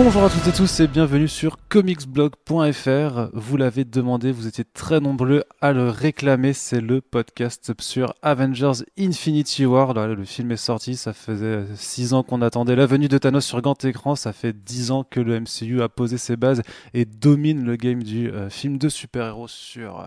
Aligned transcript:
Bonjour 0.00 0.22
à 0.22 0.30
toutes 0.30 0.46
et 0.46 0.52
tous 0.52 0.78
et 0.78 0.86
bienvenue 0.86 1.26
sur 1.26 1.56
comicsblog.fr. 1.68 3.30
Vous 3.32 3.56
l'avez 3.56 3.84
demandé, 3.84 4.30
vous 4.30 4.46
étiez 4.46 4.62
très 4.62 5.00
nombreux 5.00 5.42
à 5.60 5.72
le 5.72 5.88
réclamer. 5.88 6.52
C'est 6.52 6.80
le 6.80 7.00
podcast 7.00 7.72
sur 7.80 8.14
Avengers 8.22 8.84
Infinity 8.96 9.66
War. 9.66 9.94
Le 9.94 10.24
film 10.24 10.52
est 10.52 10.56
sorti, 10.56 10.94
ça 10.94 11.12
faisait 11.12 11.64
6 11.74 12.14
ans 12.14 12.22
qu'on 12.22 12.42
attendait 12.42 12.76
la 12.76 12.86
venue 12.86 13.08
de 13.08 13.18
Thanos 13.18 13.44
sur 13.44 13.60
grand 13.60 13.84
écran. 13.84 14.14
Ça 14.14 14.32
fait 14.32 14.52
10 14.52 14.92
ans 14.92 15.02
que 15.02 15.18
le 15.18 15.40
MCU 15.40 15.82
a 15.82 15.88
posé 15.88 16.16
ses 16.16 16.36
bases 16.36 16.62
et 16.94 17.04
domine 17.04 17.64
le 17.64 17.74
game 17.74 18.00
du 18.00 18.30
euh, 18.30 18.50
film 18.50 18.78
de 18.78 18.88
super-héros 18.88 19.48
sur... 19.48 19.98
euh, 19.98 20.06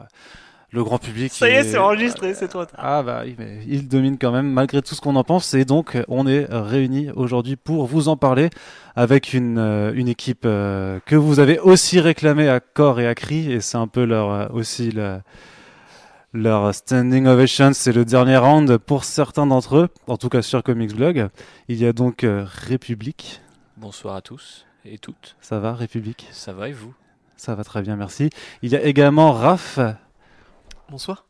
le 0.71 0.83
grand 0.83 0.97
public. 0.97 1.31
Ça 1.33 1.49
y 1.49 1.51
est, 1.53 1.63
c'est 1.63 1.77
enregistré, 1.77 2.33
c'est 2.33 2.47
toi. 2.47 2.65
ah 2.77 3.03
bah 3.03 3.23
oui, 3.25 3.35
mais 3.37 3.59
il 3.67 3.87
domine 3.87 4.17
quand 4.17 4.31
même 4.31 4.49
malgré 4.51 4.81
tout 4.81 4.95
ce 4.95 5.01
qu'on 5.01 5.15
en 5.17 5.23
pense 5.23 5.53
et 5.53 5.65
donc 5.65 5.97
on 6.07 6.25
est 6.27 6.45
réunis 6.49 7.09
aujourd'hui 7.15 7.57
pour 7.57 7.85
vous 7.87 8.07
en 8.07 8.15
parler 8.17 8.49
avec 8.95 9.33
une, 9.33 9.57
euh, 9.57 9.91
une 9.93 10.07
équipe 10.07 10.43
euh, 10.45 10.99
que 11.05 11.15
vous 11.15 11.39
avez 11.39 11.59
aussi 11.59 11.99
réclamée 11.99 12.47
à 12.47 12.59
corps 12.61 12.99
et 13.01 13.07
à 13.07 13.15
cri 13.15 13.51
et 13.51 13.59
c'est 13.61 13.77
un 13.77 13.87
peu 13.87 14.05
leur 14.05 14.31
euh, 14.31 14.47
aussi 14.53 14.91
le- 14.91 15.19
leur 16.33 16.73
standing 16.73 17.27
ovation, 17.27 17.71
c'est 17.73 17.91
le 17.91 18.05
dernier 18.05 18.37
round 18.37 18.77
pour 18.77 19.03
certains 19.03 19.45
d'entre 19.45 19.75
eux, 19.77 19.89
en 20.07 20.15
tout 20.15 20.29
cas 20.29 20.41
sur 20.41 20.63
Comics 20.63 20.95
Blog. 20.95 21.27
Il 21.67 21.75
y 21.77 21.85
a 21.85 21.91
donc 21.91 22.23
euh, 22.23 22.45
République, 22.47 23.41
Bonsoir 23.75 24.15
à 24.15 24.21
tous 24.21 24.65
et 24.85 24.97
toutes. 24.97 25.35
ça 25.41 25.59
va 25.59 25.73
République? 25.73 26.29
Ça 26.31 26.53
va 26.53 26.69
et 26.69 26.71
vous? 26.71 26.93
Ça 27.35 27.55
va 27.55 27.63
très 27.65 27.81
bien, 27.81 27.97
merci. 27.97 28.29
Il 28.61 28.71
y 28.71 28.77
a 28.77 28.81
également 28.83 29.33
Raph, 29.33 29.79
Bonsoir, 30.91 31.25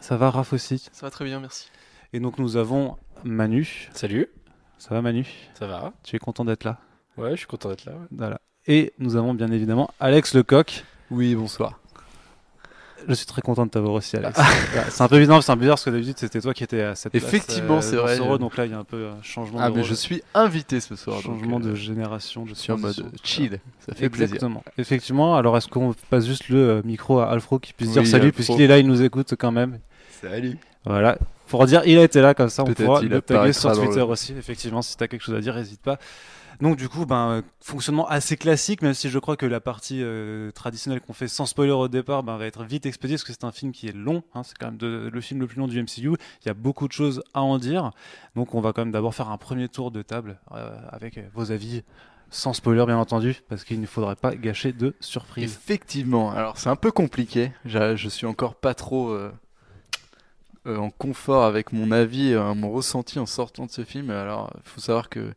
ça 0.00 0.16
va 0.16 0.30
Raph 0.30 0.52
aussi. 0.52 0.78
ça 0.92 1.04
va 1.04 1.10
très 1.10 1.24
bien, 1.24 1.40
merci. 1.40 1.68
Et 2.12 2.20
donc 2.20 2.38
nous 2.38 2.56
avons 2.56 2.96
Manu, 3.24 3.88
Salut, 3.92 4.28
ça 4.78 4.94
va 4.94 5.02
Manu 5.02 5.26
ça 5.54 5.66
va 5.66 5.92
Tu 6.04 6.14
es 6.14 6.20
content 6.20 6.44
d'être 6.44 6.62
là 6.62 6.78
Ouais, 7.16 7.32
je 7.32 7.38
suis 7.38 7.46
content 7.48 7.70
d'être 7.70 7.86
là. 7.86 7.92
ouais. 7.94 8.06
Voilà. 8.12 8.40
Et 8.68 8.94
nous 9.00 9.16
avons 9.16 9.34
bien 9.34 9.50
évidemment 9.50 9.90
Alex 9.98 10.32
Lecoq. 10.34 10.84
Oui, 11.10 11.34
bonsoir. 11.34 11.80
Je 13.08 13.14
suis 13.14 13.26
très 13.26 13.42
content 13.42 13.66
de 13.66 13.70
t'avoir 13.70 13.94
aussi, 13.94 14.16
Alex. 14.16 14.38
Ouais, 14.38 14.44
c'est 14.88 15.02
un 15.02 15.08
peu 15.08 15.18
bizarre, 15.18 15.42
c'est 15.42 15.50
un 15.52 15.56
peu 15.56 15.60
bizarre 15.60 15.74
parce 15.76 15.84
que 15.84 15.90
d'habitude 15.90 16.16
c'était 16.18 16.40
toi 16.40 16.54
qui 16.54 16.64
étais 16.64 16.82
à 16.82 16.94
cette 16.94 17.12
place, 17.12 17.22
Effectivement, 17.24 17.78
euh, 17.78 17.80
c'est 17.80 17.96
vrai, 17.96 18.18
donc 18.38 18.56
là 18.56 18.66
il 18.66 18.72
y 18.72 18.74
a 18.74 18.78
un 18.78 18.84
peu 18.84 19.08
un 19.08 19.22
changement 19.22 19.58
Ah, 19.60 19.68
de 19.70 19.74
mais 19.74 19.80
rôle, 19.80 19.88
je 19.90 19.94
suis 19.94 20.22
invité 20.34 20.80
ce 20.80 20.94
soir. 20.96 21.20
changement 21.20 21.58
donc, 21.58 21.66
euh, 21.68 21.70
de 21.70 21.74
génération. 21.74 22.44
De 22.44 22.50
Je 22.50 22.54
suis 22.54 22.72
en 22.72 22.78
mode 22.78 23.04
chill, 23.24 23.58
ça 23.86 23.94
fait 23.94 24.08
plaisir. 24.08 24.34
Exactement. 24.34 24.62
Effectivement. 24.78 25.36
Alors 25.36 25.56
est-ce 25.56 25.68
qu'on 25.68 25.94
passe 26.10 26.26
juste 26.26 26.48
le 26.48 26.58
euh, 26.58 26.82
micro 26.84 27.18
à 27.20 27.30
Alfro 27.30 27.58
qui 27.58 27.72
puisse 27.72 27.90
dire 27.92 28.02
Oui, 28.02 28.08
salut 28.08 28.26
Alfro. 28.26 28.36
puisqu'il 28.36 28.62
est 28.62 28.66
là, 28.68 28.78
il 28.78 28.86
nous 28.86 29.02
écoute 29.02 29.34
quand 29.38 29.52
même. 29.52 29.78
Salut. 30.20 30.58
Voilà. 30.84 31.18
Pour 31.48 31.66
dire 31.66 31.82
il 31.84 31.98
a 31.98 32.04
été 32.04 32.20
là 32.20 32.32
comme 32.34 32.48
ça, 32.48 32.62
on 32.62 32.72
pourra 32.72 33.00
il 33.02 33.08
le 33.08 33.20
taguer 33.20 33.52
sur 33.52 33.72
Twitter 33.72 33.96
le- 33.96 34.04
aussi. 34.04 34.34
Effectivement, 34.38 34.82
si 34.82 34.96
tu 34.96 35.02
as 35.02 35.08
quelque 35.08 35.22
chose 35.22 35.34
à 35.34 35.40
dire, 35.40 35.54
n'hésite 35.56 35.80
pas. 35.82 35.98
Donc 36.60 36.76
du 36.76 36.88
coup, 36.90 37.06
ben, 37.06 37.42
fonctionnement 37.60 38.06
assez 38.06 38.36
classique, 38.36 38.82
même 38.82 38.92
si 38.92 39.08
je 39.08 39.18
crois 39.18 39.36
que 39.36 39.46
la 39.46 39.60
partie 39.60 40.02
euh, 40.02 40.50
traditionnelle 40.50 41.00
qu'on 41.00 41.14
fait 41.14 41.26
sans 41.28 41.46
spoiler 41.46 41.72
au 41.72 41.88
départ 41.88 42.22
ben, 42.22 42.36
va 42.36 42.44
être 42.46 42.64
vite 42.64 42.84
expédiée, 42.84 43.16
parce 43.16 43.24
que 43.24 43.32
c'est 43.32 43.44
un 43.44 43.52
film 43.52 43.72
qui 43.72 43.88
est 43.88 43.94
long, 43.96 44.22
hein, 44.34 44.42
c'est 44.42 44.58
quand 44.58 44.70
même 44.70 44.78
le 45.08 45.20
film 45.22 45.40
le 45.40 45.46
plus 45.46 45.58
long 45.58 45.68
du 45.68 45.80
MCU, 45.82 46.08
il 46.42 46.46
y 46.46 46.48
a 46.50 46.54
beaucoup 46.54 46.86
de 46.86 46.92
choses 46.92 47.22
à 47.32 47.40
en 47.42 47.56
dire, 47.58 47.92
donc 48.36 48.54
on 48.54 48.60
va 48.60 48.72
quand 48.74 48.82
même 48.82 48.92
d'abord 48.92 49.14
faire 49.14 49.30
un 49.30 49.38
premier 49.38 49.68
tour 49.68 49.90
de 49.90 50.02
table 50.02 50.38
euh, 50.52 50.76
avec 50.90 51.18
vos 51.34 51.50
avis, 51.50 51.82
sans 52.28 52.52
spoiler 52.52 52.84
bien 52.84 52.98
entendu, 52.98 53.36
parce 53.48 53.64
qu'il 53.64 53.80
ne 53.80 53.86
faudrait 53.86 54.14
pas 54.16 54.36
gâcher 54.36 54.72
de 54.72 54.94
surprises. 55.00 55.44
Effectivement, 55.54 56.30
alors 56.30 56.58
c'est 56.58 56.68
un 56.68 56.76
peu 56.76 56.90
compliqué. 56.92 57.52
J'a- 57.64 57.96
Je 57.96 58.08
suis 58.10 58.26
encore 58.26 58.54
pas 58.54 58.74
trop 58.74 59.08
euh, 59.08 59.32
en 60.66 60.90
confort 60.90 61.44
avec 61.44 61.72
mon 61.72 61.90
avis, 61.90 62.34
mon 62.54 62.70
ressenti 62.70 63.18
en 63.18 63.24
sortant 63.26 63.64
de 63.66 63.70
ce 63.70 63.82
film. 63.84 64.10
Alors, 64.10 64.52
il 64.62 64.68
faut 64.68 64.80
savoir 64.80 65.08
que, 65.08 65.32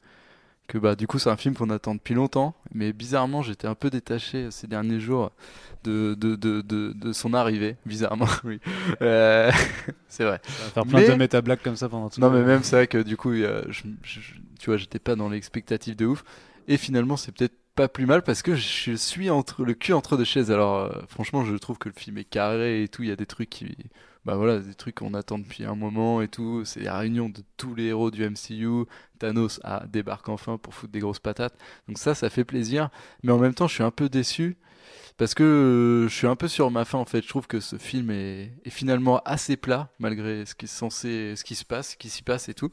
que 0.68 0.78
bah, 0.78 0.96
du 0.96 1.07
coup, 1.07 1.19
c'est 1.19 1.29
un 1.29 1.38
film 1.38 1.56
qu'on 1.56 1.69
attend 1.69 1.94
depuis 1.96 2.13
longtemps. 2.13 2.56
Mais 2.74 2.94
bizarrement, 2.94 3.41
j'étais 3.41 3.68
un 3.68 3.75
peu 3.75 3.90
détaché 3.90 4.50
ces 4.51 4.68
derniers 4.68 5.00
jours 5.00 5.31
de, 5.84 6.16
de, 6.16 6.35
de, 6.35 6.62
de, 6.62 6.94
de 6.94 7.13
son 7.13 7.34
arrivée. 7.34 7.75
Bizarrement, 7.85 8.28
oui. 8.44 8.59
Euh, 9.01 9.51
c'est 10.07 10.24
vrai. 10.24 10.40
Va 10.46 10.69
faire 10.69 10.85
plein 10.85 11.00
Mais- 11.01 11.07
de 11.09 11.13
méta-blagues 11.16 11.62
comme 11.63 11.75
ça 11.75 11.90
pendant 11.90 12.09
tout 12.09 12.22
Non, 12.22 12.29
mais 12.29 12.44
même, 12.44 12.63
c'est 12.63 12.75
vrai 12.78 12.88
que 12.88 12.97
du 13.03 13.18
coup, 13.18 13.34
je- 13.34 13.84
tu 14.59 14.66
vois, 14.68 14.78
j'étais 14.78 15.00
pas 15.00 15.16
dans 15.16 15.29
l'expectative 15.29 15.96
de 15.96 16.06
ouf. 16.06 16.24
Et 16.68 16.78
finalement, 16.78 17.18
c'est 17.18 17.31
peut-être 17.34 17.56
pas 17.75 17.88
plus 17.90 18.06
mal 18.06 18.22
parce 18.22 18.41
que 18.44 18.56
je 18.56 18.94
suis 18.95 19.30
entre 19.30 19.66
le 19.66 19.74
cul 19.74 19.94
entre 19.94 20.16
deux 20.16 20.24
chaises. 20.24 20.51
Alors, 20.51 20.75
euh, 20.78 20.91
franchement, 21.09 21.44
je 21.44 21.56
trouve 21.56 21.78
que 21.78 21.90
le 21.90 21.95
film 21.97 22.18
est 22.19 22.24
carré 22.24 22.84
et 22.84 22.88
tout. 22.88 23.03
Il 23.03 23.09
y 23.09 23.12
a 23.12 23.16
des 23.18 23.25
trucs 23.25 23.50
qui. 23.50 23.75
Bah 24.25 24.35
voilà, 24.35 24.59
des 24.59 24.73
trucs 24.73 24.95
qu'on 24.95 25.13
attend 25.13 25.38
depuis 25.38 25.66
un 25.66 25.75
moment 25.75 26.22
et 26.22 26.29
tout. 26.29 26.63
C'est 26.66 26.81
la 26.81 26.97
réunion 26.97 27.29
de 27.29 27.41
tous 27.57 27.75
les 27.75 27.85
héros 27.85 28.09
du 28.09 28.23
MCU. 28.28 28.85
Thanos 29.19 29.59
ah, 29.63 29.84
débarque 29.91 30.29
enfin 30.29 30.57
pour 30.57 30.73
foutre 30.73 30.94
des 30.94 31.00
grosses 31.00 31.19
patates. 31.19 31.57
Donc, 31.88 31.97
ça, 31.97 32.16
ça 32.16 32.29
fait 32.29 32.45
plaisir. 32.45 32.89
Mais 33.23 33.31
en 33.33 33.38
même 33.38 33.53
temps, 33.53 33.67
je 33.67 33.73
suis 33.75 33.83
un 33.83 33.91
peu 33.91 34.07
déçu 34.09 34.57
parce 35.18 35.35
que 35.35 35.44
euh, 35.44 36.07
je 36.07 36.16
suis 36.16 36.28
un 36.28 36.35
peu 36.35 36.47
sur 36.47 36.72
ma 36.72 36.85
faim 36.85 36.97
en 36.97 37.06
fait. 37.06 37.22
Je 37.22 37.28
trouve 37.28 37.47
que 37.47 37.59
ce 37.59 37.78
film 37.78 38.09
est, 38.09 38.51
finalement 38.69 39.22
assez 39.25 39.57
plat 39.57 39.90
malgré 40.00 40.46
ce 40.46 40.56
qui 40.56 40.66
est 40.66 40.68
censé, 40.68 41.35
ce 41.35 41.44
qui 41.44 41.56
se 41.56 41.66
passe, 41.66 41.91
ce 41.91 41.97
qui 41.97 42.09
s'y 42.09 42.24
passe 42.24 42.50
et 42.50 42.53
tout. 42.53 42.72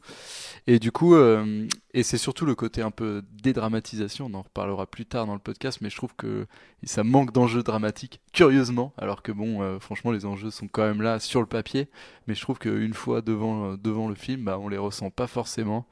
Et 0.67 0.79
du 0.79 0.91
coup, 0.91 1.15
euh, 1.15 1.67
et 1.93 2.03
c'est 2.03 2.17
surtout 2.17 2.45
le 2.45 2.55
côté 2.55 2.81
un 2.81 2.91
peu 2.91 3.23
dédramatisation. 3.43 4.27
On 4.31 4.33
en 4.33 4.41
reparlera 4.41 4.87
plus 4.87 5.05
tard 5.05 5.27
dans 5.27 5.33
le 5.33 5.39
podcast, 5.39 5.79
mais 5.81 5.89
je 5.89 5.95
trouve 5.95 6.15
que 6.15 6.47
ça 6.83 7.03
manque 7.03 7.31
d'enjeux 7.31 7.63
dramatiques, 7.63 8.21
curieusement. 8.33 8.93
Alors 8.97 9.21
que 9.21 9.31
bon, 9.31 9.61
euh, 9.61 9.79
franchement, 9.79 10.11
les 10.11 10.25
enjeux 10.25 10.51
sont 10.51 10.67
quand 10.67 10.83
même 10.83 11.01
là 11.01 11.19
sur 11.19 11.41
le 11.41 11.47
papier, 11.47 11.89
mais 12.27 12.33
je 12.33 12.41
trouve 12.41 12.57
qu'une 12.57 12.93
fois 12.93 13.21
devant 13.21 13.75
devant 13.75 14.07
le 14.07 14.15
film, 14.15 14.45
bah, 14.45 14.57
on 14.59 14.67
les 14.67 14.77
ressent 14.77 15.11
pas 15.11 15.27
forcément. 15.27 15.85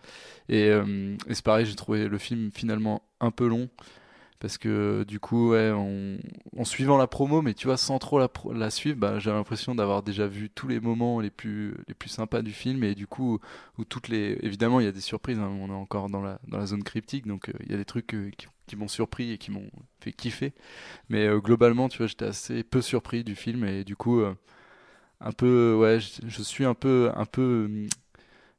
Et 0.47 0.71
c'est 1.29 1.43
pareil, 1.43 1.67
j'ai 1.67 1.75
trouvé 1.75 2.07
le 2.07 2.17
film 2.17 2.49
finalement 2.51 3.03
un 3.19 3.29
peu 3.29 3.47
long. 3.47 3.69
Parce 4.39 4.57
que 4.57 5.03
du 5.03 5.19
coup, 5.19 5.49
ouais, 5.49 5.71
en, 5.71 6.63
suivant 6.63 6.97
la 6.97 7.07
promo, 7.07 7.41
mais 7.41 7.53
tu 7.53 7.67
vois, 7.67 7.75
sans 7.75 7.99
trop 7.99 8.19
la, 8.19 8.69
suivre, 8.69 8.97
bah, 8.97 9.19
j'ai 9.19 9.31
l'impression 9.31 9.75
d'avoir 9.75 10.01
déjà 10.01 10.27
vu 10.27 10.49
tous 10.49 10.67
les 10.67 10.79
moments 10.79 11.19
les 11.19 11.29
plus, 11.29 11.75
les 11.89 11.93
plus 11.93 12.09
sympas 12.09 12.41
du 12.41 12.51
film. 12.51 12.83
Et 12.85 12.95
du 12.95 13.05
coup, 13.05 13.39
où 13.77 13.83
toutes 13.83 14.07
les. 14.07 14.37
Évidemment, 14.41 14.79
il 14.79 14.85
y 14.85 14.89
a 14.89 14.93
des 14.93 15.01
surprises, 15.01 15.39
hein, 15.39 15.51
on 15.61 15.69
est 15.69 15.73
encore 15.73 16.09
dans 16.09 16.21
la, 16.21 16.39
dans 16.47 16.57
la 16.57 16.65
zone 16.67 16.83
cryptique, 16.83 17.27
donc 17.27 17.49
euh, 17.49 17.53
il 17.65 17.71
y 17.71 17.73
a 17.73 17.77
des 17.77 17.85
trucs 17.85 18.13
euh, 18.13 18.31
qui, 18.67 18.75
m'ont 18.77 18.87
surpris 18.87 19.31
et 19.31 19.37
qui 19.37 19.51
m'ont 19.51 19.69
fait 19.99 20.13
kiffer. 20.13 20.53
Mais 21.09 21.27
euh, 21.27 21.39
globalement, 21.39 21.89
tu 21.89 21.97
vois, 21.99 22.07
j'étais 22.07 22.25
assez 22.25 22.63
peu 22.63 22.81
surpris 22.81 23.23
du 23.23 23.35
film. 23.35 23.65
Et 23.65 23.83
du 23.83 23.95
coup, 23.95 24.21
euh, 24.21 24.33
un 25.21 25.31
peu. 25.33 25.75
Ouais, 25.75 25.99
je, 25.99 26.43
suis 26.43 26.65
un 26.65 26.75
peu. 26.75 27.11
Un 27.15 27.25
peu 27.25 27.65
hum, 27.65 27.87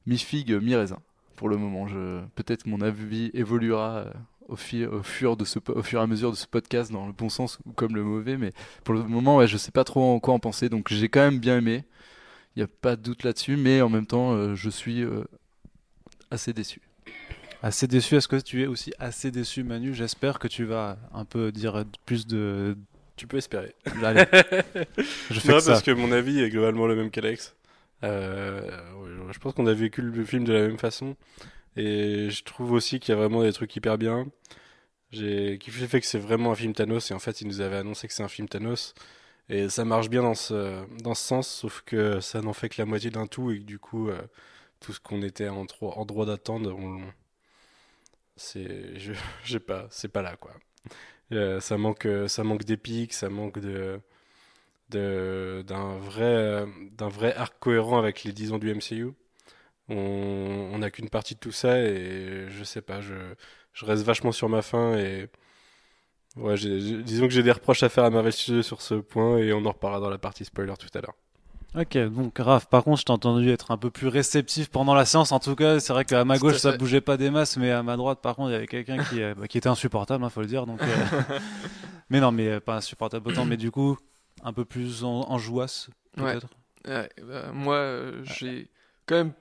mi-figue, 0.07 0.53
mi-raisin 0.63 0.99
pour 1.41 1.49
le 1.49 1.57
moment. 1.57 1.87
Peut-être 2.35 2.67
mon 2.67 2.83
avis 2.83 3.31
évoluera 3.33 3.97
euh, 3.97 4.13
au, 4.51 4.57
fi- 4.57 4.85
au, 4.87 5.03
fur 5.03 5.37
de 5.37 5.45
ce, 5.45 5.59
po- 5.59 5.73
au 5.75 5.83
fur 5.83 6.01
et 6.01 6.03
à 6.03 6.07
mesure 6.07 6.31
de 6.31 6.37
ce 6.37 6.47
podcast 6.47 6.93
dans 6.93 7.07
le 7.07 7.13
bon 7.13 7.29
sens 7.29 7.59
ou 7.67 7.73
comme 7.73 7.95
le 7.95 8.03
mauvais, 8.05 8.37
mais 8.37 8.53
pour 8.85 8.95
le 8.95 9.03
moment, 9.03 9.37
ouais, 9.39 9.47
je 9.47 9.57
sais 9.57 9.71
pas 9.73 9.85
trop 9.85 10.03
en 10.15 10.21
quoi 10.21 10.35
en 10.35 10.39
penser. 10.39 10.69
Donc 10.69 10.89
j'ai 10.93 11.09
quand 11.09 11.21
même 11.21 11.39
bien 11.39 11.59
aimé. 11.59 11.85
Il 12.57 12.59
n'y 12.61 12.65
a 12.65 12.69
pas 12.69 12.97
de 12.97 13.03
doute 13.03 13.23
là-dessus, 13.23 13.57
mais 13.57 13.81
en 13.81 13.89
même 13.89 14.07
temps, 14.07 14.33
euh, 14.35 14.55
je 14.57 14.69
suis 14.71 15.03
euh, 15.03 15.25
assez 16.31 16.53
déçu. 16.53 16.81
Assez 17.63 17.87
déçu, 17.87 18.17
est-ce 18.17 18.27
que 18.29 18.37
tu 18.37 18.63
es 18.63 18.67
aussi 18.67 18.93
assez 18.99 19.31
déçu 19.31 19.63
Manu? 19.63 19.95
J'espère 19.95 20.39
que 20.39 20.49
tu 20.49 20.65
vas 20.65 20.99
un 21.15 21.25
peu 21.25 21.53
dire 21.53 21.85
plus 22.07 22.27
de... 22.27 22.77
Tu 23.17 23.27
peux 23.27 23.37
espérer. 23.37 23.75
Allez, 24.03 24.25
je 25.31 25.41
fais 25.41 25.49
Non, 25.49 25.57
que 25.57 25.61
ça. 25.61 25.73
parce 25.73 25.83
que 25.83 25.91
mon 25.91 26.11
avis 26.11 26.41
est 26.41 26.49
globalement 26.49 26.87
le 26.87 26.97
même 26.97 27.11
qu'Alex. 27.11 27.55
Euh, 28.03 28.63
je 29.31 29.39
pense 29.39 29.53
qu'on 29.53 29.67
a 29.67 29.75
vécu 29.75 30.01
le 30.01 30.25
film 30.25 30.45
de 30.45 30.55
la 30.55 30.63
même 30.69 30.79
façon. 30.79 31.17
Et 31.77 32.31
je 32.31 32.45
trouve 32.45 32.73
aussi 32.73 33.01
qu'il 33.01 33.11
y 33.15 33.19
a 33.19 33.21
vraiment 33.21 33.43
des 33.43 33.53
trucs 33.53 33.75
hyper 33.77 33.99
bien. 33.99 34.27
J'ai 35.13 35.59
fait 35.61 36.01
que 36.01 36.07
c'est 36.07 36.19
vraiment 36.19 36.53
un 36.53 36.55
film 36.57 36.75
Thanos. 36.75 37.11
Et 37.11 37.15
en 37.15 37.19
fait, 37.21 37.41
ils 37.43 37.49
nous 37.49 37.61
avaient 37.63 37.77
annoncé 37.79 38.09
que 38.09 38.15
c'est 38.15 38.23
un 38.25 38.29
film 38.29 38.49
Thanos. 38.49 38.95
Et 39.51 39.69
ça 39.71 39.85
marche 39.87 40.11
bien 40.11 40.23
dans 40.23 40.35
ce, 40.35 40.85
dans 41.03 41.15
ce 41.15 41.25
sens. 41.25 41.49
Sauf 41.49 41.83
que 41.87 42.21
ça 42.21 42.43
n'en 42.43 42.53
fait 42.55 42.69
que 42.71 42.81
la 42.83 42.87
moitié 42.87 43.11
d'un 43.11 43.27
tout. 43.29 43.51
Et 43.53 43.61
que 43.61 43.65
du 43.65 43.79
coup, 43.81 44.11
euh, 44.11 44.21
tout 44.81 44.93
ce 44.95 45.01
qu'on 45.01 45.23
était 45.23 45.49
en, 45.51 45.67
tro- 45.67 45.93
en 45.95 46.07
droit 46.07 46.27
d'attendre, 46.27 46.77
c'est. 48.37 48.99
Je, 48.99 49.13
sais 49.45 49.61
pas. 49.61 49.87
C'est 49.91 50.09
pas 50.09 50.23
là, 50.23 50.37
quoi. 50.37 50.53
Euh, 51.33 51.61
ça 51.61 51.79
manque, 51.79 52.07
euh, 52.07 52.29
ça 52.29 52.45
manque 52.45 52.65
d'épique, 52.65 53.13
ça 53.15 53.31
manque 53.31 53.59
de 53.61 54.01
d'un 54.91 55.99
vrai, 55.99 56.67
d'un 56.93 57.09
vrai 57.09 57.35
arc 57.35 57.55
cohérent 57.61 57.99
avec 57.99 58.25
les 58.25 58.33
10 58.33 58.53
ans 58.53 58.59
du 58.59 58.71
MCU. 58.71 59.15
On 59.91 60.79
n'a 60.79 60.91
qu'une 60.91 61.09
partie 61.09 61.35
de 61.35 61.41
tout 61.41 61.53
ça 61.53 61.79
et 61.79 62.47
je 62.49 62.65
sais 62.65 62.81
pas, 62.81 63.01
je, 63.01 63.15
je 63.73 63.85
reste 63.85 64.05
vachement 64.05 64.33
sur 64.33 64.49
ma 64.49 64.63
faim 64.63 64.97
et 64.97 65.29
ouais, 66.37 66.55
disons 66.57 67.27
que 67.27 67.33
j'ai 67.35 67.43
des 67.43 67.53
reproches 67.53 67.83
à 67.83 67.89
faire 67.89 68.05
à 68.05 68.11
Marvel 68.11 68.33
Studios 68.33 68.63
sur 68.63 68.83
ce 68.83 68.95
point 68.95 69.39
et 69.39 69.53
on 69.53 69.65
en 69.67 69.73
reparlera 69.73 70.01
dans 70.01 70.11
la 70.11 70.19
partie 70.19 70.45
spoiler 70.45 70.75
tout 70.79 70.89
à 70.97 71.01
l'heure. 71.01 71.15
Ok, 71.77 71.97
donc 72.09 72.37
Raph, 72.39 72.67
par 72.67 72.83
contre, 72.83 72.99
je 73.01 73.05
t'ai 73.05 73.13
entendu 73.13 73.49
être 73.51 73.71
un 73.71 73.77
peu 73.77 73.91
plus 73.91 74.09
réceptif 74.09 74.71
pendant 74.71 74.93
la 74.95 75.05
séance. 75.05 75.31
En 75.31 75.39
tout 75.39 75.55
cas, 75.55 75.79
c'est 75.79 75.93
vrai 75.93 76.05
qu'à 76.05 76.25
ma 76.25 76.37
gauche, 76.37 76.57
ça 76.57 76.77
bougeait 76.77 77.01
pas 77.01 77.17
des 77.17 77.31
masses, 77.31 77.57
mais 77.57 77.71
à 77.71 77.85
ma 77.85 77.97
droite, 77.97 78.21
par 78.21 78.35
contre, 78.35 78.51
il 78.51 78.53
y 78.55 78.57
avait 78.57 78.67
quelqu'un 78.67 79.03
qui, 79.05 79.23
euh, 79.23 79.35
bah, 79.37 79.47
qui 79.47 79.57
était 79.59 79.69
insupportable, 79.69 80.25
il 80.25 80.31
faut 80.31 80.41
le 80.41 80.49
dire. 80.49 80.67
Donc, 80.67 80.83
euh, 80.83 80.87
mais 82.11 82.19
non, 82.19 82.33
mais 82.33 82.49
euh, 82.49 82.61
pas 82.61 82.75
insupportable 82.77 83.29
autant, 83.29 83.45
mais 83.45 83.57
du 83.57 83.71
coup, 83.71 83.97
un 84.43 84.53
peu 84.53 84.65
plus 84.65 85.05
en, 85.05 85.21
en 85.31 85.39
jouasse, 85.39 85.91
Ouais. 86.19 86.33
peut-être. 86.33 86.49
Ouais, 86.89 87.09
bah, 87.23 87.53
moi, 87.53 87.77
euh, 87.77 88.21
j'ai 88.25 88.69
quand 89.07 89.15
même 89.15 89.33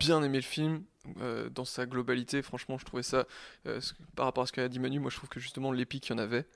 bien 0.00 0.22
aimé 0.22 0.38
le 0.38 0.42
film 0.42 0.84
euh, 1.20 1.48
dans 1.50 1.64
sa 1.64 1.86
globalité. 1.86 2.42
Franchement, 2.42 2.78
je 2.78 2.84
trouvais 2.84 3.02
ça, 3.02 3.26
euh, 3.66 3.80
par 4.14 4.26
rapport 4.26 4.44
à 4.44 4.46
ce 4.46 4.52
qu'a 4.52 4.68
dit 4.68 4.78
Manu, 4.78 5.00
moi 5.00 5.10
je 5.10 5.16
trouve 5.16 5.28
que 5.28 5.40
justement 5.40 5.72
l'épique, 5.72 6.08
il 6.08 6.12
y 6.12 6.14
en 6.14 6.18
avait. 6.18 6.46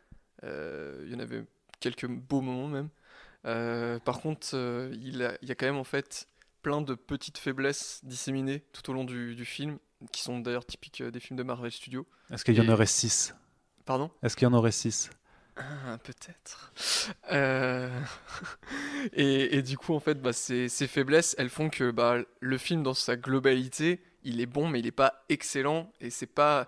Euh, 0.44 1.02
il 1.06 1.12
y 1.12 1.16
en 1.16 1.20
avait 1.20 1.44
quelques 1.80 2.06
beaux 2.06 2.40
moments 2.40 2.68
même. 2.68 2.88
Par 4.04 4.20
contre, 4.20 4.54
il, 5.00 5.22
a- 5.22 5.36
il 5.42 5.48
y 5.48 5.52
a 5.52 5.54
quand 5.54 5.66
même 5.66 5.76
en 5.76 5.84
fait 5.84 6.26
plein 6.62 6.80
de 6.80 6.94
petites 6.94 7.38
faiblesses 7.38 8.00
disséminées 8.04 8.62
tout 8.72 8.88
au 8.90 8.92
long 8.94 9.04
du, 9.04 9.34
du 9.34 9.44
film, 9.44 9.78
qui 10.12 10.22
sont 10.22 10.38
d'ailleurs 10.38 10.64
typiques 10.64 11.02
des 11.02 11.18
films 11.20 11.36
de 11.36 11.42
Marvel 11.42 11.72
Studios. 11.72 12.06
Est-ce 12.30 12.44
qu'il 12.44 12.54
y 12.56 12.60
en 12.60 12.68
aurait 12.72 12.86
6 12.86 13.34
Pardon? 13.84 14.10
Est-ce 14.22 14.36
qu'il 14.36 14.46
y 14.46 14.50
en 14.50 14.54
aurait 14.54 14.70
6 14.72 15.10
Ah, 15.56 15.98
peut-être. 16.02 16.72
Euh, 17.30 17.90
et, 19.12 19.62
du 19.62 19.76
coup, 19.76 19.94
en 19.94 20.00
fait, 20.00 20.20
bah, 20.20 20.32
ces, 20.32 20.68
ces 20.68 20.86
faiblesses, 20.86 21.34
elles 21.38 21.50
font 21.50 21.68
que 21.70 21.90
bah, 21.90 22.18
le 22.40 22.58
film, 22.58 22.82
dans 22.82 22.94
sa 22.94 23.16
globalité, 23.16 24.00
il 24.24 24.40
est 24.40 24.46
bon, 24.46 24.68
mais 24.68 24.80
il 24.80 24.84
n'est 24.86 24.90
pas 24.90 25.24
excellent. 25.28 25.92
Et 26.00 26.10
c'est 26.10 26.26
pas 26.26 26.66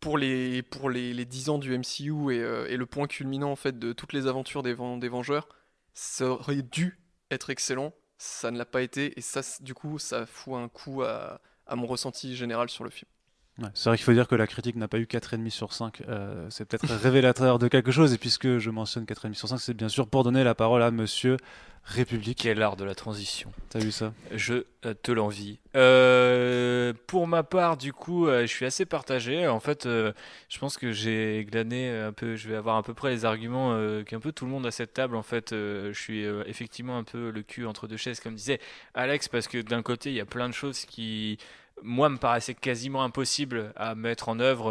pour 0.00 0.18
les, 0.18 0.62
pour 0.62 0.90
les, 0.90 1.14
les 1.14 1.24
10 1.24 1.50
ans 1.50 1.58
du 1.58 1.74
MCU 1.74 2.32
et, 2.32 2.40
euh, 2.40 2.66
et 2.68 2.76
le 2.76 2.86
point 2.86 3.06
culminant 3.08 3.52
en 3.52 3.56
fait 3.56 3.78
de 3.78 3.92
toutes 3.92 4.12
les 4.12 4.26
aventures 4.28 4.62
des, 4.62 4.74
Ven- 4.74 4.98
des 4.98 5.08
Vengeurs, 5.08 5.48
ça 5.94 6.26
aurait 6.28 6.62
dû 6.62 6.98
être 7.30 7.50
excellent. 7.50 7.94
Ça 8.18 8.50
ne 8.50 8.58
l'a 8.58 8.66
pas 8.66 8.82
été. 8.82 9.18
Et 9.18 9.22
ça, 9.22 9.42
du 9.60 9.74
coup, 9.74 9.98
ça 9.98 10.26
fout 10.26 10.54
un 10.54 10.68
coup 10.68 11.02
à 11.04 11.40
mon 11.76 11.86
ressenti 11.86 12.36
général 12.36 12.70
sur 12.70 12.84
le 12.84 12.90
film. 12.90 13.08
Ouais, 13.58 13.68
c'est 13.74 13.90
vrai 13.90 13.98
qu'il 13.98 14.04
faut 14.04 14.14
dire 14.14 14.28
que 14.28 14.34
la 14.34 14.46
critique 14.46 14.76
n'a 14.76 14.88
pas 14.88 14.98
eu 14.98 15.04
4,5 15.04 15.50
sur 15.50 15.72
5. 15.74 16.02
euh, 16.08 16.46
c'est 16.50 16.64
peut-être 16.64 16.86
révélateur 17.02 17.58
de 17.58 17.68
quelque 17.68 17.90
chose. 17.90 18.12
Et 18.14 18.18
puisque 18.18 18.58
je 18.58 18.70
mentionne 18.70 19.04
4,5 19.04 19.34
sur 19.34 19.48
5, 19.48 19.58
c'est 19.58 19.74
bien 19.74 19.90
sûr 19.90 20.06
pour 20.08 20.24
donner 20.24 20.42
la 20.42 20.54
parole 20.54 20.82
à 20.82 20.90
monsieur 20.90 21.36
République. 21.84 22.38
Quel 22.40 22.62
art 22.62 22.76
de 22.76 22.84
la 22.84 22.94
transition. 22.94 23.52
T'as 23.68 23.80
vu 23.80 23.90
ça? 23.90 24.14
Je 24.32 24.64
euh, 24.86 24.94
te 24.94 25.10
l'envie. 25.12 25.58
Euh, 25.76 26.92
pour 27.06 27.26
ma 27.26 27.42
part, 27.42 27.76
du 27.76 27.92
coup, 27.92 28.26
euh, 28.26 28.42
je 28.42 28.46
suis 28.46 28.64
assez 28.64 28.86
partagé. 28.86 29.46
En 29.48 29.60
fait, 29.60 29.84
euh, 29.86 30.12
je 30.48 30.58
pense 30.58 30.78
que 30.78 30.92
j'ai 30.92 31.44
glané 31.50 31.90
un 31.90 32.12
peu. 32.12 32.36
Je 32.36 32.48
vais 32.48 32.56
avoir 32.56 32.76
à 32.76 32.82
peu 32.82 32.94
près 32.94 33.10
les 33.10 33.24
arguments 33.24 33.72
euh, 33.72 34.02
qu'un 34.04 34.20
peu 34.20 34.32
tout 34.32 34.44
le 34.44 34.50
monde 34.50 34.64
à 34.64 34.70
cette 34.70 34.94
table. 34.94 35.16
En 35.16 35.22
fait, 35.22 35.52
euh, 35.52 35.92
je 35.92 36.00
suis 36.00 36.24
euh, 36.24 36.44
effectivement 36.46 36.96
un 36.98 37.04
peu 37.04 37.30
le 37.30 37.42
cul 37.42 37.66
entre 37.66 37.86
deux 37.88 37.96
chaises, 37.96 38.20
comme 38.20 38.34
disait 38.36 38.60
Alex, 38.94 39.28
parce 39.28 39.48
que 39.48 39.58
d'un 39.60 39.82
côté, 39.82 40.10
il 40.10 40.16
y 40.16 40.20
a 40.20 40.24
plein 40.26 40.48
de 40.48 40.54
choses 40.54 40.84
qui, 40.84 41.36
moi, 41.82 42.08
me 42.08 42.16
paraissaient 42.16 42.54
quasiment 42.54 43.02
impossibles 43.02 43.72
à 43.76 43.94
mettre 43.94 44.28
en 44.28 44.40
œuvre. 44.40 44.70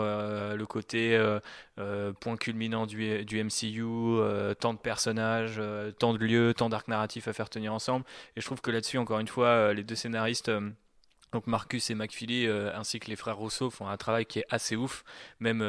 euh, 0.51 0.55
le 0.55 0.65
côté 0.65 1.15
euh, 1.15 1.39
euh, 1.79 2.13
point 2.13 2.37
culminant 2.37 2.85
du, 2.85 3.43
MCU, 3.43 3.83
tant 4.59 4.73
de 4.73 4.79
personnages, 4.79 5.61
tant 5.99 6.13
de 6.13 6.19
lieux, 6.19 6.53
tant 6.53 6.69
d'arcs 6.69 6.87
narratifs 6.87 7.27
à 7.27 7.33
faire 7.33 7.49
tenir 7.49 7.73
ensemble. 7.73 8.05
Et 8.35 8.41
je 8.41 8.45
trouve 8.45 8.61
que 8.61 8.71
là-dessus, 8.71 8.97
encore 8.97 9.19
une 9.19 9.27
fois, 9.27 9.73
les 9.73 9.83
deux 9.83 9.95
scénaristes, 9.95 10.51
donc 11.31 11.47
Marcus 11.47 11.89
et 11.89 11.95
McFeely, 11.95 12.47
ainsi 12.47 12.99
que 12.99 13.07
les 13.07 13.15
frères 13.15 13.37
Rousseau, 13.37 13.69
font 13.69 13.87
un 13.87 13.97
travail 13.97 14.25
qui 14.25 14.39
est 14.39 14.45
assez 14.49 14.75
ouf, 14.75 15.03
même 15.39 15.61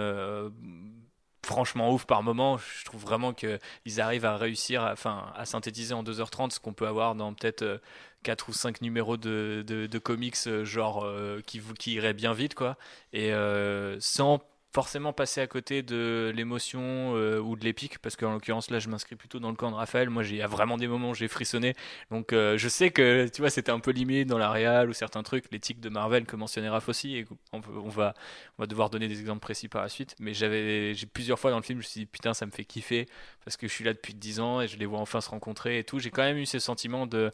franchement 1.44 1.92
ouf 1.92 2.04
par 2.04 2.22
moment. 2.22 2.58
Je 2.58 2.84
trouve 2.84 3.02
vraiment 3.02 3.32
qu'ils 3.32 4.00
arrivent 4.00 4.24
à 4.24 4.36
réussir, 4.36 4.82
à, 4.82 4.94
à 5.36 5.44
synthétiser 5.44 5.94
en 5.94 6.02
2h30 6.02 6.50
ce 6.50 6.60
qu'on 6.60 6.72
peut 6.72 6.86
avoir 6.86 7.14
dans 7.14 7.34
peut-être 7.34 7.62
euh, 7.62 7.78
4 8.22 8.48
ou 8.48 8.52
5 8.52 8.80
numéros 8.80 9.16
de, 9.16 9.64
de, 9.66 9.98
comics, 9.98 10.36
euh, 10.46 10.64
genre 10.64 11.04
euh, 11.04 11.40
qui, 11.46 11.60
qui 11.78 11.94
iraient 11.94 12.14
bien 12.14 12.32
vite, 12.32 12.54
quoi. 12.54 12.76
Et 13.12 13.32
euh, 13.32 13.98
sans 14.00 14.40
forcément 14.74 15.12
passer 15.12 15.40
à 15.40 15.46
côté 15.46 15.82
de 15.82 16.32
l'émotion 16.34 17.14
euh, 17.16 17.38
ou 17.40 17.56
de 17.56 17.64
l'épique 17.64 17.98
parce 17.98 18.16
qu'en 18.16 18.32
l'occurrence 18.32 18.70
là 18.70 18.78
je 18.78 18.88
m'inscris 18.88 19.16
plutôt 19.16 19.38
dans 19.38 19.50
le 19.50 19.56
camp 19.56 19.70
de 19.70 19.76
Raphaël. 19.76 20.08
Moi 20.10 20.22
j'ai- 20.22 20.40
vraiment 20.46 20.78
des 20.78 20.88
moments 20.88 21.10
où 21.10 21.14
j'ai 21.14 21.28
frissonné. 21.28 21.74
Donc 22.10 22.32
euh, 22.32 22.56
je 22.58 22.68
sais 22.68 22.90
que 22.90 23.28
tu 23.32 23.42
vois 23.42 23.50
c'était 23.50 23.72
un 23.72 23.80
peu 23.80 23.90
limite 23.90 24.28
dans 24.28 24.38
la 24.38 24.50
réal 24.50 24.88
ou 24.88 24.92
certains 24.92 25.22
trucs. 25.22 25.44
L'éthique 25.52 25.80
de 25.80 25.88
Marvel 25.88 26.24
que 26.26 26.36
mentionnait 26.36 26.68
Raph 26.70 26.88
aussi 26.88 27.16
et 27.18 27.26
on, 27.52 27.60
on 27.84 27.88
va 27.88 28.14
on 28.58 28.62
va 28.62 28.66
devoir 28.66 28.88
donner 28.90 29.08
des 29.08 29.20
exemples 29.20 29.40
précis 29.40 29.68
par 29.68 29.82
la 29.82 29.88
suite. 29.88 30.14
Mais 30.20 30.34
j'avais 30.34 30.94
j'ai 30.94 31.06
plusieurs 31.06 31.38
fois 31.38 31.50
dans 31.50 31.58
le 31.58 31.62
film 31.62 31.80
je 31.80 31.86
me 31.86 31.88
suis 31.90 32.00
dit 32.00 32.06
putain 32.06 32.34
ça 32.34 32.46
me 32.46 32.50
fait 32.50 32.64
kiffer 32.64 33.06
parce 33.44 33.56
que 33.56 33.66
je 33.66 33.72
suis 33.72 33.84
là 33.84 33.92
depuis 33.92 34.14
10 34.14 34.40
ans 34.40 34.60
et 34.60 34.68
je 34.68 34.76
les 34.78 34.86
vois 34.86 35.00
enfin 35.00 35.20
se 35.20 35.30
rencontrer 35.30 35.78
et 35.78 35.84
tout. 35.84 35.98
J'ai 35.98 36.10
quand 36.10 36.22
même 36.22 36.38
eu 36.38 36.46
ce 36.46 36.58
sentiment 36.58 37.06
de 37.06 37.32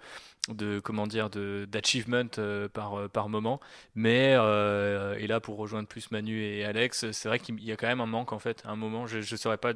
de 0.49 0.81
comment 0.81 1.07
dire 1.07 1.31
de 1.31 1.67
d'achievement 1.71 2.29
euh, 2.39 2.69
par 2.69 2.99
euh, 2.99 3.09
par 3.09 3.29
moment. 3.29 3.61
Mais 3.95 4.35
euh, 4.37 5.17
et 5.19 5.27
là 5.27 5.41
pour 5.41 5.57
rejoindre 5.57 5.89
plus 5.89 6.11
Manu 6.11 6.43
et 6.43 6.65
Alex 6.65 7.11
c'est 7.13 7.29
vrai 7.29 7.39
qu'il 7.39 7.63
y 7.63 7.73
a 7.73 7.77
quand 7.77 7.89
même 7.89 8.01
un 8.01 8.07
manque 8.07 8.33
en 8.33 8.39
fait. 8.39 8.63
À 8.65 8.71
un 8.71 8.77
moment 8.77 9.07
je 9.07 9.21
je 9.21 9.37
saurais 9.37 9.59
pas 9.59 9.73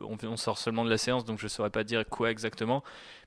on, 0.00 0.36
sort 0.36 0.58
seulement 0.58 0.84
de 0.84 0.90
la 0.90 0.98
séance 0.98 1.24
donc 1.24 1.38
je 1.38 1.48
saurais 1.48 1.70
pas 1.70 1.84
dire 1.84 2.04
quoi 2.08 2.30
exactement. 2.30 2.82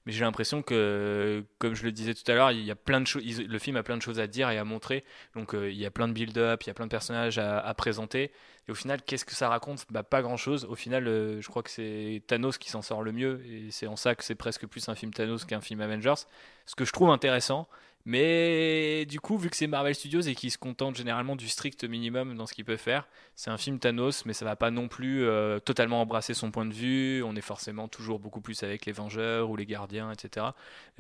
Mais 0.06 0.14
j'ai 0.14 0.24
l'impression 0.24 0.62
que 0.62 1.44
comme 1.60 1.76
je 1.76 1.84
le 1.84 1.92
disais 1.92 2.14
tout 2.14 2.30
à 2.32 2.36
l'heure 2.36 2.52
il 2.52 2.64
y 2.64 2.72
a 2.72 2.76
plein 2.76 3.02
de 3.02 3.08
choses 3.08 3.24
le 3.24 3.60
film 3.60 3.76
a 3.76 3.84
plein 3.84 3.98
de 3.98 4.02
choses 4.02 4.20
à 4.20 4.28
dire 4.28 4.50
et 4.50 4.58
à 4.58 4.64
montrer. 4.64 5.04
Donc 5.36 5.54
euh, 5.54 5.72
il 5.72 5.78
y 5.78 5.86
a 5.86 5.92
plein 5.92 6.08
de 6.08 6.14
build-up 6.14 6.64
il 6.64 6.68
y 6.68 6.70
a 6.70 6.74
plein 6.74 6.86
de 6.86 6.92
personnages 6.92 7.38
à, 7.38 7.74
présenter. 7.74 8.32
Et 8.68 8.72
au 8.72 8.76
final 8.76 9.02
qu'est-ce 9.02 9.26
que 9.26 9.36
ça 9.36 9.50
raconte? 9.50 9.86
Bah 9.90 10.04
pas 10.04 10.22
grand 10.22 10.38
chose 10.38 10.66
au 10.66 10.76
final 10.76 11.08
euh, 11.08 11.42
je 11.42 11.48
crois 11.48 11.64
que 11.64 11.70
c'est 11.70 12.22
Thanos 12.28 12.58
qui 12.58 12.70
s'en 12.70 12.82
sort 12.82 13.02
le 13.04 13.12
mieux. 13.12 13.42
Et 13.46 13.72
c'est 13.72 13.88
en 13.88 13.96
ça 13.96 14.16
que 14.16 14.24
c'est 14.24 14.36
presque 14.36 14.66
plus 14.68 14.88
un 14.90 14.96
film 14.96 15.14
Thanos 15.14 15.46
qu'un 15.46 15.62
film 15.62 15.82
Avengers. 15.82 16.26
Ce 16.66 16.76
que 16.76 16.86
je 16.86 16.92
trouve 16.92 17.10
intéressant 17.10 17.68
mais 18.08 19.06
du 19.06 19.20
coup, 19.20 19.38
vu 19.38 19.50
que 19.50 19.58
c'est 19.58 19.68
Marvel 19.68 19.94
Studios 19.94 20.22
et 20.22 20.34
qu'ils 20.34 20.50
se 20.50 20.58
contentent 20.58 20.96
généralement 20.96 21.36
du 21.36 21.50
strict 21.50 21.84
minimum 21.84 22.38
dans 22.38 22.46
ce 22.46 22.54
qu'ils 22.54 22.64
peuvent 22.64 22.78
faire, 22.78 23.06
c'est 23.36 23.50
un 23.50 23.58
film 23.58 23.80
Thanos, 23.80 24.26
mais 24.26 24.32
ça 24.32 24.46
va 24.46 24.56
pas 24.56 24.72
non 24.72 24.88
plus 24.88 25.26
euh, 25.26 25.60
totalement 25.60 26.00
embrasser 26.00 26.34
son 26.34 26.50
point 26.50 26.66
de 26.66 26.74
vue. 26.74 27.22
On 27.24 27.36
est 27.36 27.42
forcément 27.42 27.90
toujours 27.90 28.20
beaucoup 28.20 28.40
plus 28.40 28.64
avec 28.64 28.86
les 28.86 28.94
Vengeurs 28.94 29.50
ou 29.50 29.58
les 29.58 29.66
Gardiens, 29.66 30.10
etc. 30.10 30.46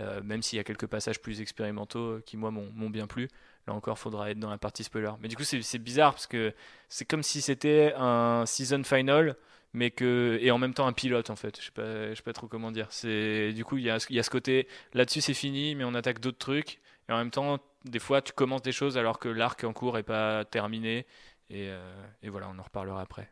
Euh, 0.01 0.22
même 0.22 0.41
s'il 0.41 0.58
y 0.58 0.60
a 0.60 0.65
quelques 0.65 0.88
passages 0.88 1.22
plus 1.22 1.39
expérimentaux 1.39 2.15
euh, 2.15 2.24
qui, 2.25 2.36
moi, 2.36 2.51
m'ont 2.51 2.89
bien 2.89 3.08
plu. 3.08 3.29
Là 3.67 3.74
encore, 3.74 3.98
faudra 3.98 4.29
être 4.29 4.39
dans 4.39 4.50
la 4.50 4.58
partie 4.58 4.84
spoiler. 4.84 5.12
Mais 5.22 5.29
du 5.29 5.38
coup, 5.38 5.46
c'est 5.46 5.79
bizarre 5.79 6.12
parce 6.12 6.27
que 6.27 6.53
c'est 6.89 7.05
comme 7.05 7.24
si 7.24 7.39
c'était 7.39 7.93
un 7.96 8.43
season 8.46 8.84
final 8.84 9.38
mais 9.74 9.91
que 9.91 10.39
et 10.41 10.51
en 10.51 10.58
même 10.58 10.74
temps 10.74 10.88
un 10.88 10.93
pilote 10.93 11.29
en 11.29 11.36
fait 11.36 11.60
je 11.60 11.65
sais 11.65 11.72
pas 11.72 12.10
je 12.10 12.15
sais 12.15 12.24
pas 12.24 12.31
trop 12.31 12.48
comment 12.48 12.72
dire 12.72 12.88
du 13.03 13.65
coup 13.65 13.77
il 13.77 13.84
y 13.84 13.89
a 13.89 14.00
ce 14.00 14.29
côté 14.29 14.65
là-dessus 14.93 15.20
c'est 15.20 15.34
fini 15.34 15.75
mais 15.75 15.84
on 15.84 15.93
attaque 15.93 16.22
d'autres 16.22 16.38
trucs 16.38 16.79
et 17.09 17.13
en 17.13 17.17
même 17.17 17.31
temps, 17.31 17.59
des 17.85 17.99
fois, 17.99 18.21
tu 18.21 18.33
commences 18.33 18.61
des 18.61 18.71
choses 18.71 18.97
alors 18.97 19.19
que 19.19 19.29
l'arc 19.29 19.63
en 19.63 19.73
cours 19.73 19.97
est 19.97 20.03
pas 20.03 20.45
terminé. 20.45 21.05
Et, 21.49 21.69
euh, 21.69 22.05
et 22.21 22.29
voilà, 22.29 22.49
on 22.49 22.59
en 22.59 22.63
reparlera 22.63 23.01
après. 23.01 23.31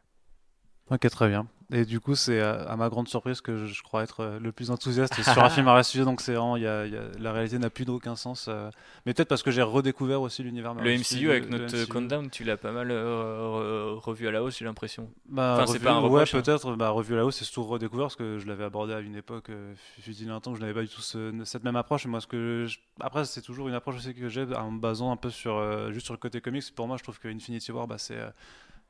Ok, 0.89 1.09
très 1.09 1.27
bien. 1.27 1.47
Et 1.71 1.83
du 1.83 1.99
coup, 1.99 2.13
c'est 2.15 2.39
à, 2.41 2.53
à 2.63 2.75
ma 2.75 2.89
grande 2.89 3.07
surprise 3.07 3.41
que 3.41 3.57
je, 3.57 3.65
je 3.73 3.81
crois 3.81 4.03
être 4.03 4.19
euh, 4.19 4.39
le 4.39 4.51
plus 4.51 4.69
enthousiaste 4.69 5.19
sur 5.23 5.43
un 5.43 5.49
film 5.49 5.67
à 5.67 5.81
Studio. 5.81 6.05
Donc, 6.05 6.21
c'est 6.21 6.33
vraiment, 6.33 6.57
il 6.57 6.63
y 6.63 6.67
a- 6.67 6.85
il 6.85 6.93
y 6.93 6.97
a- 6.97 7.01
la 7.19 7.33
réalité 7.33 7.57
n'a 7.57 7.71
plus 7.71 7.85
d'aucun 7.85 8.15
sens. 8.15 8.45
euh, 8.47 8.69
mais 9.05 9.13
peut-être 9.15 9.27
parce 9.29 9.41
que 9.41 9.49
j'ai 9.49 9.63
redécouvert 9.63 10.21
aussi 10.21 10.43
l'univers 10.43 10.75
Le 10.75 10.91
MCU 10.91 11.29
avec 11.31 11.45
le 11.49 11.57
notre 11.57 11.75
MCU. 11.75 11.87
countdown, 11.87 12.29
tu 12.29 12.43
l'as 12.43 12.57
pas 12.57 12.71
mal 12.71 12.91
euh, 12.91 13.95
re- 13.95 13.99
revu 13.99 14.27
à 14.27 14.31
la 14.31 14.43
hausse, 14.43 14.57
j'ai 14.59 14.65
l'impression. 14.65 15.09
Bah, 15.27 15.55
Enfin, 15.57 15.65
c'est 15.65 15.79
revu- 15.79 15.83
pas 15.83 15.91
un 15.93 16.01
ouais, 16.07 16.21
hein. 16.21 16.25
peut-être. 16.31 16.75
Bah, 16.75 16.89
revu 16.89 17.15
là-haut, 17.15 17.31
c'est 17.31 17.45
surtout 17.45 17.63
redécouvert 17.63 18.05
parce 18.05 18.15
que 18.15 18.37
je 18.37 18.45
l'avais 18.47 18.63
abordé 18.63 18.93
à 18.93 18.99
une 18.99 19.15
époque, 19.15 19.49
euh, 19.49 19.73
fut 20.01 20.11
il 20.15 20.29
un 20.29 20.39
temps, 20.39 20.51
que 20.51 20.57
je 20.57 20.61
n'avais 20.61 20.73
pas 20.75 20.81
du 20.83 20.87
tout 20.89 21.01
ce- 21.01 21.33
cette 21.45 21.63
même 21.63 21.75
approche. 21.75 22.05
Et 22.05 22.09
moi, 22.09 22.21
ce 22.21 22.27
que 22.27 22.65
je- 22.67 22.77
après, 22.99 23.25
c'est 23.25 23.41
toujours 23.41 23.67
une 23.67 23.73
approche 23.73 23.95
aussi 23.95 24.13
que 24.13 24.29
j'ai 24.29 24.45
en 24.55 24.69
me 24.71 24.79
basant 24.79 25.11
un 25.11 25.17
peu 25.17 25.31
sur 25.31 25.55
euh, 25.57 25.91
juste 25.91 26.05
sur 26.05 26.13
le 26.13 26.19
côté 26.19 26.41
comics. 26.41 26.63
Pour 26.75 26.87
moi, 26.87 26.97
je 26.97 27.03
trouve 27.03 27.17
que 27.19 27.27
Infinity 27.27 27.71
War, 27.71 27.87
bah, 27.87 27.97
c'est 27.97 28.17
euh, 28.17 28.29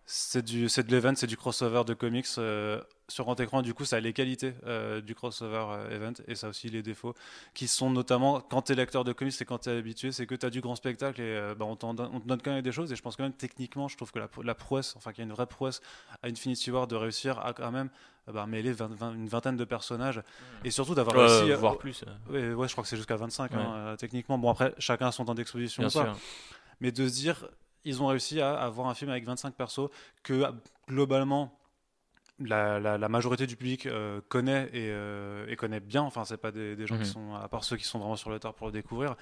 c'est 0.07 0.43
du 0.45 0.69
c'est 0.69 0.85
de 0.85 0.91
l'event, 0.91 1.13
c'est 1.15 1.25
du 1.27 1.35
crossover 1.38 1.83
de 1.83 1.93
comics 1.95 2.27
euh, 2.38 2.79
sur 3.07 3.24
grand 3.24 3.39
écran. 3.39 3.62
Du 3.63 3.74
coup, 3.74 3.85
ça 3.85 3.95
a 3.95 4.00
les 4.00 4.13
qualités 4.13 4.53
euh, 4.67 5.01
du 5.01 5.15
crossover 5.15 5.65
euh, 5.69 5.89
event 5.95 6.13
et 6.27 6.35
ça 6.35 6.45
a 6.47 6.50
aussi 6.51 6.69
les 6.69 6.83
défauts 6.83 7.15
qui 7.55 7.67
sont 7.67 7.89
notamment 7.89 8.39
quand 8.39 8.62
tu 8.63 8.74
es 8.74 8.75
lecteur 8.75 9.03
de 9.03 9.13
comics 9.13 9.33
et 9.41 9.45
quand 9.45 9.57
tu 9.59 9.69
es 9.69 9.77
habitué, 9.77 10.12
c'est 10.12 10.27
que 10.27 10.35
tu 10.35 10.45
as 10.45 10.51
du 10.51 10.62
grand 10.62 10.75
spectacle 10.75 11.19
et 11.21 11.53
bah, 11.57 11.65
on, 11.65 11.71
on 11.83 11.95
te 12.19 12.27
donne 12.27 12.41
quand 12.41 12.51
même 12.51 12.62
des 12.62 12.71
choses. 12.71 12.91
Et 12.91 12.95
je 12.95 13.01
pense 13.01 13.15
quand 13.15 13.24
même 13.24 13.33
techniquement, 13.33 13.88
je 13.88 13.97
trouve 13.97 14.12
que 14.12 14.19
la, 14.19 14.29
la 14.43 14.53
prouesse, 14.55 14.93
enfin 14.95 15.12
qu'il 15.12 15.24
y 15.24 15.25
a 15.25 15.27
une 15.29 15.33
vraie 15.33 15.47
prouesse 15.47 15.81
à 16.21 16.27
Infinity 16.27 16.69
War 16.69 16.85
de 16.85 16.95
réussir 16.95 17.39
à 17.39 17.53
quand 17.53 17.71
même 17.71 17.89
bah, 18.31 18.45
mêler 18.45 18.74
20 18.74 18.93
20 18.95 19.13
une 19.15 19.27
vingtaine 19.27 19.57
de 19.57 19.65
personnages 19.65 20.21
et 20.63 20.69
surtout 20.71 20.93
d'avoir 20.93 21.15
Euh, 21.17 21.27
réussi. 21.45 21.59
voire 21.59 21.77
plus, 21.79 22.03
Ouais, 22.29 22.53
ouais, 22.53 22.67
je 22.67 22.74
crois 22.74 22.83
que 22.83 22.89
c'est 22.89 22.97
jusqu'à 22.97 23.15
25 23.15 23.53
hein, 23.53 23.91
Ouais. 23.91 23.97
techniquement. 23.97 24.38
Bon, 24.38 24.51
après, 24.51 24.74
chacun 24.77 25.07
a 25.07 25.12
son 25.12 25.25
temps 25.25 25.33
d'exposition. 25.35 25.88
mais 26.79 26.91
de 26.91 27.07
se 27.07 27.13
dire 27.13 27.47
ils 27.85 28.01
ont 28.03 28.07
réussi 28.07 28.41
à 28.41 28.55
avoir 28.59 28.87
un 28.87 28.93
film 28.95 29.11
avec 29.11 29.25
25 29.25 29.55
persos 29.55 29.89
que 30.23 30.43
globalement 30.89 31.57
la, 32.39 32.79
la- 32.79 32.97
la 32.97 33.09
majorité 33.09 33.47
du 33.47 33.55
public 33.55 33.85
euh, 33.85 34.19
connaît 34.27 34.65
et, 34.73 34.89
euh, 34.91 35.45
et 35.47 35.55
connaît 35.55 35.79
bien. 35.79 36.01
Enfin 36.03 36.25
c'est 36.25 36.37
pas 36.37 36.51
des, 36.51 36.75
des 36.75 36.85
gens 36.87 36.95
Mhm. 36.95 37.03
qui 37.03 37.09
sont 37.09 37.33
à 37.35 37.47
part 37.47 37.63
ceux 37.63 37.77
qui 37.77 37.85
sont 37.85 37.99
vraiment 37.99 38.17
sur 38.17 38.29
le 38.29 38.39
tard 38.39 38.53
pour 38.53 38.67
le 38.67 38.73
découvrir 38.73 39.15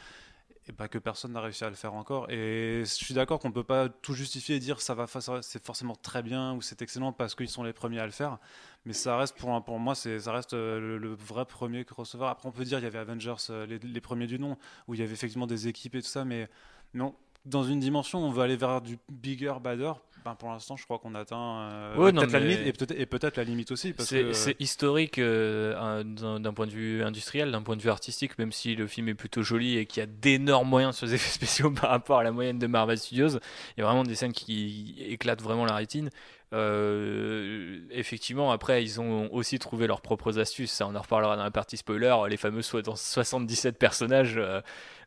et 0.68 0.72
pas 0.72 0.88
que 0.88 0.98
personne 0.98 1.34
n'a 1.34 1.42
réussi 1.42 1.64
à 1.66 1.70
le 1.70 1.76
faire 1.76 1.94
encore. 1.94 2.30
Et 2.32 2.80
je 2.82 2.86
suis 2.86 3.14
d'accord 3.14 3.40
qu'on 3.40 3.52
peut 3.52 3.66
pas 3.66 3.90
tout 3.90 4.14
justifier 4.14 4.56
et 4.56 4.60
dire 4.60 4.82
ça 4.82 4.94
va 4.96 5.06
c'est 5.42 5.64
forcément 5.64 5.96
très 5.96 6.24
bien 6.24 6.54
ou 6.54 6.62
c'est 6.62 6.82
excellent 6.82 7.12
parce 7.12 7.36
qu'ils 7.36 7.50
sont 7.50 7.64
les 7.64 7.74
premiers 7.74 8.00
à 8.00 8.06
le 8.06 8.12
faire. 8.12 8.40
Mais 8.86 8.94
ça 8.94 9.18
reste 9.18 9.38
pour, 9.38 9.52
un- 9.54 9.62
pour 9.62 9.78
moi 9.80 9.94
ça 9.96 10.10
reste 10.32 10.54
euh, 10.54 10.80
le, 10.80 10.98
le 10.98 11.14
vrai 11.14 11.46
premier 11.46 11.86
crossover. 11.86 12.26
Après 12.28 12.48
on 12.48 12.52
peut 12.52 12.64
dire 12.66 12.80
il 12.80 12.84
y 12.84 12.88
avait 12.88 13.00
Avengers 13.00 13.36
les, 13.68 13.78
les 13.80 14.02
premiers 14.02 14.28
du 14.28 14.40
nom 14.40 14.58
où 14.88 14.94
il 14.94 15.00
y 15.02 15.04
avait 15.04 15.14
effectivement 15.14 15.48
des 15.48 15.68
équipes 15.68 15.96
et 15.96 16.02
tout 16.02 16.08
ça 16.08 16.26
mais 16.26 16.50
non 16.94 17.14
dans 17.46 17.64
une 17.64 17.80
dimension, 17.80 18.20
on 18.20 18.32
veut 18.32 18.42
aller 18.44 18.56
vers 18.56 18.82
du 18.82 18.98
bigger, 19.12 19.54
badder. 19.62 19.92
ben, 20.24 20.36
pour 20.36 20.50
l'instant, 20.50 20.78
je 20.78 20.86
crois 20.86 20.98
qu'on 21.00 21.14
atteint 21.16 21.70
euh, 21.70 21.96
Ouais, 21.98 22.14
peut-être 22.14 22.32
la 22.32 22.40
limite 22.40 22.92
et 22.92 23.06
peut-être 23.06 23.36
la 23.38 23.44
limite 23.44 23.72
aussi 23.72 23.94
C'est 24.00 24.22
que 24.24 24.34
c'est 24.34 24.56
historique 24.62 25.20
euh, 25.20 25.78
un- 25.78 26.06
d'un 26.06 26.40
d'un 26.40 26.54
point 26.54 26.68
de 26.68 26.72
vue 26.72 27.04
industriel, 27.04 27.52
d'un 27.52 27.62
point 27.62 27.76
de 27.76 27.82
vue 27.82 27.90
artistique, 27.90 28.38
même 28.38 28.54
si 28.54 28.76
le 28.76 28.88
film 28.88 29.10
est 29.10 29.14
plutôt 29.16 29.44
joli 29.44 29.78
et 29.78 29.86
qu'il 29.86 30.00
y 30.00 30.04
a 30.04 30.08
d'énormes 30.08 30.70
moyens 30.70 30.96
sur 30.96 31.06
les 31.08 31.16
effets 31.16 31.30
spéciaux 31.40 31.72
par 31.72 31.90
rapport 31.90 32.20
à 32.20 32.24
la 32.24 32.32
moyenne 32.32 32.60
de 32.60 32.68
Marvel 32.68 32.98
Studios. 32.98 33.30
Il 33.76 33.80
y 33.80 33.82
a 33.82 33.86
vraiment 33.86 34.04
des 34.04 34.16
scènes 34.16 34.32
qui 34.34 34.96
éclatent 35.00 35.42
vraiment 35.42 35.66
la 35.66 35.76
rétine. 35.76 36.10
Euh, 36.54 37.80
effectivement, 37.90 38.52
après, 38.52 38.84
ils 38.84 39.02
ont 39.02 39.34
aussi 39.34 39.58
trouvé 39.60 39.88
leurs 39.88 40.02
propres 40.02 40.38
astuces. 40.40 40.72
Ça, 40.72 40.88
on 40.88 40.96
en 40.96 41.02
reparlera 41.02 41.36
dans 41.36 41.44
la 41.44 41.52
partie 41.52 41.78
spoiler. 41.78 42.16
Les 42.30 42.38
fameux 42.38 42.62
so- 42.62 42.82
dans 42.82 42.96
77 42.96 43.78
personnages. 43.80 44.36
euh, 44.38 44.62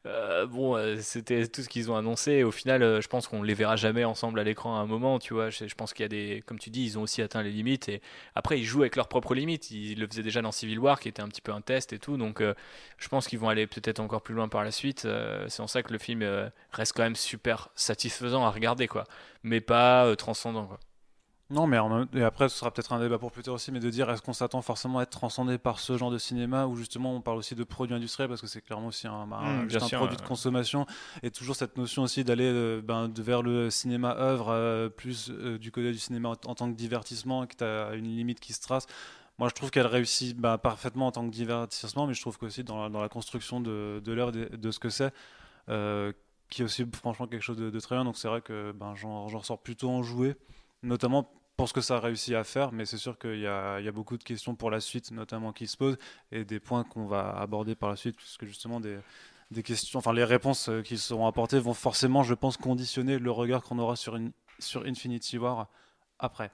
euh, 0.07 0.47
bon, 0.47 0.77
euh, 0.77 0.97
c'était 1.01 1.47
tout 1.49 1.63
ce 1.63 1.69
qu'ils 1.69 1.91
ont 1.91 1.97
annoncé. 1.97 2.43
Au 2.45 2.51
final, 2.53 2.83
euh, 2.83 3.01
je 3.01 3.09
pense 3.09 3.29
qu'on 3.29 3.43
les 3.43 3.55
verra 3.55 3.77
jamais 3.77 4.05
ensemble 4.05 4.39
à 4.41 4.45
l'écran 4.45 4.77
à 4.77 4.81
un 4.81 4.87
moment. 4.87 5.19
Tu 5.21 5.35
vois, 5.35 5.51
je, 5.51 5.67
je 5.69 5.75
pense 5.77 5.93
qu'il 5.95 6.03
y 6.05 6.07
a 6.07 6.09
des, 6.09 6.43
comme 6.47 6.59
tu 6.59 6.71
dis, 6.71 6.85
ils 6.85 6.99
ont 6.99 7.03
aussi 7.03 7.23
atteint 7.23 7.43
les 7.43 7.51
limites. 7.51 7.89
Et 7.89 8.03
après, 8.35 8.59
ils 8.59 8.65
jouent 8.65 8.83
avec 8.83 8.97
leurs 8.97 9.09
propres 9.09 9.35
limites. 9.35 9.71
Ils 9.71 9.99
le 10.01 10.07
faisaient 10.09 10.23
déjà 10.25 10.43
dans 10.43 10.53
Civil 10.53 10.79
War, 10.81 10.99
qui 11.01 11.09
était 11.09 11.23
un 11.23 11.29
petit 11.29 11.43
peu 11.43 11.53
un 11.53 11.61
test 11.61 11.93
et 11.93 11.99
tout. 11.99 12.17
Donc, 12.17 12.43
je 12.99 13.09
pense 13.09 13.27
qu'ils 13.29 13.39
vont 13.39 13.49
aller 13.49 13.67
peut-être 13.67 14.01
encore 14.01 14.23
plus 14.23 14.35
loin 14.35 14.49
par 14.49 14.65
la 14.65 14.71
suite. 14.73 15.07
C'est 15.49 15.61
en 15.63 15.67
ça 15.69 15.83
que 15.83 15.93
le 15.93 15.99
film 15.99 16.25
reste 16.73 16.93
quand 16.97 17.03
même 17.03 17.17
super 17.17 17.69
satisfaisant 17.75 18.45
à 18.45 18.51
regarder, 18.51 18.87
quoi. 18.89 19.05
Mais 19.43 19.61
pas 19.61 20.15
transcendant, 20.17 20.67
quoi. 20.67 20.79
Non, 21.49 21.69
mais 21.69 21.79
en 21.79 21.89
même- 21.89 22.09
et 22.13 22.23
après, 22.25 22.49
ce 22.49 22.59
sera 22.59 22.73
peut-être 22.73 22.93
un 22.93 22.99
débat 22.99 23.19
pour 23.19 23.31
plus 23.31 23.45
tard 23.45 23.55
aussi, 23.55 23.71
mais 23.71 23.79
de 23.79 23.89
dire 23.89 24.11
est-ce 24.11 24.21
qu'on 24.21 24.33
s'attend 24.33 24.63
forcément 24.63 24.99
à 24.99 25.05
être 25.05 25.11
transcendé 25.11 25.59
par 25.59 25.79
ce 25.79 25.97
genre 25.97 26.11
de 26.11 26.19
cinéma 26.19 26.67
ou 26.67 26.75
justement 26.75 27.15
on 27.15 27.21
parle 27.21 27.39
aussi 27.39 27.55
de 27.55 27.63
produits 27.63 27.95
industriels 27.95 28.29
parce 28.29 28.41
que 28.41 28.49
c'est 28.49 28.61
clairement 28.63 28.89
aussi 28.89 29.07
un, 29.07 29.29
bah, 29.29 29.37
un- 29.37 29.63
Mm, 29.65 29.71
juste 29.71 29.85
un 29.85 29.87
sûr, 29.87 29.99
produit 29.99 30.17
de 30.17 30.23
consommation 30.23 30.87
et 31.23 31.31
toujours 31.31 31.55
cette 31.55 31.77
notion 31.79 32.03
aussi 32.03 32.25
d'aller 32.25 32.51
euh, 32.53 32.81
ben, 32.83 33.09
vers 33.17 33.43
le 33.43 33.71
cinéma 33.71 34.17
œuvre 34.19 34.49
euh, 34.49 34.89
plus 34.89 35.31
euh, 35.31 35.57
du 35.57 35.71
côté 35.71 35.93
du 35.93 35.99
cinéma 35.99 36.31
en, 36.31 36.51
en 36.51 36.55
tant 36.57 36.69
que 36.69 36.77
divertissement 36.77 37.47
tu 37.47 37.63
as 37.63 37.95
une 37.95 38.07
limite 38.07 38.41
qui 38.41 38.53
se 38.53 38.61
trace. 38.61 38.87
Moi, 39.39 39.49
je 39.49 39.55
trouve 39.55 39.71
qu'elle 39.71 39.87
réussit 39.87 40.37
bah, 40.37 40.59
parfaitement 40.59 41.07
en 41.07 41.13
tant 41.13 41.25
que 41.27 41.31
divertissement, 41.33 42.07
mais 42.09 42.15
je 42.15 42.23
trouve 42.23 42.39
qu'aussi 42.39 42.65
dans 42.65 42.83
la, 42.83 42.89
dans 42.89 43.03
la 43.03 43.09
construction 43.11 43.61
de, 43.61 44.01
de 44.05 44.13
l'œuvre, 44.13 44.33
de, 44.33 44.47
de 44.57 44.71
ce 44.73 44.79
que 44.81 44.89
c'est, 44.89 45.13
qui 46.49 46.63
est 46.63 46.65
aussi 46.65 46.85
franchement 46.93 47.27
quelque 47.27 47.43
chose 47.43 47.57
de, 47.57 47.71
de 47.71 47.81
très 47.81 47.95
bien. 47.95 48.05
Donc 48.05 48.17
c'est 48.17 48.29
vrai 48.29 48.41
que 48.41 48.73
ben, 48.73 48.95
j'en 48.97 49.29
j'en 49.29 49.39
ressors 49.39 49.61
plutôt 49.61 49.91
enjoué, 49.91 50.37
notamment 50.83 51.31
ce 51.65 51.73
que 51.73 51.81
ça 51.81 51.97
a 51.97 52.01
réussi 52.01 52.35
à 52.35 52.45
faire, 52.45 52.73
mais 52.73 52.85
c'est 52.85 52.99
sûr 52.99 53.19
qu'il 53.19 53.39
y 53.39 53.47
a, 53.47 53.93
beaucoup 53.93 54.19
de 54.19 54.25
questions 54.25 54.55
pour 54.55 54.71
la 54.71 54.81
suite, 54.81 55.11
notamment 55.11 55.53
qui 55.53 55.67
se 55.67 55.77
posent, 55.79 55.97
et 56.31 56.45
des 56.45 56.61
points 56.61 56.85
qu'on 56.85 57.07
va 57.07 57.31
aborder 57.31 57.75
par 57.75 57.89
la 57.89 57.97
suite, 57.97 58.17
puisque 58.17 58.45
justement 58.45 58.79
des, 58.81 59.63
questions, 59.63 59.99
enfin 59.99 60.13
les 60.13 60.25
réponses 60.25 60.69
euh, 60.69 60.83
qui 60.83 60.99
seront 60.99 61.27
apportées 61.27 61.59
vont 61.59 61.73
forcément, 61.73 62.23
je 62.23 62.35
pense, 62.35 62.59
conditionner 62.59 63.19
le 63.19 63.31
regard 63.31 63.63
qu'on 63.63 63.79
aura 63.79 63.97
sur, 63.97 64.19
Infinity 64.85 65.39
War 65.39 65.69
après. 66.19 66.51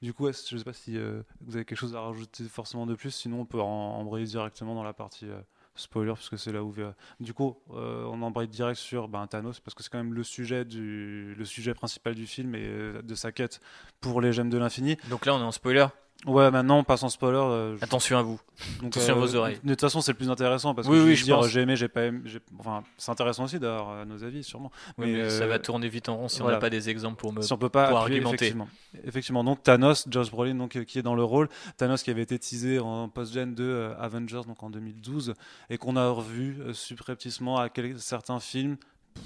Du 0.00 0.14
coup, 0.14 0.24
je 0.32 0.54
ne 0.54 0.58
sais 0.58 0.64
pas 0.64 0.72
si 0.72 0.96
euh, 0.96 1.22
vous 1.40 1.56
avez 1.56 1.64
quelque 1.64 1.78
chose 1.78 1.94
à 1.94 2.00
rajouter 2.00 2.44
forcément 2.44 2.86
de 2.86 2.94
plus, 2.94 3.10
sinon 3.10 3.40
on 3.40 3.44
peut 3.44 3.60
embrayer 3.60 4.26
directement 4.26 4.74
dans 4.74 4.84
la 4.84 4.94
partie 4.94 5.26
euh, 5.26 5.40
spoiler, 5.78 6.12
puisque 6.14 6.38
c'est 6.38 6.52
là 6.52 6.62
où... 6.62 6.74
Du 7.20 7.34
coup, 7.34 7.56
euh, 7.72 8.04
on 8.04 8.22
embraye 8.22 8.48
direct 8.48 8.78
sur 8.78 9.08
ben, 9.08 9.26
Thanos, 9.26 9.60
parce 9.60 9.74
que 9.74 9.82
c'est 9.82 9.90
quand 9.90 9.98
même 9.98 10.14
le 10.14 10.24
sujet, 10.24 10.64
du, 10.64 11.36
principal 11.74 12.14
du 12.14 12.26
film 12.26 12.54
et 12.54 12.66
euh, 12.66 13.02
de 13.02 13.14
sa 13.14 13.32
quête 13.32 13.60
pour 14.00 14.20
les 14.20 14.32
gemmes 14.32 14.50
de 14.50 14.58
l'infini. 14.58 14.96
Donc 15.10 15.26
là, 15.26 15.34
on 15.34 15.40
est 15.40 15.44
en 15.44 15.52
spoiler. 15.52 15.86
Ouais, 16.26 16.50
maintenant 16.50 16.78
on 16.78 16.84
passe 16.84 17.04
en 17.04 17.08
spoiler. 17.08 17.38
euh, 17.38 17.76
je- 17.78 17.84
Attention 17.84 18.18
à 18.18 18.22
vous. 18.22 18.40
donc, 18.82 18.96
attention 18.96 19.14
à 19.14 19.18
vos 19.18 19.36
oreilles. 19.36 19.60
De 19.62 19.70
toute 19.70 19.80
façon, 19.80 20.00
c'est 20.00 20.10
le 20.10 20.16
plus 20.18 20.28
intéressant 20.30 20.74
parce 20.74 20.88
que 20.88 20.92
Oui, 20.92 20.98
je 20.98 21.04
oui, 21.04 21.14
je 21.16 21.24
dire, 21.24 21.36
pense. 21.36 21.46
j'ai 21.48 21.60
aimé, 21.60 21.76
j'ai 21.76 21.86
pas 21.86 22.06
aimé. 22.06 22.22
j'ai- 22.24 22.40
Enfin, 22.58 22.82
c'est 22.96 23.12
intéressant 23.12 23.44
aussi 23.44 23.60
d'avoir 23.60 23.90
euh, 23.90 24.04
nos 24.04 24.24
avis, 24.24 24.42
sûrement. 24.42 24.72
Oui, 24.98 25.12
Mais, 25.12 25.22
mais 25.22 25.30
ça 25.30 25.44
euh, 25.44 25.46
va 25.46 25.60
tourner 25.60 25.88
vite 25.88 26.08
en 26.08 26.16
rond 26.16 26.28
si 26.28 26.42
on 26.42 26.48
n'a 26.48 26.56
pas 26.56 26.70
des 26.70 26.90
exemples 26.90 27.20
pour 27.20 27.32
me. 27.32 27.40
Si 27.40 27.52
on 27.52 27.56
peut 27.56 27.68
pas 27.68 27.88
pour 27.88 27.98
appuyer, 28.00 28.18
argumenter. 28.18 28.46
Effectivement. 28.46 28.68
effectivement. 29.06 29.44
Donc 29.44 29.62
Thanos, 29.62 30.06
Josh 30.10 30.30
Brolin, 30.32 30.56
donc 30.56 30.74
euh, 30.74 30.82
qui 30.82 30.98
est 30.98 31.02
dans 31.02 31.14
le 31.14 31.22
rôle. 31.22 31.48
Thanos 31.76 32.02
qui 32.02 32.10
avait 32.10 32.22
été 32.22 32.36
teasé 32.38 32.80
en 32.80 33.08
post-gen 33.08 33.54
de 33.54 33.62
euh, 33.64 33.94
Avengers, 34.00 34.42
donc 34.46 34.60
en 34.64 34.70
2012, 34.70 35.34
et 35.70 35.78
qu'on 35.78 35.94
a 35.94 36.08
revu 36.10 36.56
euh, 36.60 36.72
subrepticement 36.72 37.58
à 37.60 37.68
certains 37.96 38.40
films 38.40 38.76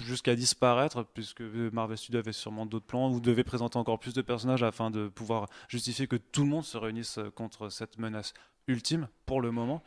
jusqu'à 0.01 0.35
disparaître, 0.35 1.05
puisque 1.15 1.41
Marvel 1.41 1.97
Studios 1.97 2.21
avait 2.21 2.33
sûrement 2.33 2.67
d'autres 2.67 2.87
plans, 2.87 3.11
ou 3.11 3.21
devait 3.21 3.45
présenter 3.45 3.77
encore 3.77 3.99
plus 3.99 4.15
de 4.15 4.23
personnages 4.23 4.63
afin 4.63 4.91
de 4.91 5.09
pouvoir 5.09 5.49
justifier 5.69 6.07
que 6.07 6.17
tout 6.17 6.43
le 6.43 6.49
monde 6.49 6.65
se 6.65 6.77
réunisse 6.77 7.19
euh, 7.19 7.31
contre 7.31 7.69
cette 7.69 7.99
menace 7.99 8.35
ultime 8.69 9.09
pour 9.27 9.41
le 9.41 9.51
moment. 9.51 9.83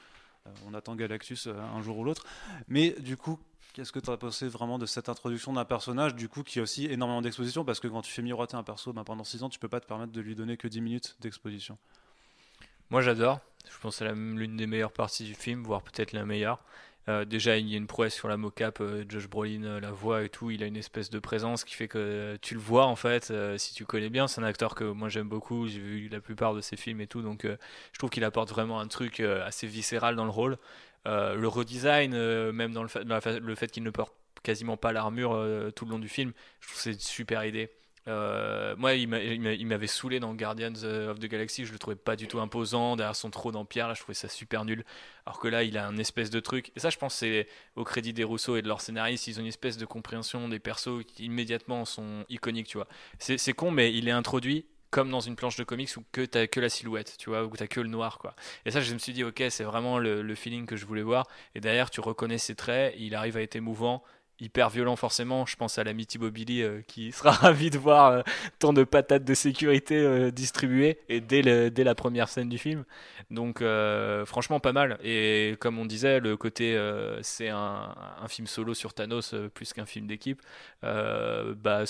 Euh, 0.47 0.51
on 0.67 0.73
attend 0.73 0.95
Galactus 0.95 1.47
euh, 1.47 1.53
un 1.53 1.81
jour 1.81 1.97
ou 1.97 2.03
l'autre. 2.03 2.25
Mais 2.67 2.91
du 2.99 3.17
coup, 3.17 3.39
qu'est-ce 3.73 3.91
que 3.91 3.99
tu 3.99 4.09
as 4.09 4.17
pensé 4.17 4.47
vraiment 4.47 4.77
de 4.77 4.85
cette 4.85 5.09
introduction 5.09 5.53
d'un 5.53 5.65
personnage, 5.65 6.15
du 6.15 6.29
coup, 6.29 6.43
qui 6.43 6.59
a 6.59 6.63
aussi 6.63 6.85
énormément 6.85 7.21
d'exposition? 7.21 7.65
Parce 7.65 7.79
que 7.79 7.87
quand 7.87 8.01
tu 8.01 8.11
fais 8.11 8.21
miroiter 8.21 8.55
un 8.55 8.63
perso 8.63 8.93
ben, 8.93 9.03
pendant 9.03 9.23
6 9.23 9.43
ans, 9.43 9.49
tu 9.49 9.59
peux 9.59 9.69
pas 9.69 9.79
te 9.79 9.87
permettre 9.87 10.11
de 10.11 10.21
lui 10.21 10.35
donner 10.35 10.57
que 10.57 10.67
10 10.67 10.81
minutes 10.81 11.15
d'exposition. 11.19 11.77
Moi 12.89 13.01
j'adore. 13.01 13.39
Je 13.69 13.79
pense 13.79 13.97
que 13.97 14.05
c'est 14.05 14.13
l'une 14.13 14.57
des 14.57 14.67
meilleures 14.67 14.91
parties 14.91 15.23
du 15.23 15.33
film, 15.33 15.63
voire 15.63 15.81
peut-être 15.81 16.13
la 16.13 16.23
meilleure. 16.23 16.63
Euh, 17.07 17.23
déjà, 17.25 17.57
il 17.57 17.69
y 17.69 17.75
a 17.75 17.77
une 17.77 17.87
prouesse 17.87 18.15
sur 18.15 18.27
la 18.27 18.37
mocap, 18.37 18.81
euh, 18.81 19.05
Josh 19.07 19.27
Brolin, 19.29 19.63
euh, 19.63 19.79
la 19.79 19.91
voix 19.91 20.23
et 20.23 20.29
tout. 20.29 20.49
Il 20.49 20.63
a 20.63 20.65
une 20.65 20.77
espèce 20.77 21.09
de 21.09 21.19
présence 21.19 21.63
qui 21.63 21.75
fait 21.75 21.87
que 21.87 22.37
tu 22.41 22.55
le 22.55 22.59
vois 22.59 22.85
en 22.85 22.95
fait. 22.95 23.31
si 23.57 23.73
tu 23.73 23.85
connais 23.85 24.09
bien, 24.09 24.27
c'est 24.27 24.41
un 24.41 24.45
acteur 24.45 24.75
que 24.75 24.83
moi 24.83 25.09
j'aime 25.09 25.29
beaucoup. 25.29 25.67
J'ai 25.67 25.79
vu 25.79 26.09
la 26.09 26.19
plupart 26.19 26.53
de 26.53 26.61
ses 26.61 26.77
films 26.77 27.01
et 27.01 27.07
tout, 27.07 27.21
donc 27.21 27.45
je 27.45 27.97
trouve 27.97 28.09
qu'il 28.09 28.23
apporte 28.23 28.49
vraiment 28.49 28.79
un 28.79 28.87
truc 28.87 29.19
assez 29.19 29.67
viscéral 29.67 30.15
dans 30.15 30.25
le 30.25 30.31
rôle. 30.31 30.57
Le 31.05 31.47
redesign, 31.47 32.11
même 32.51 32.73
dans 32.73 32.83
le 32.83 32.89
fait, 32.89 33.03
le 33.39 33.55
fait 33.55 33.71
qu'il 33.71 33.83
ne 33.83 33.89
porte 33.91 34.13
quasiment 34.43 34.77
pas 34.77 34.91
l'armure 34.91 35.31
tout 35.75 35.85
le 35.85 35.91
long 35.91 35.99
du 35.99 36.09
film, 36.09 36.33
je 36.59 36.67
trouve 36.67 36.77
que 36.77 36.83
c'est 36.83 36.93
une 36.93 36.99
super 36.99 37.45
idée. 37.45 37.71
Euh, 38.07 38.75
moi, 38.77 38.93
il 38.93 39.07
m'a- 39.07 39.19
il 39.19 39.41
m'a- 39.41 39.53
il 39.53 39.65
m'avait 39.65 39.87
saoulé 39.87 40.19
dans 40.19 40.33
Guardians 40.35 40.73
euh, 40.83 41.11
of 41.11 41.19
the 41.19 41.25
Galaxy. 41.25 41.65
Je 41.65 41.71
le 41.73 41.79
trouvais 41.79 41.95
pas 41.95 42.15
du 42.15 42.27
tout 42.27 42.39
imposant 42.39 42.95
derrière 42.95 43.15
son 43.15 43.31
trône 43.31 43.55
en 43.55 43.65
pierre. 43.65 43.87
Là, 43.87 43.93
je 43.95 44.01
trouvais 44.01 44.13
ça 44.13 44.29
super 44.29 44.63
nul. 44.65 44.83
Alors 45.25 45.39
que 45.39 45.47
là, 45.47 45.63
il 45.63 45.77
a 45.77 45.87
un 45.87 45.97
espèce 45.97 46.29
de 46.29 46.39
truc. 46.39 46.71
Et 46.75 46.79
ça, 46.79 46.89
je 46.91 46.97
pense, 46.97 47.15
c'est 47.15 47.47
au 47.75 47.83
crédit 47.83 48.13
des 48.13 48.23
Rousseau 48.23 48.57
et 48.57 48.61
de 48.61 48.67
leurs 48.67 48.81
scénaristes. 48.81 49.27
Ils 49.27 49.37
ont 49.39 49.41
une 49.41 49.47
espèce 49.47 49.77
de 49.77 49.85
compréhension 49.85 50.47
des 50.49 50.59
persos 50.59 51.03
qui 51.07 51.25
immédiatement 51.25 51.83
sont 51.85 52.25
iconiques, 52.29 52.67
tu 52.67 52.77
vois. 52.77 52.87
C'est 53.19 53.53
con, 53.53 53.71
mais 53.71 53.91
il 53.93 54.07
est 54.07 54.11
introduit 54.11 54.65
comme 54.91 55.09
dans 55.09 55.19
une 55.19 55.35
planche 55.35 55.57
de 55.57 55.63
comics 55.63 55.89
où 55.97 56.03
que 56.13 56.21
t'as 56.21 56.47
que 56.47 56.59
la 56.61 56.69
silhouette, 56.69 57.15
tu 57.17 57.29
vois, 57.29 57.43
où 57.43 57.49
t'as 57.57 57.67
que 57.67 57.81
le 57.81 57.89
noir, 57.89 58.17
quoi. 58.19 58.33
Et 58.65 58.71
ça, 58.71 58.79
je 58.81 58.93
me 58.93 58.99
suis 58.99 59.11
dit, 59.13 59.23
ok, 59.23 59.43
c'est 59.49 59.63
vraiment 59.65 59.97
le 59.99 60.35
feeling 60.35 60.65
que 60.65 60.77
je 60.77 60.85
voulais 60.85 61.01
voir. 61.01 61.27
Et 61.55 61.59
derrière, 61.59 61.89
tu 61.89 61.99
reconnais 62.01 62.37
ses 62.37 62.55
traits. 62.55 62.95
Il 62.97 63.15
arrive 63.15 63.35
à 63.37 63.41
être 63.41 63.55
émouvant 63.55 64.03
hyper 64.39 64.69
violent 64.69 64.95
forcément. 64.95 65.45
Je 65.45 65.55
pense 65.55 65.77
à 65.77 65.83
l'amitié 65.83 66.19
Bobili 66.19 66.61
euh, 66.61 66.81
qui 66.87 67.11
sera 67.13 67.31
ravi 67.31 67.69
de 67.69 67.77
voir 67.77 68.11
euh, 68.11 68.21
tant 68.59 68.73
de 68.73 68.83
patates 68.83 69.23
de 69.23 69.33
sécurité 69.33 69.95
euh, 69.97 70.31
distribuées 70.31 70.99
et 71.09 71.21
dès, 71.21 71.41
le- 71.41 71.69
dès 71.71 71.83
la 71.83 71.95
première 71.95 72.27
scène 72.29 72.49
du 72.49 72.57
film. 72.57 72.83
Donc 73.31 73.63
franchement 74.25 74.59
pas 74.59 74.73
mal. 74.73 74.97
Et 75.03 75.55
comme 75.59 75.79
on 75.79 75.85
disait, 75.85 76.19
le 76.19 76.37
côté 76.37 76.77
c'est 77.21 77.49
un, 77.49 77.95
un 78.21 78.27
film 78.27 78.47
solo 78.47 78.73
sur 78.73 78.93
Thanos 78.93 79.33
plus 79.53 79.73
qu'un 79.73 79.85
film 79.85 80.07
d'équipe, 80.07 80.41
bah, 80.83 81.83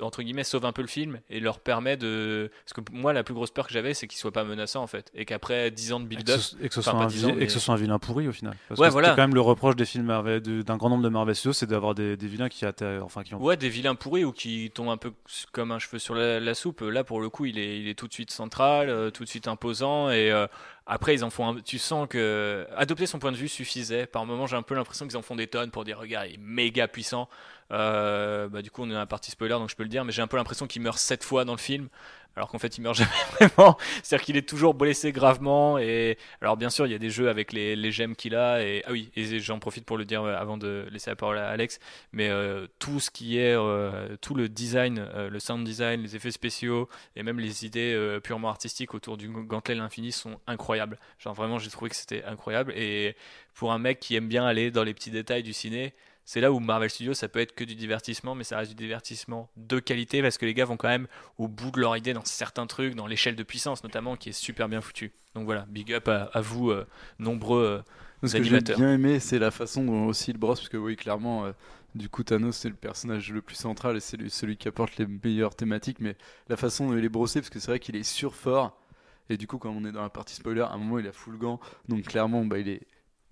entre 0.00 0.22
guillemets 0.22 0.44
sauve 0.44 0.64
un 0.64 0.72
peu 0.72 0.82
le 0.82 0.88
film 0.88 1.20
et 1.30 1.40
leur 1.40 1.60
permet 1.60 1.96
de... 1.96 2.50
Parce 2.64 2.72
que 2.72 2.92
moi 2.92 3.12
la 3.12 3.22
plus 3.22 3.34
grosse 3.34 3.50
peur 3.50 3.66
que 3.66 3.72
j'avais 3.72 3.94
c'est 3.94 4.06
qu'il 4.06 4.18
soit 4.18 4.32
pas 4.32 4.44
menaçant 4.44 4.82
en 4.82 4.86
fait. 4.86 5.10
Et 5.14 5.24
qu'après 5.24 5.70
10 5.70 5.92
ans 5.94 6.00
de 6.00 6.06
build-up... 6.06 6.40
et 6.60 6.68
que 6.68 6.74
ce 6.74 6.82
soit 6.82 6.94
un, 6.94 7.06
10 7.06 7.24
ans, 7.24 7.28
vi- 7.28 7.32
et 7.32 7.36
mais- 7.36 7.46
que 7.46 7.52
ce 7.52 7.58
soit 7.60 7.74
un 7.74 7.78
vilain 7.78 7.98
pourri 7.98 8.28
au 8.28 8.32
final. 8.32 8.54
Parce 8.68 8.80
Ouais, 8.80 8.88
que 8.88 8.92
voilà. 8.92 9.10
Quand 9.10 9.22
même 9.22 9.34
le 9.34 9.40
reproche 9.40 9.76
des 9.76 9.84
films 9.84 10.06
d'un 10.06 10.76
grand 10.76 10.90
nombre 10.90 11.02
de 11.02 11.08
Marvel 11.08 11.34
Studios, 11.34 11.52
c'est 11.52 11.66
d'avoir 11.66 11.83
des, 11.92 12.16
vilains 12.16 12.48
qui, 12.48 12.64
enfin, 13.02 13.22
qui 13.22 13.34
ont 13.34 13.42
Ouais, 13.42 13.58
des 13.58 13.68
vilains 13.68 13.94
pourris 13.94 14.24
ou 14.24 14.32
qui 14.32 14.70
tombent 14.72 14.88
un 14.88 14.96
peu 14.96 15.12
comme 15.52 15.72
un 15.72 15.78
cheveu 15.78 15.98
sur 15.98 16.14
la, 16.14 16.54
soupe. 16.54 16.80
Là, 16.80 17.04
pour 17.04 17.20
le 17.20 17.28
coup, 17.28 17.44
il 17.44 17.58
est, 17.58 17.98
tout 17.98 18.08
de 18.08 18.12
suite 18.14 18.30
central, 18.30 18.88
euh, 18.88 19.10
tout 19.10 19.24
de 19.24 19.28
suite 19.28 19.48
imposant. 19.48 20.10
Et 20.10 20.30
euh, 20.30 20.46
après, 20.86 21.14
ils 21.14 21.24
en 21.24 21.30
font 21.30 21.48
un- 21.48 21.60
Tu 21.60 21.78
sens 21.78 22.06
que 22.08 22.66
adopter 22.76 23.06
son 23.06 23.18
point 23.18 23.32
de 23.32 23.36
vue 23.36 23.48
suffisait. 23.48 24.06
Par 24.06 24.24
moments, 24.24 24.46
j'ai 24.46 24.56
un 24.56 24.62
peu 24.62 24.74
l'impression 24.74 25.06
qu'ils 25.06 25.18
en 25.18 25.22
font 25.22 25.36
des 25.36 25.48
tonnes 25.48 25.70
pour 25.70 25.84
dire 25.84 25.98
regarde, 25.98 26.28
il 26.28 26.34
est 26.34 26.38
méga 26.38 26.88
puissant. 26.88 27.28
Euh, 27.72 28.48
bah, 28.48 28.62
du 28.62 28.70
coup, 28.70 28.82
on 28.82 28.86
est 28.88 28.92
dans 28.92 28.98
la 28.98 29.06
partie 29.06 29.30
spoiler, 29.30 29.54
donc 29.54 29.68
je 29.68 29.76
peux 29.76 29.82
le 29.82 29.88
dire. 29.90 30.04
Mais 30.04 30.12
j'ai 30.12 30.22
un 30.22 30.26
peu 30.26 30.38
l'impression 30.38 30.66
qu'il 30.66 30.80
meurt 30.80 30.98
sept 30.98 31.24
fois 31.24 31.44
dans 31.44 31.52
le 31.52 31.58
film. 31.58 31.88
Alors 32.36 32.48
qu'en 32.48 32.58
fait, 32.58 32.78
il 32.78 32.82
meurt 32.82 32.96
jamais 32.98 33.10
vraiment. 33.38 33.76
C'est-à-dire 34.02 34.24
qu'il 34.24 34.36
est 34.36 34.48
toujours 34.48 34.74
blessé 34.74 35.12
gravement. 35.12 35.78
Et 35.78 36.18
alors, 36.40 36.56
bien 36.56 36.70
sûr, 36.70 36.86
il 36.86 36.92
y 36.92 36.94
a 36.94 36.98
des 36.98 37.10
jeux 37.10 37.28
avec 37.28 37.52
les, 37.52 37.76
les 37.76 37.92
gemmes 37.92 38.16
qu'il 38.16 38.34
a. 38.34 38.62
Et 38.62 38.82
ah 38.86 38.92
oui, 38.92 39.10
et 39.16 39.38
j'en 39.38 39.58
profite 39.58 39.84
pour 39.84 39.96
le 39.96 40.04
dire 40.04 40.22
euh, 40.22 40.36
avant 40.36 40.56
de 40.56 40.86
laisser 40.90 41.10
la 41.10 41.16
parole 41.16 41.38
à 41.38 41.48
Alex 41.48 41.78
mais 42.12 42.28
euh, 42.28 42.66
tout 42.78 43.00
ce 43.00 43.10
qui 43.10 43.38
est 43.38 43.54
euh, 43.56 44.16
tout 44.20 44.34
le 44.34 44.48
design, 44.48 45.06
le 45.14 45.38
sound 45.38 45.64
design, 45.64 46.02
les 46.02 46.16
effets 46.16 46.30
spéciaux 46.30 46.88
et 47.16 47.22
même 47.22 47.38
les 47.40 47.64
idées 47.64 48.18
purement 48.22 48.48
artistiques 48.48 48.94
autour 48.94 49.16
du 49.16 49.28
gantelet 49.28 49.74
l'infini 49.74 50.12
sont 50.12 50.38
incroyables. 50.46 50.98
Genre 51.18 51.34
vraiment, 51.34 51.58
j'ai 51.58 51.70
trouvé 51.70 51.90
que 51.90 51.96
c'était 51.96 52.24
incroyable 52.24 52.72
et 52.76 53.16
pour 53.54 53.72
un 53.72 53.78
mec 53.78 54.00
qui 54.00 54.16
aime 54.16 54.28
bien 54.28 54.44
aller 54.44 54.70
dans 54.70 54.84
les 54.84 54.94
petits 54.94 55.10
détails 55.10 55.42
du 55.42 55.52
ciné, 55.52 55.94
c'est 56.24 56.40
là 56.40 56.52
où 56.52 56.60
Marvel 56.60 56.90
Studios 56.90 57.14
ça 57.14 57.28
peut 57.28 57.40
être 57.40 57.54
que 57.54 57.64
du 57.64 57.74
divertissement, 57.74 58.34
mais 58.34 58.44
ça 58.44 58.56
reste 58.58 58.70
du 58.70 58.76
divertissement 58.76 59.50
de 59.56 59.78
qualité 59.78 60.22
parce 60.22 60.38
que 60.38 60.46
les 60.46 60.54
gars 60.54 60.64
vont 60.64 60.76
quand 60.76 60.88
même 60.88 61.06
au 61.38 61.48
bout 61.48 61.70
de 61.70 61.80
leur 61.80 61.96
idée 61.96 62.12
dans 62.12 62.24
certains 62.24 62.66
trucs, 62.66 62.94
dans 62.94 63.06
l'échelle 63.06 63.36
de 63.36 63.42
puissance 63.42 63.84
notamment, 63.84 64.16
qui 64.16 64.30
est 64.30 64.32
super 64.32 64.68
bien 64.68 64.80
foutu. 64.80 65.12
Donc 65.34 65.44
voilà, 65.44 65.66
big 65.68 65.92
up 65.92 66.08
à, 66.08 66.24
à 66.32 66.40
vous, 66.40 66.70
euh, 66.70 66.86
nombreux. 67.18 67.82
euh, 68.22 68.28
Ce 68.28 68.36
que 68.36 68.42
j'ai 68.44 68.60
bien 68.76 68.92
aimé, 68.94 69.20
c'est 69.20 69.38
la 69.38 69.50
façon 69.50 69.84
dont 69.84 70.06
aussi 70.06 70.30
il 70.30 70.38
brosse, 70.38 70.60
parce 70.60 70.68
que 70.68 70.76
oui, 70.76 70.96
clairement, 70.96 71.44
euh, 71.46 71.52
du 71.94 72.08
coup 72.08 72.22
Thanos 72.24 72.56
c'est 72.56 72.68
le 72.68 72.74
personnage 72.74 73.30
le 73.32 73.42
plus 73.42 73.56
central 73.56 73.96
et 73.96 74.00
c'est 74.00 74.16
lui- 74.16 74.30
celui 74.30 74.56
qui 74.56 74.68
apporte 74.68 74.96
les 74.96 75.06
meilleures 75.06 75.54
thématiques, 75.54 75.98
mais 76.00 76.16
la 76.48 76.56
façon 76.56 76.88
dont 76.88 76.96
il 76.96 77.04
est 77.04 77.08
brossé, 77.08 77.40
parce 77.40 77.50
que 77.50 77.58
c'est 77.58 77.70
vrai 77.70 77.80
qu'il 77.80 77.96
est 77.96 78.02
surfort, 78.02 78.80
et 79.28 79.36
du 79.36 79.46
coup 79.46 79.58
quand 79.58 79.70
on 79.70 79.84
est 79.84 79.92
dans 79.92 80.02
la 80.02 80.10
partie 80.10 80.34
spoiler, 80.34 80.62
à 80.62 80.70
un 80.72 80.78
moment 80.78 80.98
il 80.98 81.06
a 81.06 81.12
full 81.12 81.36
gant, 81.38 81.60
donc 81.88 82.02
clairement 82.04 82.44
bah, 82.44 82.58
il 82.58 82.68
est 82.68 82.80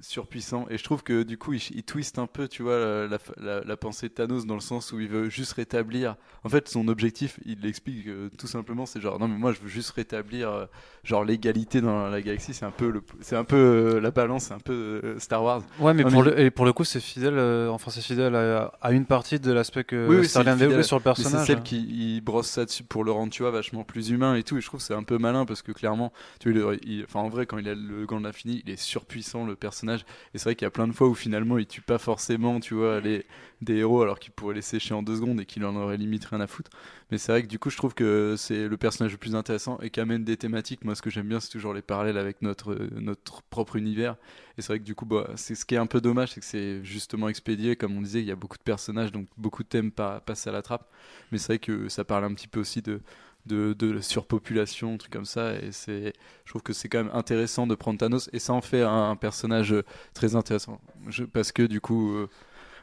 surpuissant, 0.02 0.66
et 0.68 0.76
je 0.78 0.84
trouve 0.84 1.02
que 1.02 1.22
du 1.22 1.38
coup 1.38 1.52
il, 1.52 1.62
il 1.74 1.82
twist 1.84 2.18
un 2.18 2.26
peu, 2.26 2.48
tu 2.48 2.62
vois, 2.62 2.78
la, 2.78 3.06
la- 3.06 3.18
la- 3.40 3.60
la 3.64 3.76
pensée 3.76 4.08
de 4.08 4.12
Thanos 4.14 4.46
dans 4.46 4.54
le 4.56 4.60
sens 4.60 4.92
où 4.92 4.98
il 5.00 5.08
veut 5.08 5.30
juste 5.30 5.52
rétablir, 5.54 6.16
en 6.44 6.48
fait 6.48 6.68
son 6.68 6.88
objectif, 6.88 7.38
il 7.46 7.60
l'explique 7.60 8.06
euh, 8.08 8.28
tout 8.36 8.48
simplement, 8.48 8.84
c'est 8.84 9.00
genre 9.00 9.18
non 9.20 9.28
mais 9.28 9.38
moi 9.38 9.52
je 9.52 9.60
veux 9.60 9.68
juste 9.68 9.90
rétablir 9.90 10.50
euh, 10.50 10.66
genre 11.04 11.24
l'égalité 11.24 11.80
dans 11.80 12.08
la 12.08 12.20
galaxie, 12.20 12.52
c'est 12.52 12.64
un 12.64 12.72
peu, 12.72 12.90
le, 12.90 13.02
c'est 13.20 13.36
un 13.36 13.44
peu 13.44 13.56
euh, 13.56 14.00
la 14.00 14.10
balance, 14.10 14.44
c'est 14.46 14.54
un 14.54 14.58
peu 14.58 15.14
Star 15.18 15.42
Wars. 15.44 15.62
Ouais, 15.78 15.94
mais, 15.94 16.02
pour, 16.02 16.24
mais- 16.24 16.30
le, 16.32 16.40
et 16.40 16.50
pour 16.50 16.64
le 16.64 16.72
coup, 16.72 16.84
c'est 16.84 17.00
fidèle, 17.00 17.38
enfin, 17.70 17.90
c'est 17.92 18.02
fidèle 18.02 18.34
à, 18.34 18.72
à 18.80 18.90
une 18.92 19.06
partie 19.06 19.38
de 19.38 19.52
l'aspect 19.52 19.84
que 19.84 20.08
Oui, 20.08 20.16
oui, 20.16 20.28
a 20.34 20.56
développé 20.56 20.82
sur 20.82 20.96
le 20.96 21.02
Mais 21.04 21.14
c'est 21.14 21.22
personnage. 21.22 21.46
celle 21.46 21.58
hein. 21.58 21.62
qui 21.62 22.16
il 22.16 22.20
brosse 22.22 22.48
ça 22.48 22.64
dessus 22.64 22.82
pour 22.82 23.04
le 23.04 23.12
rendre, 23.12 23.32
tu 23.32 23.42
vois, 23.42 23.52
vachement 23.52 23.84
plus 23.84 24.10
humain 24.10 24.34
et 24.34 24.42
tout. 24.42 24.56
Et 24.58 24.60
je 24.60 24.66
trouve 24.66 24.80
que 24.80 24.86
c'est 24.86 24.94
un 24.94 25.02
peu 25.04 25.18
malin 25.18 25.44
parce 25.44 25.62
que 25.62 25.70
clairement, 25.72 26.12
tu 26.40 26.52
vois, 26.52 26.74
enfin, 27.04 27.20
en 27.20 27.28
vrai, 27.28 27.46
quand 27.46 27.58
il 27.58 27.68
a 27.68 27.74
le 27.74 28.04
gant 28.06 28.18
de 28.18 28.24
l'infini, 28.24 28.62
il 28.66 28.72
est 28.72 28.76
surpuissant 28.76 29.44
le 29.46 29.54
personnage. 29.54 29.91
Et 30.00 30.38
c'est 30.38 30.44
vrai 30.44 30.54
qu'il 30.56 30.64
y 30.64 30.68
a 30.68 30.70
plein 30.70 30.88
de 30.88 30.92
fois 30.92 31.08
où 31.08 31.14
finalement 31.14 31.58
il 31.58 31.66
tue 31.66 31.80
pas 31.82 31.98
forcément, 31.98 32.60
tu 32.60 32.74
vois, 32.74 33.00
les, 33.00 33.26
des 33.60 33.76
héros 33.76 34.02
alors 34.02 34.18
qu'il 34.18 34.32
pourrait 34.32 34.54
les 34.54 34.62
sécher 34.62 34.94
en 34.94 35.02
deux 35.02 35.16
secondes 35.16 35.40
et 35.40 35.46
qu'il 35.46 35.64
en 35.64 35.76
aurait 35.76 35.96
limite 35.96 36.24
rien 36.24 36.40
à 36.40 36.46
foutre. 36.46 36.70
Mais 37.10 37.18
c'est 37.18 37.32
vrai 37.32 37.42
que 37.42 37.48
du 37.48 37.58
coup, 37.58 37.70
je 37.70 37.76
trouve 37.76 37.94
que 37.94 38.34
c'est 38.38 38.68
le 38.68 38.76
personnage 38.76 39.12
le 39.12 39.18
plus 39.18 39.34
intéressant 39.34 39.78
et 39.80 39.90
qui 39.90 40.00
amène 40.00 40.24
des 40.24 40.36
thématiques. 40.36 40.84
Moi, 40.84 40.94
ce 40.94 41.02
que 41.02 41.10
j'aime 41.10 41.28
bien, 41.28 41.40
c'est 41.40 41.50
toujours 41.50 41.74
les 41.74 41.82
parallèles 41.82 42.18
avec 42.18 42.40
notre, 42.42 42.72
euh, 42.72 42.88
notre 43.00 43.42
propre 43.42 43.76
univers. 43.76 44.16
Et 44.58 44.62
c'est 44.62 44.68
vrai 44.68 44.78
que 44.80 44.84
du 44.84 44.94
coup, 44.94 45.06
bah, 45.06 45.28
c'est 45.36 45.54
ce 45.54 45.64
qui 45.64 45.74
est 45.74 45.78
un 45.78 45.86
peu 45.86 46.00
dommage, 46.00 46.32
c'est 46.32 46.40
que 46.40 46.46
c'est 46.46 46.82
justement 46.84 47.28
expédié. 47.28 47.76
Comme 47.76 47.96
on 47.96 48.02
disait, 48.02 48.20
il 48.20 48.26
y 48.26 48.30
a 48.32 48.36
beaucoup 48.36 48.56
de 48.58 48.62
personnages, 48.62 49.12
donc 49.12 49.26
beaucoup 49.36 49.62
de 49.62 49.68
thèmes 49.68 49.90
pa- 49.92 50.20
passent 50.24 50.46
à 50.46 50.52
la 50.52 50.62
trappe. 50.62 50.90
Mais 51.30 51.38
c'est 51.38 51.46
vrai 51.48 51.58
que 51.58 51.88
ça 51.88 52.04
parle 52.04 52.24
un 52.24 52.34
petit 52.34 52.48
peu 52.48 52.60
aussi 52.60 52.82
de, 52.82 53.00
de, 53.46 53.72
de 53.72 54.00
surpopulation, 54.00 54.94
un 54.94 54.96
truc 54.96 55.12
comme 55.12 55.24
ça. 55.24 55.54
Et 55.54 55.72
c'est, 55.72 56.12
je 56.44 56.50
trouve 56.50 56.62
que 56.62 56.72
c'est 56.72 56.88
quand 56.88 57.04
même 57.04 57.14
intéressant 57.14 57.66
de 57.66 57.74
prendre 57.74 57.98
Thanos. 57.98 58.30
Et 58.32 58.38
ça 58.38 58.52
en 58.52 58.60
fait 58.60 58.82
un, 58.82 59.16
personnage 59.16 59.72
euh, 59.72 59.84
très 60.14 60.36
intéressant. 60.36 60.80
Je- 61.08 61.24
parce 61.24 61.52
que 61.52 61.62
du 61.62 61.80
coup, 61.80 62.12
euh, 62.12 62.28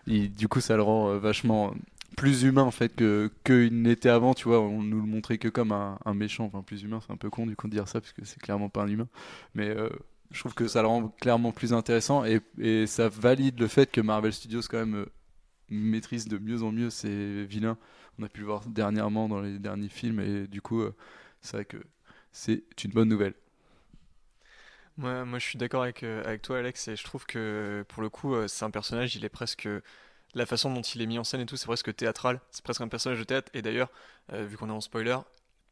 il- 0.08 0.34
du 0.34 0.48
coup, 0.48 0.62
ça 0.62 0.76
le 0.76 0.84
rend 0.84 1.10
euh, 1.12 1.20
vachement 1.20 1.74
plus 2.18 2.44
humain 2.44 2.64
en 2.64 2.72
fait 2.72 2.96
que 2.96 3.32
qu'il 3.46 3.82
n'était 3.82 4.10
avant. 4.10 4.34
Tu 4.34 4.46
vois, 4.48 4.60
on 4.62 4.82
nous 4.84 5.02
le 5.02 5.08
montrait 5.08 5.38
que 5.38 5.48
comme 5.48 5.72
un, 5.72 6.00
un 6.06 6.14
méchant. 6.14 6.46
Enfin, 6.46 6.64
plus 6.64 6.84
humain, 6.84 7.00
c'est 7.06 7.14
un 7.14 7.18
peu 7.18 7.30
con 7.30 7.48
du 7.48 7.56
coup 7.56 7.68
de 7.68 7.74
dire 7.74 7.88
ça, 7.88 8.02
parce 8.02 8.14
que 8.14 8.26
c'est 8.26 8.40
clairement 8.42 8.70
pas 8.70 8.84
un 8.84 8.88
humain. 8.88 9.08
Mais 9.56 9.76
je 10.32 10.40
trouve 10.40 10.54
que 10.54 10.68
ça 10.68 10.82
le 10.82 10.88
rend 10.88 11.10
clairement 11.20 11.52
plus 11.52 11.74
intéressant 11.74 12.24
et, 12.26 12.86
ça 12.88 13.10
valide 13.10 13.60
le 13.60 13.68
fait 13.68 13.92
que 13.92 14.02
Marvel 14.02 14.34
Studios 14.34 14.62
quand 14.70 14.78
même 14.78 15.06
maîtrise 15.70 16.28
de 16.28 16.38
mieux 16.38 16.64
en 16.64 16.72
mieux 16.72 16.90
ses 16.90 17.46
vilains. 17.46 17.78
On 18.20 18.24
a 18.24 18.30
pu 18.30 18.42
le 18.42 18.46
voir 18.48 18.66
dernièrement 18.68 19.28
dans 19.30 19.42
les 19.42 19.58
derniers 19.60 19.90
films 19.90 20.20
et 20.20 20.48
du 20.48 20.62
coup 20.62 20.82
euh, 20.82 20.96
c'est 21.42 21.58
vrai 21.58 21.66
que 21.66 21.78
c'est 22.32 22.64
une 22.84 22.92
bonne 22.92 23.10
nouvelle. 23.10 23.34
Moi, 24.98 25.40
je 25.40 25.46
suis 25.46 25.58
d'accord 25.58 25.84
avec, 25.84 26.04
euh, 26.04 26.24
avec 26.26 26.42
toi, 26.42 26.58
Alex, 26.60 26.90
et 26.90 26.96
je 26.98 27.04
trouve 27.06 27.26
que 27.26 27.86
pour 27.88 28.02
le 28.02 28.10
coup, 28.10 28.36
euh, 28.36 28.48
c'est 28.50 28.66
un 28.66 28.70
personnage, 28.72 29.16
il 29.16 29.24
est 29.24 29.30
presque. 29.30 29.68
La 30.36 30.46
façon 30.46 30.72
dont 30.74 30.82
il 30.82 31.02
est 31.02 31.06
mis 31.08 31.18
en 31.18 31.24
scène 31.24 31.42
et 31.42 31.46
tout, 31.46 31.58
c'est 31.58 31.66
presque 31.66 31.96
théâtral. 31.96 32.40
C'est 32.52 32.64
presque 32.64 32.82
un 32.82 32.88
personnage 32.88 33.18
de 33.20 33.24
théâtre. 33.24 33.50
Et 33.56 33.62
d'ailleurs, 33.64 33.90
vu 34.32 34.58
qu'on 34.58 34.70
est 34.70 34.74
en 34.74 34.82
spoiler, 34.82 35.18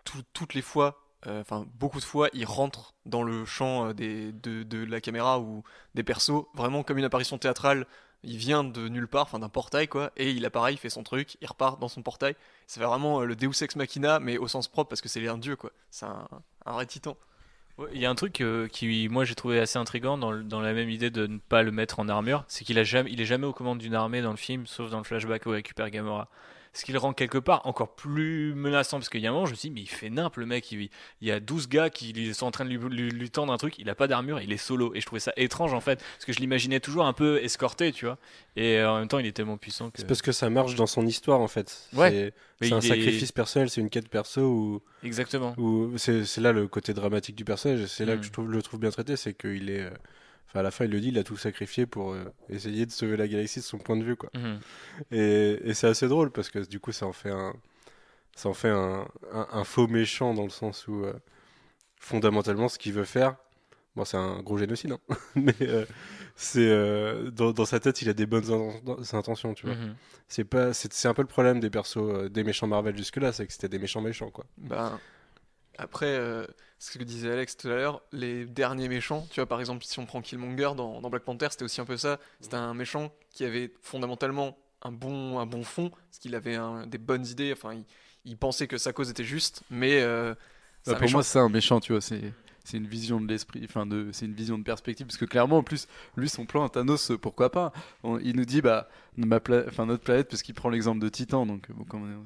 tout- 0.04 0.24
toutes 0.34 0.56
les 0.56 0.64
fois, 0.64 1.04
enfin 1.28 1.68
beaucoup 1.80 2.00
de 2.00 2.06
fois, 2.06 2.30
il 2.34 2.46
rentre 2.46 2.96
dans 3.06 3.22
le 3.22 3.46
champ 3.46 3.94
des, 3.94 4.32
de, 4.32 4.64
de 4.64 4.84
la 4.84 5.00
caméra 5.00 5.40
ou 5.40 5.64
des 5.94 6.02
persos, 6.04 6.46
vraiment 6.56 6.82
comme 6.84 6.98
une 6.98 7.06
apparition 7.06 7.38
théâtrale. 7.38 7.86
Il 8.28 8.38
vient 8.38 8.66
de 8.66 8.90
nulle 8.90 9.08
part, 9.08 9.24
enfin 9.24 9.40
d'un 9.40 9.50
portail 9.50 9.88
quoi, 9.88 10.12
et 10.18 10.32
il 10.32 10.46
apparaît, 10.46 10.74
il 10.74 10.78
fait 10.78 10.90
son 10.90 11.02
truc, 11.02 11.38
il 11.42 11.48
repart 11.48 11.80
dans 11.80 11.88
son 11.88 12.02
portail. 12.02 12.36
Ça 12.68 12.82
fait 12.82 12.86
vraiment 12.86 13.22
euh, 13.22 13.26
le 13.26 13.38
Deus 13.38 13.64
Ex 13.64 13.78
Machina, 13.78 14.20
mais 14.20 14.38
au 14.38 14.50
sens 14.50 14.68
propre 14.68 14.90
parce 14.90 15.00
que 15.00 15.08
c'est 15.08 15.26
un 15.28 15.38
dieu 15.38 15.56
quoi. 15.56 15.72
C'est 15.90 16.06
un, 16.06 16.28
vrai 16.66 16.86
titan. 16.86 17.16
Il 17.94 18.02
y 18.02 18.06
a 18.06 18.10
un 18.10 18.16
truc 18.16 18.42
euh, 18.42 18.68
qui, 18.68 19.08
moi, 19.08 19.24
j'ai 19.24 19.36
trouvé 19.36 19.60
assez 19.60 19.78
intriguant 19.78 20.18
dans, 20.18 20.36
dans 20.36 20.62
la 20.62 20.74
même 20.74 20.90
idée 20.90 21.10
de 21.10 21.28
ne 21.28 21.38
pas 21.38 21.64
le 21.64 21.72
mettre 21.72 22.00
en 22.00 22.10
armure, 22.10 22.44
c'est 22.48 22.66
qu'il 22.66 22.78
a 22.80 22.84
jamais, 22.84 23.12
est 23.14 23.26
jamais 23.26 23.46
aux 23.46 23.54
commandes 23.54 23.78
d'une 23.78 23.96
armée 23.96 24.22
dans 24.22 24.32
le 24.32 24.38
film, 24.38 24.68
sauf 24.68 24.90
dans 24.90 24.98
le 24.98 25.04
flashback 25.04 25.46
où 25.46 25.52
il 25.52 25.56
récupère 25.56 25.90
Gamora. 25.90 26.28
Ce 26.78 26.86
qui 26.86 26.92
le 26.92 27.00
rend 27.00 27.12
quelque 27.12 27.40
part 27.40 27.66
encore 27.66 27.96
plus 27.96 28.54
menaçant, 28.54 28.98
parce 28.98 29.10
qu'il 29.10 29.20
y 29.22 29.26
a 29.26 29.32
un 29.32 29.34
moment, 29.34 29.48
je 29.48 29.52
me 29.52 29.56
suis 29.56 29.70
dit, 29.70 29.74
mais 29.76 29.82
il 29.82 29.88
fait 29.90 30.12
nimp 30.12 30.36
le 30.38 30.46
mec, 30.46 30.72
il, 30.72 30.90
il 31.22 31.28
y 31.28 31.32
a 31.32 31.40
12 31.40 31.68
gars 31.70 31.90
qui 31.90 32.34
sont 32.36 32.46
en 32.46 32.52
train 32.52 32.66
de 32.66 32.70
lui, 32.70 32.78
lui- 32.78 33.10
lui 33.10 33.30
tendre 33.32 33.52
un 33.52 33.58
truc, 33.58 33.80
il 33.80 33.90
a 33.90 33.96
pas 33.96 34.08
d'armure, 34.08 34.40
il 34.42 34.52
est 34.54 34.58
solo, 34.58 34.94
et 34.94 35.02
je 35.02 35.06
trouvais 35.08 35.20
ça 35.20 35.34
étrange 35.38 35.74
en 35.74 35.82
fait, 35.82 35.96
parce 36.14 36.26
que 36.26 36.34
je 36.34 36.40
l'imaginais 36.40 36.80
toujours 36.80 37.06
un 37.08 37.14
peu 37.14 37.44
escorté, 37.44 37.92
tu 37.92 38.06
vois, 38.06 38.20
et 38.56 38.78
euh, 38.78 38.92
en 38.92 39.00
même 39.00 39.08
temps, 39.08 39.18
il 39.18 39.26
est 39.26 39.32
tellement 39.32 39.58
puissant 39.58 39.90
que. 39.90 40.00
C'est 40.00 40.08
parce 40.08 40.22
que 40.22 40.32
ça 40.32 40.50
marche 40.52 40.76
dans 40.76 40.86
son 40.88 41.08
histoire 41.08 41.40
en 41.42 41.48
fait. 41.48 41.90
Ouais. 41.94 42.32
C'est 42.62 42.72
un 42.74 42.78
est- 42.80 42.88
sacrifice 42.88 43.32
personnel, 43.32 43.70
c'est 43.72 43.82
une 43.82 43.90
quête 43.90 44.08
perso 44.10 44.42
où, 44.42 44.82
Exactement. 45.04 45.56
où 45.58 45.98
c'est 45.98 46.38
là 46.38 46.52
le 46.52 46.68
côté 46.68 46.94
dramatique 46.94 47.36
du 47.36 47.44
personnage. 47.46 47.86
C'est 47.88 48.06
là 48.06 48.16
Mm. 48.16 48.20
que 48.20 48.26
je 48.26 48.32
trouve, 48.32 48.52
le 48.52 48.62
trouve 48.62 48.80
bien 48.80 48.92
traité, 48.92 49.16
c'est 49.16 49.34
qu'il 49.34 49.70
est. 49.70 49.82
euh, 49.82 49.90
Enfin, 50.48 50.60
à 50.62 50.64
la 50.64 50.72
fin, 50.72 50.86
il 50.86 50.92
le 50.92 51.00
dit, 51.02 51.10
il 51.10 51.18
a 51.18 51.24
tout 51.24 51.38
sacrifié 51.38 51.86
pour 51.86 52.14
euh, 52.14 52.24
essayer 52.50 52.86
de 52.86 52.92
sauver 52.92 53.18
la 53.18 53.28
galaxie 53.28 53.60
de 53.60 53.66
son 53.66 53.78
point 53.78 53.98
de 53.98 54.04
vue, 54.04 54.16
quoi. 54.16 54.30
Mhm. 54.36 54.60
Et, 55.12 55.60
et 55.64 55.74
c'est 55.74 55.88
assez 55.88 56.08
drôle 56.08 56.32
parce 56.32 56.50
que 56.50 56.60
du 56.60 56.80
coup, 56.80 56.92
ça 56.92 57.06
en 57.06 57.14
fait 57.14 57.32
un, 57.32 57.54
ça 58.36 58.50
en 58.50 58.54
fait 58.54 58.70
un, 58.70 59.08
un- 59.34 59.48
un 59.52 59.64
faux 59.64 59.88
méchant 59.88 60.34
dans 60.34 60.44
le 60.44 60.50
sens 60.50 60.88
où 60.88 61.04
euh, 61.04 61.14
fondamentalement, 62.00 62.70
ce 62.70 62.80
qu'il 62.80 62.94
veut 62.94 63.04
faire, 63.04 63.36
bon, 63.96 64.06
c'est 64.06 64.18
un 64.18 64.42
gros 64.42 64.58
génocide, 64.58 64.92
hein, 64.94 65.00
mais 65.36 65.54
euh, 65.62 65.86
c'est 66.36 67.32
dans, 67.34 67.52
dans 67.52 67.66
sa 67.66 67.80
tête, 67.80 68.02
il 68.02 68.10
a 68.10 68.14
des 68.14 68.26
bonnes 68.26 68.44
inten- 68.46 69.16
intentions, 69.16 69.54
tu 69.54 69.66
vois. 69.66 69.76
Mhm. 69.76 69.96
C'est 70.30 70.44
pas, 70.46 70.74
c'est 70.74 71.08
un 71.08 71.14
peu 71.14 71.22
le 71.24 71.28
problème 71.28 71.60
des 71.60 71.70
persos, 71.70 72.30
des 72.30 72.44
méchants 72.44 72.68
Marvel 72.68 72.96
jusque-là, 72.98 73.32
c'est 73.34 73.48
que 73.48 73.54
c'était 73.54 73.70
des 73.70 73.80
méchants 73.80 74.02
méchants, 74.02 74.30
quoi. 74.30 74.46
Ben, 74.58 75.00
après, 75.78 76.18
ce 76.80 76.98
que 76.98 77.04
disait 77.04 77.32
Alex 77.32 77.58
tout 77.58 77.68
à 77.70 77.76
l'heure, 77.76 78.02
les 78.12 78.46
derniers 78.46 78.88
méchants, 78.88 79.26
tu 79.32 79.40
vois, 79.40 79.48
par 79.48 79.60
exemple, 79.60 79.84
si 79.84 79.98
on 80.00 80.06
prend 80.06 80.22
Killmonger 80.22 80.72
dans, 80.76 81.02
dans 81.02 81.10
Black 81.10 81.24
Panther, 81.24 81.48
c'était 81.52 81.64
aussi 81.64 81.82
un 81.82 81.86
peu 81.86 81.98
ça. 81.98 82.20
C'était 82.40 82.56
un 82.56 82.74
méchant 82.74 83.12
qui 83.32 83.46
avait 83.46 83.74
fondamentalement 83.82 84.58
un 84.84 84.92
bon, 84.92 85.40
un 85.40 85.46
bon 85.48 85.64
fond, 85.64 85.90
parce 85.90 86.20
qu'il 86.20 86.36
avait 86.36 86.56
un- 86.56 86.86
des 86.86 87.00
bonnes 87.00 87.26
idées, 87.26 87.52
enfin, 87.52 87.74
il, 87.74 87.84
il 88.26 88.38
pensait 88.38 88.68
que 88.68 88.78
sa 88.78 88.94
cause 88.94 89.10
était 89.10 89.24
juste, 89.24 89.64
mais. 89.72 90.02
euh, 90.02 90.36
Bah, 90.86 90.94
pour 90.94 91.02
méchant. 91.02 91.18
moi, 91.18 91.24
c'est 91.24 91.40
un 91.40 91.50
méchant, 91.50 91.80
tu 91.80 91.92
vois. 91.94 92.02
C'est 92.02 92.34
c'est 92.64 92.76
une 92.78 92.88
vision 92.88 93.22
de 93.22 93.28
l'esprit, 93.30 93.62
enfin 93.64 93.86
de, 93.86 94.10
c'est 94.12 94.26
une 94.26 94.34
vision 94.34 94.58
de 94.58 94.64
perspective, 94.64 95.06
parce 95.08 95.16
que 95.18 95.24
clairement, 95.24 95.60
en 95.60 95.64
plus, 95.64 95.88
lui, 96.18 96.28
son 96.28 96.46
plan, 96.46 96.68
Thanos, 96.68 97.12
euh, 97.12 97.18
pourquoi 97.18 97.50
pas? 97.50 97.72
On- 98.04 98.20
Il 98.20 98.36
nous 98.36 98.44
dit, 98.44 98.62
bah, 98.62 98.90
ma 99.16 99.40
pla- 99.40 99.64
enfin 99.70 99.86
notre 99.86 100.04
planète, 100.04 100.28
parce 100.30 100.42
qu'il 100.44 100.54
prend 100.54 100.68
l'exemple 100.70 101.00
de 101.00 101.08
Titan, 101.10 101.46
donc 101.46 101.72
bon, 101.72 101.86
comme 101.86 102.04
on 102.04 102.12
est- 102.12 102.26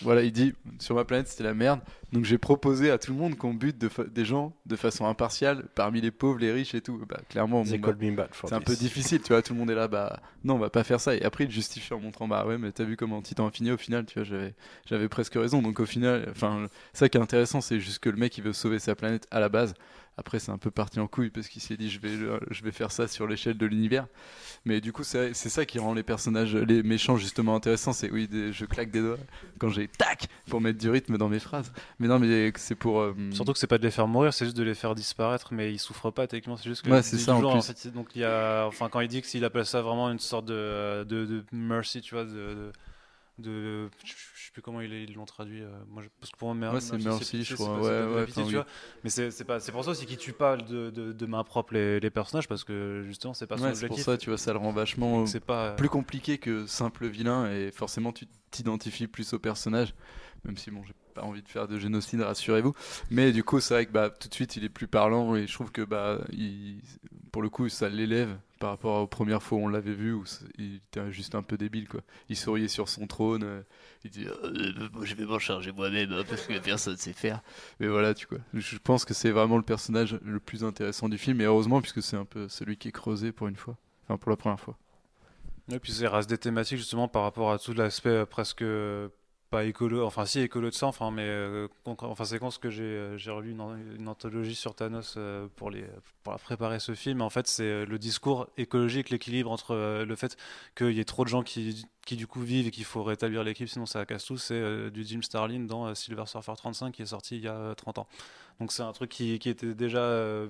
voilà, 0.00 0.22
il 0.22 0.32
dit, 0.32 0.54
sur 0.78 0.94
ma 0.94 1.04
planète, 1.04 1.28
c'était 1.28 1.44
la 1.44 1.54
merde, 1.54 1.80
donc 2.12 2.24
j'ai 2.24 2.38
proposé 2.38 2.90
à 2.90 2.98
tout 2.98 3.12
le 3.12 3.18
monde 3.18 3.36
qu'on 3.36 3.54
bute 3.54 3.78
de 3.78 3.90
des 4.08 4.24
gens 4.24 4.54
de 4.66 4.76
façon 4.76 5.06
impartiale, 5.06 5.66
parmi 5.74 6.00
les 6.00 6.10
pauvres, 6.10 6.38
les 6.38 6.52
riches 6.52 6.74
et 6.74 6.80
tout. 6.80 7.00
Bah, 7.08 7.20
clairement, 7.28 7.62
bon, 7.62 7.78
bah, 7.78 8.28
c'est 8.32 8.52
un 8.52 8.60
peu 8.60 8.74
difficile, 8.76 9.20
tu 9.22 9.28
vois. 9.28 9.42
Tout 9.42 9.52
le 9.52 9.58
monde 9.58 9.70
est 9.70 9.74
là, 9.74 9.88
bah 9.88 10.20
non, 10.44 10.54
on 10.54 10.58
va 10.58 10.70
pas 10.70 10.84
faire 10.84 11.00
ça. 11.00 11.14
Et 11.14 11.22
après, 11.22 11.44
il 11.44 11.50
justifie 11.50 11.92
en 11.94 12.00
montrant, 12.00 12.28
bah 12.28 12.46
ouais, 12.46 12.58
mais 12.58 12.72
t'as 12.72 12.84
vu 12.84 12.96
comment 12.96 13.22
Titan 13.22 13.46
a 13.46 13.50
fini 13.50 13.70
au 13.70 13.76
final, 13.76 14.04
tu 14.06 14.14
vois, 14.14 14.24
j'avais, 14.24 14.54
j'avais 14.86 15.08
presque 15.08 15.34
raison. 15.34 15.62
Donc 15.62 15.80
au 15.80 15.86
final, 15.86 16.28
enfin, 16.30 16.66
ça 16.92 17.08
qui 17.08 17.18
est 17.18 17.20
intéressant, 17.20 17.60
c'est 17.60 17.80
juste 17.80 17.98
que 18.00 18.10
le 18.10 18.16
mec, 18.16 18.36
il 18.38 18.44
veut 18.44 18.52
sauver 18.52 18.78
sa 18.78 18.94
planète 18.94 19.26
à 19.30 19.40
la 19.40 19.48
base. 19.48 19.74
Après, 20.18 20.38
c'est 20.38 20.50
un 20.52 20.58
peu 20.58 20.70
parti 20.70 21.00
en 21.00 21.06
couille 21.06 21.30
parce 21.30 21.48
qu'il 21.48 21.62
s'est 21.62 21.76
dit, 21.76 21.90
je 21.90 21.98
vais, 21.98 22.10
je 22.50 22.62
vais 22.62 22.70
faire 22.70 22.92
ça 22.92 23.08
sur 23.08 23.26
l'échelle 23.26 23.56
de 23.56 23.64
l'univers. 23.66 24.06
Mais 24.66 24.80
du 24.80 24.92
coup, 24.92 25.04
c'est, 25.04 25.32
ça 25.34 25.64
qui 25.64 25.78
rend 25.78 25.94
les 25.94 26.02
personnages, 26.02 26.54
les 26.54 26.82
méchants 26.82 27.16
justement 27.16 27.56
intéressants. 27.56 27.92
C'est 27.92 28.10
oui, 28.10 28.28
des- 28.28 28.52
je 28.52 28.64
claque 28.66 28.90
des 28.90 29.00
doigts 29.00 29.16
quand 29.58 29.70
j'ai 29.70 29.88
tac 29.88 30.28
pour 30.48 30.60
mettre 30.60 30.78
du 30.78 30.90
rythme 30.90 31.16
dans 31.16 31.28
mes 31.28 31.38
phrases. 31.38 31.72
Mais 31.98 32.08
non, 32.08 32.18
mais 32.18 32.52
c'est 32.56 32.74
pour. 32.74 33.00
euh, 33.00 33.14
Surtout 33.32 33.52
que 33.54 33.58
c'est 33.58 33.66
pas 33.66 33.78
de 33.78 33.84
les 33.84 33.90
faire 33.90 34.06
mourir, 34.06 34.34
c'est 34.34 34.44
juste 34.44 34.56
de 34.56 34.62
les 34.62 34.74
faire 34.74 34.94
disparaître, 34.94 35.52
mais 35.54 35.72
ils 35.72 35.78
souffrent 35.78 36.10
pas 36.12 36.26
techniquement. 36.26 36.56
C'est 36.56 36.68
juste 36.68 36.82
que 36.82 36.90
Ouais, 36.90 37.02
c'est 37.02 37.16
en 37.30 37.40
toujours, 37.40 37.64
fait, 37.64 37.88
donc 37.88 38.10
il 38.14 38.20
y 38.20 38.24
a, 38.24 38.66
enfin 38.66 38.88
quand 38.90 39.00
il 39.00 39.08
dit 39.08 39.22
que 39.22 39.26
s'il 39.26 39.44
appelle 39.44 39.66
ça 39.66 39.80
vraiment 39.80 40.10
une 40.10 40.18
sorte 40.18 40.44
de, 40.44 41.04
de, 41.04 41.24
de 41.24 41.44
mercy, 41.52 42.02
tu 42.02 42.14
vois, 42.14 42.24
de, 42.24 42.70
sais 44.52 44.60
plus 44.60 44.62
comment 44.62 44.80
ils 44.80 45.12
l'ont 45.14 45.24
traduit. 45.24 45.62
euh, 45.62 45.70
moi, 45.88 46.02
je- 46.02 46.08
parce 46.20 46.30
que 46.32 46.36
pour 46.38 46.54
moi, 46.54 46.74
Ouais, 46.74 46.80
c'est 46.80 46.98
mercy, 46.98 47.24
pitié, 47.24 47.44
je 47.44 47.54
crois. 47.54 47.80
Ouais, 47.80 48.24
oui. 48.44 48.56
Mais 49.04 49.10
c'est 49.10 49.44
pas, 49.44 49.60
c'est 49.60 49.72
pour 49.72 49.84
ça 49.84 49.90
aussi 49.90 50.06
qu'il 50.06 50.16
tue 50.16 50.32
pas 50.32 50.56
de, 50.56 50.90
de, 50.90 51.12
de 51.12 51.26
main 51.26 51.44
propre 51.44 51.74
les, 51.74 52.00
les 52.00 52.10
personnages 52.10 52.48
parce 52.48 52.64
que 52.64 53.02
justement 53.06 53.34
c'est 53.34 53.46
pas 53.46 53.56
son 53.56 53.74
c'est 53.74 53.86
pour 53.86 53.98
ça, 53.98 54.16
tu 54.16 54.30
vois, 54.30 54.38
ça 54.38 54.52
le 54.52 54.58
rend 54.58 54.72
vachement. 54.72 55.26
C'est 55.26 55.40
pas 55.40 55.72
plus 55.72 55.88
compliqué 55.88 56.38
que 56.38 56.66
simple 56.66 57.06
vilain 57.06 57.50
et 57.50 57.70
forcément 57.70 58.12
tu 58.12 58.26
t'identifies 58.50 59.06
plus 59.06 59.32
au 59.32 59.38
personnage 59.38 59.94
même 60.44 60.56
si 60.56 60.70
bon 60.70 60.82
j'ai 60.84 60.92
pas 61.14 61.22
envie 61.22 61.42
de 61.42 61.48
faire 61.48 61.68
de 61.68 61.78
génocide 61.78 62.20
rassurez-vous 62.20 62.74
mais 63.10 63.32
du 63.32 63.44
coup 63.44 63.60
c'est 63.60 63.74
vrai 63.74 63.86
que 63.86 63.92
bah 63.92 64.10
tout 64.10 64.28
de 64.28 64.34
suite 64.34 64.56
il 64.56 64.64
est 64.64 64.68
plus 64.68 64.88
parlant 64.88 65.34
et 65.36 65.46
je 65.46 65.54
trouve 65.54 65.70
que 65.72 65.82
bah 65.82 66.18
il, 66.32 66.80
pour 67.32 67.42
le 67.42 67.48
coup 67.48 67.68
ça 67.68 67.88
l'élève 67.88 68.36
par 68.60 68.70
rapport 68.70 69.02
aux 69.02 69.06
premières 69.08 69.42
fois 69.42 69.58
où 69.58 69.62
on 69.62 69.68
l'avait 69.68 69.94
vu 69.94 70.12
où 70.12 70.24
il 70.58 70.76
était 70.76 71.10
juste 71.10 71.34
un 71.34 71.42
peu 71.42 71.56
débile 71.56 71.88
quoi. 71.88 72.02
Il 72.28 72.36
souriait 72.36 72.68
sur 72.68 72.88
son 72.88 73.06
trône 73.08 73.42
euh, 73.42 73.62
il 74.04 74.10
dit 74.10 74.26
Euh, 74.26 74.88
moi, 74.92 75.04
je 75.04 75.14
vais 75.14 75.24
m'en 75.24 75.38
charger 75.38 75.72
moi-même 75.72 76.12
hein, 76.12 76.22
parce 76.28 76.46
que 76.46 76.56
personne 76.58 76.96
sait 76.96 77.12
faire. 77.12 77.40
Mais 77.80 77.88
voilà 77.88 78.14
tu 78.14 78.26
vois. 78.30 78.38
Je 78.54 78.78
pense 78.78 79.04
que 79.04 79.14
c'est 79.14 79.30
vraiment 79.30 79.56
le 79.56 79.64
personnage 79.64 80.18
le 80.22 80.38
plus 80.38 80.62
intéressant 80.62 81.08
du 81.08 81.18
film 81.18 81.40
et 81.40 81.44
heureusement 81.44 81.80
puisque 81.80 82.02
c'est 82.02 82.16
un 82.16 82.24
peu 82.24 82.48
celui 82.48 82.76
qui 82.76 82.88
est 82.88 82.92
creusé 82.92 83.32
pour 83.32 83.48
une 83.48 83.56
fois 83.56 83.76
enfin 84.04 84.18
pour 84.18 84.30
la 84.30 84.36
première 84.36 84.60
fois. 84.60 84.76
Et 85.72 85.78
puis 85.78 85.92
c'est 85.92 86.06
reste 86.06 86.28
des 86.28 86.38
thématiques 86.38 86.78
justement 86.78 87.08
par 87.08 87.22
rapport 87.22 87.52
à 87.52 87.58
tout 87.58 87.72
l'aspect 87.72 88.10
euh, 88.10 88.26
presque 88.26 88.62
euh, 88.62 89.08
pas 89.52 89.64
écolo, 89.64 90.06
enfin 90.06 90.24
si 90.24 90.40
écolo 90.40 90.70
de 90.70 90.74
ça, 90.74 90.86
enfin 90.86 91.10
mais 91.10 91.26
euh, 91.26 91.68
con- 91.84 91.94
enfin 92.00 92.24
c'est 92.24 92.38
quand 92.38 92.50
ce 92.50 92.58
que 92.58 92.70
j'ai 92.70 92.82
euh, 92.84 93.16
relu 93.28 93.50
une, 93.52 94.08
anthologie 94.08 94.54
sur 94.54 94.74
Thanos 94.74 95.16
euh, 95.18 95.46
pour 95.56 95.70
les 95.70 95.84
préparer 96.42 96.80
ce 96.80 96.94
film. 96.94 97.20
En 97.20 97.28
fait 97.28 97.46
c'est 97.46 97.64
euh, 97.64 97.84
le 97.84 97.98
discours 97.98 98.48
écologique, 98.56 99.10
l'équilibre 99.10 99.50
entre 99.50 100.04
le 100.04 100.16
fait 100.16 100.38
qu'il 100.74 100.92
y 100.92 101.00
ait 101.00 101.04
trop 101.04 101.24
de 101.24 101.28
gens 101.28 101.42
qui 101.42 101.86
qui 102.06 102.16
du 102.16 102.26
coup 102.26 102.40
vivent 102.40 102.66
et 102.66 102.70
qu'il 102.70 102.84
faut 102.84 103.02
rétablir 103.04 103.44
l'équipe 103.44 103.68
sinon 103.68 103.84
ça 103.84 104.06
casse 104.06 104.24
tout. 104.24 104.38
C'est 104.38 104.90
du 104.90 105.04
Jim 105.04 105.20
Starlin 105.22 105.60
dans 105.60 105.94
Silver 105.94 106.24
Surfer 106.26 106.54
35 106.56 106.92
qui 106.92 107.02
est 107.02 107.06
sorti 107.06 107.36
il 107.36 107.42
y 107.42 107.48
a 107.48 107.54
euh, 107.54 107.74
30 107.74 107.98
ans. 107.98 108.08
Donc 108.62 108.70
c'est 108.70 108.84
un 108.84 108.92
truc 108.92 109.10
qui, 109.10 109.40
qui 109.40 109.48
était 109.48 109.74
déjà 109.74 109.98
euh, 109.98 110.46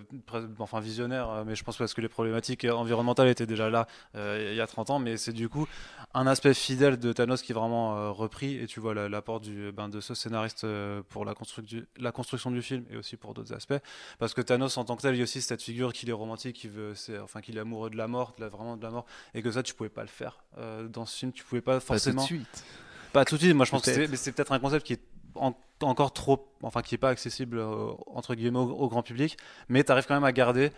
enfin 0.59 0.81
visionnaire, 0.81 1.31
euh, 1.31 1.45
mais 1.47 1.55
je 1.55 1.65
pense 1.65 1.79
parce 1.79 1.95
que 1.95 2.03
les 2.03 2.11
problématiques 2.11 2.67
environnementales 2.67 3.29
étaient 3.29 3.47
déjà 3.47 3.71
là 3.71 3.87
euh, 4.17 4.49
il 4.53 4.55
y 4.55 4.61
a 4.61 4.67
30 4.67 4.91
ans, 4.91 4.99
mais 4.99 5.17
c'est 5.17 5.33
du 5.33 5.49
coup 5.49 5.67
un 6.13 6.27
aspect 6.27 6.53
fidèle 6.53 6.99
de 6.99 7.11
Thanos 7.15 7.41
qui 7.41 7.53
est 7.53 7.55
vraiment 7.55 7.97
euh, 7.97 8.11
repris, 8.11 8.57
et 8.59 8.67
tu 8.67 8.81
vois 8.81 8.93
la- 8.93 9.09
l'apport 9.09 9.41
du, 9.41 9.73
ben, 9.73 9.89
de 9.89 10.03
ce 10.03 10.15
scénariste 10.15 10.65
euh, 10.65 11.01
pour 11.09 11.25
la, 11.25 11.33
construc- 11.33 11.65
du- 11.65 11.87
la 11.99 12.13
construction 12.13 12.51
du 12.51 12.61
film 12.61 12.85
et 12.91 12.99
aussi 12.99 13.17
pour 13.17 13.33
d'autres 13.33 13.55
aspects, 13.55 13.81
parce 14.19 14.35
que 14.35 14.43
Thanos 14.43 14.77
en 14.77 14.85
tant 14.85 14.95
que 14.97 15.01
tel, 15.01 15.15
il 15.15 15.19
y 15.19 15.21
a 15.23 15.25
aussi 15.25 15.41
cette 15.41 15.63
figure 15.63 15.95
qu'il 15.95 16.11
est 16.11 16.13
romantique, 16.13 16.55
qui 16.57 16.69
veut, 16.69 16.95
c'est, 16.95 17.19
enfin 17.19 17.41
qu'il 17.41 17.57
est 17.57 17.61
amoureux 17.61 17.89
de 17.89 17.97
la 17.97 18.09
mort, 18.09 18.35
de 18.37 18.43
la, 18.43 18.51
vraiment 18.51 18.77
de 18.77 18.83
la 18.83 18.91
mort, 18.91 19.07
et 19.33 19.41
que 19.41 19.51
ça 19.51 19.63
tu 19.63 19.73
pouvais 19.73 19.89
pas 19.89 20.03
le 20.03 20.09
faire 20.09 20.37
euh, 20.59 20.87
dans 20.87 21.07
ce 21.07 21.17
film, 21.17 21.33
tu 21.33 21.45
pouvais 21.45 21.63
pas 21.63 21.77
Pas 21.77 21.81
tout 21.81 21.87
forcément. 21.87 22.21
de 22.21 22.27
suite. 22.27 22.65
Pas 23.15 23.25
tout 23.25 23.37
de 23.37 23.41
suite, 23.43 23.55
moi 23.55 23.65
je 23.65 23.71
pense 23.71 23.83
que 23.83 24.17
c'est 24.17 24.33
peut-être 24.33 24.53
un 24.53 24.59
concept 24.59 24.87
qui 24.87 24.93
est 24.95 25.01
en- 25.35 25.55
encore 25.83 26.13
trop, 26.13 26.47
enfin 26.63 26.81
qui 26.83 26.95
est 26.95 26.99
pas 26.99 27.09
accessible 27.11 27.59
euh, 27.59 27.91
entre 28.07 28.35
guillemets 28.35 28.59
au, 28.59 28.89
grand 28.89 29.03
public, 29.03 29.37
mais 29.69 29.83
tu 29.83 29.91
arrives 29.93 30.07
quand 30.07 30.15
même 30.15 30.25
à 30.25 30.33
garder 30.33 30.71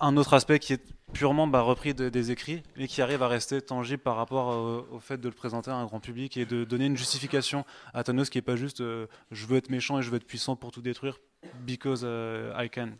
un 0.00 0.16
autre 0.16 0.34
aspect 0.34 0.58
qui 0.58 0.72
est 0.74 0.82
purement 1.12 1.46
bah, 1.46 1.60
repris 1.60 1.94
de- 1.94 2.08
des 2.08 2.30
écrits, 2.32 2.62
mais 2.76 2.86
qui 2.88 3.00
arrive 3.02 3.22
à 3.22 3.28
rester 3.28 3.62
tangible 3.62 4.02
par 4.02 4.16
rapport 4.16 4.48
au, 4.48 4.96
au 4.96 4.98
fait 4.98 5.18
de 5.18 5.28
le 5.28 5.34
présenter 5.34 5.70
à 5.70 5.76
un 5.76 5.84
grand 5.86 6.00
public 6.00 6.36
et 6.36 6.44
de 6.44 6.64
donner 6.64 6.86
une 6.86 6.96
justification 6.96 7.64
à 7.94 8.02
Thanos 8.04 8.28
qui 8.28 8.38
est 8.38 8.42
pas 8.42 8.56
juste 8.56 8.80
euh, 8.80 9.06
je 9.30 9.46
veux 9.46 9.56
être 9.56 9.70
méchant 9.70 9.98
et 9.98 10.02
je 10.02 10.10
veux 10.10 10.16
être 10.16 10.26
puissant 10.26 10.56
pour 10.56 10.70
tout 10.72 10.82
détruire 10.82 11.18
because 11.64 12.02
euh, 12.04 12.52
I 12.58 12.68
can. 12.68 12.90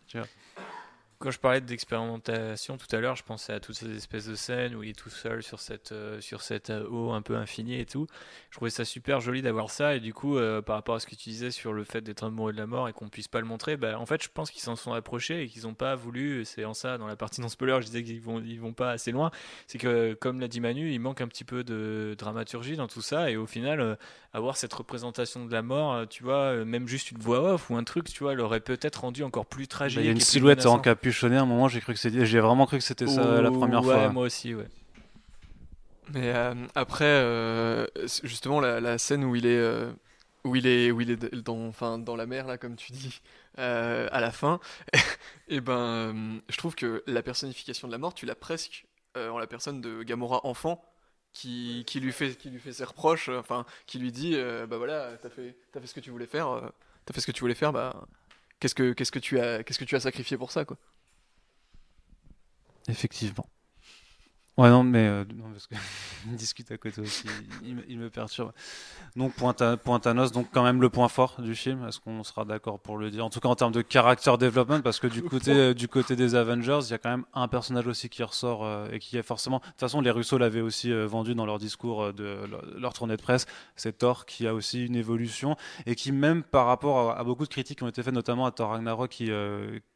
Quand 1.22 1.30
je 1.30 1.38
parlais 1.38 1.60
d'expérimentation 1.60 2.76
tout 2.76 2.96
à 2.96 2.98
l'heure, 2.98 3.14
je 3.14 3.22
pensais 3.22 3.52
à 3.52 3.60
toutes 3.60 3.76
ces 3.76 3.94
espèces 3.94 4.26
de 4.26 4.34
scènes 4.34 4.74
où 4.74 4.82
il 4.82 4.90
est 4.90 4.98
tout 4.98 5.08
seul 5.08 5.44
sur 5.44 5.60
cette, 5.60 5.92
euh, 5.92 6.20
sur 6.20 6.42
cette 6.42 6.70
euh, 6.70 6.88
eau 6.88 7.12
un 7.12 7.22
peu 7.22 7.36
infinie 7.36 7.78
et 7.78 7.86
tout. 7.86 8.08
Je 8.50 8.56
trouvais 8.56 8.72
ça 8.72 8.84
super 8.84 9.20
joli 9.20 9.40
d'avoir 9.40 9.70
ça. 9.70 9.94
Et 9.94 10.00
du 10.00 10.12
coup, 10.12 10.36
euh, 10.36 10.62
par 10.62 10.74
rapport 10.74 10.96
à 10.96 10.98
ce 10.98 11.06
que 11.06 11.14
tu 11.14 11.30
disais 11.30 11.52
sur 11.52 11.72
le 11.74 11.84
fait 11.84 12.00
d'être 12.00 12.24
amoureux 12.24 12.52
de 12.52 12.58
la 12.58 12.66
mort 12.66 12.88
et 12.88 12.92
qu'on 12.92 13.08
puisse 13.08 13.28
pas 13.28 13.38
le 13.38 13.46
montrer, 13.46 13.76
bah, 13.76 14.00
en 14.00 14.04
fait, 14.04 14.20
je 14.20 14.30
pense 14.34 14.50
qu'ils 14.50 14.62
s'en 14.62 14.74
sont 14.74 14.94
approchés 14.94 15.42
et 15.42 15.46
qu'ils 15.46 15.62
n'ont 15.62 15.74
pas 15.74 15.94
voulu. 15.94 16.44
C'est 16.44 16.64
en 16.64 16.74
ça, 16.74 16.98
dans 16.98 17.06
la 17.06 17.14
partie 17.14 17.40
non 17.40 17.48
spoiler, 17.48 17.76
je 17.82 17.86
disais 17.86 18.02
qu'ils 18.02 18.20
vont, 18.20 18.40
ils 18.40 18.60
vont 18.60 18.72
pas 18.72 18.90
assez 18.90 19.12
loin. 19.12 19.30
C'est 19.68 19.78
que, 19.78 20.14
comme 20.14 20.40
l'a 20.40 20.48
dit 20.48 20.58
Manu, 20.58 20.92
il 20.92 20.98
manque 20.98 21.20
un 21.20 21.28
petit 21.28 21.44
peu 21.44 21.62
de 21.62 22.16
dramaturgie 22.18 22.74
dans 22.74 22.88
tout 22.88 23.00
ça. 23.00 23.30
Et 23.30 23.36
au 23.36 23.46
final, 23.46 23.80
euh, 23.80 23.94
avoir 24.32 24.56
cette 24.56 24.72
représentation 24.72 25.46
de 25.46 25.52
la 25.52 25.62
mort, 25.62 26.04
tu 26.08 26.24
vois, 26.24 26.64
même 26.64 26.88
juste 26.88 27.12
une 27.12 27.18
voix 27.18 27.52
off 27.52 27.70
ou 27.70 27.76
un 27.76 27.84
truc, 27.84 28.12
tu 28.12 28.24
vois, 28.24 28.34
l'aurait 28.34 28.58
peut-être 28.58 29.02
rendu 29.02 29.22
encore 29.22 29.46
plus 29.46 29.68
tragique. 29.68 29.98
Bah, 29.98 30.02
Il 30.02 30.06
y 30.06 30.08
a 30.08 30.12
une 30.12 30.20
silhouette 30.20 30.64
menaçant. 30.64 30.82
Encapuchonnée. 31.12 31.36
À 31.36 31.42
un 31.42 31.46
moment, 31.46 31.68
j'ai 31.68 31.80
cru 31.80 31.94
que 31.94 31.98
c'était, 31.98 32.26
j'ai 32.26 32.40
vraiment 32.40 32.66
cru 32.66 32.78
que 32.78 32.84
c'était 32.84 33.06
ça 33.06 33.40
la 33.40 33.50
première 33.50 33.84
ouais, 33.84 33.94
fois. 33.94 34.08
moi 34.10 34.24
aussi, 34.24 34.54
ouais. 34.54 34.68
Mais 36.12 36.32
euh, 36.34 36.54
après, 36.74 37.04
euh, 37.04 37.86
justement, 38.22 38.60
la, 38.60 38.80
la 38.80 38.98
scène 38.98 39.24
où 39.24 39.34
il 39.36 39.46
est, 39.46 39.56
euh, 39.58 39.90
où 40.44 40.56
il 40.56 40.66
est, 40.66 40.90
où 40.90 41.00
il 41.00 41.10
est 41.10 41.34
dans, 41.34 41.68
enfin, 41.68 41.98
dans 41.98 42.16
la 42.16 42.26
mer, 42.26 42.46
là, 42.46 42.58
comme 42.58 42.76
tu 42.76 42.92
dis, 42.92 43.20
euh, 43.58 44.08
à 44.10 44.20
la 44.20 44.30
fin, 44.30 44.60
et 45.48 45.60
ben, 45.60 45.72
euh, 45.72 46.38
je 46.48 46.56
trouve 46.56 46.74
que 46.74 47.02
la 47.06 47.22
personnification 47.22 47.86
de 47.88 47.92
la 47.92 47.98
mort, 47.98 48.14
tu 48.14 48.26
l'as 48.26 48.34
presque 48.34 48.86
euh, 49.16 49.30
en 49.30 49.38
la 49.38 49.46
personne 49.46 49.80
de 49.80 50.02
Gamora 50.02 50.44
enfant, 50.46 50.84
qui, 51.32 51.84
qui, 51.86 52.00
lui, 52.00 52.12
fait, 52.12 52.36
qui 52.36 52.50
lui 52.50 52.60
fait 52.60 52.72
ses 52.72 52.84
reproches, 52.84 53.28
euh, 53.28 53.38
enfin, 53.38 53.64
qui 53.86 53.98
lui 53.98 54.12
dit, 54.12 54.32
euh, 54.34 54.66
bah 54.66 54.76
voilà, 54.76 55.16
t'as 55.22 55.30
fait, 55.30 55.56
t'as 55.72 55.80
fait 55.80 55.86
ce 55.86 55.94
que 55.94 56.00
tu 56.00 56.10
voulais 56.10 56.26
faire, 56.26 56.48
euh, 56.48 56.68
t'as 57.06 57.14
fait 57.14 57.20
ce 57.20 57.26
que 57.26 57.32
tu 57.32 57.40
voulais 57.40 57.54
faire, 57.54 57.72
bah, 57.72 58.06
qu'est-ce 58.60 58.74
que, 58.74 58.92
qu'est-ce 58.92 59.12
que 59.12 59.18
tu 59.18 59.40
as, 59.40 59.62
qu'est-ce 59.62 59.78
que 59.78 59.84
tu 59.84 59.96
as 59.96 60.00
sacrifié 60.00 60.36
pour 60.36 60.50
ça, 60.50 60.64
quoi. 60.64 60.76
Effectivement. 62.88 63.48
Ouais, 64.58 64.68
non, 64.68 64.84
mais 64.84 65.06
euh, 65.06 65.24
non, 65.34 65.50
parce 65.50 65.66
que 65.66 65.74
discute 66.26 66.70
à 66.72 66.76
côté 66.76 67.00
aussi, 67.00 67.24
il, 67.64 67.74
me- 67.74 67.84
il 67.88 67.98
me 67.98 68.10
perturbe. 68.10 68.52
Donc, 69.16 69.32
point, 69.34 69.54
donc 69.54 70.48
quand 70.52 70.62
même 70.62 70.82
le 70.82 70.90
point 70.90 71.08
fort 71.08 71.40
du 71.40 71.54
film, 71.54 71.86
est-ce 71.88 72.00
qu'on 72.00 72.22
sera 72.22 72.44
d'accord 72.44 72.78
pour 72.78 72.98
le 72.98 73.10
dire? 73.10 73.24
En 73.24 73.30
tout 73.30 73.40
cas, 73.40 73.48
en 73.48 73.54
termes 73.56 73.72
de 73.72 73.82
character 73.88 74.36
development, 74.38 74.82
parce 74.82 75.00
que 75.00 75.06
du 75.06 75.22
côté, 75.28 75.52
euh, 75.52 75.74
du 75.74 75.88
côté 75.88 76.16
des 76.16 76.34
Avengers, 76.34 76.80
il 76.82 76.90
y 76.90 76.94
a 76.94 76.98
quand 76.98 77.10
même 77.10 77.24
un 77.32 77.48
personnage 77.48 77.86
aussi 77.86 78.10
qui 78.10 78.22
ressort 78.22 78.64
euh, 78.64 78.88
et 78.92 78.98
qui 78.98 79.16
est 79.16 79.22
forcément. 79.22 79.58
De 79.60 79.64
toute 79.64 79.80
façon, 79.80 80.02
les 80.02 80.10
Russos 80.10 80.38
l'avaient 80.38 80.60
aussi 80.60 80.92
euh, 80.92 81.06
vendu 81.06 81.34
dans 81.34 81.46
leur 81.46 81.58
discours 81.58 82.12
de 82.12 82.44
leur, 82.50 82.62
leur 82.78 82.92
tournée 82.92 83.16
de 83.16 83.22
presse. 83.22 83.46
C'est 83.76 83.96
Thor 83.98 84.26
qui 84.26 84.46
a 84.46 84.52
aussi 84.54 84.84
une 84.84 84.96
évolution 84.96 85.56
et 85.86 85.94
qui, 85.94 86.12
même 86.12 86.42
par 86.42 86.66
rapport 86.66 87.12
à, 87.12 87.18
à 87.18 87.24
beaucoup 87.24 87.44
de 87.44 87.50
critiques 87.50 87.78
qui 87.78 87.84
ont 87.84 87.88
été 87.88 88.02
faites, 88.02 88.12
notamment 88.14 88.44
à 88.44 88.50
Thor 88.50 88.68
Ragnarok, 88.70 89.10
qui 89.10 89.30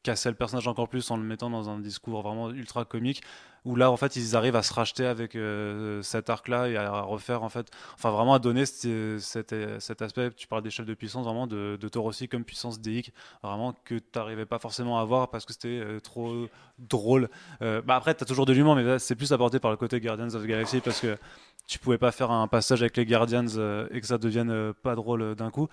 cassait 0.03 0.31
le 0.31 0.35
personnage 0.37 0.67
encore 0.67 0.89
plus 0.89 1.11
en 1.11 1.19
le 1.19 1.25
mettant 1.25 1.51
dans 1.51 1.69
un 1.69 1.79
discours 1.79 2.23
vraiment 2.23 2.51
ultra 2.51 2.85
comique 2.87 3.21
où 3.67 3.75
là 3.75 3.91
en 3.91 3.97
fait 3.97 4.15
ils 4.15 4.37
arrivent 4.37 4.57
à 4.57 4.63
se 4.63 4.73
racheter 4.73 5.05
avec 5.05 5.35
euh, 5.35 6.01
cet 6.01 6.31
arc 6.31 6.47
là 6.47 6.69
et 6.69 6.77
à 6.77 7.03
refaire 7.03 7.43
en 7.43 7.49
fait 7.49 7.69
enfin 7.95 8.11
vraiment 8.13 8.35
à 8.35 8.39
donner 8.39 8.65
cet, 8.65 9.53
aspect. 10.01 10.31
Tu 10.37 10.47
parles 10.47 10.63
d'échelle 10.63 10.87
de 10.87 10.95
puissance 10.95 11.25
vraiment 11.25 11.49
de, 11.49 11.77
de 11.79 12.27
comme 12.27 12.45
puissance 12.45 12.81
déique 12.81 13.13
vraiment 13.43 13.75
que 13.85 13.97
tu 13.97 14.05
n'arrivais 14.15 14.47
pas 14.47 14.61
forcément 14.61 15.01
à 15.01 15.05
voir 15.05 15.31
parce 15.31 15.45
que 15.45 15.53
c'était 15.53 15.81
euh, 15.81 15.99
trop 15.99 16.47
drôle. 16.79 17.29
Euh, 17.61 17.83
bah 17.83 17.97
après 17.97 18.15
tu 18.15 18.23
as 18.23 18.27
toujours 18.27 18.47
de 18.47 18.53
l'humour 18.53 18.77
mais 18.77 19.01
c'est 19.01 19.17
plus 19.17 19.33
apporté 19.33 19.59
par 19.59 19.73
le 19.73 19.77
côté 19.77 20.01
Guardians 20.01 20.33
of 20.33 20.45
the 20.45 20.47
Galaxy 20.47 20.81
parce 20.81 21.01
que 21.01 21.19
tu 21.67 21.81
pouvais 21.81 21.99
pas 21.99 22.13
faire 22.13 22.31
un 22.31 22.47
passage 22.47 22.83
avec 22.83 22.97
les 22.97 23.05
Guardians 23.05 23.47
euh, 23.57 23.89
et 23.91 24.01
que 24.01 24.07
ça 24.07 24.19
devienne 24.19 24.73
pas 24.75 24.95
drôle 24.95 25.35
d'un 25.35 25.51
coup. 25.51 25.69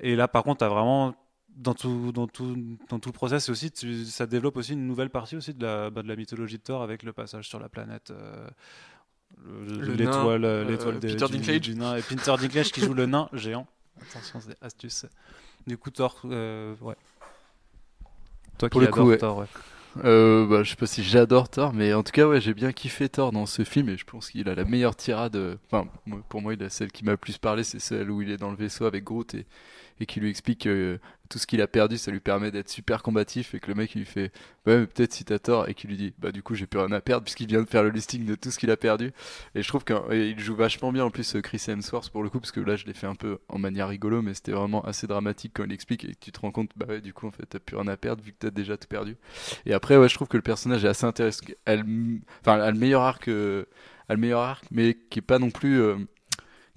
Et 0.00 0.14
là 0.14 0.28
par 0.28 0.44
contre 0.44 0.58
tu 0.58 0.64
as 0.64 0.68
vraiment 0.68 1.14
dans 1.56 1.74
tout, 1.74 2.12
dans 2.12 2.26
tout, 2.26 2.56
dans 2.88 2.98
tout 2.98 3.08
le 3.10 3.14
process, 3.14 3.48
aussi, 3.48 3.70
tu- 3.70 4.04
ça 4.04 4.26
développe 4.26 4.56
aussi 4.56 4.72
une 4.72 4.86
nouvelle 4.86 5.10
partie 5.10 5.36
aussi 5.36 5.54
de 5.54 5.64
la, 5.64 5.90
bah, 5.90 6.02
de 6.02 6.08
la 6.08 6.16
mythologie 6.16 6.58
de 6.58 6.62
Thor 6.62 6.82
avec 6.82 7.02
le 7.02 7.12
passage 7.12 7.48
sur 7.48 7.60
la 7.60 7.68
planète. 7.68 8.10
euh, 8.10 8.48
le- 9.44 9.80
Le 9.80 9.94
l'étoile, 9.94 10.42
nain, 10.42 10.46
euh, 10.48 10.64
l'étoile 10.64 10.96
euh, 10.96 10.98
des- 10.98 11.08
Peter 11.08 11.26
du, 11.26 11.32
Dinklage. 11.38 11.60
du 11.60 11.74
nain 11.74 11.96
et 11.96 12.02
Peter 12.02 12.34
Dinklage 12.38 12.72
qui 12.72 12.80
joue 12.80 12.94
le 12.94 13.06
nain 13.06 13.28
géant. 13.32 13.66
Attention, 14.00 14.40
c'est 14.40 14.56
astuce. 14.62 15.06
Du 15.66 15.78
coup, 15.78 15.90
Thor, 15.90 16.20
euh, 16.26 16.74
ouais. 16.80 16.96
Toi 18.58 18.68
Pour 18.68 18.80
qui 18.80 18.86
le 18.86 18.92
coup. 18.92 19.14
Thor, 19.16 19.38
ouais. 19.38 19.46
Euh, 20.04 20.46
bah, 20.46 20.64
je 20.64 20.70
sais 20.70 20.76
pas 20.76 20.86
si 20.86 21.04
j'adore 21.04 21.48
Thor, 21.48 21.72
mais 21.72 21.92
en 21.94 22.02
tout 22.02 22.10
cas, 22.10 22.26
ouais, 22.26 22.40
j'ai 22.40 22.52
bien 22.54 22.72
kiffé 22.72 23.08
Thor 23.08 23.30
dans 23.30 23.46
ce 23.46 23.62
film 23.62 23.88
et 23.88 23.96
je 23.96 24.04
pense 24.04 24.30
qu'il 24.30 24.48
a 24.48 24.54
la 24.54 24.64
meilleure 24.64 24.96
tirade. 24.96 25.36
euh, 25.36 25.56
Enfin, 25.70 25.86
pour 26.28 26.42
moi, 26.42 26.54
il 26.54 26.62
a 26.64 26.68
celle 26.68 26.90
qui 26.90 27.04
m'a 27.04 27.12
le 27.12 27.16
plus 27.16 27.38
parlé, 27.38 27.62
c'est 27.62 27.78
celle 27.78 28.10
où 28.10 28.20
il 28.20 28.30
est 28.30 28.36
dans 28.36 28.50
le 28.50 28.56
vaisseau 28.56 28.86
avec 28.86 29.04
Groot 29.04 29.34
et, 29.34 29.46
et 30.00 30.06
qui 30.06 30.18
lui 30.20 30.30
explique 30.30 30.62
que 30.62 30.68
euh, 30.68 30.98
tout 31.28 31.38
ce 31.38 31.46
qu'il 31.46 31.62
a 31.62 31.66
perdu, 31.66 31.98
ça 31.98 32.10
lui 32.10 32.20
permet 32.20 32.50
d'être 32.50 32.68
super 32.68 33.02
combatif 33.02 33.54
et 33.54 33.60
que 33.60 33.68
le 33.68 33.74
mec 33.74 33.94
lui 33.94 34.04
fait 34.04 34.30
Ouais, 34.66 34.78
mais 34.78 34.86
peut-être 34.86 35.12
si 35.12 35.24
t'as 35.24 35.38
tort 35.38 35.68
et 35.68 35.74
qu'il 35.74 35.90
lui 35.90 35.96
dit 35.96 36.12
Bah, 36.18 36.32
du 36.32 36.42
coup, 36.42 36.54
j'ai 36.54 36.66
plus 36.66 36.78
rien 36.80 36.92
à 36.92 37.00
perdre 37.00 37.24
puisqu'il 37.24 37.46
vient 37.46 37.62
de 37.62 37.68
faire 37.68 37.82
le 37.82 37.90
listing 37.90 38.24
de 38.24 38.34
tout 38.34 38.50
ce 38.50 38.58
qu'il 38.58 38.70
a 38.70 38.76
perdu. 38.76 39.12
Et 39.54 39.62
je 39.62 39.68
trouve 39.68 39.84
qu'il 39.84 40.38
joue 40.38 40.54
vachement 40.54 40.92
bien 40.92 41.04
en 41.04 41.10
plus, 41.10 41.36
euh, 41.36 41.40
Chris 41.40 41.62
Hemsworth 41.68 42.10
pour 42.10 42.22
le 42.22 42.30
coup, 42.30 42.40
parce 42.40 42.52
que 42.52 42.60
là, 42.60 42.76
je 42.76 42.86
l'ai 42.86 42.94
fait 42.94 43.06
un 43.06 43.14
peu 43.14 43.38
en 43.48 43.58
manière 43.58 43.88
rigolo, 43.88 44.22
mais 44.22 44.34
c'était 44.34 44.52
vraiment 44.52 44.82
assez 44.84 45.06
dramatique 45.06 45.52
quand 45.54 45.64
il 45.64 45.72
explique 45.72 46.04
et 46.04 46.14
que 46.14 46.20
tu 46.20 46.32
te 46.32 46.40
rends 46.40 46.50
compte, 46.50 46.70
bah 46.76 46.86
ouais, 46.88 47.00
du 47.00 47.12
coup, 47.12 47.26
en 47.26 47.30
fait, 47.30 47.44
t'as 47.46 47.58
plus 47.58 47.76
rien 47.76 47.88
à 47.88 47.96
perdre 47.96 48.22
vu 48.22 48.32
que 48.32 48.38
t'as 48.38 48.50
déjà 48.50 48.76
tout 48.76 48.88
perdu. 48.88 49.16
Et 49.66 49.74
après, 49.74 49.96
ouais, 49.96 50.08
je 50.08 50.14
trouve 50.14 50.28
que 50.28 50.36
le 50.36 50.42
personnage 50.42 50.84
est 50.84 50.88
assez 50.88 51.06
intéressant. 51.06 51.44
Elle, 51.64 51.84
enfin, 52.40 52.60
a 52.60 52.70
le 52.70 52.78
meilleur 52.78 53.02
arc, 53.02 53.28
euh, 53.28 53.64
a 54.08 54.14
le 54.14 54.20
meilleur 54.20 54.40
arc, 54.40 54.64
mais 54.70 54.96
qui 55.10 55.18
est 55.18 55.22
pas 55.22 55.38
non 55.38 55.50
plus, 55.50 55.80
euh, 55.80 55.96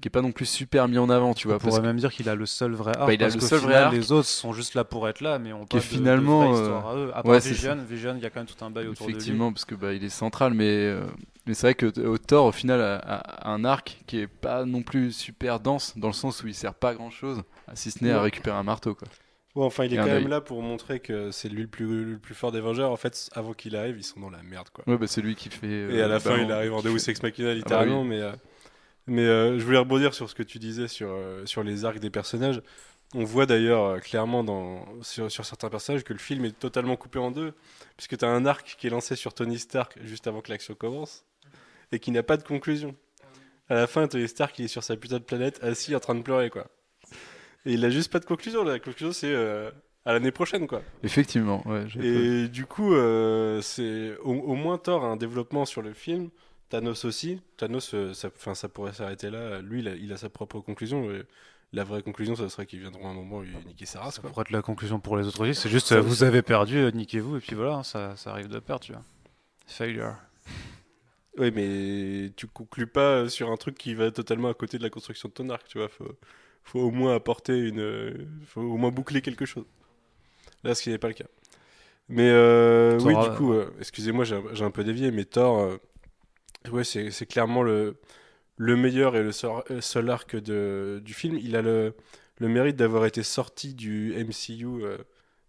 qui 0.01 0.07
est 0.07 0.11
pas 0.11 0.21
non 0.21 0.31
plus 0.31 0.45
super 0.45 0.87
mis 0.87 0.97
en 0.99 1.09
avant, 1.09 1.33
tu 1.33 1.47
vois. 1.47 1.55
On 1.55 1.59
parce 1.59 1.69
pourrait 1.69 1.81
que- 1.81 1.87
même 1.87 1.97
dire 1.97 2.11
qu'il 2.11 2.29
a 2.29 2.35
le 2.35 2.45
seul 2.45 2.73
vrai 2.73 2.91
arc. 2.95 3.07
Bah, 3.07 3.13
il 3.13 3.23
a 3.23 3.25
parce 3.27 3.35
le 3.35 3.41
seul 3.41 3.59
vrai 3.59 3.75
arc. 3.75 3.93
Les 3.93 4.11
autres 4.11 4.27
sont 4.27 4.53
juste 4.53 4.75
là 4.75 4.83
pour 4.83 5.07
être 5.09 5.21
là, 5.21 5.39
mais 5.39 5.53
on 5.53 5.61
Qui 5.61 5.67
pas 5.67 5.77
est 5.77 5.81
finalement, 5.81 6.55
euh, 6.55 6.79
à 6.79 6.95
eux. 6.95 7.09
À 7.15 7.23
part 7.23 7.25
ouais, 7.31 7.39
Vision, 7.39 7.77
Vision, 7.89 8.13
il 8.15 8.21
y 8.21 8.25
a 8.25 8.29
quand 8.29 8.39
même 8.41 8.47
tout 8.47 8.63
un 8.63 8.69
bail 8.69 8.87
autour 8.87 9.07
de 9.07 9.11
lui. 9.11 9.17
Effectivement, 9.17 9.51
parce 9.51 9.65
que 9.65 9.75
bah, 9.75 9.93
il 9.93 10.03
est 10.03 10.09
central, 10.09 10.53
mais, 10.53 10.65
euh, 10.85 11.01
mais 11.47 11.53
c'est 11.55 11.67
vrai 11.67 11.73
que 11.73 11.91
euh, 11.99 12.17
Thor, 12.17 12.45
au 12.45 12.51
final, 12.51 12.79
a, 12.81 12.97
a 12.97 13.49
un 13.49 13.65
arc 13.65 13.99
qui 14.05 14.19
est 14.19 14.27
pas 14.27 14.65
non 14.65 14.83
plus 14.83 15.11
super 15.11 15.59
dense, 15.59 15.97
dans 15.97 16.07
le 16.09 16.13
sens 16.13 16.43
où 16.43 16.47
il 16.47 16.53
sert 16.53 16.75
pas 16.75 16.93
grand 16.93 17.09
chose, 17.09 17.41
si 17.73 17.89
ce 17.91 18.03
n'est 18.03 18.11
à 18.11 18.21
récupérer 18.21 18.55
un 18.57 18.63
marteau, 18.63 18.93
quoi. 18.93 19.07
Ouais, 19.55 19.65
enfin, 19.65 19.85
il 19.85 19.93
est 19.93 19.97
quand 19.97 20.05
même 20.05 20.25
œil. 20.25 20.27
là 20.29 20.39
pour 20.39 20.61
montrer 20.61 20.99
que 20.99 21.31
c'est 21.31 21.49
lui 21.49 21.63
le 21.63 21.67
plus, 21.67 22.05
le 22.05 22.19
plus 22.19 22.35
fort 22.35 22.51
des 22.51 22.59
Vengeurs. 22.59 22.91
En 22.91 22.95
fait, 22.95 23.27
avant 23.33 23.53
qu'il 23.53 23.75
arrive, 23.75 23.95
ils 23.97 24.03
sont 24.03 24.19
dans 24.19 24.29
la 24.29 24.43
merde, 24.43 24.67
quoi. 24.71 24.83
Ouais, 24.85 24.99
bah, 24.99 25.07
c'est 25.07 25.21
lui 25.21 25.33
qui 25.33 25.49
fait. 25.49 25.65
euh, 25.65 25.89
Et 25.97 26.01
à 26.03 26.07
la 26.07 26.19
fin, 26.19 26.29
ballon, 26.29 26.43
il 26.45 26.51
arrive 26.51 26.73
en 26.75 26.81
Deus 26.83 26.99
fait- 26.99 27.09
Ex 27.09 27.23
Machina, 27.23 27.55
littéralement. 27.55 28.03
oui. 28.03 28.07
Mais, 28.09 28.21
euh, 28.21 28.33
mais 29.07 29.23
euh, 29.23 29.57
je 29.57 29.63
voulais 29.63 29.77
rebondir 29.77 30.13
sur 30.13 30.29
ce 30.29 30.35
que 30.35 30.43
tu 30.43 30.59
disais 30.59 30.87
sur, 30.87 31.09
euh, 31.09 31.45
sur 31.45 31.63
les 31.63 31.85
arcs 31.85 31.99
des 31.99 32.09
personnages. 32.09 32.61
On 33.15 33.23
voit 33.23 33.45
d'ailleurs 33.45 33.83
euh, 33.85 33.99
clairement 33.99 34.43
dans, 34.43 34.85
sur, 35.01 35.31
sur 35.31 35.45
certains 35.45 35.69
personnages 35.69 36.03
que 36.03 36.11
le 36.11 36.19
film 36.19 36.43
est 36.43 36.59
totalement 36.59 36.97
coupé 36.97 37.17
en 37.17 37.31
deux. 37.31 37.53
Puisque 37.95 38.17
tu 38.17 38.25
as 38.25 38.27
un 38.27 38.45
arc 38.45 38.75
qui 38.77 38.87
est 38.87 38.89
lancé 38.89 39.15
sur 39.15 39.33
Tony 39.33 39.57
Stark 39.57 39.97
juste 40.03 40.27
avant 40.27 40.41
que 40.41 40.51
l'action 40.51 40.75
commence. 40.75 41.25
Et 41.93 41.99
qui 41.99 42.11
n'a 42.11 42.21
pas 42.21 42.35
de 42.35 42.43
conclusion. 42.43 42.95
À 43.69 43.75
la 43.75 43.87
fin, 43.87 44.07
Tony 44.07 44.27
Stark, 44.27 44.59
il 44.59 44.65
est 44.65 44.67
sur 44.69 44.83
sa 44.83 44.97
putain 44.97 45.19
de 45.19 45.23
planète, 45.23 45.63
assis 45.63 45.95
en 45.95 46.01
train 46.01 46.15
de 46.15 46.21
pleurer, 46.21 46.49
quoi. 46.49 46.67
Et 47.65 47.73
il 47.73 47.85
a 47.85 47.89
juste 47.89 48.11
pas 48.11 48.19
de 48.19 48.25
conclusion. 48.25 48.63
La 48.65 48.77
conclusion, 48.79 49.13
c'est 49.13 49.33
à 50.05 50.13
l'année 50.13 50.31
prochaine, 50.31 50.67
quoi. 50.67 50.81
Effectivement, 51.03 51.65
ouais. 51.65 51.85
Et 52.01 52.49
du 52.49 52.65
coup, 52.65 52.93
c'est 53.61 54.17
au, 54.21 54.33
au 54.33 54.55
moins 54.55 54.77
Thor 54.77 55.05
a 55.05 55.07
un 55.07 55.15
développement 55.15 55.65
sur 55.65 55.81
le 55.81 55.93
film 55.93 56.29
Thanos 56.69 57.05
aussi. 57.05 57.41
Thanos, 57.57 57.93
euh, 57.93 58.13
ça, 58.13 58.29
enfin, 58.35 58.53
ça 58.55 58.67
pourrait 58.69 58.93
s'arrêter 58.93 59.29
là. 59.29 59.61
Lui, 59.61 59.79
il 59.79 59.87
a, 59.87 59.95
il 59.95 60.11
a 60.13 60.17
sa 60.17 60.29
propre 60.29 60.59
conclusion. 60.59 61.07
la 61.73 61.83
vraie 61.83 62.01
conclusion, 62.01 62.35
ça 62.35 62.49
serait 62.49 62.65
qu'ils 62.65 62.79
viendront 62.79 63.07
à 63.07 63.11
un 63.11 63.13
moment 63.13 63.41
lui 63.41 63.55
niquer 63.65 63.85
sa 63.85 63.99
race. 64.01 64.15
Ça 64.15 64.21
Quoi. 64.21 64.29
pourrait 64.29 64.41
être 64.43 64.51
la 64.51 64.61
conclusion 64.61 64.99
pour 64.99 65.17
les 65.17 65.27
autres 65.27 65.41
aussi. 65.47 65.55
C'est 65.59 65.69
juste, 65.69 65.87
Ça 65.87 65.95
euh, 65.95 66.01
vous 66.01 66.23
avez 66.23 66.41
perdu, 66.41 66.77
euh, 66.77 66.91
niquez-vous, 66.91 67.37
et 67.37 67.39
puis 67.39 67.55
voilà, 67.55 67.75
hein, 67.75 67.83
ça, 67.83 68.15
ça 68.15 68.31
arrive 68.31 68.47
de 68.47 68.59
perdre, 68.59 68.83
tu 68.83 68.91
vois. 68.93 69.03
Failure. 69.67 70.15
Oui, 71.39 71.51
mais 71.53 72.31
tu 72.35 72.47
conclus 72.47 72.87
pas 72.87 73.29
sur 73.29 73.51
un 73.51 73.57
truc 73.57 73.77
qui 73.77 73.93
va 73.93 74.09
totalement 74.09 74.49
à 74.49 74.55
côté 74.55 74.79
de 74.79 74.83
la 74.83 74.89
construction 74.89 75.29
de 75.29 75.33
ton 75.35 75.49
arc, 75.49 75.67
tu 75.67 75.77
vois. 75.77 75.87
Faut, 75.87 76.11
faut 76.63 76.79
au 76.79 76.89
moins 76.89 77.13
apporter 77.15 77.59
une. 77.59 78.27
Faut 78.47 78.61
au 78.61 78.77
moins 78.77 78.89
boucler 78.89 79.21
quelque 79.21 79.45
chose. 79.45 79.65
Là, 80.63 80.75
ce 80.75 80.81
qui 80.83 80.89
n'est 80.89 80.97
pas 80.97 81.09
le 81.09 81.13
cas. 81.13 81.27
Mais 82.09 82.29
euh, 82.31 82.99
oui, 83.01 83.13
du 83.15 83.35
coup, 83.37 83.53
euh, 83.53 83.71
excusez-moi, 83.79 84.25
j'ai 84.25 84.35
un- 84.35 84.43
j'ai 84.53 84.65
un 84.65 84.71
peu 84.71 84.83
dévié, 84.83 85.11
mais 85.11 85.25
Thor, 85.25 85.59
euh, 85.59 85.77
ouais, 86.71 86.83
c'est 86.83 87.25
clairement 87.25 87.63
le, 87.63 87.97
le 88.57 88.75
meilleur 88.75 89.15
et 89.15 89.23
le 89.23 89.31
seul, 89.31 89.63
euh, 89.71 89.81
seul 89.81 90.09
arc 90.09 90.35
de, 90.35 91.01
du 91.03 91.13
film. 91.13 91.37
Il 91.41 91.55
a 91.55 91.61
le, 91.61 91.93
mérite 92.39 92.75
d'avoir 92.75 93.05
été 93.05 93.23
sorti 93.23 93.73
du 93.73 94.13
MCU, 94.13 94.83
euh, 94.83 94.97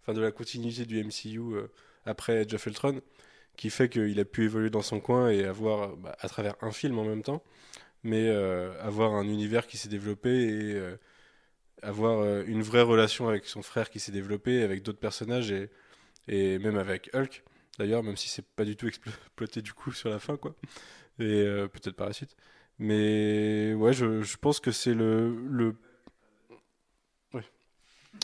enfin 0.01 0.13
de 0.13 0.21
la 0.21 0.31
continuité 0.31 0.85
du 0.85 1.03
MCU 1.03 1.55
euh, 1.55 1.67
après 2.05 2.51
of 2.53 2.65
Ultron, 2.65 3.01
qui 3.57 3.69
fait 3.69 3.89
qu'il 3.89 4.19
a 4.19 4.25
pu 4.25 4.45
évoluer 4.45 4.69
dans 4.69 4.81
son 4.81 4.99
coin 4.99 5.29
et 5.29 5.43
avoir, 5.43 5.95
bah, 5.97 6.15
à 6.21 6.29
travers 6.29 6.55
un 6.61 6.71
film 6.71 6.97
en 6.99 7.03
même 7.03 7.23
temps, 7.23 7.43
mais 8.03 8.29
avoir 8.29 9.13
un 9.13 9.25
univers 9.25 9.67
qui 9.67 9.77
s'est 9.77 9.89
développé 9.89 10.29
et 10.29 10.81
avoir 11.81 12.43
une 12.43 12.61
vraie 12.61 12.81
relation 12.81 13.27
avec 13.27 13.45
son 13.45 13.61
frère 13.61 13.89
qui 13.89 13.99
s'est 13.99 14.13
développé, 14.13 14.63
avec 14.63 14.83
d'autres 14.83 14.99
personnages 14.99 15.51
et, 15.51 15.69
et 16.29 16.59
même 16.59 16.77
avec 16.77 17.09
Hulk, 17.13 17.43
d'ailleurs, 17.79 18.03
même 18.03 18.15
si 18.17 18.29
c'est 18.29 18.45
pas 18.45 18.65
du 18.65 18.75
tout 18.75 18.85
explo- 18.87 19.09
exploité 19.25 19.61
du 19.63 19.73
coup 19.73 19.91
sur 19.91 20.09
la 20.09 20.19
fin, 20.19 20.37
quoi, 20.37 20.53
et 21.19 21.23
euh, 21.23 21.67
peut-être 21.67 21.95
par 21.95 22.07
la 22.07 22.13
suite. 22.13 22.35
Mais 22.77 23.73
ouais, 23.73 23.93
je, 23.93 24.21
je 24.21 24.37
pense 24.37 24.59
que 24.59 24.71
c'est 24.71 24.93
le, 24.93 25.35
le... 25.49 25.75
Ouais. 27.33 27.43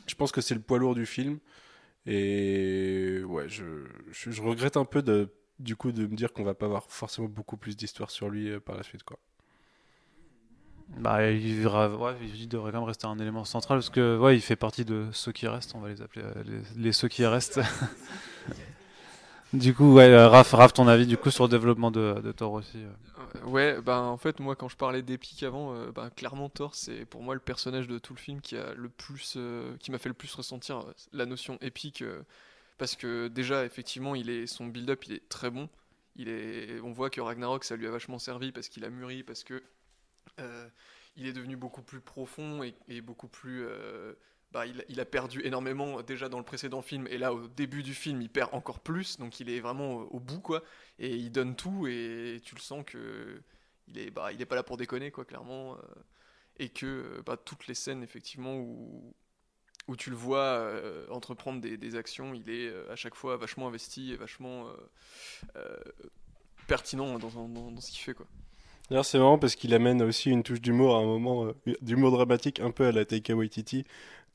Je 0.07 0.15
pense 0.15 0.31
que 0.31 0.41
c'est 0.41 0.55
le 0.55 0.61
poids 0.61 0.77
lourd 0.79 0.95
du 0.95 1.05
film. 1.05 1.39
Et 2.05 3.21
ouais, 3.25 3.49
je, 3.49 3.63
je, 4.11 4.31
je 4.31 4.41
regrette 4.41 4.77
un 4.77 4.85
peu 4.85 5.01
de, 5.01 5.29
du 5.59 5.75
coup 5.75 5.91
de 5.91 6.05
me 6.05 6.15
dire 6.15 6.31
qu'on 6.33 6.43
va 6.43 6.53
pas 6.53 6.67
avoir 6.67 6.85
forcément 6.91 7.27
beaucoup 7.27 7.57
plus 7.57 7.75
d'histoire 7.75 8.11
sur 8.11 8.29
lui 8.29 8.49
euh, 8.49 8.59
par 8.59 8.77
la 8.77 8.83
suite, 8.83 9.03
quoi. 9.03 9.17
Bah, 10.97 11.29
il, 11.31 11.63
devra- 11.63 11.93
ouais, 11.97 12.15
il 12.35 12.47
devrait 12.47 12.71
quand 12.71 12.77
même 12.79 12.87
rester 12.87 13.07
un 13.07 13.17
élément 13.17 13.43
central 13.43 13.79
parce 13.79 13.89
que 13.89 14.17
ouais, 14.19 14.37
il 14.37 14.41
fait 14.41 14.55
partie 14.55 14.85
de 14.85 15.07
ceux 15.13 15.31
qui 15.31 15.47
restent, 15.47 15.73
on 15.75 15.79
va 15.79 15.89
les 15.89 16.01
appeler 16.01 16.23
euh, 16.23 16.43
les, 16.45 16.83
les 16.83 16.91
ceux 16.91 17.07
qui 17.07 17.25
restent. 17.25 17.59
du 19.55 19.73
coup, 19.73 19.93
ouais, 19.93 20.09
euh, 20.09 20.27
Raph, 20.27 20.51
Raph, 20.51 20.73
ton 20.73 20.87
avis 20.87 21.05
du 21.07 21.17
coup 21.17 21.31
sur 21.31 21.45
le 21.45 21.49
développement 21.49 21.91
de, 21.91 22.31
Thor 22.31 22.53
aussi. 22.53 22.77
euh. 22.77 22.89
Euh, 23.19 23.47
Ouais, 23.47 23.81
bah 23.81 24.01
en 24.01 24.17
fait, 24.17 24.39
moi 24.39 24.55
quand 24.55 24.69
je 24.69 24.77
parlais 24.77 25.01
d'épique 25.01 25.43
avant, 25.43 25.73
bah, 25.91 26.09
clairement 26.15 26.49
Thor, 26.49 26.73
c'est 26.75 27.05
pour 27.05 27.21
moi 27.21 27.33
le 27.33 27.39
personnage 27.39 27.87
de 27.87 27.97
tout 27.99 28.13
le 28.13 28.19
film 28.19 28.41
qui 28.41 28.57
a 28.57 28.73
le 28.73 28.89
plus, 28.89 29.37
qui 29.79 29.91
m'a 29.91 29.97
fait 29.97 30.09
le 30.09 30.15
plus 30.15 30.33
ressentir 30.33 30.85
la 31.11 31.25
notion 31.25 31.57
épique, 31.61 32.03
parce 32.77 32.95
que 32.95 33.27
déjà 33.27 33.65
effectivement, 33.65 34.15
il 34.15 34.29
est 34.29 34.47
son 34.47 34.67
build-up, 34.67 35.03
il 35.05 35.13
est 35.13 35.29
très 35.29 35.49
bon. 35.49 35.69
Il 36.17 36.29
est, 36.29 36.79
on 36.81 36.91
voit 36.93 37.09
que 37.09 37.19
Ragnarok, 37.19 37.65
ça 37.65 37.75
lui 37.75 37.87
a 37.87 37.91
vachement 37.91 38.19
servi 38.19 38.53
parce 38.53 38.69
qu'il 38.69 38.85
a 38.85 38.89
mûri, 38.89 39.23
parce 39.23 39.43
que 39.43 39.61
il 41.17 41.27
est 41.27 41.33
devenu 41.33 41.55
beaucoup 41.55 41.81
plus 41.81 41.99
profond 41.99 42.61
et 42.63 43.01
beaucoup 43.01 43.27
plus. 43.27 43.65
Euh, 44.53 44.59
bah, 44.59 44.65
il, 44.65 44.99
a 44.99 45.05
perdu 45.05 45.41
énormément 45.43 46.01
déjà 46.01 46.29
dans 46.29 46.37
le 46.37 46.45
précédent 46.45 46.81
film 46.81 47.07
et 47.09 47.17
là 47.17 47.33
au 47.33 47.47
début 47.47 47.83
du 47.83 47.93
film 47.93 48.21
il 48.21 48.29
perd 48.29 48.53
encore 48.53 48.79
plus 48.79 49.17
donc 49.17 49.39
il 49.39 49.49
est 49.49 49.59
vraiment 49.59 49.95
au 49.95 50.19
bout 50.19 50.39
quoi. 50.39 50.63
Et 50.99 51.15
il 51.15 51.31
donne 51.31 51.55
tout 51.55 51.87
et 51.87 52.41
tu 52.43 52.55
le 52.55 52.61
sens 52.61 52.83
que 52.85 53.41
il 53.87 53.97
est 53.97 54.11
bah 54.11 54.31
il 54.31 54.41
est 54.41 54.45
pas 54.45 54.55
là 54.55 54.63
pour 54.63 54.77
déconner 54.77 55.11
quoi 55.11 55.25
clairement 55.25 55.73
euh, 55.73 55.77
et 56.57 56.69
que 56.69 56.85
euh, 56.85 57.23
bah, 57.25 57.37
toutes 57.37 57.67
les 57.67 57.75
scènes 57.75 58.03
effectivement 58.03 58.55
où 58.55 59.13
où 59.87 59.95
tu 59.95 60.09
le 60.09 60.15
vois 60.15 60.39
euh, 60.39 61.05
entreprendre 61.09 61.61
des, 61.61 61.95
actions 61.95 62.33
il 62.33 62.49
est 62.49 62.67
euh, 62.67 62.91
à 62.91 62.95
chaque 62.95 63.15
fois 63.15 63.37
vachement 63.37 63.67
investi 63.67 64.11
et 64.11 64.15
vachement 64.15 64.67
euh, 64.67 64.71
euh, 65.57 65.77
pertinent 66.67 67.19
dans, 67.19 67.47
dans, 67.47 67.81
ce 67.81 67.91
qu'il 67.91 67.99
fait 67.99 68.13
quoi. 68.13 68.25
D'ailleurs, 68.89 69.05
c'est 69.05 69.17
marrant 69.17 69.39
parce 69.39 69.55
qu'il 69.55 69.73
amène 69.73 70.03
aussi 70.03 70.29
une 70.29 70.43
touche 70.43 70.61
d'humour 70.61 70.95
à 70.95 70.99
un 70.99 71.05
moment, 71.05 71.45
euh, 71.45 71.75
d'humour 71.81 72.11
dramatique 72.11 72.59
un 72.59 72.69
peu 72.69 72.85
à 72.85 72.91
la 72.91 73.03
Taika 73.03 73.35
Waititi, 73.35 73.83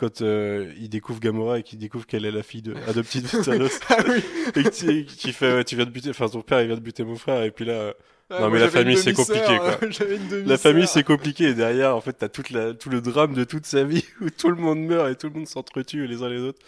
quand 0.01 0.23
euh, 0.23 0.73
il 0.79 0.89
découvre 0.89 1.21
Gamora 1.21 1.59
et 1.59 1.63
qu'il 1.63 1.79
découvre 1.79 2.07
qu'elle 2.07 2.25
est 2.25 2.31
la 2.31 2.43
fille 2.43 2.63
de, 2.63 2.75
adoptive 2.89 3.23
de 3.31 3.43
Thanos. 3.45 3.79
ah 3.91 3.99
oui 4.09 4.23
et 4.65 5.05
qui 5.05 5.33
fait, 5.35 5.53
ouais, 5.55 5.65
tu 5.65 5.77
viens 5.77 5.85
de 5.85 5.91
buter, 5.91 6.09
enfin 6.09 6.29
ton 6.29 6.41
père 6.41 6.63
il 6.63 6.69
vient 6.69 6.77
de 6.77 6.81
buter 6.81 7.05
mon 7.05 7.17
frère, 7.17 7.43
et 7.43 7.51
puis 7.51 7.67
là, 7.67 7.73
euh, 7.75 7.93
Ah, 8.31 8.41
Non, 8.41 8.49
mais 8.51 8.59
la 8.61 8.71
famille, 8.71 8.97
c'est 8.97 9.13
compliqué, 9.13 9.59
quoi. 9.59 9.79
la 10.47 10.57
famille 10.57 10.87
c'est 10.87 11.03
compliqué, 11.05 11.45
et 11.51 11.55
derrière, 11.55 11.95
en 11.95 12.01
fait, 12.01 12.15
t'as 12.15 12.29
tout 12.29 12.43
le 12.53 13.01
drame 13.01 13.35
de 13.35 13.45
toute 13.45 13.67
sa 13.67 13.85
vie, 13.85 14.05
où 14.23 14.31
tout 14.31 14.49
le 14.49 14.57
monde 14.57 14.81
meurt 14.81 15.11
et 15.11 15.17
tout 15.17 15.29
le 15.29 15.35
monde 15.35 15.47
s'entretue 15.49 16.07
les 16.07 16.23
uns 16.23 16.29
les 16.31 16.41
autres. 16.41 16.61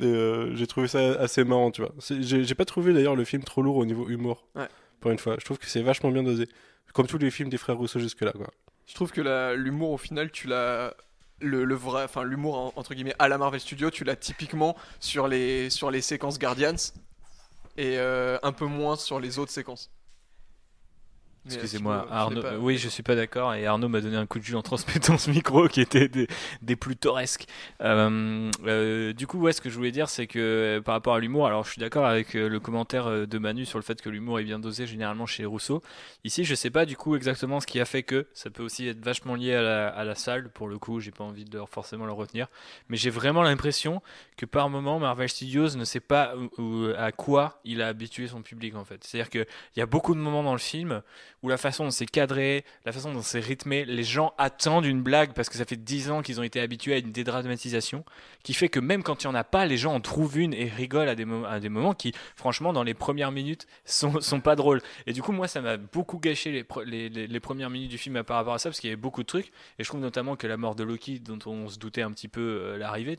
Euh, 0.00 0.52
j'ai 0.54 0.66
trouvé 0.66 0.86
ça 0.88 1.00
assez 1.20 1.44
marrant, 1.44 1.70
tu 1.70 1.82
vois. 1.82 1.92
J'ai 2.08 2.54
pas 2.54 2.64
trouvé 2.64 2.92
d'ailleurs 2.94 3.16
le 3.16 3.24
film 3.24 3.42
trop 3.42 3.60
lourd 3.60 3.76
au 3.76 3.84
niveau 3.84 4.08
humour, 4.08 4.46
Ouais. 4.54 4.68
pour 5.00 5.10
une 5.10 5.18
fois. 5.18 5.36
Je 5.38 5.44
trouve 5.44 5.58
que 5.58 5.66
c'est 5.66 5.82
vachement 5.82 6.10
bien 6.10 6.22
dosé. 6.22 6.48
Comme 6.94 7.06
tous 7.06 7.18
les 7.18 7.30
films 7.30 7.50
des 7.50 7.58
frères 7.58 7.76
Rousseau 7.76 7.98
jusque-là, 8.00 8.32
quoi. 8.32 8.48
Je 8.86 8.94
trouve 8.94 9.12
que 9.12 9.20
l'humour, 9.54 9.90
au 9.90 9.98
final, 9.98 10.30
tu 10.30 10.48
l'as. 10.48 10.94
Le, 11.40 11.74
vrai, 11.74 12.04
enfin 12.04 12.22
l'humour 12.22 12.58
en- 12.58 12.72
entre 12.76 12.94
guillemets 12.94 13.14
à 13.18 13.28
la 13.28 13.38
Marvel 13.38 13.60
Studios, 13.60 13.90
tu 13.90 14.04
l'as 14.04 14.16
typiquement 14.16 14.76
sur 15.00 15.26
les, 15.26 15.70
sur 15.70 15.90
les 15.90 16.02
séquences 16.02 16.38
Guardians 16.38 16.76
et 17.76 17.98
euh, 17.98 18.38
un 18.42 18.52
peu 18.52 18.66
moins 18.66 18.96
sur 18.96 19.20
les 19.20 19.38
autres 19.38 19.52
séquences. 19.52 19.90
Euh, 21.46 21.54
Excusez-moi, 21.54 22.06
Arnaud. 22.10 22.42
pas- 22.42 22.58
Oui, 22.58 22.76
je 22.76 22.88
suis 22.88 23.02
pas 23.02 23.14
d'accord. 23.16 23.54
Et 23.54 23.64
Arnaud 23.66 23.88
m'a 23.88 24.00
donné 24.02 24.16
un 24.16 24.26
coup 24.26 24.38
de 24.38 24.44
jus 24.44 24.56
en 24.56 24.62
transmettant 24.62 25.16
ce 25.16 25.30
micro 25.30 25.68
qui 25.68 25.80
était 25.80 26.06
des, 26.08 26.26
des 26.60 26.76
plus 26.76 26.96
torresques. 26.96 27.46
Euh, 27.80 28.50
euh, 28.66 29.12
du 29.14 29.26
coup, 29.26 29.38
ouais, 29.38 29.52
ce 29.52 29.60
que 29.60 29.70
je 29.70 29.76
voulais 29.76 29.90
dire, 29.90 30.08
c'est 30.10 30.26
que 30.26 30.38
euh, 30.38 30.80
par 30.82 30.94
rapport 30.94 31.14
à 31.14 31.18
l'humour, 31.18 31.46
alors 31.46 31.64
je 31.64 31.70
suis 31.72 31.80
d'accord 31.80 32.04
avec 32.04 32.34
euh, 32.34 32.48
le 32.48 32.60
commentaire 32.60 33.06
euh, 33.06 33.26
de 33.26 33.38
Manu 33.38 33.64
sur 33.64 33.78
le 33.78 33.82
fait 33.84 34.00
que 34.02 34.10
l'humour 34.10 34.38
est 34.38 34.44
bien 34.44 34.58
dosé 34.58 34.86
généralement 34.86 35.26
chez 35.26 35.44
Rousseau. 35.46 35.82
Ici, 36.24 36.44
je 36.44 36.54
sais 36.54 36.70
pas 36.70 36.84
du 36.84 36.96
coup 36.96 37.16
exactement 37.16 37.60
ce 37.60 37.66
qui 37.66 37.80
a 37.80 37.84
fait 37.86 38.02
que. 38.02 38.26
Ça 38.34 38.50
peut 38.50 38.62
aussi 38.62 38.86
être 38.88 39.02
vachement 39.02 39.34
lié 39.34 39.54
à 39.54 39.62
la, 39.62 39.88
à 39.88 40.04
la 40.04 40.14
salle. 40.14 40.50
Pour 40.50 40.68
le 40.68 40.78
coup, 40.78 41.00
j'ai 41.00 41.10
pas 41.10 41.24
envie 41.24 41.44
de 41.46 41.58
forcément 41.70 42.04
le 42.06 42.12
retenir. 42.12 42.48
Mais 42.90 42.96
j'ai 42.98 43.10
vraiment 43.10 43.42
l'impression 43.42 44.02
que 44.36 44.44
par 44.46 44.68
moment, 44.68 44.98
Marvel 44.98 45.28
Studios 45.28 45.74
ne 45.76 45.84
sait 45.84 46.00
pas 46.00 46.34
où- 46.36 46.62
où- 46.62 46.92
à 46.98 47.12
quoi 47.12 47.60
il 47.64 47.80
a 47.82 47.88
habitué 47.88 48.26
son 48.28 48.42
public 48.42 48.74
en 48.76 48.84
fait. 48.84 49.02
C'est-à-dire 49.04 49.30
qu'il 49.30 49.46
y 49.76 49.80
a 49.80 49.86
beaucoup 49.86 50.14
de 50.14 50.20
moments 50.20 50.42
dans 50.42 50.52
le 50.52 50.58
film 50.58 51.02
où 51.42 51.48
la 51.48 51.56
façon 51.56 51.84
dont 51.84 51.90
c'est 51.90 52.06
cadré, 52.06 52.64
la 52.84 52.92
façon 52.92 53.12
dont 53.12 53.22
c'est 53.22 53.40
rythmé, 53.40 53.84
les 53.84 54.02
gens 54.02 54.34
attendent 54.38 54.84
une 54.84 55.02
blague 55.02 55.32
parce 55.32 55.48
que 55.48 55.56
ça 55.56 55.64
fait 55.64 55.76
10 55.76 56.10
ans 56.10 56.22
qu'ils 56.22 56.38
ont 56.40 56.42
été 56.42 56.60
habitués 56.60 56.94
à 56.94 56.98
une 56.98 57.12
dédramatisation, 57.12 58.04
qui 58.42 58.54
fait 58.54 58.68
que 58.68 58.80
même 58.80 59.02
quand 59.02 59.24
il 59.24 59.26
n'y 59.26 59.32
en 59.32 59.34
a 59.34 59.44
pas, 59.44 59.66
les 59.66 59.76
gens 59.76 59.94
en 59.94 60.00
trouvent 60.00 60.38
une 60.38 60.54
et 60.54 60.68
rigolent 60.68 61.08
à 61.08 61.14
des, 61.14 61.24
moments 61.24 61.94
qui, 61.94 62.12
franchement, 62.36 62.72
dans 62.72 62.82
les 62.82 62.94
premières 62.94 63.32
minutes, 63.32 63.66
sont, 63.84 64.20
sont 64.20 64.40
pas 64.40 64.56
drôles. 64.56 64.82
Et 65.06 65.12
du 65.12 65.22
coup, 65.22 65.32
moi, 65.32 65.48
ça 65.48 65.60
m'a 65.60 65.76
beaucoup 65.76 66.18
gâché 66.18 66.52
les, 66.52 66.62
pre- 66.62 66.84
les, 66.84 67.08
les- 67.08 67.26
les 67.26 67.40
premières 67.40 67.70
minutes 67.70 67.90
du 67.90 67.98
film 67.98 68.22
par 68.22 68.36
rapport 68.36 68.54
à 68.54 68.58
ça, 68.58 68.68
parce 68.68 68.80
qu'il 68.80 68.88
y 68.88 68.92
avait 68.92 69.00
beaucoup 69.00 69.22
de 69.22 69.26
trucs. 69.26 69.52
Et 69.78 69.84
je 69.84 69.88
trouve 69.88 70.00
notamment 70.00 70.36
que 70.36 70.46
la 70.46 70.56
mort 70.56 70.74
de 70.74 70.84
Loki, 70.84 71.20
dont 71.20 71.38
on 71.46 71.68
se 71.68 71.78
doutait 71.78 72.02
un 72.02 72.12
petit 72.12 72.28
peu 72.28 72.40
euh, 72.40 72.78
l'arrivée, 72.78 73.16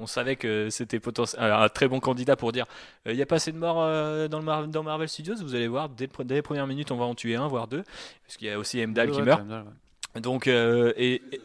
on, 0.00 0.06
savait 0.06 0.36
que 0.36 0.68
c'était 0.70 1.00
un 1.38 1.68
très 1.68 1.88
bon 1.88 1.98
candidat 2.00 2.36
pour 2.36 2.52
dire 2.52 2.66
euh, 3.06 3.12
il 3.12 3.16
n'y 3.16 3.22
a 3.22 3.26
pas 3.26 3.36
assez 3.36 3.52
de 3.52 3.58
morts 3.58 3.80
euh, 3.80 4.28
dans, 4.28 4.42
Marvel 4.82 5.08
Studios, 5.08 5.36
vous 5.40 5.54
allez 5.54 5.68
voir, 5.68 5.88
dès 5.88 6.08
les 6.28 6.42
premières 6.42 6.66
minutes, 6.66 6.90
on 6.90 6.96
va 6.96 7.04
en 7.04 7.14
tuer 7.14 7.36
un, 7.36 7.43
voire 7.48 7.68
deux, 7.68 7.82
parce 8.26 8.36
qu'il 8.36 8.48
y 8.48 8.50
a 8.50 8.58
aussi 8.58 8.82
Emdal 8.82 9.10
qui 9.10 9.22
meurt. 9.22 9.42
Donc, 10.20 10.46
euh, 10.46 10.92
et, 10.96 11.22
et, 11.32 11.40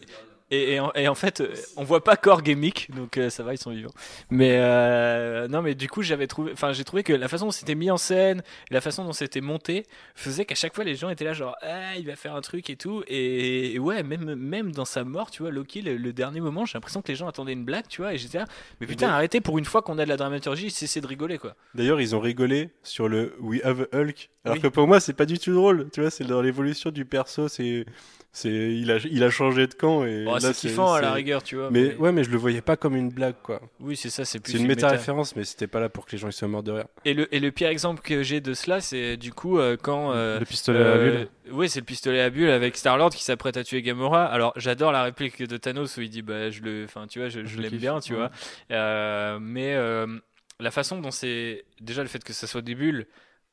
et, 0.51 0.73
et 0.73 0.79
en, 0.79 0.91
et 0.95 1.07
en 1.07 1.15
fait, 1.15 1.43
on 1.77 1.83
voit 1.83 2.03
pas 2.03 2.15
Korg 2.17 2.47
et 2.49 2.55
Mick, 2.55 2.89
donc 2.95 3.17
euh, 3.17 3.29
ça 3.29 3.43
va, 3.43 3.53
ils 3.53 3.57
sont 3.57 3.71
vivants. 3.71 3.93
Mais 4.29 4.57
euh, 4.57 5.47
non, 5.47 5.61
mais 5.61 5.75
du 5.75 5.87
coup, 5.89 6.01
j'avais 6.01 6.27
trouvé, 6.27 6.51
enfin, 6.53 6.71
j'ai 6.73 6.83
trouvé 6.83 7.03
que 7.03 7.13
la 7.13 7.27
façon 7.27 7.45
dont 7.45 7.51
c'était 7.51 7.75
mis 7.75 7.91
en 7.91 7.97
scène, 7.97 8.41
la 8.71 8.81
façon 8.81 9.03
dont 9.03 9.13
c'était 9.13 9.41
monté, 9.41 9.85
faisait 10.15 10.45
qu'à 10.45 10.55
chaque 10.55 10.75
fois 10.75 10.83
les 10.83 10.95
gens 10.95 11.09
étaient 11.09 11.25
là, 11.25 11.33
genre, 11.33 11.55
ah, 11.61 11.95
il 11.97 12.05
va 12.05 12.15
faire 12.15 12.35
un 12.35 12.41
truc 12.41 12.69
et 12.69 12.75
tout. 12.75 13.03
Et, 13.07 13.73
et 13.73 13.79
ouais, 13.79 14.03
même, 14.03 14.35
même 14.35 14.71
dans 14.71 14.85
sa 14.85 15.03
mort, 15.03 15.31
tu 15.31 15.43
vois, 15.43 15.51
Loki, 15.51 15.81
le, 15.81 15.97
le 15.97 16.13
dernier 16.13 16.41
moment, 16.41 16.65
j'ai 16.65 16.73
l'impression 16.75 17.01
que 17.01 17.07
les 17.09 17.15
gens 17.15 17.27
attendaient 17.27 17.53
une 17.53 17.65
blague, 17.65 17.87
tu 17.87 18.01
vois, 18.01 18.13
et 18.13 18.17
j'étais 18.17 18.39
là, 18.39 18.45
mais 18.81 18.87
putain, 18.87 19.09
arrêtez 19.09 19.41
pour 19.41 19.57
une 19.57 19.65
fois 19.65 19.81
qu'on 19.81 19.97
a 19.99 20.03
de 20.03 20.09
la 20.09 20.17
dramaturgie, 20.17 20.69
cessez 20.71 21.01
de 21.01 21.07
rigoler, 21.07 21.37
quoi. 21.37 21.55
D'ailleurs, 21.75 22.01
ils 22.01 22.15
ont 22.15 22.19
rigolé 22.19 22.69
sur 22.83 23.07
le 23.07 23.35
We 23.39 23.61
Have 23.63 23.87
a 23.91 23.97
Hulk. 23.97 24.29
Alors 24.45 24.55
Oui. 24.55 24.61
que 24.61 24.67
pour 24.67 24.87
moi, 24.87 24.99
c'est 24.99 25.13
pas 25.13 25.25
du 25.25 25.37
tout 25.37 25.53
drôle. 25.53 25.89
Tu 25.91 26.01
vois, 26.01 26.09
c'est 26.09 26.23
dans 26.23 26.41
l'évolution 26.41 26.91
du 26.91 27.05
perso. 27.05 27.47
C'est, 27.47 27.85
c'est, 28.31 28.49
il 28.49 28.91
a, 28.91 28.97
il 28.97 29.23
a 29.23 29.29
changé 29.29 29.65
de 29.67 29.73
camp 29.73 30.05
et 30.05 30.23
Bon, 30.23 30.33
là, 30.33 30.39
c'est 30.39 30.53
kiffant 30.53 30.93
à 30.93 31.01
la 31.01 31.13
rigueur, 31.13 31.41
tu 31.43 31.55
vois. 31.55 31.69
Mais 31.71 31.95
ouais, 31.95 32.11
mais 32.11 32.23
je 32.23 32.29
le 32.29 32.37
voyais 32.37 32.61
pas 32.61 32.77
comme 32.77 32.95
une 32.95 33.09
blague, 33.09 33.35
quoi. 33.41 33.59
Oui, 33.79 33.95
c'est 33.97 34.09
ça, 34.09 34.23
c'est 34.23 34.39
plus 34.39 34.51
C'est 34.53 34.57
une 34.59 34.65
méta- 34.65 34.75
méta-référence, 34.87 35.35
mais 35.35 35.43
c'était 35.43 35.67
pas 35.67 35.79
là 35.79 35.89
pour 35.89 36.05
que 36.05 36.11
les 36.11 36.17
gens 36.19 36.27
ils 36.27 36.33
soient 36.33 36.47
morts 36.47 36.63
de 36.63 36.71
rire. 36.71 36.85
Et 37.05 37.13
le, 37.13 37.33
et 37.33 37.39
le 37.39 37.51
pire 37.51 37.69
exemple 37.69 38.01
que 38.01 38.21
j'ai 38.23 38.39
de 38.39 38.53
cela, 38.53 38.81
c'est 38.81 39.17
du 39.17 39.33
coup 39.33 39.57
euh, 39.59 39.77
quand. 39.81 40.13
euh, 40.13 40.39
le 40.39 40.45
pistolet 40.45 40.79
à 40.79 40.83
euh, 40.83 41.11
bulle. 41.19 41.27
Oui, 41.51 41.69
c'est 41.69 41.79
le 41.79 41.85
pistolet 41.85 42.21
à 42.21 42.29
bulle 42.29 42.49
avec 42.49 42.77
Star-Lord 42.77 43.09
qui 43.11 43.23
s'apprête 43.23 43.57
à 43.57 43.63
tuer 43.63 43.81
Gamora. 43.81 44.25
Alors, 44.25 44.53
j'adore 44.55 44.91
la 44.91 45.01
réplique 45.03 45.41
de 45.41 45.57
Thanos 45.57 45.97
où 45.97 46.01
il 46.01 46.09
dit 46.09 46.21
bah 46.21 46.51
je 46.51 46.61
le 46.61 46.83
enfin 46.85 47.07
tu 47.07 47.19
vois, 47.19 47.29
je, 47.29 47.43
je 47.45 47.59
l'aime 47.59 47.77
bien, 47.77 47.99
tu 47.99 48.13
ouais. 48.13 48.19
vois. 48.19 48.31
Euh, 48.71 49.39
mais 49.41 49.73
euh, 49.75 50.05
la 50.59 50.69
façon 50.71 50.99
dont 50.99 51.09
c'est 51.11 51.65
déjà 51.81 52.03
le 52.03 52.07
fait 52.09 52.23
que 52.23 52.33
ça 52.33 52.45
soit 52.45 52.61
des 52.61 52.75
bulles 52.75 53.07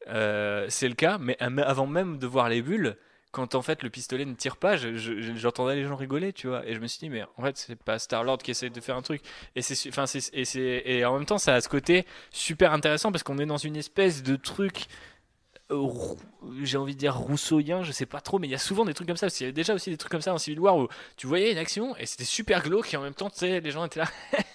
euh, 0.09 0.67
c'est 0.69 0.89
le 0.89 0.95
cas, 0.95 1.19
mais 1.19 1.37
avant 1.41 1.87
même 1.87 2.19
de 2.19 2.27
voir 2.27 2.49
les 2.49 2.63
bulles, 2.63 2.97
quand 3.37 3.55
en 3.55 3.61
fait 3.61 3.83
le 3.83 3.91
pistolet 3.91 4.25
ne 4.25 4.33
tire 4.33 4.57
pas, 4.57 4.77
je- 4.79 4.97
je- 4.97 5.35
j'entendais 5.37 5.77
les 5.77 5.85
gens 5.85 5.95
rigoler, 5.95 6.33
tu 6.33 6.47
vois. 6.49 6.67
Et 6.67 6.75
je 6.75 6.81
me 6.81 6.87
suis 6.87 6.99
dit, 7.01 7.11
mais 7.11 7.23
en 7.37 7.43
fait, 7.43 7.59
c'est 7.59 7.77
pas 7.77 7.99
Star 7.99 8.25
Lord 8.25 8.39
qui 8.39 8.51
essaie 8.53 8.71
de 8.71 8.81
faire 8.81 8.97
un 8.97 9.03
truc. 9.03 9.21
Et 9.55 9.61
c'est, 9.61 9.89
enfin, 9.91 10.07
et 10.33 10.99
et 10.99 11.05
en 11.05 11.13
même 11.19 11.27
temps, 11.27 11.37
ça 11.37 11.55
a 11.55 11.61
ce 11.61 11.69
côté 11.69 12.07
super 12.31 12.73
intéressant 12.73 13.13
parce 13.13 13.23
qu'on 13.23 13.37
est 13.39 13.45
dans 13.45 13.59
une 13.59 13.77
espèce 13.77 14.23
de 14.23 14.37
truc. 14.37 14.87
Euh, 15.73 15.89
j'ai 16.63 16.79
envie 16.79 16.95
de 16.95 16.99
dire 16.99 17.17
rousseauien, 17.17 17.83
je 17.83 17.93
sais 17.93 18.07
pas 18.07 18.21
trop, 18.21 18.39
mais 18.39 18.47
il 18.47 18.51
y 18.51 18.55
a 18.55 18.59
souvent 18.59 18.85
des 18.85 18.95
trucs 18.95 19.09
comme 19.09 19.17
ça. 19.17 19.27
Parce 19.27 19.37
qu'il 19.37 19.47
y 19.47 19.49
a 19.49 19.53
déjà 19.53 19.75
aussi 19.75 19.91
des 19.91 19.97
trucs 19.97 20.13
comme 20.13 20.21
ça 20.21 20.33
en 20.33 20.39
Civil 20.39 20.61
War 20.61 20.77
où 20.77 20.89
tu 21.17 21.27
voyais 21.27 21.51
une 21.53 21.59
action 21.59 21.97
et 21.97 22.07
c'était 22.07 22.25
super 22.25 22.63
glauque 22.63 22.93
et 22.95 22.97
en 22.97 23.03
même 23.03 23.15
temps, 23.15 23.31
tu 23.31 23.39
sais, 23.39 23.61
les 23.61 23.71
gens 23.71 23.85
étaient 23.85 24.01
là. 24.01 24.07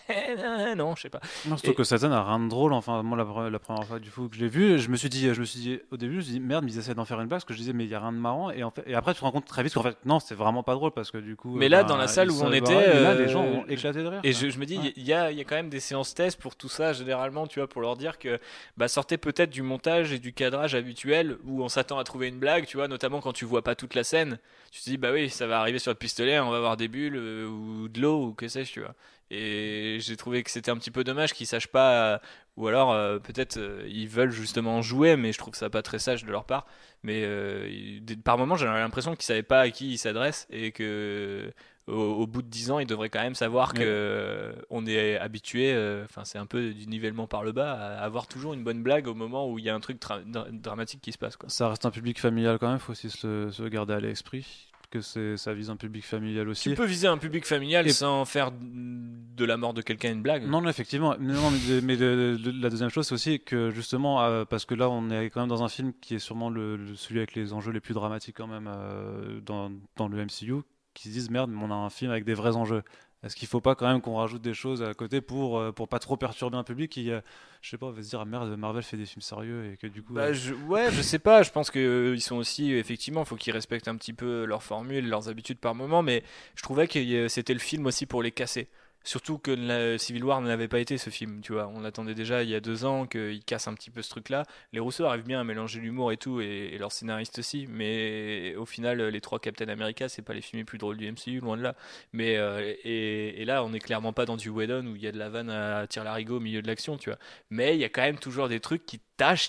non, 0.75 0.95
je 0.95 1.03
sais 1.03 1.09
pas. 1.09 1.19
Non, 1.45 1.57
surtout 1.57 1.71
Et- 1.71 1.75
que 1.75 1.83
Satan 1.83 2.11
a 2.11 2.23
rien 2.23 2.39
de 2.39 2.47
drôle. 2.49 2.73
Enfin, 2.73 3.03
moi, 3.03 3.17
la, 3.17 3.23
pre- 3.25 3.47
la 3.49 3.59
première 3.59 3.85
fois 3.85 3.99
du 3.99 4.09
coup 4.09 4.27
que 4.29 4.35
je 4.35 4.41
l'ai 4.41 4.47
vu, 4.47 4.79
je 4.79 4.89
me 4.89 4.95
suis 4.95 5.09
dit, 5.09 5.33
je 5.33 5.39
me 5.39 5.45
suis 5.45 5.59
dit 5.59 5.79
au 5.91 5.97
début, 5.97 6.13
je 6.13 6.17
me 6.17 6.23
suis 6.23 6.33
dit 6.33 6.39
merde, 6.39 6.63
mais 6.65 6.71
ils 6.71 6.79
essaient 6.79 6.93
d'en 6.95 7.05
faire 7.05 7.19
une 7.21 7.27
blague 7.27 7.39
parce 7.41 7.45
que 7.45 7.53
je 7.53 7.59
disais 7.59 7.73
mais 7.73 7.83
il 7.85 7.89
y 7.89 7.95
a 7.95 7.99
rien 7.99 8.11
de 8.11 8.17
marrant. 8.17 8.51
Et 8.51 8.63
en 8.63 8.71
fait, 8.71 8.83
et 8.87 8.95
après, 8.95 9.13
tu 9.13 9.19
te 9.19 9.25
rends 9.25 9.31
compte 9.31 9.45
très 9.45 9.63
vite 9.63 9.73
qu'en 9.73 9.83
fait, 9.83 9.97
non, 10.05 10.19
c'est 10.19 10.35
vraiment 10.35 10.63
pas 10.63 10.73
drôle 10.75 10.91
parce 10.91 11.11
que 11.11 11.17
du 11.17 11.35
coup. 11.35 11.55
Mais 11.55 11.65
euh, 11.65 11.69
là, 11.69 11.83
ben, 11.83 11.89
dans 11.89 11.97
la 11.97 12.07
salle 12.07 12.29
ils 12.31 12.37
où 12.37 12.41
on 12.43 12.51
était, 12.51 12.73
là, 12.73 13.11
euh, 13.11 13.19
les 13.25 13.29
gens 13.29 13.43
ont 13.43 13.65
éclaté 13.67 14.01
de 14.01 14.07
rire. 14.07 14.19
Et 14.23 14.33
je, 14.33 14.49
je 14.49 14.59
me 14.59 14.65
dis, 14.65 14.75
il 14.75 14.81
Ouais. 14.81 14.93
y, 14.97 15.13
a, 15.13 15.31
il 15.31 15.37
y 15.37 15.41
a 15.41 15.43
quand 15.43 15.55
même 15.55 15.69
des 15.69 15.79
séances 15.79 16.13
tests 16.13 16.39
pour 16.39 16.55
tout 16.55 16.69
ça, 16.69 16.93
généralement, 16.93 17.47
tu 17.47 17.59
vois, 17.59 17.67
pour 17.67 17.81
leur 17.81 17.95
dire 17.97 18.17
que 18.19 18.39
bah, 18.77 18.87
sortez 18.87 19.17
peut-être 19.17 19.49
du 19.49 19.61
montage 19.61 20.11
et 20.13 20.19
du 20.19 20.33
cadrage 20.33 20.73
habituel 20.75 21.00
où 21.45 21.63
on 21.63 21.69
s'attend 21.69 21.99
à 21.99 22.03
trouver 22.03 22.27
une 22.27 22.39
blague, 22.39 22.65
tu 22.65 22.77
vois, 22.77 22.87
notamment 22.87 23.21
quand 23.21 23.33
tu 23.33 23.45
vois 23.45 23.63
pas 23.63 23.75
toute 23.75 23.95
la 23.95 24.03
scène. 24.03 24.39
Tu 24.71 24.81
te 24.81 24.89
dis, 24.89 24.97
bah 24.97 25.11
oui, 25.11 25.29
ça 25.29 25.47
va 25.47 25.59
arriver 25.59 25.79
sur 25.79 25.91
le 25.91 25.95
pistolet, 25.95 26.39
on 26.39 26.49
va 26.49 26.57
avoir 26.57 26.77
des 26.77 26.87
bulles 26.87 27.15
euh, 27.15 27.47
ou 27.47 27.87
de 27.87 28.01
l'eau 28.01 28.27
ou 28.27 28.33
que 28.33 28.47
sais-je, 28.47 28.71
tu 28.71 28.79
vois. 28.81 28.95
Et 29.29 29.97
j'ai 30.01 30.17
trouvé 30.17 30.43
que 30.43 30.51
c'était 30.51 30.71
un 30.71 30.77
petit 30.77 30.91
peu 30.91 31.03
dommage 31.03 31.33
qu'ils 31.33 31.47
sachent 31.47 31.67
pas, 31.67 32.13
euh, 32.13 32.17
ou 32.57 32.67
alors 32.67 32.91
euh, 32.91 33.19
peut-être 33.19 33.57
ils 33.87 34.07
veulent 34.07 34.31
justement 34.31 34.81
jouer, 34.81 35.15
mais 35.15 35.31
je 35.31 35.37
trouve 35.37 35.55
ça 35.55 35.69
pas 35.69 35.81
très 35.81 35.99
sage 35.99 36.25
de 36.25 36.31
leur 36.31 36.45
part. 36.45 36.65
Mais 37.03 37.27
par 38.23 38.37
moments, 38.37 38.55
j'avais 38.55 38.79
l'impression 38.79 39.15
qu'ils 39.15 39.25
savaient 39.25 39.43
pas 39.43 39.61
à 39.61 39.69
qui 39.69 39.93
ils 39.93 39.97
s'adressent 39.97 40.47
et 40.51 40.71
que 40.71 41.51
au, 41.87 41.93
au 41.93 42.27
bout 42.27 42.41
de 42.41 42.47
10 42.47 42.71
ans, 42.71 42.79
ils 42.79 42.87
devraient 42.87 43.09
quand 43.09 43.21
même 43.21 43.35
savoir 43.35 43.73
que 43.73 43.79
Ouais. 43.79 43.85
euh, 43.87 44.53
on 44.69 44.85
est 44.85 45.17
habitué, 45.17 45.73
euh, 45.73 46.05
enfin 46.05 46.23
c'est 46.25 46.37
un 46.37 46.45
peu 46.45 46.71
du 46.73 46.87
nivellement 46.87 47.27
par 47.27 47.43
le 47.43 47.51
bas, 47.51 47.73
à 47.73 48.03
avoir 48.03 48.27
toujours 48.27 48.53
une 48.53 48.63
bonne 48.63 48.83
blague 48.83 49.07
au 49.07 49.13
moment 49.15 49.49
où 49.49 49.59
il 49.59 49.65
y 49.65 49.69
a 49.69 49.75
un 49.75 49.79
truc 49.79 49.99
dra- 50.01 50.21
dra- 50.25 50.47
dramatique 50.51 51.01
qui 51.01 51.11
se 51.11 51.17
passe. 51.17 51.35
Quoi. 51.37 51.49
Ça 51.49 51.69
reste 51.69 51.85
un 51.85 51.91
public 51.91 52.19
familial 52.19 52.57
quand 52.59 52.69
même, 52.69 52.79
faut 52.79 52.91
aussi 52.91 53.09
se, 53.09 53.49
se 53.51 53.63
garder 53.63 53.93
à 53.93 53.99
l'esprit 53.99 54.67
que 54.91 54.99
ça 54.99 55.53
vise 55.53 55.69
un 55.69 55.77
public 55.77 56.03
familial 56.03 56.49
aussi. 56.49 56.69
Tu 56.69 56.75
peux 56.75 56.83
viser 56.85 57.07
un 57.07 57.17
public 57.17 57.45
familial 57.45 57.87
Et- 57.87 57.93
sans 57.93 58.25
faire 58.25 58.51
de 58.51 59.45
la 59.45 59.55
mort 59.55 59.73
de 59.73 59.81
quelqu'un 59.81 60.11
une 60.11 60.21
blague. 60.21 60.45
Non, 60.45 60.59
non, 60.61 60.67
effectivement. 60.69 61.15
Mais, 61.17 61.31
non, 61.33 61.49
mais, 61.49 61.79
mais 61.81 61.95
la 61.95 62.69
deuxième 62.69 62.89
chose, 62.89 63.07
c'est 63.07 63.13
aussi 63.13 63.39
que 63.39 63.69
justement, 63.71 64.21
euh, 64.21 64.43
parce 64.43 64.65
que 64.65 64.75
là, 64.75 64.89
on 64.89 65.09
est 65.09 65.29
quand 65.29 65.39
même 65.39 65.47
dans 65.49 65.63
un 65.63 65.69
film 65.69 65.93
qui 66.01 66.15
est 66.15 66.19
sûrement 66.19 66.49
le- 66.49 66.93
celui 66.95 67.19
avec 67.21 67.35
les 67.35 67.53
enjeux 67.53 67.71
les 67.71 67.79
plus 67.79 67.93
dramatiques 67.93 68.35
quand 68.35 68.47
même 68.47 68.69
euh, 68.69 69.39
dans, 69.39 69.71
dans 69.95 70.09
le 70.09 70.17
MCU, 70.25 70.55
qui 70.93 71.09
se 71.09 71.13
disent 71.13 71.29
merde, 71.29 71.49
mais 71.51 71.61
on 71.63 71.71
a 71.71 71.75
un 71.75 71.89
film 71.89 72.11
avec 72.11 72.25
des 72.25 72.33
vrais 72.33 72.55
enjeux. 72.55 72.83
Est-ce 73.23 73.35
qu'il 73.35 73.47
faut 73.47 73.61
pas 73.61 73.75
quand 73.75 73.87
même 73.87 74.01
qu'on 74.01 74.15
rajoute 74.15 74.41
des 74.41 74.55
choses 74.55 74.81
à 74.81 74.95
côté 74.95 75.21
pour 75.21 75.59
euh, 75.59 75.71
pour 75.71 75.87
pas 75.87 75.99
trop 75.99 76.17
perturber 76.17 76.57
un 76.57 76.63
public 76.63 76.91
qui, 76.91 77.11
euh, 77.11 77.21
je 77.61 77.69
sais 77.69 77.77
pas, 77.77 77.91
va 77.91 78.01
se 78.01 78.09
dire 78.09 78.19
ah, 78.19 78.25
merde, 78.25 78.49
Marvel 78.57 78.81
fait 78.81 78.97
des 78.97 79.05
films 79.05 79.21
sérieux 79.21 79.71
et 79.71 79.77
que 79.77 79.85
du 79.85 80.01
coup. 80.01 80.13
Bah, 80.13 80.29
euh, 80.29 80.33
je, 80.33 80.55
ouais, 80.55 80.91
je 80.91 81.03
sais 81.03 81.19
pas. 81.19 81.43
Je 81.43 81.51
pense 81.51 81.69
que 81.69 81.77
euh, 81.77 82.15
ils 82.15 82.21
sont 82.21 82.37
aussi 82.37 82.73
effectivement, 82.73 83.23
faut 83.23 83.35
qu'ils 83.35 83.53
respectent 83.53 83.87
un 83.87 83.95
petit 83.95 84.13
peu 84.13 84.45
leurs 84.45 84.63
formules, 84.63 85.07
leurs 85.07 85.29
habitudes 85.29 85.59
par 85.59 85.75
moment. 85.75 86.01
Mais 86.01 86.23
je 86.55 86.63
trouvais 86.63 86.87
que 86.87 87.27
c'était 87.27 87.53
le 87.53 87.59
film 87.59 87.85
aussi 87.85 88.07
pour 88.07 88.23
les 88.23 88.31
casser. 88.31 88.69
Surtout 89.03 89.37
que 89.37 89.51
la 89.51 89.97
Civil 89.97 90.23
War 90.23 90.41
n'avait 90.41 90.67
pas 90.67 90.79
été 90.79 90.97
ce 90.97 91.09
film, 91.09 91.41
tu 91.41 91.53
vois. 91.53 91.67
On 91.67 91.81
l'attendait 91.81 92.13
déjà 92.13 92.43
il 92.43 92.49
y 92.49 92.55
a 92.55 92.59
deux 92.59 92.85
ans 92.85 93.05
qu'il 93.07 93.43
casse 93.43 93.67
un 93.67 93.73
petit 93.73 93.89
peu 93.89 94.01
ce 94.01 94.09
truc-là. 94.09 94.45
Les 94.73 94.79
Rousseau 94.79 95.05
arrivent 95.05 95.25
bien 95.25 95.39
à 95.39 95.43
mélanger 95.43 95.79
l'humour 95.79 96.11
et 96.11 96.17
tout, 96.17 96.41
et, 96.41 96.71
et 96.73 96.77
leurs 96.77 96.91
scénaristes 96.91 97.39
aussi. 97.39 97.67
Mais 97.69 98.55
au 98.55 98.65
final, 98.65 99.01
les 99.01 99.21
trois 99.21 99.39
Captain 99.39 99.67
America, 99.69 100.09
c'est 100.09 100.21
pas 100.21 100.33
les 100.33 100.41
films 100.41 100.59
les 100.59 100.65
plus 100.65 100.77
drôles 100.77 100.97
du 100.97 101.11
MCU, 101.11 101.39
loin 101.39 101.57
de 101.57 101.63
là. 101.63 101.75
Mais 102.13 102.37
euh, 102.37 102.73
et, 102.83 103.43
là, 103.45 103.63
on 103.63 103.73
est 103.73 103.79
clairement 103.79 104.13
pas 104.13 104.25
dans 104.25 104.37
du 104.37 104.49
Whedon 104.49 104.85
où 104.87 104.95
il 104.95 105.01
y 105.01 105.07
a 105.07 105.11
de 105.11 105.17
la 105.17 105.29
vanne 105.29 105.49
à 105.49 105.87
tir 105.87 106.03
larigot 106.03 106.37
au 106.37 106.39
milieu 106.39 106.61
de 106.61 106.67
l'action, 106.67 106.97
tu 106.97 107.09
vois. 107.09 107.19
Mais 107.49 107.75
il 107.75 107.79
y 107.81 107.85
a 107.85 107.89
quand 107.89 108.01
même 108.01 108.17
toujours 108.17 108.49
des 108.49 108.59
trucs 108.59 108.85
qui 108.85 108.99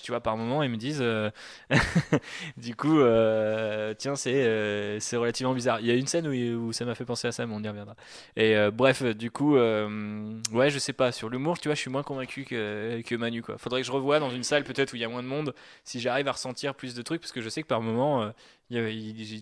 tu 0.01 0.11
vois, 0.11 0.21
par 0.21 0.37
moment 0.37 0.63
et 0.63 0.67
me 0.67 0.77
disent. 0.77 0.99
euh, 1.01 1.29
du 2.57 2.75
coup, 2.75 2.99
euh, 2.99 3.93
tiens, 3.97 4.15
c'est 4.15 4.45
euh, 4.45 4.99
c'est 4.99 5.17
relativement 5.17 5.53
bizarre. 5.53 5.79
Il 5.79 5.87
y 5.87 5.91
a 5.91 5.95
une 5.95 6.07
scène 6.07 6.27
où, 6.27 6.71
ça 6.73 6.85
m'a 6.85 6.95
fait 6.95 7.05
penser 7.05 7.27
à 7.27 7.31
ça, 7.31 7.45
mais 7.45 7.53
on 7.55 7.61
y 7.63 7.67
reviendra. 7.67 7.95
Et 8.35 8.55
bref, 8.71 9.03
du 9.03 9.31
coup, 9.31 9.55
ouais, 9.55 10.69
je 10.69 10.79
sais 10.79 10.93
pas. 10.93 11.11
Sur 11.11 11.29
l'humour, 11.29 11.59
tu 11.59 11.67
vois, 11.67 11.75
je 11.75 11.81
suis 11.81 11.91
moins 11.91 12.03
convaincu 12.03 12.45
que, 12.45 13.01
que 13.01 13.15
Manu, 13.15 13.41
quoi. 13.41 13.57
Faudrait 13.57 13.81
que 13.81 13.87
je 13.87 13.91
revoie 13.91 14.19
dans 14.19 14.29
une 14.29 14.43
salle 14.43 14.63
peut-être 14.63 14.93
où 14.93 14.95
il 14.95 15.01
y 15.01 15.05
a 15.05 15.09
moins 15.09 15.23
de 15.23 15.27
monde, 15.27 15.53
si 15.83 15.99
j'arrive 15.99 16.27
à 16.27 16.31
ressentir 16.33 16.75
plus 16.75 16.95
de 16.95 17.01
trucs, 17.01 17.21
parce 17.21 17.31
que 17.31 17.41
je 17.41 17.49
sais 17.49 17.61
que 17.63 17.67
par 17.67 17.81
moment, 17.81 18.31
il 18.69 18.77
y 18.77 18.79
avait- 18.79 18.93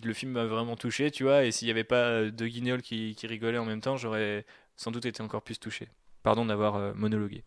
le 0.04 0.12
film 0.12 0.32
m'a 0.32 0.44
vraiment 0.44 0.76
touché, 0.76 1.10
tu 1.10 1.24
vois. 1.24 1.44
Et 1.44 1.52
s'il 1.52 1.68
y 1.68 1.70
avait 1.70 1.84
pas 1.84 2.24
deux 2.30 2.48
guignols 2.48 2.82
qui, 2.82 3.14
qui 3.14 3.26
rigolaient 3.26 3.58
en 3.58 3.64
même 3.66 3.80
temps, 3.80 3.96
j'aurais 3.96 4.44
sans 4.76 4.90
doute 4.90 5.06
été 5.06 5.22
encore 5.22 5.42
plus 5.42 5.58
touché. 5.58 5.88
Pardon 6.22 6.44
d'avoir 6.46 6.94
monologué. 6.94 7.42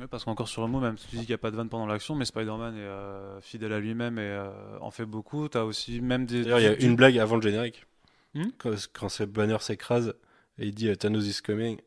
Ouais, 0.00 0.08
parce 0.08 0.24
qu'encore 0.24 0.48
sur 0.48 0.62
le 0.62 0.68
mot, 0.68 0.80
même 0.80 0.98
si 0.98 1.06
tu 1.06 1.16
dis 1.16 1.22
qu'il 1.22 1.30
n'y 1.30 1.34
a 1.34 1.38
pas 1.38 1.52
de 1.52 1.56
vanne 1.56 1.68
pendant 1.68 1.86
l'action, 1.86 2.16
mais 2.16 2.24
Spider-Man 2.24 2.74
est 2.76 2.80
euh, 2.80 3.40
fidèle 3.40 3.72
à 3.72 3.78
lui-même 3.78 4.18
et 4.18 4.22
euh, 4.22 4.50
en 4.80 4.90
fait 4.90 5.04
beaucoup. 5.06 5.48
T'as 5.48 5.62
aussi 5.62 6.00
même 6.00 6.26
des. 6.26 6.42
D'ailleurs, 6.42 6.60
il 6.60 6.64
y 6.64 6.66
a 6.66 6.80
une 6.80 6.96
blague 6.96 7.16
avant 7.18 7.36
le 7.36 7.42
générique. 7.42 7.86
Hmm 8.34 8.48
quand, 8.58 8.74
quand 8.92 9.08
ce 9.08 9.22
banner 9.22 9.58
s'écrase 9.60 10.14
et 10.58 10.66
il 10.66 10.74
dit 10.74 10.88
euh, 10.88 10.96
Thanos 10.96 11.24
is 11.26 11.40
coming. 11.42 11.78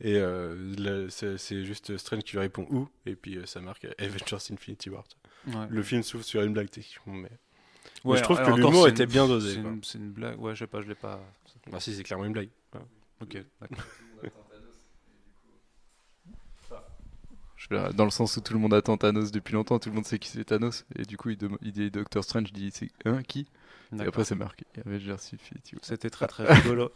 Et 0.00 0.16
euh, 0.18 1.08
c'est 1.08 1.64
juste 1.64 1.96
Strange 1.96 2.22
qui 2.22 2.32
lui 2.32 2.40
répond 2.40 2.66
où? 2.70 2.86
Et 3.06 3.16
puis 3.16 3.38
ça 3.46 3.60
marque 3.60 3.86
Avengers 3.98 4.52
Infinity 4.52 4.90
War. 4.90 5.04
Ouais. 5.46 5.54
Le 5.70 5.82
film 5.82 6.02
s'ouvre 6.02 6.22
sur 6.22 6.42
une 6.42 6.52
blague 6.52 6.68
techniquement, 6.70 7.14
mais. 7.14 7.30
Ouais, 8.04 8.18
je 8.18 8.22
trouve 8.22 8.36
que 8.36 8.50
l'humour 8.50 8.88
était 8.88 9.04
une- 9.04 9.10
bien 9.10 9.26
dosé, 9.26 9.58
C'est 9.82 9.98
une, 9.98 10.10
blague. 10.10 10.38
Ouais, 10.38 10.54
je 10.54 10.60
sais 10.60 10.66
pas, 10.66 10.82
je 10.82 10.86
l'ai 10.86 10.94
pas. 10.94 11.18
Ah 11.72 11.80
si, 11.80 11.94
c'est 11.94 12.02
clairement 12.02 12.26
une 12.26 12.32
blague. 12.32 12.50
Ok, 13.22 13.38
d'accord. 13.60 13.84
Je 14.22 14.22
veux 14.22 14.28
dire, 14.28 14.32
Dans 17.70 18.04
le 18.04 18.10
sens 18.10 18.36
où 18.36 18.40
tout 18.40 18.52
le 18.52 18.58
monde 18.60 18.74
attend 18.74 18.96
Thanos 18.96 19.30
depuis 19.32 19.54
longtemps, 19.54 19.78
tout 19.78 19.88
le 19.88 19.94
monde 19.94 20.06
sait 20.06 20.18
qui 20.18 20.28
c'est 20.28 20.44
Thanos, 20.44 20.84
et 20.96 21.02
du 21.02 21.16
coup 21.16 21.30
il, 21.30 21.72
dit 21.72 21.90
Doctor 21.90 22.22
Strange, 22.22 22.52
dit 22.52 22.70
c'est 22.72 22.88
hein, 23.04 23.22
qui 23.26 23.46
Et 23.98 24.02
après 24.02 24.24
c'est 24.24 24.34
marqué 24.36 24.64
Avengers 24.84 25.12
Infinity 25.34 25.74
War. 25.74 25.80
C'était 25.82 26.10
très 26.10 26.26
très 26.28 26.44
rigolo. 26.54 26.92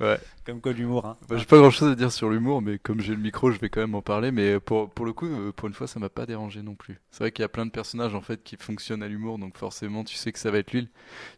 Ouais. 0.00 0.18
Comme 0.44 0.60
quoi 0.60 0.72
l'humour. 0.72 1.06
Hein. 1.06 1.16
Bah, 1.28 1.36
j'ai 1.38 1.46
pas 1.46 1.56
grand 1.56 1.70
chose 1.70 1.90
à 1.90 1.94
dire 1.94 2.12
sur 2.12 2.28
l'humour, 2.28 2.60
mais 2.60 2.78
comme 2.78 3.00
j'ai 3.00 3.14
le 3.14 3.20
micro, 3.20 3.50
je 3.50 3.58
vais 3.58 3.70
quand 3.70 3.80
même 3.80 3.94
en 3.94 4.02
parler. 4.02 4.30
Mais 4.30 4.60
pour, 4.60 4.90
pour 4.90 5.06
le 5.06 5.12
coup, 5.12 5.26
euh, 5.26 5.52
pour 5.52 5.68
une 5.68 5.74
fois, 5.74 5.86
ça 5.86 5.98
m'a 6.00 6.10
pas 6.10 6.26
dérangé 6.26 6.60
non 6.62 6.74
plus. 6.74 7.00
C'est 7.10 7.24
vrai 7.24 7.32
qu'il 7.32 7.42
y 7.42 7.46
a 7.46 7.48
plein 7.48 7.64
de 7.66 7.70
personnages 7.70 8.14
en 8.14 8.20
fait 8.20 8.42
qui 8.42 8.56
fonctionnent 8.56 9.02
à 9.02 9.08
l'humour, 9.08 9.38
donc 9.38 9.56
forcément, 9.56 10.04
tu 10.04 10.16
sais 10.16 10.32
que 10.32 10.38
ça 10.38 10.50
va 10.50 10.58
être 10.58 10.72
l'huile 10.72 10.88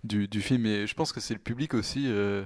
du, 0.02 0.26
du 0.28 0.40
film. 0.42 0.66
Et 0.66 0.86
je 0.86 0.94
pense 0.94 1.12
que 1.12 1.20
c'est 1.20 1.34
le 1.34 1.40
public 1.40 1.74
aussi. 1.74 2.04
euh, 2.08 2.44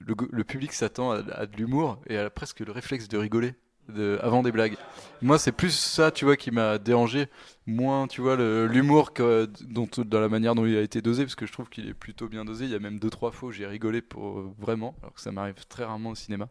le, 0.00 0.14
le 0.30 0.44
public 0.44 0.72
s'attend 0.74 1.12
à, 1.12 1.22
à 1.32 1.46
de 1.46 1.56
l'humour 1.56 2.00
et 2.06 2.18
à 2.18 2.28
presque 2.28 2.60
le 2.60 2.72
réflexe 2.72 3.08
de 3.08 3.16
rigoler 3.16 3.54
de, 3.88 4.18
avant 4.22 4.42
des 4.42 4.52
blagues. 4.52 4.76
Moi, 5.22 5.38
c'est 5.38 5.52
plus 5.52 5.74
ça, 5.74 6.10
tu 6.10 6.24
vois, 6.24 6.36
qui 6.36 6.50
m'a 6.50 6.78
dérangé. 6.78 7.28
Moins, 7.70 8.06
tu 8.06 8.22
vois, 8.22 8.34
l'humour 8.34 9.12
dont 9.60 9.88
dans 9.98 10.20
la 10.20 10.30
manière 10.30 10.54
dont 10.54 10.64
il 10.64 10.74
a 10.74 10.80
été 10.80 11.02
dosé, 11.02 11.24
parce 11.24 11.34
que 11.34 11.44
je 11.44 11.52
trouve 11.52 11.68
qu'il 11.68 11.86
est 11.86 11.92
plutôt 11.92 12.26
bien 12.26 12.46
dosé. 12.46 12.64
Il 12.64 12.70
y 12.70 12.74
a 12.74 12.78
même 12.78 12.98
deux 12.98 13.10
trois 13.10 13.30
fois 13.30 13.50
où 13.50 13.52
j'ai 13.52 13.66
rigolé 13.66 14.00
pour 14.00 14.38
euh, 14.38 14.50
vraiment, 14.58 14.94
alors 15.02 15.12
que 15.12 15.20
ça 15.20 15.32
m'arrive 15.32 15.66
très 15.68 15.84
rarement 15.84 16.08
au 16.08 16.14
cinéma. 16.14 16.48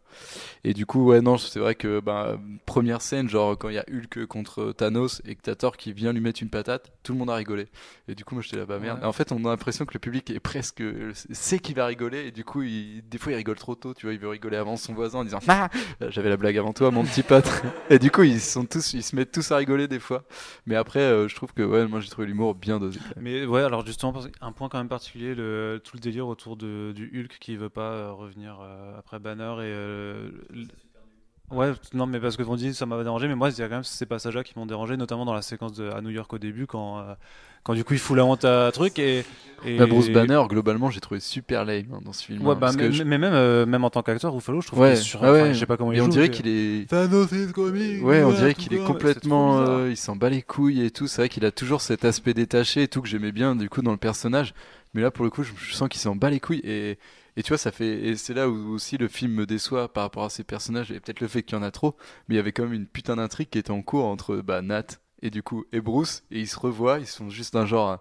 Et 0.63 0.75
du 0.75 0.85
coup, 0.85 1.03
ouais, 1.05 1.21
non, 1.21 1.39
c'est 1.39 1.59
vrai 1.59 1.73
que 1.73 1.99
bah, 2.01 2.39
première 2.67 3.01
scène, 3.01 3.27
genre 3.29 3.57
quand 3.57 3.69
il 3.69 3.75
y 3.75 3.79
a 3.79 3.85
Hulk 3.91 4.27
contre 4.27 4.73
Thanos 4.73 5.23
et 5.25 5.33
que 5.33 5.41
t'as 5.41 5.55
Thor 5.55 5.75
qui 5.75 5.91
vient 5.91 6.13
lui 6.13 6.21
mettre 6.21 6.43
une 6.43 6.51
patate, 6.51 6.91
tout 7.01 7.13
le 7.13 7.17
monde 7.17 7.31
a 7.31 7.35
rigolé. 7.35 7.67
Et 8.07 8.13
du 8.13 8.23
coup, 8.23 8.35
moi 8.35 8.43
j'étais 8.43 8.57
là, 8.57 8.67
bah 8.67 8.77
merde. 8.77 8.99
Ouais. 8.99 9.05
En 9.05 9.11
fait, 9.11 9.31
on 9.31 9.43
a 9.45 9.49
l'impression 9.49 9.85
que 9.85 9.95
le 9.95 9.99
public 9.99 10.29
est 10.29 10.39
presque 10.39 10.83
sait 11.31 11.57
qu'il 11.57 11.73
va 11.73 11.87
rigoler 11.87 12.27
et 12.27 12.31
du 12.31 12.43
coup, 12.43 12.61
il, 12.61 13.01
des 13.09 13.17
fois, 13.17 13.31
il 13.31 13.35
rigole 13.37 13.57
trop 13.57 13.73
tôt. 13.73 13.95
Tu 13.95 14.05
vois, 14.05 14.13
il 14.13 14.19
veut 14.19 14.29
rigoler 14.29 14.57
avant 14.57 14.77
son 14.77 14.93
voisin 14.93 15.19
en 15.19 15.23
disant 15.23 15.39
ah, 15.47 15.69
j'avais 16.09 16.29
la 16.29 16.37
blague 16.37 16.59
avant 16.59 16.73
toi, 16.73 16.91
mon 16.91 17.03
petit 17.03 17.23
pote. 17.23 17.49
et 17.89 17.97
du 17.97 18.11
coup, 18.11 18.21
ils 18.21 18.39
sont 18.39 18.65
tous, 18.65 18.93
ils 18.93 19.01
se 19.01 19.15
mettent 19.15 19.31
tous 19.31 19.51
à 19.51 19.57
rigoler 19.57 19.87
des 19.87 19.99
fois. 19.99 20.23
Mais 20.67 20.75
après, 20.75 21.06
euh, 21.07 21.27
je 21.27 21.35
trouve 21.35 21.53
que 21.53 21.61
ouais, 21.63 21.87
moi 21.87 21.99
j'ai 21.99 22.09
trouvé 22.09 22.27
l'humour 22.27 22.55
bien 22.55 22.79
dosé. 22.79 22.99
Mais 23.15 23.45
ouais, 23.45 23.63
alors 23.63 23.85
justement, 23.85 24.13
un 24.41 24.51
point 24.51 24.69
quand 24.69 24.77
même 24.77 24.89
particulier, 24.89 25.35
le, 25.35 25.81
tout 25.83 25.95
le 25.95 26.01
délire 26.01 26.27
autour 26.27 26.57
de, 26.57 26.91
du 26.95 27.05
Hulk 27.13 27.37
qui 27.39 27.55
veut 27.55 27.69
pas 27.69 27.91
euh, 27.91 28.11
revenir 28.11 28.59
euh, 28.61 28.97
après 28.97 29.19
Banner 29.19 29.53
et. 29.59 29.71
euh, 29.73 30.31
Ouais, 31.49 31.71
non, 31.93 32.07
mais 32.07 32.19
parce 32.19 32.35
que 32.35 32.43
on 32.43 32.57
dit 32.57 32.73
ça 32.73 32.85
m'a 32.85 33.01
dérangé, 33.01 33.29
mais 33.29 33.35
moi, 33.35 33.49
il 33.49 33.57
y 33.57 33.61
a 33.61 33.69
quand 33.69 33.75
même 33.75 33.83
ces 33.85 34.05
passages-là 34.05 34.43
qui 34.43 34.59
m'ont 34.59 34.65
dérangé, 34.65 34.97
notamment 34.97 35.23
dans 35.23 35.33
la 35.33 35.41
séquence 35.41 35.71
de, 35.71 35.89
à 35.89 36.01
New 36.01 36.09
York 36.09 36.33
au 36.33 36.37
début, 36.37 36.67
quand, 36.67 36.99
euh, 36.99 37.15
quand 37.67 37.73
du 37.75 37.83
coup 37.83 37.93
il 37.93 37.99
fout 37.99 38.17
la 38.17 38.25
honte 38.25 38.45
à 38.45 38.71
truc 38.73 38.97
et. 38.97 39.23
et 39.65 39.77
Bah, 39.77 39.85
Bruce 39.87 40.09
Banner, 40.09 40.41
globalement, 40.49 40.89
j'ai 40.89 40.99
trouvé 41.01 41.19
super 41.19 41.65
lame 41.65 41.85
hein, 41.93 41.99
dans 42.05 42.13
ce 42.13 42.23
film. 42.23 42.41
Ouais, 42.41 42.51
hein, 42.51 42.53
bah, 42.53 42.59
parce 42.61 42.75
mais, 42.77 42.83
que 42.87 42.91
je- 42.91 43.03
mais 43.03 43.17
même, 43.17 43.33
euh, 43.33 43.65
même 43.65 43.83
en 43.83 43.89
tant 43.89 44.01
qu'acteur, 44.03 44.33
Ruffalo, 44.33 44.61
je 44.61 44.67
trouve 44.67 44.79
Ouais, 44.79 44.93
qu'il 44.93 44.99
est 44.99 45.03
sur. 45.03 45.23
ah 45.23 45.31
enfin, 45.31 45.41
ouais. 45.43 45.53
je 45.53 45.59
sais 45.59 45.65
pas 45.65 45.77
comment 45.77 45.91
il 45.91 45.97
Et 45.97 46.01
on 46.01 46.05
joue, 46.05 46.11
dirait 46.11 46.29
mais- 46.29 46.33
qu'il 46.33 46.47
est. 46.47 46.89
Thanos 46.89 47.31
is 47.31 47.51
coming 47.53 48.01
Ouais, 48.03 48.23
on 48.23 48.31
dirait 48.31 48.53
qu'il 48.55 48.73
est 48.73 48.83
complètement. 48.83 49.59
euh, 49.59 49.89
il 49.89 49.97
s'en 49.97 50.15
bat 50.15 50.29
les 50.29 50.41
couilles 50.41 50.83
et 50.83 50.91
tout. 50.91 51.07
C'est 51.07 51.21
vrai 51.21 51.29
qu'il 51.29 51.43
a 51.45 51.51
toujours 51.51 51.81
cet 51.81 52.05
aspect 52.05 52.33
détaché 52.33 52.83
et 52.83 52.87
tout 52.87 53.01
que 53.01 53.07
j'aimais 53.07 53.31
bien 53.31 53.55
du 53.55 53.69
coup 53.69 53.81
dans 53.81 53.91
le 53.91 53.97
personnage. 53.97 54.53
Mais 54.93 55.01
là, 55.01 55.11
pour 55.11 55.25
le 55.25 55.29
coup, 55.29 55.43
je, 55.43 55.51
je 55.57 55.73
sens 55.75 55.89
qu'il 55.89 55.99
s'en 55.99 56.15
bat 56.15 56.29
les 56.29 56.39
couilles. 56.39 56.61
Et, 56.63 56.97
et 57.35 57.43
tu 57.43 57.49
vois, 57.49 57.57
ça 57.57 57.71
fait. 57.71 57.99
Et 58.07 58.15
c'est 58.15 58.33
là 58.33 58.49
où 58.49 58.73
aussi 58.73 58.97
le 58.97 59.07
film 59.07 59.33
me 59.33 59.45
déçoit 59.45 59.91
par 59.91 60.03
rapport 60.03 60.23
à 60.23 60.29
ces 60.29 60.43
personnages. 60.43 60.91
Et 60.91 60.99
peut-être 60.99 61.19
le 61.19 61.27
fait 61.27 61.43
qu'il 61.43 61.57
y 61.57 61.59
en 61.59 61.63
a 61.63 61.71
trop. 61.71 61.95
Mais 62.29 62.35
il 62.35 62.37
y 62.37 62.39
avait 62.39 62.51
quand 62.51 62.63
même 62.63 62.73
une 62.73 62.87
putain 62.87 63.15
d'intrigue 63.17 63.49
qui 63.49 63.57
était 63.59 63.71
en 63.71 63.81
cours 63.81 64.05
entre 64.05 64.37
bah, 64.37 64.61
Nat 64.61 64.85
et 65.21 65.29
du 65.29 65.41
coup 65.43 65.65
et 65.71 65.81
Bruce 65.81 66.23
et 66.31 66.39
ils 66.39 66.47
se 66.47 66.59
revoient, 66.59 66.99
ils 66.99 67.07
sont 67.07 67.29
juste 67.29 67.55
un 67.55 67.65
genre 67.65 67.89
hein. 67.89 67.99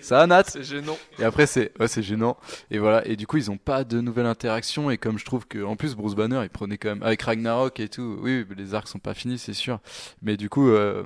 ça 0.00 0.26
Nat 0.26 0.44
C'est 0.44 0.64
gênant. 0.64 0.96
et 1.18 1.24
après 1.24 1.46
c'est 1.46 1.72
ouais, 1.78 1.88
c'est 1.88 2.02
gênant. 2.02 2.36
Et 2.70 2.78
voilà. 2.78 3.06
Et 3.06 3.16
du 3.16 3.26
coup 3.26 3.36
ils 3.36 3.50
ont 3.50 3.58
pas 3.58 3.84
de 3.84 4.00
nouvelles 4.00 4.26
interactions. 4.26 4.90
Et 4.90 4.98
comme 4.98 5.18
je 5.18 5.24
trouve 5.24 5.46
que 5.46 5.62
en 5.62 5.76
plus 5.76 5.94
Bruce 5.94 6.14
Banner 6.14 6.40
il 6.42 6.50
prenait 6.50 6.78
quand 6.78 6.88
même 6.88 7.02
avec 7.02 7.22
Ragnarok 7.22 7.80
et 7.80 7.88
tout. 7.88 8.18
Oui 8.20 8.44
les 8.56 8.74
arcs 8.74 8.88
sont 8.88 8.98
pas 8.98 9.14
finis 9.14 9.38
c'est 9.38 9.52
sûr. 9.54 9.80
Mais 10.22 10.36
du 10.36 10.48
coup 10.48 10.70
euh, 10.70 11.04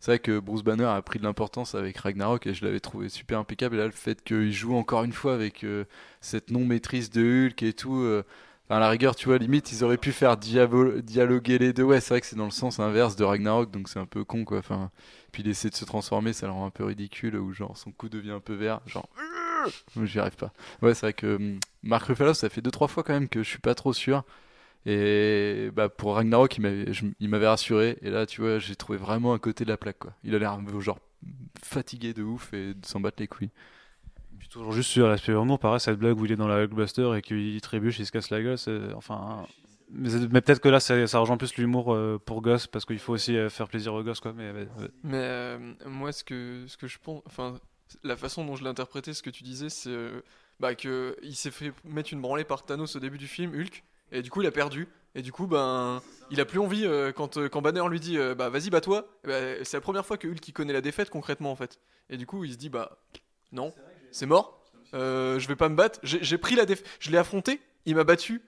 c'est 0.00 0.12
vrai 0.12 0.18
que 0.18 0.38
Bruce 0.38 0.62
Banner 0.62 0.84
a 0.84 1.00
pris 1.02 1.18
de 1.18 1.24
l'importance 1.24 1.74
avec 1.74 1.96
Ragnarok 1.96 2.46
et 2.46 2.54
je 2.54 2.64
l'avais 2.64 2.80
trouvé 2.80 3.08
super 3.08 3.38
impeccable. 3.38 3.76
Et 3.76 3.78
là 3.78 3.86
le 3.86 3.92
fait 3.92 4.22
qu'il 4.22 4.52
joue 4.52 4.76
encore 4.76 5.02
une 5.02 5.12
fois 5.12 5.34
avec 5.34 5.64
euh, 5.64 5.84
cette 6.20 6.50
non 6.50 6.64
maîtrise 6.64 7.10
de 7.10 7.46
Hulk 7.48 7.62
et 7.62 7.72
tout 7.72 7.96
euh, 7.96 8.22
enfin, 8.68 8.76
à 8.76 8.80
la 8.80 8.88
rigueur 8.88 9.14
tu 9.16 9.28
vois 9.28 9.38
limite 9.38 9.72
ils 9.72 9.84
auraient 9.84 9.98
pu 9.98 10.12
faire 10.12 10.36
dialoguer 10.36 11.58
les 11.58 11.72
deux. 11.72 11.82
Ouais 11.82 12.00
c'est 12.00 12.10
vrai 12.14 12.20
que 12.20 12.26
c'est 12.26 12.36
dans 12.36 12.44
le 12.44 12.50
sens 12.50 12.78
inverse 12.80 13.16
de 13.16 13.24
Ragnarok 13.24 13.70
donc 13.70 13.88
c'est 13.88 13.98
un 13.98 14.06
peu 14.06 14.24
con 14.24 14.44
quoi. 14.44 14.58
Enfin 14.58 14.90
puis 15.32 15.42
il 15.42 15.48
essaie 15.48 15.70
de 15.70 15.74
se 15.74 15.84
transformer 15.84 16.32
ça 16.32 16.46
le 16.46 16.52
rend 16.52 16.66
un 16.66 16.70
peu 16.70 16.84
ridicule 16.84 17.36
ou 17.36 17.52
genre 17.52 17.76
son 17.76 17.92
cou 17.92 18.08
devient 18.08 18.32
un 18.32 18.40
peu 18.40 18.54
vert 18.54 18.80
genre 18.86 19.08
Moi, 19.96 20.06
j'y 20.06 20.18
arrive 20.18 20.36
pas. 20.36 20.52
Ouais 20.82 20.94
c'est 20.94 21.06
vrai 21.06 21.12
que 21.14 21.36
hum, 21.36 21.60
Mark 21.82 22.06
Ruffalo 22.06 22.34
ça 22.34 22.48
fait 22.48 22.60
deux 22.62 22.70
trois 22.70 22.88
fois 22.88 23.02
quand 23.02 23.14
même 23.14 23.28
que 23.28 23.42
je 23.42 23.48
suis 23.48 23.58
pas 23.58 23.74
trop 23.74 23.92
sûr. 23.92 24.24
Et 24.86 25.70
bah 25.74 25.88
pour 25.88 26.14
Ragnarok 26.16 26.58
il 26.58 27.28
m'avait 27.28 27.48
rassuré. 27.48 27.98
Et 28.02 28.10
là 28.10 28.26
tu 28.26 28.40
vois 28.42 28.58
j'ai 28.58 28.76
trouvé 28.76 28.98
vraiment 28.98 29.32
un 29.34 29.38
côté 29.38 29.64
de 29.64 29.70
la 29.70 29.76
plaque 29.76 29.98
quoi. 29.98 30.12
Il 30.24 30.34
a 30.34 30.38
l'air 30.38 30.58
genre 30.80 30.98
fatigué 31.62 32.12
de 32.12 32.22
ouf 32.22 32.52
et 32.52 32.74
de 32.74 32.86
s'en 32.86 33.00
battre 33.00 33.16
les 33.20 33.28
couilles 33.28 33.50
Puis 34.44 34.50
toujours 34.50 34.72
juste 34.72 34.90
sur 34.90 35.08
l'aspect 35.08 35.32
humour, 35.32 35.58
pareil, 35.58 35.80
cette 35.80 35.98
blague 35.98 36.20
où 36.20 36.26
il 36.26 36.32
est 36.32 36.36
dans 36.36 36.46
la 36.46 36.56
Hulkbuster 36.56 37.16
et 37.16 37.22
qu'il 37.22 37.58
trébuche, 37.62 37.98
il 37.98 38.04
se 38.04 38.12
casse 38.12 38.28
la 38.28 38.42
gueule, 38.42 38.58
c'est 38.58 38.92
enfin. 38.94 39.46
Mais, 39.90 40.42
peut-être 40.42 40.60
que 40.60 40.68
là, 40.68 40.80
ça, 40.80 41.06
ça 41.06 41.18
rejoint 41.18 41.38
plus 41.38 41.56
l'humour 41.56 41.94
euh, 41.94 42.20
pour 42.22 42.42
gosses 42.42 42.66
parce 42.66 42.84
qu'il 42.84 42.98
faut 42.98 43.14
aussi 43.14 43.38
euh, 43.38 43.48
faire 43.48 43.68
plaisir 43.68 43.94
aux 43.94 44.02
gosses, 44.02 44.20
quoi. 44.20 44.34
Mais 44.34 44.52
euh, 45.14 45.72
moi, 45.86 46.12
ce 46.12 46.24
que, 46.24 46.64
ce 46.66 46.76
que 46.76 46.86
je 46.86 46.98
pense, 47.02 47.22
enfin, 47.24 47.58
la 48.02 48.18
façon 48.18 48.44
dont 48.44 48.54
je 48.54 48.64
l'ai 48.64 48.68
interprété, 48.68 49.14
ce 49.14 49.22
que 49.22 49.30
tu 49.30 49.44
disais, 49.44 49.70
c'est 49.70 49.96
bah, 50.60 50.74
que 50.74 51.16
il 51.22 51.36
s'est 51.36 51.50
fait 51.50 51.72
mettre 51.82 52.12
une 52.12 52.20
branlée 52.20 52.44
par 52.44 52.66
Thanos 52.66 52.96
au 52.96 53.00
début 53.00 53.16
du 53.16 53.28
film, 53.28 53.58
Hulk, 53.58 53.82
et 54.12 54.20
du 54.20 54.28
coup, 54.28 54.42
il 54.42 54.46
a 54.46 54.52
perdu. 54.52 54.88
Et 55.14 55.22
du 55.22 55.32
coup, 55.32 55.46
ben, 55.46 56.02
il 56.30 56.38
a 56.38 56.44
plus 56.44 56.58
envie 56.58 56.86
quand, 57.16 57.38
quand 57.48 57.62
Banner 57.62 57.88
lui 57.88 57.98
dit, 57.98 58.18
bah, 58.36 58.50
vas-y, 58.50 58.68
bats-toi. 58.68 59.08
eh 59.24 59.26
ben, 59.26 59.64
c'est 59.64 59.78
la 59.78 59.80
première 59.80 60.04
fois 60.04 60.18
que 60.18 60.28
Hulk 60.28 60.52
connaît 60.52 60.74
la 60.74 60.82
défaite 60.82 61.08
concrètement, 61.08 61.50
en 61.50 61.56
fait. 61.56 61.80
Et 62.10 62.18
du 62.18 62.26
coup, 62.26 62.44
il 62.44 62.52
se 62.52 62.58
dit, 62.58 62.68
bah, 62.68 62.98
non, 63.52 63.72
c'est 64.14 64.26
mort. 64.26 64.60
Euh, 64.94 65.38
je 65.40 65.48
vais 65.48 65.56
pas 65.56 65.68
me 65.68 65.74
battre. 65.74 65.98
J'ai 66.02 66.38
pris 66.38 66.54
la 66.54 66.64
défaite. 66.66 66.86
Je 67.00 67.10
l'ai 67.10 67.18
affronté. 67.18 67.60
Il 67.86 67.96
m'a 67.96 68.04
battu. 68.04 68.40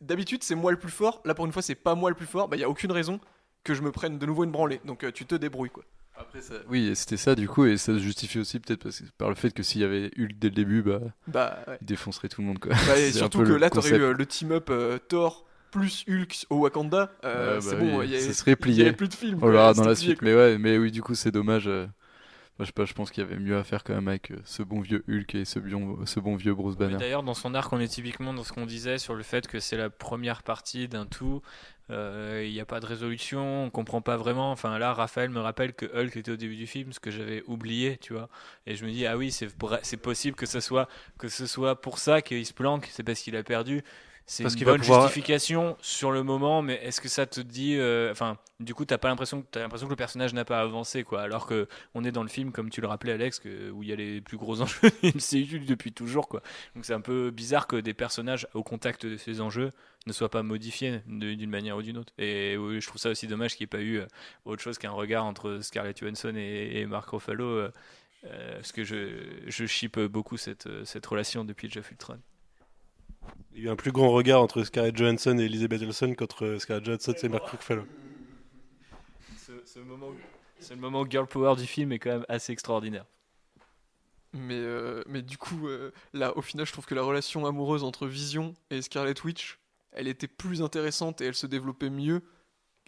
D'habitude, 0.00 0.42
c'est 0.42 0.54
moi 0.54 0.70
le 0.72 0.78
plus 0.78 0.90
fort. 0.90 1.20
Là, 1.24 1.34
pour 1.34 1.46
une 1.46 1.52
fois, 1.52 1.62
c'est 1.62 1.74
pas 1.74 1.94
moi 1.94 2.10
le 2.10 2.16
plus 2.16 2.26
fort. 2.26 2.48
Bah, 2.48 2.56
il 2.56 2.60
y 2.60 2.64
a 2.64 2.68
aucune 2.68 2.90
raison 2.92 3.20
que 3.64 3.74
je 3.74 3.82
me 3.82 3.92
prenne 3.92 4.18
de 4.18 4.26
nouveau 4.26 4.44
une 4.44 4.50
branlée. 4.50 4.80
Donc, 4.84 5.04
euh, 5.04 5.12
tu 5.12 5.24
te 5.26 5.34
débrouilles, 5.34 5.70
quoi. 5.70 5.84
après 6.16 6.40
ça 6.42 6.54
oui 6.68 6.88
et 6.88 6.94
c'était 6.94 7.16
ça 7.16 7.34
du 7.34 7.48
coup 7.48 7.64
et 7.64 7.76
ça 7.78 7.94
se 7.94 7.98
justifie 7.98 8.38
aussi 8.38 8.60
peut-être 8.60 8.82
parce 8.82 9.00
que- 9.00 9.04
par 9.16 9.28
le 9.30 9.34
fait 9.34 9.50
que 9.52 9.62
s'il 9.62 9.80
y 9.80 9.84
avait 9.84 10.10
Hulk 10.18 10.38
dès 10.38 10.48
le 10.48 10.54
début 10.54 10.82
bah 10.82 11.00
Bah, 11.26 11.58
ouais. 11.66 11.78
il 11.80 11.86
défoncerait 11.86 12.28
tout 12.28 12.42
le 12.42 12.46
monde 12.48 12.58
quoi 12.58 12.72
Bah, 12.86 12.98
et 12.98 13.10
surtout 13.12 13.42
que 13.44 13.52
là, 13.52 13.70
t'aurais 13.70 13.90
eu 13.90 14.02
euh, 14.02 14.12
le 14.12 14.26
team-up 14.26 14.68
euh, 14.70 14.98
Thor 14.98 15.46
plus 15.70 16.04
Hulk 16.08 16.46
au 16.50 16.56
Wakanda. 16.56 17.10
Euh, 17.24 17.54
Ouais, 17.56 17.60
c'est 17.62 17.70
bah 17.70 17.76
bon, 17.80 17.98
oui, 18.00 18.06
il 18.06 18.10
y 18.10 18.16
il 18.16 18.74
y 18.78 18.82
avait 18.82 18.92
plus 18.92 19.08
de. 19.08 19.34
On 19.40 19.48
verra 19.50 19.72
dans 19.72 19.84
la 19.84 19.94
suite, 19.94 20.18
quoi. 20.18 20.28
mais 20.28 20.34
ouais, 20.34 20.58
mais 20.58 20.76
oui, 20.76 20.90
du 20.92 21.00
coup, 21.02 21.14
c'est 21.14 21.30
dommage. 21.30 21.70
Euh, 22.62 22.64
moi, 22.64 22.64
je 22.64 22.66
sais 22.68 22.72
pas, 22.72 22.84
je 22.84 22.94
pense 22.94 23.10
qu'il 23.10 23.22
y 23.22 23.26
avait 23.26 23.38
mieux 23.38 23.56
à 23.56 23.64
faire 23.64 23.84
quand 23.84 23.94
même 23.94 24.08
avec 24.08 24.30
euh, 24.30 24.36
ce 24.44 24.62
bon 24.62 24.80
vieux 24.80 25.04
Hulk 25.08 25.34
et 25.34 25.44
ce 25.44 25.58
bon, 25.58 26.06
ce 26.06 26.20
bon 26.20 26.36
vieux 26.36 26.54
Bruce 26.54 26.76
Banner. 26.76 26.96
D'ailleurs, 26.96 27.22
dans 27.22 27.34
son 27.34 27.54
arc, 27.54 27.72
on 27.72 27.80
est 27.80 27.88
typiquement 27.88 28.32
dans 28.32 28.44
ce 28.44 28.52
qu'on 28.52 28.66
disait 28.66 28.98
sur 28.98 29.14
le 29.14 29.22
fait 29.22 29.46
que 29.46 29.60
c'est 29.60 29.76
la 29.76 29.90
première 29.90 30.42
partie 30.42 30.88
d'un 30.88 31.06
tout. 31.06 31.42
Euh, 31.90 32.42
Il 32.46 32.52
n'y 32.52 32.60
a 32.60 32.64
pas 32.64 32.80
de 32.80 32.86
résolution, 32.86 33.64
on 33.64 33.70
comprend 33.70 34.00
pas 34.00 34.16
vraiment. 34.16 34.52
Enfin, 34.52 34.78
là, 34.78 34.94
Raphaël 34.94 35.30
me 35.30 35.40
rappelle 35.40 35.74
que 35.74 35.86
Hulk 35.86 36.16
était 36.16 36.30
au 36.30 36.36
début 36.36 36.56
du 36.56 36.66
film, 36.66 36.92
ce 36.92 37.00
que 37.00 37.10
j'avais 37.10 37.42
oublié, 37.46 37.98
tu 37.98 38.12
vois. 38.12 38.28
Et 38.66 38.76
je 38.76 38.84
me 38.84 38.90
dis, 38.90 39.06
ah 39.06 39.16
oui, 39.16 39.30
c'est 39.30 39.96
possible 39.96 40.36
que 40.36 40.46
ce 40.46 40.60
soit 40.60 40.88
que 41.18 41.28
ce 41.28 41.46
soit 41.46 41.80
pour 41.80 41.98
ça 41.98 42.22
qu'il 42.22 42.46
se 42.46 42.54
planque, 42.54 42.88
c'est 42.90 43.02
parce 43.02 43.20
qu'il 43.20 43.36
a 43.36 43.42
perdu. 43.42 43.82
C'est 44.32 44.44
Parce 44.44 44.54
une 44.54 44.64
bonne 44.64 44.80
pouvoir- 44.80 45.02
justification 45.02 45.76
sur 45.82 46.10
le 46.10 46.22
moment, 46.22 46.62
mais 46.62 46.76
est-ce 46.82 47.02
que 47.02 47.08
ça 47.10 47.26
te 47.26 47.38
dit, 47.38 47.76
euh, 47.76 48.10
enfin, 48.10 48.38
du 48.60 48.72
coup, 48.74 48.86
t'as 48.86 48.96
pas 48.96 49.08
l'impression 49.08 49.42
que 49.42 49.46
t'as 49.50 49.60
l'impression 49.60 49.86
que 49.86 49.92
le 49.92 49.96
personnage 49.96 50.32
n'a 50.32 50.46
pas 50.46 50.60
avancé, 50.60 51.04
quoi. 51.04 51.20
Alors 51.20 51.46
que 51.46 51.68
on 51.92 52.02
est 52.02 52.12
dans 52.12 52.22
le 52.22 52.30
film, 52.30 52.50
comme 52.50 52.70
tu 52.70 52.80
le 52.80 52.86
rappelais, 52.86 53.12
Alex, 53.12 53.40
que, 53.40 53.70
où 53.70 53.82
il 53.82 53.90
y 53.90 53.92
a 53.92 53.96
les 53.96 54.22
plus 54.22 54.38
gros 54.38 54.60
enjeux 54.62 54.88
du 55.02 55.08
MCU 55.14 55.58
depuis 55.60 55.92
toujours, 55.92 56.28
quoi. 56.28 56.42
Donc 56.74 56.86
c'est 56.86 56.94
un 56.94 57.02
peu 57.02 57.30
bizarre 57.30 57.66
que 57.66 57.76
des 57.76 57.92
personnages 57.92 58.48
au 58.54 58.62
contact 58.62 59.04
de 59.04 59.18
ces 59.18 59.42
enjeux 59.42 59.68
ne 60.06 60.14
soient 60.14 60.30
pas 60.30 60.42
modifiés 60.42 61.02
d'une 61.06 61.50
manière 61.50 61.76
ou 61.76 61.82
d'une 61.82 61.98
autre. 61.98 62.14
Et 62.16 62.56
oui, 62.56 62.80
je 62.80 62.86
trouve 62.86 63.02
ça 63.02 63.10
aussi 63.10 63.26
dommage 63.26 63.54
qu'il 63.54 63.64
n'y 63.64 63.68
ait 63.68 63.78
pas 63.78 63.82
eu 63.82 63.98
euh, 63.98 64.06
autre 64.46 64.62
chose 64.62 64.78
qu'un 64.78 64.92
regard 64.92 65.26
entre 65.26 65.58
Scarlett 65.60 66.00
Johansson 66.00 66.32
et, 66.36 66.80
et 66.80 66.86
Mark 66.86 67.06
Ruffalo, 67.10 67.44
euh, 67.44 67.70
parce 68.22 68.72
que 68.72 68.82
je, 68.82 69.26
je 69.46 70.06
beaucoup 70.06 70.38
cette, 70.38 70.70
cette 70.86 71.04
relation 71.04 71.44
depuis 71.44 71.68
Jeff 71.70 71.90
Ultron. 71.90 72.18
Il 73.54 73.58
y 73.58 73.66
a 73.66 73.68
eu 73.68 73.72
un 73.72 73.76
plus 73.76 73.92
grand 73.92 74.10
regard 74.10 74.40
entre 74.40 74.62
Scarlett 74.64 74.96
Johansson 74.96 75.38
et 75.38 75.44
Elizabeth 75.44 75.82
Olsen 75.82 76.16
qu'entre 76.16 76.56
Scarlett 76.58 76.84
Johansson 76.84 77.14
et 77.22 77.28
Mark 77.28 77.46
Ruffalo. 77.48 77.84
Ce, 79.38 79.52
ce 79.64 79.78
moment, 79.80 80.10
ce 80.60 80.74
moment 80.74 81.04
girl 81.08 81.26
power 81.26 81.56
du 81.56 81.66
film 81.66 81.92
est 81.92 81.98
quand 81.98 82.10
même 82.10 82.26
assez 82.28 82.52
extraordinaire. 82.52 83.04
Mais, 84.32 84.54
euh, 84.54 85.02
mais 85.06 85.20
du 85.20 85.36
coup, 85.36 85.68
euh, 85.68 85.92
là, 86.14 86.36
au 86.38 86.42
final, 86.42 86.64
je 86.64 86.72
trouve 86.72 86.86
que 86.86 86.94
la 86.94 87.02
relation 87.02 87.44
amoureuse 87.44 87.84
entre 87.84 88.06
Vision 88.06 88.54
et 88.70 88.80
Scarlet 88.80 89.14
Witch, 89.24 89.58
elle 89.92 90.08
était 90.08 90.28
plus 90.28 90.62
intéressante 90.62 91.20
et 91.20 91.26
elle 91.26 91.34
se 91.34 91.46
développait 91.46 91.90
mieux. 91.90 92.22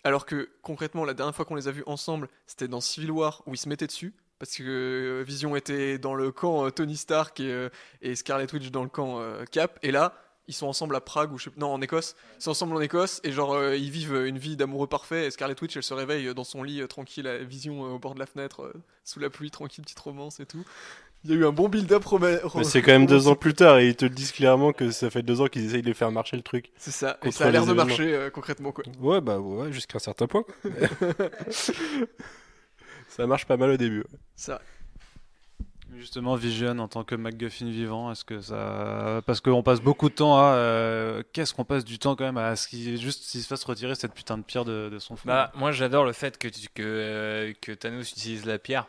Alors 0.05 0.24
que, 0.24 0.51
concrètement, 0.62 1.05
la 1.05 1.14
dernière 1.14 1.35
fois 1.35 1.45
qu'on 1.45 1.55
les 1.55 1.68
a 1.68 1.70
vus 1.70 1.82
ensemble, 1.87 2.28
c'était 2.47 2.68
dans 2.68 2.80
Civil 2.80 3.11
War 3.11 3.43
où 3.47 3.55
ils 3.55 3.59
se 3.59 3.68
mettaient 3.68 3.87
dessus. 3.87 4.14
Parce 4.39 4.57
que 4.57 4.62
euh, 4.62 5.24
Vision 5.24 5.55
était 5.57 5.99
dans 5.99 6.14
le 6.14 6.32
camp 6.32 6.66
euh, 6.66 6.70
Tony 6.70 6.97
Stark 6.97 7.39
et, 7.41 7.51
euh, 7.51 7.68
et 8.03 8.14
Scarlet 8.16 8.53
Witch 8.53 8.70
dans 8.70 8.82
le 8.82 8.89
camp 8.89 9.20
euh, 9.20 9.45
Cap. 9.45 9.78
Et 9.82 9.91
là, 9.91 10.14
ils 10.49 10.55
sont 10.55 10.66
ensemble 10.66 10.95
à 10.97 11.01
Prague 11.01 11.32
ou 11.32 11.38
je 11.38 11.45
sais 11.45 11.51
non 11.57 11.72
en 11.72 11.80
Écosse. 11.80 12.16
Ils 12.38 12.42
sont 12.42 12.51
ensemble 12.51 12.76
en 12.76 12.80
Écosse 12.80 13.20
et 13.24 13.32
genre 13.32 13.55
euh, 13.55 13.76
ils 13.76 13.90
vivent 13.90 14.26
une 14.26 14.38
vie 14.38 14.57
d'amoureux 14.57 14.86
parfait. 14.86 15.26
Et 15.26 15.30
Scarlet 15.30 15.57
Witch, 15.61 15.76
elle 15.76 15.82
se 15.82 15.95
réveille 15.95 16.34
dans 16.34 16.45
son 16.45 16.62
lit 16.62 16.80
euh, 16.80 16.86
tranquille, 16.86 17.26
à 17.26 17.38
Vision 17.38 17.84
euh, 17.84 17.95
au 17.95 17.99
bord 17.99 18.14
de 18.14 18.20
la 18.20 18.26
fenêtre, 18.26 18.62
euh, 18.62 18.72
sous 19.05 19.20
la 19.20 19.30
pluie, 19.30 19.51
tranquille, 19.51 19.84
petite 19.84 20.01
romance 20.01 20.40
et 20.40 20.47
tout. 20.47 20.64
Il 21.24 21.30
y 21.30 21.32
a 21.32 21.36
eu 21.36 21.47
un 21.47 21.53
bon 21.53 21.70
build-up 21.70 22.05
Mais 22.20 22.64
c'est 22.64 22.82
quand 22.82 22.92
même 22.92 23.07
deux 23.07 23.28
ans 23.28 23.34
plus 23.34 23.55
tard 23.55 23.78
et 23.78 23.88
ils 23.88 23.97
te 23.97 24.05
le 24.05 24.11
disent 24.11 24.32
clairement 24.32 24.74
que 24.74 24.90
ça 24.90 25.09
fait 25.09 25.22
deux 25.22 25.40
ans 25.40 25.47
qu'ils 25.47 25.64
essayent 25.64 25.80
de 25.80 25.95
faire 25.95 26.12
marcher 26.12 26.36
le 26.36 26.42
truc. 26.42 26.70
C'est 26.76 26.90
ça. 26.90 27.16
Et 27.22 27.30
ça 27.30 27.47
a 27.47 27.51
l'air 27.51 27.64
de 27.64 27.72
marcher 27.72 28.12
euh, 28.14 28.28
concrètement 28.28 28.72
quoi. 28.72 28.84
Ouais, 29.01 29.22
bah 29.22 29.38
ouais, 29.38 29.72
jusqu'à 29.72 29.97
un 29.97 30.01
certain 30.01 30.26
point. 30.26 30.45
ça 33.09 33.26
marche 33.26 33.47
pas 33.47 33.57
mal 33.57 33.70
au 33.70 33.76
début. 33.78 34.01
ouais. 34.01 34.18
Ça. 34.36 34.61
Justement, 35.97 36.34
Vision 36.34 36.78
en 36.78 36.88
tant 36.88 37.05
que 37.05 37.14
MacGuffin 37.14 37.66
vivant, 37.70 38.11
est-ce 38.11 38.24
que 38.24 38.40
ça. 38.40 39.22
Parce 39.26 39.40
qu'on 39.40 39.62
passe 39.62 39.80
beaucoup 39.80 40.09
de 40.09 40.14
temps 40.14 40.36
à. 40.38 40.55
euh, 40.55 41.22
Qu'est-ce 41.32 41.55
qu'on 41.55 41.64
passe 41.64 41.84
du 41.84 41.99
temps 41.99 42.16
quand 42.16 42.24
même 42.24 42.36
à 42.36 42.57
ce 42.57 42.68
qu'il 42.68 43.01
juste 43.01 43.22
s'il 43.24 43.40
se 43.42 43.47
fasse 43.47 43.62
retirer 43.64 43.95
cette 43.95 44.12
putain 44.12 44.36
de 44.38 44.42
pierre 44.42 44.64
de, 44.64 44.88
de 44.88 44.99
son 44.99 45.16
front 45.16 45.28
Bah, 45.28 45.53
moi 45.55 45.72
j'adore 45.72 46.05
le 46.05 46.12
fait 46.12 46.36
que, 46.38 46.49
tu- 46.49 46.68
que, 46.74 46.82
euh, 46.82 47.53
que 47.61 47.72
Thanos 47.72 48.11
utilise 48.12 48.45
la 48.45 48.59
pierre. 48.59 48.86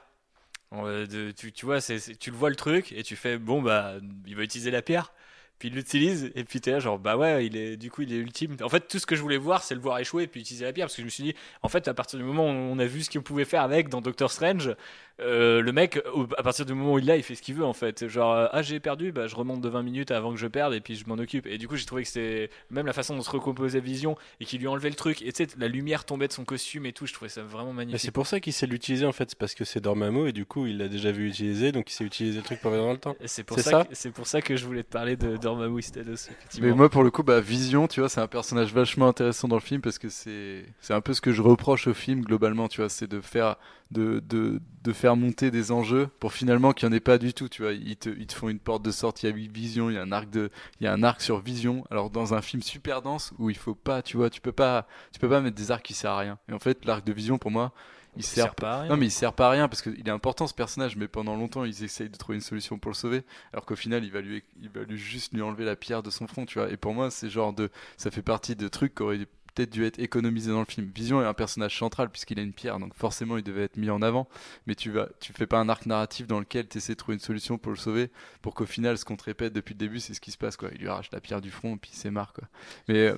Euh, 0.73 1.05
de- 1.05 1.31
tu, 1.31 1.51
tu 1.51 1.65
vois, 1.65 1.79
tu 1.81 2.31
le 2.31 2.35
vois 2.35 2.49
le 2.49 2.55
truc 2.55 2.91
et 2.91 3.03
tu 3.03 3.15
fais 3.15 3.37
bon 3.37 3.61
bah 3.61 3.93
il 4.25 4.35
va 4.35 4.43
utiliser 4.43 4.71
la 4.71 4.81
pierre. 4.81 5.13
Puis 5.57 5.69
il 5.69 5.73
l'utilise 5.75 6.33
et 6.35 6.43
puis 6.43 6.59
t'es 6.59 6.71
là 6.71 6.79
genre 6.79 6.99
bah 6.99 7.15
ouais 7.15 7.45
il 7.45 7.55
est 7.55 7.77
du 7.77 7.89
coup 7.89 8.01
il 8.01 8.11
est 8.11 8.17
ultime. 8.17 8.57
En 8.61 8.67
fait 8.67 8.89
tout 8.89 8.99
ce 8.99 9.05
que 9.05 9.15
je 9.15 9.21
voulais 9.21 9.37
voir 9.37 9.63
c'est 9.63 9.73
le 9.75 9.79
voir 9.79 9.99
échouer 9.99 10.23
et 10.23 10.27
puis 10.27 10.41
utiliser 10.41 10.65
la 10.65 10.73
pierre 10.73 10.87
parce 10.87 10.95
que 10.97 11.01
je 11.01 11.05
me 11.05 11.09
suis 11.09 11.23
dit 11.23 11.33
en 11.61 11.69
fait 11.69 11.87
à 11.87 11.93
partir 11.93 12.19
du 12.19 12.25
moment 12.25 12.43
où 12.45 12.49
on 12.51 12.77
a 12.77 12.85
vu 12.85 13.03
ce 13.03 13.09
qu'on 13.09 13.21
pouvait 13.23 13.45
faire 13.45 13.61
avec 13.61 13.87
dans 13.87 14.01
Doctor 14.01 14.29
Strange, 14.29 14.75
euh, 15.21 15.61
le 15.61 15.71
mec 15.71 16.01
à 16.37 16.43
partir 16.43 16.65
du 16.65 16.73
moment 16.73 16.93
où 16.93 16.99
il 16.99 17.05
l'a 17.05 17.15
il 17.15 17.23
fait 17.23 17.35
ce 17.35 17.41
qu'il 17.41 17.55
veut 17.55 17.65
en 17.65 17.73
fait. 17.73 18.07
Genre 18.07 18.33
euh, 18.33 18.47
ah 18.51 18.61
j'ai 18.61 18.79
perdu 18.79 19.11
bah 19.11 19.27
je 19.27 19.35
remonte 19.35 19.61
de 19.61 19.69
20 19.69 19.83
minutes 19.83 20.11
avant 20.11 20.31
que 20.31 20.39
je 20.39 20.47
perde 20.47 20.73
et 20.73 20.81
puis 20.81 20.95
je 20.95 21.07
m'en 21.07 21.15
occupe. 21.15 21.45
Et 21.47 21.57
du 21.57 21.67
coup 21.67 21.75
j'ai 21.75 21.85
trouvé 21.85 22.03
que 22.03 22.09
c'était 22.09 22.49
même 22.69 22.85
la 22.85 22.93
façon 22.93 23.15
dont 23.15 23.21
se 23.21 23.29
recomposait 23.29 23.79
Vision 23.79 24.17
et 24.39 24.45
qu'il 24.45 24.59
lui 24.59 24.67
enlevait 24.67 24.89
le 24.89 24.95
truc 24.95 25.21
et 25.21 25.31
tu 25.31 25.45
sais 25.45 25.49
la 25.57 25.67
lumière 25.67 26.05
tombait 26.05 26.27
de 26.27 26.33
son 26.33 26.43
costume 26.43 26.85
et 26.85 26.93
tout 26.93 27.05
je 27.05 27.13
trouvais 27.13 27.29
ça 27.29 27.43
vraiment 27.43 27.73
magnifique. 27.73 28.01
c'est 28.01 28.11
pour 28.11 28.27
ça 28.27 28.39
qu'il 28.39 28.53
sait 28.53 28.67
l'utiliser 28.67 29.05
en 29.05 29.11
fait, 29.11 29.29
c'est 29.29 29.39
parce 29.39 29.55
que 29.55 29.63
c'est 29.63 29.79
Dormammu 29.79 30.27
et 30.27 30.33
du 30.33 30.45
coup 30.45 30.65
il 30.65 30.77
l'a 30.77 30.87
déjà 30.87 31.11
vu 31.11 31.29
utiliser 31.29 31.71
donc 31.71 31.89
il 31.91 31.93
sait 31.93 32.03
utiliser 32.03 32.37
le 32.37 32.43
truc 32.43 32.59
pour 32.59 32.71
revenir 32.71 32.87
dans 32.87 32.93
le 32.93 32.99
temps. 32.99 33.15
Et 33.21 33.27
C'est 33.27 33.43
pour, 33.43 33.59
ça 33.59 33.85
ça 33.91 34.09
pour 34.11 34.27
ça 34.27 34.41
que 34.41 34.55
je 34.55 34.65
voulais 34.65 34.83
te 34.83 34.91
parler 34.91 35.15
de 35.15 35.37
Dormammu 35.37 35.81
Stados. 35.81 36.29
Mais 36.59 36.71
moi, 36.71 36.89
pour 36.89 37.03
le 37.03 37.11
coup, 37.11 37.23
bah, 37.23 37.39
Vision, 37.41 37.87
tu 37.87 37.99
vois, 37.99 38.09
c'est 38.09 38.21
un 38.21 38.27
personnage 38.27 38.73
vachement 38.73 39.07
intéressant 39.07 39.47
dans 39.47 39.57
le 39.57 39.61
film 39.61 39.81
parce 39.81 39.99
que 39.99 40.09
c'est 40.09 40.65
c'est 40.79 40.93
un 40.93 41.01
peu 41.01 41.13
ce 41.13 41.21
que 41.21 41.31
je 41.31 41.41
reproche 41.41 41.87
au 41.87 41.93
film 41.93 42.21
globalement, 42.21 42.67
tu 42.67 42.81
vois, 42.81 42.89
c'est 42.89 43.07
de 43.07 43.21
faire 43.21 43.57
de, 43.91 44.21
de, 44.27 44.61
de 44.83 44.93
faire 44.93 45.15
monter 45.15 45.51
des 45.51 45.71
enjeux 45.71 46.07
pour 46.19 46.33
finalement 46.33 46.73
qu'il 46.73 46.87
n'y 46.89 46.93
en 46.93 46.97
ait 46.97 47.01
pas 47.01 47.17
du 47.17 47.33
tout, 47.33 47.47
tu 47.49 47.61
vois. 47.61 47.73
Ils 47.73 47.97
te, 47.97 48.09
ils 48.09 48.27
te 48.27 48.33
font 48.33 48.49
une 48.49 48.59
porte 48.59 48.83
de 48.83 48.91
sortie 48.91 49.27
à 49.27 49.31
Vision, 49.31 49.89
il 49.89 49.93
y 49.95 49.97
a 49.97 50.01
un 50.01 50.11
arc 50.11 50.29
de 50.29 50.49
il 50.79 50.85
y 50.85 50.87
a 50.87 50.93
un 50.93 51.03
arc 51.03 51.21
sur 51.21 51.39
Vision. 51.39 51.85
Alors 51.91 52.09
dans 52.09 52.33
un 52.33 52.41
film 52.41 52.61
super 52.63 53.01
dense 53.01 53.33
où 53.37 53.49
il 53.49 53.57
faut 53.57 53.75
pas, 53.75 54.01
tu 54.01 54.17
vois, 54.17 54.29
tu 54.29 54.41
peux 54.41 54.51
pas 54.51 54.87
tu 55.13 55.19
peux 55.19 55.29
pas 55.29 55.41
mettre 55.41 55.55
des 55.55 55.71
arcs 55.71 55.83
qui 55.85 55.93
servent 55.93 56.15
à 56.15 56.19
rien. 56.19 56.39
Et 56.49 56.53
en 56.53 56.59
fait, 56.59 56.85
l'arc 56.85 57.05
de 57.05 57.13
Vision 57.13 57.37
pour 57.37 57.51
moi, 57.51 57.73
il 58.17 58.23
Ça 58.23 58.33
sert 58.35 58.43
sert 58.45 58.55
pas 58.55 58.73
à 58.75 58.81
rien. 58.81 58.89
non 58.89 58.97
mais 58.97 59.07
il 59.07 59.11
sert 59.11 59.33
pas 59.33 59.47
à 59.47 59.51
rien 59.51 59.67
parce 59.67 59.81
qu'il 59.81 60.07
est 60.07 60.11
important 60.11 60.47
ce 60.47 60.53
personnage 60.53 60.95
mais 60.95 61.07
pendant 61.09 61.35
longtemps 61.35 61.65
ils 61.65 61.83
essayent 61.83 62.09
de 62.09 62.15
trouver 62.17 62.37
une 62.37 62.41
solution 62.41 62.79
pour 62.79 62.89
le 62.89 62.95
sauver 62.95 63.23
alors 63.51 63.65
qu'au 63.65 63.75
final 63.75 64.05
il 64.05 64.11
va 64.11 64.21
lui 64.21 64.41
il 64.61 64.69
va 64.69 64.83
lui 64.83 64.97
juste 64.97 65.33
lui 65.33 65.41
enlever 65.41 65.65
la 65.65 65.75
pierre 65.75 66.01
de 66.01 66.09
son 66.09 66.25
front 66.25 66.45
tu 66.45 66.57
vois 66.59 66.69
et 66.71 66.77
pour 66.77 66.93
moi 66.93 67.11
c'est 67.11 67.29
genre 67.29 67.51
de 67.51 67.69
ça 67.97 68.11
fait 68.11 68.21
partie 68.21 68.55
de 68.55 68.67
trucs 68.69 68.95
qui 68.95 69.03
auraient 69.03 69.27
peut-être 69.55 69.71
dû 69.71 69.85
être 69.85 69.99
économisé 69.99 70.51
dans 70.51 70.59
le 70.59 70.65
film. 70.65 70.91
Vision 70.93 71.21
est 71.21 71.25
un 71.25 71.33
personnage 71.33 71.77
central 71.77 72.09
puisqu'il 72.09 72.39
a 72.39 72.43
une 72.43 72.53
pierre, 72.53 72.79
donc 72.79 72.93
forcément 72.93 73.37
il 73.37 73.43
devait 73.43 73.63
être 73.63 73.77
mis 73.77 73.89
en 73.89 74.01
avant. 74.01 74.27
Mais 74.67 74.75
tu 74.75 74.91
vas, 74.91 75.07
tu 75.19 75.33
fais 75.33 75.47
pas 75.47 75.57
un 75.57 75.69
arc 75.69 75.85
narratif 75.85 76.27
dans 76.27 76.39
lequel 76.39 76.67
tu 76.67 76.77
essaies 76.77 76.93
de 76.93 76.97
trouver 76.97 77.15
une 77.15 77.21
solution 77.21 77.57
pour 77.57 77.71
le 77.71 77.77
sauver, 77.77 78.11
pour 78.41 78.53
qu'au 78.53 78.65
final, 78.65 78.97
ce 78.97 79.05
qu'on 79.05 79.15
te 79.15 79.23
répète 79.23 79.53
depuis 79.53 79.73
le 79.73 79.79
début, 79.79 79.99
c'est 79.99 80.13
ce 80.13 80.21
qui 80.21 80.31
se 80.31 80.37
passe, 80.37 80.57
quoi. 80.57 80.69
Il 80.73 80.81
lui 80.81 80.87
arrache 80.87 81.09
la 81.11 81.21
pierre 81.21 81.41
du 81.41 81.51
front, 81.51 81.77
puis 81.77 81.91
c'est 81.93 82.11
marre, 82.11 82.33
quoi. 82.33 82.47
Mais 82.87 83.07
euh, 83.07 83.15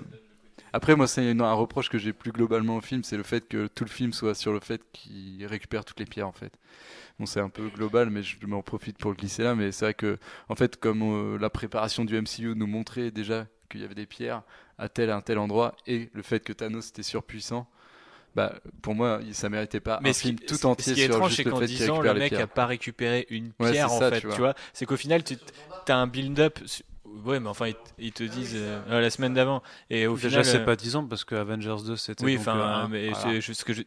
après, 0.74 0.96
moi, 0.96 1.08
c'est 1.08 1.30
un 1.30 1.54
reproche 1.54 1.90
que 1.90 1.98
j'ai 1.98 2.14
plus 2.14 2.32
globalement 2.32 2.78
au 2.78 2.82
film, 2.82 3.04
c'est 3.04 3.18
le 3.18 3.24
fait 3.24 3.48
que 3.48 3.68
tout 3.68 3.84
le 3.84 3.90
film 3.90 4.14
soit 4.14 4.36
sur 4.36 4.54
le 4.54 4.60
fait 4.60 4.82
qu'il 4.94 5.46
récupère 5.46 5.86
toutes 5.86 6.00
les 6.00 6.06
pierres, 6.06 6.28
en 6.28 6.34
fait. 6.34 6.54
Bon, 7.20 7.26
c'est 7.26 7.40
un 7.40 7.50
peu 7.50 7.70
global, 7.70 8.10
mais 8.10 8.22
je 8.22 8.46
m'en 8.46 8.62
profite 8.62 8.98
pour 8.98 9.12
le 9.12 9.18
glisser 9.18 9.44
là. 9.44 9.56
Mais 9.56 9.72
c'est 9.72 9.86
vrai 9.86 9.94
que, 9.94 10.20
en 10.50 10.56
fait, 10.56 10.78
comme 10.78 11.02
euh, 11.02 11.38
la 11.40 11.50
préparation 11.50 12.06
du 12.06 12.20
MCU 12.20 12.54
nous 12.56 12.68
montrait 12.68 13.12
déjà 13.12 13.48
qu'il 13.68 13.82
y 13.82 13.84
avait 13.84 13.96
des 13.96 14.06
pierres 14.06 14.44
à 14.78 14.90
tel 14.90 15.10
un 15.10 15.22
tel 15.22 15.38
endroit, 15.40 15.76
et 15.88 16.10
le 16.14 16.22
fait 16.22 16.40
que 16.40 16.54
Thanos 16.54 16.90
était 16.90 17.04
surpuissant, 17.04 17.68
bah, 18.36 18.54
pour 18.84 18.94
moi, 18.94 19.20
ça 19.32 19.50
méritait 19.50 19.80
pas 19.80 20.00
mais 20.04 20.12
un 20.12 20.14
film 20.14 20.36
qui, 20.38 20.46
tout 20.46 20.64
entier 20.68 20.92
ce 20.92 20.94
qui 20.94 21.02
est 21.02 21.06
sur 21.06 21.16
étrange, 21.16 21.30
juste 21.32 21.44
c'est 21.44 21.50
le 21.50 21.56
fait 21.56 21.66
qu'il 21.66 21.78
récupère 21.78 22.14
le 22.14 22.20
les 22.20 22.26
mec 22.26 22.30
pierres. 22.34 22.44
a 22.44 22.48
pas 22.48 22.66
récupéré 22.68 23.26
une 23.32 23.52
pierre 23.54 23.92
en 23.92 24.00
ça, 24.00 24.10
fait, 24.12 24.18
tu 24.18 24.22
tu 24.22 24.28
vois. 24.28 24.38
vois. 24.38 24.54
C'est 24.74 24.86
qu'au 24.86 24.98
final, 24.98 25.24
tu 25.24 25.38
as 25.88 25.96
un 25.98 26.06
build-up. 26.08 26.60
Ouais, 27.26 27.40
mais 27.40 27.50
enfin, 27.50 27.68
ils, 27.68 27.76
ils 27.98 28.12
te 28.12 28.24
disent 28.24 28.56
euh, 28.56 28.80
euh, 28.90 29.02
la 29.02 29.10
semaine 29.10 29.34
d'avant. 29.34 29.62
Et 29.90 30.08
au 30.08 30.16
Déjà, 30.16 30.30
final, 30.30 30.46
c'est 30.46 30.58
euh, 30.62 30.66
pas 30.66 30.76
10 30.76 30.96
ans 30.96 31.06
parce 31.06 31.24
que 31.24 31.36
Avengers 31.36 31.76
2 31.86 31.96
c'était. 31.96 32.24
Oui, 32.24 32.34
donc, 32.34 32.42
enfin, 32.42 32.58
euh, 32.58 32.64
un. 32.64 32.88
mais 32.88 33.10
Voilà. 33.10 33.24
c'est 33.24 33.42
juste 33.42 33.64
que 33.64 33.74
je- 33.74 33.82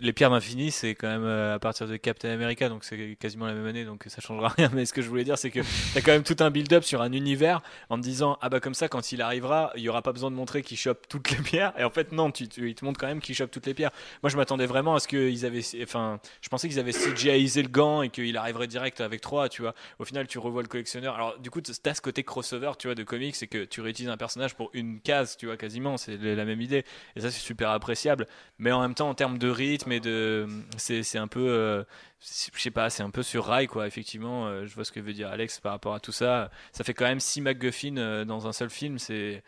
les 0.00 0.12
pierres 0.12 0.30
d'infini, 0.30 0.70
c'est 0.70 0.94
quand 0.94 1.08
même 1.08 1.24
euh, 1.24 1.54
à 1.54 1.58
partir 1.58 1.86
de 1.88 1.96
Captain 1.96 2.30
America, 2.30 2.68
donc 2.68 2.84
c'est 2.84 3.16
quasiment 3.18 3.46
la 3.46 3.54
même 3.54 3.66
année, 3.66 3.84
donc 3.84 4.04
ça 4.06 4.20
changera 4.20 4.48
rien. 4.48 4.70
Mais 4.74 4.86
ce 4.86 4.92
que 4.92 5.02
je 5.02 5.08
voulais 5.08 5.24
dire, 5.24 5.38
c'est 5.38 5.50
que 5.50 5.60
t'as 5.94 6.00
quand 6.00 6.12
même 6.12 6.22
tout 6.22 6.36
un 6.40 6.50
build-up 6.50 6.84
sur 6.84 7.02
un 7.02 7.12
univers 7.12 7.62
en 7.90 7.96
te 7.96 8.02
disant 8.02 8.38
ah 8.40 8.48
bah 8.48 8.60
comme 8.60 8.74
ça, 8.74 8.88
quand 8.88 9.12
il 9.12 9.22
arrivera, 9.22 9.72
il 9.76 9.82
y 9.82 9.88
aura 9.88 10.02
pas 10.02 10.12
besoin 10.12 10.30
de 10.30 10.36
montrer 10.36 10.62
qu'il 10.62 10.76
chope 10.76 11.06
toutes 11.08 11.30
les 11.30 11.38
pierres. 11.38 11.72
Et 11.78 11.84
en 11.84 11.90
fait, 11.90 12.12
non, 12.12 12.30
tu, 12.30 12.48
tu, 12.48 12.68
il 12.68 12.74
te 12.74 12.84
montre 12.84 12.98
quand 13.00 13.06
même 13.06 13.20
qu'il 13.20 13.34
chope 13.34 13.50
toutes 13.50 13.66
les 13.66 13.74
pierres. 13.74 13.92
Moi, 14.22 14.30
je 14.30 14.36
m'attendais 14.36 14.66
vraiment 14.66 14.94
à 14.94 15.00
ce 15.00 15.08
qu'ils 15.08 15.46
avaient, 15.46 15.62
enfin, 15.82 16.18
je 16.40 16.48
pensais 16.48 16.68
qu'ils 16.68 16.78
avaient 16.78 16.92
CGIisé 16.92 17.62
le 17.62 17.68
gant 17.68 18.02
et 18.02 18.10
qu'il 18.10 18.36
arriverait 18.36 18.66
direct 18.66 19.00
avec 19.00 19.20
3 19.20 19.48
tu 19.48 19.62
vois. 19.62 19.74
Au 19.98 20.04
final, 20.04 20.26
tu 20.26 20.38
revois 20.38 20.62
le 20.62 20.68
collectionneur. 20.68 21.14
Alors, 21.14 21.38
du 21.38 21.50
coup, 21.50 21.60
t'as 21.60 21.94
ce 21.94 22.00
côté 22.00 22.22
crossover, 22.24 22.72
tu 22.76 22.86
vois, 22.88 22.94
de 22.94 23.02
comics, 23.04 23.34
c'est 23.36 23.46
que 23.46 23.64
tu 23.64 23.80
réutilises 23.80 24.10
un 24.10 24.16
personnage 24.16 24.54
pour 24.54 24.70
une 24.72 25.00
case, 25.00 25.36
tu 25.36 25.46
vois, 25.46 25.56
quasiment. 25.56 25.96
C'est 25.96 26.16
la 26.16 26.44
même 26.44 26.60
idée. 26.60 26.84
Et 27.16 27.20
ça, 27.20 27.30
c'est 27.30 27.40
super 27.40 27.70
appréciable. 27.70 28.26
Mais 28.58 28.72
en 28.72 28.80
même 28.80 28.94
temps, 28.94 29.08
en 29.08 29.14
termes 29.14 29.38
de 29.38 29.48
rythme 29.48 29.92
et 29.92 30.00
de. 30.00 30.46
C'est 30.76 31.18
un 31.18 31.28
peu. 31.28 31.46
euh, 31.48 31.84
je 32.20 32.60
sais 32.60 32.70
pas, 32.70 32.90
c'est 32.90 33.02
un 33.02 33.10
peu 33.10 33.22
sur 33.22 33.44
rail, 33.44 33.66
quoi. 33.66 33.86
Effectivement, 33.86 34.46
euh, 34.46 34.66
je 34.66 34.74
vois 34.74 34.84
ce 34.84 34.92
que 34.92 35.00
veut 35.00 35.12
dire 35.12 35.28
Alex 35.28 35.60
par 35.60 35.72
rapport 35.72 35.94
à 35.94 36.00
tout 36.00 36.12
ça. 36.12 36.50
Ça 36.72 36.84
fait 36.84 36.94
quand 36.94 37.04
même 37.06 37.20
6 37.20 37.40
MacGuffin 37.42 37.96
euh, 37.96 38.24
dans 38.24 38.46
un 38.46 38.52
seul 38.52 38.70
film. 38.70 38.98
C'est 38.98 39.42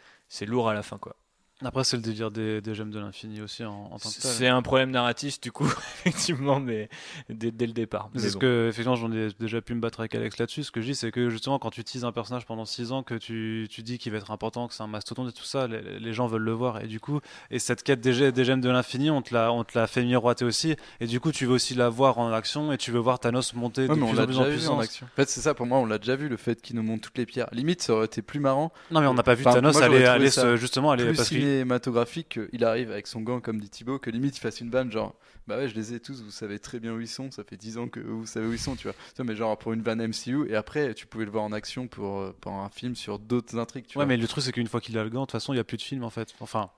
lourd 0.47 0.69
à 0.69 0.75
la 0.75 0.83
fin, 0.83 0.99
quoi. 0.99 1.17
Après, 1.65 1.85
c'est 1.85 1.97
le 1.97 2.03
délire 2.03 2.31
des, 2.31 2.61
des 2.61 2.75
gemmes 2.75 2.91
de 2.91 2.99
l'infini 2.99 3.41
aussi 3.41 3.65
en, 3.65 3.73
en 3.91 3.99
tant 3.99 4.11
que 4.11 4.21
tel. 4.21 4.31
C'est 4.31 4.47
un 4.49 4.61
problème 4.61 4.91
narratif, 4.91 5.41
du 5.41 5.53
coup, 5.53 5.65
effectivement, 6.05 6.61
mais 6.61 6.91
dès, 7.31 7.51
dès 7.51 7.67
le 7.67 7.73
départ. 7.73 8.11
C'est 8.17 8.35
bon. 8.35 8.41
que, 8.41 8.67
effectivement, 8.69 8.95
j'en 8.95 9.11
ai 9.11 9.29
déjà 9.41 9.63
pu 9.63 9.75
me 9.75 9.81
battre 9.81 10.01
avec 10.01 10.15
Alex 10.15 10.37
là-dessus. 10.39 10.65
Ce 10.65 10.71
que 10.71 10.83
je 10.83 10.87
dis, 10.89 10.95
c'est 10.95 11.11
que 11.11 11.31
justement, 11.31 11.59
quand 11.59 11.71
tu 11.71 11.81
utilises 11.81 12.05
un 12.05 12.13
personnage 12.13 12.45
pendant 12.45 12.67
6 12.67 12.93
ans, 12.93 13.03
que 13.03 13.15
tu, 13.15 13.69
tu 13.71 13.83
dis 13.83 13.97
qu'il 13.97 14.13
va 14.13 14.19
être 14.19 14.31
important, 14.31 14.69
que 14.69 14.75
c'est 14.75 14.83
un 14.83 14.87
mastodonte 14.87 15.31
et 15.31 15.33
tout 15.33 15.45
ça, 15.45 15.67
les, 15.67 15.99
les 15.99 16.13
gens 16.13 16.27
veulent 16.27 16.43
le 16.43 16.53
voir. 16.53 16.83
Et 16.85 16.89
du 16.89 17.01
coup, 17.01 17.21
et 17.51 17.59
cette 17.59 17.83
quête 17.83 18.03
des, 18.03 18.33
des 18.33 18.45
gemmes 18.45 18.61
de 18.61 18.69
l'infini, 18.69 19.11
on 19.11 19.23
te 19.23 19.33
l'a 19.33 19.51
on 19.51 19.65
te 19.65 19.79
l'a 19.79 19.87
fait 19.87 20.05
miroiter 20.05 20.45
aussi. 20.45 20.77
Et 21.01 21.07
du 21.07 21.21
coup, 21.21 21.33
tu 21.33 21.47
veux 21.47 21.55
aussi 21.55 21.75
la 21.75 21.89
voir 21.89 22.19
en 22.19 22.31
action 22.33 22.71
et 22.71 22.77
tu 22.77 22.91
veux 22.91 22.99
voir 23.01 23.19
Thanos 23.19 23.55
monter 23.55 23.83
Ouais, 23.83 23.89
de 23.89 23.95
mais 23.95 24.03
on 24.03 24.09
plus 24.11 24.17
l'a 24.19 24.25
en 24.25 24.27
plus 24.27 24.37
en 24.39 24.45
déjà 24.45 24.51
vu 24.51 24.57
en 24.57 24.59
puissance. 24.59 24.85
action. 24.85 25.07
En 25.07 25.17
fait, 25.17 25.29
c'est 25.31 25.41
ça 25.41 25.55
pour 25.55 25.65
moi, 25.65 25.79
on 25.79 25.87
l'a 25.87 25.97
déjà 25.97 26.17
vu 26.17 26.29
le 26.29 26.37
fait 26.37 26.61
qu'il 26.61 26.77
nous 26.77 26.83
montre 26.83 27.09
toutes 27.09 27.17
les 27.17 27.25
pierres. 27.25 27.49
Limite, 27.53 27.81
ça 27.81 27.95
aurait 27.95 28.05
été 28.05 28.21
plus 28.21 28.41
marrant, 28.41 28.73
Non, 28.91 29.01
mais 29.01 29.07
on 29.07 29.15
n'a 29.15 29.23
pas 29.23 29.35
vu 29.35 29.43
Enfin, 29.47 29.55
Thanos 29.55 29.75
moi, 29.77 29.85
aller, 29.85 30.05
aller 30.05 30.29
ça 30.31 30.57
justement 30.57 30.91
aller 30.91 31.05
plus 31.07 31.17
parce 31.17 31.29
qu'il 31.31 31.47
cinématographique 31.57 32.39
qu'il 32.51 32.65
arrive 32.65 32.91
avec 32.91 33.07
son 33.07 33.21
gant, 33.23 33.41
comme 33.41 33.61
dit 33.61 33.69
Thibaut, 33.71 33.99
que 33.99 34.11
limite 34.11 34.37
il 34.37 34.41
fasse 34.41 34.61
une 34.61 34.71
vanne 34.71 34.91
genre 34.93 35.15
bah 35.47 35.57
ouais, 35.59 35.69
je 35.69 35.75
les 35.77 35.95
ai 35.95 36.01
tous, 36.01 36.23
vous 36.23 36.31
savez 36.33 36.59
très 36.59 36.81
bien 36.81 36.93
où 36.93 37.01
ils 37.01 37.07
sont, 37.09 37.31
ça 37.31 37.45
fait 37.45 37.57
10 37.57 37.79
ans 37.79 37.87
que 37.89 38.01
vous 38.01 38.27
savez 38.27 38.47
où 38.49 38.53
ils 38.53 38.59
sont, 38.59 38.75
tu 38.75 38.89
vois. 38.89 39.25
Mais 39.25 39.37
genre 39.37 39.57
pour 39.57 39.73
une 39.73 39.81
vanne 39.83 40.01
MCU, 40.01 40.49
et 40.51 40.57
après 40.57 40.93
tu 40.95 41.07
pouvais 41.07 41.25
le 41.25 41.31
voir 41.31 41.45
en 41.45 41.53
action 41.53 41.87
pour, 41.87 42.19
euh, 42.19 42.35
pour 42.41 42.53
un 42.53 42.69
film 42.69 42.97
sur 42.97 43.19
d'autres 43.21 43.57
intrigues, 43.57 43.87
tu 43.87 43.97
Ouais, 43.99 44.05
vois. 44.05 44.09
mais 44.09 44.17
le 44.17 44.27
truc, 44.27 44.43
c'est 44.43 44.51
qu'une 44.53 44.67
fois 44.67 44.81
qu'il 44.81 44.99
a 44.99 45.05
le 45.05 45.11
gant, 45.11 45.21
de 45.21 45.27
toute 45.27 45.33
façon, 45.33 45.53
il 45.53 45.57
n'y 45.57 45.61
a 45.61 45.65
plus 45.65 45.77
de 45.77 45.83
film 45.83 46.03
en 46.03 46.11
fait. 46.11 46.35
Enfin, 46.41 46.71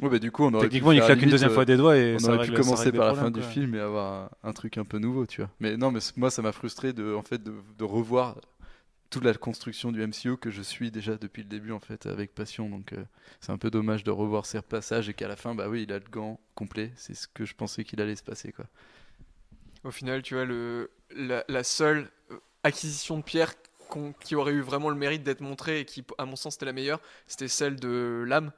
Ouais, 0.00 0.10
bah, 0.10 0.18
du 0.18 0.30
coup, 0.30 0.44
on 0.44 0.52
aurait 0.52 0.64
techniquement, 0.66 0.90
pu 0.90 0.98
il 0.98 1.02
claque 1.02 1.22
une 1.22 1.30
deuxième 1.30 1.50
euh, 1.50 1.54
fois 1.54 1.64
des 1.64 1.76
doigts 1.78 1.96
et 1.96 2.14
on 2.14 2.18
ça 2.18 2.28
aurait 2.28 2.38
règle- 2.38 2.56
pu 2.56 2.62
ça 2.62 2.70
commencer 2.70 2.92
par 2.92 3.06
la 3.06 3.14
fin 3.14 3.30
du 3.30 3.42
film 3.42 3.74
et 3.74 3.80
avoir 3.80 4.30
un, 4.44 4.48
un 4.50 4.52
truc 4.52 4.76
un 4.78 4.84
peu 4.84 4.98
nouveau, 4.98 5.24
tu 5.26 5.40
vois. 5.40 5.50
Mais 5.58 5.76
non, 5.78 5.90
mais 5.90 6.00
moi, 6.16 6.30
ça 6.30 6.42
m'a 6.42 6.52
frustré 6.52 6.92
de, 6.92 7.14
en 7.14 7.22
fait, 7.22 7.42
de, 7.42 7.54
de 7.78 7.84
revoir 7.84 8.36
toute 9.10 9.24
la 9.24 9.34
construction 9.34 9.92
du 9.92 10.04
MCU 10.06 10.36
que 10.36 10.50
je 10.50 10.62
suis 10.62 10.90
déjà 10.90 11.16
depuis 11.16 11.42
le 11.42 11.48
début, 11.48 11.72
en 11.72 11.80
fait, 11.80 12.06
avec 12.06 12.34
passion. 12.34 12.68
Donc, 12.68 12.92
euh, 12.92 13.04
c'est 13.40 13.52
un 13.52 13.58
peu 13.58 13.70
dommage 13.70 14.04
de 14.04 14.10
revoir 14.10 14.46
ces 14.46 14.60
passages 14.62 15.08
et 15.08 15.14
qu'à 15.14 15.28
la 15.28 15.36
fin, 15.36 15.54
bah 15.54 15.68
oui, 15.68 15.84
il 15.84 15.92
a 15.92 15.98
le 15.98 16.04
gant 16.10 16.40
complet. 16.54 16.92
C'est 16.96 17.14
ce 17.14 17.28
que 17.28 17.44
je 17.44 17.54
pensais 17.54 17.84
qu'il 17.84 18.00
allait 18.00 18.16
se 18.16 18.24
passer, 18.24 18.52
quoi. 18.52 18.66
Au 19.84 19.90
final, 19.90 20.22
tu 20.22 20.34
vois, 20.34 20.44
le, 20.44 20.90
la, 21.14 21.44
la 21.48 21.62
seule 21.62 22.10
euh, 22.30 22.38
acquisition 22.64 23.18
de 23.18 23.22
pierre 23.22 23.54
qui 24.20 24.34
aurait 24.34 24.52
eu 24.52 24.60
vraiment 24.60 24.90
le 24.90 24.96
mérite 24.96 25.22
d'être 25.22 25.40
montrée 25.40 25.80
et 25.80 25.84
qui, 25.84 26.04
à 26.18 26.24
mon 26.26 26.34
sens, 26.34 26.56
était 26.56 26.66
la 26.66 26.72
meilleure, 26.72 27.00
c'était 27.28 27.46
celle 27.48 27.76
de 27.76 28.24
l'âme, 28.26 28.50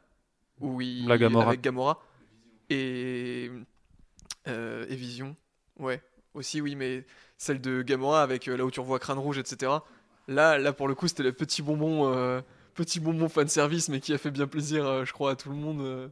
où 0.60 0.80
il, 0.80 1.06
La 1.06 1.18
Gamora. 1.18 1.48
avec 1.48 1.60
Gamora 1.60 2.02
et, 2.70 3.50
euh, 4.46 4.86
et 4.88 4.96
Vision. 4.96 5.36
Ouais, 5.78 6.02
aussi, 6.34 6.60
oui, 6.60 6.74
mais 6.74 7.04
celle 7.36 7.60
de 7.60 7.82
Gamora 7.82 8.22
avec 8.22 8.48
euh, 8.48 8.56
là 8.56 8.64
où 8.64 8.70
tu 8.70 8.80
revois 8.80 8.98
Crâne 8.98 9.18
Rouge, 9.18 9.38
etc. 9.38 9.70
Là, 10.28 10.58
là 10.58 10.72
pour 10.72 10.86
le 10.88 10.94
coup, 10.94 11.08
c'était 11.08 11.22
le 11.22 11.32
petit 11.32 11.62
bonbon, 11.62 12.12
euh, 12.14 12.40
petit 12.74 13.00
bonbon 13.00 13.28
fan 13.28 13.48
service, 13.48 13.88
mais 13.88 13.98
qui 14.00 14.12
a 14.12 14.18
fait 14.18 14.30
bien 14.30 14.46
plaisir, 14.46 14.86
euh, 14.86 15.04
je 15.04 15.12
crois, 15.12 15.32
à 15.32 15.36
tout 15.36 15.48
le 15.50 15.56
monde. 15.56 15.80
euh, 15.80 16.08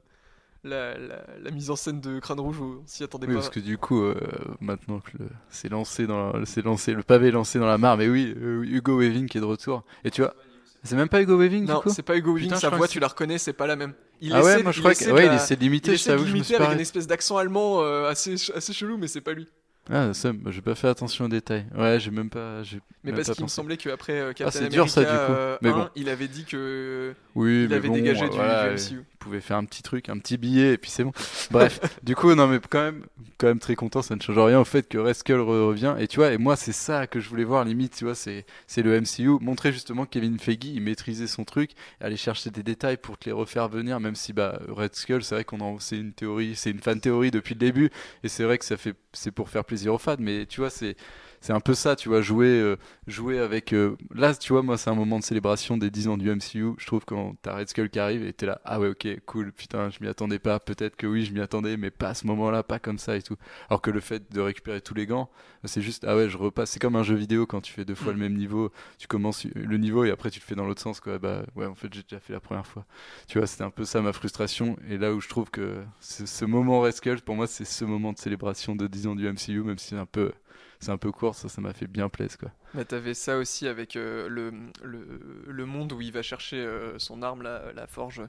la, 0.65 0.99
la- 0.99 1.23
la 1.41 1.51
mise 1.53 1.71
en 1.71 1.77
scène 1.77 2.01
de 2.01 2.19
Crâne 2.19 2.41
Rouge, 2.41 2.61
on 2.61 2.83
s'y 2.87 3.05
attendait 3.05 3.29
Oui, 3.29 3.35
pas. 3.35 3.41
parce 3.41 3.51
que 3.51 3.61
du 3.61 3.79
coup, 3.79 4.03
euh, 4.03 4.17
maintenant 4.61 4.99
que 4.99 5.11
le- 5.17 5.29
c'est 5.49 5.69
lancé 5.69 6.09
dans, 6.09 6.33
la- 6.33 6.45
c'est 6.47 6.63
lancé, 6.65 6.93
le 6.93 7.05
pavé 7.05 7.29
est 7.29 7.31
lancé 7.31 7.61
dans 7.61 7.67
la 7.69 7.79
mare, 7.79 7.97
mais 7.97 8.09
oui, 8.09 8.35
Hugo 8.37 8.99
Weaving 8.99 9.29
qui 9.29 9.39
est 9.39 9.41
de 9.41 9.47
retour. 9.47 9.85
Et 10.03 10.11
tu 10.11 10.23
vois, 10.23 10.35
c'est 10.83 10.97
même 10.97 11.09
pas 11.09 11.23
Hugo 11.23 11.39
Weaving 11.39 11.67
Non, 11.67 11.83
c'est 11.87 12.03
pas 12.03 12.17
Hugo 12.17 12.33
Weaving, 12.33 12.49
Putain, 12.49 12.61
sa 12.61 12.71
voix, 12.71 12.89
tu 12.89 12.99
la 12.99 13.07
reconnais, 13.07 13.39
c'est 13.39 13.53
pas 13.53 13.69
la 13.69 13.77
même. 13.77 13.93
Il 14.21 14.33
ah 14.33 14.43
ouais, 14.43 14.61
moi 14.63 14.73
je 14.73 14.81
crois 14.81 14.95
que 14.95 15.09
ouais, 15.13 15.27
il 15.27 15.35
essaie 15.35 15.55
de 15.55 15.61
l'imiter. 15.61 15.97
Je 15.97 16.11
avec 16.11 16.73
une 16.73 16.81
espèce 16.81 17.07
d'accent 17.07 17.37
allemand 17.37 17.83
assez, 18.07 18.35
assez 18.53 18.73
chelou, 18.73 18.97
mais 18.97 19.07
c'est 19.07 19.21
pas 19.21 19.35
lui. 19.35 19.47
Ah, 19.89 20.13
ça, 20.15 20.33
bah, 20.33 20.51
j'ai 20.51 20.63
pas 20.63 20.75
fait 20.75 20.89
attention 20.89 21.27
aux 21.27 21.29
détails. 21.29 21.65
Ouais, 21.77 22.01
j'ai 22.01 22.11
même 22.11 22.29
pas. 22.31 22.63
Mais 23.05 23.13
même 23.13 23.15
parce 23.15 23.31
qu'il 23.31 23.45
me 23.45 23.49
semblait 23.49 23.77
qu'après 23.77 24.19
euh, 24.19 24.33
Captain 24.33 24.51
c'est 24.51 24.69
dur, 24.69 24.89
ça, 24.91 25.03
du 25.03 25.07
America, 25.07 25.27
coup. 25.27 25.33
euh, 25.33 25.59
Mais 25.63 25.69
1, 25.71 25.73
bon. 25.73 25.89
il 25.95 26.09
avait 26.09 26.27
dit 26.29 26.45
que 26.45 27.15
Oui, 27.37 27.65
il 27.65 27.69
mais 27.69 27.77
avait 27.77 27.89
bon, 27.89 27.95
dégagé 27.95 28.25
euh, 28.25 28.29
du, 28.29 28.35
voilà, 28.37 28.65
du 28.65 28.71
euh, 28.71 28.99
MCU. 28.99 29.05
Il 29.27 29.31
pouvait 29.31 29.41
faire 29.41 29.57
un 29.57 29.65
petit 29.65 29.83
truc, 29.83 30.09
un 30.09 30.19
petit 30.19 30.37
billet, 30.37 30.75
et 30.75 30.79
puis 30.79 30.91
c'est 30.91 31.03
bon. 31.03 31.13
Bref, 31.51 31.81
du 32.05 32.15
coup, 32.15 32.33
non, 32.35 32.47
mais 32.47 32.61
quand 32.71 32.81
même, 32.81 33.05
quand 33.39 33.49
même 33.49 33.59
très 33.59 33.75
content. 33.75 34.03
Ça 34.03 34.15
ne 34.15 34.21
change 34.21 34.39
rien 34.39 34.61
au 34.61 34.65
fait 34.65 34.89
que 34.89 34.99
Red 34.99 35.15
Skull 35.15 35.41
re- 35.41 35.67
revient. 35.67 35.97
Et 35.99 36.07
tu 36.07 36.19
vois, 36.19 36.33
et 36.33 36.39
moi, 36.39 36.55
c'est 36.55 36.73
ça 36.73 37.07
que 37.09 37.19
je 37.19 37.29
voulais 37.29 37.45
voir, 37.45 37.65
limite, 37.65 37.97
tu 37.97 38.05
vois, 38.05 38.15
c'est 38.15 38.45
le 38.77 38.95
MCU. 38.95 39.39
Montrer 39.41 39.73
justement 39.73 40.05
que 40.05 40.11
Kevin 40.11 40.39
Feige, 40.39 40.65
il 40.65 40.81
maîtrisait 40.81 41.27
son 41.27 41.45
truc, 41.45 41.73
aller 42.01 42.17
chercher 42.17 42.51
des 42.51 42.63
détails 42.63 42.97
pour 42.99 43.19
te 43.19 43.27
les 43.27 43.33
refaire 43.33 43.69
venir, 43.69 43.99
même 44.01 44.15
si, 44.15 44.33
bah, 44.33 44.61
Red 44.69 44.95
Skull, 44.95 45.25
c'est 45.25 45.35
vrai 45.35 45.45
qu'on 45.45 45.79
c'est 45.81 45.99
une 45.99 46.13
théorie, 46.13 46.55
c'est 46.55 46.71
une 46.71 46.81
fan 46.81 47.01
théorie 47.01 47.31
depuis 47.33 47.55
le 47.55 47.61
début, 47.61 47.91
et 48.23 48.29
c'est 48.29 48.45
vrai 48.45 48.59
que 48.59 48.65
ça 48.65 48.77
fait, 48.77 48.95
c'est 49.13 49.33
pour 49.33 49.49
faire 49.49 49.65
plaisir 49.65 49.93
aux 49.95 49.99
fans, 49.99 50.17
mais 50.19 50.47
tu 50.47 50.61
vois, 50.61 50.71
c'est, 50.71 50.97
c'est 51.41 51.53
un 51.53 51.61
peu 51.61 51.75
ça, 51.75 51.97
tu 51.97 52.09
vois, 52.09 52.21
jouer, 52.21 52.47
euh, 52.49 52.77
jouer 53.07 53.39
avec. 53.39 53.73
euh, 53.73 53.97
Là, 54.15 54.35
tu 54.35 54.53
vois, 54.53 54.63
moi, 54.63 54.77
c'est 54.79 54.91
un 54.91 54.95
moment 54.95 55.19
de 55.19 55.25
célébration 55.25 55.77
des 55.77 55.91
10 55.91 56.09
ans 56.09 56.17
du 56.17 56.31
MCU. 56.31 56.75
Je 56.79 56.87
trouve 56.87 57.05
quand 57.05 57.37
t'as 57.43 57.57
Red 57.57 57.69
Skull 57.69 57.91
qui 57.91 57.99
arrive 57.99 58.25
et 58.25 58.33
t'es 58.33 58.47
là, 58.47 58.61
ah 58.65 58.81
ouais, 58.81 58.89
ok, 58.89 59.07
cool, 59.27 59.53
putain, 59.53 59.91
je 59.91 59.99
m'y 60.01 60.09
attendais 60.09 60.39
pas. 60.39 60.61
Peut-être 60.61 60.97
que 60.97 61.07
oui, 61.07 61.25
je 61.25 61.33
m'y 61.33 61.41
attendais, 61.41 61.77
mais 61.77 61.91
pas 61.91 62.09
à 62.11 62.15
ce 62.15 62.27
moment-là, 62.27 62.63
pas 62.63 62.79
comme 62.79 62.99
ça 62.99 63.17
et 63.17 63.23
tout. 63.23 63.37
Alors 63.71 63.83
que 63.83 63.91
le 63.91 64.01
fait 64.01 64.33
de 64.33 64.41
récupérer 64.41 64.81
tous 64.81 64.95
les 64.95 65.07
gants, 65.07 65.31
c'est 65.65 65.83
juste, 65.83 66.05
ah 66.07 66.17
ouais, 66.17 66.29
je 66.29 66.37
repasse. 66.37 66.71
C'est 66.71 66.81
comme 66.81 66.97
un 66.97 67.03
jeu 67.03 67.15
vidéo 67.17 67.47
quand 67.47 67.61
tu 67.61 67.73
fais 67.73 67.85
deux 67.85 67.95
fois 67.95 68.13
le 68.13 68.19
même 68.19 68.35
niveau. 68.35 68.71
Tu 68.99 69.07
commences 69.07 69.45
le 69.55 69.77
niveau 69.79 70.05
et 70.05 70.11
après 70.11 70.31
tu 70.31 70.41
le 70.41 70.45
fais 70.45 70.55
dans 70.55 70.67
l'autre 70.67 70.83
sens, 70.83 71.01
quoi. 71.01 71.19
Bah 71.19 71.43
ouais, 71.57 71.67
en 71.67 71.75
fait, 71.75 71.93
j'ai 71.93 72.03
déjà 72.03 72.21
fait 72.21 72.33
la 72.33 72.41
première 72.41 72.67
fois. 72.67 72.85
Tu 73.29 73.39
vois, 73.39 73.47
c'était 73.47 73.65
un 73.65 73.71
peu 73.71 73.85
ça 73.85 74.01
ma 74.03 74.13
frustration. 74.13 74.77
Et 74.89 74.99
là 74.99 75.13
où 75.13 75.21
je 75.21 75.29
trouve 75.29 75.51
que 75.51 75.83
ce, 76.01 76.27
ce 76.27 76.45
moment 76.45 76.81
Red 76.81 76.93
Skull, 76.95 77.21
pour 77.23 77.37
moi, 77.37 77.47
c'est 77.47 77.65
ce 77.65 77.85
moment 77.85 78.13
de 78.13 78.19
célébration 78.19 78.77
de 78.77 78.87
10 78.87 79.07
ans 79.07 79.15
du 79.17 79.27
MCU, 79.29 79.63
même 79.63 79.79
si 79.79 79.89
c'est 79.89 79.97
un 79.97 80.07
peu. 80.07 80.33
C'est 80.81 80.91
un 80.91 80.99
peu 80.99 81.11
court, 81.13 81.35
ça, 81.35 81.49
ça 81.49 81.61
m'a 81.61 81.73
fait 81.73 81.87
bien 81.87 82.09
plaisir, 82.09 82.39
quoi. 82.39 82.51
Bah, 82.75 82.85
t'avais 82.85 83.15
ça 83.15 83.39
aussi 83.39 83.67
avec 83.69 83.97
euh, 83.97 84.29
le, 84.29 84.53
le, 84.83 85.45
le 85.47 85.67
monde 85.67 85.93
où 85.93 86.03
il 86.03 86.13
va 86.13 86.21
chercher 86.21 86.57
euh, 86.59 86.99
son 86.99 87.23
arme, 87.23 87.41
la, 87.43 87.73
la 87.73 87.87
forge. 87.87 88.23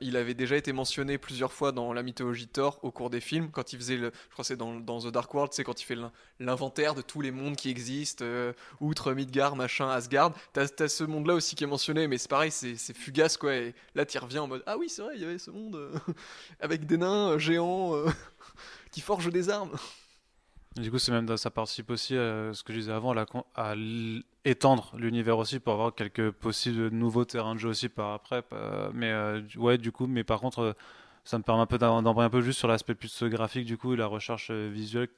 Il 0.00 0.16
avait 0.16 0.32
déjà 0.32 0.56
été 0.56 0.72
mentionné 0.72 1.18
plusieurs 1.18 1.52
fois 1.52 1.72
dans 1.72 1.92
la 1.92 2.02
mythologie 2.02 2.48
Thor 2.48 2.78
au 2.82 2.90
cours 2.90 3.10
des 3.10 3.20
films, 3.20 3.50
quand 3.50 3.72
il 3.74 3.78
faisait, 3.78 3.96
le, 3.98 4.10
je 4.28 4.32
crois 4.32 4.44
c'est 4.44 4.56
dans, 4.56 4.76
dans 4.80 5.00
The 5.00 5.08
Dark 5.08 5.34
World, 5.34 5.52
c'est 5.52 5.62
quand 5.64 5.82
il 5.82 5.84
fait 5.84 5.94
l'in- 5.96 6.12
l'inventaire 6.40 6.94
de 6.94 7.02
tous 7.02 7.20
les 7.20 7.32
mondes 7.32 7.56
qui 7.56 7.68
existent, 7.68 8.24
euh, 8.24 8.54
outre 8.80 9.12
Midgard, 9.12 9.56
machin, 9.56 9.90
Asgard. 9.90 10.32
T'as, 10.54 10.68
t'as 10.68 10.88
ce 10.88 11.04
monde-là 11.04 11.34
aussi 11.34 11.54
qui 11.54 11.64
est 11.64 11.66
mentionné, 11.66 12.06
mais 12.08 12.16
c'est 12.16 12.30
pareil, 12.30 12.50
c'est, 12.50 12.76
fugace, 12.96 13.36
quoi. 13.36 13.54
Et 13.54 13.74
là, 13.94 14.06
t'y 14.06 14.16
reviens 14.18 14.42
en 14.42 14.46
mode, 14.48 14.62
ah 14.66 14.78
oui, 14.78 14.88
c'est 14.88 15.02
vrai, 15.02 15.12
il 15.16 15.20
y 15.20 15.24
avait 15.24 15.38
ce 15.38 15.50
monde 15.50 15.78
avec 16.60 16.86
des 16.86 16.96
nains 16.96 17.36
géants 17.36 17.92
qui 18.90 19.02
forgent 19.02 19.30
des 19.30 19.50
armes. 19.50 19.72
Du 20.76 20.90
coup, 20.90 20.98
c'est 20.98 21.12
même 21.12 21.36
ça 21.36 21.50
participe 21.50 21.90
aussi 21.90 22.16
à 22.16 22.52
ce 22.54 22.62
que 22.62 22.72
je 22.72 22.78
disais 22.78 22.92
avant, 22.92 23.14
à, 23.54 23.74
étendre 24.44 24.92
l'univers 24.96 25.38
aussi 25.38 25.60
pour 25.60 25.74
avoir 25.74 25.94
quelques 25.94 26.30
possibles 26.30 26.88
nouveaux 26.88 27.24
terrains 27.24 27.54
de 27.54 27.60
jeu 27.60 27.68
aussi 27.68 27.88
par 27.88 28.12
après. 28.12 28.42
Mais 28.94 29.10
euh, 29.10 29.42
ouais, 29.56 29.78
du 29.78 29.92
coup, 29.92 30.06
mais 30.06 30.24
par 30.24 30.40
contre, 30.40 30.60
euh, 30.60 30.72
ça 31.24 31.38
me 31.38 31.42
permet 31.42 31.62
un 31.62 31.66
peu 31.66 31.78
d'embrayer 31.78 32.26
un 32.26 32.30
peu 32.30 32.40
juste 32.40 32.58
sur 32.58 32.68
l'aspect 32.68 32.94
plus 32.94 33.22
graphique 33.24 33.66
du 33.66 33.76
coup, 33.76 33.94
et 33.94 33.96
la 33.96 34.06
recherche 34.06 34.48
euh, 34.50 34.70
visuelle. 34.72 35.08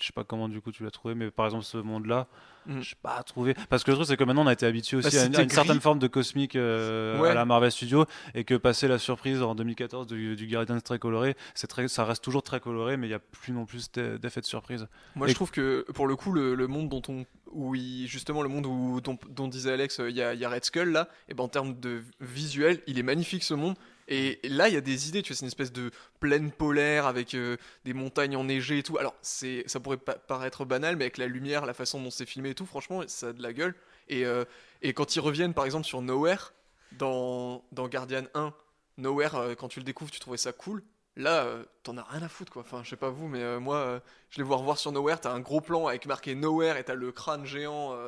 Je 0.00 0.06
sais 0.06 0.12
pas 0.12 0.22
comment 0.24 0.48
du 0.48 0.60
coup 0.60 0.70
tu 0.70 0.84
l'as 0.84 0.90
trouvé, 0.92 1.14
mais 1.16 1.30
par 1.30 1.46
exemple 1.46 1.64
ce 1.64 1.76
monde-là, 1.78 2.28
Mhm. 2.66 2.82
je 2.82 2.90
sais 2.90 2.96
pas 3.02 3.20
trouvé. 3.24 3.54
Parce 3.68 3.82
que 3.82 3.90
le 3.90 3.96
truc 3.96 4.06
c'est 4.08 4.16
que 4.16 4.22
maintenant 4.22 4.44
on 4.44 4.46
a 4.46 4.52
été 4.52 4.64
habitué 4.64 4.96
aussi 4.98 5.10
Bah, 5.10 5.22
à, 5.22 5.24
une, 5.24 5.32
c'était 5.32 5.40
à 5.40 5.42
une 5.42 5.50
certaine 5.50 5.80
forme 5.80 5.98
de 5.98 6.06
cosmique 6.06 6.54
euh, 6.54 7.18
Ouais. 7.20 7.30
à 7.30 7.34
la 7.34 7.44
Marvel 7.44 7.72
Studios 7.72 8.04
et 8.34 8.44
que 8.44 8.54
passer 8.54 8.86
la 8.86 8.98
surprise 8.98 9.42
en 9.42 9.56
2014 9.56 10.06
du, 10.06 10.36
du 10.36 10.46
Guardians 10.46 10.78
très 10.80 11.00
coloré, 11.00 11.36
c'est 11.54 11.66
très, 11.66 11.88
ça 11.88 12.04
reste 12.04 12.22
toujours 12.22 12.44
très 12.44 12.60
coloré, 12.60 12.96
mais 12.96 13.08
il 13.08 13.10
y 13.10 13.14
a 13.14 13.18
plus 13.18 13.52
non 13.52 13.66
plus 13.66 13.90
d'e- 13.90 14.18
d'effet 14.18 14.40
de 14.40 14.46
surprise. 14.46 14.86
Moi, 15.16 15.26
Et- 15.26 15.30
je 15.30 15.34
trouve 15.34 15.50
que 15.50 15.84
pour 15.94 16.06
le 16.06 16.14
coup, 16.14 16.30
le, 16.32 16.54
le 16.54 16.66
monde 16.68 16.88
dont 16.88 17.02
on, 17.08 17.24
où 17.50 17.74
il- 17.74 18.06
justement 18.06 18.42
le 18.42 18.48
monde 18.48 18.66
où, 18.66 19.00
dont, 19.00 19.18
dont 19.30 19.48
disait 19.48 19.72
Alex, 19.72 19.98
euh, 19.98 20.10
il 20.10 20.16
y, 20.16 20.22
a, 20.22 20.34
il 20.34 20.38
y 20.40 20.44
a 20.44 20.48
Red 20.48 20.64
Skull 20.64 20.90
là, 20.92 21.08
et 21.28 21.34
ben 21.34 21.42
en 21.42 21.48
termes 21.48 21.78
de 21.80 22.02
visuel, 22.20 22.80
il 22.86 22.98
est 23.00 23.02
magnifique 23.02 23.42
ce 23.42 23.54
monde. 23.54 23.74
Et 24.08 24.40
là, 24.44 24.68
il 24.68 24.74
y 24.74 24.76
a 24.76 24.80
des 24.80 25.08
idées, 25.08 25.22
tu 25.22 25.32
vois, 25.32 25.36
c'est 25.36 25.42
une 25.44 25.48
espèce 25.48 25.72
de 25.72 25.90
plaine 26.18 26.50
polaire 26.50 27.06
avec 27.06 27.34
euh, 27.34 27.56
des 27.84 27.92
montagnes 27.92 28.36
enneigées 28.36 28.78
et 28.78 28.82
tout. 28.82 28.96
Alors, 28.98 29.14
ça 29.22 29.80
pourrait 29.80 29.98
pa- 29.98 30.14
paraître 30.16 30.64
banal, 30.64 30.96
mais 30.96 31.04
avec 31.04 31.18
la 31.18 31.26
lumière, 31.26 31.66
la 31.66 31.74
façon 31.74 32.00
dont 32.02 32.10
c'est 32.10 32.24
filmé 32.26 32.50
et 32.50 32.54
tout, 32.54 32.64
franchement, 32.66 33.02
ça 33.06 33.28
a 33.28 33.32
de 33.34 33.42
la 33.42 33.52
gueule. 33.52 33.74
Et, 34.08 34.24
euh, 34.24 34.44
quand 34.94 35.14
ils 35.14 35.20
reviennent, 35.20 35.52
par 35.54 35.66
exemple, 35.66 35.86
sur 35.86 36.00
Nowhere, 36.00 36.52
dans, 36.92 37.62
Guardian 37.74 38.24
1, 38.34 38.54
Nowhere, 38.96 39.34
euh, 39.36 39.54
quand 39.54 39.68
tu 39.68 39.80
le 39.80 39.84
découvres, 39.84 40.10
tu 40.10 40.20
trouvais 40.20 40.38
ça 40.38 40.52
cool. 40.52 40.82
Là, 41.16 41.46
t'en 41.82 41.96
as 41.98 42.04
rien 42.04 42.22
à 42.22 42.28
foutre, 42.28 42.52
quoi. 42.52 42.62
Enfin, 42.62 42.82
je 42.84 42.90
sais 42.90 42.96
pas 42.96 43.10
vous, 43.10 43.26
mais 43.28 43.58
moi, 43.58 44.00
je 44.30 44.38
les 44.38 44.44
vois 44.44 44.56
revoir 44.56 44.78
sur 44.78 44.92
Nowhere, 44.92 45.20
t'as 45.20 45.32
un 45.32 45.40
gros 45.40 45.60
plan 45.60 45.88
avec 45.88 46.06
marqué 46.06 46.34
Nowhere 46.36 46.76
et 46.76 46.84
t'as 46.84 46.94
le 46.94 47.10
crâne 47.10 47.44
géant 47.44 47.98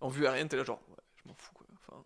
en 0.00 0.08
vue 0.08 0.24
aérienne, 0.26 0.48
t'es 0.48 0.56
là 0.56 0.62
genre, 0.62 0.80
ouais, 0.88 1.02
je 1.16 1.28
m'en 1.28 1.34
fous, 1.34 1.52
quoi. 1.52 1.66
Enfin, 1.88 2.02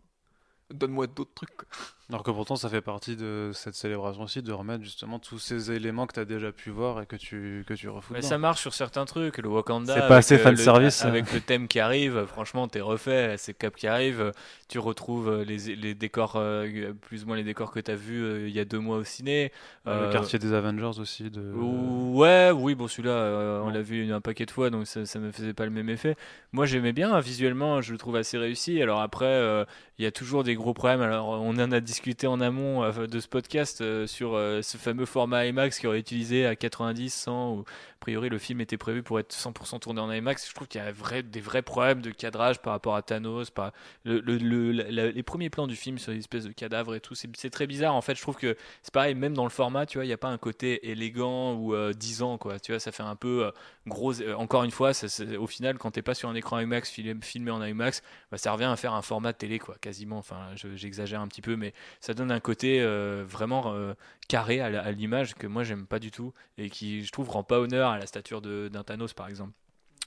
donne-moi 0.70 1.06
d'autres 1.06 1.34
trucs, 1.34 1.54
quoi. 1.54 1.68
Alors 2.10 2.22
que 2.22 2.30
pourtant, 2.30 2.56
ça 2.56 2.70
fait 2.70 2.80
partie 2.80 3.16
de 3.16 3.50
cette 3.52 3.74
célébration 3.74 4.22
aussi 4.22 4.40
de 4.40 4.50
remettre 4.50 4.82
justement 4.82 5.18
tous 5.18 5.38
ces 5.38 5.72
éléments 5.72 6.06
que 6.06 6.14
tu 6.14 6.20
as 6.20 6.24
déjà 6.24 6.52
pu 6.52 6.70
voir 6.70 7.02
et 7.02 7.06
que 7.06 7.16
tu, 7.16 7.64
que 7.66 7.74
tu 7.74 7.86
refous. 7.90 8.14
Mais 8.14 8.20
dedans. 8.20 8.28
ça 8.30 8.38
marche 8.38 8.62
sur 8.62 8.72
certains 8.72 9.04
trucs, 9.04 9.36
le 9.36 9.48
Wakanda. 9.50 9.92
C'est 9.94 10.08
pas 10.08 10.16
assez 10.16 10.38
fanservice, 10.38 11.02
le- 11.02 11.06
euh. 11.06 11.10
Avec 11.10 11.30
le 11.34 11.40
thème 11.40 11.68
qui 11.68 11.80
arrive, 11.80 12.24
franchement, 12.24 12.66
t'es 12.66 12.80
refait. 12.80 13.34
C'est 13.36 13.52
Cap 13.52 13.76
qui 13.76 13.86
arrive. 13.86 14.32
Tu 14.68 14.78
retrouves 14.78 15.28
euh, 15.28 15.44
les, 15.44 15.76
les 15.76 15.94
décors, 15.94 16.36
euh, 16.36 16.94
plus 16.98 17.24
ou 17.24 17.26
moins 17.26 17.36
les 17.36 17.44
décors 17.44 17.72
que 17.72 17.80
t'as 17.80 17.94
vus 17.94 18.22
euh, 18.24 18.48
il 18.48 18.54
y 18.54 18.60
a 18.60 18.64
deux 18.64 18.78
mois 18.78 18.96
au 18.96 19.04
ciné. 19.04 19.52
Le 19.84 19.92
Euh, 19.92 20.10
quartier 20.12 20.38
des 20.38 20.54
Avengers 20.54 20.98
aussi. 20.98 21.28
De... 21.28 21.52
Ouais, 21.52 22.50
oui, 22.54 22.74
bon, 22.74 22.88
celui-là, 22.88 23.60
on 23.64 23.68
l'a 23.68 23.82
vu 23.82 24.10
un 24.10 24.22
paquet 24.22 24.46
de 24.46 24.50
fois, 24.50 24.70
donc 24.70 24.86
ça, 24.86 25.04
ça 25.04 25.18
me 25.18 25.30
faisait 25.30 25.52
pas 25.52 25.66
le 25.66 25.70
même 25.72 25.90
effet. 25.90 26.16
Moi, 26.52 26.64
j'aimais 26.64 26.94
bien, 26.94 27.12
hein, 27.12 27.20
visuellement, 27.20 27.82
je 27.82 27.92
le 27.92 27.98
trouve 27.98 28.16
assez 28.16 28.38
réussi. 28.38 28.80
Alors 28.80 29.02
après, 29.02 29.26
euh, 29.26 29.66
il 29.98 30.04
y 30.04 30.06
a 30.06 30.10
toujours 30.10 30.42
des 30.42 30.54
gros 30.54 30.72
problèmes. 30.72 31.02
Alors, 31.02 31.28
on 31.28 31.50
en 31.50 31.70
a 31.72 31.80
discuté 31.80 31.97
en 32.26 32.40
amont 32.40 32.82
euh, 32.84 33.06
de 33.06 33.20
ce 33.20 33.28
podcast 33.28 33.80
euh, 33.80 34.06
sur 34.06 34.34
euh, 34.34 34.62
ce 34.62 34.76
fameux 34.76 35.06
format 35.06 35.46
IMAX 35.46 35.78
qui 35.78 35.86
aurait 35.86 35.98
utilisé 35.98 36.46
à 36.46 36.56
90, 36.56 37.12
100, 37.12 37.52
ou 37.52 37.64
priori, 38.00 38.28
le 38.28 38.38
film 38.38 38.60
était 38.60 38.76
prévu 38.76 39.02
pour 39.02 39.18
être 39.20 39.32
100% 39.32 39.78
tourné 39.78 40.00
en 40.00 40.10
IMAX. 40.12 40.48
Je 40.48 40.54
trouve 40.54 40.68
qu'il 40.68 40.80
y 40.80 40.84
a 40.84 40.92
vrai, 40.92 41.22
des 41.22 41.40
vrais 41.40 41.62
problèmes 41.62 42.00
de 42.00 42.10
cadrage 42.10 42.60
par 42.60 42.72
rapport 42.72 42.94
à 42.96 43.02
Thanos, 43.02 43.50
par 43.50 43.72
les 44.04 45.22
premiers 45.22 45.50
plans 45.50 45.66
du 45.66 45.76
film 45.76 45.98
sur 45.98 46.12
les 46.12 46.18
espèces 46.18 46.44
de 46.44 46.52
cadavres 46.52 46.94
et 46.94 47.00
tout. 47.00 47.14
C'est 47.14 47.50
très 47.50 47.66
bizarre, 47.66 47.94
en 47.94 48.00
fait. 48.02 48.14
Je 48.14 48.22
trouve 48.22 48.36
que 48.36 48.56
c'est 48.82 48.92
pareil, 48.92 49.14
même 49.14 49.34
dans 49.34 49.44
le 49.44 49.50
format, 49.50 49.86
tu 49.86 49.98
vois, 49.98 50.04
il 50.04 50.08
n'y 50.08 50.12
a 50.14 50.18
pas 50.18 50.28
un 50.28 50.38
côté 50.38 50.90
élégant 50.90 51.54
ou 51.54 51.74
euh, 51.74 51.92
10 51.92 52.22
ans, 52.22 52.38
quoi. 52.38 52.58
Tu 52.60 52.72
vois, 52.72 52.80
ça 52.80 52.92
fait 52.92 53.02
un 53.02 53.16
peu 53.16 53.46
euh, 53.46 53.50
gros. 53.86 54.20
euh, 54.20 54.34
encore 54.34 54.64
une 54.64 54.70
fois, 54.70 54.92
au 55.38 55.46
final, 55.46 55.78
quand 55.78 55.90
t'es 55.90 56.02
pas 56.02 56.14
sur 56.14 56.28
un 56.28 56.34
écran 56.34 56.58
IMAX 56.60 56.90
film- 56.90 57.22
filmé 57.22 57.50
en 57.50 57.62
IMAX, 57.62 58.02
bah, 58.30 58.38
ça 58.38 58.52
revient 58.52 58.64
à 58.64 58.76
faire 58.76 58.94
un 58.94 59.02
format 59.02 59.32
télé, 59.32 59.58
quoi, 59.58 59.76
quasiment. 59.80 60.18
Enfin, 60.18 60.38
je- 60.56 60.76
j'exagère 60.76 61.20
un 61.20 61.28
petit 61.28 61.42
peu, 61.42 61.56
mais 61.56 61.72
ça 62.00 62.14
donne 62.14 62.30
un 62.30 62.40
côté 62.40 62.80
euh, 62.80 63.24
vraiment 63.26 63.74
carré 64.28 64.60
à 64.60 64.90
l'image 64.92 65.34
que 65.34 65.46
moi 65.46 65.64
j'aime 65.64 65.86
pas 65.86 65.98
du 65.98 66.10
tout 66.10 66.32
et 66.58 66.68
qui, 66.70 67.04
je 67.04 67.12
trouve, 67.12 67.30
rend 67.30 67.42
pas 67.42 67.58
honneur 67.60 67.87
à 67.92 67.98
la 67.98 68.06
stature 68.06 68.40
d'un 68.42 68.82
Thanos, 68.82 69.12
par 69.14 69.28
exemple. 69.28 69.52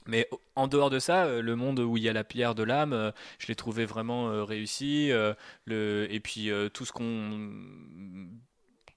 Mais 0.06 0.28
en 0.56 0.66
dehors 0.66 0.90
de 0.90 0.98
ça, 0.98 1.26
euh, 1.26 1.42
le 1.42 1.54
monde 1.54 1.78
où 1.78 1.96
il 1.96 2.02
y 2.02 2.08
a 2.08 2.12
la 2.12 2.24
pierre 2.24 2.54
de 2.56 2.64
l'âme, 2.64 2.92
euh, 2.92 3.12
je 3.38 3.46
l'ai 3.46 3.54
trouvé 3.54 3.84
vraiment 3.84 4.30
euh, 4.30 4.42
réussi. 4.42 5.10
le, 5.66 6.06
et 6.10 6.20
puis 6.20 6.50
tout 6.72 6.84
ce 6.84 6.92
qu'on 6.92 7.48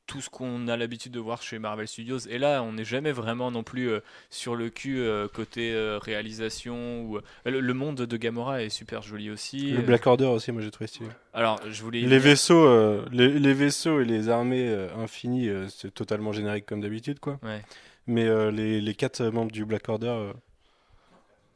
tout 0.08 0.22
ce 0.22 0.30
qu'on 0.30 0.68
a 0.68 0.78
l'habitude 0.78 1.12
de 1.12 1.20
voir 1.20 1.42
chez 1.42 1.60
Marvel 1.60 1.88
Studios. 1.88 2.20
Et 2.30 2.38
là, 2.38 2.62
on 2.62 2.74
n'est 2.74 2.86
jamais 2.86 3.12
vraiment 3.12 3.52
non 3.52 3.64
plus 3.64 3.90
euh, 3.90 4.00
sur 4.30 4.56
le 4.56 4.70
cul 4.70 5.00
euh, 5.00 5.28
côté 5.28 5.74
euh, 5.74 5.98
réalisation. 5.98 7.04
Ou, 7.04 7.20
le, 7.46 7.60
le 7.60 7.74
monde 7.74 7.98
de 7.98 8.18
Gamora 8.18 8.64
est 8.64 8.70
super 8.70 9.02
joli 9.02 9.30
aussi. 9.30 9.72
Le 9.72 9.82
Black 9.82 10.06
Order 10.06 10.26
aussi, 10.26 10.52
moi 10.52 10.62
j'ai 10.62 10.72
trouvé 10.72 10.88
stylé. 10.88 11.10
Alors, 11.34 11.60
je 11.70 11.82
voulais. 11.82 12.02
Les 12.02 12.20
vaisseaux, 12.20 13.06
les, 13.12 13.40
les 13.40 13.54
vaisseaux 13.54 14.00
et 14.00 14.06
les 14.06 14.30
armées 14.30 14.70
infinies, 14.98 15.50
c'est 15.70 15.94
totalement 15.94 16.32
générique 16.32 16.66
comme 16.66 16.82
d'habitude, 16.82 17.20
quoi. 17.20 17.40
Ouais. 17.44 17.62
Mais 18.08 18.26
euh, 18.26 18.52
les, 18.52 18.82
les 18.82 18.96
quatre 18.96 19.22
euh, 19.22 19.32
membres 19.32 19.52
du 19.52 19.66
Black 19.66 19.90
Order, 19.90 20.08
euh, 20.08 20.34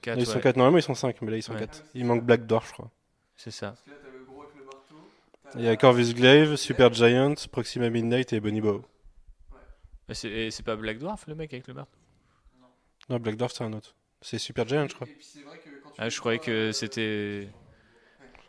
Quatre, 0.01 0.15
là, 0.15 0.21
ils 0.21 0.25
sont 0.25 0.35
ouais, 0.35 0.41
quatre. 0.41 0.55
Normalement, 0.55 0.77
ils 0.77 0.83
sont 0.83 0.95
cinq, 0.95 1.21
mais 1.21 1.31
là, 1.31 1.37
ils 1.37 1.43
sont 1.43 1.53
Ouais. 1.53 1.59
quatre. 1.59 1.83
Il 1.93 2.05
manque 2.05 2.23
Black 2.23 2.45
Dwarf, 2.47 2.67
je 2.69 2.73
crois. 2.73 2.91
C'est 3.35 3.51
ça. 3.51 3.75
Il 5.55 5.61
y 5.61 5.67
a 5.67 5.75
Corvus 5.75 6.13
Glaive, 6.13 6.55
Super 6.55 6.93
Giant, 6.93 7.33
Proxima 7.51 7.89
Midnight 7.89 8.33
et 8.33 8.39
Bonnie 8.39 8.61
Bow. 8.61 8.85
Mais 10.07 10.13
c'est 10.13 10.29
et 10.29 10.51
c'est 10.51 10.63
pas 10.63 10.75
Black 10.75 10.99
Dwarf 10.99 11.27
le 11.27 11.35
mec 11.35 11.53
avec 11.53 11.67
le 11.67 11.73
marteau? 11.73 11.97
Non, 13.09 13.17
Black 13.17 13.35
Dwarf, 13.35 13.53
c'est 13.53 13.63
un 13.63 13.73
autre. 13.73 13.95
C'est 14.21 14.37
Super 14.37 14.67
Giant, 14.67 14.87
je 14.87 14.95
crois. 14.95 15.07
Ah, 15.97 16.09
je 16.09 16.19
croyais 16.19 16.39
que 16.39 16.71
c'était. 16.71 17.49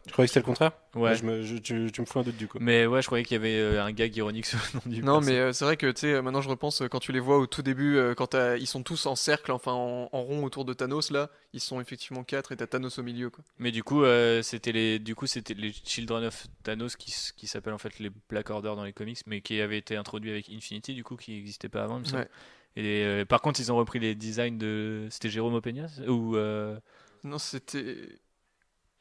Je 0.07 0.13
croyais 0.13 0.27
que 0.27 0.31
c'était 0.33 0.41
le 0.41 0.47
contraire? 0.47 0.73
Ouais. 0.95 1.15
Je 1.15 1.25
me, 1.25 1.43
je- 1.43 1.57
tu, 1.57 1.91
tu 1.93 2.01
me 2.01 2.07
fous 2.07 2.19
un 2.19 2.23
doute, 2.23 2.37
du 2.37 2.49
coup. 2.49 2.59
Mais 2.61 2.87
ouais, 2.87 3.01
je 3.03 3.07
croyais 3.07 3.25
qu'il 3.25 3.35
y 3.35 3.39
avait 3.39 3.59
euh, 3.59 3.85
un 3.85 3.93
gag 3.93 4.17
ironique 4.17 4.47
sur 4.47 4.59
le 4.59 4.79
nom 4.79 4.83
du 4.97 5.03
Non, 5.03 5.19
perso. 5.19 5.31
mais 5.31 5.39
euh, 5.39 5.53
c'est 5.53 5.65
vrai 5.65 5.77
que 5.77 5.91
tu 5.91 6.01
sais, 6.01 6.23
maintenant 6.23 6.41
je 6.41 6.49
repense 6.49 6.81
euh, 6.83 6.89
quand 6.89 6.99
tu 7.01 7.13
les 7.13 7.21
vois 7.21 7.39
au 7.39 7.47
tout 7.47 7.63
début, 7.63 7.97
euh, 7.97 8.15
quand 8.15 8.35
ils 8.35 8.67
sont 8.67 8.83
tous 8.83 9.07
en 9.07 9.15
cercle, 9.15 9.53
enfin 9.53 9.73
en, 9.73 10.09
en 10.11 10.23
rond 10.23 10.43
autour 10.45 10.65
de 10.65 10.73
Thanos 10.73 11.11
là, 11.11 11.31
ils 11.53 11.61
sont 11.61 11.81
effectivement 11.81 12.25
quatre 12.25 12.53
et 12.53 12.57
t'as 12.57 12.67
Thanos 12.67 12.99
au 12.99 13.03
milieu 13.03 13.31
quoi. 13.31 13.45
Mais 13.59 13.71
du 13.73 13.83
coup, 13.85 14.03
euh, 14.03 14.43
c'était 14.43 14.73
les, 14.73 14.99
du 14.99 15.15
coup, 15.15 15.27
c'était 15.27 15.55
les 15.55 15.73
Children 15.73 16.25
of 16.25 16.47
Thanos 16.63 16.97
qui, 16.97 17.47
s'appellent 17.47 17.75
en 17.75 17.79
fait 17.79 17.99
les 17.99 18.11
Black 18.29 18.51
Order 18.51 18.73
dans 18.75 18.85
les 18.85 18.93
comics, 18.93 19.21
mais 19.27 19.43
qui 19.43 19.61
avaient 19.61 19.79
été 19.79 19.97
introduits 19.97 20.31
avec 20.31 20.49
Infinity, 20.51 20.95
du 20.95 21.05
coup, 21.05 21.17
qui 21.17 21.33
n'existait 21.33 21.69
pas 21.69 21.85
avant, 21.85 21.97
il 21.99 22.01
me 22.01 22.05
semble. 22.07 22.23
Ouais. 22.23 22.29
Et 22.77 23.05
euh, 23.05 23.25
par 23.25 23.41
contre, 23.43 23.61
ils 23.61 23.71
ont 23.73 23.77
repris 23.77 23.99
les 23.99 24.15
designs 24.15 24.57
de. 24.57 25.09
C'était 25.11 25.29
Jérôme 25.29 25.55
Opeña 25.55 25.87
ou 26.07 26.37
euh, 26.37 26.79
Non, 27.25 27.39
c'était. 27.39 27.97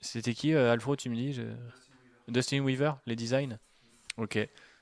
C'était 0.02 0.34
qui, 0.34 0.54
euh, 0.54 0.72
Alfred 0.72 0.98
Tu 0.98 1.10
me 1.10 1.16
dis 1.16 1.34
je- 1.34 1.44
Dustin 2.28 2.60
Weaver, 2.62 2.94
les 3.06 3.16
designs. 3.16 3.58
Ok. 4.18 4.38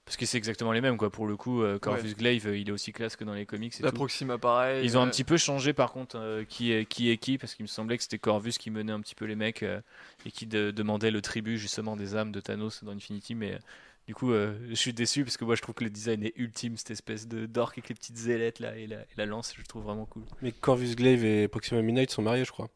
Parce 0.06 0.16
que 0.16 0.26
c'est 0.26 0.38
exactement 0.38 0.72
les 0.72 0.80
mêmes, 0.80 0.96
quoi. 0.96 1.10
Pour 1.10 1.28
le 1.28 1.36
coup, 1.36 1.62
euh, 1.64 1.80
Corvus 1.80 2.14
Glaive, 2.16 2.48
euh, 2.48 2.58
il 2.58 2.70
est 2.70 2.72
aussi 2.72 2.94
classe 2.94 3.18
que 3.18 3.26
dans 3.26 3.34
les 3.34 3.46
comics. 3.46 3.74
et 3.78 3.84
La 3.84 3.90
tout. 3.90 3.96
Proxima 3.98 4.38
pareil. 4.38 4.86
Ils 4.86 4.98
ont 4.98 5.02
un 5.02 5.10
petit 5.10 5.26
peu 5.26 5.36
changé 5.36 5.74
par 5.74 5.92
contre 5.92 6.18
euh, 6.18 6.46
qui, 6.46 6.72
est, 6.72 6.86
qui 6.86 7.10
est 7.10 7.18
qui 7.18 7.38
parce 7.38 7.56
qu'il 7.56 7.64
me 7.64 7.68
semblait 7.68 7.98
que 7.98 8.04
c'était 8.04 8.18
Corvus 8.18 8.54
qui 8.58 8.72
menait 8.72 8.94
un 8.94 9.02
petit 9.02 9.16
peu 9.16 9.26
les 9.26 9.36
mecs 9.36 9.64
euh, 9.64 9.82
et 10.26 10.32
qui 10.32 10.46
de- 10.48 10.72
demandait 10.72 11.12
le 11.12 11.22
tribut 11.22 11.58
justement 11.58 11.98
des 11.98 12.16
âmes 12.16 12.32
de 12.32 12.40
Thanos 12.40 12.86
dans 12.86 12.94
Infinity 12.94 13.36
mais 13.36 13.56
euh, 13.56 13.60
du 14.08 14.16
coup 14.16 14.32
euh, 14.32 14.58
je 14.70 14.76
suis 14.76 14.94
déçu 14.94 15.26
parce 15.26 15.36
que 15.36 15.44
moi 15.44 15.56
je 15.56 15.62
trouve 15.62 15.76
que 15.76 15.84
le 15.84 15.90
design 15.90 16.24
est 16.24 16.32
ultime 16.38 16.78
cette 16.78 16.92
espèce 16.92 17.28
de 17.28 17.46
d'orque 17.46 17.78
avec 17.78 17.90
les 17.90 17.96
petites 17.96 18.28
ailettes 18.28 18.60
là 18.62 18.78
et 18.78 18.88
la, 18.88 19.02
et 19.02 19.06
la 19.18 19.26
lance 19.26 19.54
je 19.58 19.64
trouve 19.64 19.84
vraiment 19.84 20.06
cool. 20.06 20.24
Mais 20.42 20.54
Corvus 20.54 20.96
Glaive 20.96 21.26
et 21.26 21.50
Proxima 21.50 21.82
Midnight 21.82 22.12
sont 22.12 22.22
mariés, 22.22 22.46
je 22.46 22.52
crois. 22.54 22.70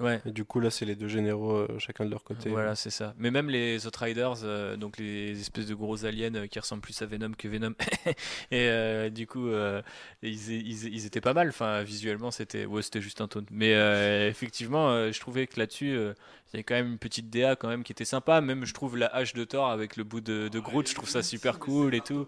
Ouais. 0.00 0.20
Et 0.26 0.30
du 0.32 0.44
coup, 0.44 0.58
là, 0.58 0.70
c'est 0.70 0.84
les 0.84 0.96
deux 0.96 1.06
généraux, 1.06 1.52
euh, 1.58 1.78
chacun 1.78 2.04
de 2.04 2.10
leur 2.10 2.24
côté. 2.24 2.48
Voilà, 2.50 2.74
c'est 2.74 2.90
ça. 2.90 3.14
Mais 3.18 3.30
même 3.30 3.48
les 3.50 3.86
autres 3.86 4.02
Riders, 4.04 4.42
euh, 4.42 4.76
donc 4.76 4.96
les 4.98 5.38
espèces 5.40 5.66
de 5.66 5.74
gros 5.74 6.04
aliens 6.04 6.34
euh, 6.34 6.46
qui 6.48 6.58
ressemblent 6.58 6.82
plus 6.82 7.00
à 7.02 7.06
Venom 7.06 7.32
que 7.36 7.46
Venom, 7.46 7.74
et 8.50 8.68
euh, 8.68 9.10
du 9.10 9.26
coup, 9.28 9.48
euh, 9.48 9.80
ils, 10.22 10.50
ils- 10.50 10.92
ils 10.94 11.06
étaient 11.06 11.20
pas 11.20 11.34
mal. 11.34 11.48
Enfin, 11.50 11.82
visuellement, 11.82 12.30
c'était 12.32 12.64
ouais, 12.64 12.82
c'était 12.82 13.00
juste 13.02 13.20
un 13.20 13.28
taunt. 13.28 13.44
Mais 13.50 13.74
euh, 13.74 14.28
effectivement, 14.28 14.90
euh, 14.90 15.12
je 15.12 15.20
trouvais 15.20 15.46
que 15.46 15.58
là-dessus, 15.60 15.90
euh, 15.92 16.14
il 16.48 16.54
y 16.54 16.56
avait 16.56 16.64
quand 16.64 16.74
même 16.74 16.88
une 16.92 16.98
petite 16.98 17.30
DA 17.30 17.54
quand 17.54 17.68
même 17.68 17.84
qui 17.84 17.92
était 17.92 18.04
sympa. 18.04 18.40
Même, 18.40 18.64
je 18.64 18.74
trouve 18.74 18.96
la 18.96 19.06
hache 19.06 19.34
de 19.34 19.44
Thor 19.44 19.68
avec 19.70 19.96
le 19.96 20.04
bout 20.04 20.20
de, 20.20 20.48
de 20.48 20.58
Groot, 20.58 20.88
je 20.88 20.94
trouve 20.94 21.08
ça 21.08 21.22
super 21.22 21.58
cool 21.60 21.94
et 21.94 22.00
tout. 22.00 22.26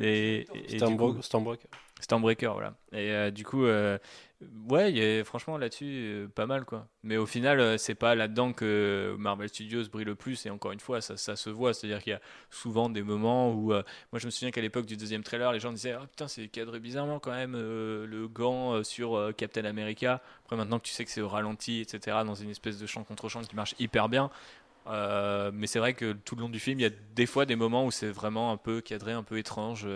Et, 0.00 0.46
et- 0.54 0.74
et 0.74 0.78
Stormbreaker. 1.22 1.70
Stormbreaker, 2.00 2.52
voilà. 2.52 2.74
Et 2.92 3.12
euh, 3.12 3.30
du 3.30 3.44
coup, 3.44 3.64
euh, 3.64 3.98
ouais, 4.68 4.92
y 4.92 5.24
franchement 5.24 5.58
là-dessus, 5.58 5.84
euh, 5.84 6.28
pas 6.28 6.46
mal 6.46 6.64
quoi. 6.64 6.88
Mais 7.02 7.16
au 7.16 7.26
final, 7.26 7.60
euh, 7.60 7.78
c'est 7.78 7.94
pas 7.94 8.14
là-dedans 8.14 8.52
que 8.52 9.14
Marvel 9.18 9.48
Studios 9.48 9.84
brille 9.90 10.04
le 10.04 10.14
plus. 10.14 10.46
Et 10.46 10.50
encore 10.50 10.72
une 10.72 10.80
fois, 10.80 11.00
ça, 11.00 11.16
ça 11.16 11.36
se 11.36 11.50
voit. 11.50 11.74
C'est-à-dire 11.74 12.02
qu'il 12.02 12.12
y 12.12 12.16
a 12.16 12.20
souvent 12.50 12.88
des 12.88 13.02
moments 13.02 13.52
où, 13.52 13.72
euh, 13.72 13.82
moi 14.12 14.18
je 14.18 14.26
me 14.26 14.30
souviens 14.30 14.50
qu'à 14.50 14.60
l'époque 14.60 14.86
du 14.86 14.96
deuxième 14.96 15.22
trailer, 15.22 15.52
les 15.52 15.60
gens 15.60 15.72
disaient 15.72 15.92
Ah 15.92 16.06
putain, 16.06 16.28
c'est 16.28 16.48
cadré 16.48 16.80
bizarrement 16.80 17.18
quand 17.18 17.32
même 17.32 17.54
le 17.54 18.28
gant 18.28 18.82
sur 18.84 19.32
Captain 19.36 19.64
America. 19.64 20.22
Après, 20.44 20.56
maintenant 20.56 20.78
que 20.78 20.84
tu 20.84 20.92
sais 20.92 21.04
que 21.04 21.10
c'est 21.10 21.20
au 21.20 21.28
ralenti, 21.28 21.80
etc., 21.80 22.18
dans 22.26 22.34
une 22.34 22.50
espèce 22.50 22.78
de 22.78 22.86
champ 22.86 23.04
contre 23.04 23.28
champ 23.28 23.42
qui 23.42 23.56
marche 23.56 23.74
hyper 23.78 24.08
bien. 24.08 24.30
Mais 24.86 25.66
c'est 25.66 25.78
vrai 25.78 25.94
que 25.94 26.12
tout 26.12 26.36
le 26.36 26.42
long 26.42 26.48
du 26.48 26.60
film, 26.60 26.80
il 26.80 26.82
y 26.82 26.86
a 26.86 26.90
des 27.14 27.26
fois 27.26 27.46
des 27.46 27.56
moments 27.56 27.86
où 27.86 27.90
c'est 27.90 28.10
vraiment 28.10 28.52
un 28.52 28.56
peu 28.56 28.80
cadré, 28.80 29.12
un 29.12 29.22
peu 29.22 29.38
étrange. 29.38 29.86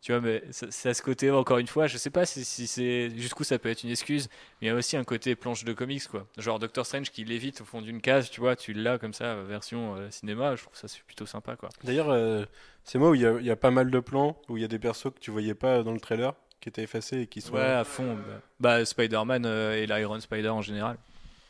Euh, 0.00 0.02
Tu 0.02 0.12
vois, 0.12 0.20
mais 0.20 0.42
ça- 0.50 0.66
c'est 0.70 0.88
à 0.88 0.94
ce 0.94 1.02
côté, 1.02 1.30
encore 1.30 1.58
une 1.58 1.66
fois, 1.66 1.86
je 1.86 1.98
sais 1.98 2.10
pas 2.10 2.24
si, 2.26 2.44
si 2.44 2.66
c'est. 2.66 3.10
Jusqu'où 3.16 3.44
ça 3.44 3.58
peut 3.58 3.68
être 3.68 3.84
une 3.84 3.90
excuse, 3.90 4.28
mais 4.60 4.66
il 4.66 4.70
y 4.70 4.72
a 4.72 4.74
aussi 4.74 4.96
un 4.96 5.04
côté 5.04 5.34
planche 5.36 5.64
de 5.64 5.72
comics, 5.72 6.06
quoi. 6.08 6.26
Genre 6.38 6.58
Doctor 6.58 6.86
Strange 6.86 7.10
qui 7.10 7.24
lévite 7.24 7.60
au 7.60 7.64
fond 7.64 7.82
d'une 7.82 8.00
case, 8.00 8.30
tu 8.30 8.40
vois, 8.40 8.56
tu 8.56 8.72
l'as 8.72 8.98
comme 8.98 9.12
ça, 9.12 9.36
version 9.42 9.96
euh, 9.96 10.10
cinéma, 10.10 10.56
je 10.56 10.62
trouve 10.62 10.76
ça 10.76 10.88
c'est 10.88 11.02
plutôt 11.02 11.26
sympa, 11.26 11.56
quoi. 11.56 11.68
D'ailleurs, 11.84 12.10
euh, 12.10 12.44
c'est 12.84 12.98
moi 12.98 13.10
où 13.10 13.14
il 13.14 13.20
y, 13.20 13.26
a- 13.26 13.38
il 13.40 13.46
y 13.46 13.50
a 13.50 13.56
pas 13.56 13.70
mal 13.70 13.90
de 13.90 14.00
plans 14.00 14.36
où 14.48 14.56
il 14.56 14.62
y 14.62 14.64
a 14.64 14.68
des 14.68 14.78
persos 14.78 15.12
que 15.14 15.20
tu 15.20 15.30
voyais 15.30 15.54
pas 15.54 15.82
dans 15.82 15.92
le 15.92 16.00
trailer, 16.00 16.34
qui 16.60 16.68
étaient 16.68 16.82
effacés 16.82 17.22
et 17.22 17.26
qui 17.26 17.40
sont. 17.40 17.54
Ouais, 17.54 17.60
à 17.62 17.84
fond. 17.84 18.14
Bah, 18.16 18.40
bah, 18.78 18.84
Spider-Man 18.84 19.44
euh, 19.46 19.76
et 19.76 19.86
l'Iron 19.86 20.20
Spider 20.20 20.48
en 20.50 20.62
général. 20.62 20.96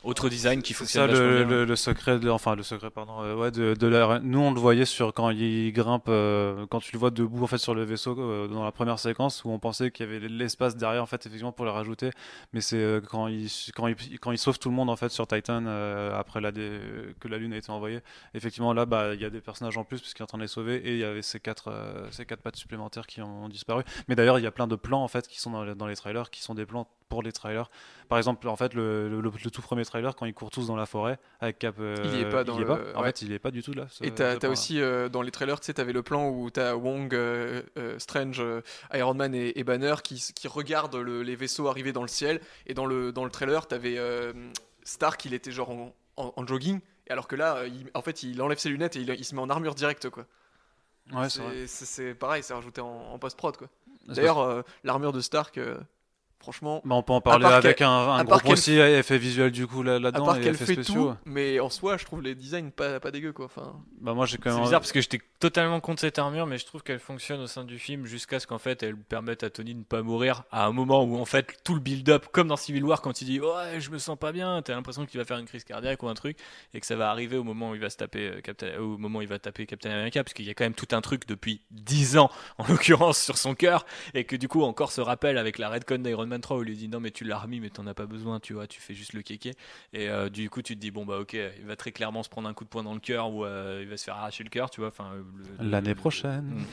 Autre 0.02 0.30
design 0.30 0.62
qui 0.62 0.72
C'est 0.72 0.78
fonctionne 0.78 1.10
ça 1.10 1.12
vachement 1.12 1.26
le, 1.26 1.44
le- 1.44 1.64
le 1.66 1.76
secret, 1.76 2.18
de, 2.18 2.30
enfin 2.30 2.56
le 2.56 2.62
secret, 2.62 2.88
pardon, 2.88 3.22
euh, 3.22 3.34
ouais, 3.34 3.50
de, 3.50 3.74
de 3.74 3.86
la. 3.86 4.18
Nous 4.20 4.38
on 4.40 4.50
le 4.50 4.58
voyait 4.58 4.86
sur 4.86 5.12
quand 5.12 5.28
il 5.28 5.70
grimpe, 5.74 6.06
euh, 6.08 6.64
quand 6.70 6.80
tu 6.80 6.92
le 6.94 6.98
vois 6.98 7.10
debout 7.10 7.44
en 7.44 7.46
fait 7.46 7.58
sur 7.58 7.74
le 7.74 7.84
vaisseau 7.84 8.16
euh, 8.18 8.48
dans 8.48 8.64
la 8.64 8.72
première 8.72 8.98
séquence 8.98 9.44
où 9.44 9.50
on 9.50 9.58
pensait 9.58 9.90
qu'il 9.90 10.06
y 10.06 10.08
avait 10.08 10.26
l'espace 10.26 10.74
derrière 10.74 11.02
en 11.02 11.06
fait 11.06 11.26
effectivement 11.26 11.52
pour 11.52 11.66
le 11.66 11.70
rajouter, 11.70 12.10
mais 12.54 12.62
c'est 12.62 13.02
quand 13.10 13.26
il 13.26 13.50
quand 13.74 13.88
il 13.88 14.18
quand 14.18 14.32
il 14.32 14.38
sauve 14.38 14.58
tout 14.58 14.70
le 14.70 14.74
monde 14.74 14.88
en 14.88 14.96
fait 14.96 15.10
sur 15.10 15.26
Titan 15.26 15.66
après 16.16 16.40
la 16.40 16.50
dé- 16.50 16.80
que 17.20 17.28
la 17.28 17.36
lune 17.36 17.52
a 17.52 17.58
été 17.58 17.70
envoyée. 17.70 18.00
Effectivement 18.32 18.72
là 18.72 18.86
bah 18.86 19.12
il 19.12 19.20
y 19.20 19.26
a 19.26 19.30
des 19.30 19.42
personnages 19.42 19.76
en 19.76 19.84
plus 19.84 20.00
puisqu'il 20.00 20.22
est 20.22 20.24
en 20.24 20.26
train 20.28 20.38
de 20.38 20.44
les 20.44 20.48
sauver 20.48 20.76
et 20.76 20.92
il 20.94 20.98
y 20.98 21.04
avait 21.04 21.20
ces 21.20 21.40
quatre 21.40 21.70
ces 22.10 22.24
quatre 22.24 22.40
pattes 22.40 22.56
supplémentaires 22.56 23.06
qui 23.06 23.20
ont 23.20 23.50
disparu. 23.50 23.82
Mais 24.08 24.14
d'ailleurs 24.14 24.38
il 24.38 24.42
y 24.42 24.46
a 24.46 24.50
plein 24.50 24.66
de 24.66 24.76
plans 24.76 25.02
en 25.04 25.08
fait 25.08 25.28
qui 25.28 25.38
sont 25.40 25.50
dans 25.50 25.64
les, 25.64 25.74
dans 25.74 25.86
les 25.86 25.96
trailers 25.96 26.30
qui 26.30 26.40
sont 26.40 26.54
des 26.54 26.64
plans 26.64 26.88
pour 27.10 27.22
les 27.22 27.32
trailers. 27.32 27.68
Par 28.08 28.18
exemple 28.18 28.48
en 28.48 28.56
fait 28.56 28.72
le, 28.72 29.08
le, 29.08 29.20
le 29.20 29.50
tout 29.50 29.62
premier 29.62 29.84
trailer 29.90 30.16
quand 30.16 30.24
ils 30.26 30.32
courent 30.32 30.50
tous 30.50 30.66
dans 30.68 30.76
la 30.76 30.86
forêt 30.86 31.18
avec 31.40 31.58
Cap. 31.58 31.74
euh, 31.80 31.94
Il 32.04 32.14
est 32.20 32.28
pas 32.30 32.44
dans 32.44 32.56
est 32.58 32.64
le- 32.64 32.96
En 32.96 33.00
ouais. 33.00 33.06
fait, 33.08 33.22
il 33.22 33.32
est 33.32 33.38
pas 33.38 33.50
du 33.50 33.62
tout 33.62 33.72
là. 33.74 33.86
ce- 33.90 34.02
Et 34.04 34.10
t'as 34.14 34.36
t'as 34.36 34.48
aussi 34.48 34.80
euh, 34.80 35.08
dans 35.08 35.20
les 35.22 35.30
trailers, 35.30 35.60
tu 35.60 35.66
sais, 35.66 35.74
t'avais 35.74 35.92
le 35.92 36.02
plan 36.02 36.28
où 36.28 36.48
t'as 36.50 36.74
Wong, 36.74 37.12
euh, 37.14 37.62
Strange, 37.98 38.42
Iron 38.94 39.14
Man 39.14 39.34
et, 39.34 39.58
et 39.58 39.64
Banner 39.64 39.94
qui, 40.02 40.32
regardent 40.48 40.96
le- 40.96 41.22
les 41.22 41.36
vaisseaux 41.36 41.68
arriver 41.68 41.92
dans 41.92 42.02
le 42.02 42.08
ciel. 42.08 42.40
Et 42.66 42.74
dans 42.74 42.86
le, 42.86 43.12
dans 43.12 43.24
le 43.24 43.30
trailer, 43.30 43.66
t'avais 43.66 43.98
Stark, 44.84 45.24
il 45.24 45.34
était 45.34 45.52
genre 45.52 45.70
en, 45.70 45.94
en- 46.16 46.32
en 46.36 46.46
jogging. 46.46 46.80
Et 47.06 47.10
alors 47.12 47.28
que 47.28 47.36
là, 47.36 47.64
il- 47.66 47.90
en 47.94 48.02
fait, 48.02 48.22
il 48.22 48.40
enlève 48.40 48.58
ses 48.58 48.68
lunettes 48.68 48.96
et 48.96 49.00
il, 49.00 49.08
il 49.10 49.24
se 49.24 49.34
met 49.34 49.40
en 49.40 49.50
armure 49.50 49.74
directe, 49.74 50.08
quoi. 50.10 50.24
Ouais, 51.12 51.28
c'est 51.28 51.42
vrai. 51.42 51.66
c'est 51.66 52.14
pareil, 52.14 52.42
c'est 52.42 52.54
rajouté 52.54 52.80
en, 52.80 52.86
en 53.12 53.18
post-prod, 53.18 53.56
quoi. 53.56 53.68
D'ailleurs, 54.06 54.38
euh, 54.38 54.62
l'armure 54.84 55.12
de 55.12 55.20
Stark, 55.20 55.58
euh, 55.58 55.76
franchement, 56.40 56.80
Bah, 56.84 56.94
on 56.96 57.02
peut 57.02 57.12
en 57.12 57.20
parler 57.20 57.46
avec 57.46 57.82
un, 57.82 57.88
un 57.90 58.24
gros 58.24 58.52
aussi 58.52 58.72
effet 58.78 59.18
visuel 59.18 59.50
du 59.52 59.66
coup 59.66 59.82
là, 59.82 59.98
là-dedans 59.98 60.34
et 60.34 60.40
qu'elle 60.40 60.54
effets 60.54 60.66
fait 60.66 60.66
spéciaux. 60.66 61.12
tout, 61.12 61.16
mais 61.24 61.60
en 61.60 61.70
soi, 61.70 61.96
je 61.98 62.04
trouve 62.04 62.22
les 62.22 62.34
designs 62.34 62.70
pas, 62.70 62.98
pas 63.00 63.10
dégueux, 63.10 63.32
quoi. 63.32 63.44
Enfin, 63.46 63.74
Bah 64.00 64.14
moi 64.14 64.26
j'ai 64.26 64.38
quand 64.38 64.50
C'est 64.50 64.60
même. 64.60 64.62
bizarre 64.62 64.80
parce 64.80 64.92
que 64.92 65.00
j'étais 65.00 65.20
totalement 65.38 65.80
contre 65.80 66.00
cette 66.00 66.18
armure, 66.18 66.46
mais 66.46 66.58
je 66.58 66.66
trouve 66.66 66.82
qu'elle 66.82 66.98
fonctionne 66.98 67.40
au 67.40 67.46
sein 67.46 67.64
du 67.64 67.78
film 67.78 68.06
jusqu'à 68.06 68.40
ce 68.40 68.46
qu'en 68.46 68.58
fait 68.58 68.82
elle 68.82 68.96
permette 68.96 69.42
à 69.42 69.50
Tony 69.50 69.74
de 69.74 69.80
ne 69.80 69.84
pas 69.84 70.02
mourir 70.02 70.44
à 70.50 70.64
un 70.66 70.72
moment 70.72 71.02
où 71.04 71.18
en 71.18 71.24
fait 71.26 71.58
tout 71.64 71.74
le 71.74 71.80
build-up, 71.80 72.26
comme 72.32 72.48
dans 72.48 72.56
Civil 72.56 72.84
War, 72.84 73.00
quand 73.02 73.20
il 73.22 73.26
dit 73.26 73.40
ouais 73.40 73.78
je 73.80 73.90
me 73.90 73.98
sens 73.98 74.18
pas 74.18 74.32
bien, 74.32 74.62
t'as 74.62 74.74
l'impression 74.74 75.04
qu'il 75.06 75.18
va 75.20 75.24
faire 75.26 75.38
une 75.38 75.46
crise 75.46 75.64
cardiaque 75.64 76.02
ou 76.02 76.08
un 76.08 76.14
truc, 76.14 76.38
et 76.74 76.80
que 76.80 76.86
ça 76.86 76.96
va 76.96 77.10
arriver 77.10 77.36
au 77.36 77.44
moment 77.44 77.70
où 77.70 77.74
il 77.74 77.80
va 77.80 77.90
se 77.90 77.96
taper 77.98 78.28
euh, 78.28 78.40
Captain, 78.40 78.78
au 78.78 78.96
moment 78.98 79.18
où 79.18 79.22
il 79.22 79.28
va 79.28 79.38
taper 79.38 79.66
Captain 79.66 79.90
America, 79.90 80.22
parce 80.24 80.32
qu'il 80.34 80.46
y 80.46 80.50
a 80.50 80.54
quand 80.54 80.64
même 80.64 80.74
tout 80.74 80.88
un 80.92 81.00
truc 81.02 81.26
depuis 81.26 81.62
10 81.70 82.16
ans 82.18 82.30
en 82.58 82.66
l'occurrence 82.68 83.18
sur 83.22 83.36
son 83.38 83.54
cœur, 83.54 83.84
et 84.14 84.24
que 84.24 84.36
du 84.36 84.48
coup 84.48 84.62
encore 84.62 84.92
se 84.92 85.00
rappelle 85.00 85.36
avec 85.38 85.58
la 85.58 85.68
Redcon 85.68 85.98
d'Iron 85.98 86.29
Man 86.30 86.40
3 86.40 86.56
où 86.56 86.62
il 86.62 86.68
lui 86.68 86.76
dit 86.76 86.88
non 86.88 87.00
mais 87.00 87.10
tu 87.10 87.24
l'as 87.24 87.38
remis 87.38 87.60
mais 87.60 87.70
t'en 87.70 87.86
as 87.86 87.94
pas 87.94 88.06
besoin, 88.06 88.40
tu 88.40 88.54
vois, 88.54 88.66
tu 88.66 88.80
fais 88.80 88.94
juste 88.94 89.12
le 89.12 89.22
kéké, 89.22 89.52
et 89.92 90.08
euh, 90.08 90.28
du 90.28 90.48
coup 90.48 90.62
tu 90.62 90.74
te 90.74 90.80
dis 90.80 90.90
bon 90.90 91.04
bah 91.04 91.18
ok, 91.18 91.34
il 91.34 91.66
va 91.66 91.76
très 91.76 91.92
clairement 91.92 92.22
se 92.22 92.28
prendre 92.28 92.48
un 92.48 92.54
coup 92.54 92.64
de 92.64 92.70
poing 92.70 92.82
dans 92.82 92.94
le 92.94 93.00
cœur 93.00 93.30
ou 93.30 93.44
euh, 93.44 93.80
il 93.82 93.88
va 93.88 93.96
se 93.96 94.04
faire 94.04 94.16
arracher 94.16 94.44
le 94.44 94.50
cœur, 94.50 94.70
tu 94.70 94.80
vois, 94.80 94.88
enfin 94.88 95.10
L'année 95.60 95.94
prochaine. 95.94 96.44
Mm. 96.44 96.64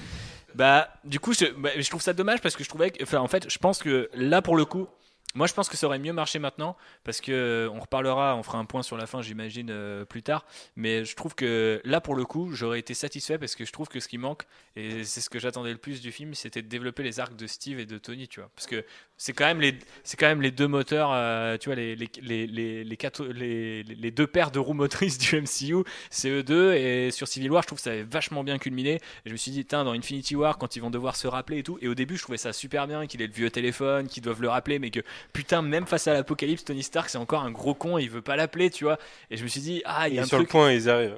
Bah, 0.56 0.90
du 1.04 1.20
coup, 1.20 1.34
je, 1.34 1.46
bah, 1.58 1.70
je 1.78 1.88
trouve 1.90 2.02
ça 2.02 2.14
dommage 2.14 2.42
parce 2.42 2.56
que 2.56 2.64
je 2.64 2.70
trouvais 2.70 2.92
que, 2.92 3.04
enfin, 3.04 3.20
en 3.20 3.28
fait, 3.28 3.52
je 3.52 3.58
pense 3.60 3.80
que 3.80 4.10
là, 4.14 4.42
pour 4.42 4.56
le 4.56 4.66
coup, 4.66 4.88
moi, 5.36 5.46
je 5.46 5.54
pense 5.54 5.70
que 5.70 5.78
ça 5.78 5.86
aurait 5.86 6.00
mieux 6.00 6.14
marché 6.14 6.40
maintenant 6.40 6.76
parce 7.04 7.22
que 7.22 7.32
euh, 7.32 7.70
on 7.72 7.80
reparlera, 7.80 8.36
on 8.36 8.42
fera 8.42 8.58
un 8.58 8.66
point 8.66 8.82
sur 8.82 8.98
la 8.98 9.06
fin, 9.06 9.22
j'imagine, 9.22 9.70
euh, 9.70 10.04
plus 10.04 10.24
tard. 10.24 10.46
Mais 10.76 11.06
je 11.06 11.16
trouve 11.16 11.36
que 11.36 11.80
là, 11.84 12.02
pour 12.02 12.16
le 12.16 12.26
coup, 12.26 12.54
j'aurais 12.54 12.80
été 12.80 12.96
satisfait 12.96 13.38
parce 13.38 13.56
que 13.56 13.64
je 13.64 13.72
trouve 13.72 13.88
que 13.88 14.00
ce 14.00 14.08
qui 14.08 14.18
manque, 14.18 14.46
et 14.76 15.04
c'est 15.04 15.22
ce 15.22 15.30
que 15.30 15.38
j'attendais 15.38 15.72
le 15.72 15.78
plus 15.78 16.02
du 16.02 16.12
film, 16.12 16.34
c'était 16.34 16.64
de 16.64 16.68
développer 16.68 17.04
les 17.04 17.20
arcs 17.20 17.36
de 17.36 17.46
Steve 17.46 17.80
et 17.80 17.86
de 17.86 18.00
Tony, 18.00 18.28
tu 18.28 18.40
vois. 18.40 18.50
Parce 18.56 18.66
que 18.66 18.84
c'est 19.18 19.34
quand 19.34 19.46
même 19.46 19.60
les, 19.62 19.76
c'est 20.04 20.16
quand 20.16 20.28
même 20.28 20.42
les 20.44 20.52
deux 20.52 20.68
moteurs, 20.68 21.10
euh, 21.12 21.58
tu 21.58 21.70
vois, 21.70 21.76
les, 21.76 21.96
les, 21.96 22.08
les, 22.22 22.46
les, 22.48 22.84
les, 22.84 22.98
quatre- 22.98 23.26
les, 23.26 23.82
les 23.84 24.12
deux 24.12 24.28
paires 24.28 24.52
de 24.52 24.60
roues 24.60 24.74
motrices 24.76 25.18
du 25.20 25.42
MCU, 25.42 25.84
c'est 26.12 26.30
eux 26.30 26.44
deux. 26.44 26.74
Et 26.76 27.10
sur 27.12 27.28
Civil 27.28 27.50
War, 27.52 27.64
je 27.64 27.68
trouve 27.68 27.80
que 27.80 27.84
ça 27.84 27.92
avait 27.92 28.04
vachement 28.04 28.44
bien 28.44 28.58
culminé. 28.60 28.96
Et 28.96 29.00
je 29.28 29.32
me 29.32 29.38
suis 29.38 29.52
dit, 29.52 29.66
tiens, 29.66 29.84
dans 29.84 29.94
Infinity 29.94 30.36
War, 30.36 30.58
quand 30.58 30.76
ils 30.76 30.82
vont 30.82 30.92
devoir 30.92 31.16
se 31.16 31.28
rappeler 31.28 31.60
et 31.60 31.64
tout. 31.64 31.80
Et 31.82 31.88
au 31.88 31.96
début, 31.96 32.16
je 32.18 32.22
trouvais 32.24 32.38
ça 32.38 32.54
super 32.54 32.88
bien 32.88 33.08
qu'il 33.08 33.22
ait 33.22 33.28
le 33.28 33.34
vieux 33.34 33.50
téléphone, 33.50 34.08
qu'ils 34.08 34.24
doivent 34.24 34.42
le 34.42 34.50
rappeler, 34.50 34.78
mais 34.80 34.92
que 34.92 35.00
putain, 35.34 35.62
même 35.64 35.88
face 35.88 36.08
à 36.08 36.14
l'apocalypse, 36.14 36.64
Tony 36.64 36.84
Stark, 36.84 37.10
c'est 37.10 37.18
encore 37.18 37.44
un 37.44 37.52
gros 37.52 37.74
con, 37.74 37.98
et 37.98 38.04
il 38.04 38.10
veut 38.10 38.22
pas 38.22 38.36
l'appeler, 38.36 38.70
tu 38.70 38.84
vois. 38.84 39.00
Et 39.32 39.38
je 39.38 39.44
me 39.44 39.48
suis 39.48 39.62
dit, 39.62 39.82
ah, 39.86 40.08
il 40.10 40.16
y 40.16 40.20
a 40.20 40.22
est 40.22 40.24
un 40.24 40.26
sur 40.26 40.38
truc. 40.38 40.48
le 40.48 40.48
point 40.48 40.72
et 40.72 40.76
ils 40.76 40.90
arrivent. 40.90 41.18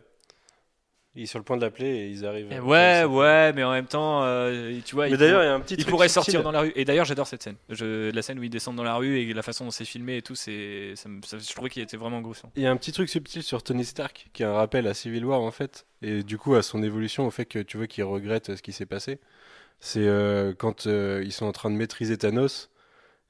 Il 1.16 1.24
est 1.24 1.26
sur 1.26 1.40
le 1.40 1.44
point 1.44 1.58
de 1.58 1.62
l'appeler 1.62 1.88
et 1.88 2.08
ils 2.10 2.24
arrivent. 2.26 2.48
Eh 2.52 2.60
Ouais, 2.60 3.04
ouais, 3.04 3.52
mais 3.54 3.64
en 3.64 3.72
même 3.72 3.88
temps, 3.88 4.24
euh, 4.24 4.80
tu 4.86 4.94
vois, 4.94 5.06
Mais 5.08 5.14
il 5.14 5.18
d'ailleurs, 5.18 5.38
pourrait- 5.38 5.46
il 5.46 5.50
y 5.50 5.52
a 5.52 5.56
un 5.56 5.60
petit 5.60 5.74
il 5.74 5.78
truc 5.78 5.90
pourrait 5.90 6.08
subtil. 6.08 6.34
sortir 6.34 6.44
dans 6.44 6.52
la 6.52 6.62
rue. 6.62 6.72
Et 6.76 6.86
d'ailleurs, 6.86 7.06
j'adore 7.06 7.26
cette 7.26 7.42
scène. 7.42 7.56
Je, 7.70 8.12
la 8.12 8.22
scène 8.22 8.38
où 8.38 8.44
ils 8.44 8.50
descendent 8.50 8.76
dans 8.76 8.84
la 8.84 8.96
rue 8.96 9.18
et 9.20 9.34
la 9.34 9.42
façon 9.42 9.66
dont 9.66 9.72
c'est 9.72 9.86
filmé 9.86 10.18
et 10.18 10.22
tout, 10.22 10.36
c'est, 10.36 10.94
ça 10.96 11.10
me- 11.10 11.22
ça- 11.24 11.40
je 11.40 11.54
trouvais 11.56 11.70
qu'il 11.72 11.82
était 11.82 11.98
vraiment 11.98 12.22
grossant. 12.22 12.52
Il 12.56 12.62
y 12.62 12.68
a 12.68 12.72
un 12.72 12.78
petit 12.78 12.92
truc 12.92 13.10
subtil 13.10 13.42
sur 13.42 13.64
Tony 13.64 13.84
Stark 13.86 14.28
qui 14.34 14.44
est 14.44 14.46
un 14.46 14.54
rappel 14.54 14.86
à 14.86 14.94
Civil 14.94 15.26
War 15.26 15.42
en 15.42 15.52
fait, 15.52 15.88
et 16.04 16.22
du 16.22 16.38
coup 16.38 16.54
à 16.54 16.62
son 16.62 16.84
évolution 16.84 17.26
au 17.26 17.32
fait 17.32 17.46
que 17.46 17.60
tu 17.60 17.78
vois 17.78 17.88
qu'il 17.88 18.04
regrette 18.04 18.56
ce 18.56 18.62
qui 18.62 18.72
s'est 18.72 18.86
passé. 18.86 19.20
C'est 19.80 20.08
euh, 20.08 20.54
quand 20.58 20.86
euh, 20.88 21.22
ils 21.26 21.32
sont 21.34 21.48
en 21.48 21.52
train 21.54 21.72
de 21.72 21.76
maîtriser 21.76 22.18
Thanos 22.20 22.70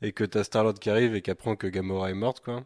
et 0.02 0.12
que 0.12 0.26
t'as 0.26 0.44
Star-Lord 0.44 0.76
qui 0.80 0.90
arrive 0.90 1.16
et 1.16 1.22
qui 1.22 1.32
apprend 1.32 1.56
que 1.56 1.68
Gamora 1.68 2.10
est 2.12 2.14
morte 2.16 2.42
quoi. 2.42 2.66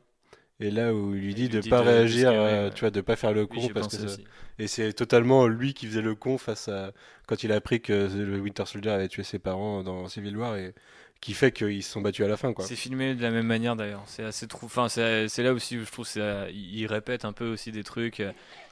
Et 0.63 0.71
là 0.71 0.93
où 0.93 1.13
il 1.13 1.21
lui 1.21 1.33
dit 1.35 1.49
de 1.49 1.59
dit 1.59 1.69
pas 1.69 1.81
de- 1.81 1.87
réagir, 1.89 2.29
calmer, 2.31 2.37
euh, 2.39 2.67
ouais. 2.69 2.73
tu 2.73 2.79
vois, 2.81 2.89
de 2.91 3.01
pas 3.01 3.15
faire 3.15 3.33
le 3.33 3.45
con 3.45 3.67
parce 3.73 3.89
que 3.89 4.07
ça- 4.07 4.17
et 4.59 4.67
c'est 4.67 4.93
totalement 4.93 5.47
lui 5.47 5.73
qui 5.73 5.87
faisait 5.87 6.01
le 6.01 6.15
con 6.15 6.37
face 6.37 6.67
à 6.69 6.91
quand 7.27 7.43
il 7.43 7.51
a 7.51 7.55
appris 7.55 7.81
que 7.81 7.93
le 8.15 8.39
Winter 8.39 8.65
Soldier 8.65 8.91
avait 8.91 9.07
tué 9.07 9.23
ses 9.23 9.39
parents 9.39 9.83
dans 9.83 10.07
Civil 10.07 10.37
War 10.37 10.55
et 10.57 10.73
qui 11.21 11.33
fait 11.33 11.51
qu'ils 11.53 11.81
se 11.83 11.89
sont 11.91 12.01
battus 12.01 12.25
à 12.25 12.27
la 12.27 12.35
fin. 12.35 12.53
C'est 12.59 12.75
filmé 12.75 13.15
de 13.15 13.21
la 13.21 13.31
même 13.31 13.47
manière 13.47 13.75
d'ailleurs. 13.77 14.03
C'est 14.07 14.23
assez 14.25 14.45
trou... 14.45 14.65
enfin, 14.65 14.89
c'est 14.89 15.27
là 15.43 15.53
aussi 15.53 15.77
où 15.77 15.85
je 15.85 15.89
trouve 15.91 16.05
c'est 16.05 16.51
il 16.51 16.79
il 16.81 16.85
répète 16.85 17.23
un 17.25 17.31
peu 17.33 17.47
aussi 17.47 17.71
des 17.71 17.83
trucs. 17.83 18.21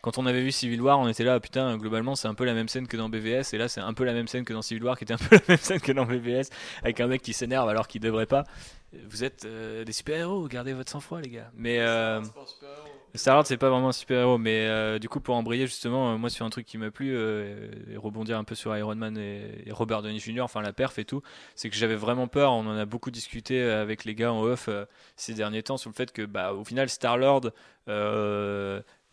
Quand 0.01 0.17
on 0.17 0.25
avait 0.25 0.41
vu 0.41 0.51
Civil 0.51 0.81
War, 0.81 0.99
on 0.99 1.07
était 1.07 1.23
là 1.23 1.39
putain 1.39 1.77
globalement 1.77 2.15
c'est 2.15 2.27
un 2.27 2.33
peu 2.35 2.43
la 2.45 2.53
même 2.53 2.67
scène 2.67 2.87
que 2.87 2.97
dans 2.97 3.09
BVS 3.09 3.53
et 3.53 3.57
là 3.57 3.67
c'est 3.67 3.81
un 3.81 3.93
peu 3.93 4.03
la 4.03 4.13
même 4.13 4.27
scène 4.27 4.43
que 4.45 4.53
dans 4.53 4.61
Civil 4.61 4.83
War 4.83 4.97
qui 4.97 5.05
était 5.05 5.13
un 5.13 5.17
peu 5.17 5.35
la 5.35 5.41
même 5.47 5.57
scène 5.57 5.79
que 5.79 5.91
dans 5.93 6.05
BVS 6.05 6.49
avec 6.83 6.99
un 6.99 7.07
mec 7.07 7.21
qui 7.21 7.33
s'énerve 7.33 7.69
alors 7.69 7.87
qu'il 7.87 8.01
devrait 8.01 8.25
pas. 8.27 8.43
Vous 9.07 9.23
êtes 9.23 9.45
euh, 9.45 9.85
des 9.85 9.93
super-héros, 9.93 10.47
gardez 10.49 10.73
votre 10.73 10.91
sang-froid 10.91 11.21
les 11.21 11.29
gars. 11.29 11.49
Mais 11.55 11.79
euh, 11.79 12.21
Star-Lord 13.15 13.47
c'est 13.47 13.55
pas 13.55 13.69
vraiment 13.69 13.89
un 13.89 13.93
super-héros 13.93 14.37
mais 14.37 14.67
euh, 14.67 14.99
du 14.99 15.07
coup 15.07 15.21
pour 15.21 15.35
embrayer 15.35 15.65
justement 15.65 16.17
moi 16.17 16.29
sur 16.29 16.45
un 16.45 16.49
truc 16.49 16.65
qui 16.65 16.77
m'a 16.77 16.91
plu 16.91 17.15
et 17.15 17.95
rebondir 17.95 18.37
un 18.37 18.43
peu 18.43 18.53
sur 18.53 18.75
Iron 18.75 18.95
Man 18.95 19.17
et, 19.17 19.63
et 19.65 19.71
Robert 19.71 20.01
Downey 20.01 20.19
Jr. 20.19 20.41
enfin 20.41 20.61
la 20.61 20.73
perf 20.73 20.99
et 20.99 21.05
tout, 21.05 21.21
c'est 21.55 21.69
que 21.69 21.75
j'avais 21.75 21.95
vraiment 21.95 22.27
peur, 22.27 22.51
on 22.51 22.67
en 22.67 22.77
a 22.77 22.85
beaucoup 22.85 23.11
discuté 23.11 23.61
avec 23.61 24.03
les 24.03 24.13
gars 24.13 24.33
en 24.33 24.41
off 24.41 24.69
ces 25.15 25.33
derniers 25.33 25.63
temps 25.63 25.77
sur 25.77 25.89
le 25.89 25.95
fait 25.95 26.11
que 26.11 26.23
bah 26.23 26.53
au 26.53 26.65
final 26.65 26.89
Star-Lord 26.89 27.51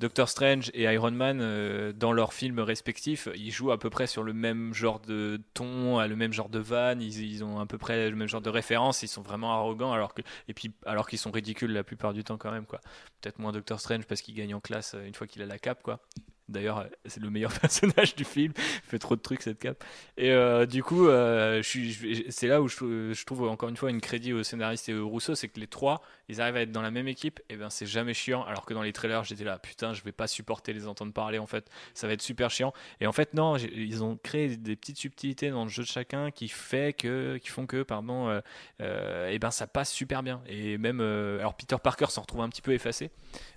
Doctor 0.01 0.29
Strange 0.29 0.71
et 0.75 0.85
Iron 0.85 1.11
Man, 1.11 1.41
euh, 1.41 1.93
dans 1.93 2.13
leurs 2.13 2.33
films 2.33 2.61
respectifs, 2.61 3.29
ils 3.35 3.51
jouent 3.51 3.73
à 3.73 3.79
peu 3.79 3.91
près 3.91 4.07
sur 4.07 4.23
le 4.23 4.33
même 4.33 4.73
genre 4.73 5.01
de 5.01 5.41
ton, 5.55 5.99
à 5.99 6.07
le 6.07 6.15
même 6.15 6.33
genre 6.33 6.49
de 6.49 6.61
vanne, 6.61 7.03
ils, 7.03 7.43
ont 7.43 7.59
à 7.59 7.67
peu 7.67 7.79
près 7.79 8.09
le 8.09 8.15
même 8.15 8.29
genre 8.29 8.41
de 8.41 8.51
référence, 8.51 9.03
ils 9.03 9.09
sont 9.09 9.23
vraiment 9.23 9.53
arrogants, 9.53 9.93
alors 9.93 10.15
que, 10.15 10.23
et 10.47 10.55
puis 10.55 10.71
alors 10.87 11.09
qu'ils 11.09 11.19
sont 11.19 11.33
ridicules 11.33 11.73
la 11.73 11.83
plupart 11.83 12.13
du 12.13 12.23
temps 12.23 12.39
quand 12.39 12.53
même, 12.53 12.67
quoi. 12.67 12.81
Peut-être 13.21 13.41
moins 13.41 13.51
Doctor 13.51 13.81
Strange 13.81 14.07
parce 14.07 14.23
qu'il 14.23 14.37
gagne 14.37 14.55
en 14.55 14.61
classe 14.61 14.95
euh, 14.95 15.05
une 15.05 15.15
fois 15.15 15.27
qu'il 15.27 15.43
a 15.43 15.47
la 15.47 15.59
cape, 15.59 15.83
quoi. 15.83 16.01
D'ailleurs, 16.49 16.87
c'est 17.05 17.23
le 17.23 17.31
meilleur 17.31 17.53
personnage 17.61 18.17
du 18.17 18.25
film. 18.25 18.53
Il 18.57 18.89
fait 18.89 18.99
trop 18.99 19.17
de 19.17 19.21
trucs 19.21 19.43
cette 19.43 19.59
cape. 19.59 19.85
Et 20.17 20.31
euh, 20.31 20.67
du 20.67 20.83
coup, 20.83 21.09
euh, 21.09 21.63
c'est 21.63 22.47
là 22.47 22.63
où 22.63 22.69
je, 22.69 23.25
trouve 23.25 23.49
encore 23.49 23.69
une 23.69 23.77
fois 23.77 23.91
une 23.91 24.01
crédit 24.01 24.33
au 24.33 24.43
scénariste 24.43 24.89
et 24.89 24.95
au 24.95 25.09
Rousseau, 25.09 25.35
c'est 25.35 25.49
que 25.49 25.61
les 25.61 25.67
trois, 25.67 26.03
ils 26.29 26.41
arrivent 26.41 26.57
à 26.57 26.63
être 26.63 26.73
dans 26.73 26.83
la 26.83 26.91
même 26.91 27.09
équipe. 27.09 27.41
Et 27.51 27.57
ben, 27.57 27.69
c'est 27.69 27.87
jamais 27.87 28.15
chiant. 28.15 28.45
Alors 28.45 28.65
que 28.65 28.73
dans 28.73 28.83
les 28.83 28.93
trailers, 28.93 29.25
j'étais 29.25 29.45
là, 29.45 29.59
putain, 29.59 29.93
je 29.93 30.03
vais 30.03 30.13
pas 30.13 30.27
supporter 30.27 30.73
les 30.73 30.87
entendre 30.87 31.13
parler. 31.13 31.39
En 31.39 31.47
fait, 31.47 31.71
ça 31.95 32.07
va 32.07 32.15
être 32.15 32.23
super 32.23 32.51
chiant. 32.51 32.73
Et 33.01 33.07
en 33.07 33.13
fait, 33.13 33.35
non, 33.35 33.57
ils 33.57 34.03
ont 34.03 34.17
créé 34.17 34.57
des 34.57 34.77
petites 34.77 34.99
subtilités 34.99 35.51
dans 35.51 35.65
le 35.65 35.71
jeu 35.71 35.83
de 35.83 35.89
chacun 35.89 36.31
qui 36.31 36.49
fait 36.49 36.95
que, 36.95 37.37
qui 37.37 37.49
font 37.49 37.67
que, 37.67 37.83
pardon, 37.83 38.41
euh, 38.81 39.29
et 39.29 39.39
ben, 39.39 39.51
ça 39.51 39.67
passe 39.67 39.93
super 39.93 40.23
bien. 40.23 40.41
Et 40.47 40.79
même, 40.79 41.01
alors 41.01 41.55
Peter 41.55 41.77
Parker 41.83 42.07
s'en 42.09 42.23
retrouve 42.23 42.41
un 42.41 42.49
petit 42.49 42.63
peu 42.63 42.73
effacé. 42.73 43.11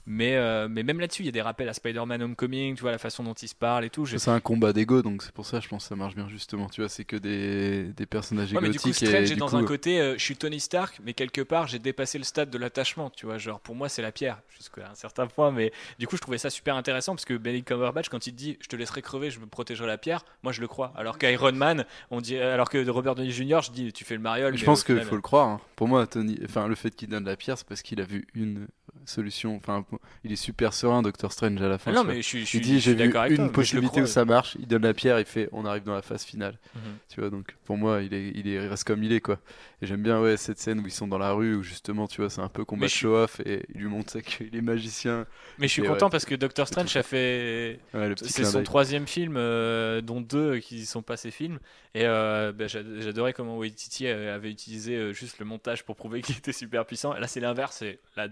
Mais, 0.07 0.35
euh, 0.35 0.67
mais 0.69 0.83
même 0.83 0.99
là-dessus, 0.99 1.21
il 1.21 1.25
y 1.27 1.29
a 1.29 1.31
des 1.31 1.41
rappels 1.41 1.69
à 1.69 1.73
Spider-Man 1.73 2.21
Homecoming, 2.23 2.75
tu 2.75 2.81
vois, 2.81 2.91
la 2.91 2.97
façon 2.97 3.23
dont 3.23 3.33
ils 3.33 3.47
se 3.47 3.55
parlent 3.55 3.85
et 3.85 3.89
tout. 3.89 4.05
C'est 4.05 4.29
un 4.29 4.39
combat 4.39 4.73
d'ego, 4.73 5.01
donc 5.01 5.21
c'est 5.21 5.31
pour 5.31 5.45
ça, 5.45 5.59
je 5.59 5.67
pense 5.67 5.83
que 5.83 5.89
ça 5.89 5.95
marche 5.95 6.15
bien 6.15 6.27
justement. 6.27 6.67
Tu 6.69 6.81
vois, 6.81 6.89
c'est 6.89 7.05
que 7.05 7.15
des, 7.15 7.83
des 7.93 8.05
personnages 8.05 8.51
Ouais, 8.53 8.61
mais 8.61 8.69
du 8.69 8.79
coup, 8.79 8.89
égotiques. 8.89 9.07
Strange 9.07 9.29
et 9.29 9.33
est 9.33 9.37
dans 9.37 9.47
coup, 9.47 9.57
un 9.57 9.63
côté, 9.63 9.99
euh, 10.01 10.13
je 10.17 10.23
suis 10.23 10.35
Tony 10.35 10.59
Stark, 10.59 10.99
mais 11.03 11.13
quelque 11.13 11.41
part, 11.41 11.67
j'ai 11.67 11.79
dépassé 11.79 12.17
le 12.17 12.23
stade 12.23 12.49
de 12.49 12.57
l'attachement, 12.57 13.09
tu 13.09 13.25
vois. 13.25 13.37
Genre, 13.37 13.59
pour 13.59 13.75
moi, 13.75 13.89
c'est 13.89 14.01
la 14.01 14.11
pierre, 14.11 14.41
jusqu'à 14.57 14.89
un 14.91 14.95
certain 14.95 15.27
point. 15.27 15.51
Mais 15.51 15.71
du 15.99 16.07
coup, 16.07 16.15
je 16.15 16.21
trouvais 16.21 16.37
ça 16.39 16.49
super 16.49 16.75
intéressant 16.75 17.13
parce 17.13 17.25
que 17.25 17.35
Benedict 17.35 17.67
Cumberbatch, 17.67 18.09
quand 18.09 18.25
il 18.27 18.33
dit, 18.33 18.57
je 18.61 18.67
te 18.67 18.75
laisserai 18.75 19.01
crever, 19.01 19.29
je 19.29 19.39
me 19.39 19.45
protégerai 19.45 19.87
la 19.87 19.97
pierre, 19.97 20.25
moi, 20.43 20.51
je 20.51 20.61
le 20.61 20.67
crois. 20.67 20.93
Alors 20.95 21.17
qu'Iron 21.19 21.51
Man, 21.53 21.85
on 22.09 22.21
dit, 22.21 22.37
alors 22.37 22.69
que 22.69 22.89
Robert 22.89 23.15
Downey 23.15 23.31
Jr., 23.31 23.59
je 23.63 23.71
dis, 23.71 23.93
tu 23.93 24.03
fais 24.03 24.15
le 24.15 24.21
mariole. 24.21 24.55
Je 24.55 24.61
mais 24.61 24.65
pense 24.65 24.83
qu'il 24.83 24.99
faut 25.01 25.15
le 25.15 25.21
croire. 25.21 25.47
hein. 25.47 25.61
Pour 25.75 25.87
moi, 25.87 26.05
Tony, 26.07 26.39
enfin, 26.45 26.67
le 26.67 26.75
fait 26.75 26.95
qu'il 26.95 27.07
donne 27.09 27.25
la 27.25 27.35
pierre, 27.35 27.57
c'est 27.57 27.67
parce 27.67 27.81
qu'il 27.81 28.01
a 28.01 28.03
vu 28.03 28.27
une 28.33 28.67
solution. 29.05 29.55
Enfin, 29.55 29.85
il 30.23 30.31
est 30.31 30.35
super 30.35 30.73
serein, 30.73 31.01
Doctor 31.01 31.31
Strange 31.31 31.61
à 31.61 31.67
la 31.67 31.77
fin. 31.77 31.91
Ah 31.91 31.95
non, 31.95 32.03
mais 32.03 32.17
je 32.17 32.27
suis, 32.27 32.45
je 32.45 32.57
il 32.57 32.61
dit 32.61 32.79
j'ai 32.79 32.93
vu 32.93 33.09
toi, 33.11 33.27
une 33.29 33.51
possibilité 33.51 34.01
où 34.01 34.05
ça 34.05 34.25
marche, 34.25 34.55
il 34.59 34.67
donne 34.67 34.83
la 34.83 34.93
pierre, 34.93 35.19
il 35.19 35.25
fait 35.25 35.49
on 35.51 35.65
arrive 35.65 35.83
dans 35.83 35.93
la 35.95 36.01
phase 36.01 36.23
finale. 36.23 36.57
Mhm. 36.75 36.81
Tu 37.09 37.19
vois 37.19 37.29
donc 37.29 37.55
pour 37.65 37.77
moi 37.77 38.01
il 38.01 38.13
est 38.13 38.29
il 38.35 38.47
est 38.47 38.53
il 38.53 38.67
reste 38.67 38.83
comme 38.83 39.03
il 39.03 39.11
est 39.11 39.21
quoi. 39.21 39.39
Et 39.81 39.87
j'aime 39.87 40.03
bien 40.03 40.21
ouais 40.21 40.37
cette 40.37 40.59
scène 40.59 40.79
où 40.79 40.85
ils 40.85 40.91
sont 40.91 41.07
dans 41.07 41.17
la 41.17 41.31
rue 41.31 41.55
où 41.55 41.63
justement 41.63 42.07
tu 42.07 42.21
vois 42.21 42.29
c'est 42.29 42.41
un 42.41 42.49
peu 42.49 42.63
combat 42.65 42.85
je 42.85 42.91
suis- 42.91 42.99
show 43.01 43.15
off 43.15 43.39
et 43.45 43.63
il 43.73 43.81
lui 43.81 43.87
montre 43.89 44.19
qu'il 44.21 44.55
est 44.55 44.61
magicien. 44.61 45.25
Mais 45.57 45.67
je 45.67 45.73
suis 45.73 45.83
Et 45.83 45.87
content 45.87 46.05
ouais, 46.05 46.11
parce 46.11 46.25
que 46.25 46.35
Doctor 46.35 46.67
Strange, 46.67 46.89
ça 46.89 47.03
fait 47.03 47.79
Ouais, 47.93 48.13
C'est 48.21 48.45
son 48.45 48.63
troisième 48.63 49.07
film, 49.07 49.35
euh, 49.37 50.01
dont 50.01 50.21
deux 50.21 50.59
qui 50.59 50.85
sont 50.85 51.01
pas 51.01 51.17
ses 51.17 51.31
films. 51.31 51.59
Et 51.93 52.05
euh, 52.05 52.53
bah, 52.53 52.67
j'a- 52.67 52.83
j'adorais 52.99 53.33
comment 53.33 53.57
Waititi 53.57 54.07
euh, 54.07 54.33
avait 54.35 54.49
utilisé 54.49 54.95
euh, 54.95 55.11
juste 55.13 55.39
le 55.39 55.45
montage 55.45 55.83
pour 55.83 55.95
prouver 55.95 56.21
qu'il 56.23 56.37
était 56.37 56.53
super 56.53 56.85
puissant. 56.85 57.13
Là, 57.13 57.27
c'est 57.27 57.39
l'inverse, 57.41 57.77
c'est 57.79 57.99
la 58.15 58.27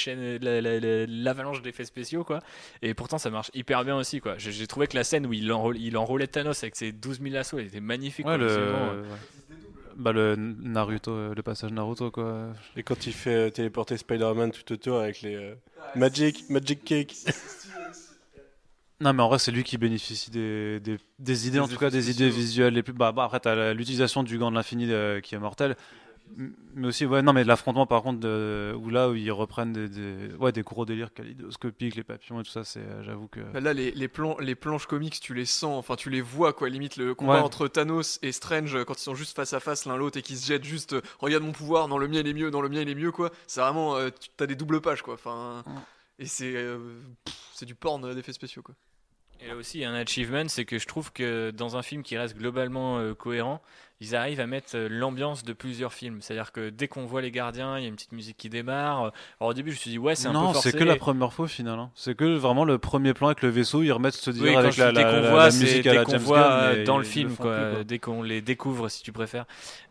déchaîne, 0.00 0.38
la- 0.42 0.60
la- 0.60 0.80
la- 0.80 1.06
l'avalanche 1.06 1.62
d'effets 1.62 1.84
spéciaux, 1.84 2.24
quoi. 2.24 2.40
Et 2.82 2.94
pourtant, 2.94 3.18
ça 3.18 3.30
marche 3.30 3.50
hyper 3.54 3.84
bien 3.84 3.96
aussi, 3.96 4.20
quoi. 4.20 4.34
J'ai 4.38 4.66
trouvé 4.66 4.86
que 4.86 4.96
la 4.96 5.04
scène 5.04 5.26
où 5.26 5.32
il, 5.32 5.50
enrôle- 5.52 5.76
il 5.78 5.96
enrôlait 5.96 6.26
Thanos 6.26 6.62
avec 6.62 6.76
ses 6.76 6.92
12 6.92 7.20
000 7.20 7.36
assauts, 7.36 7.58
elle 7.58 7.66
était 7.66 7.80
magnifique. 7.80 8.26
Ouais, 8.26 8.36
quoi, 8.38 8.46
le... 8.46 9.02
ouais. 9.02 9.08
Bah, 9.96 10.12
le 10.12 10.34
Naruto, 10.36 11.10
euh, 11.10 11.34
le 11.34 11.42
passage 11.42 11.72
Naruto, 11.72 12.10
quoi. 12.10 12.48
Et 12.76 12.82
quand 12.82 13.06
il 13.06 13.12
fait 13.12 13.34
euh, 13.34 13.50
téléporter 13.50 13.98
Spider-Man 13.98 14.50
tout 14.52 14.72
autour 14.72 15.00
avec 15.00 15.20
les 15.20 15.34
euh, 15.34 15.54
Magic, 15.94 16.48
Magic 16.48 16.82
Cake. 16.84 17.14
Non, 19.02 19.14
mais 19.14 19.22
en 19.22 19.28
vrai, 19.28 19.38
c'est 19.38 19.50
lui 19.50 19.64
qui 19.64 19.78
bénéficie 19.78 20.30
des, 20.30 20.78
des, 20.80 20.98
des 21.18 21.46
idées, 21.46 21.54
Des 21.56 21.60
en 21.60 21.68
tout 21.68 21.78
cas, 21.78 21.88
des 21.88 22.02
spéciaux. 22.02 22.26
idées 22.26 22.36
visuelles 22.36 22.74
les 22.74 22.82
plus. 22.82 22.92
Bah, 22.92 23.12
bah, 23.12 23.24
après, 23.24 23.40
t'as 23.40 23.72
l'utilisation 23.72 24.22
du 24.22 24.36
gant 24.36 24.50
de 24.50 24.56
l'infini 24.56 24.92
euh, 24.92 25.20
qui 25.22 25.34
est 25.34 25.38
mortel. 25.38 25.74
Mais 26.36 26.86
aussi, 26.86 27.04
ouais, 27.06 27.22
non, 27.22 27.32
mais 27.32 27.44
l'affrontement, 27.44 27.86
par 27.86 28.02
contre, 28.02 28.20
de, 28.20 28.74
où 28.78 28.88
là, 28.90 29.08
où 29.10 29.14
ils 29.14 29.30
reprennent 29.32 29.72
des, 29.72 29.88
des, 29.88 30.32
ouais, 30.38 30.52
des 30.52 30.62
gros 30.62 30.84
délires 30.86 31.12
kaléidoscopiques, 31.12 31.96
les 31.96 32.04
papillons 32.04 32.40
et 32.40 32.44
tout 32.44 32.50
ça, 32.50 32.64
c'est, 32.64 32.80
euh, 32.80 33.02
j'avoue 33.02 33.26
que. 33.28 33.40
Bah 33.52 33.60
là, 33.60 33.72
les, 33.72 33.90
les, 33.90 34.08
plans, 34.08 34.36
les 34.38 34.54
planches 34.54 34.86
comics, 34.86 35.18
tu 35.20 35.34
les 35.34 35.44
sens, 35.44 35.78
enfin, 35.78 35.96
tu 35.96 36.08
les 36.10 36.20
vois, 36.20 36.52
quoi. 36.52 36.68
Limite, 36.68 36.96
le 36.96 37.14
combat 37.14 37.34
Ouais. 37.34 37.40
entre 37.40 37.66
Thanos 37.68 38.18
et 38.22 38.32
Strange, 38.32 38.74
euh, 38.76 38.84
quand 38.84 38.94
ils 38.98 39.02
sont 39.02 39.14
juste 39.14 39.34
face 39.36 39.52
à 39.52 39.60
face 39.60 39.86
l'un 39.86 39.96
l'autre 39.96 40.18
et 40.18 40.22
qu'ils 40.22 40.36
se 40.38 40.46
jettent 40.46 40.64
juste, 40.64 40.92
euh, 40.94 41.02
regarde 41.18 41.42
mon 41.42 41.52
pouvoir, 41.52 41.88
non, 41.88 41.98
le 41.98 42.06
mien 42.08 42.20
il 42.20 42.28
est 42.28 42.34
mieux, 42.34 42.50
non, 42.50 42.60
le 42.60 42.68
mien 42.68 42.80
il 42.82 42.88
est 42.88 42.94
mieux, 42.94 43.12
quoi. 43.12 43.30
C'est 43.46 43.60
vraiment, 43.60 43.96
euh, 43.96 44.10
tu- 44.10 44.28
t'as 44.36 44.46
des 44.46 44.54
doubles 44.56 44.80
pages, 44.80 45.02
quoi. 45.02 45.14
Enfin, 45.14 45.64
Ouais. 45.66 45.72
et 46.20 46.26
c'est 46.26 46.54
euh, 46.54 46.78
c'est 47.54 47.66
du 47.66 47.74
porn 47.74 48.14
d'effets 48.14 48.32
spéciaux, 48.32 48.62
quoi. 48.62 48.74
Et 49.42 49.48
là 49.48 49.56
aussi, 49.56 49.78
il 49.78 49.80
y 49.80 49.84
a 49.84 49.90
un 49.90 49.94
achievement, 49.94 50.48
c'est 50.48 50.66
que 50.66 50.78
je 50.78 50.86
trouve 50.86 51.12
que 51.12 51.50
dans 51.50 51.76
un 51.76 51.82
film 51.82 52.02
qui 52.02 52.16
reste 52.18 52.36
globalement 52.36 52.98
euh, 52.98 53.14
cohérent, 53.14 53.62
ils 54.00 54.16
arrivent 54.16 54.40
à 54.40 54.46
mettre 54.46 54.70
euh, 54.76 54.88
l'ambiance 54.90 55.44
de 55.44 55.52
plusieurs 55.52 55.92
films. 55.92 56.20
C'est-à-dire 56.22 56.52
que 56.52 56.70
dès 56.70 56.88
qu'on 56.88 57.04
voit 57.06 57.20
les 57.20 57.30
gardiens, 57.30 57.76
il 57.78 57.82
y 57.82 57.84
a 57.84 57.88
une 57.88 57.96
petite 57.96 58.12
musique 58.12 58.36
qui 58.36 58.48
démarre. 58.48 59.12
Alors 59.40 59.50
au 59.50 59.54
début, 59.54 59.70
je 59.70 59.76
me 59.76 59.80
suis 59.80 59.90
dit, 59.90 59.98
ouais, 59.98 60.14
c'est 60.14 60.28
un 60.28 60.32
peu 60.32 60.38
non, 60.38 60.52
forcé. 60.52 60.70
c'est 60.70 60.78
que 60.78 60.84
la 60.84 60.96
première 60.96 61.32
fois 61.32 61.44
au 61.44 61.48
final. 61.48 61.78
hein. 61.78 61.90
C'est 61.94 62.14
que 62.16 62.24
vraiment 62.36 62.64
le 62.64 62.78
premier 62.78 63.12
plan 63.14 63.28
avec 63.28 63.42
le 63.42 63.48
vaisseau, 63.50 63.82
ils 63.82 63.92
remettent 63.92 64.14
se 64.14 64.30
dire 64.30 64.42
Oui, 64.42 64.54
avec 64.56 64.76
la, 64.76 64.88
dis 64.92 64.94
dès 64.98 65.02
la, 65.04 65.30
voit, 65.30 65.48
la 65.48 65.54
musique 65.54 65.86
à 65.86 65.90
dès 65.90 65.96
la 65.98 66.04
qu'on 66.04 66.12
James 66.12 66.20
voit 66.22 66.38
Gunn, 66.40 66.78
euh, 66.78 66.84
dans 66.84 66.98
le 66.98 67.04
film, 67.04 67.36
quoi. 67.36 67.56
plus, 67.56 67.74
quoi. 67.74 67.84
Dès 67.84 67.98
qu'on 67.98 68.22
les 68.22 68.40
découvre, 68.40 68.88
si 68.88 69.02
tu 69.02 69.12
préfères. 69.12 69.44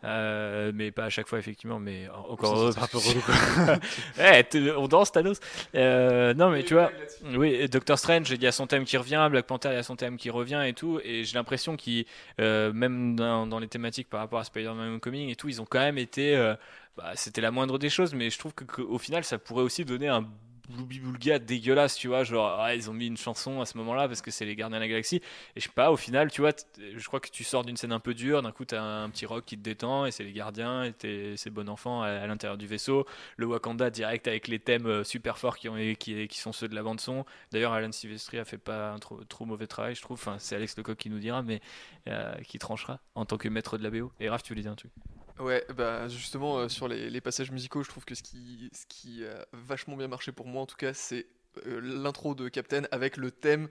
Euh, 0.04 0.72
mais 0.74 0.90
pas 0.90 1.04
à 1.04 1.08
chaque 1.10 1.28
fois, 1.28 1.38
effectivement. 1.38 1.78
Mais 1.78 2.08
encore 2.28 2.54
Ça, 2.56 2.60
heureux, 2.62 2.72
c'est 2.72 2.80
un 2.82 2.86
peu 2.86 2.98
relou, 2.98 3.20
quoi. 3.20 3.76
Eh, 4.38 4.44
t- 4.44 4.70
on 4.72 4.88
danse, 4.88 5.12
Thanos. 5.12 5.38
Euh, 5.74 6.34
non, 6.34 6.50
mais 6.50 6.62
tu 6.62 6.74
vois. 6.74 6.90
Oui, 7.36 7.68
Doctor 7.68 7.98
Strange, 7.98 8.30
il 8.30 8.42
y 8.42 8.46
a 8.46 8.52
son 8.52 8.66
thème 8.66 8.84
qui 8.84 8.96
revient, 8.96 9.28
Black 9.30 9.46
Panther, 9.46 9.68
il 9.70 9.74
y 9.74 9.78
a 9.78 9.82
son 9.82 9.96
thème 9.96 10.16
qui 10.16 10.30
revient 10.30 10.62
et 10.66 10.72
tout. 10.72 11.00
Et 11.04 11.24
j'ai 11.24 11.34
l'impression 11.34 11.76
qu'ils, 11.76 12.06
euh, 12.40 12.72
même 12.72 13.16
dans, 13.16 13.46
dans 13.46 13.58
les 13.58 13.68
thématiques 13.68 13.99
par 14.08 14.20
rapport 14.20 14.38
à 14.38 14.44
Spider-Man 14.44 14.88
Homecoming 14.94 15.28
et 15.28 15.36
tout, 15.36 15.48
ils 15.48 15.60
ont 15.60 15.66
quand 15.66 15.80
même 15.80 15.98
été. 15.98 16.36
euh, 16.36 16.54
bah, 16.96 17.12
C'était 17.16 17.40
la 17.40 17.50
moindre 17.50 17.78
des 17.78 17.90
choses, 17.90 18.14
mais 18.14 18.30
je 18.30 18.38
trouve 18.38 18.54
que- 18.54 18.64
qu'au 18.64 18.98
final, 18.98 19.24
ça 19.24 19.38
pourrait 19.38 19.62
aussi 19.64 19.84
donner 19.84 20.08
un 20.08 20.26
boulga 20.70 21.38
dégueulasse, 21.38 21.96
tu 21.96 22.08
vois. 22.08 22.24
Genre, 22.24 22.58
ah, 22.58 22.74
ils 22.74 22.90
ont 22.90 22.92
mis 22.92 23.06
une 23.06 23.16
chanson 23.16 23.60
à 23.60 23.66
ce 23.66 23.76
moment-là 23.78 24.08
parce 24.08 24.22
que 24.22 24.30
c'est 24.30 24.44
les 24.44 24.56
Gardiens 24.56 24.78
de 24.78 24.82
la 24.82 24.88
Galaxie. 24.88 25.16
Et 25.16 25.60
je 25.60 25.62
sais 25.62 25.72
pas, 25.74 25.90
au 25.90 25.96
final, 25.96 26.30
tu 26.30 26.40
vois, 26.40 26.52
je 26.78 27.04
crois 27.06 27.20
que 27.20 27.30
tu 27.30 27.44
sors 27.44 27.64
d'une 27.64 27.76
scène 27.76 27.92
un 27.92 28.00
peu 28.00 28.14
dure, 28.14 28.42
d'un 28.42 28.52
coup, 28.52 28.64
t'as 28.64 28.82
un 28.82 29.10
petit 29.10 29.26
rock 29.26 29.44
qui 29.44 29.56
te 29.56 29.62
détend 29.62 30.06
et 30.06 30.10
c'est 30.10 30.24
les 30.24 30.32
Gardiens 30.32 30.84
et 30.84 30.92
t'es- 30.92 31.34
c'est 31.36 31.50
bon 31.50 31.68
enfant 31.68 32.02
à, 32.02 32.26
l'intérieur 32.26 32.58
du 32.58 32.66
vaisseau. 32.66 33.06
Le 33.36 33.46
Wakanda 33.46 33.90
direct 33.90 34.28
avec 34.28 34.48
les 34.48 34.58
thèmes 34.58 34.86
euh, 34.86 35.04
super 35.04 35.38
forts 35.38 35.56
qui, 35.58 35.68
ont, 35.68 35.76
qui, 35.98 36.28
qui 36.28 36.38
sont 36.38 36.52
ceux 36.52 36.68
de 36.68 36.74
la 36.74 36.82
bande-son. 36.82 37.24
D'ailleurs, 37.52 37.72
Alan 37.72 37.92
Silvestri 37.92 38.38
a 38.38 38.44
fait 38.44 38.58
pas 38.58 38.92
un 38.92 38.98
trop, 38.98 39.22
trop 39.24 39.44
mauvais 39.46 39.66
travail, 39.66 39.94
je 39.94 40.02
trouve. 40.02 40.18
Enfin, 40.20 40.36
c'est 40.38 40.56
Alex 40.56 40.76
Lecoq 40.76 40.96
qui 40.96 41.10
nous 41.10 41.18
dira, 41.18 41.42
mais 41.42 41.60
euh, 42.08 42.34
qui 42.46 42.58
tranchera 42.58 43.00
en 43.14 43.24
tant 43.24 43.36
que 43.36 43.48
maître 43.48 43.78
de 43.78 43.82
la 43.82 43.90
BO. 43.90 44.12
Et 44.20 44.28
Raph, 44.28 44.42
tu 44.42 44.52
voulais 44.52 44.62
dire 44.62 44.72
un 44.72 44.76
truc? 44.76 44.92
Ouais, 45.40 45.64
bah 45.74 46.06
justement 46.08 46.58
euh, 46.58 46.68
sur 46.68 46.86
les, 46.86 47.20
passages 47.22 47.50
musicaux, 47.50 47.82
je 47.82 47.88
trouve 47.88 48.04
que 48.04 48.14
ce 48.14 48.22
qui, 48.22 48.70
ce 48.74 48.84
qui 48.86 49.24
a 49.24 49.46
vachement 49.52 49.96
bien 49.96 50.06
marché 50.06 50.32
pour 50.32 50.46
moi 50.46 50.60
en 50.60 50.66
tout 50.66 50.76
cas, 50.76 50.92
c'est 50.92 51.26
euh, 51.66 51.80
l'intro 51.80 52.34
de 52.34 52.48
Captain 52.50 52.82
avec 52.90 53.16
le 53.16 53.30
thème 53.30 53.68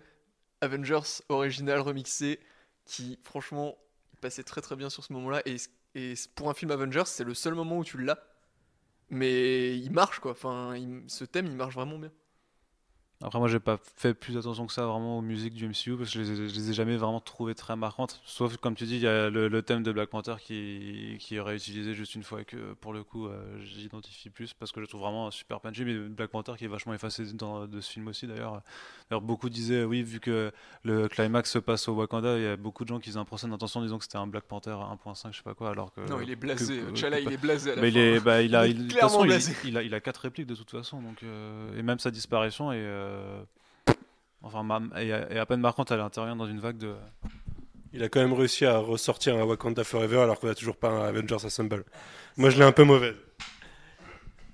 Avengers 0.62 1.22
original 1.30 1.80
remixé 1.80 2.40
qui 2.86 3.20
franchement 3.24 3.78
passait 4.20 4.44
très 4.44 4.62
très 4.62 4.76
bien 4.76 4.90
sur 4.90 5.04
ce 5.04 5.14
moment-là. 5.14 5.44
Et, 5.46 5.58
et 5.94 6.16
pour 6.34 6.50
un 6.50 6.56
film 6.56 6.72
Avengers 6.72 7.04
c'est 7.06 7.24
le 7.24 7.36
seul 7.36 7.54
moment 7.54 7.78
où 7.78 7.84
tu 7.84 8.00
l'as. 8.00 8.18
Mais 9.12 9.78
il 9.78 9.92
marche 9.92 10.20
quoi, 10.20 10.32
enfin 10.32 10.74
ce 11.08 11.24
thème 11.24 11.46
il 11.46 11.56
marche 11.56 11.76
vraiment 11.76 12.00
bien. 12.00 12.12
Après, 13.22 13.38
moi, 13.38 13.50
j'ai 13.50 13.60
pas 13.60 13.78
fait 13.98 14.14
plus 14.14 14.38
attention 14.38 14.66
que 14.66 14.72
ça 14.72 14.86
vraiment 14.86 15.18
aux 15.18 15.22
musiques 15.22 15.54
du 15.54 15.68
MCU 15.68 15.98
parce 15.98 16.10
que 16.14 16.24
je 16.24 16.32
les, 16.32 16.48
je 16.48 16.56
les 16.56 16.70
ai 16.70 16.74
jamais 16.74 16.96
vraiment 16.96 17.20
trouvées 17.20 17.54
très 17.54 17.76
marquantes. 17.76 18.22
Sauf, 18.24 18.56
comme 18.56 18.76
tu 18.76 18.86
dis, 18.86 18.96
il 18.96 19.02
y 19.02 19.08
a 19.08 19.30
le, 19.30 19.50
le 19.50 19.62
thème 19.62 19.84
de 19.84 19.92
Black 19.92 20.08
Panther 20.08 20.36
qui, 20.42 21.18
qui 21.20 21.36
est 21.36 21.42
réutilisé 21.42 21.94
juste 21.94 22.16
une 22.16 22.24
fois 22.24 22.40
et 22.40 22.46
que 22.46 22.72
pour 22.80 22.94
le 22.94 23.04
coup, 23.04 23.28
euh, 23.28 23.60
j'identifie 23.62 24.30
plus 24.30 24.54
parce 24.54 24.72
que 24.72 24.80
je 24.80 24.86
trouve 24.86 25.02
vraiment 25.02 25.32
super 25.32 25.60
punchy. 25.60 25.84
Mais 25.84 25.96
Black 26.08 26.30
Panther 26.30 26.54
qui 26.58 26.64
est 26.64 26.70
vachement 26.70 26.94
effacé 26.94 27.26
dans, 27.34 27.68
de 27.68 27.82
ce 27.82 27.92
film 27.92 28.08
aussi 28.08 28.26
d'ailleurs. 28.26 28.62
D'ailleurs, 29.10 29.22
beaucoup 29.22 29.50
disaient, 29.50 29.84
oui, 29.84 30.02
vu 30.02 30.22
que 30.22 30.54
le 30.84 31.10
climax 31.10 31.52
se 31.52 31.60
passe 31.60 31.90
au 31.90 31.96
Wakanda, 31.96 32.38
il 32.38 32.44
y 32.44 32.48
a 32.48 32.56
beaucoup 32.56 32.86
de 32.86 32.90
gens 32.90 33.00
qui 33.00 33.10
faisaient 33.10 33.20
un 33.20 33.26
procès 33.26 33.50
d'intention 33.50 33.82
en 33.82 33.84
disant 33.84 33.98
que 33.98 34.06
c'était 34.06 34.18
un 34.18 34.28
Black 34.28 34.46
Panther 34.46 34.70
1.5, 34.72 35.32
je 35.34 35.38
sais 35.38 35.44
pas 35.44 35.56
quoi, 35.56 35.72
alors 35.72 35.92
que. 35.94 36.00
non 36.10 36.22
il 36.22 36.30
est 36.32 36.38
blasé, 36.38 36.78
que- 36.80 37.22
il 37.22 37.34
est 37.34 37.38
blasé 37.38 37.72
à 37.74 37.76
la 37.76 37.82
mais 37.82 37.92
fin. 37.92 37.98
il 38.00 38.02
est, 38.02 38.20
bah, 38.22 38.42
il 38.42 38.56
a, 38.56 38.66
Il 38.66 38.70
est 38.70 38.72
il- 38.76 38.78
de 38.78 38.84
toute 38.84 38.92
clairement 38.94 39.10
façon, 39.10 39.24
il, 39.26 39.28
blasé. 39.28 39.54
il 39.66 39.78
a, 39.78 39.84
il 39.84 39.94
a 39.94 40.00
quatre 40.00 40.20
répliques 40.22 40.48
de 40.48 40.56
toute 40.56 40.72
façon, 40.72 41.02
donc 41.02 41.22
euh, 41.24 41.78
et 41.78 41.82
même 41.84 42.00
sa 42.00 42.12
disparition 42.12 42.72
est, 42.72 42.78
euh, 42.78 43.08
enfin, 44.42 44.64
ma- 44.64 44.82
est, 45.02 45.08
est 45.10 45.38
à 45.40 45.46
peine 45.46 45.62
marquante. 45.62 45.92
Elle 45.92 46.00
intervient 46.02 46.36
dans 46.36 46.48
une 46.48 46.60
vague 46.60 46.78
de. 46.78 46.96
Il 47.94 48.04
a 48.04 48.10
quand 48.10 48.20
même 48.20 48.34
réussi 48.34 48.66
à 48.66 48.78
ressortir 48.78 49.36
un 49.36 49.44
Wakanda 49.44 49.84
Forever 49.84 50.20
alors 50.20 50.40
qu'on 50.40 50.50
a 50.50 50.56
toujours 50.56 50.78
pas 50.78 50.90
un 50.90 51.06
Avengers 51.08 51.44
Assemble. 51.46 51.86
Moi, 52.38 52.50
je 52.52 52.58
l'ai 52.60 52.64
un 52.66 52.72
peu 52.72 52.84
mauvaise. 52.84 53.16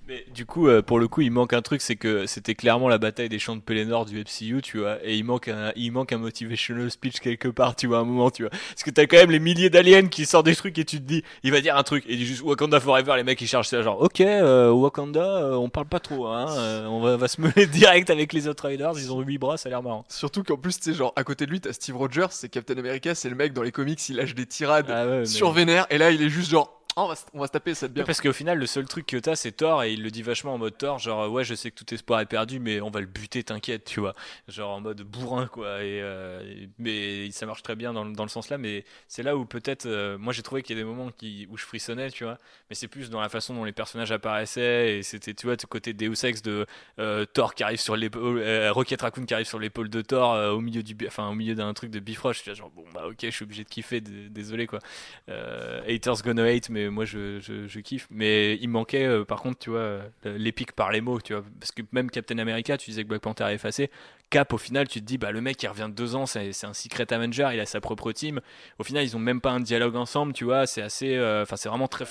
Mais 0.07 0.23
du 0.33 0.45
coup, 0.45 0.67
euh, 0.67 0.83
pour 0.83 0.99
le 0.99 1.07
coup, 1.07 1.21
il 1.21 1.31
manque 1.31 1.53
un 1.53 1.63
truc, 1.63 1.81
c'est 1.81 1.95
que 1.95 2.27
c'était 2.27 2.53
clairement 2.53 2.87
la 2.89 2.99
bataille 2.99 3.27
des 3.27 3.39
champs 3.39 3.55
de 3.55 3.61
Pelennor 3.61 4.05
du 4.05 4.19
MCU, 4.19 4.61
tu 4.61 4.77
vois, 4.77 4.97
et 5.03 5.15
il 5.15 5.23
manque 5.23 5.47
un, 5.47 5.71
il 5.75 5.91
manque 5.91 6.11
un 6.13 6.19
motivational 6.19 6.91
speech 6.91 7.19
quelque 7.21 7.47
part, 7.47 7.75
tu 7.75 7.87
vois, 7.87 7.97
à 7.97 8.01
un 8.01 8.03
moment, 8.03 8.29
tu 8.29 8.43
vois. 8.43 8.51
Parce 8.51 8.83
que 8.83 8.91
t'as 8.91 9.07
quand 9.07 9.17
même 9.17 9.31
les 9.31 9.39
milliers 9.39 9.71
d'aliens 9.71 10.05
qui 10.07 10.27
sortent 10.27 10.45
des 10.45 10.55
trucs 10.55 10.77
et 10.77 10.85
tu 10.85 10.97
te 10.97 11.03
dis, 11.03 11.23
il 11.41 11.51
va 11.51 11.59
dire 11.59 11.75
un 11.75 11.81
truc, 11.81 12.03
et 12.07 12.13
il 12.13 12.17
dit 12.19 12.25
juste 12.27 12.43
Wakanda 12.43 12.79
Forever, 12.79 13.13
les 13.17 13.23
mecs 13.23 13.41
ils 13.41 13.47
chargent 13.47 13.67
ça, 13.67 13.81
genre, 13.81 13.99
ok, 13.99 14.21
euh, 14.21 14.69
Wakanda, 14.69 15.25
euh, 15.25 15.55
on 15.55 15.69
parle 15.69 15.87
pas 15.87 15.99
trop, 15.99 16.27
hein, 16.27 16.45
euh, 16.55 16.85
on 16.85 17.01
va, 17.01 17.17
va 17.17 17.27
se 17.27 17.41
mener 17.41 17.65
direct 17.71 18.11
avec 18.11 18.31
les 18.31 18.47
autres 18.47 18.67
Riders, 18.67 18.93
ils 18.97 19.11
ont 19.11 19.21
huit 19.21 19.39
bras, 19.39 19.57
ça 19.57 19.69
a 19.69 19.71
l'air 19.71 19.81
marrant. 19.81 20.05
Surtout 20.07 20.43
qu'en 20.43 20.57
plus, 20.57 20.77
tu 20.77 20.91
sais, 20.91 20.93
genre, 20.93 21.13
à 21.15 21.23
côté 21.23 21.47
de 21.47 21.51
lui, 21.51 21.61
t'as 21.61 21.73
Steve 21.73 21.97
Rogers, 21.97 22.27
c'est 22.29 22.49
Captain 22.49 22.77
America, 22.77 23.15
c'est 23.15 23.29
le 23.29 23.35
mec 23.35 23.53
dans 23.53 23.63
les 23.63 23.71
comics, 23.71 24.07
il 24.09 24.17
lâche 24.17 24.35
des 24.35 24.45
tirades 24.45 24.85
Ah 24.89 25.07
ouais, 25.07 25.19
mais- 25.21 25.25
sur 25.25 25.51
Vénère, 25.51 25.87
et 25.89 25.97
là, 25.97 26.11
il 26.11 26.21
est 26.21 26.29
juste 26.29 26.51
genre, 26.51 26.79
on, 26.97 27.07
va, 27.07 27.15
se- 27.15 27.25
on 27.33 27.39
va 27.39 27.47
se 27.47 27.51
taper 27.51 27.73
cette 27.73 27.93
bien. 27.93 28.03
Parce 28.05 28.21
qu'au 28.21 28.31
final, 28.33 28.57
le 28.57 28.65
seul 28.65 28.85
truc 28.87 29.05
que 29.05 29.17
t'as, 29.17 29.35
c'est 29.35 29.51
Thor, 29.51 29.83
et 29.83 29.93
il 29.93 30.01
le 30.03 30.11
dit 30.11 30.21
vachement 30.21 30.53
en 30.53 30.57
mode 30.57 30.77
Thor, 30.77 30.97
genre 30.99 31.29
ouais, 31.31 31.43
je 31.43 31.53
sais 31.55 31.69
que 31.71 31.75
tout 31.75 31.93
espoir 31.93 32.21
est 32.21 32.25
perdu, 32.25 32.59
mais 32.59 32.79
on 32.81 32.89
va 32.89 33.01
le 33.01 33.05
buter, 33.05 33.43
t'inquiète, 33.43 33.83
tu 33.85 33.99
vois. 33.99 34.13
Genre 34.47 34.71
en 34.71 34.79
mode 34.81 35.01
bourrin, 35.01 35.47
quoi. 35.47 35.83
Et, 35.83 35.99
euh, 36.01 36.65
mais 36.77 37.29
ça 37.31 37.45
marche 37.45 37.63
très 37.63 37.75
bien 37.75 37.91
dans, 37.93 38.03
le- 38.05 38.13
dans 38.13 38.23
le 38.23 38.29
sens 38.29 38.49
là, 38.49 38.57
mais 38.57 38.85
c'est 39.07 39.23
là 39.23 39.35
où 39.35 39.45
peut-être, 39.45 39.85
euh, 39.87 40.17
moi 40.17 40.31
j'ai 40.33 40.41
trouvé 40.41 40.61
qu'il 40.63 40.77
y 40.77 40.79
a 40.79 40.83
des 40.83 40.87
moments 40.87 41.11
qui, 41.11 41.47
où 41.49 41.57
je 41.57 41.65
frissonnais, 41.65 42.09
tu 42.11 42.23
vois. 42.23 42.37
Mais 42.69 42.75
c'est 42.75 42.87
plus 42.87 43.09
dans 43.09 43.19
la 43.21 43.29
façon 43.29 43.53
dont 43.53 43.65
les 43.65 43.73
personnages 43.73 44.11
apparaissaient, 44.13 44.97
et 44.99 45.03
c'était, 45.03 45.33
tu 45.33 45.47
vois, 45.47 45.55
ce 45.59 45.65
côté 45.65 45.93
Deus 45.93 46.23
Ex 46.25 46.41
de 46.41 46.65
euh, 46.99 47.25
Thor 47.25 47.55
qui 47.55 47.63
arrive 47.63 47.79
sur 47.81 47.95
l'épaule, 47.97 48.39
euh, 48.39 48.71
Rocket 48.71 49.01
Raccoon 49.01 49.25
qui 49.25 49.33
arrive 49.33 49.47
sur 49.47 49.59
l'épaule 49.59 49.89
de 49.89 50.01
Thor 50.01 50.53
au 50.55 50.61
milieu 50.61 50.81
du, 50.83 50.95
enfin 51.07 51.27
au 51.29 51.33
milieu 51.35 51.55
d'un 51.55 51.73
truc 51.73 51.91
de 51.91 51.99
Bifrost. 51.99 52.39
Je 52.39 52.43
suis 52.51 52.55
genre 52.55 52.69
bon 52.69 52.85
bah 52.93 53.05
ok, 53.07 53.17
je 53.21 53.29
suis 53.31 53.43
obligé 53.43 53.63
de 53.63 53.69
kiffer, 53.69 53.99
désolé 54.01 54.65
quoi. 54.67 54.79
Haters 55.27 56.21
gonna 56.23 56.43
hate, 56.45 56.69
mais 56.69 56.84
moi 56.89 57.05
je, 57.05 57.79
kiffe. 57.79 58.07
Mais 58.09 58.55
il 58.55 58.69
manquait, 58.69 59.05
euh, 59.05 59.23
par 59.25 59.41
contre, 59.41 59.59
tu 59.59 59.69
vois, 59.69 59.79
euh, 59.79 60.07
l'épique 60.23 60.71
par 60.73 60.91
les 60.91 61.01
mots, 61.01 61.19
tu 61.21 61.33
vois. 61.33 61.43
Parce 61.59 61.71
que 61.71 61.81
même 61.91 62.09
Captain 62.09 62.37
America, 62.37 62.77
tu 62.77 62.89
disais 62.89 63.03
que 63.03 63.09
Black 63.09 63.21
Panther 63.21 63.45
est 63.45 63.55
effacé. 63.55 63.89
Cap, 64.31 64.53
au 64.53 64.57
final, 64.57 64.87
tu 64.87 65.01
te 65.01 65.05
dis, 65.05 65.17
bah 65.17 65.31
le 65.31 65.39
mec 65.39 65.61
il 65.61 65.67
revient 65.67 65.87
de 65.87 65.93
deux 65.93 66.15
ans, 66.15 66.25
c'est 66.25 66.49
un 66.63 66.73
Secret 66.73 67.13
Avenger, 67.13 67.49
il 67.53 67.59
a 67.59 67.65
sa 67.65 67.79
propre 67.79 68.11
team. 68.11 68.41
Au 68.79 68.83
final, 68.83 69.03
ils 69.03 69.15
ont 69.15 69.19
même 69.19 69.39
pas 69.39 69.51
un 69.51 69.59
dialogue 69.59 69.95
ensemble, 69.95 70.33
tu 70.33 70.45
vois. 70.45 70.65
C'est 70.65 70.81
assez, 70.81 71.15
euh, 71.15 71.43
enfin, 71.43 71.55
c'est 71.57 71.69
vraiment 71.69 71.87
très 71.87 72.05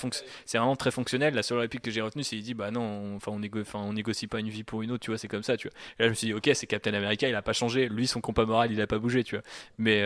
vraiment 0.53 0.75
très 0.75 0.91
fonctionnel. 0.91 1.33
La 1.33 1.43
seule 1.43 1.59
réplique 1.59 1.81
que 1.81 1.91
j'ai 1.91 2.01
retenue, 2.01 2.23
c'est 2.23 2.37
il 2.37 2.43
dit, 2.43 2.53
bah 2.53 2.71
non, 2.71 2.81
on- 2.81 3.15
enfin, 3.17 3.31
on, 3.33 3.93
négocie 3.93 4.27
pas 4.27 4.39
une 4.39 4.49
vie 4.49 4.63
pour 4.63 4.81
une 4.81 4.91
autre, 4.91 5.03
tu 5.03 5.11
vois. 5.11 5.17
C'est 5.17 5.27
comme 5.27 5.43
ça, 5.43 5.57
tu 5.57 5.67
vois. 5.67 5.77
Et 5.99 6.03
là, 6.03 6.05
je 6.07 6.09
me 6.09 6.15
suis 6.15 6.27
dit, 6.27 6.33
ok, 6.33 6.49
c'est 6.53 6.67
Captain 6.67 6.93
America, 6.93 7.27
il 7.27 7.35
a 7.35 7.41
pas 7.41 7.53
changé. 7.53 7.89
Lui, 7.89 8.07
son 8.07 8.21
compas 8.21 8.45
moral, 8.45 8.71
il 8.71 8.81
a 8.81 8.87
pas 8.87 8.99
bougé, 8.99 9.23
tu 9.23 9.35
vois. 9.35 9.43
Mais 9.77 10.03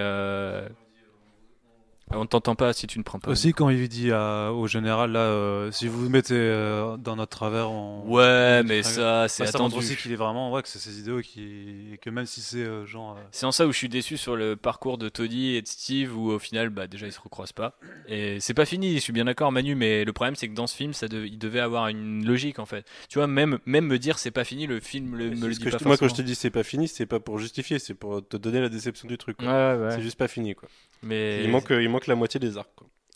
on 2.11 2.25
t'entend 2.25 2.55
pas 2.55 2.73
si 2.73 2.87
tu 2.87 2.97
ne 2.99 3.03
prends 3.03 3.19
pas. 3.19 3.31
Aussi, 3.31 3.53
quand 3.53 3.69
il 3.69 3.87
dit 3.87 4.11
à- 4.11 4.51
au 4.51 4.67
général, 4.67 5.11
là, 5.11 5.19
euh, 5.19 5.71
si 5.71 5.87
vous 5.87 6.03
vous 6.03 6.09
mettez 6.09 6.33
euh, 6.35 6.97
dans 6.97 7.15
notre 7.15 7.29
travers, 7.37 7.71
on... 7.71 8.03
Ouais, 8.07 8.63
mais 8.63 8.81
ça, 8.83 9.27
c'est 9.27 9.43
Bah, 9.43 9.51
ça 9.51 9.57
attendu. 9.57 9.75
aussi 9.75 9.95
qu'il 9.95 10.11
est 10.11 10.15
vraiment, 10.15 10.51
ouais, 10.51 10.61
que 10.61 10.67
c'est 10.67 10.79
ses 10.79 10.99
idéaux 10.99 11.21
qui, 11.21 11.93
et 11.93 11.97
que 11.97 12.09
même 12.09 12.25
si 12.25 12.41
c'est 12.41 12.57
euh, 12.63 12.85
genre. 12.85 13.17
euh, 13.17 13.21
C'est 13.31 13.45
en 13.45 13.51
ça 13.51 13.67
où 13.67 13.71
je 13.71 13.77
suis 13.77 13.89
déçu 13.89 14.17
sur 14.17 14.35
le 14.35 14.55
parcours 14.55 14.97
de 14.97 15.09
Tony 15.09 15.55
et 15.55 15.61
de 15.61 15.67
Steve, 15.67 16.17
où 16.17 16.31
au 16.31 16.39
final, 16.39 16.69
bah, 16.69 16.87
déjà, 16.87 17.05
ils 17.05 17.11
se 17.13 17.19
recroisent 17.21 17.51
pas. 17.53 17.77
Et 18.07 18.39
c'est 18.39 18.53
pas 18.55 18.65
fini, 18.65 18.95
je 18.95 18.99
suis 18.99 19.13
bien 19.13 19.25
d'accord, 19.25 19.51
Manu, 19.51 19.75
mais 19.75 20.03
le 20.03 20.13
problème, 20.13 20.35
c'est 20.35 20.47
que 20.49 20.55
dans 20.55 20.65
ce 20.67 20.75
film, 20.75 20.93
ça 20.93 21.07
de- 21.07 21.25
il 21.25 21.37
devait 21.37 21.59
avoir 21.59 21.87
une 21.89 22.25
logique, 22.25 22.57
en 22.59 22.65
fait. 22.65 22.85
Tu 23.07 23.19
vois, 23.19 23.27
même, 23.27 23.59
même 23.65 23.85
me 23.85 23.99
dire 23.99 24.17
c'est 24.17 24.31
pas 24.31 24.43
fini, 24.43 24.65
le 24.65 24.79
film 24.79 25.15
le- 25.15 25.29
me 25.29 25.47
le 25.47 25.53
Ce 25.53 25.59
dit 25.59 25.65
que 25.65 25.69
pas 25.69 25.77
je- 25.79 25.83
moi, 25.85 25.97
quand 25.97 26.07
je 26.07 26.15
te 26.15 26.21
dis 26.23 26.33
c'est 26.35 26.49
pas 26.49 26.63
fini, 26.63 26.87
c'est 26.87 27.05
pas 27.05 27.19
pour 27.19 27.37
justifier, 27.37 27.77
c'est 27.77 27.93
pour 27.93 28.27
te 28.27 28.35
donner 28.37 28.61
la 28.61 28.69
déception 28.69 29.07
du 29.07 29.17
truc. 29.17 29.37
quoi. 29.37 29.45
Ouais, 29.47 29.79
ouais. 29.79 29.91
C'est 29.91 30.01
juste 30.01 30.17
pas 30.17 30.27
fini, 30.27 30.55
quoi. 30.55 30.67
Mais 31.01 31.43
Il 31.43 31.49
manque, 31.49 31.67
il 31.69 31.87
manque 31.87 31.98
la 32.07 32.15
moitié 32.15 32.39
des 32.39 32.57
arcs. 32.57 32.69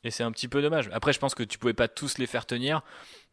Et 0.04 0.12
c'est 0.12 0.24
un 0.24 0.32
petit 0.32 0.48
peu 0.48 0.62
dommage. 0.62 0.90
Après, 0.92 1.14
je 1.14 1.20
pense 1.20 1.34
que 1.34 1.44
tu 1.44 1.58
pouvais 1.58 1.74
pas 1.74 1.88
tous 1.88 2.18
les 2.18 2.28
faire 2.28 2.46
tenir, 2.46 2.82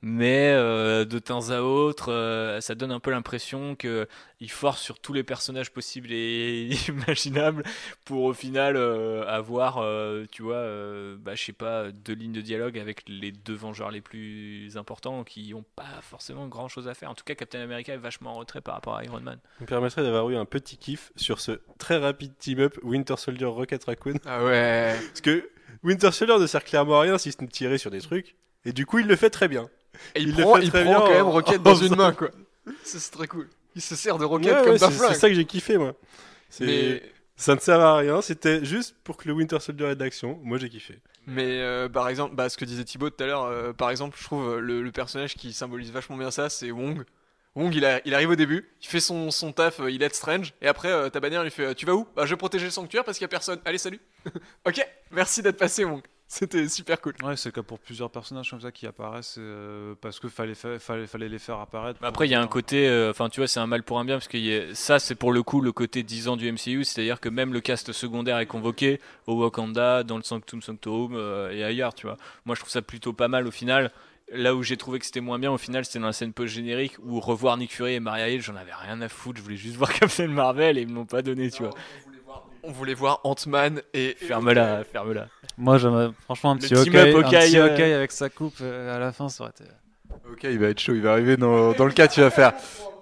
mais 0.02 0.52
euh, 0.52 1.04
de 1.04 1.18
temps 1.18 1.50
à 1.50 1.60
autre, 1.60 2.10
euh, 2.10 2.60
ça 2.60 2.74
donne 2.74 2.92
un 2.92 3.00
peu 3.00 3.10
l'impression 3.10 3.74
que 3.74 4.08
il 4.40 4.50
force 4.50 4.80
sur 4.80 4.98
tous 4.98 5.12
les 5.12 5.22
personnages 5.22 5.70
possibles 5.70 6.10
et 6.10 6.70
imaginables 6.88 7.62
pour 8.06 8.24
au 8.24 8.32
final 8.32 8.76
euh, 8.76 9.26
avoir, 9.26 9.78
euh, 9.78 10.24
tu 10.32 10.42
vois, 10.42 10.56
euh, 10.56 11.16
bah, 11.18 11.34
je 11.34 11.44
sais 11.44 11.52
pas, 11.52 11.90
deux 11.92 12.14
lignes 12.14 12.32
de 12.32 12.40
dialogue 12.40 12.78
avec 12.78 13.02
les 13.06 13.32
deux 13.32 13.54
Vengeurs 13.54 13.90
les 13.90 14.00
plus 14.00 14.76
importants 14.78 15.22
qui 15.24 15.52
ont 15.54 15.64
pas 15.76 16.00
forcément 16.02 16.48
grand 16.48 16.68
chose 16.68 16.88
à 16.88 16.94
faire. 16.94 17.10
En 17.10 17.14
tout 17.14 17.24
cas, 17.24 17.34
Captain 17.34 17.60
America 17.60 17.92
est 17.92 17.98
vachement 17.98 18.30
en 18.30 18.38
retrait 18.38 18.62
par 18.62 18.74
rapport 18.74 18.96
à 18.96 19.04
Iron 19.04 19.20
Man. 19.20 19.38
Ça 19.58 19.64
me 19.64 19.66
permettrait 19.66 20.02
d'avoir 20.02 20.28
eu 20.30 20.36
un 20.36 20.46
petit 20.46 20.78
kiff 20.78 21.12
sur 21.16 21.40
ce 21.40 21.60
très 21.78 21.98
rapide 21.98 22.32
team-up 22.38 22.78
Winter 22.82 23.16
Soldier 23.18 23.46
Rocket 23.46 23.84
Raccoon. 23.84 24.14
Ah 24.24 24.42
ouais. 24.42 24.96
Parce 25.08 25.20
que 25.20 25.50
Winter 25.82 26.12
Soldier 26.12 26.38
ne 26.38 26.46
sert 26.46 26.64
clairement 26.64 26.98
à 26.98 27.02
rien 27.02 27.18
si 27.18 27.30
ce 27.30 27.40
n'est 27.40 27.46
de 27.46 27.52
tirer 27.52 27.76
sur 27.76 27.90
des 27.90 28.00
trucs. 28.00 28.36
Et 28.64 28.72
du 28.72 28.86
coup, 28.86 28.98
il 28.98 29.06
le 29.06 29.16
fait 29.16 29.30
très 29.30 29.48
bien. 29.48 29.68
Et 30.14 30.22
il, 30.22 30.28
Il 30.28 30.34
prend, 30.34 30.58
il 30.58 30.72
prend 30.72 30.84
bien 30.84 31.00
quand 31.02 31.12
même 31.12 31.28
Rocket 31.28 31.62
dans 31.62 31.74
une 31.74 31.94
main, 31.96 32.12
quoi. 32.12 32.30
C'est 32.82 33.10
très 33.10 33.26
cool. 33.26 33.48
Il 33.74 33.82
se 33.82 33.96
sert 33.96 34.18
de 34.18 34.24
Rocket 34.24 34.56
Ouais, 34.56 34.62
comme 34.62 34.72
ouais, 34.72 34.78
d'un 34.78 34.86
c'est 34.86 34.92
flingue. 34.92 35.08
c'est 35.08 35.14
ça 35.14 35.28
que 35.28 35.34
j'ai 35.34 35.44
kiffé, 35.46 35.78
moi. 35.78 35.94
Mais, 36.58 37.02
Ça 37.36 37.54
ne 37.54 37.60
sert 37.60 37.80
à 37.80 37.96
rien, 37.98 38.22
c'était 38.22 38.64
juste 38.64 38.96
pour 39.04 39.16
que 39.16 39.26
le 39.28 39.34
Winter 39.34 39.58
Soldier 39.60 39.86
ait 39.88 39.96
d'action. 39.96 40.38
Moi, 40.42 40.58
j'ai 40.58 40.68
kiffé. 40.68 41.00
mais 41.26 41.60
euh, 41.60 41.88
par 41.88 42.08
exemple, 42.08 42.34
bah, 42.34 42.48
ce 42.48 42.56
que 42.56 42.64
disait 42.64 42.84
Thibaut 42.84 43.10
tout 43.10 43.22
à 43.22 43.26
l'heure, 43.26 43.44
euh, 43.44 43.72
par 43.72 43.90
exemple, 43.90 44.16
je 44.18 44.24
trouve 44.24 44.48
euh, 44.56 44.60
le, 44.60 44.82
le 44.82 44.92
personnage 44.92 45.34
qui 45.36 45.52
symbolise 45.52 45.92
vachement 45.92 46.16
bien 46.16 46.30
ça, 46.30 46.48
c'est 46.48 46.70
Wong. 46.70 47.04
Wong, 47.56 47.74
il, 47.74 47.84
a- 47.84 48.00
il 48.06 48.14
arrive 48.14 48.30
au 48.30 48.36
début, 48.36 48.68
il 48.82 48.86
fait 48.86 49.00
son, 49.00 49.30
son 49.30 49.52
taf, 49.52 49.80
euh, 49.80 49.90
il 49.90 50.02
est 50.02 50.14
strange, 50.14 50.54
et 50.62 50.68
après, 50.68 51.10
ta 51.10 51.20
bannière 51.20 51.42
lui 51.42 51.50
fait 51.50 51.74
Tu 51.74 51.86
vas 51.86 51.94
où? 51.94 52.06
Bah, 52.16 52.24
je 52.26 52.30
vais 52.30 52.36
protéger 52.36 52.64
le 52.66 52.70
sanctuaire 52.70 53.04
parce 53.04 53.18
qu'il 53.18 53.24
y 53.24 53.26
a 53.26 53.28
personne. 53.28 53.60
Allez, 53.64 53.78
salut 53.78 54.00
Ok, 54.66 54.84
merci 55.10 55.42
d'être 55.42 55.58
passé, 55.58 55.84
Wong. 55.84 56.02
C'était 56.32 56.68
super 56.68 57.00
cool. 57.00 57.14
Ouais, 57.24 57.36
c'est 57.36 57.50
comme 57.50 57.64
pour 57.64 57.80
plusieurs 57.80 58.08
personnages 58.08 58.48
comme 58.50 58.60
ça 58.60 58.70
qui 58.70 58.86
apparaissent 58.86 59.34
euh, 59.38 59.96
parce 60.00 60.20
que 60.20 60.28
fallait, 60.28 60.54
fa- 60.54 60.78
fallait, 60.78 61.08
fallait 61.08 61.28
les 61.28 61.40
faire 61.40 61.58
apparaître. 61.58 61.98
Après, 62.04 62.28
il 62.28 62.30
y 62.30 62.36
a 62.36 62.40
un 62.40 62.46
côté, 62.46 62.86
euh, 62.88 63.10
enfin, 63.10 63.28
tu 63.28 63.40
vois, 63.40 63.48
c'est 63.48 63.58
un 63.58 63.66
mal 63.66 63.82
pour 63.82 63.98
un 63.98 64.04
bien, 64.04 64.14
parce 64.14 64.28
que 64.28 64.36
y 64.36 64.54
a- 64.54 64.72
ça, 64.76 65.00
c'est 65.00 65.16
pour 65.16 65.32
le 65.32 65.42
coup 65.42 65.60
le 65.60 65.72
côté 65.72 66.04
10 66.04 66.28
ans 66.28 66.36
du 66.36 66.46
MCU, 66.46 66.84
c'est-à-dire 66.84 67.18
que 67.18 67.28
même 67.28 67.52
le 67.52 67.60
cast 67.60 67.90
secondaire 67.90 68.38
est 68.38 68.46
convoqué 68.46 69.00
au 69.26 69.42
Wakanda, 69.42 70.04
dans 70.04 70.18
le 70.18 70.22
Sanctum 70.22 70.62
Sanctorum 70.62 71.14
euh, 71.16 71.50
et 71.50 71.64
ailleurs, 71.64 71.94
tu 71.94 72.06
vois. 72.06 72.16
Moi, 72.44 72.54
je 72.54 72.60
trouve 72.60 72.70
ça 72.70 72.80
plutôt 72.80 73.12
pas 73.12 73.26
mal 73.26 73.48
au 73.48 73.50
final. 73.50 73.90
Là 74.32 74.54
où 74.54 74.62
j'ai 74.62 74.76
trouvé 74.76 75.00
que 75.00 75.06
c'était 75.06 75.20
moins 75.20 75.40
bien, 75.40 75.50
au 75.50 75.58
final, 75.58 75.84
c'était 75.84 75.98
dans 75.98 76.06
la 76.06 76.12
scène 76.12 76.32
post-générique 76.32 76.94
où 77.02 77.18
revoir 77.18 77.56
Nick 77.56 77.72
Fury 77.74 77.94
et 77.94 78.00
Maria 78.00 78.28
Hill, 78.28 78.40
j'en 78.40 78.54
avais 78.54 78.72
rien 78.72 79.00
à 79.00 79.08
foutre, 79.08 79.38
je 79.38 79.42
voulais 79.42 79.56
juste 79.56 79.74
voir 79.74 79.92
Captain 79.98 80.28
Marvel 80.28 80.78
et 80.78 80.82
ils 80.82 80.88
me 80.88 80.94
l'ont 80.94 81.06
pas 81.06 81.22
donné, 81.22 81.50
tu 81.50 81.64
vois. 81.64 81.72
On 82.62 82.70
voulait 82.72 82.94
voir 82.94 83.20
Ant-Man 83.24 83.80
et. 83.94 84.14
Ferme-la, 84.20 84.84
ferme-la. 84.84 85.28
Moi, 85.60 85.76
j'aimerais 85.76 86.10
franchement 86.24 86.52
un 86.52 86.56
petit 86.56 86.74
un 86.74 86.82
petit 86.82 86.96
euh, 86.96 87.66
Hawkeye 87.66 87.92
avec 87.92 88.12
sa 88.12 88.30
coupe 88.30 88.56
euh, 88.62 88.96
à 88.96 88.98
la 88.98 89.12
fin, 89.12 89.28
ça 89.28 89.44
aurait 89.44 89.52
été. 89.52 89.64
Ok, 90.32 90.40
il 90.44 90.58
va 90.58 90.68
être 90.68 90.78
chaud, 90.78 90.94
il 90.94 91.02
va 91.02 91.12
arriver 91.12 91.36
dans, 91.36 91.72
dans 91.72 91.84
le 91.84 91.92
cas, 91.92 92.08
tu 92.08 92.20
vas 92.20 92.30
faire 92.30 92.52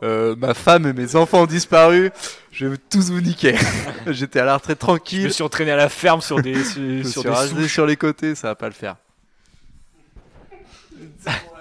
euh, 0.02 0.34
ma 0.36 0.54
femme 0.54 0.86
et 0.86 0.92
mes 0.92 1.14
enfants 1.14 1.42
ont 1.42 1.46
disparu, 1.46 2.10
je 2.50 2.66
vais 2.66 2.76
tous 2.76 3.10
vous 3.10 3.20
niquer. 3.20 3.54
J'étais 4.08 4.40
à 4.40 4.44
la 4.44 4.56
retraite 4.56 4.78
Je 4.80 4.86
tranquille, 4.86 5.24
me 5.24 5.28
suis 5.28 5.44
entraîné 5.44 5.70
à 5.70 5.76
la 5.76 5.88
ferme 5.88 6.20
sur 6.20 6.42
des, 6.42 6.64
sur, 6.64 6.82
je 6.82 6.90
me 6.98 7.02
sur 7.04 7.36
suis 7.38 7.54
des 7.54 7.68
sur 7.68 7.86
les 7.86 7.96
côtés, 7.96 8.34
ça 8.34 8.48
va 8.48 8.54
pas 8.56 8.66
le 8.66 8.74
faire. 8.74 8.96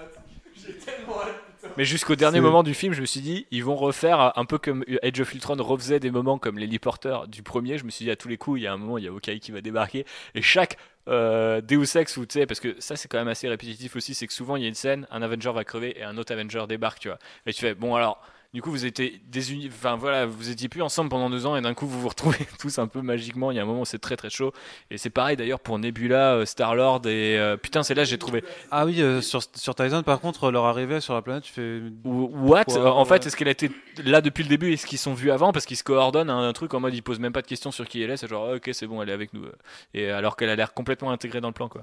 Mais 1.78 1.84
jusqu'au 1.84 2.16
dernier 2.16 2.40
moment 2.40 2.64
du 2.64 2.74
film, 2.74 2.92
je 2.92 3.00
me 3.00 3.06
suis 3.06 3.20
dit, 3.20 3.46
ils 3.52 3.62
vont 3.62 3.76
refaire 3.76 4.36
un 4.36 4.44
peu 4.44 4.58
comme 4.58 4.84
Age 5.00 5.20
of 5.20 5.32
Ultron 5.32 5.54
refaisait 5.62 6.00
des 6.00 6.10
moments 6.10 6.36
comme 6.36 6.58
les 6.58 6.78
Porter 6.80 7.18
du 7.28 7.44
premier. 7.44 7.78
Je 7.78 7.84
me 7.84 7.90
suis 7.90 8.04
dit, 8.04 8.10
à 8.10 8.16
tous 8.16 8.26
les 8.26 8.36
coups, 8.36 8.58
il 8.58 8.64
y 8.64 8.66
a 8.66 8.72
un 8.72 8.76
moment, 8.76 8.98
il 8.98 9.04
y 9.04 9.06
a 9.06 9.12
Hawkeye 9.12 9.38
qui 9.38 9.52
va 9.52 9.60
débarquer. 9.60 10.04
Et 10.34 10.42
chaque 10.42 10.76
euh, 11.06 11.60
Deus 11.60 11.96
Ex, 11.96 12.16
où 12.16 12.26
tu 12.26 12.40
sais, 12.40 12.46
parce 12.46 12.58
que 12.58 12.74
ça, 12.80 12.96
c'est 12.96 13.06
quand 13.06 13.18
même 13.18 13.28
assez 13.28 13.48
répétitif 13.48 13.94
aussi, 13.94 14.14
c'est 14.14 14.26
que 14.26 14.32
souvent, 14.32 14.56
il 14.56 14.62
y 14.62 14.64
a 14.64 14.68
une 14.68 14.74
scène, 14.74 15.06
un 15.12 15.22
Avenger 15.22 15.52
va 15.52 15.62
crever 15.62 15.96
et 15.96 16.02
un 16.02 16.18
autre 16.18 16.32
Avenger 16.32 16.64
débarque, 16.68 16.98
tu 16.98 17.06
vois. 17.10 17.20
Et 17.46 17.52
tu 17.52 17.60
fais, 17.60 17.76
bon, 17.76 17.94
alors. 17.94 18.20
Du 18.54 18.62
coup, 18.62 18.70
vous 18.70 18.86
étiez 18.86 19.20
désunis, 19.26 19.68
enfin 19.68 19.96
voilà, 19.96 20.24
vous 20.24 20.48
étiez 20.48 20.70
plus 20.70 20.80
ensemble 20.80 21.10
pendant 21.10 21.28
deux 21.28 21.44
ans 21.44 21.54
et 21.54 21.60
d'un 21.60 21.74
coup 21.74 21.86
vous 21.86 22.00
vous 22.00 22.08
retrouvez 22.08 22.38
tous 22.58 22.78
un 22.78 22.86
peu 22.86 23.02
magiquement. 23.02 23.50
Il 23.50 23.56
y 23.56 23.60
a 23.60 23.62
un 23.62 23.66
moment 23.66 23.82
où 23.82 23.84
c'est 23.84 23.98
très 23.98 24.16
très 24.16 24.30
chaud 24.30 24.52
et 24.90 24.96
c'est 24.96 25.10
pareil 25.10 25.36
d'ailleurs 25.36 25.60
pour 25.60 25.78
Nebula, 25.78 26.46
Star 26.46 26.74
Lord 26.74 27.02
et 27.06 27.38
euh, 27.38 27.58
putain 27.58 27.82
c'est 27.82 27.92
là 27.92 28.04
j'ai 28.04 28.16
trouvé 28.16 28.42
Ah 28.70 28.86
oui, 28.86 29.02
euh, 29.02 29.20
sur, 29.20 29.42
sur 29.54 29.74
Titan, 29.74 30.02
par 30.02 30.20
contre, 30.20 30.50
leur 30.50 30.64
arrivée 30.64 31.00
sur 31.00 31.12
la 31.12 31.20
planète, 31.20 31.44
tu 31.44 31.52
fais. 31.52 31.82
What 32.04 32.64
Quoi, 32.64 32.94
En 32.96 33.02
ouais. 33.02 33.08
fait, 33.08 33.26
est-ce 33.26 33.36
qu'elle 33.36 33.48
a 33.48 33.50
été 33.50 33.70
là 34.02 34.22
depuis 34.22 34.44
le 34.44 34.48
début? 34.48 34.72
Est-ce 34.72 34.86
qu'ils 34.86 34.96
sont 34.98 35.12
vus 35.12 35.30
avant? 35.30 35.52
Parce 35.52 35.66
qu'ils 35.66 35.76
se 35.76 35.84
coordonnent 35.84 36.30
un, 36.30 36.48
un 36.48 36.52
truc 36.54 36.72
en 36.72 36.80
mode 36.80 36.94
ils 36.94 37.02
posent 37.02 37.20
même 37.20 37.34
pas 37.34 37.42
de 37.42 37.46
questions 37.46 37.70
sur 37.70 37.86
qui 37.86 38.02
elle 38.02 38.10
est. 38.10 38.16
C'est 38.16 38.28
genre, 38.28 38.54
ok, 38.56 38.70
c'est 38.72 38.86
bon, 38.86 39.02
elle 39.02 39.10
est 39.10 39.12
avec 39.12 39.34
nous. 39.34 39.44
Et 39.92 40.10
alors 40.10 40.36
qu'elle 40.38 40.48
a 40.48 40.56
l'air 40.56 40.72
complètement 40.72 41.10
intégrée 41.10 41.42
dans 41.42 41.48
le 41.48 41.54
plan, 41.54 41.68
quoi. 41.68 41.82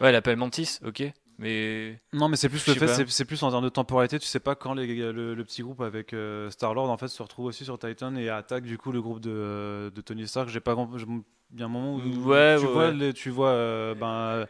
Ouais, 0.00 0.10
elle 0.10 0.14
appelle 0.16 0.36
Mantis, 0.36 0.78
ok. 0.86 1.02
Mais. 1.38 2.00
Non, 2.12 2.28
mais 2.28 2.36
c'est 2.36 2.48
plus 2.48 2.64
le 2.66 2.74
fait, 2.74 2.86
c'est- 2.86 3.42
en 3.42 3.50
termes 3.50 3.64
de 3.64 3.68
temporalité. 3.68 4.18
Tu 4.18 4.26
sais 4.26 4.40
pas 4.40 4.54
quand 4.54 4.74
les- 4.74 4.86
le, 5.12 5.34
le 5.34 5.44
petit 5.44 5.62
groupe 5.62 5.80
avec 5.80 6.14
Star 6.50 6.74
Lord 6.74 6.90
en 6.90 6.96
fait 6.96 7.08
se 7.08 7.22
retrouve 7.22 7.46
aussi 7.46 7.64
sur 7.64 7.78
Titan 7.78 8.14
et 8.16 8.28
attaque 8.28 8.64
du 8.64 8.78
coup 8.78 8.92
le 8.92 9.02
groupe 9.02 9.20
de, 9.20 9.90
de 9.94 10.00
Tony 10.00 10.26
Stark. 10.28 10.48
J'ai 10.48 10.60
pas, 10.60 10.76
il 10.76 11.60
y 11.60 11.62
a 11.62 11.66
un 11.66 11.68
moment 11.68 11.94
où 11.96 11.98
Ouais, 11.98 12.04
tu 12.04 12.18
ouais, 12.18 12.56
vois, 12.72 12.86
ouais. 12.88 12.94
les- 12.94 13.12
tu 13.12 13.30
vois, 13.30 13.48
euh, 13.50 13.94
ben. 13.94 14.46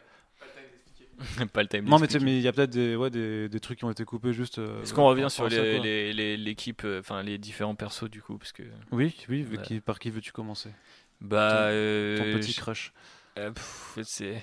pas 1.53 1.61
le 1.63 1.67
time. 1.69 1.85
Non, 1.85 1.97
mais 1.97 2.07
il 2.07 2.41
y 2.41 2.47
a 2.47 2.51
peut-être 2.51 2.71
des, 2.71 2.95
ouais, 2.95 3.09
des, 3.09 3.47
des 3.49 3.59
trucs 3.59 3.79
qui 3.79 3.85
ont 3.85 3.91
été 3.91 4.03
coupés 4.05 4.33
juste. 4.33 4.59
euh, 4.59 4.81
Est-ce 4.83 4.93
qu'on 4.93 5.05
revient 5.07 5.27
sur 5.29 5.49
ça, 5.49 5.61
les- 5.63 5.75
quoi. 5.77 5.83
les- 5.83 6.13
les- 6.13 6.37
l'équipe, 6.37 6.83
euh, 6.85 6.99
enfin 6.99 7.23
les 7.23 7.37
différents 7.37 7.75
persos 7.75 8.09
du 8.09 8.21
coup 8.21 8.37
Parce 8.37 8.51
que. 8.51 8.63
Oui, 8.91 9.15
oui. 9.29 9.57
qui- 9.63 9.79
par 9.79 9.97
qui 9.99 10.09
veux-tu 10.11 10.31
commencer? 10.31 10.69
Bah. 11.21 11.49
Ton- 11.49 11.55
euh, 11.69 12.17
Ton 12.33 12.39
petit 12.39 12.51
je- 12.51 12.59
crush. 12.59 12.93
Euh, 13.37 13.51
c'est 14.03 14.41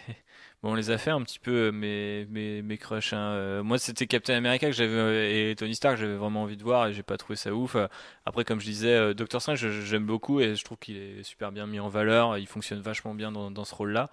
bon, 0.62 0.72
on 0.72 0.74
les 0.74 0.90
a 0.90 0.98
fait 0.98 1.10
un 1.10 1.22
petit 1.22 1.38
peu 1.38 1.70
mes 1.72 2.26
mes, 2.30 2.62
mes 2.62 2.78
crushs. 2.78 3.12
hein. 3.12 3.18
Euh, 3.34 3.62
Moi, 3.62 3.78
c'était 3.78 4.06
Captain 4.06 4.34
America 4.36 4.66
que 4.66 4.72
j'avais 4.72 4.92
euh, 4.92 5.50
et 5.50 5.54
Tony 5.56 5.74
Stark, 5.74 5.96
j'avais 5.98 6.16
vraiment 6.16 6.42
envie 6.42 6.56
de 6.56 6.62
voir 6.62 6.86
et 6.88 6.92
j'ai 6.92 7.02
pas 7.02 7.16
trouvé 7.16 7.36
ça 7.36 7.52
ouf. 7.54 7.76
Euh, 7.76 7.86
Après, 8.26 8.44
comme 8.44 8.60
je 8.60 8.66
disais, 8.66 8.94
euh, 8.94 9.14
Doctor 9.14 9.40
Strange, 9.42 9.66
j'aime 9.84 10.06
beaucoup 10.06 10.40
et 10.40 10.54
je 10.54 10.64
trouve 10.64 10.78
qu'il 10.78 10.96
est 10.96 11.22
super 11.22 11.52
bien 11.52 11.66
mis 11.66 11.80
en 11.80 11.88
valeur. 11.88 12.38
Il 12.38 12.46
fonctionne 12.46 12.80
vachement 12.80 13.14
bien 13.14 13.32
dans, 13.32 13.50
dans 13.50 13.64
ce 13.64 13.74
rôle-là. 13.74 14.10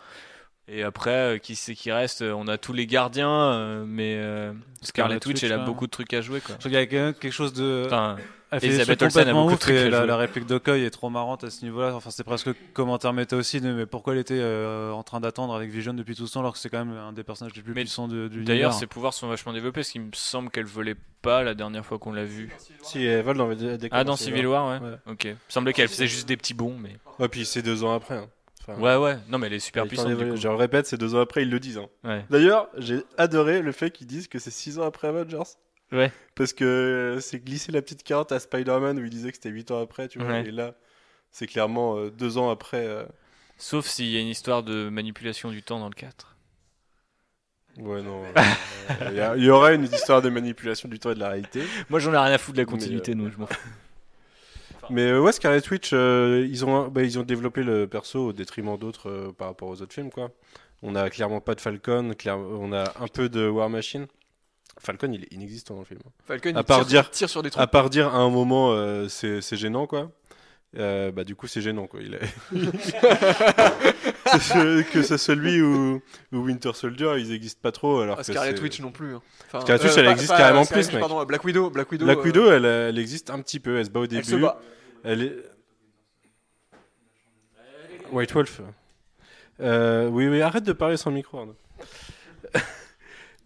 Et 0.72 0.84
après, 0.84 1.11
euh, 1.11 1.38
qui 1.38 1.55
c'est 1.55 1.74
qui 1.76 1.91
reste 1.91 2.22
On 2.22 2.47
a 2.47 2.57
tous 2.57 2.74
les 2.74 2.86
gardiens, 2.86 3.30
euh, 3.53 3.84
mais 3.88 4.15
euh, 4.17 4.51
Scarlet 4.82 5.15
Scarlet 5.15 5.28
Witch, 5.28 5.43
elle 5.43 5.53
a 5.53 5.57
beaucoup 5.59 5.86
de 5.88 5.91
trucs 5.91 6.13
à 6.13 6.22
jouer. 6.22 6.41
Quoi. 6.41 6.55
Je 6.55 6.59
trouve 6.59 6.72
qu'il 6.72 6.80
y 6.80 6.84
a 6.84 6.86
quand 6.86 6.95
même 6.95 7.13
quelque 7.13 7.34
chose 7.34 7.53
de. 7.53 7.84
Enfin, 7.88 8.17
Elle 8.51 8.59
fait 8.59 8.67
des 8.67 8.74
Elisabeth 8.76 8.99
trucs 8.99 9.07
Olsen 9.07 9.22
a 9.22 9.24
complètement 9.24 9.41
beaucoup 9.45 9.49
de 9.51 9.55
ouf 9.55 9.59
trucs 9.61 9.76
et 9.76 9.80
à 9.80 9.89
la, 9.89 9.97
jouer. 9.99 10.07
la 10.07 10.17
réplique 10.17 10.45
d'Okoy 10.45 10.84
est 10.84 10.89
trop 10.91 11.09
marrante 11.09 11.43
à 11.43 11.49
ce 11.49 11.63
niveau-là. 11.65 11.95
Enfin, 11.95 12.11
c'est 12.11 12.24
presque 12.24 12.49
commentaire 12.74 13.13
méta 13.13 13.36
aussi, 13.36 13.59
mais 13.61 13.86
pourquoi 13.88 14.13
elle 14.13 14.20
était 14.20 14.39
euh, 14.39 14.91
en 14.91 15.01
train 15.03 15.20
d'attendre 15.20 15.55
avec 15.55 15.72
Vision 15.72 15.93
depuis 15.93 16.15
tout 16.15 16.28
ce 16.28 16.34
temps 16.34 16.41
alors 16.41 16.53
que 16.53 16.59
c'est 16.59 16.70
quand 16.70 16.86
même 16.86 16.95
un 16.95 17.13
des 17.13 17.24
personnages 17.24 17.55
les 17.55 17.61
plus 17.63 17.74
Mais 17.74 17.82
puissants 17.82 18.07
de, 18.07 18.28
du 18.28 18.43
D'ailleurs, 18.43 18.74
ses 18.74 18.88
pouvoirs 18.88 19.13
sont 19.13 19.28
vachement 19.28 19.53
développés, 19.53 19.82
parce 19.82 19.89
qu'il 19.89 20.01
me 20.01 20.11
semble 20.13 20.49
qu'elle 20.51 20.65
volait 20.65 20.95
pas 21.22 21.43
la 21.43 21.53
dernière 21.55 21.86
fois 21.86 21.97
qu'on 21.99 22.13
l'a 22.13 22.26
vue. 22.26 22.49
Si, 22.84 23.03
elle 23.03 23.24
vole 23.24 23.38
dans, 23.38 23.53
dès 23.53 23.89
Ah, 23.91 24.03
dans 24.03 24.15
Civil 24.15 24.45
War, 24.47 24.67
ouais. 24.82 24.88
Ouais. 24.88 24.95
Ok. 25.07 25.24
Il 25.26 25.32
me 25.32 25.36
semblait 25.49 25.74
qu'elle 25.74 25.89
faisait 25.89 26.07
juste 26.07 26.28
des 26.28 26.38
petits 26.38 26.53
bons, 26.53 26.76
mais. 26.80 26.95
Ouais, 27.17 27.28
puis 27.28 27.43
c'est 27.45 27.61
deux 27.63 27.84
ans 27.84 27.93
après. 27.93 28.15
hein. 28.17 28.28
Enfin, 28.74 28.82
Ouais, 28.82 28.95
ouais. 28.97 29.17
Non, 29.30 29.38
mais 29.38 29.47
elle 29.47 29.53
est 29.53 29.59
super 29.59 29.88
puissante. 29.88 30.07
Du 30.09 30.15
coup. 30.32 30.36
Je 30.36 30.47
le 30.47 30.55
répète, 30.55 30.86
c'est 30.88 30.97
deux 30.97 31.15
ans 31.15 31.20
après, 31.22 31.41
ils 31.43 31.49
le 31.49 31.59
disent. 31.59 31.78
hein. 31.78 31.88
Ouais. 32.03 32.26
D'ailleurs, 32.30 32.70
j'ai 32.78 33.03
adoré 33.17 33.61
le 33.61 33.72
fait 33.72 33.91
qu'ils 33.91 34.07
disent 34.07 34.28
que 34.28 34.39
c'est 34.39 34.51
six 34.51 34.80
ans 34.80 34.84
après 34.84 35.07
Avengers. 35.07 35.43
Ouais. 35.91 36.11
Parce 36.36 36.53
que 36.53 37.17
c'est 37.20 37.39
glisser 37.43 37.72
la 37.72 37.82
petite 37.82 38.03
carotte 38.03 38.32
à 38.32 38.39
Spider-Man 38.39 38.99
où 38.99 39.03
il 39.03 39.09
disait 39.09 39.30
que 39.32 39.36
c'était 39.38 39.49
8 39.49 39.72
ans 39.72 39.82
après, 39.82 40.07
tu 40.07 40.20
vois. 40.20 40.28
Ouais. 40.30 40.45
Et 40.47 40.51
là, 40.51 40.76
c'est 41.32 41.47
clairement 41.47 41.97
euh, 41.97 42.11
deux 42.11 42.38
ans 42.38 42.49
après. 42.51 42.86
euh. 42.86 43.05
Sauf 43.57 43.86
s'il 43.88 44.05
y 44.09 44.17
a 44.17 44.22
une 44.22 44.28
histoire 44.28 44.61
de 44.63 44.89
manipulation 44.89 45.49
du 45.49 45.63
temps 45.63 45.80
dans 45.80 45.89
le 45.89 45.95
4. 45.95 46.36
Ouais, 47.80 48.01
non. 48.01 48.24
euh, 48.24 49.34
Il 49.38 49.41
y, 49.41 49.45
y 49.45 49.49
aura 49.49 49.74
une 49.74 49.84
histoire 49.84 50.22
de 50.22 50.30
manipulation 50.30 50.89
du 50.89 50.99
temps 50.99 51.11
et 51.11 51.15
de 51.15 51.20
la 51.20 51.30
réalité. 51.30 51.63
Moi, 51.89 51.99
j'en 51.99 52.13
ai 52.13 52.17
rien 52.17 52.34
à 52.34 52.38
foutre 52.38 52.57
de 52.57 52.61
la 52.61 52.65
continuité, 52.65 53.15
donc 53.15 53.32
je 53.32 53.38
m'en 53.38 53.47
fous. 53.47 53.70
Mais 54.91 55.11
euh, 55.11 55.21
ouais, 55.21 55.31
Scarlet 55.31 55.61
Witch, 55.71 55.91
euh, 55.93 56.45
ils, 56.49 56.65
ont, 56.65 56.87
bah, 56.87 57.03
ils 57.03 57.17
ont 57.19 57.23
développé 57.23 57.63
le 57.63 57.87
perso 57.87 58.27
au 58.27 58.33
détriment 58.33 58.77
d'autres 58.77 59.09
euh, 59.09 59.31
par 59.31 59.47
rapport 59.49 59.69
aux 59.69 59.81
autres 59.81 59.93
films, 59.93 60.09
quoi. 60.11 60.31
On 60.81 60.95
a 60.95 61.09
clairement 61.09 61.41
pas 61.41 61.55
de 61.55 61.61
Falcon, 61.61 62.13
clair- 62.17 62.37
on 62.37 62.71
a 62.71 62.93
un 62.99 63.07
peu 63.07 63.27
de 63.29 63.47
War 63.47 63.69
Machine. 63.69 64.07
Falcon, 64.79 65.11
il 65.11 65.23
est 65.23 65.33
inexistant 65.33 65.73
dans 65.73 65.81
le 65.81 65.85
film. 65.85 65.99
Falcon, 66.25 66.55
À 66.55 66.59
il 66.59 66.63
part 66.63 66.77
tire, 66.79 66.85
dire- 66.87 67.11
tire 67.11 67.29
sur 67.29 67.43
des 67.43 67.49
trucs. 67.49 67.61
À 67.61 67.67
part 67.67 67.89
dire 67.89 68.07
à 68.15 68.19
un 68.19 68.29
moment, 68.29 68.71
euh, 68.71 69.07
c'est 69.09 69.41
gênant, 69.57 69.87
quoi. 69.87 70.09
Euh, 70.77 71.11
bah 71.11 71.23
du 71.23 71.35
coup 71.35 71.47
c'est 71.47 71.61
gênant 71.61 71.87
quoi. 71.87 71.99
Il 71.99 72.13
est... 72.13 72.19
que, 74.93 75.01
ce, 75.01 75.17
soit 75.17 75.33
lui 75.33 75.59
ou, 75.63 75.99
Winter 76.31 76.73
Soldier, 76.75 77.13
ils 77.17 77.33
existent 77.33 77.61
pas 77.63 77.71
trop 77.71 78.01
alors 78.01 78.17
Ah, 78.19 78.23
que 78.23 78.31
Scarlet 78.31 78.59
Witch 78.61 78.79
non 78.79 78.91
plus. 78.91 79.15
hein. 79.15 79.21
Enfin, 79.47 79.61
Scarlet 79.61 79.83
Witch, 79.83 79.97
elle 79.97 80.05
pas- 80.05 80.11
existe 80.11 80.29
pas 80.31 80.37
carrément 80.37 80.63
Scarlet 80.63 80.83
plus, 80.83 80.91
Witch. 80.93 80.99
Pardon, 80.99 81.25
Black 81.25 81.43
Widow. 81.43 81.69
Black 81.71 81.91
Widow. 81.91 82.05
Black 82.05 82.23
Widow, 82.23 82.51
elle, 82.51 82.65
elle 82.65 82.99
existe 82.99 83.31
un 83.31 83.41
petit 83.41 83.59
peu. 83.59 83.79
Elle 83.79 83.85
se 83.85 83.89
bat 83.89 84.01
au 84.01 84.03
Elle 84.03 84.09
début. 84.09 84.23
se 84.23 84.35
bat. 84.35 84.61
Elle 85.03 85.23
est. 85.23 85.35
White 88.11 88.33
Wolf. 88.33 88.61
Euh, 89.61 90.07
oui, 90.07 90.27
oui, 90.27 90.41
arrête 90.41 90.63
de 90.63 90.73
parler 90.73 90.97
sans 90.97 91.11
micro. 91.11 91.39
Arnaud. 91.39 91.55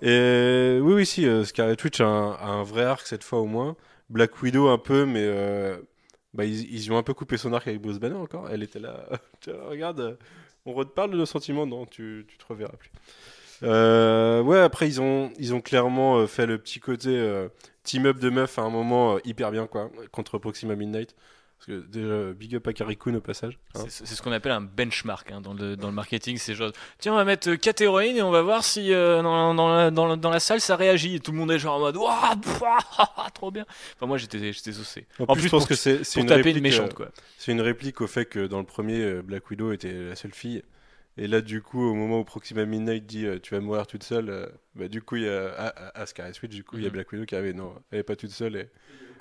Oui, 0.01 0.93
oui, 0.93 1.05
si, 1.05 1.25
euh, 1.25 1.45
Scarlet 1.45 1.77
Witch 1.81 2.01
a 2.01 2.05
un, 2.05 2.63
vrai 2.63 2.83
arc 2.83 3.07
cette 3.07 3.23
fois 3.23 3.39
au 3.39 3.45
moins. 3.45 3.77
Black 4.09 4.41
Widow 4.41 4.67
un 4.67 4.77
peu, 4.77 5.05
mais 5.05 5.23
euh, 5.23 5.77
bah, 6.33 6.43
ils, 6.43 6.91
ont 6.91 6.97
un 6.97 7.03
peu 7.03 7.13
coupé 7.13 7.37
son 7.37 7.53
arc 7.53 7.67
avec 7.67 7.79
Bruce 7.81 7.99
Banner 7.99 8.15
encore. 8.15 8.49
Elle 8.49 8.63
était 8.63 8.79
là. 8.79 9.05
Regarde, 9.47 10.17
on 10.65 10.73
reparle 10.73 11.11
de 11.11 11.17
nos 11.17 11.25
sentiments. 11.25 11.65
Non, 11.65 11.85
tu, 11.85 12.25
tu 12.27 12.37
te 12.37 12.43
reverras 12.49 12.75
plus. 12.75 12.91
Euh, 13.63 14.41
ouais, 14.41 14.59
après, 14.59 14.87
ils 14.89 14.99
ont, 14.99 15.31
ils 15.39 15.53
ont 15.53 15.61
clairement 15.61 16.27
fait 16.27 16.47
le 16.47 16.57
petit 16.57 16.81
côté 16.81 17.47
team-up 17.83 18.19
de 18.19 18.29
meufs 18.29 18.59
à 18.59 18.63
un 18.63 18.69
moment 18.69 19.19
hyper 19.23 19.51
bien, 19.51 19.67
quoi, 19.67 19.89
contre 20.11 20.37
Proxima 20.37 20.75
Midnight. 20.75 21.15
Parce 21.66 21.80
que 21.80 21.86
déjà, 21.88 22.34
big 22.34 22.55
up 22.55 22.68
à 22.68 22.74
Carrie 22.74 22.97
Coon 22.97 23.16
au 23.16 23.22
passage. 23.22 23.57
hein. 23.76 23.86
C'est 23.88 24.05
ce 24.05 24.22
qu'on 24.22 24.34
appelle 24.34 24.51
un 24.51 24.59
benchmark 24.59 25.32
hein, 25.32 25.39
dans, 25.39 25.53
le, 25.53 25.78
dans 25.78 25.88
le 25.88 25.93
marketing. 25.93 26.36
C'est 26.38 26.55
genre, 26.55 26.72
tiens, 26.99 27.14
on 27.14 27.16
va 27.16 27.24
mettre 27.24 27.53
4 27.55 27.80
héroïnes 27.82 28.18
et 28.18 28.22
on 28.22 28.32
va 28.32 28.41
voir 28.41 28.66
si 28.66 28.91
euh, 28.93 29.22
dans, 29.22 29.53
dans 29.55 29.74
la, 29.74 29.89
dans, 29.89 30.05
la- 30.07 30.16
dans 30.18 30.30
la 30.30 30.41
salle 30.41 30.59
ça 30.59 30.76
réagit. 30.76 31.16
Et 31.16 31.20
tout 31.22 31.32
le 31.32 31.38
monde 31.38 31.51
est 31.51 31.59
genre 31.59 31.76
en 31.78 31.80
mode, 31.80 31.95
waouh, 31.95 32.36
trop 33.34 33.49
bien. 33.51 33.66
Enfin, 33.95 34.07
moi 34.07 34.18
j'étais 34.18 34.51
saucé. 34.53 35.05
En, 35.20 35.24
En 35.24 35.28
plus, 35.28 35.41
plus, 35.41 35.43
je 35.43 35.49
pense 35.51 35.61
pour- 35.64 35.70
que 35.70 35.76
c'est 35.76 36.01
une, 36.20 36.30
réplique, 36.32 36.57
une 36.57 36.64
méchante, 36.64 36.91
euh, 36.91 36.95
quoi. 36.95 37.09
c'est 37.38 37.53
une 37.53 37.61
réplique 37.61 38.01
au 38.01 38.07
fait 38.07 38.26
que 38.26 38.45
dans 38.47 38.59
le 38.59 38.66
premier, 38.66 38.99
euh, 38.99 39.22
Black 39.22 39.49
Widow 39.49 39.72
était 39.72 39.93
la 39.93 40.16
seule 40.18 40.34
fille. 40.34 40.64
Et 41.18 41.28
là, 41.28 41.41
du 41.41 41.61
coup, 41.61 41.82
au 41.82 41.93
moment 41.93 42.20
où 42.20 42.24
Proxima 42.26 42.66
Midnight 42.66 43.05
dit 43.05 43.26
euh, 43.26 43.39
tu 43.41 43.53
vas 43.53 43.61
mourir 43.61 43.86
toute 43.88 44.03
seule, 44.03 44.30
euh, 44.30 44.47
bah, 44.76 44.88
du 44.89 45.01
coup, 45.01 45.16
il 45.16 45.24
y 45.24 45.30
a 45.30 45.47
à, 45.53 45.68
à- 45.68 46.01
à 46.01 46.05
Scarlet 46.07 46.34
Witch, 46.41 46.51
du 46.51 46.64
coup, 46.66 46.78
il 46.78 46.84
y 46.84 46.86
a 46.86 46.89
Mhm. 46.89 46.93
Black 46.93 47.11
Widow 47.14 47.26
qui 47.26 47.36
avait 47.36 47.53
non, 47.53 47.74
elle 47.91 47.99
est 47.99 48.03
pas 48.03 48.16
toute 48.18 48.32
seule. 48.32 48.55
Et, 48.57 48.70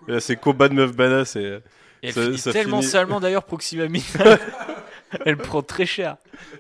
et 0.09 0.13
là, 0.13 0.19
c'est 0.21 0.37
combat 0.37 0.69
de 0.69 0.75
meuf 0.75 0.97
badass. 0.97 1.37
Et, 1.37 1.59
Et 2.03 2.09
elle 2.09 2.13
ça- 2.15 2.23
finit 2.25 2.39
ça 2.39 2.53
tellement 2.53 2.81
finit- 2.81 2.91
salement 2.91 3.21
d'ailleurs, 3.21 3.45
Proxima 3.45 3.87
Midnight. 3.89 4.41
elle 5.25 5.37
prend 5.37 5.63
très 5.63 5.87
cher. 5.87 6.17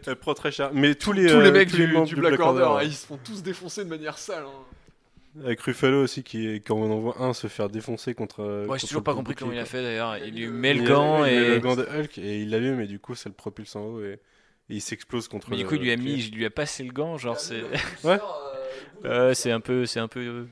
elle 0.06 0.16
prend 0.16 0.34
très 0.34 0.52
cher. 0.52 0.70
Mais 0.72 0.94
tous 0.94 1.12
les, 1.12 1.26
Tous 1.26 1.40
les 1.40 1.48
euh, 1.48 1.52
mecs 1.52 1.70
tous 1.70 1.76
du, 1.76 1.86
les 1.86 1.92
membres 1.92 2.06
du 2.06 2.16
Black 2.16 2.38
Order, 2.40 2.62
Order, 2.62 2.76
ouais. 2.84 2.86
ils 2.86 2.94
se 2.94 3.06
font 3.06 3.18
tous 3.22 3.42
défoncer 3.42 3.84
de 3.84 3.88
manière 3.90 4.18
sale. 4.18 4.44
hein. 4.46 5.40
Avec 5.44 5.62
Ruffalo 5.62 6.02
aussi, 6.02 6.22
qui, 6.22 6.56
quand 6.56 6.76
on 6.76 6.92
en 6.92 6.98
voit 7.00 7.16
un 7.22 7.32
se 7.32 7.46
faire 7.46 7.70
défoncer 7.70 8.12
contre. 8.14 8.40
euh, 8.42 8.66
Moi, 8.66 8.76
j'ai 8.76 8.82
contre 8.82 8.88
toujours 8.88 9.02
pas 9.02 9.14
compris 9.14 9.34
comment 9.34 9.52
il 9.52 9.58
a 9.58 9.64
fait 9.64 9.82
d'ailleurs. 9.82 10.18
Il 10.18 10.34
lui 10.34 10.48
met 10.48 10.74
le 10.74 10.84
gant 10.84 11.24
il 11.24 11.32
met 11.32 11.36
et. 11.46 11.48
le 11.54 11.58
gant 11.60 11.74
de 11.74 11.84
Hulk 11.84 12.18
et 12.18 12.42
il 12.42 12.50
l'allume 12.50 12.80
et 12.82 12.86
du 12.86 12.98
coup 12.98 13.14
ça 13.14 13.30
le 13.30 13.34
propulse 13.34 13.74
en 13.74 13.80
haut 13.80 14.02
et, 14.04 14.12
et 14.12 14.18
il 14.68 14.82
s'explose 14.82 15.28
contre 15.28 15.48
Mais 15.48 15.56
du 15.56 15.64
coup, 15.64 15.74
il 15.76 15.80
lui 15.80 15.90
a 15.90 15.96
mis, 15.96 16.12
il 16.26 16.34
lui 16.34 16.44
a 16.44 16.50
passé 16.50 16.84
le 16.84 16.92
gant, 16.92 17.16
genre 17.16 17.40
c'est. 17.40 17.62
Ouais. 18.04 18.18
Euh, 19.06 19.32
c'est 19.32 19.50
un 19.50 19.60
peu, 19.60 19.86
c'est 19.86 20.00
un 20.00 20.06
peu, 20.08 20.46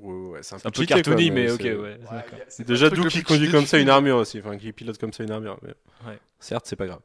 Ouais, 0.00 0.30
ouais, 0.30 0.42
c'est 0.42 0.54
un 0.54 0.58
un 0.58 0.70
peu 0.70 0.80
cheaté, 0.82 0.86
quoi, 0.94 1.02
cartoony, 1.02 1.30
mais, 1.30 1.48
c'est- 1.48 1.74
ok, 1.74 1.82
ouais. 1.82 1.98
C'est 2.48 2.66
Déjà, 2.66 2.88
le 2.88 3.08
qui 3.08 3.22
conduit 3.22 3.50
comme 3.50 3.66
ça 3.66 3.78
une 3.78 3.88
armure 3.88 4.16
aussi, 4.16 4.38
enfin 4.40 4.56
qui 4.56 4.72
pilote 4.72 4.98
comme 4.98 5.12
ça 5.12 5.22
une 5.24 5.30
armure. 5.30 5.58
Mais... 5.62 5.74
Ouais. 6.06 6.18
Certes, 6.38 6.66
c'est 6.66 6.76
pas 6.76 6.86
grave. 6.86 7.00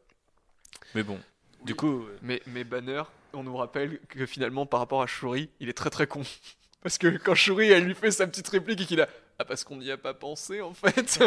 Mais 0.95 1.03
bon, 1.03 1.19
du 1.65 1.75
coup, 1.75 2.03
euh, 2.03 2.17
Mais, 2.21 2.41
mais 2.47 2.63
Banner, 2.63 3.03
on 3.33 3.43
nous 3.43 3.55
rappelle 3.55 3.99
que 4.09 4.25
finalement, 4.25 4.65
par 4.65 4.79
rapport 4.79 5.01
à 5.01 5.07
Shuri, 5.07 5.49
il 5.59 5.69
est 5.69 5.73
très 5.73 5.89
très 5.89 6.07
con. 6.07 6.21
Parce 6.83 6.97
que 6.97 7.07
quand 7.17 7.33
Shuri, 7.33 7.69
elle 7.71 7.85
lui 7.85 7.95
fait 7.95 8.11
sa 8.11 8.27
petite 8.27 8.47
réplique 8.49 8.81
et 8.81 8.85
qu'il 8.85 8.99
a. 9.01 9.07
Ah, 9.39 9.45
parce 9.45 9.63
qu'on 9.63 9.77
n'y 9.77 9.89
a 9.89 9.97
pas 9.97 10.13
pensé 10.13 10.61
en 10.61 10.73
fait. 10.73 11.19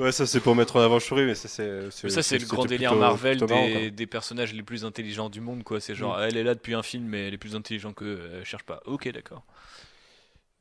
Ouais, 0.00 0.12
ça 0.12 0.26
c'est 0.26 0.40
pour 0.40 0.54
mettre 0.56 0.76
en 0.76 0.80
avant 0.80 0.98
Shuri, 0.98 1.26
mais 1.26 1.34
ça 1.34 1.46
c'est. 1.48 1.90
ça 1.90 2.22
c'est 2.22 2.38
le 2.38 2.46
grand 2.46 2.64
délire 2.64 2.90
plutôt- 2.90 3.00
Marvel 3.00 3.36
plutôt 3.38 3.52
marrant, 3.54 3.66
des, 3.68 3.90
des 3.90 4.06
personnages 4.06 4.54
les 4.54 4.62
plus 4.62 4.84
intelligents 4.84 5.28
du 5.28 5.40
monde, 5.40 5.62
quoi. 5.62 5.78
C'est 5.80 5.94
genre, 5.94 6.20
elle 6.22 6.36
est 6.36 6.42
là 6.42 6.54
depuis 6.54 6.74
un 6.74 6.82
film, 6.82 7.04
mais 7.04 7.28
elle 7.28 7.34
est 7.34 7.38
plus 7.38 7.54
intelligente 7.54 7.94
que, 7.96 8.18
elle 8.38 8.44
cherche 8.44 8.64
pas. 8.64 8.80
Ok, 8.86 9.08
d'accord. 9.12 9.44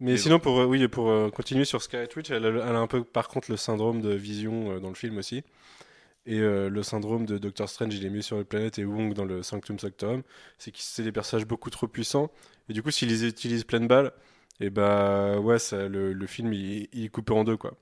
Mais, 0.01 0.11
Mais 0.11 0.17
sinon, 0.17 0.39
pour, 0.39 0.59
euh, 0.59 0.65
oui, 0.65 0.87
pour 0.87 1.09
euh, 1.09 1.29
continuer 1.29 1.65
sur 1.65 1.81
Scarlet 1.81 2.07
Witch, 2.15 2.29
elle 2.31 2.45
a, 2.45 2.49
elle 2.49 2.75
a 2.75 2.79
un 2.79 2.87
peu 2.87 3.03
par 3.03 3.27
contre 3.27 3.51
le 3.51 3.57
syndrome 3.57 4.01
de 4.01 4.13
vision 4.13 4.71
euh, 4.71 4.79
dans 4.79 4.89
le 4.89 4.95
film 4.95 5.17
aussi. 5.17 5.43
Et 6.25 6.39
euh, 6.39 6.69
le 6.69 6.83
syndrome 6.83 7.25
de 7.25 7.37
Doctor 7.37 7.67
Strange, 7.69 7.95
il 7.95 8.05
est 8.05 8.09
mieux 8.09 8.21
sur 8.21 8.37
la 8.37 8.43
planète 8.43 8.77
et 8.79 8.85
Wong 8.85 9.13
dans 9.13 9.25
le 9.25 9.43
Sanctum 9.43 9.79
Sanctorum. 9.79 10.23
C'est 10.57 10.71
que 10.71 10.77
c'est 10.81 11.03
des 11.03 11.11
personnages 11.11 11.47
beaucoup 11.47 11.69
trop 11.69 11.87
puissants. 11.87 12.31
Et 12.69 12.73
du 12.73 12.83
coup, 12.83 12.91
s'ils 12.91 13.09
les 13.09 13.25
utilisent 13.25 13.63
pleine 13.63 13.87
balle, 13.87 14.11
et 14.61 14.69
bah 14.69 15.39
ouais, 15.39 15.59
ça, 15.59 15.87
le, 15.87 16.13
le 16.13 16.27
film 16.27 16.53
il, 16.53 16.87
il 16.93 17.05
est 17.05 17.09
coupé 17.09 17.33
en 17.33 17.43
deux 17.45 17.57
quoi. 17.57 17.73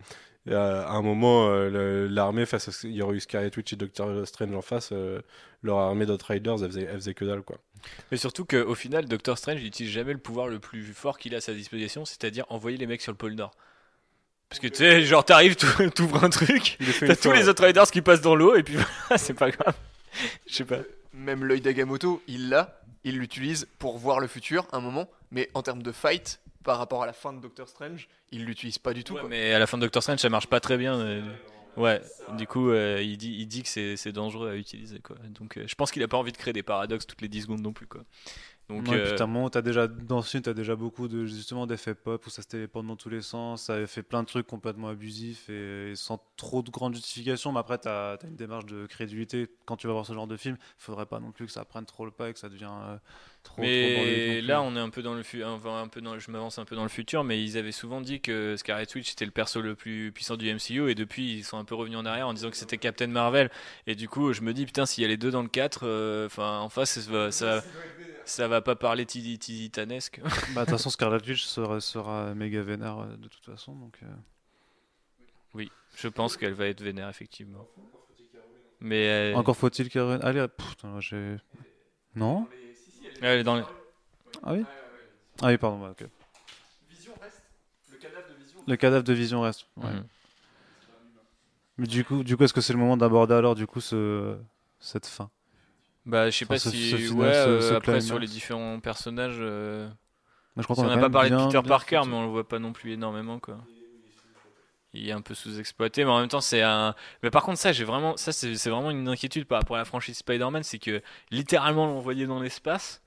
À, 0.49 0.91
un 0.91 1.01
moment, 1.01 1.47
euh, 1.49 2.07
l'armée 2.09 2.45
face 2.45 2.69
à, 2.69 2.87
il 2.87 2.93
y 2.93 3.01
aurait 3.01 3.15
eu 3.15 3.19
Scarlet 3.19 3.51
Witch 3.55 3.73
et 3.73 3.75
Doctor 3.75 4.27
Strange 4.27 4.55
en 4.55 4.61
face, 4.61 4.89
euh, 4.91 5.21
leur 5.63 5.77
armée 5.77 6.05
d'Outriders, 6.05 6.63
elle 6.63 6.69
faisait, 6.69 6.87
elle 6.89 6.95
faisait 6.95 7.13
que 7.13 7.25
dalle 7.25 7.41
quoi. 7.41 7.57
Mais 8.11 8.17
surtout 8.17 8.45
qu'au 8.45 8.75
final, 8.75 9.05
Doctor 9.05 9.37
Strange 9.37 9.61
n'utilise 9.61 9.91
jamais 9.91 10.13
le 10.13 10.19
pouvoir 10.19 10.47
le 10.47 10.59
plus 10.59 10.83
fort 10.93 11.17
qu'il 11.17 11.33
a 11.35 11.37
à 11.37 11.41
sa 11.41 11.53
disposition, 11.53 12.05
c'est-à-dire 12.05 12.45
envoyer 12.49 12.77
les 12.77 12.87
mecs 12.87 13.01
sur 13.01 13.11
le 13.11 13.17
pôle 13.17 13.33
Nord. 13.33 13.51
Parce 14.49 14.59
que 14.59 14.67
tu 14.67 14.77
sais, 14.77 15.01
genre 15.03 15.25
t'arrives, 15.25 15.55
t'ou- 15.55 15.89
t'ouvres 15.95 16.23
un 16.23 16.29
truc, 16.29 16.77
t'as 16.99 17.15
tous 17.15 17.31
les 17.31 17.43
ouais. 17.43 17.49
autres 17.49 17.65
riders 17.65 17.91
qui 17.91 18.01
passent 18.01 18.21
dans 18.21 18.35
l'eau, 18.35 18.55
et 18.55 18.63
puis 18.63 18.75
voilà, 19.07 19.17
c'est 19.17 19.33
pas 19.33 19.51
grave. 19.51 19.75
Je 20.47 20.53
sais 20.53 20.65
pas. 20.65 20.79
Même 21.13 21.43
l'œil 21.43 21.61
d'Agamotto, 21.61 22.21
il 22.27 22.49
l'a, 22.49 22.81
il 23.03 23.17
l'utilise 23.17 23.67
pour 23.79 23.97
voir 23.97 24.19
le 24.19 24.27
futur 24.27 24.65
un 24.71 24.79
moment, 24.79 25.09
mais 25.31 25.49
en 25.53 25.61
termes 25.61 25.83
de 25.83 25.91
fight, 25.91 26.39
par 26.67 26.79
rapport 26.79 27.01
à 27.01 27.05
la 27.05 27.13
fin 27.13 27.31
de 27.31 27.39
Doctor 27.39 27.69
Strange, 27.69 28.09
il 28.29 28.43
l'utilise 28.43 28.77
pas 28.77 28.93
du 28.93 29.05
tout. 29.05 29.13
Ouais, 29.13 29.21
quoi. 29.21 29.29
mais 29.29 29.53
à 29.53 29.59
la 29.59 29.67
fin 29.67 29.77
de 29.77 29.83
Doctor 29.83 30.03
Strange, 30.03 30.19
ça 30.19 30.27
marche 30.27 30.47
pas 30.47 30.59
très 30.59 30.77
bien. 30.77 30.99
euh, 30.99 31.21
Ouais, 31.77 32.01
du 32.37 32.45
coup, 32.45 32.71
euh, 32.71 32.99
il, 33.01 33.17
dit, 33.17 33.37
il 33.39 33.47
dit 33.47 33.63
que 33.63 33.69
c'est 33.69 33.95
c'est 33.95 34.11
dangereux 34.11 34.49
à 34.49 34.55
utiliser. 34.55 34.99
Quoi. 34.99 35.15
Donc, 35.29 35.57
euh, 35.57 35.63
je 35.65 35.75
pense 35.75 35.91
qu'il 35.91 36.03
a 36.03 36.07
pas 36.09 36.17
envie 36.17 36.33
de 36.33 36.37
créer 36.37 36.51
des 36.51 36.63
paradoxes 36.63 37.07
toutes 37.07 37.21
les 37.21 37.29
10 37.29 37.43
secondes 37.43 37.61
non 37.61 37.71
plus. 37.71 37.87
Quoi. 37.87 38.01
Donc, 38.69 38.91
Ouais, 38.91 38.97
euh, 38.97 39.23
puis 39.23 39.49
t'as 39.51 39.61
déjà 39.61 39.87
dans 39.87 40.21
ce 40.21 40.29
film 40.31 40.43
t'as 40.43 40.53
déjà 40.53 40.75
beaucoup 40.75 41.07
de 41.07 41.25
justement 41.25 41.65
d'effets 41.67 41.95
pop 41.95 42.25
où 42.25 42.29
ça 42.29 42.41
se 42.41 42.47
téléporte 42.47 42.85
dans 42.85 42.95
tous 42.97 43.09
les 43.09 43.21
sens 43.21 43.63
ça 43.63 43.87
fait 43.87 44.03
plein 44.03 44.23
de 44.23 44.27
trucs 44.27 44.45
complètement 44.45 44.89
abusifs 44.89 45.49
et, 45.49 45.91
et 45.91 45.95
sans 45.95 46.21
trop 46.35 46.61
de 46.61 46.69
grande 46.69 46.93
justification 46.93 47.51
mais 47.53 47.59
après 47.59 47.77
t'as 47.77 48.15
as 48.15 48.25
une 48.27 48.35
démarche 48.35 48.65
de 48.65 48.85
crédulité. 48.85 49.47
Quand 49.65 49.77
tu 49.77 49.87
vas 49.87 49.93
voir 49.93 50.05
ce 50.05 50.13
genre 50.13 50.27
de 50.27 50.37
film 50.37 50.57
faudrait 50.77 51.05
pas 51.05 51.19
non 51.19 51.31
plus 51.31 51.45
que 51.45 51.51
ça 51.51 51.65
prenne 51.65 51.85
trop 51.85 52.05
le 52.05 52.11
pas 52.11 52.29
et 52.29 52.33
que 52.33 52.39
ça 52.39 52.49
devient 52.49 52.69
euh, 52.71 52.97
trop 53.43 53.61
Mais 53.61 54.41
là, 54.41 54.61
on 54.61 54.75
est 54.75 54.79
un 54.79 54.89
peu 54.91 55.01
dans 55.01 55.15
le 55.15 55.23
fu- 55.23 55.43
enfin, 55.43 55.81
un 55.81 55.87
peu 55.87 55.99
dans, 56.01 56.19
je 56.19 56.29
m'avance 56.29 56.59
un 56.59 56.65
peu 56.65 56.75
dans 56.75 56.83
le 56.83 56.89
futur, 56.89 57.23
mais 57.23 57.43
ils 57.43 57.57
avaient 57.57 57.71
souvent 57.71 58.01
dit 58.01 58.21
que 58.21 58.55
Scarlet 58.55 58.85
Witch 58.93 59.13
était 59.13 59.25
le 59.25 59.31
perso 59.31 59.61
le 59.61 59.73
plus 59.75 60.11
puissant 60.11 60.37
du 60.37 60.47
MCU, 60.47 60.89
et 60.91 60.95
depuis 60.95 61.37
ils 61.37 61.43
sont 61.43 61.57
un 61.57 61.65
peu 61.65 61.73
revenus 61.73 61.97
en 61.97 62.05
arrière 62.05 62.27
en 62.27 62.33
disant 62.33 62.51
que 62.51 62.57
c'était 62.57 62.77
Captain 62.77 63.07
Marvel. 63.07 63.49
Et 63.87 63.95
du 63.95 64.07
coup, 64.09 64.31
je 64.33 64.41
me 64.41 64.53
dis 64.53 64.65
putain, 64.65 64.85
s'il 64.85 65.01
y 65.01 65.05
a 65.05 65.07
les 65.07 65.17
deux 65.17 65.31
dans 65.31 65.41
le 65.41 65.47
4, 65.49 65.81
euh, 65.87 66.27
enfin 66.27 66.59
en 66.59 66.69
face, 66.69 66.99
ça 66.99 67.31
ça, 67.31 67.63
ça 68.27 68.47
va 68.47 68.61
pas 68.61 68.75
parler 68.75 69.05
titanesque. 69.05 70.19
bah 70.53 70.61
de 70.61 70.65
toute 70.65 70.69
façon 70.69 70.89
Scarlet 70.89 71.25
Witch 71.27 71.43
sera, 71.43 71.79
sera 71.79 72.33
méga 72.35 72.61
vénère 72.61 72.99
euh, 72.99 73.15
de 73.17 73.27
toute 73.27 73.45
façon 73.45 73.73
donc 73.75 73.97
euh, 74.03 74.07
oui, 75.53 75.71
je 75.95 76.07
pense 76.07 76.37
qu'elle 76.37 76.53
va 76.53 76.67
être 76.67 76.81
vénère 76.81 77.09
effectivement. 77.09 77.65
Mais 78.79 79.07
euh, 79.07 79.35
encore 79.35 79.57
faut-il 79.57 79.89
qu'elle 79.89 80.19
allez 80.21 80.45
putain 80.47 80.99
j'ai 80.99 81.37
non? 82.15 82.47
Elle 83.21 83.39
est 83.39 83.43
dans 83.43 83.55
les- 83.55 83.63
ah 84.43 84.53
oui? 84.53 84.65
Ah 85.41 85.47
oui 85.47 85.57
pardon 85.57 85.83
ouais, 85.83 85.89
ok 85.89 86.05
Vision 86.91 87.13
reste. 87.21 87.41
Le 87.91 87.97
cadavre 87.97 88.27
de 88.29 88.33
Vision. 88.43 88.59
le 88.67 88.75
cadavre 88.75 89.03
de 89.03 89.13
Vision 89.13 89.41
reste 89.41 89.65
ouais. 89.77 89.91
Mhm. 89.93 90.07
mais 91.77 91.87
du 91.87 92.03
coup 92.03 92.23
du 92.23 92.37
coup 92.37 92.43
est-ce 92.43 92.53
que 92.53 92.61
c'est 92.61 92.73
le 92.73 92.79
moment 92.79 92.97
d'aborder 92.97 93.33
alors 93.35 93.55
du 93.55 93.65
coup 93.65 93.81
ce 93.81 94.37
cette 94.79 95.05
fin? 95.07 95.31
Bah, 96.07 96.29
je 96.29 96.37
sais 96.37 96.45
Enfin, 96.45 96.55
pas 96.55 96.59
ce- 96.59 96.69
si. 96.71 96.89
ce 96.91 96.95
final, 96.97 97.27
ouais, 97.27 97.33
ce- 97.33 97.39
euh, 97.49 97.61
ce 97.61 97.73
après, 97.75 98.01
sur 98.01 98.17
les 98.19 98.27
différents 98.27 98.79
personnages. 98.79 99.37
euh, 99.39 99.87
Moi, 100.55 100.61
je 100.61 100.63
crois 100.63 100.75
si 100.75 100.81
on 100.81 100.87
n'a 100.87 100.93
a 100.93 100.97
pas 100.97 101.09
parlé 101.09 101.29
de 101.29 101.35
Peter 101.35 101.61
Parker, 101.67 102.01
mais 102.07 102.13
on 102.15 102.23
le 102.23 102.29
voit 102.29 102.47
pas 102.47 102.59
non 102.59 102.73
plus 102.73 102.93
énormément, 102.93 103.39
quoi. 103.39 103.57
Il 104.93 105.07
est 105.09 105.11
un 105.11 105.21
peu 105.21 105.35
sous-exploité, 105.35 106.05
mais 106.05 106.11
en 106.11 106.19
même 106.19 106.29
temps, 106.29 106.41
c'est 106.41 106.61
un. 106.61 106.95
Mais 107.21 107.29
par 107.29 107.43
contre, 107.43 107.59
ça, 107.59 107.71
j'ai 107.73 107.83
vraiment. 107.83 108.15
Ça, 108.17 108.31
c'est 108.31 108.55
c'est 108.55 108.69
vraiment 108.69 108.89
une 108.89 109.07
inquiétude 109.09 109.45
par 109.45 109.59
rapport 109.59 109.75
à 109.75 109.79
la 109.79 109.85
franchise 109.85 110.17
Spider-Man, 110.17 110.63
c'est 110.63 110.79
que 110.79 111.01
littéralement 111.29 111.85
l'envoyer 111.85 112.25
dans 112.25 112.39
l'espace. 112.41 113.03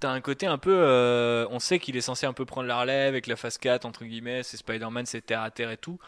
T'as 0.00 0.10
un 0.10 0.20
côté 0.20 0.46
un 0.46 0.58
peu. 0.58 0.72
euh, 0.74 1.46
on 1.50 1.58
sait 1.58 1.78
qu'il 1.80 1.96
est 1.96 2.00
censé 2.00 2.26
un 2.26 2.32
peu 2.32 2.44
prendre 2.44 2.68
la 2.68 2.80
relève 2.80 3.08
avec 3.08 3.26
la 3.26 3.36
phase 3.36 3.58
4, 3.58 3.84
entre 3.84 4.04
guillemets, 4.04 4.42
c'est 4.42 4.56
Spider-Man, 4.56 5.06
c'est 5.06 5.22
terre 5.22 5.42
à 5.42 5.50
terre 5.50 5.70
et 5.70 5.76
tout. 5.76 5.98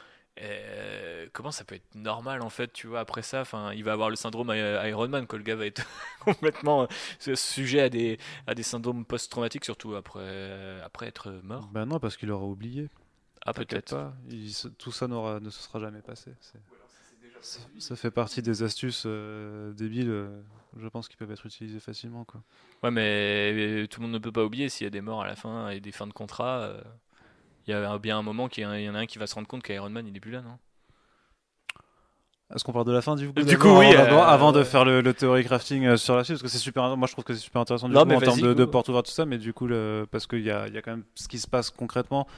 Euh, 0.40 1.26
comment 1.32 1.50
ça 1.50 1.64
peut 1.64 1.74
être 1.76 1.94
normal 1.94 2.42
en 2.42 2.50
fait, 2.50 2.72
tu 2.72 2.86
vois, 2.86 3.00
après 3.00 3.22
ça, 3.22 3.40
enfin, 3.40 3.72
il 3.72 3.84
va 3.84 3.92
avoir 3.92 4.10
le 4.10 4.16
syndrome 4.16 4.50
I- 4.54 4.88
Iron 4.88 5.08
Man, 5.08 5.26
quoi, 5.26 5.38
le 5.38 5.44
gars 5.44 5.56
va 5.56 5.66
être 5.66 5.82
complètement 6.20 6.86
euh, 7.28 7.34
sujet 7.36 7.80
à 7.80 7.88
des, 7.88 8.18
à 8.46 8.54
des 8.54 8.62
syndromes 8.62 9.04
post-traumatiques, 9.04 9.64
surtout 9.64 9.94
après, 9.94 10.80
après 10.84 11.06
être 11.06 11.30
mort. 11.42 11.68
Bah 11.72 11.84
non, 11.86 11.98
parce 11.98 12.16
qu'il 12.16 12.30
aura 12.30 12.44
oublié. 12.44 12.88
Ah, 13.44 13.52
peut-être. 13.52 13.90
pas. 13.94 14.14
Il 14.28 14.52
se- 14.52 14.68
tout 14.68 14.92
ça 14.92 15.06
n'aura, 15.08 15.40
ne 15.40 15.50
se 15.50 15.62
sera 15.62 15.78
jamais 15.80 16.02
passé. 16.02 16.32
Ça, 17.40 17.60
ça 17.78 17.96
fait 17.96 18.10
partie 18.10 18.42
des 18.42 18.62
astuces 18.62 19.04
euh, 19.06 19.72
débiles, 19.72 20.10
euh, 20.10 20.42
je 20.78 20.88
pense, 20.88 21.08
qui 21.08 21.16
peuvent 21.16 21.30
être 21.30 21.46
utilisées 21.46 21.78
facilement. 21.80 22.24
Quoi. 22.24 22.42
Ouais, 22.82 22.90
mais 22.90 23.52
euh, 23.54 23.86
tout 23.86 24.00
le 24.00 24.06
monde 24.06 24.14
ne 24.14 24.18
peut 24.18 24.32
pas 24.32 24.44
oublier 24.44 24.68
s'il 24.68 24.84
y 24.84 24.88
a 24.88 24.90
des 24.90 25.00
morts 25.00 25.22
à 25.22 25.26
la 25.26 25.36
fin 25.36 25.68
et 25.68 25.80
des 25.80 25.92
fins 25.92 26.06
de 26.08 26.12
contrat. 26.12 26.72
Il 27.66 27.72
y 27.72 27.74
a 27.74 27.98
bien 27.98 28.18
un 28.18 28.22
moment 28.22 28.48
qu'il 28.48 28.62
y, 28.62 28.66
en 28.66 28.94
a 28.94 28.98
un 28.98 29.06
qui 29.06 29.18
va 29.18 29.26
se 29.26 29.34
rendre 29.34 29.48
compte 29.48 29.62
qu'Iron 29.62 29.90
Man 29.90 30.06
il 30.06 30.16
est 30.16 30.20
plus 30.20 30.30
là, 30.30 30.40
non? 30.40 30.58
Est-ce 32.54 32.62
qu'on 32.62 32.72
parle 32.72 32.86
de 32.86 32.92
la 32.92 33.02
fin 33.02 33.16
du 33.16 33.26
coup 33.26 33.42
Du 33.42 33.58
coup, 33.58 33.76
oui, 33.76 33.86
Avant, 33.86 34.22
euh, 34.22 34.26
avant 34.26 34.52
de 34.52 34.62
faire 34.62 34.84
le, 34.84 35.00
le 35.00 35.12
theory 35.12 35.42
crafting 35.44 35.84
euh, 35.84 35.96
sur 35.96 36.14
la 36.14 36.22
suite, 36.22 36.36
parce 36.36 36.44
que 36.44 36.48
c'est 36.48 36.62
super. 36.62 36.96
Moi, 36.96 37.08
je 37.08 37.12
trouve 37.12 37.24
que 37.24 37.34
c'est 37.34 37.40
super 37.40 37.60
intéressant 37.60 37.88
du 37.88 37.94
Non, 37.94 38.04
coup, 38.04 38.12
en 38.12 38.20
termes 38.20 38.40
de, 38.40 38.54
de 38.54 38.64
porte 38.64 38.88
ouverte 38.88 39.06
tout 39.06 39.12
ça, 39.12 39.26
mais 39.26 39.38
du 39.38 39.52
coup, 39.52 39.66
le, 39.66 40.06
parce 40.08 40.28
qu'il 40.28 40.42
y 40.42 40.50
a, 40.52 40.68
il 40.68 40.74
y 40.74 40.78
a 40.78 40.82
quand 40.82 40.92
même 40.92 41.04
ce 41.16 41.26
qui 41.26 41.40
se 41.40 41.48
passe 41.48 41.70
concrètement. 41.70 42.28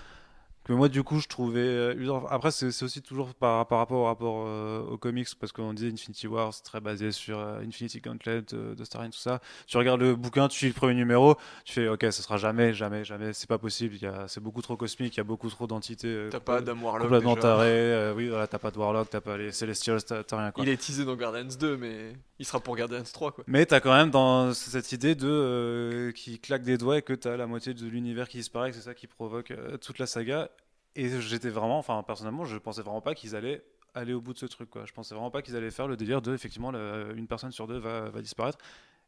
Que 0.68 0.74
moi, 0.74 0.90
du 0.90 1.02
coup, 1.02 1.18
je 1.18 1.26
trouvais. 1.28 1.60
euh. 1.60 2.20
Après, 2.28 2.50
c'est 2.50 2.66
aussi 2.84 3.00
toujours 3.00 3.32
par, 3.32 3.66
par 3.68 3.78
rapport 3.78 4.00
au 4.00 4.04
rapport 4.04 4.44
euh, 4.46 4.82
aux 4.82 4.98
comics, 4.98 5.26
parce 5.40 5.50
qu'on 5.50 5.72
disait 5.72 5.90
Infinity 5.90 6.26
War, 6.26 6.52
c'est 6.52 6.62
très 6.62 6.82
basé 6.82 7.10
sur 7.10 7.38
euh, 7.38 7.60
Infinity 7.66 8.00
Gauntlet 8.02 8.42
de 8.42 8.84
Star 8.84 9.00
Wars, 9.00 9.10
tout 9.10 9.16
ça. 9.18 9.40
Tu 9.66 9.78
regardes 9.78 10.02
le 10.02 10.14
bouquin, 10.14 10.46
tu 10.46 10.66
lis 10.66 10.72
le 10.72 10.74
premier 10.74 10.92
numéro, 10.92 11.36
tu 11.64 11.72
fais, 11.72 11.88
ok, 11.88 12.02
ce 12.10 12.22
sera 12.22 12.36
jamais, 12.36 12.74
jamais, 12.74 13.02
jamais, 13.02 13.32
c'est 13.32 13.48
pas 13.48 13.56
possible. 13.56 13.96
C'est 14.26 14.42
beaucoup 14.42 14.60
trop 14.60 14.76
cosmique, 14.76 15.14
il 15.14 15.16
y 15.16 15.20
a 15.22 15.24
beaucoup 15.24 15.48
trop 15.48 15.66
d'entités. 15.66 16.06
euh, 16.06 16.28
T'as 16.30 16.38
pas 16.38 16.56
Adam 16.58 16.76
Warlock 16.82 17.02
complètement 17.08 17.34
déjà. 17.36 17.60
euh, 17.60 18.14
oui, 18.14 18.28
voilà, 18.28 18.46
t'as 18.46 18.58
pas 18.58 18.70
de 18.70 18.76
Warlock, 18.78 19.08
t'as 19.08 19.22
pas 19.22 19.38
les 19.38 19.52
Celestials, 19.52 20.02
t'as 20.04 20.22
rien 20.32 20.50
quoi. 20.50 20.64
Il 20.64 20.68
est 20.68 20.76
teasé 20.76 21.06
dans 21.06 21.16
Guardians 21.16 21.48
2, 21.58 21.78
mais 21.78 22.12
il 22.38 22.44
sera 22.44 22.60
pour 22.60 22.76
Guardians 22.76 23.02
3 23.10 23.32
quoi. 23.32 23.42
Mais 23.46 23.64
t'as 23.64 23.80
quand 23.80 23.94
même 23.96 24.10
dans 24.10 24.52
cette 24.52 24.92
idée 24.92 25.14
de 25.14 26.12
qui 26.14 26.38
claque 26.38 26.62
des 26.62 26.76
doigts 26.76 26.98
et 26.98 27.02
que 27.02 27.14
t'as 27.14 27.38
la 27.38 27.46
moitié 27.46 27.72
de 27.72 27.86
l'univers 27.86 28.28
qui 28.28 28.36
disparaît, 28.36 28.68
que 28.68 28.76
c'est 28.76 28.82
ça 28.82 28.92
qui 28.92 29.06
provoque 29.06 29.54
toute 29.80 29.98
la 29.98 30.04
saga. 30.06 30.50
Et 31.00 31.20
j'étais 31.20 31.48
vraiment, 31.48 31.78
enfin 31.78 32.02
personnellement, 32.02 32.44
je 32.44 32.58
pensais 32.58 32.82
vraiment 32.82 33.00
pas 33.00 33.14
qu'ils 33.14 33.36
allaient 33.36 33.62
aller 33.94 34.12
au 34.12 34.20
bout 34.20 34.32
de 34.32 34.38
ce 34.38 34.46
truc. 34.46 34.68
Quoi. 34.68 34.82
Je 34.84 34.92
pensais 34.92 35.14
vraiment 35.14 35.30
pas 35.30 35.42
qu'ils 35.42 35.54
allaient 35.54 35.70
faire 35.70 35.86
le 35.86 35.96
délire 35.96 36.20
de 36.20 36.34
effectivement 36.34 36.72
le- 36.72 37.14
une 37.16 37.28
personne 37.28 37.52
sur 37.52 37.68
deux 37.68 37.78
va, 37.78 38.10
disparaître. 38.20 38.58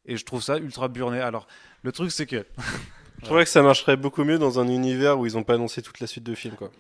Et 0.07 0.17
je 0.17 0.25
trouve 0.25 0.41
ça 0.41 0.57
ultra 0.59 0.87
burné. 0.89 1.21
Alors 1.21 1.49
le 1.83 1.91
truc 1.91 2.13
c'est 2.13 2.27
que 2.27 2.47
Je 3.21 3.27
trouvais 3.27 3.43
que 3.45 3.51
ça 3.51 3.61
marcherait 3.63 3.97
beaucoup 3.97 4.25
mieux 4.25 4.39
dans 4.39 4.61
un 4.61 4.69
univers 4.69 5.19
où 5.19 5.27
ils 5.27 5.37
ont 5.37 5.43
pas 5.43 5.55
annoncé 5.55 5.83
toute 5.83 6.01
la 6.01 6.07
suite 6.07 6.25
de 6.25 6.35
films, 6.35 6.55
quoi. 6.55 6.71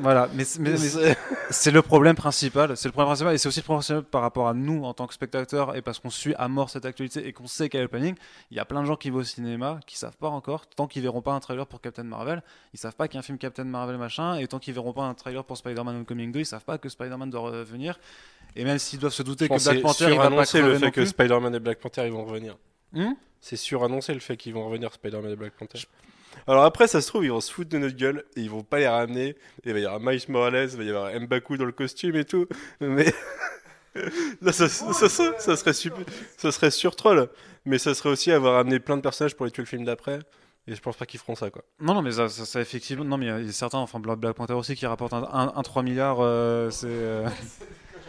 Voilà, 0.00 0.28
mais, 0.34 0.44
c'est- 0.44 0.60
mais- 0.60 0.70
mais 0.70 0.76
C'est- 0.78 1.18
c'est 1.50 1.70
le 1.70 1.82
problème 1.82 2.14
principal. 2.16 2.76
C'est 2.76 2.88
le 2.88 2.92
problème 2.92 3.08
principal 3.08 3.34
et 3.34 3.38
c'est 3.38 3.48
aussi 3.48 3.60
le 3.60 3.64
problème 3.64 3.80
principal 3.80 4.02
par 4.04 4.22
rapport 4.22 4.48
à 4.48 4.54
nous 4.54 4.84
en 4.84 4.94
tant 4.94 5.06
que 5.06 5.14
spectateurs 5.14 5.76
et 5.76 5.82
parce 5.82 5.98
qu'on 5.98 6.10
suit 6.10 6.34
à 6.36 6.48
mort 6.48 6.70
cette 6.70 6.84
actualité 6.84 7.26
et 7.26 7.32
qu'on 7.32 7.46
sait 7.46 7.68
quel 7.68 7.80
est 7.80 7.84
le 7.84 7.88
planning. 7.88 8.14
Il 8.50 8.56
y 8.56 8.60
a 8.60 8.64
plein 8.64 8.80
de 8.82 8.86
gens 8.86 8.96
qui 8.96 9.10
vont 9.10 9.18
au 9.18 9.24
cinéma 9.24 9.80
qui 9.86 9.98
savent 9.98 10.16
pas 10.16 10.28
encore 10.28 10.66
tant 10.68 10.86
qu'ils 10.86 11.02
verront 11.02 11.22
pas 11.22 11.32
un 11.32 11.40
trailer 11.40 11.66
pour 11.66 11.80
Captain 11.80 12.04
Marvel, 12.04 12.42
ils 12.72 12.78
savent 12.78 12.94
pas 12.94 13.08
qu'il 13.08 13.16
y 13.16 13.18
a 13.18 13.20
un 13.20 13.22
film 13.22 13.38
Captain 13.38 13.64
Marvel 13.64 13.96
machin 13.98 14.36
et 14.36 14.46
tant 14.46 14.58
qu'ils 14.58 14.74
verront 14.74 14.92
pas 14.92 15.02
un 15.04 15.14
trailer 15.14 15.44
pour 15.44 15.56
Spider-Man 15.56 15.96
Homecoming 15.96 16.32
2, 16.32 16.40
ils 16.40 16.46
savent 16.46 16.64
pas 16.64 16.78
que 16.78 16.88
Spider-Man 16.88 17.30
doit 17.30 17.40
revenir. 17.40 17.98
Et 18.56 18.64
même 18.64 18.78
s'ils 18.78 18.98
doivent 18.98 19.12
se 19.12 19.22
douter 19.22 19.48
que 19.48 19.62
Black 19.62 19.80
Panther 19.82 20.04
c'est 20.06 20.12
il 20.12 20.18
va 20.18 20.28
crever 20.44 20.66
le 20.66 20.74
non 20.74 20.80
fait 20.80 20.90
que. 20.92 21.04
Spider-Man 21.04 21.54
et 21.54 21.60
Black 21.60 21.78
Panther 21.78 22.02
ils 22.06 22.12
vont 22.12 22.24
revenir. 22.24 22.56
Hmm? 22.92 23.12
C'est 23.40 23.56
surannoncé 23.56 24.12
le 24.12 24.20
fait 24.20 24.36
qu'ils 24.36 24.52
vont 24.54 24.66
revenir 24.66 24.92
Spider-Man 24.92 25.32
et 25.32 25.36
Black 25.36 25.52
Panther. 25.52 25.78
Alors 26.46 26.64
après, 26.64 26.86
ça 26.88 27.00
se 27.00 27.08
trouve, 27.08 27.24
ils 27.24 27.30
vont 27.30 27.40
se 27.40 27.52
foutre 27.52 27.70
de 27.70 27.78
notre 27.78 27.96
gueule 27.96 28.24
et 28.36 28.40
ils 28.40 28.50
vont 28.50 28.62
pas 28.62 28.78
les 28.78 28.88
ramener. 28.88 29.36
Il 29.64 29.72
va 29.72 29.78
y 29.78 29.84
avoir 29.84 30.00
Miles 30.00 30.20
Morales, 30.28 30.68
il 30.72 30.76
va 30.78 30.84
y 30.84 30.88
avoir 30.90 31.20
Mbaku 31.20 31.56
dans 31.56 31.64
le 31.64 31.72
costume 31.72 32.16
et 32.16 32.24
tout. 32.24 32.46
Mais 32.80 33.12
là, 34.42 34.52
ça, 34.52 34.68
ça, 34.68 34.92
ça, 34.92 35.08
ça- 35.08 35.38
ça 35.38 35.56
serait 35.56 35.72
super, 35.72 36.04
ça 36.36 36.52
serait 36.52 36.70
sur 36.70 36.96
troll. 36.96 37.28
Mais 37.66 37.78
ça 37.78 37.94
serait 37.94 38.08
aussi 38.08 38.32
avoir 38.32 38.56
amené 38.58 38.80
plein 38.80 38.96
de 38.96 39.02
personnages 39.02 39.36
pour 39.36 39.44
les 39.44 39.52
tuer 39.52 39.62
le 39.62 39.68
film 39.68 39.84
d'après. 39.84 40.20
Et 40.66 40.74
je 40.74 40.80
pense 40.80 40.96
pas 40.96 41.04
qu'ils 41.06 41.20
feront 41.20 41.34
ça, 41.34 41.50
quoi. 41.50 41.62
Non, 41.80 41.94
non, 41.94 42.02
mais 42.02 42.12
ça, 42.12 42.28
ça, 42.28 42.44
ça, 42.44 42.60
effectivement. 42.60 43.04
Non, 43.04 43.16
mais 43.18 43.26
il 43.26 43.28
y 43.28 43.32
a- 43.32 43.40
il 43.40 43.46
y 43.46 43.48
a 43.48 43.52
certains, 43.52 43.78
enfin 43.78 43.98
Black 44.00 44.18
Black 44.18 44.34
Panther 44.36 44.54
aussi, 44.54 44.74
qui 44.76 44.86
rapporte 44.86 45.12
un, 45.12 45.24
un- 45.32 45.52
un 45.54 45.62
3 45.62 45.82
milliards. 45.82 46.18
euh, 46.20 46.70
c'est. 46.70 46.86
euh, 46.88 47.26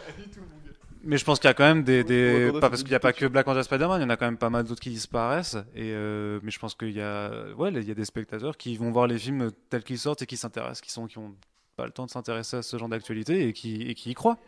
Mais 1.04 1.18
je 1.18 1.24
pense 1.24 1.38
qu'il 1.40 1.48
y 1.48 1.50
a 1.50 1.54
quand 1.54 1.64
même 1.64 1.82
des. 1.82 2.50
pas 2.60 2.70
parce 2.70 2.82
qu'il 2.82 2.90
n'y 2.90 2.96
a 2.96 3.00
pas 3.00 3.12
que 3.12 3.26
Black 3.26 3.44
Panther 3.44 3.62
Spider-Man, 3.62 4.00
il 4.00 4.04
y 4.04 4.06
en 4.06 4.10
a 4.10 4.16
quand 4.16 4.26
même 4.26 4.38
pas 4.38 4.50
mal 4.50 4.64
d'autres 4.64 4.80
qui 4.80 4.90
disparaissent. 4.90 5.56
Et 5.74 5.92
euh, 5.92 6.38
Mais 6.42 6.50
je 6.50 6.58
pense 6.58 6.74
qu'il 6.74 6.92
y 6.92 7.00
a. 7.00 7.30
Ouais, 7.56 7.70
il 7.72 7.82
y 7.82 7.90
a 7.90 7.94
des 7.94 8.04
spectateurs 8.04 8.56
qui 8.56 8.76
vont 8.76 8.90
voir 8.90 9.06
les 9.06 9.18
films 9.18 9.50
tels 9.68 9.82
qu'ils 9.82 9.98
sortent 9.98 10.22
et 10.22 10.26
qui 10.26 10.36
s'intéressent, 10.36 10.80
qui 10.80 10.92
sont 10.92 11.06
qui 11.06 11.18
ont 11.18 11.34
pas 11.76 11.86
le 11.86 11.92
temps 11.92 12.06
de 12.06 12.10
s'intéresser 12.10 12.58
à 12.58 12.62
ce 12.62 12.76
genre 12.76 12.88
d'actualité 12.88 13.48
et 13.48 13.52
qui, 13.52 13.82
et 13.82 13.94
qui 13.94 14.10
y 14.10 14.14
croient. 14.14 14.38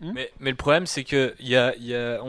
Mais, 0.00 0.30
mais 0.40 0.50
le 0.50 0.56
problème, 0.56 0.86
c'est 0.86 1.04
que 1.04 1.34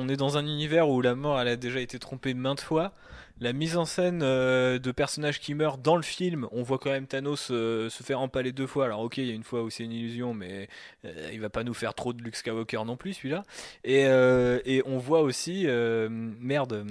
est 0.09 0.17
dans 0.17 0.37
un 0.37 0.45
univers 0.45 0.89
où 0.89 1.01
la 1.01 1.15
mort 1.15 1.37
a 1.37 1.55
déjà 1.55 1.79
été 1.79 1.99
trompée 1.99 2.33
maintes 2.33 2.61
fois. 2.61 2.93
La 3.41 3.51
mise 3.51 3.75
en 3.75 3.83
scène 3.83 4.21
euh, 4.23 4.79
de 4.79 4.91
personnages 4.93 5.41
qui 5.41 5.55
meurent 5.55 5.77
dans 5.77 5.97
le 5.97 6.03
film, 6.03 6.47
on 6.53 6.63
voit 6.63 6.79
quand 6.79 6.91
même 6.91 7.05
Thanos 7.05 7.49
euh, 7.51 7.89
se 7.89 8.01
faire 8.01 8.21
empaler 8.21 8.53
deux 8.53 8.67
fois. 8.67 8.85
Alors 8.85 9.01
ok, 9.01 9.17
il 9.17 9.27
y 9.27 9.31
a 9.31 9.33
une 9.33 9.43
fois 9.43 9.63
où 9.63 9.69
c'est 9.69 9.83
une 9.83 9.91
illusion, 9.91 10.33
mais 10.33 10.69
euh, 11.03 11.29
il 11.33 11.41
va 11.41 11.49
pas 11.49 11.65
nous 11.65 11.73
faire 11.73 11.93
trop 11.93 12.13
de 12.13 12.23
Luke 12.23 12.37
Skywalker 12.37 12.85
non 12.85 12.95
plus 12.95 13.13
celui-là. 13.13 13.43
Et, 13.83 14.05
euh, 14.05 14.59
on 14.85 14.97
voit 14.99 15.21
aussi, 15.21 15.67
merde, 15.67 16.85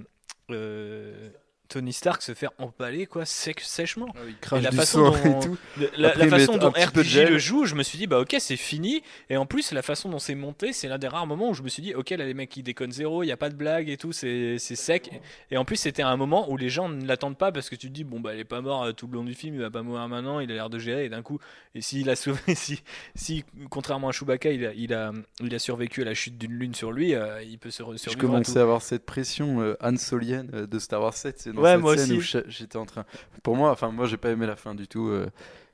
Tony 1.69 1.93
Stark 1.93 2.23
se 2.23 2.35
faire 2.35 2.51
empaler 2.59 3.07
quoi, 3.07 3.25
sec, 3.25 3.61
sèchement. 3.61 4.15
il 4.27 4.31
Et 4.31 4.35
crache 4.41 4.63
la 4.63 4.71
du 4.71 4.77
façon 4.77 5.11
dont- 5.11 5.17
et 5.17 5.45
tout. 5.45 5.57
La, 5.97 6.09
Après, 6.09 6.19
la 6.21 6.25
ils 6.27 6.31
façon 6.31 6.57
dont 6.59 6.71
RPG 6.71 7.29
le 7.29 7.39
joue, 7.39 7.65
je 7.65 7.75
me 7.75 7.83
suis 7.83 7.99
dit 7.99 8.07
bah 8.07 8.21
ok 8.21 8.37
c'est 8.39 8.57
fini. 8.57 9.03
Et 9.31 9.37
en 9.37 9.47
plus 9.47 9.73
la 9.73 9.83
façon 9.83 10.09
dont 10.09 10.19
c'est 10.19 10.35
monté, 10.35 10.73
c'est 10.73 10.89
l'un 10.89 10.99
des 10.99 11.09
rares 11.09 11.27
moments 11.27 11.51
où 11.51 11.55
je 11.55 11.63
me 11.63 11.69
suis 11.69 11.83
dit 11.83 11.95
ok 11.95 12.11
là 12.11 12.25
les 12.25 12.35
mecs 12.35 12.57
ils 12.57 12.63
déconnent 12.63 12.93
zéro, 12.93 13.23
il 13.23 13.27
y 13.27 13.33
a 13.33 13.37
pas 13.37 13.49
de 13.51 13.55
blague 13.57 13.89
et 13.89 13.97
tout, 13.97 14.13
c'est 14.13 14.59
sec. 14.59 15.11
Et 15.51 15.57
en 15.57 15.65
plus 15.65 15.77
c'était 15.77 16.03
un 16.03 16.17
moment 16.17 16.51
où 16.51 16.57
les 16.57 16.69
gens 16.69 16.89
ne 16.89 17.05
l'attendent 17.07 17.39
pas 17.39 17.51
parce 17.51 17.69
que 17.71 17.77
tu 17.77 17.89
te 17.89 17.93
dis 17.93 18.05
bon 18.05 18.21
bah 18.21 18.35
il 18.35 18.41
est 18.41 18.45
pas 18.45 18.61
mort 18.61 18.85
euh, 18.85 18.93
tout 18.93 19.07
le 19.07 19.15
long 19.15 19.25
du 19.25 19.35
film, 19.35 19.55
il 19.55 19.61
va 19.61 19.71
pas 19.71 19.83
mourir 19.83 20.07
maintenant, 20.09 20.41
il 20.41 20.51
a 20.51 20.55
l'air 20.55 20.71
de 20.71 20.79
gérer 20.79 21.07
et 21.07 21.09
d'un 21.09 21.23
coup 21.23 21.39
et 21.75 21.81
s'il 21.81 22.09
a 22.11 22.17
sauvé, 22.17 22.39
si, 22.55 22.83
si 23.15 23.45
contrairement 23.71 24.09
à 24.11 24.13
Chewbacca 24.13 24.51
il 24.51 24.67
a, 24.67 24.73
il 24.75 24.93
a 24.95 25.13
il 25.41 25.55
a 25.55 25.59
survécu 25.59 26.03
à 26.03 26.05
la 26.05 26.15
chute 26.15 26.37
d'une 26.39 26.53
lune 26.53 26.75
sur 26.75 26.93
lui, 26.93 27.15
euh, 27.15 27.43
il 27.43 27.59
peut 27.59 27.71
se 27.71 27.83
re- 27.83 27.93
Je 27.93 27.97
survivre 27.99 28.23
à 28.25 28.27
commençais 28.33 28.53
tout. 28.53 28.59
à 28.59 28.63
avoir 28.63 28.83
cette 28.83 29.05
pression 29.07 29.61
euh, 29.61 29.77
Han 29.81 29.97
Solienne 29.97 30.51
euh, 30.55 30.67
de 30.67 30.79
Star 30.79 31.01
Wars 31.01 31.15
7. 31.15 31.49
C'est 31.55 31.57
dans 31.57 31.63
Ouais, 31.63 31.73
cette 31.73 31.81
moi 31.81 31.97
scène 31.97 32.17
aussi. 32.17 32.37
où 32.39 32.43
je- 32.47 32.51
j'étais 32.51 32.77
en 32.77 32.87
train. 32.87 33.05
Pour 33.43 33.57
moi, 33.57 33.71
enfin, 33.71 33.91
moi, 33.91 34.07
j'ai 34.07 34.17
pas 34.17 34.31
aimé 34.31 34.47
la 34.47 34.57
fin 34.57 34.75
du 34.75 34.87
tout. 34.89 35.09
euh, 35.09 35.27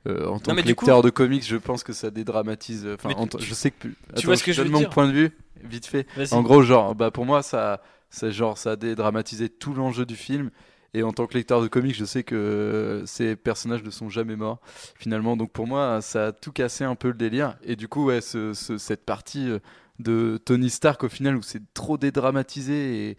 euh, 0.07 0.27
en 0.27 0.39
tant 0.39 0.53
mais 0.55 0.61
que 0.63 0.67
du 0.67 0.75
coup- 0.75 0.85
lecteur 0.85 1.01
de 1.03 1.09
comics, 1.11 1.45
je 1.45 1.57
pense 1.57 1.83
que 1.83 1.93
ça 1.93 2.09
dédramatise. 2.09 2.85
euh, 2.85 2.95
Enfin, 2.95 3.11
en 3.15 3.27
tu- 3.27 3.37
je 3.39 3.53
sais 3.53 3.69
que. 3.71 3.87
Attends, 4.11 4.21
vois 4.23 4.35
ce 4.37 4.43
que 4.43 4.51
je 4.51 4.57
donne 4.57 4.67
veux 4.67 4.73
mon 4.73 4.79
dire? 4.79 4.89
point 4.89 5.07
de 5.07 5.11
vue, 5.13 5.31
vite 5.63 5.85
fait. 5.85 6.07
En 6.31 6.41
gros, 6.41 6.63
genre, 6.63 6.95
bah 6.95 7.11
pour 7.11 7.25
moi, 7.25 7.43
ça, 7.43 7.81
ça, 8.09 8.31
genre, 8.31 8.57
ça 8.57 8.71
a 8.71 8.75
dédramatisé 8.75 9.47
tout 9.49 9.73
l'enjeu 9.75 10.05
du 10.05 10.15
film. 10.15 10.49
Et 10.93 11.03
en 11.03 11.13
tant 11.13 11.25
que 11.25 11.35
lecteur 11.35 11.61
de 11.61 11.67
comics, 11.69 11.95
je 11.95 12.03
sais 12.03 12.23
que 12.23 12.35
euh, 12.35 13.05
ces 13.05 13.35
personnages 13.37 13.81
ne 13.83 13.91
sont 13.91 14.09
jamais 14.09 14.35
morts, 14.35 14.59
finalement. 14.97 15.37
Donc 15.37 15.51
pour 15.51 15.65
moi, 15.67 16.01
ça 16.01 16.27
a 16.27 16.31
tout 16.33 16.51
cassé 16.51 16.83
un 16.83 16.95
peu 16.95 17.07
le 17.09 17.13
délire. 17.13 17.55
Et 17.63 17.75
du 17.77 17.87
coup, 17.87 18.05
ouais, 18.07 18.19
ce- 18.21 18.53
ce- 18.53 18.77
cette 18.77 19.05
partie 19.05 19.49
euh, 19.49 19.59
de 19.99 20.37
Tony 20.43 20.69
Stark, 20.69 21.03
au 21.03 21.09
final, 21.09 21.37
où 21.37 21.41
c'est 21.43 21.61
trop 21.73 21.97
dédramatisé 21.97 23.09
et 23.11 23.17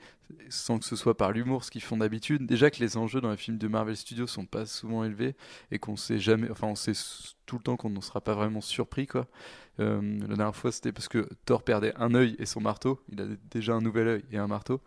sans 0.48 0.78
que 0.78 0.84
ce 0.84 0.96
soit 0.96 1.16
par 1.16 1.32
l'humour, 1.32 1.64
ce 1.64 1.70
qu'ils 1.70 1.82
font 1.82 1.96
d'habitude. 1.96 2.46
Déjà 2.46 2.70
que 2.70 2.80
les 2.80 2.96
enjeux 2.96 3.20
dans 3.20 3.30
les 3.30 3.36
films 3.36 3.58
de 3.58 3.68
Marvel 3.68 3.96
Studios 3.96 4.26
sont 4.26 4.46
pas 4.46 4.66
souvent 4.66 5.04
élevés 5.04 5.34
et 5.70 5.78
qu'on 5.78 5.96
sait 5.96 6.18
jamais, 6.18 6.50
enfin, 6.50 6.66
on 6.66 6.74
sait 6.74 6.92
tout 7.46 7.56
le 7.56 7.62
temps 7.62 7.76
qu'on 7.76 7.90
ne 7.90 8.00
sera 8.00 8.20
pas 8.20 8.34
vraiment 8.34 8.60
surpris, 8.60 9.06
quoi. 9.06 9.26
Euh, 9.80 10.00
la 10.20 10.36
dernière 10.36 10.56
fois, 10.56 10.72
c'était 10.72 10.92
parce 10.92 11.08
que 11.08 11.28
Thor 11.44 11.62
perdait 11.62 11.94
un 11.96 12.14
œil 12.14 12.36
et 12.38 12.46
son 12.46 12.60
marteau. 12.60 13.00
Il 13.10 13.20
a 13.20 13.24
déjà 13.50 13.74
un 13.74 13.80
nouvel 13.80 14.08
œil 14.08 14.24
et 14.30 14.38
un 14.38 14.46
marteau, 14.46 14.80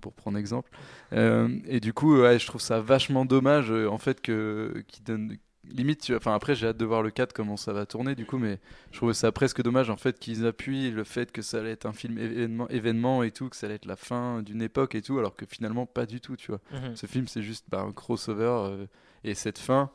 pour 0.00 0.12
prendre 0.12 0.38
exemple. 0.38 0.70
Euh, 1.12 1.58
et 1.66 1.80
du 1.80 1.92
coup, 1.92 2.16
je 2.16 2.46
trouve 2.46 2.60
ça 2.60 2.80
vachement 2.80 3.24
dommage, 3.24 3.70
euh, 3.70 3.88
en 3.88 3.98
fait, 3.98 4.20
que 4.20 4.84
qui 4.88 5.02
donne 5.02 5.36
limite. 5.68 6.12
Enfin, 6.16 6.34
après, 6.34 6.54
j'ai 6.54 6.66
hâte 6.68 6.76
de 6.76 6.84
voir 6.84 7.02
le 7.02 7.10
4 7.10 7.32
comment 7.32 7.56
ça 7.56 7.72
va 7.72 7.86
tourner, 7.86 8.14
du 8.14 8.26
coup, 8.26 8.38
mais 8.38 8.58
je 8.90 8.96
trouve 8.98 9.12
ça 9.12 9.32
presque 9.32 9.62
dommage, 9.62 9.90
en 9.90 9.96
fait, 9.96 10.18
qu'ils 10.18 10.46
appuient 10.46 10.90
le 10.90 11.04
fait 11.04 11.32
que 11.32 11.42
ça 11.42 11.58
allait 11.58 11.72
être 11.72 11.86
un 11.86 11.92
film 11.92 12.18
événement, 12.18 12.68
événement 12.68 13.22
et 13.22 13.30
tout, 13.30 13.48
que 13.48 13.56
ça 13.56 13.66
allait 13.66 13.76
être 13.76 13.86
la 13.86 13.96
fin 13.96 14.42
d'une 14.42 14.62
époque 14.62 14.94
et 14.94 15.02
tout, 15.02 15.18
alors 15.18 15.36
que 15.36 15.46
finalement, 15.46 15.86
pas 15.86 16.06
du 16.06 16.20
tout, 16.20 16.36
tu 16.36 16.50
vois. 16.50 16.60
Mhm. 16.72 16.96
Ce 16.96 17.06
film, 17.06 17.26
c'est 17.28 17.42
juste 17.42 17.66
bah, 17.68 17.80
un 17.80 17.92
crossover. 17.92 18.44
euh, 18.70 18.86
et 19.24 19.34
cette 19.34 19.58
fin, 19.58 19.90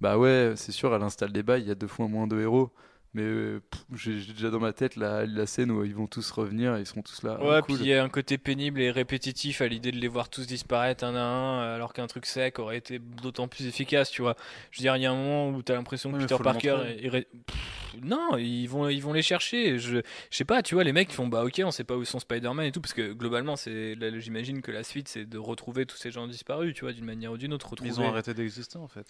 bah 0.00 0.18
ouais, 0.18 0.52
c'est 0.56 0.72
sûr, 0.72 0.94
elle 0.94 1.02
installe 1.02 1.32
des 1.32 1.42
bails, 1.42 1.62
il 1.62 1.68
y 1.68 1.70
a 1.70 1.74
deux 1.74 1.86
fois 1.86 2.08
moins 2.08 2.26
de 2.26 2.38
héros. 2.38 2.70
Mais 3.16 3.22
euh, 3.22 3.62
j'ai 3.94 4.12
déjà 4.34 4.50
dans 4.50 4.60
ma 4.60 4.74
tête 4.74 4.96
la, 4.96 5.24
la 5.24 5.46
scène 5.46 5.70
où 5.70 5.82
ils 5.84 5.94
vont 5.94 6.06
tous 6.06 6.30
revenir 6.32 6.76
et 6.76 6.80
ils 6.80 6.86
seront 6.86 7.00
tous 7.00 7.22
là. 7.22 7.42
Ouais, 7.42 7.54
Ah, 7.56 7.62
puis 7.62 7.72
cool. 7.76 7.82
il 7.82 7.88
y 7.88 7.94
a 7.94 8.04
un 8.04 8.10
côté 8.10 8.36
pénible 8.36 8.78
et 8.82 8.90
répétitif 8.90 9.62
à 9.62 9.68
l'idée 9.68 9.90
de 9.90 9.96
les 9.96 10.06
voir 10.08 10.28
tous 10.28 10.46
disparaître 10.46 11.02
un 11.02 11.14
à 11.14 11.20
un, 11.20 11.74
alors 11.74 11.94
qu'un 11.94 12.06
truc 12.08 12.26
sec 12.26 12.58
aurait 12.58 12.76
été 12.76 12.98
d'autant 12.98 13.48
plus 13.48 13.66
efficace, 13.66 14.10
tu 14.10 14.20
vois. 14.20 14.36
Je 14.70 14.80
veux 14.80 14.82
dire, 14.82 14.96
il 14.96 15.02
y 15.02 15.06
a 15.06 15.12
un 15.12 15.14
moment 15.16 15.48
où 15.48 15.62
tu 15.62 15.72
as 15.72 15.76
l'impression 15.76 16.10
que 16.12 16.16
Ouais, 16.18 16.22
Peter 16.26 16.36
Parker. 16.42 16.72
montrer. 16.72 16.90
est- 16.98 17.06
est 17.06 17.08
ré- 17.08 17.28
Pff, 17.46 17.94
non, 18.02 18.36
ils 18.36 18.66
vont, 18.66 18.90
ils 18.90 19.00
vont 19.02 19.14
les 19.14 19.22
chercher. 19.22 19.78
Je, 19.78 19.96
je 20.30 20.36
sais 20.36 20.44
pas, 20.44 20.62
tu 20.62 20.74
vois, 20.74 20.84
les 20.84 20.92
mecs 20.92 21.10
font 21.10 21.26
bah 21.26 21.42
ok, 21.42 21.62
on 21.64 21.70
sait 21.70 21.84
pas 21.84 21.96
où 21.96 22.04
sont 22.04 22.18
Spider-Man 22.20 22.66
et 22.66 22.72
tout, 22.72 22.82
parce 22.82 22.92
que 22.92 23.14
globalement, 23.14 23.56
c'est, 23.56 23.96
j'imagine 24.20 24.60
que 24.60 24.70
la 24.72 24.82
suite 24.82 25.08
c'est 25.08 25.24
de 25.24 25.38
retrouver 25.38 25.86
tous 25.86 25.96
ces 25.96 26.10
gens 26.10 26.26
disparus, 26.26 26.74
tu 26.74 26.82
vois, 26.82 26.92
d'une 26.92 27.06
manière 27.06 27.32
ou 27.32 27.38
d'une 27.38 27.54
autre. 27.54 27.66
Ils 27.82 27.88
Retrouver... 27.90 28.06
ont 28.06 28.10
arrêté 28.12 28.34
d'exister 28.34 28.76
en 28.78 28.88
fait. 28.88 29.06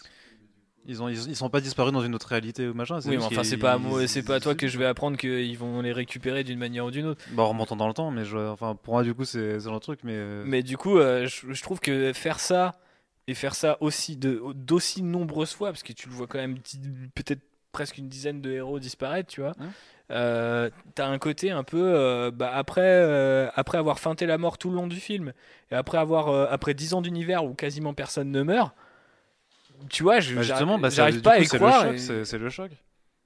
Ils, 0.85 1.03
ont, 1.03 1.09
ils, 1.09 1.35
sont 1.35 1.49
pas 1.49 1.59
disparus 1.59 1.91
dans 1.91 2.01
une 2.01 2.15
autre 2.15 2.27
réalité 2.29 2.67
ou 2.67 2.73
machin. 2.73 2.99
Oui, 3.05 3.17
mais 3.17 3.23
enfin, 3.23 3.43
c'est 3.43 3.57
pas, 3.57 3.73
à 3.73 3.77
moi, 3.77 4.07
c'est 4.07 4.23
pas 4.23 4.35
à 4.35 4.39
toi 4.39 4.55
que 4.55 4.67
je 4.67 4.77
vais 4.77 4.85
apprendre 4.85 5.17
qu'ils 5.17 5.57
vont 5.57 5.81
les 5.81 5.91
récupérer 5.91 6.45
d'une 6.45 6.59
manière 6.59 6.85
ou 6.85 6.91
d'une 6.91 7.07
autre. 7.07 7.21
Bah, 7.31 7.43
en 7.43 7.49
remontant 7.49 7.75
dans 7.75 7.89
le 7.89 7.93
temps, 7.93 8.09
mais 8.09 8.23
je, 8.23 8.37
enfin, 8.37 8.75
pour 8.81 8.93
moi, 8.93 9.03
du 9.03 9.13
coup, 9.13 9.25
c'est 9.25 9.57
le 9.57 9.79
truc. 9.79 9.99
Mais, 10.03 10.13
euh, 10.15 10.43
mais 10.45 10.63
du 10.63 10.77
coup, 10.77 10.97
euh, 10.97 11.27
je, 11.27 11.51
je, 11.51 11.61
trouve 11.61 11.81
que 11.81 12.13
faire 12.13 12.39
ça 12.39 12.75
et 13.27 13.33
faire 13.33 13.53
ça 13.53 13.77
aussi 13.81 14.15
d'aussi 14.15 15.03
nombreuses 15.03 15.53
fois, 15.53 15.69
parce 15.71 15.83
que 15.83 15.91
tu 15.91 16.07
le 16.07 16.15
vois 16.15 16.27
quand 16.27 16.39
même 16.39 16.57
peut-être 17.15 17.41
presque 17.73 17.97
une 17.97 18.07
dizaine 18.07 18.39
de 18.39 18.51
héros 18.51 18.79
disparaître, 18.79 19.29
tu 19.29 19.41
vois. 19.41 19.53
Euh, 20.09 20.69
t'as 20.95 21.07
un 21.07 21.17
côté 21.17 21.51
un 21.51 21.65
peu 21.65 22.31
bah, 22.33 22.49
après 22.53 23.51
après 23.55 23.77
avoir 23.77 23.99
feinté 23.99 24.25
la 24.25 24.37
mort 24.37 24.57
tout 24.57 24.69
le 24.69 24.77
long 24.77 24.87
du 24.87 25.01
film 25.01 25.33
et 25.69 25.75
après 25.75 25.97
avoir 25.97 26.49
après 26.49 26.73
dix 26.73 26.93
ans 26.93 27.01
d'univers 27.01 27.43
où 27.43 27.53
quasiment 27.53 27.93
personne 27.93 28.31
ne 28.31 28.41
meurt 28.41 28.73
tu 29.89 30.03
vois, 30.03 30.19
je, 30.19 30.35
bah, 30.35 30.77
bah 30.79 30.89
j'arrive 30.89 31.21
pas 31.21 31.33
à 31.33 31.39
y 31.39 31.47
croire. 31.47 31.87
C'est 31.97 32.37
le 32.37 32.49
choc. 32.49 32.71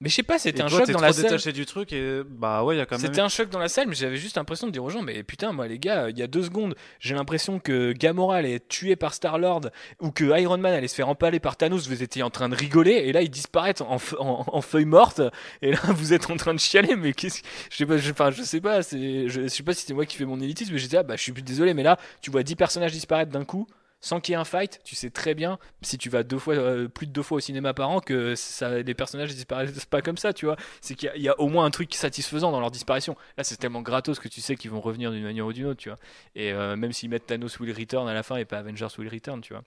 Mais 0.02 0.10
je 0.10 0.16
sais 0.16 0.24
pas, 0.24 0.40
c'était 0.40 0.64
un 0.64 0.68
choc 0.68 0.90
dans 0.90 1.00
la 1.00 1.14
salle. 1.14 1.26
détaché 1.26 1.52
du 1.52 1.68
truc 1.68 1.94
et 1.94 2.24
bah 2.28 2.64
ouais, 2.64 2.76
y 2.76 2.80
a 2.80 2.88
quand 2.88 2.98
même. 2.98 3.06
C'était 3.06 3.22
un 3.22 3.30
choc 3.30 3.52
dans 3.52 3.60
la 3.60 3.70
salle, 3.70 3.88
mais 3.88 3.94
j'avais 3.94 4.18
juste 4.18 4.36
l'impression 4.36 4.66
de 4.66 4.72
dire 4.72 4.84
aux 4.84 4.90
gens, 4.90 5.04
mais 5.04 5.22
putain, 5.22 5.52
moi 5.52 5.68
les 5.68 5.78
gars, 5.78 6.10
il 6.10 6.18
y 6.18 6.24
a 6.24 6.28
deux 6.28 6.42
secondes, 6.42 6.74
j'ai 7.00 7.14
l'impression 7.14 7.60
que 7.60 7.92
Gamora 7.92 8.38
allait 8.38 8.56
être 8.56 8.68
tué 8.68 8.96
par 8.96 9.14
Star 9.14 9.38
Lord 9.38 9.70
ou 10.00 10.10
que 10.10 10.24
Iron 10.40 10.58
Man 10.58 10.74
allait 10.74 10.88
se 10.88 10.96
faire 10.96 11.08
empaler 11.08 11.40
par 11.40 11.56
Thanos. 11.56 11.88
Vous 11.88 12.02
étiez 12.02 12.24
en 12.24 12.32
train 12.32 12.50
de 12.50 12.56
rigoler 12.56 12.94
et 12.94 13.12
là 13.12 13.22
ils 13.22 13.30
disparaissent 13.30 13.82
en, 13.82 14.00
en, 14.18 14.62
feuilles 14.62 14.86
mortes 14.86 15.22
et 15.62 15.72
là 15.72 15.80
vous 15.90 16.14
êtes 16.14 16.32
en 16.32 16.36
train 16.36 16.56
de 16.56 16.60
chialer. 16.60 16.96
Mais 16.96 17.14
qu'est-ce 17.14 17.44
je 17.70 17.78
sais 17.78 17.86
pas, 17.86 17.98
je, 17.98 18.12
enfin, 18.12 18.32
je 18.32 18.42
sais 18.42 18.60
pas, 18.60 18.82
c'est, 18.82 19.30
je, 19.30 19.48
sais 19.48 19.62
pas 19.62 19.76
si 19.76 19.86
c'est 19.86 19.94
moi 19.94 20.08
qui 20.08 20.18
fais 20.18 20.26
mon 20.26 20.42
élitisme, 20.42 20.74
mais 20.74 20.80
je 20.80 20.86
disais 20.86 20.98
ah 20.98 21.04
bah 21.04 21.16
je 21.16 21.22
suis 21.22 21.32
plus 21.32 21.44
désolé, 21.44 21.76
mais 21.76 21.84
là 21.84 21.98
tu 22.24 22.32
vois 22.32 22.42
10 22.42 22.56
personnages 22.56 22.92
disparaître 22.92 23.32
d'un 23.32 23.46
coup 23.46 23.68
sans 24.02 24.20
qu'il 24.20 24.34
y 24.34 24.36
ait 24.36 24.40
un 24.40 24.46
fight, 24.46 24.82
tu 24.84 24.96
sais 24.96 25.12
très 25.12 25.36
bien, 25.36 25.60
si 25.82 25.98
tu 25.98 26.10
vas 26.10 26.24
deux 26.24 26.40
fois, 26.40 26.56
euh, 26.56 26.88
plus 26.88 27.08
de 27.08 27.12
deux 27.12 27.22
fois 27.22 27.38
au 27.38 27.40
cinéma 27.40 27.74
par 27.74 27.90
an, 27.90 28.00
que 28.00 28.36
ça, 28.36 28.82
les 28.82 28.94
personnages 28.94 29.34
disparaissent 29.34 29.86
pas 29.86 30.02
comme 30.02 30.18
ça, 30.18 30.34
tu 30.34 30.46
vois. 30.46 30.58
C'est 30.82 30.96
qu'il 30.96 31.12
y, 31.16 31.30
a 31.30 31.40
au 31.40 31.48
moins 31.48 31.66
un 31.66 31.72
truc 31.72 31.94
satisfaisant 31.94 32.52
dans 32.52 32.60
leur 32.60 32.72
disparition. 32.72 33.16
Là, 33.38 33.44
c'est 33.44 33.58
tellement 33.58 33.82
gratos 33.82 34.20
que 34.20 34.28
tu 34.28 34.42
sais 34.42 34.56
qu'ils 34.56 34.72
vont 34.72 34.82
revenir 34.82 35.12
d'une 35.12 35.24
manière 35.24 35.46
ou 35.46 35.54
d'une 35.54 35.68
autre, 35.68 35.80
tu 35.80 35.90
vois. 35.90 36.00
Et 36.36 36.52
euh, 36.52 36.76
même 36.76 36.92
s'ils 36.92 37.10
mettent 37.10 37.28
Thanos 37.28 37.60
Will 37.60 37.72
Return 37.78 38.08
à 38.08 38.14
la 38.14 38.24
fin 38.24 38.38
et 38.38 38.46
pas 38.46 38.58
Avengers 38.58 38.88
Will 38.98 39.10
Return, 39.10 39.42
tu 39.42 39.54
vois. 39.54 39.64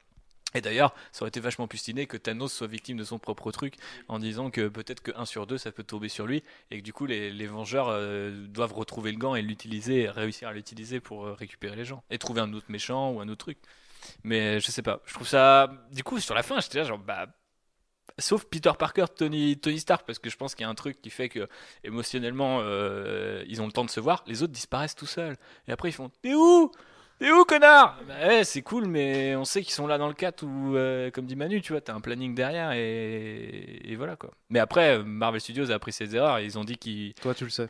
Et 0.56 0.60
d'ailleurs, 0.60 0.94
ça 1.10 1.22
aurait 1.22 1.30
été 1.30 1.40
vachement 1.40 1.66
plus 1.66 1.78
stylé 1.78 2.06
que 2.06 2.16
Thanos 2.16 2.52
soit 2.52 2.68
victime 2.68 2.96
de 2.96 3.02
son 3.02 3.18
propre 3.18 3.50
truc 3.50 3.74
en 4.06 4.20
disant 4.20 4.50
que 4.50 4.68
peut-être 4.68 5.00
que 5.00 5.10
1 5.16 5.24
sur 5.24 5.48
2 5.48 5.58
ça 5.58 5.72
peut 5.72 5.82
tomber 5.82 6.08
sur 6.08 6.28
lui 6.28 6.44
et 6.70 6.78
que 6.78 6.84
du 6.84 6.92
coup 6.92 7.06
les, 7.06 7.46
Vengeurs 7.46 7.88
euh, 7.88 8.46
doivent 8.46 8.72
retrouver 8.72 9.10
le 9.10 9.18
gant 9.18 9.34
et 9.34 9.42
l'utiliser, 9.42 10.08
réussir 10.08 10.46
à 10.46 10.52
l'utiliser 10.52 11.00
pour 11.00 11.26
récupérer 11.26 11.74
les 11.74 11.84
gens 11.84 12.04
et 12.08 12.18
trouver 12.18 12.40
un 12.40 12.52
autre 12.52 12.66
méchant 12.68 13.10
ou 13.10 13.20
un 13.20 13.26
autre 13.26 13.38
truc. 13.38 13.58
Mais 14.24 14.58
je 14.58 14.70
sais 14.70 14.82
pas. 14.82 15.00
Je 15.04 15.14
trouve 15.14 15.28
ça. 15.28 15.70
Du 15.92 16.02
coup, 16.02 16.18
sur 16.18 16.34
la 16.34 16.42
fin, 16.42 16.58
j'étais 16.60 16.78
là, 16.78 16.84
genre, 16.84 16.98
bah. 16.98 17.26
Sauf 18.18 18.44
Peter 18.44 18.70
Parker, 18.78 19.06
Tony, 19.16 19.58
Tony 19.58 19.80
Stark, 19.80 20.06
parce 20.06 20.20
que 20.20 20.30
je 20.30 20.36
pense 20.36 20.54
qu'il 20.54 20.62
y 20.62 20.66
a 20.66 20.70
un 20.70 20.74
truc 20.76 21.02
qui 21.02 21.10
fait 21.10 21.28
que 21.28 21.48
émotionnellement, 21.82 22.60
euh, 22.62 23.42
ils 23.48 23.60
ont 23.60 23.66
le 23.66 23.72
temps 23.72 23.84
de 23.84 23.90
se 23.90 23.98
voir. 23.98 24.22
Les 24.28 24.42
autres 24.44 24.52
disparaissent 24.52 24.94
tout 24.94 25.06
seuls. 25.06 25.36
Et 25.66 25.72
après, 25.72 25.88
ils 25.88 25.92
font 25.92 26.10
T'es 26.22 26.32
où? 26.32 26.70
T'es 27.18 27.32
où, 27.32 27.44
connard? 27.44 27.98
Bah 28.06 28.28
ouais, 28.28 28.44
c'est 28.44 28.62
cool, 28.62 28.86
mais 28.86 29.34
on 29.34 29.44
sait 29.44 29.62
qu'ils 29.62 29.72
sont 29.72 29.88
là 29.88 29.98
dans 29.98 30.06
le 30.06 30.14
4 30.14 30.44
ou, 30.44 30.76
euh, 30.76 31.10
comme 31.10 31.26
dit 31.26 31.34
Manu, 31.34 31.60
tu 31.60 31.72
vois, 31.72 31.80
t'as 31.80 31.94
un 31.94 32.00
planning 32.00 32.36
derrière 32.36 32.70
et... 32.72 33.80
et, 33.84 33.96
voilà 33.96 34.14
quoi. 34.14 34.30
Mais 34.48 34.60
après, 34.60 35.02
Marvel 35.02 35.40
Studios 35.40 35.72
a 35.72 35.74
appris 35.74 35.92
ses 35.92 36.14
erreurs 36.14 36.38
et 36.38 36.44
ils 36.44 36.56
ont 36.56 36.64
dit 36.64 36.76
qu'ils. 36.76 37.14
Toi, 37.14 37.34
tu 37.34 37.44
le 37.44 37.50
sais. 37.50 37.68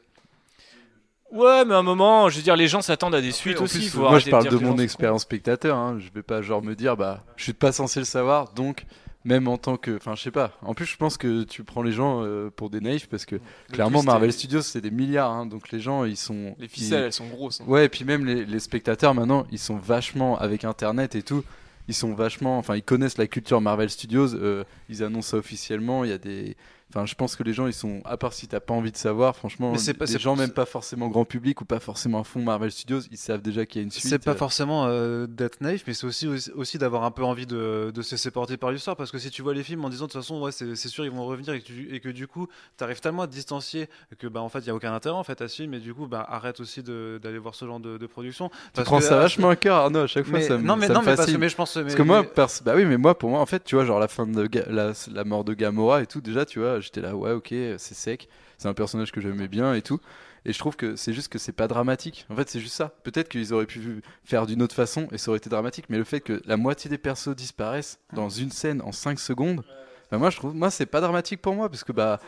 Ouais, 1.32 1.64
mais 1.64 1.74
à 1.74 1.78
un 1.78 1.82
moment, 1.82 2.28
je 2.28 2.36
veux 2.36 2.42
dire, 2.42 2.56
les 2.56 2.68
gens 2.68 2.82
s'attendent 2.82 3.14
à 3.14 3.20
des 3.20 3.32
suites 3.32 3.60
aussi. 3.60 3.90
moi, 3.96 4.18
je 4.18 4.30
parle 4.30 4.48
de, 4.48 4.56
mon 4.56 4.78
expérience 4.78 5.22
spectateur. 5.22 5.76
Hein. 5.76 5.98
Je 5.98 6.10
vais 6.14 6.22
pas 6.22 6.42
genre 6.42 6.62
me 6.62 6.74
dire, 6.74 6.96
bah, 6.96 7.24
je 7.36 7.44
suis 7.44 7.52
pas 7.52 7.72
censé 7.72 7.98
le 8.00 8.06
savoir, 8.06 8.52
donc 8.52 8.86
même 9.24 9.48
en 9.48 9.56
tant 9.56 9.76
que, 9.76 9.96
enfin, 9.96 10.14
je 10.14 10.22
sais 10.22 10.30
pas. 10.30 10.52
En 10.62 10.74
plus, 10.74 10.86
je 10.86 10.96
pense 10.96 11.16
que 11.16 11.42
tu 11.44 11.64
prends 11.64 11.82
les 11.82 11.92
gens 11.92 12.22
euh, 12.22 12.50
pour 12.54 12.70
des 12.70 12.80
naïfs 12.80 13.08
parce 13.08 13.24
que 13.24 13.36
clairement, 13.72 14.02
Marvel 14.02 14.32
Studios, 14.32 14.62
c'est 14.62 14.82
des 14.82 14.90
milliards, 14.90 15.30
hein. 15.30 15.46
donc 15.46 15.70
les 15.72 15.80
gens, 15.80 16.04
ils 16.04 16.16
sont. 16.16 16.54
Les 16.58 16.68
ficelles, 16.68 17.04
elles 17.04 17.12
sont 17.12 17.26
grosses. 17.26 17.60
Hein. 17.62 17.64
Ouais, 17.66 17.86
et 17.86 17.88
puis 17.88 18.04
même 18.04 18.26
les, 18.26 18.44
les 18.44 18.60
spectateurs 18.60 19.14
maintenant, 19.14 19.46
ils 19.50 19.58
sont 19.58 19.76
vachement 19.76 20.38
avec 20.38 20.64
Internet 20.64 21.14
et 21.14 21.22
tout 21.22 21.42
ils 21.88 21.94
sont 21.94 22.14
vachement, 22.14 22.58
enfin, 22.58 22.76
ils 22.76 22.82
connaissent 22.82 23.18
la 23.18 23.26
culture 23.26 23.60
Marvel 23.60 23.90
Studios. 23.90 24.34
Euh, 24.34 24.64
ils 24.88 25.02
annoncent 25.02 25.30
ça 25.30 25.36
officiellement. 25.36 26.04
Il 26.04 26.10
y 26.10 26.14
a 26.14 26.18
des, 26.18 26.56
enfin, 26.94 27.06
je 27.06 27.14
pense 27.14 27.34
que 27.34 27.42
les 27.42 27.52
gens, 27.52 27.66
ils 27.66 27.72
sont, 27.72 28.00
à 28.04 28.16
part 28.16 28.32
si 28.32 28.46
t'as 28.46 28.60
pas 28.60 28.74
envie 28.74 28.92
de 28.92 28.96
savoir, 28.96 29.34
franchement, 29.34 29.72
mais 29.72 29.78
c'est 29.78 29.94
pas, 29.94 30.04
les 30.04 30.18
gens 30.18 30.36
même 30.36 30.52
pas 30.52 30.64
forcément 30.64 31.08
grand 31.08 31.24
public 31.24 31.60
ou 31.60 31.64
pas 31.64 31.80
forcément 31.80 32.20
à 32.20 32.24
fond 32.24 32.40
Marvel 32.40 32.70
Studios, 32.70 33.00
ils 33.10 33.18
savent 33.18 33.42
déjà 33.42 33.66
qu'il 33.66 33.80
y 33.80 33.82
a 33.82 33.84
une 33.84 33.90
suite. 33.90 34.06
C'est 34.06 34.18
pas 34.18 34.32
euh. 34.32 34.36
forcément 34.36 34.86
euh, 34.86 35.26
d'être 35.26 35.60
naïf, 35.60 35.84
mais 35.86 35.94
c'est 35.94 36.06
aussi 36.06 36.28
aussi, 36.28 36.78
d'avoir 36.78 37.04
un 37.04 37.10
peu 37.10 37.24
envie 37.24 37.46
de, 37.46 37.90
de 37.92 38.02
se 38.02 38.12
laisser 38.12 38.30
porter 38.30 38.56
par 38.56 38.70
l'histoire, 38.70 38.96
parce 38.96 39.10
que 39.10 39.18
si 39.18 39.30
tu 39.30 39.42
vois 39.42 39.54
les 39.54 39.64
films 39.64 39.84
en 39.84 39.88
disant 39.88 40.06
de 40.06 40.12
toute 40.12 40.20
façon, 40.20 40.40
ouais, 40.40 40.52
c'est 40.52 40.76
sûr, 40.88 41.04
ils 41.04 41.10
vont 41.10 41.26
revenir 41.26 41.54
et 41.54 41.60
que, 41.60 41.72
et 41.72 42.00
que 42.00 42.08
du 42.08 42.26
coup, 42.26 42.46
t'arrives 42.76 43.00
tellement 43.00 43.22
à 43.22 43.26
te 43.26 43.32
distancier 43.32 43.88
que 44.18 44.26
bah 44.26 44.40
en 44.40 44.48
fait, 44.48 44.60
il 44.60 44.66
y 44.68 44.70
a 44.70 44.74
aucun 44.74 44.94
intérêt 44.94 45.16
en 45.16 45.24
fait 45.24 45.40
à 45.40 45.48
suivre, 45.48 45.70
mais 45.70 45.80
du 45.80 45.94
coup, 45.94 46.06
bah 46.06 46.24
arrête 46.28 46.60
aussi 46.60 46.82
d'aller 46.82 47.38
voir 47.38 47.54
ce 47.54 47.64
genre 47.64 47.80
de, 47.80 47.98
de 47.98 48.06
production. 48.06 48.50
Tu 48.74 48.82
prends 48.82 49.00
ça 49.00 49.16
vachement 49.16 49.50
à 49.50 49.56
cœur, 49.56 49.76
Arnaud, 49.76 50.00
à 50.00 50.06
chaque 50.06 50.26
fois. 50.26 50.40
ça 50.40 50.58
non, 50.58 50.76
mais 50.76 50.88
non, 50.88 51.02
mais 51.04 51.16
parce 51.16 51.30
que 51.30 51.36
mais 51.36 51.48
je 51.48 51.56
pense. 51.56 51.74
Parce 51.74 51.94
que 51.94 52.02
moi, 52.02 52.24
bah 52.64 52.72
oui, 52.76 52.84
mais 52.84 52.96
moi, 52.96 53.18
pour 53.18 53.30
moi, 53.30 53.40
en 53.40 53.46
fait, 53.46 53.64
tu 53.64 53.74
vois, 53.74 53.84
genre 53.84 53.98
la 53.98 54.08
fin 54.08 54.26
de 54.26 54.48
la, 54.68 54.92
la 55.12 55.24
mort 55.24 55.44
de 55.44 55.54
Gamora 55.54 56.02
et 56.02 56.06
tout, 56.06 56.20
déjà, 56.20 56.44
tu 56.44 56.60
vois, 56.60 56.80
j'étais 56.84 57.00
là, 57.00 57.16
ouais, 57.16 57.32
ok, 57.32 57.48
c'est 57.48 57.94
sec, 57.94 58.28
c'est 58.58 58.68
un 58.68 58.74
personnage 58.74 59.12
que 59.12 59.20
j'aimais 59.20 59.48
bien 59.48 59.74
et 59.74 59.82
tout. 59.82 60.00
Et 60.46 60.52
je 60.52 60.58
trouve 60.58 60.76
que 60.76 60.94
c'est 60.94 61.12
juste 61.12 61.28
que 61.28 61.38
c'est 61.38 61.52
pas 61.52 61.68
dramatique. 61.68 62.26
En 62.28 62.36
fait, 62.36 62.48
c'est 62.50 62.60
juste 62.60 62.74
ça. 62.74 62.94
Peut-être 63.02 63.28
qu'ils 63.28 63.54
auraient 63.54 63.66
pu 63.66 64.02
faire 64.24 64.46
d'une 64.46 64.62
autre 64.62 64.74
façon 64.74 65.08
et 65.10 65.18
ça 65.18 65.30
aurait 65.30 65.38
été 65.38 65.48
dramatique, 65.48 65.86
mais 65.88 65.96
le 65.96 66.04
fait 66.04 66.20
que 66.20 66.42
la 66.44 66.56
moitié 66.56 66.90
des 66.90 66.98
persos 66.98 67.34
disparaissent 67.34 67.98
dans 68.12 68.28
une 68.28 68.50
scène 68.50 68.82
en 68.82 68.92
5 68.92 69.18
secondes, 69.18 69.64
bah 70.10 70.18
moi, 70.18 70.30
je 70.30 70.36
trouve, 70.36 70.54
moi, 70.54 70.70
c'est 70.70 70.86
pas 70.86 71.00
dramatique 71.00 71.40
pour 71.40 71.54
moi 71.54 71.68
parce 71.70 71.82
que 71.82 71.92
bah 71.92 72.20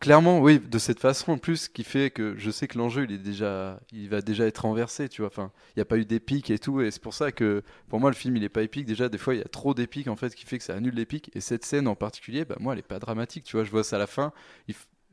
Clairement, 0.00 0.40
oui, 0.40 0.58
de 0.58 0.78
cette 0.78 1.00
façon 1.00 1.32
en 1.32 1.38
plus, 1.38 1.68
qui 1.68 1.84
fait 1.84 2.10
que 2.10 2.34
je 2.36 2.50
sais 2.50 2.68
que 2.68 2.76
l'enjeu, 2.76 3.04
il 3.04 3.12
est 3.12 3.18
déjà, 3.18 3.80
il 3.92 4.08
va 4.08 4.20
déjà 4.20 4.46
être 4.46 4.58
renversé, 4.58 5.08
tu 5.08 5.22
vois. 5.22 5.28
Enfin, 5.28 5.50
il 5.70 5.78
n'y 5.78 5.82
a 5.82 5.84
pas 5.86 5.96
eu 5.96 6.04
d'épique 6.04 6.50
et 6.50 6.58
tout, 6.58 6.80
et 6.80 6.90
c'est 6.90 7.02
pour 7.02 7.14
ça 7.14 7.32
que, 7.32 7.62
pour 7.88 8.00
moi, 8.00 8.10
le 8.10 8.16
film, 8.16 8.36
il 8.36 8.44
est 8.44 8.48
pas 8.48 8.62
épique. 8.62 8.86
Déjà, 8.86 9.08
des 9.08 9.18
fois, 9.18 9.34
il 9.34 9.38
y 9.38 9.42
a 9.42 9.48
trop 9.48 9.72
d'épique 9.72 10.08
en 10.08 10.16
fait, 10.16 10.34
qui 10.34 10.44
fait 10.44 10.58
que 10.58 10.64
ça 10.64 10.74
annule 10.74 10.94
l'épique. 10.94 11.30
Et 11.34 11.40
cette 11.40 11.64
scène 11.64 11.88
en 11.88 11.94
particulier, 11.94 12.44
bah, 12.44 12.56
moi, 12.60 12.72
elle 12.72 12.80
est 12.80 12.82
pas 12.82 12.98
dramatique, 12.98 13.44
tu 13.44 13.56
vois. 13.56 13.64
Je 13.64 13.70
vois 13.70 13.84
ça 13.84 13.96
à 13.96 13.98
la 13.98 14.06
fin, 14.06 14.32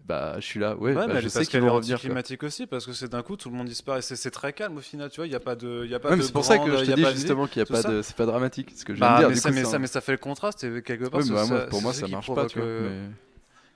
bah, 0.04 0.36
je 0.40 0.46
suis 0.46 0.60
là, 0.60 0.76
ouais, 0.76 0.94
bah, 0.94 1.06
mais 1.08 1.22
je 1.22 1.30
sais 1.30 1.46
qu'elle 1.46 1.64
est 1.64 1.70
revenir. 1.70 2.00
climatique 2.00 2.42
aussi, 2.44 2.66
parce 2.66 2.86
que 2.86 2.92
c'est 2.92 3.10
d'un 3.10 3.22
coup, 3.22 3.38
tout 3.38 3.50
le 3.50 3.56
monde 3.56 3.68
disparaît. 3.68 4.02
C'est 4.02 4.32
très 4.32 4.52
calme 4.52 4.78
au 4.78 4.82
final, 4.82 5.10
tu 5.10 5.18
vois. 5.18 5.28
Il 5.28 5.32
y 5.32 5.36
a 5.36 5.40
pas 5.40 5.56
de, 5.56 5.84
il 5.86 5.92
y 5.92 5.96
a 5.96 6.00
pas 6.00 6.16
de. 6.16 6.22
C'est 6.22 6.34
pour 6.34 6.44
ça 6.44 6.58
que 6.58 6.76
je 6.78 6.86
te 6.86 6.96
dis 6.96 7.06
justement 7.14 7.48
qu'il 7.48 7.60
y 7.60 7.64
a 7.64 7.66
pas 7.66 7.84
de, 7.84 8.02
c'est 8.02 8.16
pas 8.16 8.26
dramatique, 8.26 8.74
ce 8.76 8.84
que 8.84 8.94
je 8.94 9.00
viens 9.00 9.14
de 9.14 9.20
dire. 9.20 9.30
Mais, 9.30 9.36
ça, 9.36 9.52
mais, 9.52 9.64
ça, 9.64 9.80
mais 9.80 9.88
ça 9.88 10.02
fait 10.02 10.14
le 10.14 10.18
contraste 10.18 10.84
quelque 10.84 11.06
part. 11.06 11.22
Bah, 11.24 11.68
pour 11.70 11.82
moi, 11.82 11.94
ça 11.94 12.08
marche 12.08 12.34
pas, 12.34 12.48
tu 12.48 12.60
vois 12.60 12.68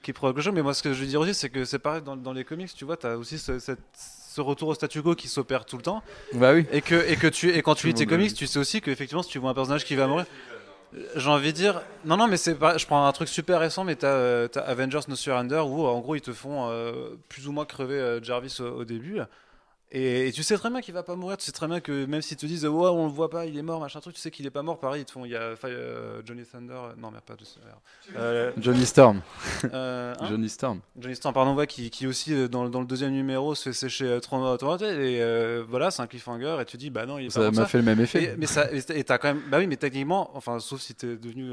qui 0.06 0.14
provoque 0.14 0.38
le 0.38 0.44
jeu. 0.44 0.52
Mais 0.52 0.62
moi, 0.62 0.74
ce 0.74 0.84
que 0.84 0.94
je 0.94 1.02
veux 1.02 1.08
dire 1.08 1.20
aussi, 1.20 1.34
c'est 1.34 1.50
que 1.50 1.66
c'est 1.66 1.80
pareil 1.80 2.02
dans, 2.04 2.16
dans, 2.16 2.32
les 2.32 2.44
comics, 2.44 2.72
tu 2.74 2.86
vois, 2.86 2.96
tu 2.96 3.08
as 3.08 3.18
aussi 3.18 3.40
ce, 3.40 3.58
ce, 3.60 4.42
retour 4.42 4.70
au 4.70 4.76
statu 4.76 5.02
quo 5.02 5.16
qui 5.16 5.28
s'opère 5.28 5.66
tout 5.66 5.78
le 5.78 5.82
temps. 5.82 6.04
Bah 6.34 6.54
oui. 6.54 6.66
Et, 6.72 6.82
que, 6.82 7.10
et, 7.10 7.16
que 7.16 7.28
tu, 7.28 7.50
et 7.50 7.62
quand 7.62 7.74
tu 7.74 7.88
lis 7.88 7.96
tes 7.96 8.06
comics, 8.06 8.34
tu 8.34 8.46
sais 8.46 8.60
aussi 8.60 8.82
qu'effectivement, 8.82 9.24
si 9.24 9.30
tu 9.30 9.40
vois 9.40 9.50
un 9.50 9.54
personnage 9.54 9.84
qui 9.84 9.96
va 9.96 10.08
mourir. 10.08 10.26
J'ai 11.16 11.30
envie 11.30 11.52
de 11.52 11.58
dire, 11.58 11.82
non, 12.06 12.16
non, 12.16 12.28
mais 12.28 12.38
c'est 12.38 12.56
pas. 12.56 12.78
Je 12.78 12.86
prends 12.86 13.06
un 13.06 13.12
truc 13.12 13.28
super 13.28 13.60
récent, 13.60 13.84
mais 13.84 13.96
t'as 13.96 14.08
euh, 14.08 14.48
as 14.56 14.60
Avengers 14.60 15.02
No 15.10 15.16
Surrender 15.16 15.62
où 15.66 15.86
en 15.86 16.00
gros 16.00 16.16
ils 16.16 16.22
te 16.22 16.32
font 16.32 16.70
euh, 16.70 17.16
plus 17.28 17.48
ou 17.48 17.52
moins 17.52 17.66
crever 17.66 17.96
euh, 17.96 18.24
Jarvis 18.24 18.60
au, 18.62 18.86
début. 18.86 19.20
Et, 19.92 20.32
tu 20.34 20.44
sais 20.44 20.58
très 20.58 20.70
bien 20.70 20.82
qu'il 20.82 20.94
va 20.94 21.04
pas 21.04 21.16
mourir, 21.16 21.38
tu 21.38 21.46
sais 21.46 21.52
très 21.52 21.68
bien 21.68 21.80
que 21.80 22.06
même 22.06 22.22
s'ils 22.22 22.38
te 22.38 22.46
disent 22.46 22.66
ouais 22.66 22.90
on 22.90 23.06
le 23.06 23.12
voit 23.12 23.30
pas, 23.30 23.46
il 23.46 23.58
est 23.58 23.62
mort, 23.62 23.80
machin 23.80 24.00
truc, 24.00 24.16
tu 24.16 24.22
sais 24.22 24.32
qu'il 24.32 24.46
est 24.46 24.52
pas 24.52 24.64
mort. 24.64 24.80
Pareil, 24.80 25.04
ils 25.04 25.06
te 25.06 25.12
font, 25.12 25.26
il 25.26 25.32
y 25.32 25.36
a 25.36 25.56
euh, 25.64 26.22
Johnny 26.26 26.44
Thunder, 26.44 26.80
non 26.98 27.12
mais 27.12 27.20
pas 27.26 27.36
de 27.36 27.46
euh, 28.16 28.52
Johnny 28.58 28.86
Storm. 28.86 29.22
Euh, 29.74 30.14
hein 30.20 30.28
Johnny 30.30 30.48
Storm. 30.50 30.80
Johnny 30.98 31.16
Storm, 31.16 31.34
pardon, 31.34 31.56
ouais, 31.56 31.66
qui, 31.66 31.90
qui 31.90 32.06
aussi 32.08 32.34
euh, 32.34 32.48
dans, 32.48 32.70
dans, 32.70 32.82
le 32.82 32.86
deuxième 32.86 33.12
numéro 33.12 33.56
se 33.56 33.70
fait 33.70 33.74
sécher 33.74 34.20
Toronto 34.22 34.78
et 34.86 35.64
voilà, 35.68 35.92
c'est 35.92 36.02
un 36.02 36.08
cliffhanger 36.08 36.58
et 36.62 36.66
tu 36.66 36.78
dis 36.78 36.90
bah 36.90 37.06
non 37.06 37.18
il 37.18 37.28
est 37.28 37.30
ça 37.30 37.52
m'a 37.52 37.66
fait 37.66 37.80
le 37.80 37.84
même 37.84 38.00
effet. 38.00 38.24
Et, 38.24 38.36
mais 38.38 38.46
ça, 38.46 38.68
et 38.72 39.04
t'as 39.04 39.18
quand 39.18 39.30
même, 39.30 39.42
bah 39.50 39.58
oui, 39.58 39.68
mais 39.68 39.78
techniquement, 39.78 40.32
enfin 40.36 40.60
sauf 40.60 40.82
si 40.82 40.94
t'es 40.94 41.16
devenu 41.16 41.52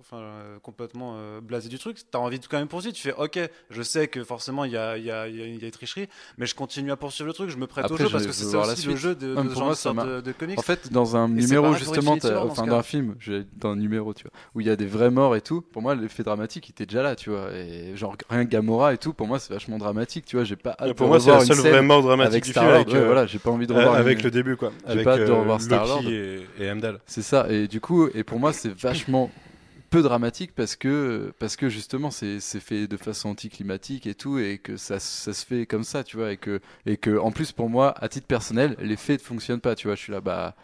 enfin 0.00 0.22
complètement 0.62 1.16
blasé 1.40 1.68
du 1.68 1.78
truc, 1.78 1.98
t'as 2.10 2.18
envie 2.18 2.38
de 2.38 2.46
quand 2.46 2.58
même 2.58 2.68
poursuivre. 2.68 2.94
Tu 2.94 3.02
fais 3.02 3.14
ok, 3.14 3.38
je 3.70 3.82
sais 3.82 4.08
que 4.08 4.22
forcément 4.22 4.64
il 4.64 4.72
y 4.72 4.76
a 4.76 4.98
y 4.98 5.10
a, 5.10 5.28
y 5.28 5.40
a 5.40 5.44
une 5.44 5.70
tricherie, 5.70 6.08
mais 6.38 6.46
je 6.46 6.54
continue 6.54 6.90
à 6.90 6.96
poursuivre 6.96 7.26
le 7.26 7.32
truc, 7.32 7.50
je 7.50 7.56
me 7.56 7.65
prête 7.66 7.90
au 7.90 7.96
jeu 7.96 8.08
parce 8.10 8.26
que 8.26 8.32
c'est 8.32 8.54
aussi 8.54 8.86
le 8.86 8.96
jeu 8.96 9.14
de, 9.14 9.34
de, 9.34 9.54
genre 9.54 9.70
de, 9.70 10.20
de, 10.20 10.32
comics. 10.32 10.58
En 10.58 10.62
fait, 10.62 10.92
dans 10.92 11.16
un 11.16 11.28
numéro 11.28 11.74
justement, 11.74 12.16
enfin 12.22 12.66
d'un 12.66 12.82
film, 12.82 13.14
dans 13.56 13.70
un 13.70 13.76
numéro, 13.76 14.14
tu 14.14 14.24
vois, 14.24 14.32
où 14.54 14.60
il 14.60 14.66
y 14.66 14.70
a 14.70 14.76
des 14.76 14.86
vrais 14.86 15.10
morts 15.10 15.36
et 15.36 15.40
tout. 15.40 15.60
Pour 15.60 15.82
moi, 15.82 15.94
l'effet 15.94 16.22
dramatique, 16.22 16.68
il 16.68 16.72
était 16.72 16.86
déjà 16.86 17.02
là, 17.02 17.16
tu 17.16 17.30
vois. 17.30 17.52
Et 17.52 17.96
genre 17.96 18.16
rien 18.28 18.44
que 18.44 18.50
Gamora 18.50 18.94
et 18.94 18.98
tout, 18.98 19.12
pour 19.12 19.26
moi, 19.26 19.38
c'est 19.38 19.52
vachement 19.52 19.78
dramatique, 19.78 20.24
tu 20.24 20.36
vois. 20.36 20.44
J'ai 20.44 20.56
pas 20.56 20.76
hâte 20.78 20.94
pour 20.94 21.08
moi, 21.08 21.20
c'est 21.20 21.30
la 21.30 21.40
seule 21.40 21.56
vraie 21.56 21.82
mort 21.82 22.02
dramatique 22.02 22.44
du 22.44 22.52
film. 22.52 22.64
Avec, 22.64 22.92
euh, 22.94 23.06
voilà, 23.06 23.26
j'ai 23.26 23.38
pas 23.38 23.50
envie 23.50 23.66
de 23.66 23.72
revoir 23.72 23.94
avec 23.94 24.22
le 24.22 24.30
début, 24.30 24.56
quoi. 24.56 24.72
J'ai 24.88 25.02
pas 25.02 25.14
hâte 25.14 25.26
de 25.26 25.32
revoir 25.32 25.56
euh, 25.56 25.62
Star 25.62 25.86
Lord 25.86 26.02
et 26.08 26.46
Heimdall. 26.60 27.00
C'est 27.06 27.22
ça. 27.22 27.46
Et 27.50 27.68
du 27.68 27.80
coup, 27.80 28.08
et 28.14 28.24
pour 28.24 28.38
moi, 28.38 28.52
c'est 28.52 28.76
vachement 28.76 29.30
peu 29.90 30.02
dramatique 30.02 30.52
parce 30.54 30.76
que, 30.76 31.32
parce 31.38 31.56
que 31.56 31.68
justement 31.68 32.10
c'est 32.10 32.40
fait 32.60 32.86
de 32.86 32.96
façon 32.96 33.30
anticlimatique 33.30 34.06
et 34.06 34.14
tout 34.14 34.38
et 34.38 34.58
que 34.58 34.76
ça, 34.76 34.98
ça, 35.00 35.32
se 35.32 35.46
fait 35.46 35.66
comme 35.66 35.84
ça 35.84 36.04
tu 36.04 36.16
vois 36.16 36.32
et 36.32 36.36
que, 36.36 36.60
et 36.86 36.96
que 36.96 37.18
en 37.18 37.30
plus 37.30 37.52
pour 37.52 37.68
moi 37.70 37.94
à 38.02 38.08
titre 38.08 38.26
personnel 38.26 38.76
l'effet 38.80 39.14
ne 39.14 39.18
fonctionne 39.18 39.60
pas 39.60 39.74
tu 39.74 39.88
vois 39.88 39.94
je 39.94 40.02
suis 40.02 40.12
là 40.12 40.20
bah 40.20 40.54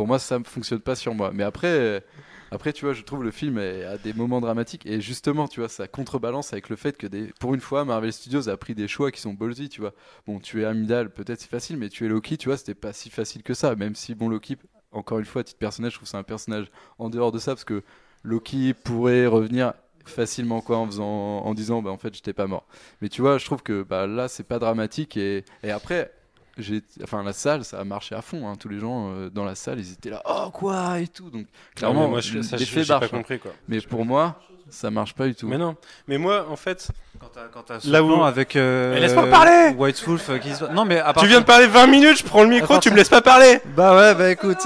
pour 0.00 0.06
moi, 0.06 0.18
ça 0.18 0.38
ne 0.38 0.44
fonctionne 0.44 0.80
pas 0.80 0.94
sur 0.94 1.14
moi. 1.14 1.30
Mais 1.34 1.42
après, 1.42 2.02
après, 2.50 2.72
tu 2.72 2.86
vois, 2.86 2.94
je 2.94 3.02
trouve 3.02 3.22
le 3.22 3.30
film 3.30 3.58
a 3.58 3.98
des 3.98 4.14
moments 4.14 4.40
dramatiques 4.40 4.86
et 4.86 4.98
justement, 5.00 5.46
tu 5.46 5.60
vois, 5.60 5.68
ça 5.68 5.88
contrebalance 5.88 6.54
avec 6.54 6.70
le 6.70 6.76
fait 6.76 6.96
que 6.96 7.06
des, 7.06 7.32
pour 7.38 7.52
une 7.54 7.60
fois, 7.60 7.84
Marvel 7.84 8.10
Studios 8.10 8.48
a 8.48 8.56
pris 8.56 8.74
des 8.74 8.88
choix 8.88 9.10
qui 9.10 9.20
sont 9.20 9.34
ballsy, 9.34 9.68
tu 9.68 9.82
vois. 9.82 9.92
Bon, 10.26 10.40
tu 10.40 10.62
es 10.62 10.64
Amidal, 10.64 11.10
peut-être 11.10 11.40
c'est 11.40 11.50
facile, 11.50 11.76
mais 11.76 11.90
tu 11.90 12.06
es 12.06 12.08
Loki, 12.08 12.38
tu 12.38 12.48
vois, 12.48 12.56
c'était 12.56 12.74
pas 12.74 12.94
si 12.94 13.10
facile 13.10 13.42
que 13.42 13.52
ça. 13.52 13.74
Même 13.76 13.94
si, 13.94 14.14
bon, 14.14 14.30
Loki, 14.30 14.56
encore 14.90 15.18
une 15.18 15.26
fois, 15.26 15.42
à 15.42 15.44
titre 15.44 15.58
personnel, 15.58 15.90
je 15.90 15.96
trouve 15.96 16.08
c'est 16.08 16.16
un 16.16 16.22
personnage 16.22 16.70
en 16.98 17.10
dehors 17.10 17.30
de 17.30 17.38
ça 17.38 17.52
parce 17.52 17.64
que 17.64 17.82
Loki 18.22 18.74
pourrait 18.74 19.26
revenir 19.26 19.72
facilement 20.04 20.60
quoi 20.60 20.78
en 20.78 20.86
faisant 20.86 21.04
en 21.06 21.54
disant 21.54 21.82
bah 21.82 21.90
en 21.90 21.98
fait 21.98 22.12
j'étais 22.14 22.32
pas 22.32 22.46
mort 22.46 22.64
mais 23.00 23.08
tu 23.08 23.20
vois 23.22 23.38
je 23.38 23.44
trouve 23.44 23.62
que 23.62 23.82
bah 23.82 24.06
là 24.06 24.26
c'est 24.28 24.42
pas 24.42 24.58
dramatique 24.58 25.16
et, 25.16 25.44
et 25.62 25.70
après 25.70 26.10
j'ai 26.58 26.82
enfin 27.04 27.22
la 27.22 27.32
salle 27.32 27.64
ça 27.64 27.78
a 27.78 27.84
marché 27.84 28.14
à 28.14 28.22
fond 28.22 28.48
hein. 28.48 28.56
tous 28.58 28.68
les 28.68 28.80
gens 28.80 29.10
euh, 29.12 29.30
dans 29.30 29.44
la 29.44 29.54
salle 29.54 29.78
ils 29.78 29.92
étaient 29.92 30.10
là 30.10 30.20
oh 30.28 30.50
quoi 30.52 30.98
et 30.98 31.06
tout 31.06 31.30
donc 31.30 31.46
clairement 31.76 32.02
Non, 32.04 32.08
moi, 32.08 32.20
je, 32.20 32.42
ça, 32.42 32.56
j'ai 32.56 32.84
pas 32.84 33.08
compris 33.08 33.38
quoi. 33.38 33.52
mais 33.68 33.80
pour 33.80 34.04
moi 34.04 34.40
ça 34.68 34.90
marche 34.90 35.14
pas 35.14 35.26
du 35.26 35.34
tout 35.34 35.48
Mais 35.48 35.58
non. 35.58 35.74
Mais 36.06 36.16
moi, 36.16 36.46
en 36.48 36.54
fait, 36.54 36.90
Quand 37.18 37.26
t'as, 37.34 37.48
quand 37.48 37.62
t'as 37.64 37.80
ce 37.80 37.90
Là 37.90 38.04
où- 38.04 38.22
avec 38.22 38.54
euh, 38.54 38.94
Mais 38.94 39.00
laisse-moi 39.00 39.26
parler 39.26 39.74
White 39.76 40.00
Wolf 40.06 40.30
euh, 40.30 40.38
qui 40.38 40.54
se... 40.54 40.64
Non 40.64 40.84
mais 40.84 40.98
à 40.98 41.12
part 41.12 41.22
tu 41.24 41.28
viens 41.28 41.40
de 41.40 41.44
parler 41.44 41.66
20 41.66 41.86
minutes, 41.88 42.18
je 42.18 42.24
prends 42.24 42.44
le 42.44 42.50
micro, 42.50 42.78
tu 42.78 42.90
me 42.90 42.96
laisses 42.96 43.08
pas 43.08 43.20
parler. 43.20 43.60
Bah 43.76 43.96
ouais, 43.96 44.14
bah 44.14 44.30
écoute. 44.30 44.64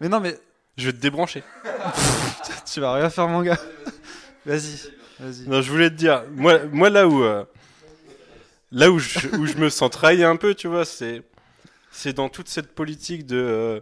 Mais 0.00 0.08
non 0.08 0.18
mais 0.18 0.36
Je 0.76 0.86
vais 0.86 0.92
te 0.92 0.98
débrancher. 1.00 1.44
tu 2.72 2.80
vas 2.80 2.94
rien 2.94 3.10
faire 3.10 3.28
mon 3.28 3.42
gars. 3.42 3.58
Vas-y, 4.46 4.90
vas-y. 5.20 5.48
Non, 5.48 5.60
je 5.60 5.70
voulais 5.70 5.90
te 5.90 5.94
dire, 5.96 6.24
moi, 6.30 6.60
moi 6.72 6.88
là 6.88 7.06
où, 7.06 7.22
euh, 7.22 7.44
là 8.72 8.90
où 8.90 8.98
je, 8.98 9.28
où 9.36 9.46
je 9.46 9.58
me 9.58 9.68
sens 9.68 9.90
trahi 9.90 10.24
un 10.24 10.36
peu, 10.36 10.54
tu 10.54 10.68
vois, 10.68 10.86
c'est, 10.86 11.22
c'est 11.90 12.14
dans 12.14 12.30
toute 12.30 12.48
cette 12.48 12.74
politique 12.74 13.26
de, 13.26 13.36
euh, 13.36 13.80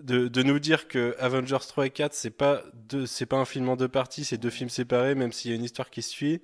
de, 0.00 0.26
de 0.26 0.42
nous 0.42 0.58
dire 0.58 0.88
que 0.88 1.14
Avengers 1.20 1.58
3 1.68 1.86
et 1.86 1.90
4, 1.90 2.12
c'est 2.12 2.30
pas 2.30 2.62
deux, 2.88 3.06
c'est 3.06 3.26
pas 3.26 3.36
un 3.36 3.44
film 3.44 3.68
en 3.68 3.76
deux 3.76 3.88
parties, 3.88 4.24
c'est 4.24 4.38
deux 4.38 4.50
films 4.50 4.70
séparés, 4.70 5.14
même 5.14 5.32
s'il 5.32 5.52
y 5.52 5.54
a 5.54 5.56
une 5.56 5.64
histoire 5.64 5.90
qui 5.90 6.02
se 6.02 6.10
suit, 6.10 6.42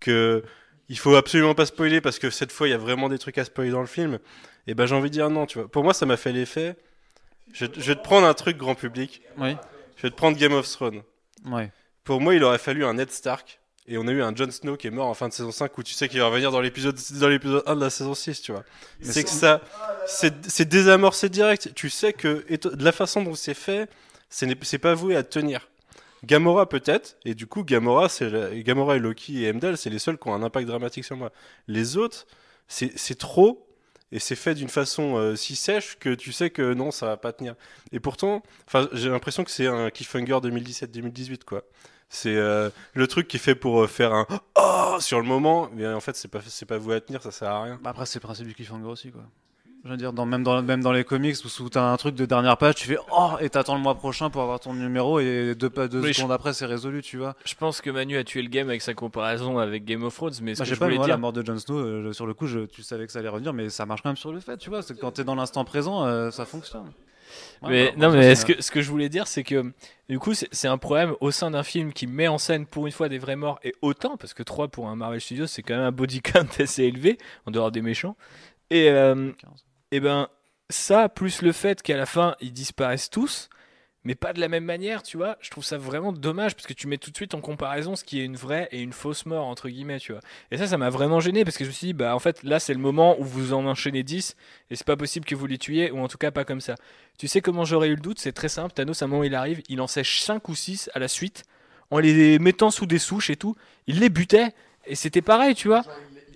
que 0.00 0.42
il 0.88 0.98
faut 0.98 1.14
absolument 1.14 1.54
pas 1.54 1.64
spoiler 1.64 2.02
parce 2.02 2.18
que 2.18 2.28
cette 2.28 2.52
fois 2.52 2.68
il 2.68 2.72
y 2.72 2.74
a 2.74 2.78
vraiment 2.78 3.08
des 3.08 3.18
trucs 3.18 3.38
à 3.38 3.44
spoiler 3.44 3.70
dans 3.70 3.80
le 3.80 3.86
film. 3.86 4.18
Et 4.66 4.74
ben 4.74 4.84
j'ai 4.84 4.94
envie 4.94 5.08
de 5.08 5.14
dire 5.14 5.30
non, 5.30 5.46
tu 5.46 5.58
vois. 5.58 5.68
Pour 5.68 5.82
moi, 5.82 5.94
ça 5.94 6.04
m'a 6.04 6.16
fait 6.16 6.32
l'effet. 6.32 6.76
Je, 7.52 7.66
je 7.74 7.80
vais 7.80 7.94
te 7.94 8.02
prendre 8.02 8.26
un 8.26 8.34
truc 8.34 8.58
grand 8.58 8.74
public. 8.74 9.22
Oui. 9.38 9.56
Je 10.02 10.08
vais 10.08 10.10
te 10.10 10.16
prendre 10.16 10.36
Game 10.36 10.52
of 10.52 10.68
Thrones. 10.68 11.02
Ouais. 11.46 11.70
Pour 12.02 12.20
moi, 12.20 12.34
il 12.34 12.42
aurait 12.42 12.58
fallu 12.58 12.84
un 12.84 12.94
Ned 12.94 13.12
Stark. 13.12 13.60
Et 13.86 13.98
on 13.98 14.08
a 14.08 14.10
eu 14.10 14.20
un 14.20 14.34
Jon 14.34 14.50
Snow 14.50 14.76
qui 14.76 14.88
est 14.88 14.90
mort 14.90 15.06
en 15.06 15.14
fin 15.14 15.28
de 15.28 15.32
saison 15.32 15.52
5 15.52 15.78
où 15.78 15.84
tu 15.84 15.94
sais 15.94 16.08
qu'il 16.08 16.18
va 16.18 16.26
revenir 16.26 16.50
dans 16.50 16.60
l'épisode 16.60 16.98
dans 17.20 17.28
l'épisode 17.28 17.62
1 17.66 17.76
de 17.76 17.80
la 17.80 17.90
saison 17.90 18.14
6, 18.14 18.42
tu 18.42 18.50
vois. 18.50 18.64
C'est 19.00 19.22
que 19.22 19.30
ça 19.30 19.60
c'est 20.06 20.68
désamorcé 20.68 21.28
direct. 21.28 21.72
Tu 21.74 21.88
sais 21.88 22.12
que 22.12 22.44
et 22.48 22.58
de 22.58 22.84
la 22.84 22.90
façon 22.90 23.22
dont 23.22 23.36
c'est 23.36 23.54
fait, 23.54 23.88
c'est 24.28 24.78
pas 24.78 24.94
voué 24.94 25.14
à 25.14 25.22
tenir. 25.22 25.68
Gamora 26.24 26.68
peut-être 26.68 27.16
et 27.24 27.34
du 27.34 27.46
coup 27.46 27.62
Gamora 27.62 28.08
c'est 28.08 28.28
Gamora 28.64 28.96
et 28.96 28.98
Loki 28.98 29.44
et 29.44 29.48
Heimdall, 29.48 29.76
c'est 29.76 29.90
les 29.90 30.00
seuls 30.00 30.18
qui 30.18 30.28
ont 30.28 30.34
un 30.34 30.42
impact 30.42 30.66
dramatique 30.66 31.04
sur 31.04 31.16
moi. 31.16 31.30
Les 31.68 31.96
autres, 31.96 32.26
c'est 32.68 33.18
trop 33.18 33.68
et 34.12 34.18
c'est 34.18 34.36
fait 34.36 34.54
d'une 34.54 34.68
façon 34.68 35.16
euh, 35.16 35.34
si 35.34 35.56
sèche 35.56 35.98
que 35.98 36.14
tu 36.14 36.32
sais 36.32 36.50
que 36.50 36.74
non, 36.74 36.90
ça 36.90 37.06
va 37.06 37.16
pas 37.16 37.32
tenir. 37.32 37.54
Et 37.90 37.98
pourtant, 37.98 38.42
j'ai 38.92 39.08
l'impression 39.08 39.42
que 39.42 39.50
c'est 39.50 39.66
un 39.66 39.90
cliffhanger 39.90 40.34
2017-2018 40.34 41.44
quoi. 41.44 41.62
C'est 42.10 42.36
euh, 42.36 42.68
le 42.92 43.06
truc 43.06 43.26
qui 43.26 43.38
est 43.38 43.40
fait 43.40 43.54
pour 43.54 43.82
euh, 43.82 43.86
faire 43.86 44.12
un 44.12 44.26
oh 44.56 44.98
sur 45.00 45.18
le 45.18 45.26
moment, 45.26 45.70
mais 45.72 45.88
en 45.88 46.00
fait 46.00 46.14
c'est 46.14 46.28
pas 46.28 46.40
c'est 46.46 46.66
pas 46.66 46.76
voué 46.76 46.96
à 46.96 47.00
tenir, 47.00 47.22
ça 47.22 47.32
sert 47.32 47.48
à 47.48 47.62
rien. 47.62 47.80
Bah 47.82 47.90
après 47.90 48.04
c'est 48.04 48.18
le 48.18 48.22
principe 48.22 48.46
du 48.46 48.54
cliffhanger 48.54 48.84
aussi 48.84 49.10
quoi. 49.10 49.22
Je 49.84 49.90
veux 49.90 49.96
dire, 49.96 50.12
dans, 50.12 50.26
même, 50.26 50.44
dans, 50.44 50.62
même 50.62 50.80
dans 50.80 50.92
les 50.92 51.02
comics 51.02 51.34
où, 51.44 51.62
où 51.62 51.68
t'as 51.68 51.82
un 51.82 51.96
truc 51.96 52.14
de 52.14 52.24
dernière 52.24 52.56
page, 52.56 52.76
tu 52.76 52.86
fais 52.86 52.98
oh 53.10 53.30
et 53.40 53.50
t'attends 53.50 53.74
le 53.74 53.80
mois 53.80 53.96
prochain 53.96 54.30
pour 54.30 54.42
avoir 54.42 54.60
ton 54.60 54.74
numéro 54.74 55.18
et 55.18 55.56
deux, 55.56 55.70
pas 55.70 55.88
deux 55.88 56.00
Oui, 56.00 56.08
je- 56.12 56.18
secondes 56.18 56.30
après 56.30 56.52
c'est 56.52 56.66
résolu, 56.66 57.02
tu 57.02 57.16
vois. 57.16 57.34
Je 57.44 57.54
pense 57.56 57.80
que 57.80 57.90
Manu 57.90 58.16
a 58.16 58.22
tué 58.22 58.42
le 58.42 58.48
game 58.48 58.68
avec 58.68 58.80
sa 58.80 58.94
comparaison 58.94 59.58
avec 59.58 59.84
Game 59.84 60.04
of 60.04 60.14
Thrones, 60.14 60.34
mais 60.40 60.54
ce 60.54 60.60
Bah, 60.60 60.64
que 60.66 60.74
je 60.74 60.78
pas 60.78 60.84
voulais 60.84 60.98
moi, 60.98 61.06
dire, 61.06 61.14
la 61.14 61.18
mort 61.18 61.32
de 61.32 61.44
Jon 61.44 61.58
Snow 61.58 61.78
euh, 61.78 62.12
sur 62.12 62.26
le 62.26 62.34
coup, 62.34 62.46
je, 62.46 62.60
tu 62.60 62.82
savais 62.84 63.06
que 63.06 63.12
ça 63.12 63.18
allait 63.18 63.28
revenir, 63.28 63.52
mais 63.52 63.70
ça 63.70 63.84
marche 63.84 64.02
quand 64.02 64.10
même 64.10 64.16
sur 64.16 64.30
le 64.32 64.38
fait, 64.38 64.56
tu 64.56 64.70
vois. 64.70 64.82
C'est 64.82 64.94
que 64.94 65.00
quand 65.00 65.10
t'es 65.10 65.24
dans 65.24 65.34
l'instant 65.34 65.64
présent, 65.64 66.04
euh, 66.06 66.30
ça 66.30 66.44
fonctionne. 66.44 66.92
Ouais, 67.62 67.68
mais 67.70 67.86
bah, 67.96 68.06
non, 68.08 68.12
mais 68.14 68.36
ce 68.36 68.44
que, 68.44 68.62
ce 68.62 68.70
que 68.70 68.82
je 68.82 68.90
voulais 68.90 69.08
dire, 69.08 69.26
c'est 69.26 69.42
que 69.42 69.72
du 70.08 70.20
coup, 70.20 70.34
c'est 70.34 70.48
c'est 70.52 70.68
un 70.68 70.78
problème 70.78 71.14
au 71.20 71.32
sein 71.32 71.50
d'un 71.50 71.62
film 71.64 71.92
qui 71.92 72.06
met 72.06 72.28
en 72.28 72.38
scène 72.38 72.66
pour 72.66 72.86
une 72.86 72.92
fois 72.92 73.08
des 73.08 73.18
vrais 73.18 73.36
morts 73.36 73.58
et 73.64 73.74
autant, 73.82 74.16
parce 74.16 74.32
que 74.32 74.44
3 74.44 74.68
pour 74.68 74.88
un 74.88 74.94
Marvel 74.94 75.20
Studios, 75.20 75.46
c'est 75.48 75.62
quand 75.62 75.74
même 75.74 75.82
un 75.86 75.90
body 75.92 76.20
count 76.22 76.46
assez 76.60 76.84
élevé, 76.84 77.18
en 77.46 77.50
dehors 77.50 77.72
des 77.72 77.82
méchants. 77.82 78.14
Et, 78.70 78.88
euh, 78.90 79.32
15. 79.38 79.50
Et 79.92 80.00
ben, 80.00 80.28
ça, 80.70 81.08
plus 81.08 81.42
le 81.42 81.52
fait 81.52 81.82
qu'à 81.82 81.96
la 81.96 82.06
fin, 82.06 82.34
ils 82.40 82.52
disparaissent 82.52 83.10
tous, 83.10 83.50
mais 84.04 84.14
pas 84.14 84.32
de 84.32 84.40
la 84.40 84.48
même 84.48 84.64
manière, 84.64 85.02
tu 85.02 85.16
vois, 85.16 85.36
je 85.40 85.50
trouve 85.50 85.64
ça 85.64 85.78
vraiment 85.78 86.12
dommage 86.12 86.56
parce 86.56 86.66
que 86.66 86.72
tu 86.72 86.88
mets 86.88 86.98
tout 86.98 87.10
de 87.10 87.16
suite 87.16 87.34
en 87.34 87.40
comparaison 87.40 87.94
ce 87.94 88.02
qui 88.02 88.20
est 88.20 88.24
une 88.24 88.34
vraie 88.34 88.68
et 88.72 88.80
une 88.80 88.92
fausse 88.92 89.26
mort, 89.26 89.46
entre 89.46 89.68
guillemets, 89.68 90.00
tu 90.00 90.12
vois. 90.12 90.20
Et 90.50 90.56
ça, 90.56 90.66
ça 90.66 90.76
m'a 90.78 90.90
vraiment 90.90 91.20
gêné 91.20 91.44
parce 91.44 91.56
que 91.56 91.64
je 91.64 91.68
me 91.68 91.74
suis 91.74 91.88
dit, 91.88 91.92
bah 91.92 92.16
en 92.16 92.18
fait, 92.18 92.42
là, 92.42 92.58
c'est 92.58 92.72
le 92.72 92.80
moment 92.80 93.20
où 93.20 93.24
vous 93.24 93.52
en 93.52 93.64
enchaînez 93.66 94.02
10 94.02 94.34
et 94.70 94.76
c'est 94.76 94.86
pas 94.86 94.96
possible 94.96 95.24
que 95.24 95.36
vous 95.36 95.46
les 95.46 95.58
tuiez, 95.58 95.90
ou 95.92 95.98
en 96.00 96.08
tout 96.08 96.18
cas 96.18 96.30
pas 96.30 96.44
comme 96.44 96.60
ça. 96.60 96.74
Tu 97.18 97.28
sais 97.28 97.40
comment 97.42 97.64
j'aurais 97.64 97.88
eu 97.88 97.94
le 97.94 98.00
doute? 98.00 98.18
C'est 98.18 98.32
très 98.32 98.48
simple. 98.48 98.72
Thanos, 98.72 99.02
à 99.02 99.04
un 99.04 99.08
moment, 99.08 99.22
il 99.22 99.34
arrive, 99.34 99.62
il 99.68 99.80
en 99.80 99.86
sèche 99.86 100.22
5 100.22 100.48
ou 100.48 100.54
6 100.54 100.90
à 100.94 100.98
la 100.98 101.06
suite, 101.06 101.44
en 101.90 101.98
les 101.98 102.38
mettant 102.38 102.70
sous 102.70 102.86
des 102.86 102.98
souches 102.98 103.30
et 103.30 103.36
tout. 103.36 103.54
Il 103.86 104.00
les 104.00 104.08
butait, 104.08 104.52
et 104.86 104.96
c'était 104.96 105.22
pareil, 105.22 105.54
tu 105.54 105.68
vois. 105.68 105.84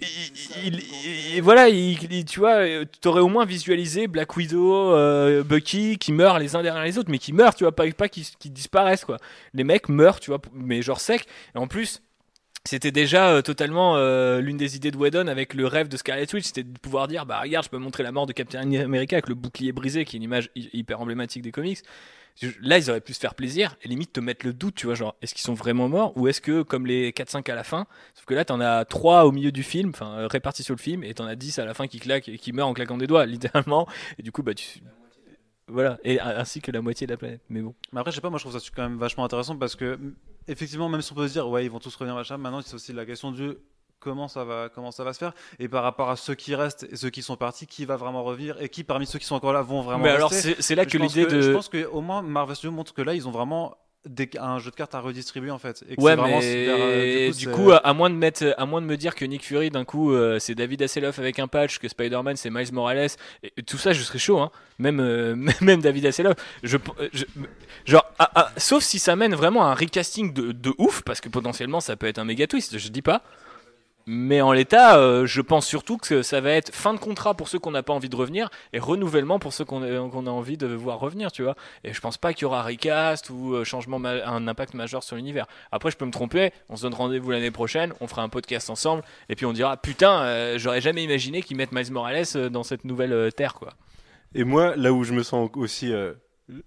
Il- 0.00 0.74
il- 0.74 1.34
il- 1.36 1.42
voilà, 1.42 1.68
il- 1.68 2.24
tu 2.24 2.40
vois, 2.40 2.56
euh, 2.66 2.84
t'aurais 3.00 3.20
au 3.20 3.28
moins 3.28 3.44
visualisé 3.44 4.06
Black 4.06 4.36
Widow, 4.36 4.92
euh, 4.94 5.42
Bucky 5.42 5.98
qui 5.98 6.12
meurent 6.12 6.38
les 6.38 6.54
uns 6.56 6.62
derrière 6.62 6.84
les 6.84 6.98
autres, 6.98 7.10
mais 7.10 7.18
qui 7.18 7.32
meurent, 7.32 7.54
tu 7.54 7.64
vois, 7.64 7.74
pas, 7.74 7.90
pas 7.92 8.08
qui, 8.08 8.26
disparaissent, 8.50 9.04
quoi. 9.04 9.18
Les 9.54 9.64
mecs 9.64 9.88
meurent, 9.88 10.20
tu 10.20 10.30
vois, 10.30 10.40
mais 10.54 10.82
genre 10.82 11.00
sec. 11.00 11.26
Et 11.54 11.58
en 11.58 11.66
plus, 11.66 12.02
c'était 12.64 12.90
déjà 12.90 13.28
euh, 13.30 13.42
totalement 13.42 13.96
l'une 14.38 14.56
des 14.56 14.76
idées 14.76 14.90
de 14.90 14.96
Whedon 14.96 15.28
avec 15.28 15.54
le 15.54 15.66
rêve 15.66 15.88
de 15.88 15.96
Scarlet 15.96 16.26
Witch, 16.34 16.46
c'était 16.46 16.64
de 16.64 16.78
pouvoir 16.78 17.06
dire 17.08 17.24
bah 17.26 17.40
regarde, 17.40 17.64
je 17.64 17.70
peux 17.70 17.78
montrer 17.78 18.02
la 18.02 18.12
mort 18.12 18.26
de 18.26 18.32
Captain 18.32 18.60
America 18.60 19.16
avec 19.16 19.28
le 19.28 19.34
bouclier 19.34 19.72
brisé, 19.72 20.04
qui 20.04 20.16
est 20.16 20.18
une 20.18 20.24
image 20.24 20.50
hy- 20.56 20.70
hyper 20.72 21.00
emblématique 21.00 21.42
des 21.42 21.52
comics. 21.52 21.78
Là, 22.60 22.78
ils 22.78 22.90
auraient 22.90 23.00
pu 23.00 23.14
se 23.14 23.20
faire 23.20 23.34
plaisir 23.34 23.76
et 23.82 23.88
limite 23.88 24.12
te 24.12 24.20
mettre 24.20 24.44
le 24.44 24.52
doute, 24.52 24.74
tu 24.74 24.86
vois, 24.86 24.94
genre 24.94 25.16
est-ce 25.22 25.34
qu'ils 25.34 25.44
sont 25.44 25.54
vraiment 25.54 25.88
morts 25.88 26.12
ou 26.16 26.28
est-ce 26.28 26.40
que 26.40 26.62
comme 26.62 26.86
les 26.86 27.12
4-5 27.12 27.50
à 27.50 27.54
la 27.54 27.64
fin, 27.64 27.86
sauf 28.14 28.26
que 28.26 28.34
là 28.34 28.44
t'en 28.44 28.60
as 28.60 28.84
3 28.84 29.24
au 29.24 29.32
milieu 29.32 29.52
du 29.52 29.62
film, 29.62 29.90
enfin 29.90 30.18
euh, 30.18 30.26
répartis 30.26 30.62
sur 30.62 30.74
le 30.74 30.80
film, 30.80 31.02
et 31.02 31.14
t'en 31.14 31.26
as 31.26 31.34
10 31.34 31.58
à 31.58 31.64
la 31.64 31.72
fin 31.72 31.86
qui 31.86 31.98
claquent 31.98 32.28
et 32.28 32.38
qui 32.38 32.52
meurent 32.52 32.68
en 32.68 32.74
claquant 32.74 32.98
des 32.98 33.06
doigts, 33.06 33.24
littéralement, 33.26 33.88
et 34.18 34.22
du 34.22 34.32
coup 34.32 34.42
bah 34.42 34.54
tu 34.54 34.80
voilà, 35.68 35.98
et 36.04 36.20
ainsi 36.20 36.60
que 36.60 36.70
la 36.70 36.80
moitié 36.80 37.08
de 37.08 37.12
la 37.12 37.16
planète. 37.16 37.40
Mais 37.48 37.60
bon. 37.60 37.74
Mais 37.92 37.98
après, 37.98 38.12
je 38.12 38.16
sais 38.16 38.20
pas, 38.20 38.30
moi 38.30 38.38
je 38.38 38.44
trouve 38.44 38.56
ça 38.56 38.64
quand 38.74 38.82
même 38.82 38.98
vachement 38.98 39.24
intéressant 39.24 39.56
parce 39.56 39.74
que, 39.74 39.98
effectivement, 40.46 40.88
même 40.88 41.02
si 41.02 41.10
on 41.12 41.16
peut 41.16 41.26
se 41.26 41.32
dire, 41.32 41.48
ouais, 41.48 41.64
ils 41.64 41.70
vont 41.70 41.80
tous 41.80 41.94
revenir, 41.96 42.14
machin, 42.14 42.36
maintenant 42.36 42.60
c'est 42.62 42.74
aussi 42.74 42.92
la 42.92 43.04
question 43.04 43.32
du 43.32 43.54
comment 44.00 44.28
ça 44.28 44.44
va, 44.44 44.68
comment 44.74 44.90
ça 44.92 45.04
va 45.04 45.12
se 45.12 45.18
faire. 45.18 45.32
Et 45.58 45.68
par 45.68 45.82
rapport 45.82 46.10
à 46.10 46.16
ceux 46.16 46.34
qui 46.34 46.54
restent 46.54 46.86
et 46.90 46.96
ceux 46.96 47.10
qui 47.10 47.22
sont 47.22 47.36
partis, 47.36 47.66
qui 47.66 47.84
va 47.84 47.96
vraiment 47.96 48.22
revenir 48.24 48.60
et 48.60 48.68
qui 48.68 48.84
parmi 48.84 49.06
ceux 49.06 49.18
qui 49.18 49.26
sont 49.26 49.34
encore 49.36 49.52
là 49.52 49.62
vont 49.62 49.82
vraiment 49.82 50.04
Mais 50.04 50.10
alors 50.10 50.30
rester. 50.30 50.54
c'est 50.54 50.62
c'est 50.62 50.74
là 50.74 50.86
que 50.86 50.98
l'idée 50.98 51.26
de 51.26 51.40
Je 51.40 51.50
pense 51.50 51.68
qu'au 51.68 52.00
moins 52.00 52.22
Marvel 52.22 52.54
Studios 52.56 52.72
montre 52.72 52.94
que 52.94 53.02
là, 53.02 53.14
ils 53.14 53.26
ont 53.26 53.32
vraiment 53.32 53.76
des- 54.08 54.30
un 54.38 54.60
jeu 54.60 54.70
de 54.70 54.76
cartes 54.76 54.94
à 54.94 55.00
redistribuer 55.00 55.50
en 55.50 55.58
fait. 55.58 55.84
Et 55.88 55.96
que 55.96 56.00
Ouais, 56.00 56.14
vraiment 56.14 56.38
mais 56.38 56.60
super, 56.64 56.76
euh, 56.78 57.32
du 57.32 57.48
coup, 57.50 57.72
à, 57.72 57.78
à 57.78 57.92
moins 57.92 58.08
de 58.08 58.14
mettre, 58.14 58.54
à 58.56 58.64
moins 58.64 58.80
de 58.80 58.86
me 58.86 58.96
dire 58.96 59.16
que 59.16 59.24
Nick 59.24 59.44
Fury 59.44 59.70
d'un 59.70 59.84
coup 59.84 60.12
euh, 60.12 60.38
c'est 60.38 60.54
David 60.54 60.80
Hasselhoff 60.82 61.18
avec 61.18 61.40
un 61.40 61.48
patch, 61.48 61.80
que 61.80 61.88
Spider-Man 61.88 62.36
c'est 62.36 62.48
Miles 62.50 62.72
Morales, 62.72 63.08
et, 63.42 63.52
et 63.56 63.62
tout 63.64 63.78
ça, 63.78 63.92
je 63.92 64.02
serais 64.02 64.20
chaud, 64.20 64.38
hein. 64.38 64.52
Même, 64.78 65.00
euh, 65.00 65.34
même 65.60 65.80
David 65.82 66.06
Hasselhoff. 66.06 66.36
Je, 66.62 66.76
je- 67.12 67.24
genre, 67.84 68.04
ah, 68.20 68.30
ah, 68.36 68.52
sauf 68.58 68.84
si 68.84 69.00
ça 69.00 69.16
mène 69.16 69.34
vraiment 69.34 69.64
à 69.66 69.70
un 69.70 69.74
recasting 69.74 70.32
de, 70.32 70.52
de 70.52 70.72
ouf, 70.78 71.02
parce 71.02 71.20
que 71.20 71.28
potentiellement 71.28 71.80
ça 71.80 71.96
peut 71.96 72.06
être 72.06 72.18
un 72.20 72.24
méga 72.24 72.46
twist, 72.46 72.78
je 72.78 72.88
dis 72.90 73.02
pas. 73.02 73.22
Mais 74.08 74.40
en 74.40 74.52
l'état, 74.52 74.98
euh, 74.98 75.26
je 75.26 75.40
pense 75.40 75.66
surtout 75.66 75.96
que 75.96 76.22
ça 76.22 76.40
va 76.40 76.52
être 76.52 76.72
fin 76.72 76.94
de 76.94 76.98
contrat 76.98 77.34
pour 77.34 77.48
ceux 77.48 77.58
qu'on 77.58 77.72
n'a 77.72 77.82
pas 77.82 77.92
envie 77.92 78.08
de 78.08 78.14
revenir 78.14 78.50
et 78.72 78.78
renouvellement 78.78 79.40
pour 79.40 79.52
ceux 79.52 79.64
qu'on 79.64 79.82
a, 79.82 80.08
qu'on 80.08 80.26
a 80.28 80.30
envie 80.30 80.56
de 80.56 80.68
voir 80.68 81.00
revenir, 81.00 81.32
tu 81.32 81.42
vois. 81.42 81.56
Et 81.82 81.92
je 81.92 82.00
pense 82.00 82.16
pas 82.16 82.32
qu'il 82.32 82.42
y 82.42 82.44
aura 82.44 82.62
recast 82.62 83.30
ou 83.30 83.54
euh, 83.54 83.64
changement, 83.64 84.00
un 84.04 84.46
impact 84.46 84.74
majeur 84.74 85.02
sur 85.02 85.16
l'univers. 85.16 85.46
Après, 85.72 85.90
je 85.90 85.96
peux 85.96 86.04
me 86.04 86.12
tromper. 86.12 86.52
On 86.68 86.76
se 86.76 86.82
donne 86.82 86.94
rendez-vous 86.94 87.32
l'année 87.32 87.50
prochaine. 87.50 87.92
On 88.00 88.06
fera 88.06 88.22
un 88.22 88.28
podcast 88.28 88.70
ensemble. 88.70 89.02
Et 89.28 89.34
puis 89.34 89.44
on 89.44 89.52
dira 89.52 89.76
Putain, 89.76 90.22
euh, 90.22 90.58
j'aurais 90.58 90.80
jamais 90.80 91.02
imaginé 91.02 91.42
qu'ils 91.42 91.56
mettent 91.56 91.72
Miles 91.72 91.90
Morales 91.90 92.24
euh, 92.36 92.48
dans 92.48 92.62
cette 92.62 92.84
nouvelle 92.84 93.12
euh, 93.12 93.30
terre, 93.30 93.54
quoi. 93.54 93.74
Et 94.34 94.44
moi, 94.44 94.76
là 94.76 94.92
où 94.92 95.02
je 95.02 95.14
me 95.14 95.22
sens 95.22 95.50
aussi, 95.54 95.92
euh, 95.92 96.12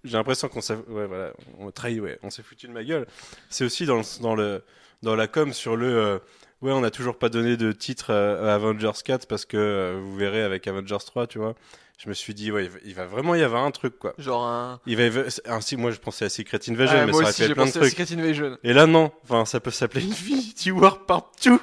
j'ai 0.03 0.17
l'impression 0.17 0.49
qu'on 0.49 0.61
s'est, 0.61 0.75
ouais, 0.89 1.05
ouais, 1.05 2.19
on 2.23 2.29
s'est 2.29 2.43
foutu 2.43 2.67
de 2.67 2.73
ma 2.73 2.83
gueule. 2.83 3.07
C'est 3.49 3.63
aussi 3.63 3.85
dans 3.85 4.01
dans 4.21 4.35
le, 4.35 4.63
dans 5.03 5.15
la 5.15 5.27
com 5.27 5.53
sur 5.53 5.75
le, 5.75 5.87
euh, 5.87 6.19
ouais, 6.61 6.71
on 6.71 6.81
n'a 6.81 6.91
toujours 6.91 7.17
pas 7.17 7.29
donné 7.29 7.57
de 7.57 7.71
titre 7.71 8.07
euh, 8.11 8.49
à 8.51 8.55
Avengers 8.55 8.91
4 9.03 9.27
parce 9.27 9.45
que 9.45 9.57
euh, 9.57 9.99
vous 10.01 10.15
verrez 10.15 10.41
avec 10.43 10.67
Avengers 10.67 10.97
3, 11.05 11.27
tu 11.27 11.39
vois. 11.39 11.55
Je 11.97 12.07
me 12.07 12.13
suis 12.13 12.33
dit, 12.33 12.49
ouais, 12.51 12.69
il 12.85 12.95
va- 12.95 13.05
vraiment 13.07 13.35
y 13.35 13.43
avoir 13.43 13.63
un 13.65 13.71
truc, 13.71 13.99
quoi. 13.99 14.13
Genre 14.17 14.45
un. 14.45 14.79
Il 14.85 14.95
va, 14.95 15.21
ainsi, 15.47 15.75
moi, 15.75 15.91
je 15.91 15.97
pensais 15.99 16.23
à 16.25 16.29
Secret 16.29 16.59
Invasion, 16.69 16.95
Ah, 16.97 17.05
mais 17.05 17.11
moi 17.11 17.23
ça 17.25 17.29
aurait 17.29 17.43
aussi, 17.45 17.53
plein 17.53 17.65
de 17.65 17.71
trucs. 17.71 17.89
Secret 17.89 18.13
Invasion. 18.13 18.57
Et 18.63 18.71
là, 18.71 18.85
non. 18.85 19.11
Enfin, 19.23 19.43
ça 19.45 19.59
peut 19.59 19.69
s'appeler 19.71 20.05
Infinity 20.05 20.71
War 20.71 21.05
Part 21.05 21.31
2. 21.43 21.59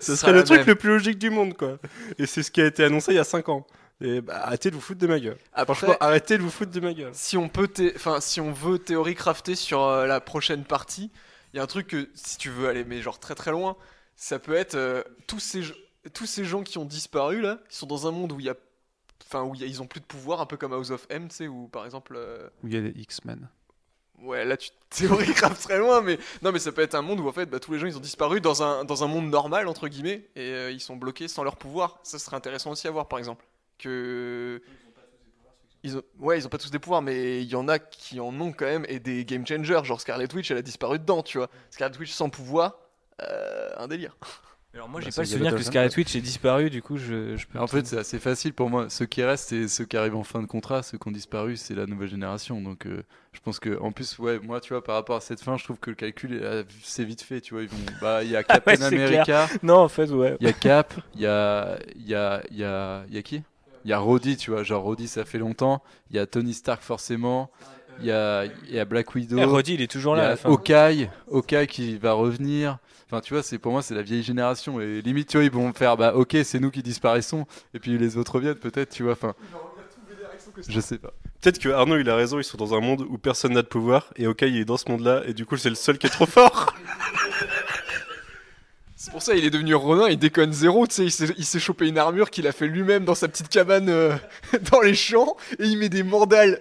Ce 0.00 0.14
serait 0.14 0.16
sera 0.16 0.32
le 0.32 0.44
truc 0.44 0.58
même. 0.58 0.66
le 0.68 0.74
plus 0.76 0.90
logique 0.90 1.18
du 1.18 1.30
monde, 1.30 1.54
quoi. 1.56 1.78
Et 2.18 2.26
c'est 2.26 2.44
ce 2.44 2.52
qui 2.52 2.60
a 2.60 2.66
été 2.66 2.84
annoncé 2.84 3.10
il 3.12 3.16
y 3.16 3.18
a 3.18 3.24
5 3.24 3.48
ans. 3.48 3.66
Et 4.00 4.20
bah, 4.20 4.40
arrêtez 4.44 4.70
de 4.70 4.76
vous 4.76 4.80
foutre 4.80 5.00
de 5.00 5.06
ma 5.08 5.18
gueule. 5.18 5.36
Après, 5.52 5.74
Franchement, 5.74 5.96
arrêtez 5.98 6.38
de 6.38 6.42
vous 6.42 6.50
foutre 6.50 6.70
de 6.70 6.80
ma 6.80 6.92
gueule. 6.92 7.10
si 7.12 7.36
on 7.36 7.48
peut, 7.48 7.68
enfin, 7.96 8.20
si 8.20 8.40
on 8.40 8.52
veut 8.52 8.78
théorie 8.78 9.14
crafter 9.16 9.56
sur 9.56 9.82
euh, 9.82 10.06
la 10.06 10.20
prochaine 10.20 10.62
partie, 10.62 11.10
il 11.52 11.56
y 11.56 11.60
a 11.60 11.62
un 11.64 11.66
truc 11.66 11.88
que 11.88 12.08
si 12.14 12.36
tu 12.38 12.50
veux 12.50 12.68
aller, 12.68 12.84
mais 12.84 13.00
genre 13.02 13.18
très 13.18 13.34
très 13.34 13.50
loin, 13.50 13.76
ça 14.16 14.38
peut 14.38 14.54
être 14.54 14.74
euh, 14.74 15.02
tous 15.26 15.40
ces 15.40 15.62
tous 16.12 16.26
ces 16.26 16.44
gens 16.44 16.62
qui 16.62 16.78
ont 16.78 16.84
disparu 16.84 17.40
là, 17.40 17.58
qui 17.68 17.76
sont 17.76 17.86
dans 17.86 18.06
un 18.06 18.10
monde 18.10 18.32
où 18.32 18.40
il 18.40 18.46
y 18.46 18.50
a, 18.50 18.56
enfin 19.24 19.42
où 19.44 19.54
il 19.54 19.60
y 19.60 19.64
a- 19.64 19.66
ils 19.68 19.80
ont 19.82 19.86
plus 19.86 20.00
de 20.00 20.04
pouvoir, 20.06 20.40
un 20.40 20.46
peu 20.46 20.56
comme 20.56 20.72
House 20.72 20.90
of 20.90 21.06
M, 21.10 21.28
tu 21.28 21.36
sais, 21.36 21.48
où 21.48 21.68
par 21.68 21.84
exemple, 21.84 22.14
euh, 22.16 22.48
Où 22.62 22.66
il 22.68 22.74
y 22.74 22.76
a 22.76 22.80
les 22.80 22.90
X-Men. 23.00 23.48
ouais, 24.20 24.44
là 24.44 24.56
tu 24.56 24.70
théorie 24.90 25.32
craft 25.32 25.62
très 25.62 25.78
loin, 25.78 26.00
mais 26.02 26.18
non, 26.42 26.50
mais 26.52 26.58
ça 26.58 26.72
peut 26.72 26.82
être 26.82 26.94
un 26.96 27.02
monde 27.02 27.20
où 27.20 27.28
en 27.28 27.32
fait, 27.32 27.46
bah, 27.46 27.60
tous 27.60 27.72
les 27.72 27.78
gens 27.78 27.86
ils 27.86 27.96
ont 27.96 28.00
disparu 28.00 28.40
dans 28.40 28.62
un 28.62 28.84
dans 28.84 29.04
un 29.04 29.06
monde 29.06 29.30
normal 29.30 29.68
entre 29.68 29.86
guillemets 29.88 30.28
et 30.36 30.40
euh, 30.52 30.70
ils 30.72 30.80
sont 30.80 30.96
bloqués 30.96 31.28
sans 31.28 31.44
leur 31.44 31.56
pouvoir. 31.56 31.98
Ça 32.02 32.18
serait 32.18 32.36
intéressant 32.36 32.70
aussi 32.72 32.88
à 32.88 32.90
voir, 32.90 33.06
par 33.08 33.18
exemple, 33.20 33.44
que 33.78 34.60
ils 35.84 35.96
ont... 35.96 36.02
Ouais, 36.20 36.38
ils 36.38 36.46
ont 36.46 36.48
pas 36.50 36.58
tous 36.58 36.70
des 36.70 36.78
pouvoirs, 36.78 37.02
mais 37.02 37.42
il 37.42 37.48
y 37.48 37.56
en 37.56 37.66
a 37.68 37.78
qui 37.80 38.20
en 38.20 38.38
ont 38.40 38.52
quand 38.52 38.66
même 38.66 38.86
et 38.88 39.00
des 39.00 39.24
game 39.24 39.44
changers. 39.46 39.80
Genre 39.84 40.00
Scarlet 40.00 40.32
Witch, 40.32 40.50
elle 40.50 40.58
a 40.58 40.62
disparu 40.62 40.98
dedans, 41.00 41.22
tu 41.24 41.38
vois. 41.38 41.48
Scarlet 41.70 41.96
Witch 41.98 42.12
sans 42.12 42.30
pouvoir, 42.30 42.78
un 43.78 43.88
délire. 43.88 44.16
Alors 44.74 44.88
moi, 44.88 45.00
Bah, 45.00 45.04
j'ai 45.04 45.10
c'est 45.10 45.16
pas 45.16 45.22
le 45.22 45.28
souvenir 45.28 45.54
que. 45.54 45.62
Scarlet 45.62 45.94
Witch 45.98 46.16
ait 46.16 46.20
disparu, 46.22 46.70
du 46.70 46.80
coup, 46.80 46.96
je, 46.96 47.36
je 47.36 47.46
peux. 47.46 47.58
En 47.58 47.66
fait, 47.66 47.86
c'est 47.86 47.98
assez 47.98 48.18
facile 48.18 48.54
pour 48.54 48.70
moi. 48.70 48.88
Ceux 48.88 49.04
qui 49.04 49.22
restent, 49.22 49.50
c'est 49.50 49.68
ceux 49.68 49.84
qui 49.84 49.98
arrivent 49.98 50.16
en 50.16 50.24
fin 50.24 50.40
de 50.40 50.46
contrat. 50.46 50.82
Ceux 50.82 50.96
qui 50.96 51.08
ont 51.08 51.12
disparu, 51.12 51.56
c'est 51.58 51.74
la 51.74 51.84
nouvelle 51.84 52.08
génération. 52.08 52.58
Donc, 52.62 52.86
euh, 52.86 53.02
je 53.34 53.40
pense 53.40 53.60
que, 53.60 53.78
en 53.80 53.92
plus, 53.92 54.18
ouais, 54.18 54.38
moi, 54.38 54.62
tu 54.62 54.72
vois, 54.72 54.82
par 54.82 54.94
rapport 54.94 55.16
à 55.16 55.20
cette 55.20 55.42
fin, 55.42 55.58
je 55.58 55.64
trouve 55.64 55.78
que 55.78 55.90
le 55.90 55.96
calcul, 55.96 56.32
est- 56.42 56.64
c'est 56.82 57.04
vite 57.04 57.20
fait. 57.20 57.42
Tu 57.42 57.52
vois, 57.52 57.64
ils 57.64 57.68
vont, 57.68 57.76
bah, 58.00 58.24
il 58.24 58.30
y 58.30 58.36
a 58.36 58.42
Captain 58.44 58.76
ouais, 58.76 58.82
America, 58.82 59.46
non, 59.62 59.76
en 59.76 59.88
fait, 59.88 60.10
ouais. 60.10 60.38
il 60.40 60.46
y 60.46 60.50
a 60.50 60.54
Cap, 60.54 60.94
il 61.16 61.20
y 61.20 61.26
a, 61.26 61.78
il 61.94 62.08
y 62.08 62.14
a, 62.14 62.42
il 62.50 62.56
y 62.56 62.64
a, 62.64 63.04
il 63.10 63.14
y 63.14 63.18
a 63.18 63.22
qui? 63.22 63.42
Il 63.84 63.90
y 63.90 63.92
a 63.92 63.98
Rhodey, 63.98 64.36
tu 64.36 64.52
vois, 64.52 64.62
genre 64.62 64.82
Rhodey, 64.84 65.06
ça 65.06 65.26
fait 65.26 65.38
longtemps. 65.38 65.82
Il 66.10 66.16
y 66.16 66.18
a 66.18 66.24
Tony 66.26 66.54
Stark, 66.54 66.80
forcément. 66.82 67.50
Il 67.98 68.06
y 68.06 68.10
a, 68.10 68.46
il 68.46 68.74
y 68.74 68.78
a 68.78 68.86
Black 68.86 69.14
Widow. 69.14 69.36
Eh, 69.38 69.44
Roddy, 69.44 69.74
il 69.74 69.82
est 69.82 69.90
toujours 69.90 70.14
Il 70.14 70.18
y 70.18 70.20
là 70.20 70.24
à 70.24 70.26
a 70.28 70.30
la 70.30 70.36
fin. 70.36 70.48
Hawkeye, 70.48 71.10
Hawkeye 71.30 71.66
qui 71.66 71.98
va 71.98 72.14
revenir. 72.14 72.78
Enfin, 73.12 73.20
tu 73.20 73.34
vois, 73.34 73.42
c'est 73.42 73.58
pour 73.58 73.72
moi, 73.72 73.82
c'est 73.82 73.94
la 73.94 74.00
vieille 74.00 74.22
génération. 74.22 74.80
Et 74.80 75.02
limite, 75.02 75.28
tu 75.28 75.36
vois, 75.36 75.44
ils 75.44 75.50
vont 75.50 75.70
faire, 75.74 75.98
bah, 75.98 76.14
ok, 76.14 76.34
c'est 76.44 76.58
nous 76.58 76.70
qui 76.70 76.82
disparaissons. 76.82 77.44
Et 77.74 77.78
puis 77.78 77.98
les 77.98 78.16
autres 78.16 78.36
reviennent, 78.36 78.54
peut-être, 78.54 78.88
tu 78.88 79.02
vois. 79.02 79.12
Enfin, 79.12 79.34
je 80.66 80.80
sais 80.80 80.96
pas. 80.96 81.12
Peut-être 81.42 81.58
que 81.58 81.68
Arnaud 81.68 81.98
il 81.98 82.08
a 82.08 82.16
raison, 82.16 82.38
ils 82.38 82.44
sont 82.44 82.56
dans 82.56 82.72
un 82.74 82.80
monde 82.80 83.02
où 83.02 83.18
personne 83.18 83.52
n'a 83.52 83.60
de 83.60 83.66
pouvoir 83.66 84.14
et 84.16 84.26
Okai 84.26 84.48
il 84.48 84.56
est 84.56 84.64
dans 84.64 84.76
ce 84.78 84.90
monde-là 84.90 85.22
et 85.26 85.34
du 85.34 85.44
coup 85.44 85.56
c'est 85.56 85.68
le 85.68 85.74
seul 85.74 85.98
qui 85.98 86.06
est 86.06 86.10
trop 86.10 86.26
fort. 86.26 86.74
C'est 88.96 89.10
pour 89.10 89.22
ça 89.22 89.34
il 89.34 89.44
est 89.44 89.50
devenu 89.50 89.74
Ronin, 89.74 90.08
il 90.08 90.18
déconne 90.18 90.52
zéro, 90.52 90.86
tu 90.86 90.94
sais, 90.94 91.04
il 91.04 91.10
s'est- 91.10 91.34
il 91.36 91.44
s'est 91.44 91.58
chopé 91.58 91.88
une 91.88 91.98
armure 91.98 92.30
qu'il 92.30 92.46
a 92.46 92.52
fait 92.52 92.68
lui-même 92.68 93.04
dans 93.04 93.16
sa 93.16 93.26
petite 93.28 93.48
cabane 93.48 93.88
euh, 93.88 94.14
dans 94.70 94.80
les 94.80 94.94
champs 94.94 95.36
et 95.58 95.64
il 95.64 95.76
met 95.78 95.88
des 95.88 96.02
mandales 96.04 96.60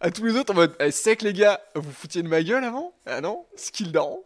à 0.00 0.10
tous 0.10 0.24
les 0.24 0.34
autres 0.36 0.52
en 0.52 0.56
mode 0.56 0.74
eh, 0.80 0.90
sec 0.90 1.22
les 1.22 1.32
gars, 1.32 1.60
vous 1.76 1.92
foutiez 1.92 2.22
de 2.22 2.28
ma 2.28 2.42
gueule 2.42 2.64
avant? 2.64 2.92
Ah 3.06 3.20
non? 3.20 3.44
Skill 3.54 3.92
daron? 3.92 4.20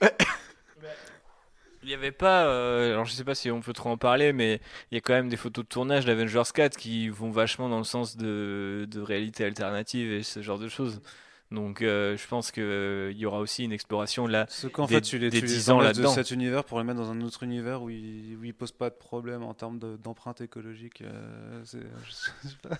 Il 1.84 1.90
y 1.90 1.94
avait 1.94 2.12
pas, 2.12 2.44
euh, 2.46 2.92
alors 2.92 3.04
je 3.04 3.12
sais 3.12 3.24
pas 3.24 3.36
si 3.36 3.50
on 3.52 3.60
peut 3.60 3.72
trop 3.72 3.88
en 3.90 3.96
parler, 3.96 4.32
mais 4.32 4.60
il 4.90 4.96
y 4.96 4.98
a 4.98 5.00
quand 5.00 5.12
même 5.14 5.28
des 5.28 5.36
photos 5.36 5.64
de 5.64 5.68
tournage 5.68 6.04
d'Avengers 6.04 6.42
4 6.52 6.76
qui 6.76 7.08
vont 7.08 7.30
vachement 7.30 7.68
dans 7.68 7.78
le 7.78 7.84
sens 7.84 8.16
de, 8.16 8.86
de 8.90 9.00
réalité 9.00 9.44
alternative 9.44 10.10
et 10.12 10.22
ce 10.24 10.42
genre 10.42 10.58
de 10.58 10.68
choses. 10.68 11.00
Donc 11.50 11.80
euh, 11.80 12.16
je 12.16 12.26
pense 12.26 12.50
qu'il 12.50 13.12
y 13.16 13.24
aura 13.24 13.38
aussi 13.38 13.64
une 13.64 13.72
exploration 13.72 14.26
là. 14.26 14.44
Ce 14.50 14.66
qu'en 14.66 14.86
fait, 14.86 15.00
tu 15.02 15.18
les, 15.18 15.30
des 15.30 15.38
tu 15.40 15.46
les 15.46 15.52
10 15.52 15.70
ans 15.70 15.80
de 15.80 16.06
cet 16.08 16.30
univers 16.32 16.64
pour 16.64 16.78
les 16.78 16.84
mettre 16.84 16.98
dans 16.98 17.10
un 17.10 17.20
autre 17.22 17.42
univers 17.44 17.80
où 17.80 17.88
il, 17.90 18.36
où 18.38 18.44
il 18.44 18.52
pose 18.52 18.72
pas 18.72 18.90
de 18.90 18.96
problème 18.96 19.42
en 19.42 19.54
termes 19.54 19.78
de- 19.78 19.96
d'empreinte 19.96 20.40
écologique. 20.42 21.00
euh, 21.02 21.62
je 21.64 22.10
sais 22.12 22.56
pas. 22.60 22.76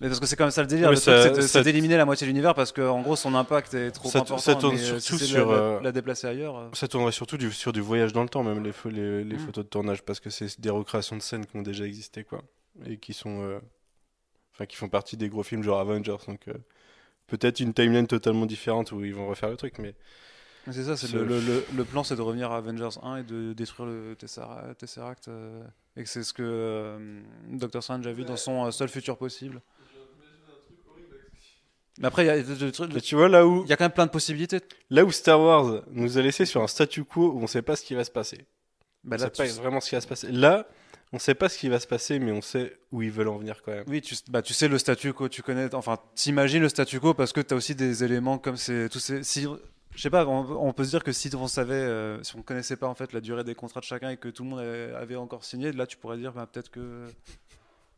Mais 0.00 0.08
parce 0.08 0.18
que 0.20 0.26
c'est 0.26 0.34
quand 0.36 0.44
même 0.44 0.50
ça 0.50 0.62
le 0.62 0.66
délire. 0.66 0.96
C'est 0.96 1.62
d'éliminer 1.62 1.96
la 1.98 2.04
moitié 2.06 2.26
de 2.26 2.30
l'univers 2.30 2.54
parce 2.54 2.72
que 2.72 2.80
en 2.82 3.02
gros 3.02 3.16
son 3.16 3.34
impact 3.34 3.74
est 3.74 3.90
trop 3.90 4.08
Ça- 4.08 4.20
important. 4.20 4.38
ça 4.38 4.54
tourne 4.54 4.74
mais, 4.76 4.80
euh, 4.82 4.98
surtout 4.98 5.24
si 5.24 5.30
sur, 5.30 5.50
la, 5.50 5.56
la- 5.56 5.62
euh, 5.62 5.80
la 5.82 5.92
déplacer 5.92 6.26
ailleurs. 6.26 6.56
euh, 6.58 6.68
Ça 6.72 6.88
tournerait 6.88 7.12
surtout 7.12 7.36
du, 7.36 7.52
sur 7.52 7.72
du 7.72 7.80
voyage 7.82 8.12
dans 8.14 8.22
le 8.22 8.28
temps, 8.28 8.42
même 8.42 8.64
les, 8.64 8.72
pho- 8.72 8.88
les, 8.90 9.24
les 9.24 9.36
Mm. 9.36 9.40
photos 9.40 9.64
de 9.64 9.68
tournage, 9.68 10.02
parce 10.02 10.18
que 10.20 10.30
c'est 10.30 10.58
des 10.60 10.70
recréations 10.70 11.16
de 11.16 11.22
scènes 11.22 11.44
qui 11.44 11.56
ont 11.56 11.62
déjà 11.62 11.84
existé, 11.84 12.24
quoi. 12.24 12.42
Et 12.86 12.96
qui 12.96 13.12
sont. 13.12 13.42
euh, 13.42 13.58
Enfin, 14.54 14.66
qui 14.66 14.76
font 14.76 14.88
partie 14.90 15.16
des 15.16 15.28
gros 15.30 15.42
films 15.42 15.62
genre 15.62 15.80
Avengers. 15.80 16.16
Donc, 16.26 16.48
euh, 16.48 16.52
peut-être 17.28 17.60
une 17.60 17.72
timeline 17.72 18.06
totalement 18.06 18.44
différente 18.46 18.92
où 18.92 19.02
ils 19.04 19.14
vont 19.14 19.26
refaire 19.28 19.48
le 19.48 19.56
truc, 19.56 19.78
mais. 19.78 19.94
Mais 20.66 20.72
C'est 20.74 20.84
ça, 20.84 20.96
c'est 20.98 21.06
Ce- 21.06 21.16
le, 21.16 21.24
le- 21.24 21.40
le- 21.40 21.64
le 21.74 21.84
plan, 21.84 22.04
c'est 22.04 22.16
de 22.16 22.20
revenir 22.20 22.52
à 22.52 22.58
Avengers 22.58 22.98
1 23.02 23.16
et 23.18 23.22
de 23.22 23.52
détruire 23.54 23.88
le 23.88 24.14
Tessera- 24.16 24.74
Tesseract. 24.76 25.28
euh, 25.28 25.62
et 25.96 26.02
que 26.02 26.08
c'est 26.10 26.22
ce 26.22 26.32
que 26.34 26.42
euh, 26.44 27.20
Doctor 27.48 27.82
Strange 27.82 28.06
a 28.06 28.12
vu 28.12 28.24
dans 28.24 28.36
son 28.36 28.66
euh, 28.66 28.70
seul 28.70 28.88
futur 28.88 29.16
possible. 29.16 29.62
Mais 32.00 32.06
après, 32.08 32.24
il 32.24 32.26
y 32.26 32.30
a 32.30 32.42
de- 32.42 32.54
de- 32.54 32.70
de- 32.86 32.94
Mais 32.94 33.00
tu 33.00 33.14
vois, 33.14 33.28
là 33.28 33.46
où, 33.46 33.62
il 33.64 33.70
y 33.70 33.72
a 33.72 33.76
quand 33.76 33.84
même 33.84 33.92
plein 33.92 34.06
de 34.06 34.10
possibilités. 34.10 34.60
là 34.90 35.04
où 35.04 35.12
Star 35.12 35.38
Wars 35.40 35.82
nous 35.92 36.18
a 36.18 36.22
laissé 36.22 36.46
sur 36.46 36.62
un 36.62 36.66
statu 36.66 37.04
quo 37.04 37.30
où 37.32 37.40
on 37.42 37.46
sait 37.46 37.62
pas 37.62 37.76
ce 37.76 37.84
qui 37.84 37.94
va 37.94 38.02
se 38.04 38.10
passer. 38.10 38.38
Bah 39.04 39.16
on 39.18 39.22
là, 39.22 39.30
sait 39.32 39.46
pas 39.54 39.60
vraiment 39.62 39.80
ce 39.80 39.90
qui 39.90 39.94
va 39.94 40.00
se 40.00 40.06
passer. 40.08 40.32
Là, 40.32 40.66
on 41.12 41.18
sait 41.18 41.34
pas 41.34 41.48
ce 41.48 41.58
qui 41.58 41.68
va 41.68 41.78
se 41.78 41.86
passer, 41.86 42.18
mais 42.18 42.32
on 42.32 42.40
sait 42.42 42.76
où 42.90 43.02
ils 43.02 43.10
veulent 43.10 43.28
en 43.28 43.36
venir 43.38 43.62
quand 43.62 43.72
même. 43.72 43.84
Oui, 43.86 44.00
tu, 44.00 44.14
bah, 44.28 44.42
tu 44.42 44.54
sais 44.54 44.66
le 44.68 44.78
statu 44.78 45.12
quo, 45.12 45.28
tu 45.28 45.42
connais, 45.42 45.74
enfin, 45.74 45.98
t'imagines 46.14 46.62
le 46.62 46.68
statu 46.68 47.00
quo 47.00 47.12
parce 47.14 47.32
que 47.32 47.40
tu 47.40 47.52
as 47.54 47.56
aussi 47.56 47.74
des 47.74 48.02
éléments 48.02 48.38
comme 48.38 48.56
c'est 48.56 48.88
tous 48.88 48.98
ces. 49.00 49.22
Si, 49.22 49.46
je 49.94 50.00
sais 50.00 50.08
pas, 50.10 50.24
on, 50.26 50.68
on 50.68 50.72
peut 50.72 50.84
se 50.84 50.90
dire 50.90 51.02
que 51.04 51.12
si 51.12 51.30
on 51.34 51.48
savait, 51.48 51.74
euh, 51.74 52.22
si 52.22 52.34
on 52.36 52.42
connaissait 52.42 52.76
pas 52.76 52.86
en 52.88 52.94
fait 52.94 53.12
la 53.12 53.20
durée 53.20 53.44
des 53.44 53.54
contrats 53.54 53.80
de 53.80 53.84
chacun 53.86 54.08
et 54.10 54.16
que 54.16 54.28
tout 54.28 54.44
le 54.44 54.50
monde 54.50 54.60
avait, 54.60 54.94
avait 54.94 55.16
encore 55.16 55.44
signé, 55.44 55.72
là 55.72 55.86
tu 55.86 55.96
pourrais 55.98 56.16
dire 56.16 56.32
bah, 56.32 56.48
peut-être 56.50 56.70
que. 56.70 57.06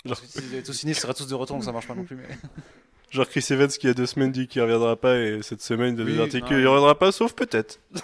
Genre- 0.04 0.18
S'ils 0.18 0.44
avaient 0.54 0.62
tous 0.64 0.72
signé, 0.72 0.92
ils 0.94 0.98
seraient 0.98 1.14
tous 1.14 1.28
de 1.28 1.34
retour, 1.34 1.56
donc 1.56 1.64
ça 1.64 1.70
marche 1.72 1.86
pas 1.86 1.94
non 1.94 2.04
plus. 2.04 2.16
Mais... 2.16 2.26
Genre 3.12 3.28
Chris 3.28 3.46
Evans 3.50 3.68
qui 3.68 3.80
il 3.82 3.86
y 3.88 3.90
a 3.90 3.94
deux 3.94 4.06
semaines 4.06 4.32
dit 4.32 4.48
qu'il 4.48 4.62
reviendra 4.62 4.96
pas 4.96 5.18
et 5.18 5.42
cette 5.42 5.60
semaine 5.62 5.94
de 5.94 6.02
Oui, 6.02 6.18
articles 6.18 6.46
qu'il 6.46 6.56
mais- 6.56 6.66
reviendra 6.66 6.98
pas 6.98 7.12
sauf 7.12 7.34
peut-être. 7.34 7.78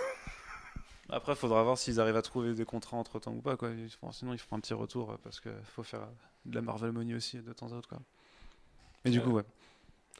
Après, 1.10 1.34
faudra 1.34 1.62
voir 1.62 1.78
s'ils 1.78 1.98
arrivent 2.00 2.16
à 2.16 2.22
trouver 2.22 2.52
des 2.52 2.66
contrats 2.66 2.98
entre 2.98 3.18
temps 3.18 3.32
ou 3.32 3.40
pas. 3.40 3.56
Quoi. 3.56 3.70
Sinon, 4.12 4.34
ils 4.34 4.38
feront 4.38 4.56
un 4.56 4.60
petit 4.60 4.74
retour 4.74 5.10
euh, 5.12 5.16
parce 5.24 5.40
qu'il 5.40 5.50
faut 5.74 5.82
faire 5.82 6.02
euh, 6.02 6.06
de 6.44 6.54
la 6.54 6.60
Marvel 6.60 6.92
Money 6.92 7.14
aussi 7.14 7.38
de 7.38 7.52
temps 7.54 7.72
à 7.72 7.76
autre. 7.76 7.88
Quoi. 7.88 7.98
Et 9.06 9.10
du 9.10 9.22
coup, 9.22 9.30
ouais. 9.30 9.44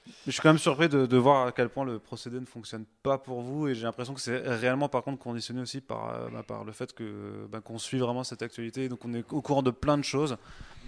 Mais 0.06 0.12
je 0.28 0.30
suis 0.30 0.40
quand 0.40 0.48
même 0.48 0.56
surpris 0.56 0.88
de, 0.88 1.04
de 1.04 1.16
voir 1.18 1.46
à 1.48 1.52
quel 1.52 1.68
point 1.68 1.84
le 1.84 1.98
procédé 1.98 2.40
ne 2.40 2.46
fonctionne 2.46 2.86
pas 3.02 3.18
pour 3.18 3.42
vous 3.42 3.68
et 3.68 3.74
j'ai 3.74 3.82
l'impression 3.82 4.14
que 4.14 4.20
c'est 4.22 4.38
réellement 4.38 4.88
par 4.88 5.02
contre 5.02 5.18
conditionné 5.18 5.60
aussi 5.60 5.82
par, 5.82 6.14
euh, 6.14 6.28
bah, 6.32 6.42
par 6.42 6.64
le 6.64 6.72
fait 6.72 6.94
que 6.94 7.46
bah, 7.52 7.60
qu'on 7.60 7.76
suit 7.76 7.98
vraiment 7.98 8.24
cette 8.24 8.40
actualité 8.40 8.84
et 8.84 8.88
donc 8.88 9.04
on 9.04 9.12
est 9.12 9.30
au 9.30 9.42
courant 9.42 9.62
de 9.62 9.70
plein 9.70 9.98
de 9.98 10.04
choses. 10.04 10.38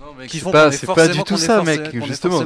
Non, 0.01 0.15
mec, 0.15 0.31
Qui 0.31 0.39
font 0.45 0.51
pas, 0.53 0.71
c'est 0.73 0.87
pas 0.87 1.09
du 1.13 1.19
tout 1.25 1.35
ça, 1.47 1.59
mec. 1.67 1.81
Justement, 2.07 2.39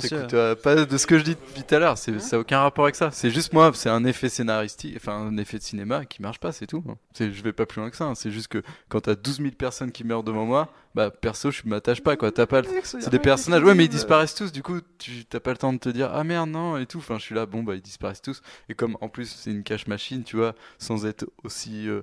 j'ai 0.00 0.08
euh, 0.34 0.54
pas 0.54 0.74
de 0.84 0.96
ce 0.98 1.06
que 1.06 1.18
je 1.18 1.24
dis 1.24 1.30
depuis 1.36 1.62
tout 1.62 1.74
à 1.74 1.78
l'heure. 1.78 1.96
C'est, 1.96 2.20
ça 2.20 2.36
a 2.36 2.38
aucun 2.38 2.60
rapport 2.60 2.84
avec 2.84 2.96
ça. 2.96 3.10
C'est 3.10 3.30
juste 3.30 3.52
moi, 3.54 3.70
c'est 3.74 3.88
un 3.88 4.04
effet 4.04 4.28
scénaristique, 4.28 4.94
enfin 4.96 5.14
un 5.14 5.36
effet 5.38 5.56
de 5.58 5.62
cinéma 5.62 6.04
qui 6.04 6.20
marche 6.20 6.38
pas, 6.38 6.52
c'est 6.52 6.66
tout. 6.66 6.84
hein. 6.88 6.96
C'est, 7.14 7.32
je 7.32 7.42
vais 7.42 7.54
pas 7.54 7.64
plus 7.64 7.80
loin 7.80 7.88
que 7.90 7.96
ça. 7.96 8.04
hein. 8.04 8.14
C'est 8.14 8.30
juste 8.30 8.48
que 8.48 8.62
quand 8.90 9.00
t'as 9.00 9.14
12 9.14 9.38
000 9.38 9.50
personnes 9.52 9.90
qui 9.90 10.04
meurent 10.04 10.22
devant 10.22 10.44
moi, 10.44 10.68
bah 10.94 11.10
perso, 11.10 11.50
je 11.50 11.62
m'attache 11.64 12.02
pas 12.02 12.16
quoi. 12.16 12.30
T'as 12.30 12.46
pas, 12.46 12.60
le- 12.60 12.68
c'est 12.84 13.08
des 13.08 13.18
personnages. 13.18 13.62
Ouais, 13.62 13.74
mais 13.74 13.86
ils 13.86 13.88
disparaissent 13.88 14.34
tous. 14.34 14.52
Du 14.52 14.62
coup, 14.62 14.80
tu 14.98 15.24
t'as 15.24 15.40
pas 15.40 15.52
le 15.52 15.56
temps 15.58 15.72
de 15.72 15.78
te 15.78 15.88
dire 15.88 16.10
ah 16.12 16.24
merde 16.24 16.50
non 16.50 16.76
et 16.76 16.84
tout. 16.84 16.98
Enfin, 16.98 17.16
je 17.18 17.22
suis 17.22 17.34
là, 17.34 17.46
bon 17.46 17.62
bah 17.62 17.74
ils 17.74 17.80
disparaissent 17.82 18.20
tous. 18.22 18.42
Et 18.68 18.74
comme 18.74 18.98
en 19.00 19.08
plus 19.08 19.26
c'est 19.30 19.50
une 19.50 19.62
cache 19.62 19.86
machine, 19.86 20.24
tu 20.24 20.36
vois, 20.36 20.54
sans 20.78 21.06
être 21.06 21.24
aussi 21.42 21.88
euh, 21.88 22.02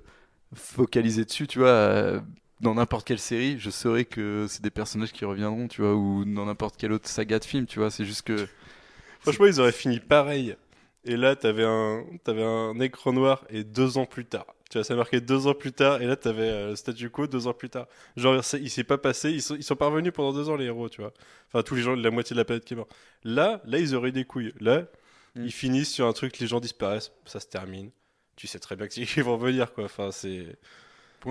focalisé 0.53 1.25
dessus, 1.25 1.45
tu 1.47 1.59
vois. 1.59 2.21
Dans 2.61 2.75
n'importe 2.75 3.05
quelle 3.07 3.19
série, 3.19 3.59
je 3.59 3.69
saurais 3.69 4.05
que 4.05 4.45
c'est 4.49 4.61
des 4.61 4.69
personnages 4.71 5.11
qui 5.11 5.25
reviendront, 5.25 5.67
tu 5.67 5.81
vois, 5.81 5.93
ou 5.95 6.23
dans 6.25 6.45
n'importe 6.45 6.77
quelle 6.77 6.91
autre 6.93 7.07
saga 7.09 7.39
de 7.39 7.45
film, 7.45 7.65
tu 7.65 7.79
vois. 7.79 7.91
C'est 7.91 8.05
juste 8.05 8.23
que 8.23 8.47
Franchement, 9.21 9.45
ils 9.47 9.59
auraient 9.59 9.71
fini 9.71 9.99
pareil. 9.99 10.55
Et 11.03 11.17
là, 11.17 11.35
t'avais 11.35 11.63
un, 11.65 12.03
t'avais 12.23 12.43
un 12.43 12.79
écran 12.79 13.13
noir 13.13 13.45
et 13.49 13.63
deux 13.63 13.97
ans 13.97 14.05
plus 14.05 14.25
tard. 14.25 14.45
Tu 14.71 14.77
vois, 14.79 14.83
ça 14.83 14.95
marquait 14.95 15.21
deux 15.21 15.45
ans 15.45 15.53
plus 15.53 15.71
tard. 15.71 16.01
Et 16.01 16.07
là, 16.07 16.15
t'avais 16.15 16.49
euh, 16.49 16.69
le 16.71 16.75
statu 16.75 17.09
quo 17.11 17.27
deux 17.27 17.45
ans 17.45 17.53
plus 17.53 17.69
tard. 17.69 17.87
Genre, 18.17 18.41
il 18.59 18.69
s'est 18.71 18.83
pas 18.83 18.97
passé. 18.97 19.29
Ils 19.31 19.41
sont, 19.41 19.55
ils 19.55 19.63
sont 19.63 19.75
parvenus 19.75 20.11
pendant 20.13 20.33
deux 20.33 20.49
ans, 20.49 20.55
les 20.55 20.65
héros, 20.65 20.89
tu 20.89 21.01
vois. 21.01 21.13
Enfin, 21.47 21.61
tous 21.61 21.75
les 21.75 21.83
gens, 21.83 21.95
la 21.95 22.09
moitié 22.09 22.33
de 22.33 22.39
la 22.39 22.45
planète 22.45 22.65
qui 22.65 22.73
est 22.73 22.77
morte. 22.77 22.91
Là, 23.23 23.61
là, 23.65 23.77
ils 23.77 23.93
auraient 23.95 24.09
eu 24.09 24.13
des 24.13 24.25
couilles. 24.25 24.53
Là, 24.59 24.85
Mm. 25.35 25.43
ils 25.45 25.51
finissent 25.51 25.91
sur 25.91 26.07
un 26.07 26.13
truc, 26.13 26.39
les 26.39 26.47
gens 26.47 26.59
disparaissent. 26.59 27.11
Ça 27.25 27.39
se 27.39 27.47
termine. 27.47 27.91
Tu 28.37 28.47
sais 28.47 28.59
très 28.59 28.75
bien 28.75 28.87
qu'ils 28.87 29.05
vont 29.23 29.37
venir, 29.37 29.73
quoi. 29.73 29.83
Enfin, 29.85 30.09
c'est. 30.11 30.57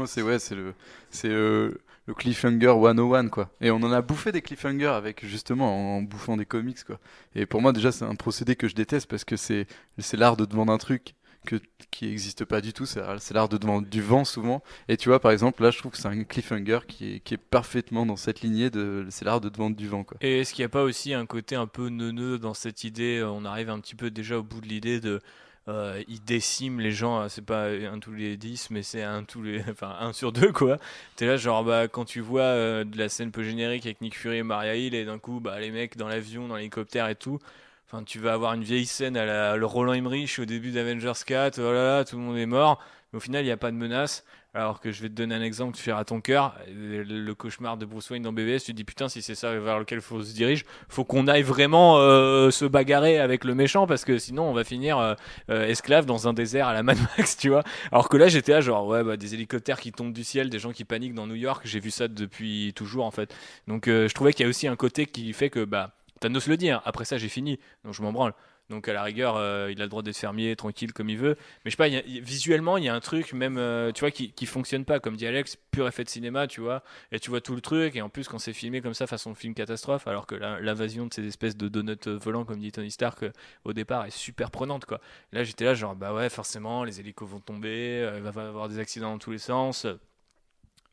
C'est 0.06 0.22
ouais, 0.22 0.38
c'est 0.38 0.54
le, 0.54 0.74
c'est 1.10 1.30
euh, 1.30 1.70
le 2.06 2.14
cliffhanger 2.14 2.74
101, 2.80 3.28
quoi. 3.28 3.50
Et 3.60 3.70
on 3.70 3.76
en 3.76 3.92
a 3.92 4.02
bouffé 4.02 4.32
des 4.32 4.42
cliffhangers 4.42 4.86
avec 4.86 5.24
justement 5.24 5.96
en, 5.96 6.02
bouffant 6.02 6.36
des 6.36 6.46
comics, 6.46 6.82
quoi. 6.84 6.98
Et 7.34 7.46
pour 7.46 7.62
moi, 7.62 7.72
déjà, 7.72 7.92
c'est 7.92 8.04
un 8.04 8.14
procédé 8.14 8.56
que 8.56 8.68
je 8.68 8.74
déteste 8.74 9.08
parce 9.08 9.24
que 9.24 9.36
c'est, 9.36 9.66
c'est 9.98 10.16
l'art 10.16 10.36
de 10.36 10.46
vendre 10.54 10.72
un 10.72 10.78
truc 10.78 11.14
que, 11.46 11.56
qui 11.90 12.06
n'existe 12.06 12.44
pas 12.44 12.60
du 12.60 12.72
tout. 12.72 12.86
C'est, 12.86 13.00
l'art 13.32 13.48
de 13.48 13.64
vendre 13.64 13.88
du 13.88 14.02
vent 14.02 14.24
souvent. 14.24 14.62
Et 14.88 14.96
tu 14.96 15.08
vois, 15.08 15.20
par 15.20 15.30
exemple, 15.30 15.62
là, 15.62 15.70
je 15.70 15.78
trouve 15.78 15.92
que 15.92 15.98
c'est 15.98 16.08
un 16.08 16.24
cliffhanger 16.24 16.80
qui 16.86 17.14
est, 17.14 17.20
qui 17.20 17.34
est 17.34 17.38
parfaitement 17.38 18.04
dans 18.04 18.16
cette 18.16 18.40
lignée 18.42 18.70
de, 18.70 19.06
c'est 19.10 19.24
l'art 19.24 19.40
de 19.40 19.50
vendre 19.56 19.76
du 19.76 19.88
vent, 19.88 20.04
quoi. 20.04 20.18
Et 20.20 20.40
est-ce 20.40 20.52
qu'il 20.52 20.62
n'y 20.62 20.66
a 20.66 20.70
pas 20.70 20.82
aussi 20.82 21.14
un 21.14 21.26
côté 21.26 21.56
un 21.56 21.66
peu 21.66 21.88
neuneux 21.88 22.38
dans 22.38 22.54
cette 22.54 22.84
idée? 22.84 23.22
On 23.24 23.44
arrive 23.44 23.70
un 23.70 23.80
petit 23.80 23.94
peu 23.94 24.10
déjà 24.10 24.38
au 24.38 24.42
bout 24.42 24.60
de 24.60 24.66
l'idée 24.66 25.00
de 25.00 25.20
euh, 25.66 26.02
il 26.08 26.22
décime 26.22 26.78
les 26.80 26.92
gens, 26.92 27.22
euh, 27.22 27.28
c'est 27.28 27.44
pas 27.44 27.68
un 27.68 27.98
tous 27.98 28.12
les 28.12 28.36
10, 28.36 28.68
mais 28.70 28.82
c'est 28.82 29.02
un 29.02 29.24
tous 29.24 29.42
les, 29.42 29.62
enfin 29.70 29.96
un 29.98 30.12
sur 30.12 30.30
deux 30.30 30.52
quoi. 30.52 30.76
T'es 31.16 31.26
là 31.26 31.36
genre 31.38 31.64
bah 31.64 31.88
quand 31.88 32.04
tu 32.04 32.20
vois 32.20 32.42
euh, 32.42 32.84
de 32.84 32.98
la 32.98 33.08
scène 33.08 33.30
peu 33.30 33.42
générique 33.42 33.86
avec 33.86 34.02
Nick 34.02 34.16
Fury 34.16 34.38
et 34.38 34.42
Maria 34.42 34.76
Hill 34.76 34.94
et 34.94 35.06
d'un 35.06 35.18
coup 35.18 35.40
bah 35.40 35.58
les 35.60 35.70
mecs 35.70 35.96
dans 35.96 36.08
l'avion, 36.08 36.48
dans 36.48 36.56
l'hélicoptère 36.56 37.08
et 37.08 37.14
tout. 37.14 37.38
Enfin 37.86 38.02
tu 38.04 38.18
vas 38.18 38.34
avoir 38.34 38.52
une 38.54 38.62
vieille 38.62 38.86
scène 38.86 39.16
à 39.16 39.24
la 39.24 39.56
le 39.56 39.64
Roland 39.66 39.94
Emmerich 39.94 40.38
au 40.38 40.44
début 40.44 40.70
d'Avengers 40.70 41.12
4, 41.26 41.58
oh 41.58 42.04
tout 42.04 42.16
le 42.16 42.22
monde 42.22 42.36
est 42.36 42.46
mort, 42.46 42.82
mais 43.12 43.16
au 43.16 43.20
final 43.20 43.42
il 43.42 43.46
n'y 43.46 43.52
a 43.52 43.56
pas 43.56 43.70
de 43.70 43.76
menace. 43.76 44.24
Alors 44.54 44.80
que 44.80 44.92
je 44.92 45.02
vais 45.02 45.08
te 45.08 45.14
donner 45.14 45.34
un 45.34 45.42
exemple, 45.42 45.76
tu 45.76 45.82
feras 45.82 46.04
ton 46.04 46.20
cœur. 46.20 46.54
Le, 46.68 47.32
cauchemar 47.34 47.76
de 47.76 47.84
Bruce 47.84 48.08
Wayne 48.10 48.22
dans 48.22 48.32
BVS, 48.32 48.60
tu 48.64 48.72
dis 48.72 48.84
putain, 48.84 49.08
si 49.08 49.20
c'est 49.20 49.34
ça 49.34 49.52
vers 49.58 49.80
lequel 49.80 50.00
faut 50.00 50.22
se 50.22 50.32
diriger, 50.32 50.64
faut 50.88 51.04
qu'on 51.04 51.26
aille 51.26 51.42
vraiment 51.42 51.98
euh, 51.98 52.52
se 52.52 52.64
bagarrer 52.64 53.18
avec 53.18 53.42
le 53.42 53.56
méchant 53.56 53.88
parce 53.88 54.04
que 54.04 54.16
sinon 54.16 54.44
on 54.44 54.52
va 54.52 54.62
finir 54.62 54.98
euh, 54.98 55.14
euh, 55.50 55.66
esclave 55.66 56.06
dans 56.06 56.28
un 56.28 56.32
désert 56.32 56.68
à 56.68 56.72
la 56.72 56.84
Mad 56.84 56.98
Max, 57.18 57.36
tu 57.36 57.48
vois. 57.48 57.64
Alors 57.90 58.08
que 58.08 58.16
là 58.16 58.28
j'étais 58.28 58.52
là 58.52 58.60
genre 58.60 58.86
ouais 58.86 59.02
bah 59.02 59.16
des 59.16 59.34
hélicoptères 59.34 59.80
qui 59.80 59.90
tombent 59.90 60.12
du 60.12 60.22
ciel, 60.22 60.50
des 60.50 60.60
gens 60.60 60.70
qui 60.70 60.84
paniquent 60.84 61.14
dans 61.14 61.26
New 61.26 61.34
York, 61.34 61.62
j'ai 61.64 61.80
vu 61.80 61.90
ça 61.90 62.06
depuis 62.06 62.72
toujours 62.76 63.06
en 63.06 63.10
fait. 63.10 63.34
Donc 63.66 63.88
euh, 63.88 64.06
je 64.06 64.14
trouvais 64.14 64.32
qu'il 64.32 64.44
y 64.44 64.46
a 64.46 64.48
aussi 64.48 64.68
un 64.68 64.76
côté 64.76 65.06
qui 65.06 65.32
fait 65.32 65.50
que 65.50 65.64
bah 65.64 65.90
Thanos 66.20 66.46
le 66.46 66.56
dit, 66.56 66.70
hein, 66.70 66.80
après 66.84 67.04
ça 67.04 67.18
j'ai 67.18 67.28
fini, 67.28 67.58
donc 67.84 67.94
je 67.94 68.02
m'en 68.02 68.12
branle. 68.12 68.34
Donc 68.70 68.88
à 68.88 68.94
la 68.94 69.02
rigueur, 69.02 69.36
euh, 69.36 69.70
il 69.70 69.80
a 69.80 69.84
le 69.84 69.90
droit 69.90 70.02
d'être 70.02 70.16
fermier, 70.16 70.56
tranquille 70.56 70.92
comme 70.92 71.10
il 71.10 71.18
veut. 71.18 71.36
Mais 71.64 71.70
je 71.70 71.76
sais 71.76 71.76
pas, 71.76 71.88
visuellement, 72.22 72.78
il 72.78 72.84
y 72.84 72.88
a 72.88 72.94
un 72.94 73.00
truc 73.00 73.32
même, 73.34 73.58
euh, 73.58 73.92
tu 73.92 74.00
vois, 74.00 74.10
qui, 74.10 74.32
qui 74.32 74.46
fonctionne 74.46 74.84
pas. 74.86 75.00
Comme 75.00 75.16
dit 75.16 75.26
Alex, 75.26 75.56
pur 75.70 75.86
effet 75.86 76.02
de 76.02 76.08
cinéma, 76.08 76.46
tu 76.46 76.62
vois. 76.62 76.82
Et 77.12 77.20
tu 77.20 77.30
vois 77.30 77.42
tout 77.42 77.54
le 77.54 77.60
truc. 77.60 77.94
Et 77.94 78.00
en 78.00 78.08
plus, 78.08 78.26
quand 78.26 78.38
c'est 78.38 78.54
filmé 78.54 78.80
comme 78.80 78.94
ça, 78.94 79.06
façon 79.06 79.34
film 79.34 79.54
catastrophe, 79.54 80.06
alors 80.06 80.26
que 80.26 80.34
l'invasion 80.34 81.06
de 81.06 81.12
ces 81.12 81.26
espèces 81.26 81.56
de 81.56 81.68
donuts 81.68 81.96
euh, 82.06 82.16
volants, 82.16 82.44
comme 82.44 82.58
dit 82.58 82.72
Tony 82.72 82.90
Stark, 82.90 83.24
au 83.64 83.74
départ, 83.74 84.06
est 84.06 84.10
super 84.10 84.50
prenante, 84.50 84.86
quoi. 84.86 85.00
Là, 85.32 85.44
j'étais 85.44 85.66
là, 85.66 85.74
genre, 85.74 85.94
bah 85.94 86.14
ouais, 86.14 86.30
forcément, 86.30 86.84
les 86.84 87.00
hélicos 87.00 87.28
vont 87.28 87.40
tomber, 87.40 88.10
il 88.16 88.22
va 88.22 88.42
y 88.42 88.46
avoir 88.46 88.68
des 88.68 88.78
accidents 88.78 89.12
dans 89.12 89.18
tous 89.18 89.32
les 89.32 89.38
sens. 89.38 89.86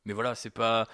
Mais 0.05 0.13
voilà, 0.13 0.35
c'est 0.35 0.49
pas 0.49 0.87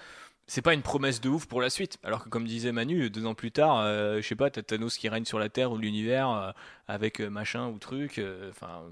c'est 0.48 0.62
pas 0.62 0.72
une 0.72 0.82
promesse 0.82 1.20
de 1.20 1.28
ouf 1.28 1.46
pour 1.46 1.60
la 1.60 1.68
suite. 1.68 1.98
Alors 2.02 2.24
que 2.24 2.30
comme 2.30 2.46
disait 2.46 2.72
Manu, 2.72 3.10
deux 3.10 3.26
ans 3.26 3.34
plus 3.34 3.52
tard, 3.52 3.80
euh, 3.80 4.16
je 4.22 4.26
sais 4.26 4.34
pas, 4.34 4.50
t'as 4.50 4.62
Thanos 4.62 4.96
qui 4.96 5.08
règne 5.08 5.26
sur 5.26 5.38
la 5.38 5.50
Terre 5.50 5.70
ou 5.70 5.76
l'univers 5.76 6.30
euh, 6.30 6.50
avec 6.88 7.20
euh, 7.20 7.28
machin 7.28 7.68
ou 7.68 7.78
truc, 7.78 8.18
euh, 8.18 8.48
enfin, 8.50 8.82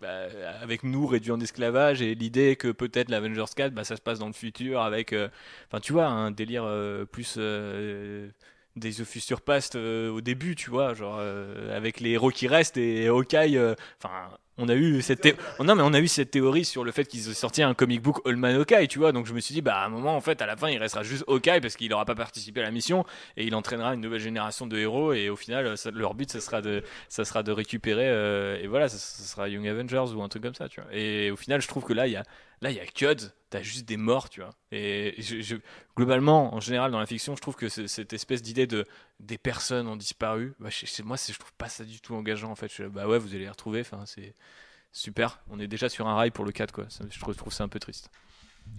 bah, 0.00 0.28
avec 0.62 0.84
nous 0.84 1.04
réduits 1.06 1.32
en 1.32 1.40
esclavage 1.40 2.00
et 2.00 2.14
l'idée 2.14 2.54
que 2.54 2.68
peut-être 2.68 3.10
l'Avengers 3.10 3.52
4, 3.56 3.74
bah, 3.74 3.82
ça 3.82 3.96
se 3.96 4.00
passe 4.00 4.20
dans 4.20 4.28
le 4.28 4.32
futur 4.32 4.80
avec, 4.80 5.12
enfin, 5.66 5.80
tu 5.80 5.92
vois, 5.92 6.06
un 6.06 6.30
délire 6.30 6.64
plus 7.10 7.36
des 8.76 9.00
of 9.00 9.08
Future 9.08 9.40
Past 9.40 9.74
au 9.74 10.20
début, 10.20 10.54
tu 10.54 10.70
vois, 10.70 10.94
genre 10.94 11.18
avec 11.18 11.98
les 11.98 12.10
héros 12.10 12.30
qui 12.30 12.46
restent 12.46 12.76
et 12.76 13.08
Hawkeye, 13.08 13.58
enfin. 13.98 14.30
On 14.58 14.68
a 14.68 14.74
eu 14.74 15.00
cette 15.02 15.36
oh, 15.58 15.64
non 15.64 15.74
mais 15.74 15.82
on 15.82 15.94
a 15.94 16.00
eu 16.00 16.08
cette 16.08 16.30
théorie 16.32 16.64
sur 16.64 16.84
le 16.84 16.92
fait 16.92 17.04
qu'ils 17.04 17.30
aient 17.30 17.34
sorti 17.34 17.62
un 17.62 17.74
comic 17.74 18.02
book 18.02 18.20
All 18.26 18.36
Man 18.36 18.64
tu 18.88 18.98
vois. 18.98 19.12
Donc 19.12 19.26
je 19.26 19.32
me 19.32 19.40
suis 19.40 19.54
dit 19.54 19.62
bah 19.62 19.76
à 19.76 19.86
un 19.86 19.88
moment 19.88 20.16
en 20.16 20.20
fait 20.20 20.42
à 20.42 20.46
la 20.46 20.56
fin 20.56 20.68
il 20.68 20.78
restera 20.78 21.02
juste 21.02 21.24
Hawkeye 21.28 21.60
parce 21.60 21.76
qu'il 21.76 21.90
n'aura 21.90 22.04
pas 22.04 22.14
participé 22.14 22.60
à 22.60 22.64
la 22.64 22.70
mission 22.70 23.04
et 23.36 23.44
il 23.46 23.54
entraînera 23.54 23.94
une 23.94 24.00
nouvelle 24.00 24.20
génération 24.20 24.66
de 24.66 24.76
héros 24.76 25.12
et 25.12 25.28
au 25.30 25.36
final 25.36 25.78
ça- 25.78 25.90
leur 25.92 26.14
but 26.14 26.30
ça 26.30 26.40
sera 26.40 26.60
de 26.60 26.82
ça 27.08 27.24
sera 27.24 27.42
de 27.42 27.52
récupérer 27.52 28.08
euh, 28.08 28.58
et 28.60 28.66
voilà 28.66 28.88
ça, 28.88 28.98
ça 28.98 29.22
sera 29.22 29.48
Young 29.48 29.66
Avengers 29.66 30.12
ou 30.14 30.22
un 30.22 30.28
truc 30.28 30.42
comme 30.42 30.54
ça, 30.54 30.68
tu 30.68 30.80
vois. 30.80 30.90
Et 30.92 31.30
au 31.30 31.36
final 31.36 31.60
je 31.62 31.68
trouve 31.68 31.84
que 31.84 31.92
là 31.92 32.06
il 32.06 32.12
y 32.12 32.16
a 32.16 32.24
là 32.60 32.70
il 32.70 32.76
y 32.76 32.80
a 32.80 32.86
Cud, 32.86 33.32
t'as 33.50 33.62
juste 33.62 33.86
des 33.86 33.96
morts, 33.96 34.28
tu 34.30 34.40
vois. 34.40 34.50
Et 34.72 35.16
globalement 35.96 36.54
en 36.54 36.60
général 36.60 36.90
dans 36.90 36.98
la 37.00 37.06
fiction 37.06 37.34
je 37.36 37.40
trouve 37.40 37.56
que 37.56 37.68
cette 37.68 38.12
espèce 38.12 38.42
d'idée 38.42 38.66
de 38.66 38.84
des 39.20 39.38
personnes 39.38 39.86
ont 39.88 39.96
disparu, 39.96 40.54
bah, 40.60 40.68
je- 40.70 41.02
moi 41.02 41.16
je 41.16 41.38
trouve 41.38 41.52
pas 41.54 41.68
ça 41.68 41.84
du 41.84 42.00
tout 42.00 42.14
engageant 42.14 42.50
en 42.50 42.56
fait. 42.56 42.72
Je 42.72 42.84
bah 42.84 43.06
ouais 43.06 43.18
vous 43.18 43.28
allez 43.30 43.40
les 43.40 43.50
retrouver, 43.50 43.84
c'est 44.06 44.34
Super, 44.90 45.40
on 45.50 45.60
est 45.60 45.68
déjà 45.68 45.88
sur 45.88 46.08
un 46.08 46.14
rail 46.14 46.30
pour 46.30 46.44
le 46.44 46.52
4 46.52 46.72
quoi. 46.72 46.86
Je 47.10 47.18
trouve, 47.20 47.52
ça 47.52 47.64
un 47.64 47.68
peu 47.68 47.78
triste. 47.78 48.10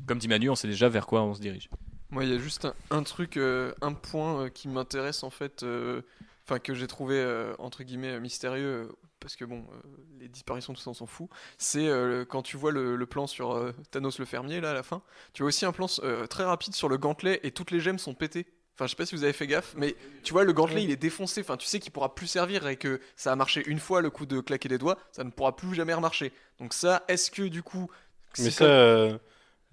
Comme 0.07 0.17
dit 0.17 0.27
Manu, 0.27 0.49
on 0.49 0.55
sait 0.55 0.67
déjà 0.67 0.89
vers 0.89 1.05
quoi 1.05 1.21
on 1.23 1.33
se 1.33 1.39
dirige. 1.39 1.69
Moi, 2.09 2.23
il 2.25 2.31
y 2.31 2.35
a 2.35 2.39
juste 2.39 2.67
un, 2.89 3.03
truc, 3.03 3.37
euh, 3.37 3.73
un 3.81 3.93
point 3.93 4.45
euh, 4.45 4.49
qui 4.49 4.67
m'intéresse 4.67 5.21
en 5.23 5.29
fait, 5.29 5.61
euh, 5.61 6.01
enfin 6.45 6.57
que 6.57 6.73
j'ai 6.73 6.87
trouvé 6.87 7.23
entre 7.59 7.83
guillemets 7.83 8.19
mystérieux, 8.19 8.91
parce 9.19 9.35
que 9.35 9.45
bon, 9.45 9.59
euh, 9.73 9.87
les 10.19 10.27
disparitions 10.27 10.73
tout 10.73 10.81
ça 10.81 10.89
on 10.89 10.93
s'en 10.93 11.05
fout. 11.05 11.27
C'est 11.57 11.87
euh, 11.87 12.25
quand 12.25 12.41
tu 12.41 12.57
vois 12.57 12.71
le, 12.71 12.95
le 12.95 13.05
plan 13.05 13.27
sur 13.27 13.51
euh, 13.51 13.73
Thanos 13.91 14.19
le 14.19 14.25
fermier 14.25 14.61
là 14.61 14.71
à 14.71 14.73
la 14.73 14.83
fin, 14.83 15.01
tu 15.33 15.43
vois 15.43 15.47
aussi 15.49 15.65
un 15.65 15.71
plan 15.71 15.87
très 16.29 16.43
rapide 16.43 16.73
sur 16.75 16.89
le 16.89 16.97
gantelet 16.97 17.39
et 17.43 17.51
toutes 17.51 17.71
les 17.71 17.79
gemmes 17.79 17.99
sont 17.99 18.13
pétées. 18.13 18.45
Enfin, 18.75 18.85
je 18.85 18.91
sais 18.91 18.95
pas 18.95 19.05
si 19.05 19.13
vous 19.13 19.25
avez 19.25 19.33
fait 19.33 19.45
gaffe, 19.45 19.73
mais 19.75 19.93
tu 20.23 20.31
vois, 20.31 20.45
le 20.45 20.53
gantelet 20.53 20.83
il 20.83 20.89
est 20.89 20.95
défoncé. 20.95 21.41
Enfin, 21.41 21.57
tu 21.57 21.67
sais 21.67 21.81
qu'il 21.81 21.91
pourra 21.91 22.15
plus 22.15 22.27
servir 22.27 22.65
et 22.65 22.77
que 22.77 23.01
ça 23.17 23.29
a 23.33 23.35
marché 23.35 23.61
une 23.67 23.77
fois 23.79 23.99
le 23.99 24.09
coup 24.09 24.25
de 24.25 24.39
claquer 24.39 24.69
des 24.69 24.77
doigts, 24.77 24.97
ça 25.11 25.25
ne 25.25 25.31
pourra 25.31 25.53
plus 25.53 25.75
jamais 25.75 25.93
remarcher. 25.93 26.31
Donc, 26.59 26.73
ça, 26.73 27.03
est-ce 27.09 27.29
que 27.29 27.41
du 27.43 27.61
coup. 27.61 27.89
Mais 28.37 28.49
ça, 28.51 28.63
euh, 28.63 29.17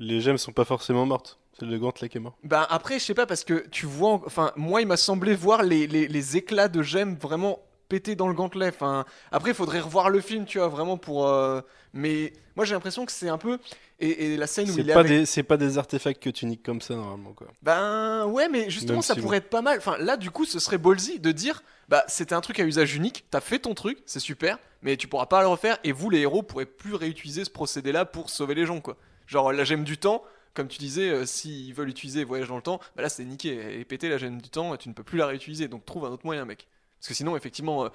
les 0.01 0.21
gemmes 0.21 0.39
sont 0.39 0.51
pas 0.53 0.65
forcément 0.65 1.07
mortes. 1.07 1.39
C'est 1.57 1.67
le 1.67 1.79
gantelet 1.79 2.09
qui 2.09 2.19
est 2.19 2.21
mort. 2.21 2.37
Ben 2.43 2.67
après, 2.69 2.99
je 2.99 3.05
sais 3.05 3.15
pas, 3.15 3.27
parce 3.27 3.45
que 3.45 3.67
tu 3.71 3.87
vois, 3.87 4.11
en- 4.15 4.23
enfin, 4.27 4.51
moi, 4.57 4.81
il 4.81 4.89
m'a 4.89 4.97
semblé 4.97 5.37
voir 5.37 5.63
les, 5.63 5.87
les, 5.87 6.09
les 6.09 6.37
éclats 6.37 6.67
de 6.69 6.83
gemmes 6.83 7.15
vraiment 7.15 7.61
péter 7.89 8.17
dans 8.17 8.29
le 8.29 8.35
gantelet. 8.35 8.69
Enfin, 8.69 9.05
après, 9.33 9.51
il 9.51 9.55
faudrait 9.55 9.81
revoir 9.81 10.11
le 10.11 10.21
film, 10.21 10.45
tu 10.47 10.59
vois, 10.59 10.69
vraiment 10.69 10.97
pour. 10.99 11.27
euh, 11.29 11.61
Mais 11.93 12.33
moi, 12.57 12.65
j'ai 12.65 12.75
l'impression 12.75 13.07
que 13.07 13.13
c'est 13.13 13.29
un 13.29 13.39
peu. 13.39 13.59
Et, 13.99 14.35
et 14.35 14.37
la 14.37 14.47
scène 14.47 14.71
où 14.71 14.79
il 14.79 14.91
est 14.91 14.93
pas, 14.93 15.01
avec- 15.01 15.13
des, 15.21 15.27
c'est 15.27 15.43
pas 15.43 15.57
des 15.57 15.79
artefacts 15.79 16.23
que 16.23 16.31
tu 16.31 16.45
niques 16.47 16.63
comme 16.63 16.81
ça 16.83 16.95
normalement 16.95 17.33
quoi. 17.33 17.47
Ben 17.63 18.27
ouais, 18.27 18.49
mais 18.49 18.69
justement, 18.71 18.97
Même 18.99 19.03
ça 19.03 19.15
si 19.15 19.21
pourrait 19.21 19.39
être 19.39 19.49
pas 19.51 19.63
mal. 19.63 19.79
Enfin, 19.79 19.97
là, 19.99 20.17
du 20.17 20.31
coup, 20.31 20.45
ce 20.45 20.59
serait 20.59 20.79
ballsy 20.79 21.19
de 21.19 21.33
dire, 21.33 21.63
bah, 21.89 22.05
c'était 22.09 22.35
un 22.35 22.41
truc 22.43 22.61
à 22.61 22.65
usage 22.65 22.95
unique, 22.95 23.25
t'as 23.31 23.41
fait 23.41 23.59
ton 23.59 23.75
truc, 23.75 23.99
c'est 24.07 24.21
super, 24.21 24.59
mais 24.83 24.97
tu 24.99 25.09
pourras 25.09 25.27
pas 25.27 25.41
le 25.41 25.49
refaire, 25.49 25.79
et 25.85 25.93
vous, 25.93 26.11
les 26.11 26.21
héros, 26.21 26.43
pourrez 26.43 26.67
plus 26.67 26.95
réutiliser 26.95 27.45
ce 27.45 27.51
procédé-là 27.51 28.05
pour 28.05 28.29
sauver 28.29 28.55
les 28.55 28.67
gens, 28.67 28.81
quoi. 28.81 28.97
Genre, 29.27 29.53
la 29.53 29.65
gemme 29.65 29.85
du 29.85 29.97
temps, 29.97 30.23
comme 30.55 30.69
tu 30.69 30.79
disais, 30.79 31.09
euh, 31.11 31.25
s'ils 31.27 31.73
veulent 31.75 31.89
utiliser 31.89 32.25
voyage 32.25 32.49
dans 32.49 32.57
le 32.57 32.63
temps, 32.63 32.81
bah 32.97 33.03
là, 33.03 33.09
c'est 33.09 33.25
niqué. 33.25 33.57
Elle 33.57 33.81
est 33.81 33.85
pétée, 33.85 34.09
la 34.11 34.19
gemme 34.19 34.41
du 34.43 34.51
temps, 34.51 34.75
et 34.75 34.79
tu 34.79 34.89
ne 34.91 34.95
peux 34.95 35.03
plus 35.05 35.19
la 35.19 35.27
réutiliser, 35.27 35.69
donc 35.69 35.85
trouve 35.87 36.05
un 36.05 36.11
autre 36.11 36.27
moyen, 36.27 36.45
mec. 36.45 36.67
Parce 37.01 37.09
que 37.09 37.15
sinon, 37.15 37.37
effectivement, 37.37 37.85
euh, 37.85 37.89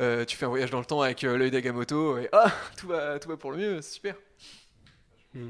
euh, 0.00 0.24
tu 0.24 0.36
fais 0.36 0.44
un 0.46 0.50
voyage 0.50 0.70
dans 0.70 0.78
le 0.80 0.84
temps 0.84 1.00
avec 1.00 1.24
euh, 1.24 1.36
l'œil 1.36 1.50
d'Agamotto, 1.50 2.18
et 2.18 2.28
ah, 2.32 2.52
tout 2.76 2.86
va, 2.88 3.18
tout 3.18 3.28
va 3.28 3.36
pour 3.36 3.50
le 3.50 3.56
mieux, 3.58 3.82
c'est 3.82 3.94
super. 3.94 4.14
Je 5.34 5.40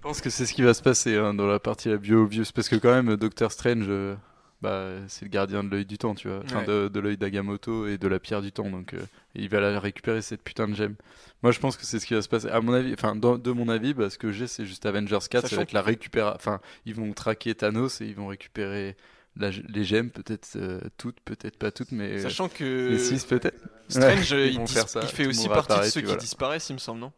pense 0.00 0.20
que 0.20 0.30
c'est 0.30 0.46
ce 0.46 0.52
qui 0.54 0.62
va 0.62 0.74
se 0.74 0.82
passer 0.82 1.16
hein, 1.16 1.34
dans 1.34 1.46
la 1.46 1.58
partie 1.58 1.88
la 1.88 1.96
bio 1.96 2.22
obvious 2.22 2.44
parce 2.54 2.68
que 2.68 2.76
quand 2.76 2.92
même 2.92 3.16
Doctor 3.16 3.50
Strange 3.50 3.86
euh, 3.88 4.14
bah, 4.62 4.92
c'est 5.08 5.24
le 5.24 5.30
gardien 5.30 5.64
de 5.64 5.68
l'œil 5.70 5.84
du 5.84 5.98
temps 5.98 6.14
tu 6.14 6.28
vois 6.28 6.40
enfin 6.44 6.60
Ouais. 6.60 6.66
de, 6.66 6.88
de 6.88 7.00
l'œil 7.00 7.16
d'Agamotto 7.18 7.86
et 7.88 7.98
de 7.98 8.08
la 8.08 8.18
pierre 8.20 8.40
du 8.40 8.52
temps 8.52 8.70
donc 8.70 8.94
euh, 8.94 9.00
il 9.34 9.48
va 9.48 9.60
la 9.60 9.78
récupérer 9.80 10.22
cette 10.22 10.42
putain 10.42 10.68
de 10.68 10.74
gemme 10.74 10.94
moi 11.42 11.50
je 11.52 11.58
pense 11.58 11.76
que 11.76 11.84
c'est 11.84 11.98
ce 11.98 12.06
qui 12.06 12.14
va 12.14 12.22
se 12.22 12.28
passer 12.28 12.48
à 12.48 12.60
mon 12.60 12.72
avis 12.72 12.92
enfin 12.94 13.16
de 13.16 13.50
mon 13.50 13.68
avis 13.68 13.92
bah, 13.92 14.08
ce 14.08 14.18
que 14.18 14.30
j'ai 14.30 14.46
c'est 14.46 14.64
juste 14.64 14.86
Avengers 14.86 15.18
4 15.28 15.42
ça 15.42 15.48
Sachant 15.48 15.56
va 15.56 15.62
être 15.62 15.72
la 15.72 15.82
récupération 15.82 16.36
enfin 16.36 16.60
ils 16.86 16.94
vont 16.94 17.12
traquer 17.12 17.54
Thanos 17.56 18.00
et 18.00 18.06
ils 18.06 18.14
vont 18.14 18.28
récupérer 18.28 18.96
les 19.36 19.84
gemmes 19.84 20.10
peut-être 20.10 20.48
euh, 20.56 20.80
toutes 20.96 21.20
peut-être 21.20 21.56
pas 21.58 21.70
toutes 21.70 21.92
mais 21.92 22.10
euh, 22.18 22.22
Sachant 22.22 22.48
que. 22.48 22.88
les 22.90 22.98
6 22.98 23.24
peut-être 23.24 23.58
Strange, 23.88 24.32
Ouais, 24.32 24.52
il, 24.52 24.68
faire 24.68 24.88
ça, 24.88 25.00
il 25.02 25.08
fait 25.08 25.26
aussi 25.26 25.48
partie 25.48 25.78
de 25.78 25.84
ceux 25.84 26.00
qui 26.00 26.06
voilà. 26.06 26.20
disparaissent, 26.20 26.68
il 26.70 26.74
me 26.74 26.78
semble, 26.78 27.00
non? 27.00 27.12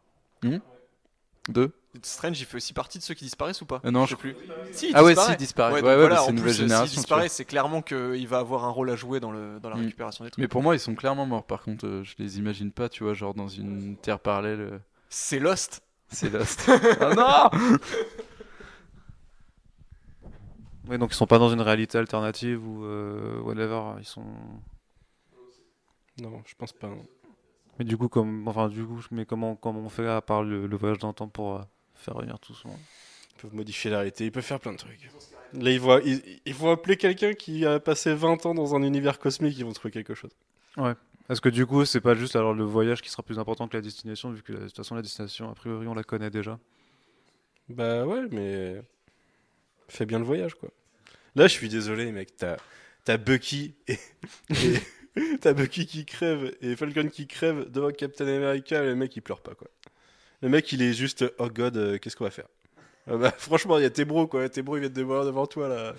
Deux? 1.49 1.71
Strange, 2.03 2.39
il 2.39 2.45
fait 2.45 2.55
aussi 2.57 2.71
partie 2.71 2.99
de 2.99 3.03
ceux 3.03 3.13
qui 3.15 3.25
disparaissent 3.25 3.59
ou 3.61 3.65
pas? 3.65 3.81
Euh, 3.83 3.91
non, 3.91 4.05
je 4.05 4.11
sais 4.11 4.15
plus. 4.15 4.33
Si, 4.71 4.89
il 4.89 4.95
ah 4.95 5.03
ouais 5.03 5.13
si 5.15 5.35
disparaît 5.35 5.73
Ouais, 5.73 5.81
ouais, 5.81 5.95
voilà, 5.97 6.17
c'est 6.17 6.29
une 6.29 6.35
nouvelle 6.37 6.53
s'il 6.53 6.63
génération 6.63 6.93
vois. 6.93 7.01
disparaît, 7.01 7.27
c'est 7.29 7.43
clairement 7.43 7.81
qu'il 7.81 8.27
va 8.29 8.37
avoir 8.39 8.63
un 8.63 8.69
rôle 8.69 8.89
à 8.91 8.95
jouer 8.95 9.19
dans, 9.19 9.31
le, 9.31 9.59
dans 9.59 9.69
la 9.69 9.75
Mm. 9.75 9.81
récupération 9.81 10.23
des 10.23 10.31
trucs. 10.31 10.41
Mais 10.41 10.47
pour 10.47 10.61
moi, 10.63 10.75
ils 10.75 10.79
sont 10.79 10.95
clairement 10.95 11.25
morts. 11.25 11.45
Par 11.45 11.63
contre, 11.63 11.85
euh, 11.85 12.03
je 12.05 12.13
les 12.19 12.37
imagine 12.37 12.71
pas, 12.71 12.87
tu 12.87 13.03
vois, 13.03 13.13
genre 13.13 13.33
dans 13.33 13.49
une 13.49 13.97
terre 13.97 14.19
parallèle. 14.19 14.61
euh, 14.61 14.77
C'est 15.09 15.39
Lost. 15.39 15.81
C'est 16.09 16.29
Lost. 16.29 16.69
ah 17.01 17.49
non 17.51 17.59
Oui, 20.91 20.97
donc 20.97 21.13
ils 21.13 21.15
sont 21.15 21.25
pas 21.25 21.39
dans 21.39 21.49
une 21.49 21.61
réalité 21.61 21.97
alternative 21.97 22.67
ou 22.67 22.83
euh, 22.83 23.39
whatever. 23.39 23.93
Ils 23.99 24.05
sont. 24.05 24.25
Non, 26.21 26.43
je 26.45 26.53
pense 26.55 26.73
pas. 26.73 26.87
non. 26.87 27.01
Mais 27.79 27.85
du 27.85 27.97
coup, 27.97 28.09
comme, 28.09 28.45
enfin, 28.45 28.67
du 28.67 28.83
coup, 28.85 28.99
mais 29.09 29.25
comment, 29.25 29.55
comment 29.55 29.79
on 29.79 29.87
fait 29.89 30.05
à 30.05 30.21
part 30.21 30.43
le, 30.43 30.67
le 30.67 30.75
voyage 30.75 30.97
dans 30.99 31.07
le 31.07 31.13
temps 31.13 31.29
pour 31.29 31.55
euh, 31.55 31.61
faire 31.95 32.15
revenir 32.15 32.37
tout 32.39 32.53
ce 32.53 32.67
monde? 32.67 32.77
Ils 33.37 33.41
peuvent 33.41 33.55
modifier 33.55 33.89
la 33.89 33.99
réalité, 33.99 34.25
ils 34.25 34.31
peuvent 34.33 34.43
faire 34.43 34.59
plein 34.59 34.73
de 34.73 34.77
trucs. 34.77 35.09
Là, 35.53 35.71
ils 35.71 35.79
vont, 35.79 35.99
ils, 36.03 36.41
ils 36.45 36.53
vont 36.53 36.71
appeler 36.71 36.97
quelqu'un 36.97 37.33
qui 37.33 37.65
a 37.65 37.79
passé 37.79 38.13
20 38.13 38.45
ans 38.45 38.53
dans 38.53 38.75
un 38.75 38.83
univers 38.83 39.17
cosmique, 39.17 39.57
ils 39.57 39.63
vont 39.65 39.71
trouver 39.71 39.91
quelque 39.91 40.13
chose. 40.13 40.31
Est-ce 41.29 41.39
que 41.39 41.47
du 41.47 41.65
coup, 41.65 41.85
c'est 41.85 42.01
pas 42.01 42.15
juste 42.15 42.35
alors 42.35 42.53
le 42.53 42.65
voyage 42.65 43.01
qui 43.01 43.09
sera 43.09 43.23
plus 43.23 43.39
important 43.39 43.69
que 43.69 43.77
la 43.77 43.81
destination, 43.81 44.31
vu 44.31 44.43
que 44.43 44.51
de 44.51 44.67
toute 44.67 44.75
façon 44.75 44.95
la 44.95 45.01
destination, 45.01 45.49
a 45.49 45.55
priori, 45.55 45.87
on 45.87 45.93
la 45.93 46.03
connaît 46.03 46.29
déjà? 46.29 46.59
Bah 47.69 48.05
ouais, 48.05 48.27
mais. 48.29 48.81
Fais 49.87 50.05
bien 50.05 50.19
le 50.19 50.25
voyage, 50.25 50.55
quoi. 50.55 50.69
Là, 51.35 51.47
je 51.47 51.53
suis 51.53 51.69
désolé, 51.69 52.11
mec. 52.11 52.35
T'as, 52.37 52.57
t'as 53.05 53.17
Bucky 53.17 53.73
et. 53.87 53.97
et- 54.49 55.37
t'as 55.41 55.53
Bucky 55.53 55.85
qui 55.85 56.05
crève 56.05 56.55
et 56.61 56.75
Falcon 56.75 57.07
qui 57.09 57.27
crève 57.27 57.69
devant 57.69 57.91
Captain 57.91 58.27
America. 58.27 58.81
Le 58.81 58.95
mec, 58.95 59.15
il 59.15 59.21
pleure 59.21 59.41
pas, 59.41 59.53
quoi. 59.55 59.67
Le 60.41 60.49
mec, 60.49 60.71
il 60.71 60.81
est 60.81 60.93
juste. 60.93 61.25
Oh 61.37 61.49
god, 61.49 61.77
euh, 61.77 61.97
qu'est-ce 61.97 62.15
qu'on 62.15 62.23
va 62.23 62.31
faire? 62.31 62.47
Ah 63.07 63.17
bah, 63.17 63.33
Franchement, 63.37 63.77
il 63.77 63.83
y 63.83 63.85
a 63.85 63.89
tes 63.89 64.05
bros, 64.05 64.27
quoi. 64.27 64.47
Tes 64.49 64.61
bros, 64.61 64.77
ils 64.77 64.81
viennent 64.81 64.93
de 64.93 65.03
mourir 65.03 65.25
devant 65.25 65.47
toi, 65.47 65.67
là. 65.67 65.95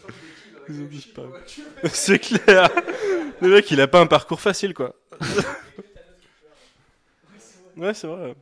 C'est 1.93 2.19
clair. 2.21 2.71
Le 3.41 3.49
mec, 3.49 3.71
il 3.71 3.81
a 3.81 3.89
pas 3.89 4.01
un 4.01 4.07
parcours 4.07 4.41
facile, 4.41 4.75
quoi. 4.75 4.95
Ouais, 7.77 7.95
c'est 7.95 8.07
vrai. 8.07 8.35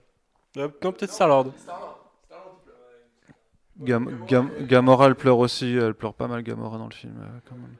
Non, 0.56 0.68
peut-être 0.92 1.12
Star-Lord. 1.12 1.52
Gam- 3.80 4.24
Gam- 4.26 4.50
Gamora, 4.66 5.06
elle 5.06 5.14
pleure 5.14 5.38
aussi. 5.38 5.72
Elle 5.74 5.94
pleure 5.94 6.14
pas 6.14 6.28
mal, 6.28 6.42
Gamora, 6.42 6.78
dans 6.78 6.88
le 6.88 6.94
film, 6.94 7.14
euh, 7.20 7.38
quand 7.48 7.56
même. 7.56 7.76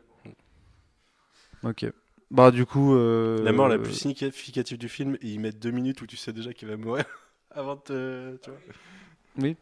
Ok. 1.62 1.86
Bah, 2.30 2.50
du 2.50 2.64
coup. 2.64 2.94
euh, 2.94 3.42
La 3.44 3.52
mort 3.52 3.68
la 3.68 3.78
plus 3.78 3.92
significative 3.92 4.78
du 4.78 4.88
film, 4.88 5.16
et 5.20 5.28
ils 5.28 5.40
mettent 5.40 5.58
deux 5.58 5.72
minutes 5.72 6.00
où 6.00 6.06
tu 6.06 6.16
sais 6.16 6.32
déjà 6.32 6.52
qu'il 6.52 6.68
va 6.68 6.76
mourir 6.76 7.04
avant 7.50 7.76
de 7.76 7.80
te. 7.82 8.36
Tu 8.44 8.50
vois 8.50 8.58
Oui. 9.38 9.56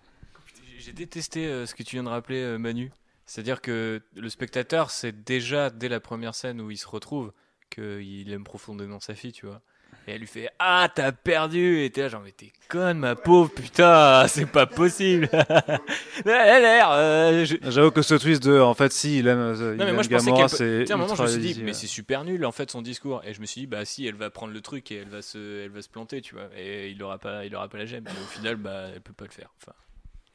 J'ai- 0.78 0.92
détesté 0.92 1.46
euh, 1.46 1.66
ce 1.66 1.74
que 1.74 1.82
tu 1.82 1.96
viens 1.96 2.04
de 2.04 2.08
rappeler, 2.08 2.40
euh, 2.40 2.56
Manu. 2.58 2.90
C'est-à-dire 3.26 3.60
que 3.60 4.00
le 4.16 4.28
spectateur, 4.30 4.90
c'est 4.90 5.24
déjà 5.24 5.70
dès 5.70 5.88
la 5.88 6.00
première 6.00 6.34
scène 6.34 6.60
où 6.60 6.70
il 6.70 6.78
se 6.78 6.86
retrouve 6.88 7.32
qu'il 7.68 8.30
aime 8.32 8.44
profondément 8.44 9.00
sa 9.00 9.14
fille, 9.14 9.32
tu 9.32 9.44
vois. 9.46 9.60
Et 10.08 10.12
elle 10.12 10.20
lui 10.20 10.26
fait 10.26 10.48
Ah, 10.58 10.88
t'as 10.94 11.12
perdu 11.12 11.82
Et 11.84 11.90
t'es 11.90 12.00
là, 12.00 12.08
genre, 12.08 12.22
mais 12.24 12.32
t'es 12.32 12.50
conne, 12.68 12.98
ma 12.98 13.14
pauvre, 13.14 13.50
putain, 13.50 14.26
c'est 14.28 14.46
pas 14.50 14.64
possible 14.66 15.28
Elle 16.24 16.30
a 16.32 16.60
l'air. 16.60 16.90
euh, 16.92 17.44
je- 17.44 17.56
J'avoue 17.62 17.90
que 17.90 18.00
ce 18.00 18.14
twist 18.14 18.42
de. 18.42 18.58
En 18.58 18.72
fait, 18.72 18.90
si, 18.90 19.18
il 19.18 19.28
aime, 19.28 19.38
euh, 19.38 19.74
il 19.74 19.78
Non, 19.78 19.84
mais 19.84 19.92
moi, 19.92 20.02
aime 20.02 20.10
je 20.10 20.16
pensais 20.16 20.26
Gamora, 20.30 20.48
qu'elle 20.48 20.58
peut- 20.58 20.84
c'est. 20.86 20.90
À 20.90 20.94
un 20.94 20.96
moment, 20.96 21.08
je 21.08 21.12
ultra 21.12 21.24
me 21.24 21.30
suis 21.30 21.40
dit, 21.40 21.50
easy, 21.50 21.60
mais 21.60 21.66
ouais. 21.66 21.72
c'est 21.74 21.86
super 21.86 22.24
nul 22.24 22.44
en 22.46 22.52
fait 22.52 22.70
son 22.70 22.80
discours. 22.80 23.20
Et 23.26 23.34
je 23.34 23.40
me 23.42 23.46
suis 23.46 23.60
dit, 23.62 23.66
bah 23.66 23.84
si, 23.84 24.06
elle 24.06 24.14
va 24.14 24.30
prendre 24.30 24.52
le 24.54 24.60
truc 24.62 24.90
et 24.90 24.96
elle 24.96 25.08
va 25.08 25.20
se, 25.20 25.64
elle 25.64 25.70
va 25.70 25.82
se 25.82 25.88
planter, 25.90 26.22
tu 26.22 26.34
vois. 26.34 26.48
Et 26.56 26.88
il 26.90 27.02
aura 27.02 27.18
pas, 27.18 27.44
il 27.44 27.54
aura 27.54 27.68
pas 27.68 27.76
la 27.78 27.84
gemme. 27.86 28.04
Mais 28.04 28.10
au 28.10 28.26
final, 28.30 28.56
bah, 28.56 28.86
elle 28.94 29.02
peut 29.02 29.12
pas 29.12 29.24
le 29.26 29.30
faire. 29.30 29.50
Enfin, 29.62 29.72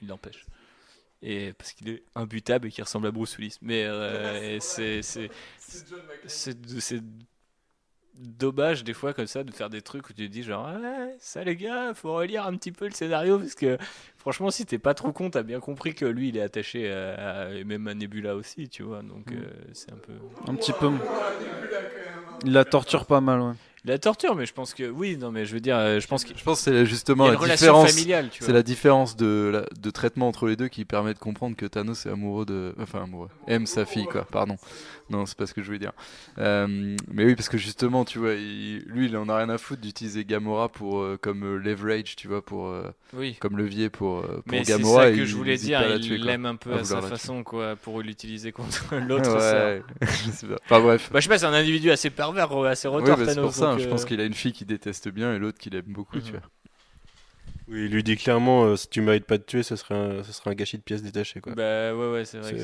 il 0.03 0.07
l'empêche. 0.07 0.45
Et 1.23 1.53
parce 1.53 1.71
qu'il 1.71 1.89
est 1.89 2.03
imbutable 2.15 2.67
et 2.67 2.71
qu'il 2.71 2.83
ressemble 2.83 3.07
à 3.07 3.11
Bruce 3.11 3.37
Willis. 3.37 3.57
Mais 3.61 3.85
euh, 3.87 4.55
et 4.55 4.59
c'est, 4.59 5.01
c'est, 5.01 5.29
c'est, 6.27 6.57
c'est 6.79 7.01
dommage 8.15 8.83
des 8.83 8.93
fois 8.93 9.13
comme 9.13 9.27
ça 9.27 9.43
de 9.43 9.51
faire 9.51 9.69
des 9.69 9.81
trucs 9.81 10.09
où 10.09 10.13
tu 10.13 10.27
te 10.27 10.31
dis 10.31 10.43
genre, 10.43 10.67
ouais, 10.67 11.15
ça 11.19 11.43
les 11.43 11.55
gars, 11.55 11.93
faut 11.93 12.13
relire 12.13 12.45
un 12.45 12.55
petit 12.55 12.71
peu 12.71 12.85
le 12.85 12.91
scénario 12.91 13.39
parce 13.39 13.55
que 13.55 13.77
franchement, 14.17 14.51
si 14.51 14.65
t'es 14.65 14.77
pas 14.77 14.93
trop 14.93 15.11
con, 15.11 15.29
t'as 15.29 15.43
bien 15.43 15.59
compris 15.59 15.93
que 15.95 16.05
lui, 16.05 16.29
il 16.29 16.37
est 16.37 16.41
attaché 16.41 16.91
à, 16.91 17.41
à- 17.45 17.49
et 17.51 17.63
même 17.63 17.87
à 17.87 17.93
Nebula 17.93 18.35
aussi, 18.35 18.69
tu 18.69 18.83
vois. 18.83 19.01
Donc 19.01 19.31
Mm. 19.31 19.35
euh, 19.35 19.49
c'est 19.73 19.91
un 19.91 19.97
peu. 19.97 20.13
Un 20.47 20.55
petit 20.55 20.73
peu. 20.73 20.91
Il 22.45 22.51
la 22.53 22.65
torture 22.65 23.05
pas 23.05 23.21
mal, 23.21 23.41
ouais. 23.41 23.53
La 23.85 23.97
torture, 23.97 24.33
mais 24.35 24.45
je 24.45 24.53
pense 24.53 24.73
que 24.73 24.89
oui, 24.89 25.17
non, 25.17 25.29
mais 25.31 25.45
je 25.45 25.53
veux 25.53 25.59
dire, 25.59 25.75
euh, 25.75 25.99
je 25.99 26.07
pense 26.07 26.23
qu'il 26.23 26.37
Je 26.37 26.43
pense 26.43 26.59
que 26.59 26.71
c'est 26.71 26.85
justement 26.85 27.27
la 27.27 27.35
différence. 27.35 27.91
familiale, 27.91 28.29
tu 28.31 28.41
C'est 28.43 28.53
la 28.53 28.63
différence 28.63 29.17
de, 29.17 29.49
la- 29.51 29.65
de 29.77 29.89
traitement 29.89 30.29
entre 30.29 30.47
les 30.47 30.55
deux 30.55 30.69
qui 30.69 30.85
permet 30.85 31.13
de 31.13 31.19
comprendre 31.19 31.57
que 31.57 31.65
Thanos 31.65 32.05
est 32.05 32.09
amoureux 32.09 32.45
de. 32.45 32.73
Enfin, 32.81 33.03
amoureux. 33.03 33.27
Aime 33.45 33.65
sa 33.65 33.85
fille, 33.85 34.05
quoi, 34.07 34.23
pardon. 34.23 34.55
Non, 35.09 35.25
c'est 35.25 35.37
pas 35.37 35.45
ce 35.47 35.53
que 35.53 35.61
je 35.61 35.65
voulais 35.67 35.79
dire. 35.79 35.91
Euh, 36.39 36.95
mais 37.11 37.25
oui, 37.25 37.35
parce 37.35 37.49
que 37.49 37.57
justement, 37.57 38.05
tu 38.05 38.19
vois, 38.19 38.35
il- 38.35 38.83
lui, 38.87 39.07
il 39.07 39.17
en 39.17 39.27
a 39.27 39.35
rien 39.37 39.49
à 39.49 39.57
foutre 39.57 39.81
d'utiliser 39.81 40.23
Gamora 40.23 40.69
pour, 40.69 40.99
euh, 41.01 41.17
comme 41.21 41.57
leverage, 41.57 42.15
tu 42.15 42.29
vois, 42.29 42.41
pour, 42.41 42.67
euh, 42.67 42.83
Oui. 43.13 43.35
comme 43.41 43.57
levier 43.57 43.89
pour, 43.89 44.21
pour 44.21 44.29
Mais 44.47 44.63
c'est 44.63 44.71
Gamora. 44.77 45.03
ça 45.03 45.09
et 45.11 45.17
que 45.17 45.25
je 45.25 45.35
voulais 45.35 45.57
dire, 45.57 45.81
il 45.97 46.23
l'aime 46.23 46.45
un 46.45 46.55
peu 46.55 46.73
À 46.73 46.77
à 46.77 46.83
sa 46.85 47.01
façon, 47.01 47.43
quoi, 47.43 47.75
pour 47.75 48.01
l'utiliser 48.01 48.53
contre 48.53 48.95
l'autre. 49.07 49.29
Ouais, 49.37 49.83
je 50.25 50.31
sais 50.31 50.47
pas. 50.47 50.55
Enfin 50.65 50.79
bref. 50.81 51.09
Bah, 51.11 51.19
je 51.19 51.23
sais 51.25 51.29
pas, 51.29 51.37
c'est 51.37 51.45
un 51.45 51.53
individu 51.53 51.91
assez 51.91 52.09
pervers, 52.09 52.49
assez 52.63 52.87
Oui, 52.87 52.95
retors, 52.95 53.17
bah, 53.17 53.25
c'est 53.27 53.35
Thanos. 53.35 53.59
Je 53.77 53.87
pense 53.87 54.05
qu'il 54.05 54.19
a 54.21 54.25
une 54.25 54.33
fille 54.33 54.53
qui 54.53 54.65
déteste 54.65 55.09
bien 55.09 55.33
et 55.35 55.39
l'autre 55.39 55.57
qu'il 55.59 55.75
aime 55.75 55.85
beaucoup, 55.87 56.19
tu 56.19 56.33
Mhm. 56.33 56.39
vois. 56.39 56.49
Oui, 57.67 57.85
il 57.85 57.91
lui 57.91 58.03
dit 58.03 58.17
clairement 58.17 58.65
euh, 58.65 58.75
si 58.75 58.89
tu 58.89 59.01
mérites 59.01 59.25
pas 59.25 59.37
de 59.37 59.43
tuer, 59.43 59.63
ce 59.63 59.75
serait 59.75 59.95
un, 59.95 60.23
ce 60.23 60.31
serait 60.33 60.51
un 60.51 60.55
gâchis 60.55 60.77
de 60.77 60.83
pièces 60.83 61.01
détachées. 61.01 61.41
Quoi. 61.41 61.53
Bah 61.55 61.95
ouais, 61.95 62.11
ouais, 62.11 62.25
c'est 62.25 62.39
vrai. 62.39 62.51
que 62.53 62.57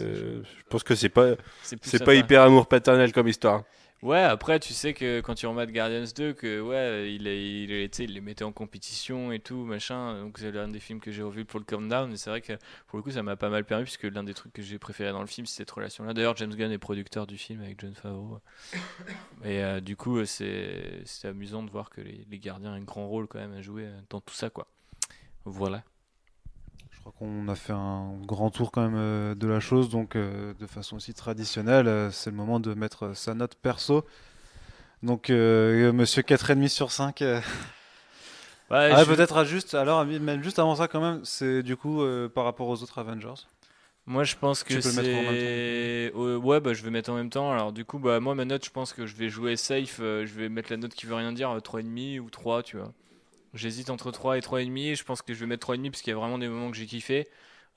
je 0.44 0.64
pense 0.70 0.84
que 0.84 0.96
c'est 0.96 1.10
pas, 1.10 1.36
c'est 1.64 2.04
pas 2.04 2.16
hyper 2.16 2.42
amour 2.42 2.68
paternel 2.68 3.12
comme 3.12 3.28
histoire. 3.28 3.64
Ouais, 4.02 4.20
après, 4.22 4.62
tu 4.62 4.74
sais 4.74 4.94
que 4.94 5.20
quand 5.20 5.36
tu 5.36 5.46
remates 5.46 5.72
Guardians 5.72 6.06
2, 6.16 6.32
que 6.32 6.62
ouais, 6.62 7.14
il, 7.14 7.28
il, 7.28 7.90
sais, 7.94 8.06
il 8.06 8.14
les 8.14 8.22
mettait 8.22 8.46
en 8.46 8.54
compétition 8.54 9.34
et 9.34 9.40
tout, 9.40 9.66
machin. 9.66 10.22
Donc, 10.22 10.38
c'est 10.40 10.52
l'un 10.52 10.70
des 10.70 10.80
films 10.80 11.02
que 11.02 11.12
j'ai 11.12 11.22
revu 11.22 11.44
pour 11.44 11.60
le 11.60 11.66
countdown. 11.66 12.10
Et 12.14 12.16
c'est 12.16 12.30
vrai 12.30 12.40
que 12.40 12.54
pour 12.88 12.96
le 12.96 13.04
coup, 13.04 13.12
ça 13.12 13.24
m'a 13.24 13.36
pas 13.36 13.50
mal 13.50 13.66
permis, 13.66 13.84
puisque 13.84 14.04
l'un 14.04 14.24
des 14.24 14.34
trucs 14.34 14.54
que 14.54 14.62
j'ai 14.62 14.80
préféré 14.80 15.12
dans 15.12 15.20
le 15.20 15.28
film, 15.28 15.46
c'est 15.46 15.58
cette 15.58 15.72
relation-là. 15.72 16.14
D'ailleurs, 16.14 16.38
James 16.38 16.56
Gunn 16.56 16.72
est 16.72 16.78
producteur 16.78 17.28
du 17.28 17.38
film 17.38 17.62
avec 17.62 17.82
John 17.82 17.94
Favreau. 17.94 18.40
Et 19.44 19.62
euh, 19.62 19.82
du 19.82 19.98
coup, 19.98 20.24
c'est 20.24 21.02
c'est 21.04 21.28
amusant 21.28 21.64
de 21.64 21.70
voir 21.70 21.90
que 21.90 22.00
les, 22.00 22.26
les 22.30 22.40
gardiens 22.40 22.72
ont 22.72 22.76
un 22.76 22.82
grand 22.82 23.08
rôle 23.10 23.28
quand 23.28 23.40
même 23.40 23.54
à 23.54 23.62
jouer 23.62 23.84
euh, 23.84 24.00
dans 24.10 24.22
tout 24.22 24.34
ça, 24.34 24.50
quoi. 24.50 24.68
Voilà. 25.50 25.84
Je 26.92 27.00
crois 27.00 27.14
qu'on 27.18 27.48
a 27.48 27.56
fait 27.56 27.74
un 27.74 28.14
grand 28.26 28.50
tour 28.52 28.72
quand 28.72 28.82
même 28.82 28.96
euh, 28.98 29.36
de 29.36 29.48
la 29.48 29.60
chose, 29.60 29.90
donc 29.90 30.16
euh, 30.16 30.54
de 30.60 30.68
façon 30.68 30.98
aussi 30.98 31.14
traditionnelle, 31.14 31.88
euh, 31.88 32.12
c'est 32.12 32.30
le 32.30 32.36
moment 32.36 32.60
de 32.60 32.74
mettre 32.74 33.14
sa 33.16 33.34
note 33.34 33.56
perso. 33.56 34.06
Donc, 35.04 35.30
euh, 35.30 35.94
monsieur 35.94 36.22
4,5 36.24 36.70
sur 36.70 36.92
5. 36.92 37.22
euh, 37.22 37.42
Ouais, 38.72 38.94
Ah, 38.94 39.04
je- 39.04 39.06
peut-être 39.06 39.36
à 39.38 39.44
juste, 39.46 39.74
alors, 39.74 40.06
même 40.06 40.44
juste 40.44 40.60
avant 40.60 40.76
ça, 40.76 40.88
quand 40.88 41.02
même, 41.02 41.26
c'est 41.26 41.64
du 41.64 41.76
coup 41.76 42.02
euh, 42.04 42.30
par 42.30 42.44
rapport 42.46 42.68
aux 42.68 42.84
autres 42.84 43.00
Avengers. 43.00 43.34
Moi, 44.08 44.24
je 44.26 44.36
pense 44.38 44.64
que 44.64 44.82
c'est. 44.82 46.12
Euh, 46.16 46.38
ouais, 46.38 46.60
bah, 46.62 46.74
je 46.74 46.84
vais 46.84 46.92
mettre 46.92 47.12
en 47.12 47.16
même 47.16 47.30
temps. 47.32 47.52
Alors, 47.52 47.74
du 47.74 47.86
coup, 47.86 48.00
bah, 48.00 48.20
moi, 48.20 48.36
ma 48.36 48.46
note, 48.46 48.66
je 48.66 48.72
pense 48.72 48.94
que 48.94 49.06
je 49.08 49.16
vais 49.16 49.30
jouer 49.30 49.56
safe. 49.58 50.00
euh, 50.02 50.26
je 50.26 50.34
vais 50.36 50.50
mettre 50.50 50.72
la 50.72 50.78
note 50.78 50.94
qui 50.96 51.06
veut 51.08 51.16
rien 51.16 51.34
dire, 51.34 51.52
euh, 51.52 51.60
3,5 51.62 52.20
ou 52.22 52.30
3, 52.30 52.64
tu 52.64 52.78
vois. 52.78 52.94
J'hésite 53.54 53.90
entre 53.90 54.12
3 54.12 54.38
et 54.38 54.42
3,5. 54.42 54.96
Je 54.96 55.04
pense 55.04 55.22
que 55.22 55.34
je 55.34 55.40
vais 55.40 55.46
mettre 55.46 55.72
3,5 55.74 55.92
parce 55.92 56.02
qu'il 56.02 56.12
y 56.12 56.16
a 56.16 56.20
vraiment 56.20 56.38
des 56.38 56.48
moments 56.48 56.72
que 56.72 56.78
j'ai 56.78 56.86
kiffé. 56.86 57.28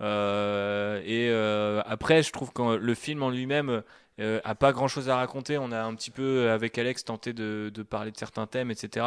Euh, 0.01 1.01
et 1.05 1.29
euh, 1.31 1.83
après, 1.87 2.23
je 2.23 2.33
trouve 2.33 2.53
que 2.53 2.77
le 2.77 2.95
film 2.95 3.23
en 3.23 3.31
lui-même 3.31 3.83
euh, 4.21 4.41
a 4.45 4.55
pas 4.55 4.73
grand 4.73 4.89
chose 4.89 5.09
à 5.09 5.17
raconter. 5.17 5.59
On 5.59 5.73
a 5.73 5.83
un 5.83 5.95
petit 5.95 6.11
peu, 6.11 6.51
avec 6.51 6.77
Alex, 6.79 7.05
tenté 7.05 7.33
de, 7.33 7.71
de 7.73 7.83
parler 7.83 8.11
de 8.11 8.17
certains 8.17 8.47
thèmes, 8.47 8.71
etc. 8.71 9.07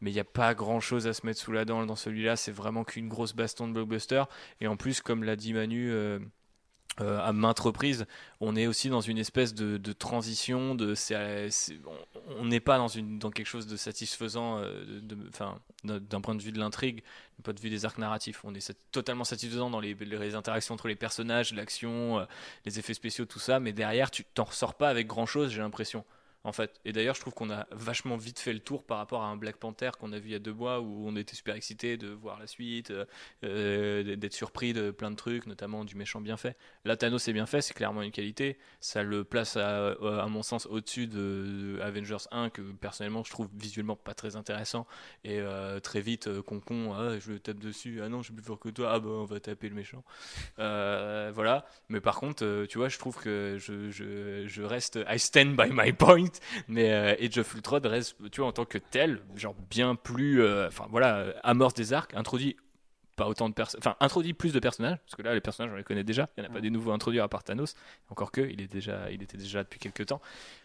Mais 0.00 0.10
il 0.10 0.14
n'y 0.14 0.20
a 0.20 0.24
pas 0.24 0.54
grand 0.54 0.80
chose 0.80 1.06
à 1.06 1.12
se 1.12 1.24
mettre 1.26 1.40
sous 1.40 1.52
la 1.52 1.64
dent 1.64 1.84
dans 1.86 1.96
celui-là. 1.96 2.36
C'est 2.36 2.52
vraiment 2.52 2.84
qu'une 2.84 3.08
grosse 3.08 3.34
baston 3.34 3.68
de 3.68 3.72
blockbuster. 3.72 4.24
Et 4.60 4.66
en 4.66 4.76
plus, 4.76 5.00
comme 5.00 5.24
l'a 5.24 5.36
dit 5.36 5.54
Manu. 5.54 5.92
Euh, 7.00 7.18
à 7.20 7.32
maintes 7.32 7.60
reprises, 7.60 8.04
on 8.40 8.54
est 8.54 8.66
aussi 8.66 8.90
dans 8.90 9.00
une 9.00 9.16
espèce 9.16 9.54
de, 9.54 9.92
transition. 9.92 10.74
De, 10.74 10.94
on- 12.38 12.44
n'est 12.44 12.60
pas 12.60 12.76
dans, 12.76 13.30
quelque 13.30 13.46
chose 13.46 13.66
de 13.66 13.76
satisfaisant, 13.76 14.58
euh, 14.58 15.00
d'un 15.84 16.20
point 16.20 16.34
de 16.34 16.42
vue 16.42 16.52
de 16.52 16.58
l'intrigue, 16.58 17.02
d'un 17.38 17.42
point 17.44 17.54
de 17.54 17.60
vue 17.60 17.70
des 17.70 17.86
arcs 17.86 17.96
narratifs. 17.96 18.44
On 18.44 18.54
est 18.54 18.74
totalement 18.90 19.24
satisfaisant 19.24 19.70
dans 19.70 19.80
les, 19.80 19.96
interactions 20.34 20.74
entre 20.74 20.88
les 20.88 20.96
personnages, 20.96 21.54
l'action, 21.54 22.18
euh, 22.20 22.24
les 22.66 22.78
effets 22.78 22.94
spéciaux, 22.94 23.24
tout 23.24 23.38
ça. 23.38 23.58
Mais 23.58 23.72
derrière, 23.72 24.10
tu 24.10 24.24
t'en 24.24 24.44
ressors 24.44 24.74
pas 24.74 24.90
avec 24.90 25.06
grand 25.06 25.26
chose, 25.26 25.50
j'ai 25.50 25.60
l'impression. 25.62 26.04
En 26.44 26.52
fait. 26.52 26.80
Et 26.84 26.92
d'ailleurs, 26.92 27.14
je 27.14 27.20
trouve 27.20 27.34
qu'on 27.34 27.50
a 27.50 27.66
vachement 27.70 28.16
vite 28.16 28.40
fait 28.40 28.52
le 28.52 28.58
tour 28.58 28.82
par 28.84 28.98
rapport 28.98 29.22
à 29.22 29.26
un 29.26 29.36
Black 29.36 29.56
Panther 29.56 29.90
qu'on 29.98 30.12
a 30.12 30.18
vu 30.18 30.30
il 30.30 30.32
y 30.32 30.34
a 30.34 30.40
deux 30.40 30.52
mois 30.52 30.80
où 30.80 31.06
on 31.06 31.14
était 31.14 31.36
super 31.36 31.54
excités 31.54 31.96
de 31.96 32.08
voir 32.08 32.40
la 32.40 32.46
suite, 32.46 32.90
euh, 32.90 33.04
euh, 33.44 34.16
d'être 34.16 34.32
surpris 34.32 34.72
de 34.72 34.90
plein 34.90 35.10
de 35.10 35.16
trucs, 35.16 35.46
notamment 35.46 35.84
du 35.84 35.94
méchant 35.94 36.20
bien 36.20 36.36
fait. 36.36 36.56
Là, 36.84 36.96
Thanos 36.96 37.28
est 37.28 37.32
bien 37.32 37.46
fait, 37.46 37.62
c'est 37.62 37.74
clairement 37.74 38.02
une 38.02 38.10
qualité. 38.10 38.58
Ça 38.80 39.04
le 39.04 39.22
place, 39.22 39.56
à, 39.56 39.96
mon 40.28 40.42
sens, 40.42 40.66
au-dessus 40.66 41.06
de, 41.06 41.78
Avengers 41.80 42.24
1, 42.32 42.50
que 42.50 42.62
personnellement 42.62 43.22
je 43.22 43.30
trouve 43.30 43.48
visuellement 43.54 43.96
pas 43.96 44.14
très 44.14 44.34
intéressant. 44.34 44.86
Et 45.22 45.38
euh, 45.38 45.78
très 45.78 46.00
vite, 46.00 46.26
euh, 46.26 46.42
con 46.42 46.60
con, 46.60 46.92
ah, 46.94 47.18
je 47.20 47.32
le 47.32 47.38
tape 47.38 47.58
dessus, 47.58 48.00
ah 48.02 48.08
non, 48.08 48.18
je 48.18 48.26
suis 48.26 48.34
plus 48.34 48.44
fort 48.44 48.58
que 48.58 48.68
toi, 48.68 48.92
ah 48.92 48.98
bah 48.98 49.10
on 49.10 49.24
va 49.24 49.38
taper 49.38 49.68
le 49.68 49.76
méchant. 49.76 50.02
Voilà. 50.56 51.66
Mais 51.88 52.00
par 52.00 52.16
contre, 52.16 52.66
tu 52.66 52.78
vois, 52.78 52.88
je 52.88 52.98
trouve 52.98 53.16
que 53.16 53.58
je, 53.60 53.90
je 53.90 54.62
reste, 54.62 54.98
I 55.08 55.18
stand 55.18 55.56
by 55.56 55.70
my 55.70 55.92
point. 55.92 56.31
Mais 56.68 56.92
euh, 56.92 57.40
of 57.40 57.54
Ultron 57.54 57.80
reste, 57.84 58.16
tu 58.30 58.40
vois, 58.40 58.48
en 58.48 58.52
tant 58.52 58.64
que 58.64 58.78
tel, 58.78 59.20
genre 59.36 59.54
bien 59.70 59.94
plus, 59.94 60.42
euh, 60.42 60.68
enfin 60.68 60.86
voilà, 60.90 61.18
euh, 61.18 61.32
amorce 61.42 61.74
des 61.74 61.92
arcs, 61.92 62.14
introduit 62.14 62.56
pas 63.22 63.28
autant 63.28 63.48
de 63.48 63.54
personnes, 63.54 63.78
enfin 63.78 63.96
introduit 64.00 64.34
plus 64.34 64.52
de 64.52 64.58
personnages, 64.58 64.98
parce 65.06 65.16
que 65.16 65.22
là 65.22 65.34
les 65.34 65.40
personnages 65.40 65.72
on 65.72 65.76
les 65.76 65.84
connaît 65.84 66.04
déjà, 66.04 66.28
il 66.36 66.42
n'y 66.42 66.46
en 66.48 66.50
a 66.50 66.54
pas 66.54 66.60
des 66.60 66.70
nouveaux 66.70 66.92
introduits 66.92 67.20
à 67.20 67.28
part 67.28 67.44
Thanos, 67.44 67.74
encore 68.10 68.32
que 68.32 68.40
il, 68.40 68.60
est 68.60 68.72
déjà, 68.72 69.10
il 69.10 69.22
était 69.22 69.36
déjà 69.36 69.58
là 69.58 69.64
depuis 69.64 69.78
quelques 69.78 70.06
temps. 70.06 70.20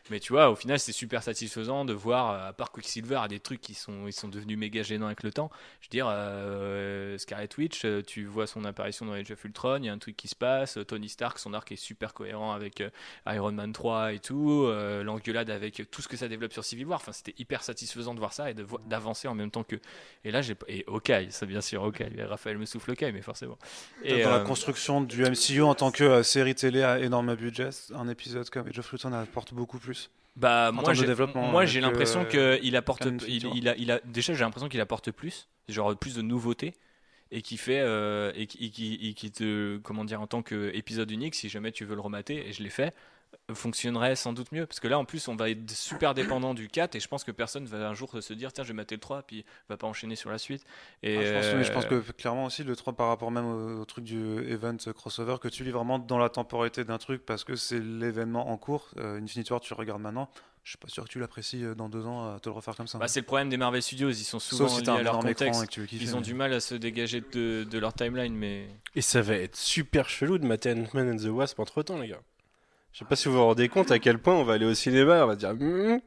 Mais 0.09 0.19
tu 0.19 0.31
vois, 0.31 0.49
au 0.49 0.55
final 0.55 0.79
c'est 0.79 0.93
super 0.93 1.21
satisfaisant 1.21 1.85
de 1.85 1.93
voir, 1.93 2.31
euh, 2.31 2.49
à 2.49 2.53
part 2.53 2.71
Quicksilver, 2.71 3.17
à 3.17 3.27
des 3.27 3.39
trucs 3.39 3.61
qui 3.61 3.73
sont, 3.73 4.07
ils 4.07 4.13
sont 4.13 4.29
devenus 4.29 4.57
méga 4.57 4.81
gênants 4.81 5.07
avec 5.07 5.23
le 5.23 5.31
temps. 5.31 5.51
Je 5.81 5.87
veux 5.87 5.91
dire, 5.91 6.07
euh, 6.09 7.17
Scarlet 7.17 7.49
Witch, 7.57 7.83
euh, 7.83 8.01
tu 8.01 8.25
vois 8.25 8.47
son 8.47 8.63
apparition 8.63 9.05
dans 9.05 9.13
Age 9.13 9.31
of 9.31 9.43
Ultron, 9.43 9.79
il 9.79 9.85
y 9.85 9.89
a 9.89 9.93
un 9.93 9.97
truc 9.97 10.15
qui 10.15 10.29
se 10.29 10.35
passe, 10.35 10.79
Tony 10.87 11.09
Stark, 11.09 11.39
son 11.39 11.53
arc 11.53 11.71
est 11.71 11.75
super 11.75 12.13
cohérent 12.13 12.53
avec 12.53 12.79
euh, 12.79 12.89
Iron 13.27 13.51
Man 13.51 13.73
3 13.73 14.13
et 14.13 14.19
tout, 14.19 14.63
euh, 14.63 15.03
l'engueulade 15.03 15.49
avec 15.49 15.83
tout 15.91 16.01
ce 16.01 16.07
que 16.07 16.15
ça 16.15 16.29
développe 16.29 16.53
sur 16.53 16.63
Civil 16.63 16.85
War, 16.85 16.99
enfin 17.01 17.11
c'était 17.11 17.35
hyper 17.37 17.63
satisfaisant 17.63 18.13
de 18.13 18.19
voir 18.19 18.31
ça 18.31 18.49
et 18.49 18.55
d'avancer 18.87 19.27
en 19.27 19.35
même 19.35 19.51
temps 19.51 19.63
que... 19.63 19.75
Et 20.23 20.31
là 20.31 20.41
j'ai... 20.41 20.55
Et 20.67 20.85
Hawkeye, 20.87 21.31
ça 21.31 21.45
bien 21.45 21.61
sûr, 21.61 21.83
Hawkeye, 21.83 22.23
Raphaël 22.23 22.46
me 22.55 22.65
souffle 22.65 22.91
Hawkeye, 22.91 23.11
mais 23.11 23.21
forcément. 23.21 23.57
Et, 24.03 24.23
Dans 24.23 24.29
euh, 24.29 24.37
la 24.39 24.43
construction 24.43 25.01
du 25.01 25.23
MCU 25.23 25.61
en 25.61 25.75
tant 25.75 25.91
que 25.91 26.03
euh, 26.03 26.23
série 26.23 26.55
télé 26.55 26.83
à 26.83 26.99
énorme 26.99 27.35
budget, 27.35 27.69
un 27.93 28.07
épisode 28.07 28.49
comme 28.49 28.67
Age 28.67 28.79
of 28.79 28.93
apporte 29.13 29.53
beaucoup 29.53 29.79
plus. 29.79 30.09
Bah, 30.37 30.69
En 30.69 30.73
moi, 30.73 30.93
j'ai, 30.93 31.07
moi, 31.07 31.61
avec, 31.61 31.67
j'ai 31.67 31.81
l'impression 31.81 32.27
euh, 32.35 32.57
qu'il 32.59 32.75
apporte, 32.75 33.07
il, 33.27 33.67
a, 33.67 33.75
il 33.75 33.91
a, 33.91 33.99
déjà, 34.05 34.33
j'ai 34.33 34.43
l'impression 34.43 34.69
qu'il 34.69 34.79
apporte 34.81 35.11
plus, 35.11 35.47
genre 35.67 35.97
plus 35.97 36.13
de 36.13 36.21
nouveautés, 36.21 36.75
et 37.31 37.41
qui 37.41 37.57
fait, 37.57 37.79
euh, 37.79 38.31
et 38.35 38.45
qui, 38.45 38.65
et 38.65 38.69
qui, 38.69 39.09
et 39.09 39.13
qui 39.13 39.31
te, 39.31 39.77
comment 39.79 40.05
dire, 40.05 40.21
en 40.21 40.27
tant 40.27 40.43
qu'épisode 40.43 41.09
unique, 41.09 41.33
si 41.33 41.49
jamais 41.49 41.71
tu 41.71 41.85
veux 41.85 41.95
le 41.95 42.01
remater, 42.01 42.47
et 42.47 42.53
je 42.53 42.61
l'ai 42.61 42.69
fait, 42.69 42.93
fonctionnerait 43.53 44.15
sans 44.15 44.33
doute 44.33 44.51
mieux. 44.51 44.65
Parce 44.65 44.79
que 44.79 44.87
là, 44.87 44.99
en 44.99 45.05
plus, 45.05 45.27
on 45.27 45.35
va 45.35 45.49
être 45.49 45.69
super 45.71 46.13
dépendant 46.13 46.53
du 46.53 46.67
4 46.67 46.95
et 46.95 46.99
je 46.99 47.07
pense 47.07 47.23
que 47.23 47.31
personne 47.31 47.65
va 47.65 47.87
un 47.87 47.93
jour 47.93 48.11
se 48.21 48.33
dire 48.33 48.51
tiens, 48.51 48.63
je 48.63 48.69
vais 48.69 48.73
mater 48.73 48.95
le 48.95 49.01
3 49.01 49.23
puis 49.23 49.45
va 49.69 49.77
pas 49.77 49.87
enchaîner 49.87 50.15
sur 50.15 50.29
la 50.29 50.37
suite. 50.37 50.63
Et 51.03 51.17
Ah, 51.17 51.21
je, 51.23 51.33
pense, 51.33 51.45
euh, 51.45 51.57
oui, 51.57 51.63
je 51.63 51.71
pense 51.71 51.85
que 51.85 52.11
clairement 52.11 52.45
aussi 52.45 52.63
le 52.63 52.75
3 52.75 52.93
par 52.93 53.07
rapport 53.07 53.31
même 53.31 53.45
au, 53.45 53.81
au 53.81 53.85
truc 53.85 54.03
du 54.03 54.39
event 54.51 54.75
crossover 54.95 55.37
que 55.41 55.47
tu 55.47 55.63
lis 55.63 55.71
vraiment 55.71 55.99
dans 55.99 56.17
la 56.17 56.29
temporalité 56.29 56.83
d'un 56.83 56.97
truc 56.97 57.25
parce 57.25 57.43
que 57.43 57.55
c'est 57.55 57.79
l'événement 57.79 58.49
en 58.49 58.57
cours. 58.57 58.89
Euh, 58.97 59.19
Infinity 59.21 59.51
War 59.51 59.61
tu 59.61 59.73
regardes 59.73 60.01
maintenant. 60.01 60.29
Je 60.63 60.71
suis 60.71 60.77
pas 60.77 60.89
sûr 60.89 61.05
que 61.05 61.09
tu 61.09 61.17
l'apprécies 61.19 61.63
euh, 61.63 61.75
dans 61.75 61.87
deux 61.87 62.05
ans 62.05 62.35
à 62.35 62.41
te 62.41 62.49
le 62.49 62.53
refaire 62.55 62.75
comme 62.75 62.87
ça. 62.87 62.97
bah, 62.97 63.07
c'est 63.07 63.21
le 63.21 63.25
problème 63.25 63.47
des 63.47 63.55
Marvel 63.55 63.81
Studios. 63.81 64.09
Ils 64.09 64.15
sont 64.25 64.39
souvent 64.39 64.67
si 64.67 64.81
liés 64.81 64.89
à 64.89 65.01
leur 65.01 65.19
contexte. 65.19 65.63
et 65.63 65.65
que 65.67 65.71
tu 65.71 65.79
veux 65.79 65.85
kiffer. 65.85 66.03
Ils 66.03 66.13
ont 66.13 66.17
mais- 66.19 66.23
du 66.25 66.33
mal 66.33 66.51
à 66.51 66.59
se 66.59 66.75
dégager 66.75 67.21
de, 67.21 67.63
de 67.63 67.79
leur 67.79 67.93
timeline, 67.93 68.35
mais 68.35 68.67
Et 68.93 69.01
ça 69.01 69.21
va 69.21 69.35
être 69.35 69.55
super 69.55 70.09
chelou 70.09 70.37
de 70.37 70.45
mater 70.45 70.73
Ant-Man 70.73 71.11
and 71.13 71.17
the 71.23 71.29
Wasp 71.29 71.57
entre 71.61 71.83
temps, 71.83 71.97
les 71.97 72.09
gars. 72.09 72.19
Je 72.97 73.03
sais 73.03 73.09
pas 73.09 73.15
si 73.15 73.27
vous 73.27 73.35
vous 73.35 73.43
rendez 73.43 73.69
compte 73.69 73.91
à 73.91 73.99
quel 73.99 74.17
point 74.17 74.33
on 74.33 74.43
va 74.43 74.53
aller 74.53 74.65
au 74.65 74.73
cinéma, 74.73 75.23
on 75.23 75.27
va 75.27 75.35
dire. 75.35 75.53
Hmm, 75.53 75.99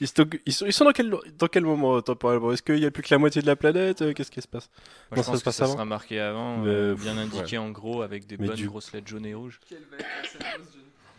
ils, 0.00 0.06
sont, 0.06 0.24
ils 0.46 0.52
sont- 0.52 0.64
ils 0.66 0.72
sont 0.72 0.84
dans 0.84 0.92
quel, 0.92 1.10
dans 1.36 1.48
quel 1.48 1.64
moment 1.64 2.00
temporellement? 2.02 2.52
Est-ce 2.52 2.62
qu'il 2.62 2.78
y 2.78 2.86
a 2.86 2.92
plus 2.92 3.02
que 3.02 3.12
la 3.12 3.18
moitié 3.18 3.42
de 3.42 3.48
la 3.48 3.56
planète? 3.56 4.02
Euh, 4.02 4.12
Qu'est-ce 4.12 4.30
qui 4.30 4.40
se 4.40 4.46
passe? 4.46 4.70
Moi, 5.10 5.16
Non, 5.16 5.16
je 5.16 5.22
ça 5.22 5.30
pense 5.32 5.38
se 5.38 5.42
que 5.42 5.44
passe 5.46 5.56
ça 5.56 5.64
avant 5.64 5.72
sera 5.72 5.84
marqué 5.84 6.20
avant, 6.20 6.58
Mais, 6.58 6.68
euh, 6.70 6.94
pff, 6.94 7.02
bien 7.02 7.18
indiqué 7.18 7.58
en 7.58 7.70
gros 7.72 8.02
avec 8.02 8.28
des 8.28 8.36
Mais 8.38 8.46
bonnes 8.46 8.54
du- 8.54 8.68
grosses 8.68 8.92
lettres 8.92 9.08
jaunes 9.08 9.26
et 9.26 9.34
rouges. 9.34 9.58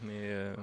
Mais, 0.01 0.13
euh, 0.13 0.55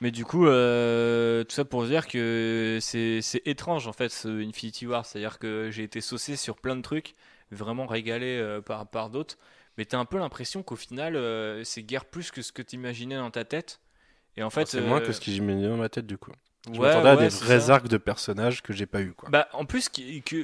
mais 0.00 0.10
du 0.10 0.24
coup, 0.24 0.46
euh, 0.48 1.44
tout 1.44 1.54
ça 1.54 1.64
pour 1.64 1.84
dire 1.84 2.08
que 2.08 2.78
c'est 2.80 3.20
c'est 3.22 3.42
étrange 3.46 3.86
en 3.86 3.92
fait 3.92 4.08
ce 4.08 4.26
Infinity 4.44 4.88
War. 4.88 5.06
C'est-à-dire 5.06 5.38
que 5.38 5.68
j'ai 5.70 5.84
été 5.84 6.00
saucé 6.00 6.34
sur 6.34 6.56
plein 6.56 6.74
de 6.74 6.82
trucs, 6.82 7.14
vraiment 7.52 7.86
régalé 7.86 8.38
euh, 8.40 8.60
par, 8.60 8.88
par 8.88 9.08
d'autres. 9.10 9.38
Mais 9.80 9.86
t'as 9.86 9.96
un 9.98 10.04
peu 10.04 10.18
l'impression 10.18 10.62
qu'au 10.62 10.76
final, 10.76 11.16
euh, 11.16 11.64
c'est 11.64 11.82
guère 11.82 12.04
plus 12.04 12.30
que 12.30 12.42
ce 12.42 12.52
que 12.52 12.60
t'imaginais 12.60 13.16
dans 13.16 13.30
ta 13.30 13.46
tête. 13.46 13.80
Et 14.36 14.42
en 14.42 14.50
fait, 14.50 14.68
C'est 14.68 14.82
moins 14.82 15.00
euh, 15.00 15.06
que 15.06 15.10
ce 15.12 15.20
que 15.22 15.30
j'imaginais 15.30 15.68
dans 15.68 15.78
ma 15.78 15.88
tête, 15.88 16.06
du 16.06 16.18
coup. 16.18 16.32
Je 16.66 16.78
ouais, 16.78 16.88
m'attendais 16.88 17.08
à 17.08 17.16
ouais, 17.16 17.22
des 17.22 17.28
vrais 17.34 17.60
ça. 17.60 17.76
arcs 17.76 17.88
de 17.88 17.96
personnages 17.96 18.60
que 18.60 18.74
j'ai 18.74 18.84
pas 18.84 19.00
eu, 19.00 19.14
quoi. 19.14 19.30
Bah, 19.30 19.48
en 19.54 19.64
plus, 19.64 19.88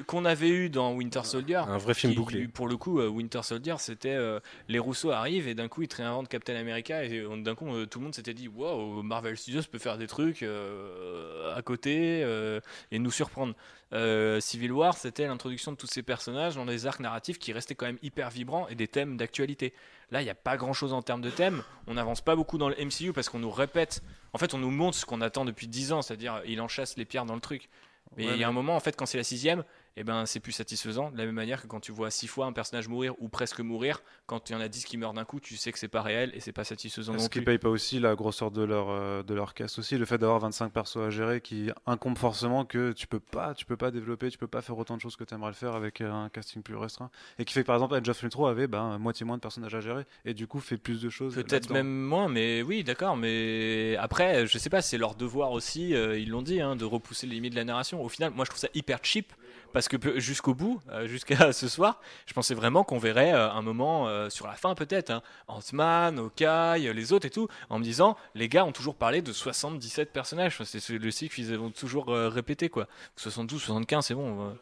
qu'on 0.07 0.25
avait 0.25 0.49
eu 0.49 0.71
dans 0.71 0.95
Winter 0.95 1.21
Soldier. 1.25 1.57
Un 1.69 1.77
vrai 1.77 1.93
film 1.93 2.15
qui- 2.15 2.19
bouclé. 2.19 2.49
Pour 2.49 2.67
le 2.67 2.79
coup, 2.79 2.99
euh, 2.99 3.09
Winter 3.09 3.43
Soldier, 3.43 3.75
c'était 3.79 4.15
euh, 4.15 4.41
les 4.69 4.79
Rousseau 4.79 5.11
arrivent 5.11 5.49
et 5.49 5.55
d'un 5.55 5.69
coup 5.69 5.83
ils 5.83 5.89
te 5.89 5.97
réinventent 5.97 6.29
Captain 6.31 6.57
America 6.57 7.05
et 7.05 7.19
euh, 7.19 7.37
d'un 7.43 7.55
coup 7.55 7.69
euh, 7.71 7.85
tout 7.85 7.99
le 7.99 8.05
monde 8.05 8.15
s'était 8.15 8.33
dit 8.33 8.49
waouh, 8.49 9.03
Marvel 9.03 9.37
Studios 9.37 9.65
peut 9.71 9.79
faire 9.79 9.99
des 9.99 10.07
trucs 10.07 10.43
euh, 10.43 11.55
à 11.55 11.61
côté 11.61 12.23
euh, 12.25 12.61
et 12.91 12.99
nous 12.99 13.11
surprendre. 13.11 13.55
Euh, 13.93 14.41
Civil 14.41 14.73
War, 14.73 14.97
c'était 14.97 15.27
l'introduction 15.27 15.71
de 15.73 15.77
tous 15.77 15.87
ces 15.87 16.03
personnages 16.03 16.57
dans 16.57 16.67
des 16.67 16.87
arcs 16.87 17.01
narratifs 17.01 17.39
qui 17.39 17.53
restaient 17.53 17.77
quand 17.77 17.87
même 17.87 17.99
hyper 18.03 18.31
vibrants 18.31 18.67
et 18.69 18.75
des 18.75 18.89
thèmes 18.89 19.17
d'actualité. 19.17 19.73
Là, 20.11 20.21
il 20.23 20.25
n'y 20.25 20.31
a 20.31 20.35
pas 20.35 20.57
grand 20.57 20.73
chose 20.73 20.93
en 20.93 21.03
termes 21.03 21.21
de 21.21 21.31
thèmes. 21.31 21.63
On 21.87 21.95
n'avance 21.95 22.21
pas 22.21 22.35
beaucoup 22.35 22.59
dans 22.59 22.69
le 22.69 22.75
MCU 22.77 23.13
parce 23.13 23.29
qu'on 23.29 23.39
nous 23.39 23.51
répète, 23.51 24.03
en 24.33 24.39
fait, 24.39 24.55
on 24.55 24.59
nous 24.59 24.71
montre 24.71 24.97
ce 24.97 25.07
qu'on 25.07 25.21
attend 25.21 25.45
depuis 25.45 25.69
10 25.69 25.93
ans, 25.93 26.03
c'est-à-dire 26.03 26.43
il 26.47 26.61
enchasse 26.61 26.97
les 26.97 27.05
pierres 27.05 27.27
dans 27.27 27.35
le 27.35 27.41
truc. 27.41 27.69
Mais 28.17 28.25
il 28.25 28.31
Ouais, 28.31 28.39
y 28.39 28.45
a 28.45 28.49
un 28.49 28.53
moment, 28.53 28.77
en 28.77 28.81
fait, 28.81 28.97
quand 28.97 29.07
c'est 29.07 29.19
la 29.19 29.25
sixième, 29.25 29.65
eh 29.97 30.05
ben, 30.05 30.27
c'est 30.27 30.40
plus 30.40 30.52
satisfaisant. 30.52 31.10
De 31.10 31.16
la 31.16 31.24
même 31.24 31.35
manière 31.35 31.62
que 31.62 31.66
quand 31.66 31.81
tu 31.81 31.90
vois 31.90 32.10
six 32.10 32.27
fois 32.27 32.47
un 32.47 32.52
personnage 32.52 32.89
mourir 32.89 33.14
ou 33.18 33.28
presque 33.28 33.60
mourir, 33.60 34.02
quand 34.27 34.51
il 34.51 34.52
y 34.52 34.56
en 34.56 34.60
a 34.60 34.68
10 34.68 34.85
qui 34.85 34.98
meurent 34.98 35.14
d'un 35.14 35.24
coup, 35.24 35.40
tu 35.40 35.56
sais 35.56 35.73
que 35.73 35.78
c'est 35.78 35.89
pas 35.89 36.02
réel 36.02 36.31
et 36.35 36.40
c'est 36.40 36.52
pas 36.52 36.64
satisfaisant 36.64 37.14
Est-ce 37.14 37.31
qu'ils 37.31 37.44
payent 37.44 37.59
pas 37.59 37.70
aussi 37.70 37.98
la 37.98 38.14
grosseur 38.14 38.51
de 38.51 38.62
leur, 38.62 38.90
euh, 38.90 39.23
de 39.23 39.32
leur 39.32 39.55
cast 39.55 39.78
aussi 39.78 39.97
Le 39.97 40.05
fait 40.05 40.18
d'avoir 40.18 40.40
25 40.40 40.70
persos 40.70 40.98
à 40.98 41.10
gérer 41.10 41.40
qui 41.40 41.70
incombe 41.86 42.18
forcément 42.18 42.64
que 42.64 42.93
tu 42.93 43.06
peux 43.06 43.20
pas, 43.20 43.55
tu 43.55 43.64
peux 43.64 43.77
pas 43.77 43.90
développer, 43.90 44.31
tu 44.31 44.36
peux 44.39 44.47
pas 44.47 44.60
faire 44.60 44.77
autant 44.77 44.97
de 44.97 45.01
choses 45.01 45.16
que 45.16 45.24
tu 45.24 45.35
aimerais 45.35 45.51
le 45.51 45.55
faire 45.55 45.74
avec 45.74 46.01
euh, 46.01 46.12
un 46.12 46.28
casting 46.28 46.62
plus 46.62 46.77
restreint. 46.77 47.10
Et 47.39 47.44
qui 47.47 47.55
fait 47.55 47.62
que 47.62 47.66
par 47.66 47.77
exemple, 47.77 47.94
Age 47.94 48.09
of 48.09 48.23
Ultron 48.23 48.47
avait 48.47 48.66
ben, 48.66 48.98
moitié 48.98 49.24
moins 49.24 49.36
de 49.36 49.43
personnages 49.43 49.74
à 49.74 49.81
gérer 49.81 50.05
et 50.24 50.35
du 50.35 50.47
coup 50.47 50.60
fait 50.60 50.77
plus 50.77 51.01
de 51.01 51.09
choses. 51.09 51.35
Peut-être 51.35 51.70
même 51.70 51.89
moins, 51.89 52.28
mais 52.28 52.62
oui, 52.62 52.85
d'accord. 52.85 53.16
Mais 53.16 53.97
après, 53.97 54.47
je 54.47 54.59
sais 54.59 54.70
pas, 54.70 54.82
c'est 54.82 54.98
leur 54.98 55.14
devoir 55.14 55.52
aussi, 55.52 55.94
euh, 55.94 56.18
ils 56.18 56.28
l'ont 56.28 56.43
dit, 56.43 56.60
hein, 56.60 56.77
de 56.77 56.85
repousser 56.85 57.27
les 57.27 57.36
limites 57.36 57.52
de 57.52 57.59
la 57.59 57.64
narration. 57.64 58.02
Au 58.02 58.09
final, 58.09 58.32
moi 58.35 58.44
je 58.44 58.51
trouve 58.51 58.60
ça 58.60 58.68
hyper 58.74 58.98
cheap. 59.02 59.32
Parce 59.77 59.89
que 59.89 60.19
jusqu'au 60.19 60.55
bout, 60.55 60.81
euh, 60.90 61.07
jusqu'à 61.07 61.53
ce 61.53 61.69
soir, 61.69 62.01
je 62.24 62.32
pensais 62.32 62.55
vraiment 62.55 62.82
qu'on 62.82 62.97
verrait 62.97 63.35
euh, 63.35 63.51
un 63.51 63.61
moment 63.61 64.09
euh, 64.09 64.31
sur 64.31 64.47
la 64.47 64.55
fin 64.55 64.74
peut-être, 64.74 65.11
hein, 65.11 65.20
Ant-Man, 65.48 66.19
Hawkeye, 66.19 66.94
les 66.94 67.12
autres 67.12 67.27
et 67.27 67.31
tout, 67.31 67.47
en 67.69 67.78
me 67.78 67.85
disant, 67.85 68.16
les 68.35 68.48
gars 68.48 68.65
ont 68.65 68.73
toujours 68.73 68.94
parlé 68.94 69.20
de 69.20 69.35
77 69.35 70.15
personnages. 70.15 70.57
C'est 70.65 70.89
le 70.89 71.11
cycle 71.11 71.35
qu'ils 71.35 71.55
ont 71.59 71.69
toujours 71.69 72.07
répété 72.07 72.70
quoi. 72.70 72.89
72, 73.16 73.61
75, 73.61 74.07
c'est 74.07 74.15
bon. 74.15 74.57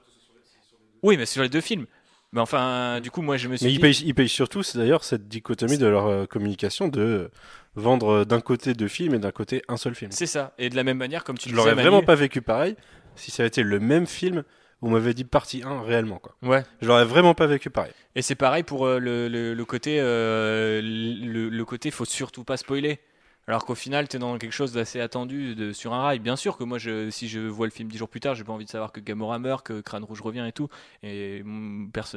Oui, 1.05 1.17
mais 1.17 1.27
sur 1.27 1.43
les 1.43 1.49
deux 1.49 1.61
films. 1.61 1.87
Mais 2.35 2.41
enfin, 2.41 3.01
du 3.01 3.13
coup, 3.13 3.23
moi 3.23 3.37
je 3.37 3.47
me 3.47 3.57
suis 3.57 3.67
Mais 3.67 3.71
dit, 3.71 3.77
ils 3.77 3.81
payent, 3.81 4.03
ils 4.05 4.15
payent 4.15 4.29
surtout, 4.29 4.65
c'est 4.65 4.77
d'ailleurs 4.77 5.05
cette 5.05 5.29
dichotomie 5.29 5.79
de 5.79 5.87
leur 5.87 6.07
euh, 6.07 6.27
communication 6.27 6.89
de 6.89 7.01
euh, 7.01 7.31
vendre 7.77 8.25
d'un 8.25 8.41
côté 8.41 8.75
deux 8.75 8.89
films 8.89 9.15
et 9.15 9.21
d'un 9.21 9.31
côté 9.31 9.63
un 9.69 9.77
seul 9.77 9.95
film. 9.95 10.11
c'est 10.11 10.27
ça. 10.27 10.53
Et 10.59 10.69
de 10.69 10.75
la 10.75 10.83
même 10.83 10.99
manière, 10.99 11.23
comme 11.23 11.39
tu 11.39 11.49
Je 11.49 11.55
l'aurais 11.55 11.75
vraiment 11.75 12.03
pas 12.03 12.17
vécu 12.17 12.43
pareil 12.43 12.75
si 13.15 13.31
ça 13.31 13.45
avait 13.45 13.49
été 13.49 13.63
le 13.63 13.79
même 13.79 14.09
film 14.09 14.43
on 14.85 14.91
m'avait 14.91 15.15
dit 15.15 15.25
partie 15.25 15.63
1 15.65 15.83
réellement. 15.83 16.19
Quoi. 16.19 16.35
Ouais. 16.43 16.63
Je 16.83 16.87
l'aurais 16.87 17.05
vraiment 17.05 17.35
pas 17.35 17.47
vécu 17.47 17.71
pareil. 17.71 17.93
Et 18.15 18.23
c'est 18.23 18.35
pareil 18.35 18.63
pour 18.63 18.87
euh, 18.87 18.99
le, 18.99 19.29
le- 19.29 19.55
le 19.55 19.65
côté, 19.65 19.99
euh, 20.01 20.81
le, 20.83 21.49
le 21.49 21.65
côté, 21.65 21.91
faut 21.91 22.05
surtout 22.05 22.45
pas 22.45 22.57
spoiler. 22.57 23.01
Alors 23.47 23.67
qu'au 23.67 23.75
final, 23.75 24.09
tu 24.09 24.17
es 24.17 24.19
dans 24.19 24.39
quelque 24.39 24.53
chose 24.53 24.73
d'assez 24.73 25.01
attendu 25.01 25.55
de, 25.55 25.73
sur 25.73 25.93
un 25.93 26.03
rail. 26.03 26.19
Bien 26.19 26.37
sûr 26.37 26.57
que 26.57 26.65
moi, 26.65 26.79
si 26.79 27.29
je 27.29 27.41
vois 27.41 27.67
le 27.67 27.73
film 27.73 27.91
dix 27.91 27.99
jours 27.99 28.09
plus 28.09 28.21
tard, 28.21 28.35
j'ai 28.35 28.45
pas 28.45 28.53
envie 28.53 28.65
de 28.65 28.71
savoir 28.71 28.91
que 28.91 29.01
Gamora 29.01 29.39
meurt, 29.39 29.67
que 29.67 29.81
Crâne 29.83 30.05
Rouge 30.05 30.23
revient 30.23 30.45
et 30.49 30.53
tout. 30.53 30.69
Et 31.03 31.45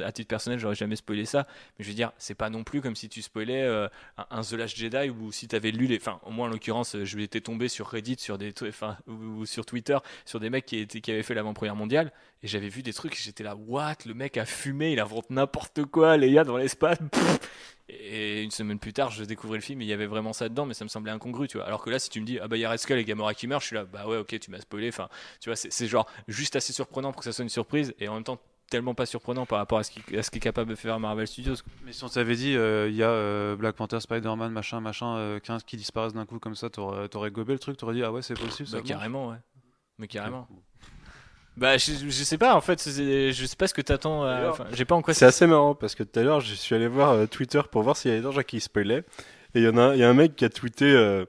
à 0.02 0.12
titre 0.12 0.28
personnel, 0.28 0.58
j'aurais 0.58 0.74
jamais 0.74 0.96
spoilé 0.96 1.26
ça. 1.26 1.46
Mais 1.78 1.84
je 1.84 1.90
veux 1.90 1.94
dire, 1.94 2.12
c'est 2.16 2.34
pas 2.34 2.48
non 2.48 2.64
plus 2.64 2.80
comme 2.80 2.96
si 2.96 3.10
tu 3.10 3.20
spoilais 3.20 3.62
euh, 3.62 3.88
un, 4.30 4.40
The 4.40 4.52
Last 4.52 4.76
Jedi 4.76 5.10
ou 5.10 5.30
si 5.30 5.48
tu 5.48 5.56
avais 5.56 5.70
lu 5.70 5.86
les. 5.86 5.96
Enfin, 5.96 6.18
au 6.22 6.30
moins 6.30 6.46
en 6.46 6.50
l'occurrence, 6.50 6.96
je 7.02 7.18
étais 7.18 7.40
tombé 7.40 7.68
sur 7.68 7.88
Reddit, 7.88 8.16
sur 8.18 8.38
des, 8.38 8.54
enfin, 8.62 8.96
ou, 9.06 9.44
sur 9.44 9.66
Twitter, 9.66 9.98
sur 10.24 10.40
des 10.40 10.48
mecs 10.48 10.64
qui, 10.64 10.86
avaient 11.08 11.22
fait 11.22 11.34
l'avant-première 11.34 11.76
mondiale. 11.76 12.12
Et 12.42 12.46
j'avais 12.46 12.68
vu 12.68 12.82
des 12.82 12.92
trucs, 12.92 13.20
j'étais 13.20 13.44
là, 13.44 13.54
what? 13.56 13.96
Le 14.06 14.14
mec 14.14 14.36
a 14.36 14.46
fumé, 14.46 14.92
il 14.92 15.00
invente 15.00 15.28
n'importe 15.30 15.84
quoi, 15.84 16.16
Léa 16.16 16.44
dans 16.44 16.56
l'espace. 16.56 16.98
pff. 17.10 17.77
Et 17.90 18.42
une 18.42 18.50
semaine 18.50 18.78
plus 18.78 18.92
tard, 18.92 19.10
je 19.10 19.24
découvrais 19.24 19.56
le 19.56 19.62
film 19.62 19.80
et 19.80 19.84
il 19.84 19.88
y 19.88 19.92
avait 19.94 20.06
vraiment 20.06 20.32
ça 20.34 20.48
dedans, 20.48 20.66
mais 20.66 20.74
ça 20.74 20.84
me 20.84 20.90
semblait 20.90 21.10
incongru, 21.10 21.48
tu 21.48 21.56
vois. 21.56 21.66
Alors 21.66 21.82
que 21.82 21.88
là, 21.88 21.98
si 21.98 22.10
tu 22.10 22.20
me 22.20 22.26
dis, 22.26 22.38
ah 22.38 22.46
bah 22.46 22.56
il 22.56 22.60
y 22.60 22.64
a 22.66 22.70
Red 22.70 22.78
Skull 22.78 22.98
et 22.98 23.04
Gamora 23.04 23.32
qui 23.32 23.46
meurent, 23.46 23.60
je 23.62 23.66
suis 23.66 23.76
là, 23.76 23.84
bah 23.84 24.06
ouais, 24.06 24.18
ok, 24.18 24.38
tu 24.38 24.50
m'as 24.50 24.60
spoilé. 24.60 24.88
Enfin, 24.88 25.08
tu 25.40 25.48
vois, 25.48 25.56
c'est 25.56 25.86
genre 25.86 26.06
juste 26.28 26.54
assez 26.56 26.72
surprenant 26.74 27.12
pour 27.12 27.20
que 27.20 27.24
ça 27.24 27.32
soit 27.32 27.44
une 27.44 27.48
surprise 27.48 27.94
et 27.98 28.08
en 28.08 28.14
même 28.14 28.24
temps 28.24 28.38
tellement 28.70 28.94
pas 28.94 29.06
surprenant 29.06 29.46
par 29.46 29.58
rapport 29.58 29.78
à 29.78 29.82
ce 29.84 29.90
qui- 29.90 30.14
à 30.18 30.22
ce 30.22 30.30
qu'est 30.30 30.40
capable 30.40 30.68
de 30.68 30.74
faire 30.74 31.00
Marvel 31.00 31.26
Studios. 31.26 31.54
Mais 31.86 31.92
si 31.94 32.04
on 32.04 32.08
t'avait 32.10 32.36
dit, 32.36 32.54
euh, 32.54 32.90
il 32.90 32.94
y 32.96 33.02
a 33.02 33.08
euh, 33.08 33.56
Black 33.56 33.74
Panther, 33.76 34.00
Spider-Man, 34.00 34.52
machin, 34.52 34.80
machin, 34.82 35.16
euh, 35.16 35.40
15 35.40 35.64
qui 35.64 35.78
disparaissent 35.78 36.12
d'un 36.12 36.26
coup 36.26 36.38
comme 36.38 36.54
ça, 36.54 36.68
t'aurais 36.68 37.30
gobé 37.30 37.54
le 37.54 37.58
truc, 37.58 37.78
t'aurais 37.78 37.94
dit, 37.94 38.02
ah 38.02 38.12
ouais, 38.12 38.20
c'est 38.20 38.34
possible. 38.38 38.68
ça 38.68 38.76
Bah, 38.76 38.82
carrément, 38.82 39.30
ouais. 39.30 39.36
Mais 39.96 40.06
carrément. 40.06 40.46
Bah, 41.58 41.76
je, 41.76 41.92
je 41.92 42.10
sais 42.10 42.38
pas, 42.38 42.54
en 42.54 42.60
fait, 42.60 42.80
je 42.88 43.44
sais 43.46 43.56
pas 43.56 43.66
ce 43.66 43.74
que 43.74 43.82
t'attends. 43.82 44.22
à- 44.22 44.34
D'ailleurs, 44.36 44.52
Enfin, 44.52 44.66
j'ai 44.72 44.84
pas 44.84 44.94
en 44.94 45.02
quoi 45.02 45.12
C'est 45.12 45.24
assez 45.26 45.46
marrant 45.46 45.74
parce 45.74 45.94
que 45.94 46.02
tout 46.04 46.18
à 46.20 46.22
l'heure, 46.22 46.40
je 46.40 46.54
suis 46.54 46.74
allé 46.74 46.86
voir 46.86 47.10
euh, 47.12 47.26
Twitter 47.26 47.60
pour 47.70 47.82
voir 47.82 47.96
s'il 47.96 48.10
y 48.10 48.14
avait 48.14 48.22
des 48.26 48.32
gens 48.32 48.42
qui 48.42 48.60
spoilaient. 48.60 49.04
Et 49.54 49.60
il 49.60 49.62
y 49.64 49.68
en 49.68 49.76
a, 49.76 49.96
y 49.96 50.04
a 50.04 50.08
un 50.08 50.14
mec 50.14 50.36
qui 50.36 50.44
a 50.44 50.50
tweeté 50.50 50.84
euh, 50.84 51.24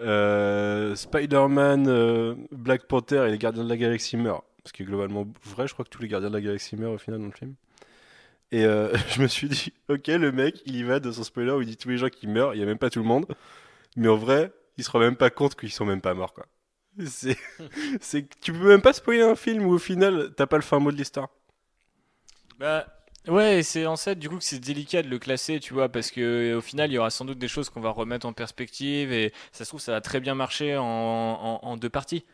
euh, 0.00 0.94
Spider-Man, 0.94 1.86
euh, 1.88 2.34
Black 2.50 2.86
Panther 2.86 3.24
et 3.28 3.30
les 3.30 3.38
Gardiens 3.38 3.64
de 3.64 3.68
la 3.68 3.76
Galaxie 3.76 4.16
meurent. 4.16 4.42
Ce 4.64 4.72
qui 4.72 4.82
est 4.82 4.86
globalement 4.86 5.26
vrai, 5.44 5.66
je 5.68 5.72
crois 5.74 5.84
que 5.84 5.90
tous 5.90 6.02
les 6.02 6.08
Gardiens 6.08 6.30
de 6.30 6.34
la 6.34 6.40
Galaxie 6.40 6.76
meurent 6.76 6.92
au 6.92 6.98
final 6.98 7.20
dans 7.20 7.26
le 7.26 7.32
film. 7.32 7.54
Et 8.50 8.64
euh, 8.64 8.92
je 9.14 9.22
me 9.22 9.28
suis 9.28 9.48
dit, 9.48 9.72
ok, 9.88 10.08
le 10.08 10.32
mec, 10.32 10.60
il 10.66 10.76
y 10.76 10.82
va 10.82 10.98
de 11.00 11.10
son 11.12 11.22
spoiler 11.24 11.52
où 11.52 11.60
il 11.62 11.66
dit 11.68 11.76
tous 11.76 11.88
les 11.88 11.98
gens 11.98 12.08
qui 12.08 12.26
meurent, 12.26 12.54
il 12.54 12.60
y 12.60 12.62
a 12.62 12.66
même 12.66 12.78
pas 12.78 12.90
tout 12.90 12.98
le 13.00 13.04
monde. 13.06 13.26
Mais 13.96 14.08
en 14.08 14.16
vrai, 14.16 14.50
il 14.78 14.84
se 14.84 14.90
rend 14.90 14.98
même 14.98 15.16
pas 15.16 15.30
compte 15.30 15.54
qu'ils 15.54 15.70
sont 15.72 15.84
même 15.84 16.00
pas 16.00 16.14
morts, 16.14 16.32
quoi. 16.34 16.46
C'est, 17.06 17.36
tu 18.40 18.52
peux 18.52 18.68
même 18.68 18.82
pas 18.82 18.92
spoiler 18.92 19.22
un 19.22 19.36
film 19.36 19.64
où 19.66 19.72
au 19.72 19.78
final, 19.78 20.32
t'as 20.36 20.46
pas 20.46 20.56
le 20.56 20.62
fin 20.62 20.78
mot 20.78 20.92
de 20.92 20.96
l'histoire. 20.96 21.28
Bah 22.58 22.86
ouais, 23.28 23.62
c'est 23.62 23.86
en 23.86 23.96
fait 23.96 24.16
du 24.16 24.28
coup 24.28 24.38
que 24.38 24.44
c'est 24.44 24.58
délicat 24.58 25.02
de 25.02 25.08
le 25.08 25.18
classer, 25.18 25.60
tu 25.60 25.74
vois, 25.74 25.88
parce 25.88 26.10
que 26.10 26.20
euh, 26.20 26.58
au 26.58 26.60
final 26.60 26.90
il 26.90 26.94
y 26.94 26.98
aura 26.98 27.10
sans 27.10 27.24
doute 27.24 27.38
des 27.38 27.48
choses 27.48 27.70
qu'on 27.70 27.80
va 27.80 27.90
remettre 27.90 28.26
en 28.26 28.32
perspective 28.32 29.12
et 29.12 29.32
ça 29.52 29.64
se 29.64 29.70
trouve 29.70 29.80
ça 29.80 29.96
a 29.96 30.00
très 30.00 30.20
bien 30.20 30.34
marché 30.34 30.76
en, 30.76 30.84
en- 30.84 31.60
en 31.62 31.76
deux 31.76 31.90
parties. 31.90 32.24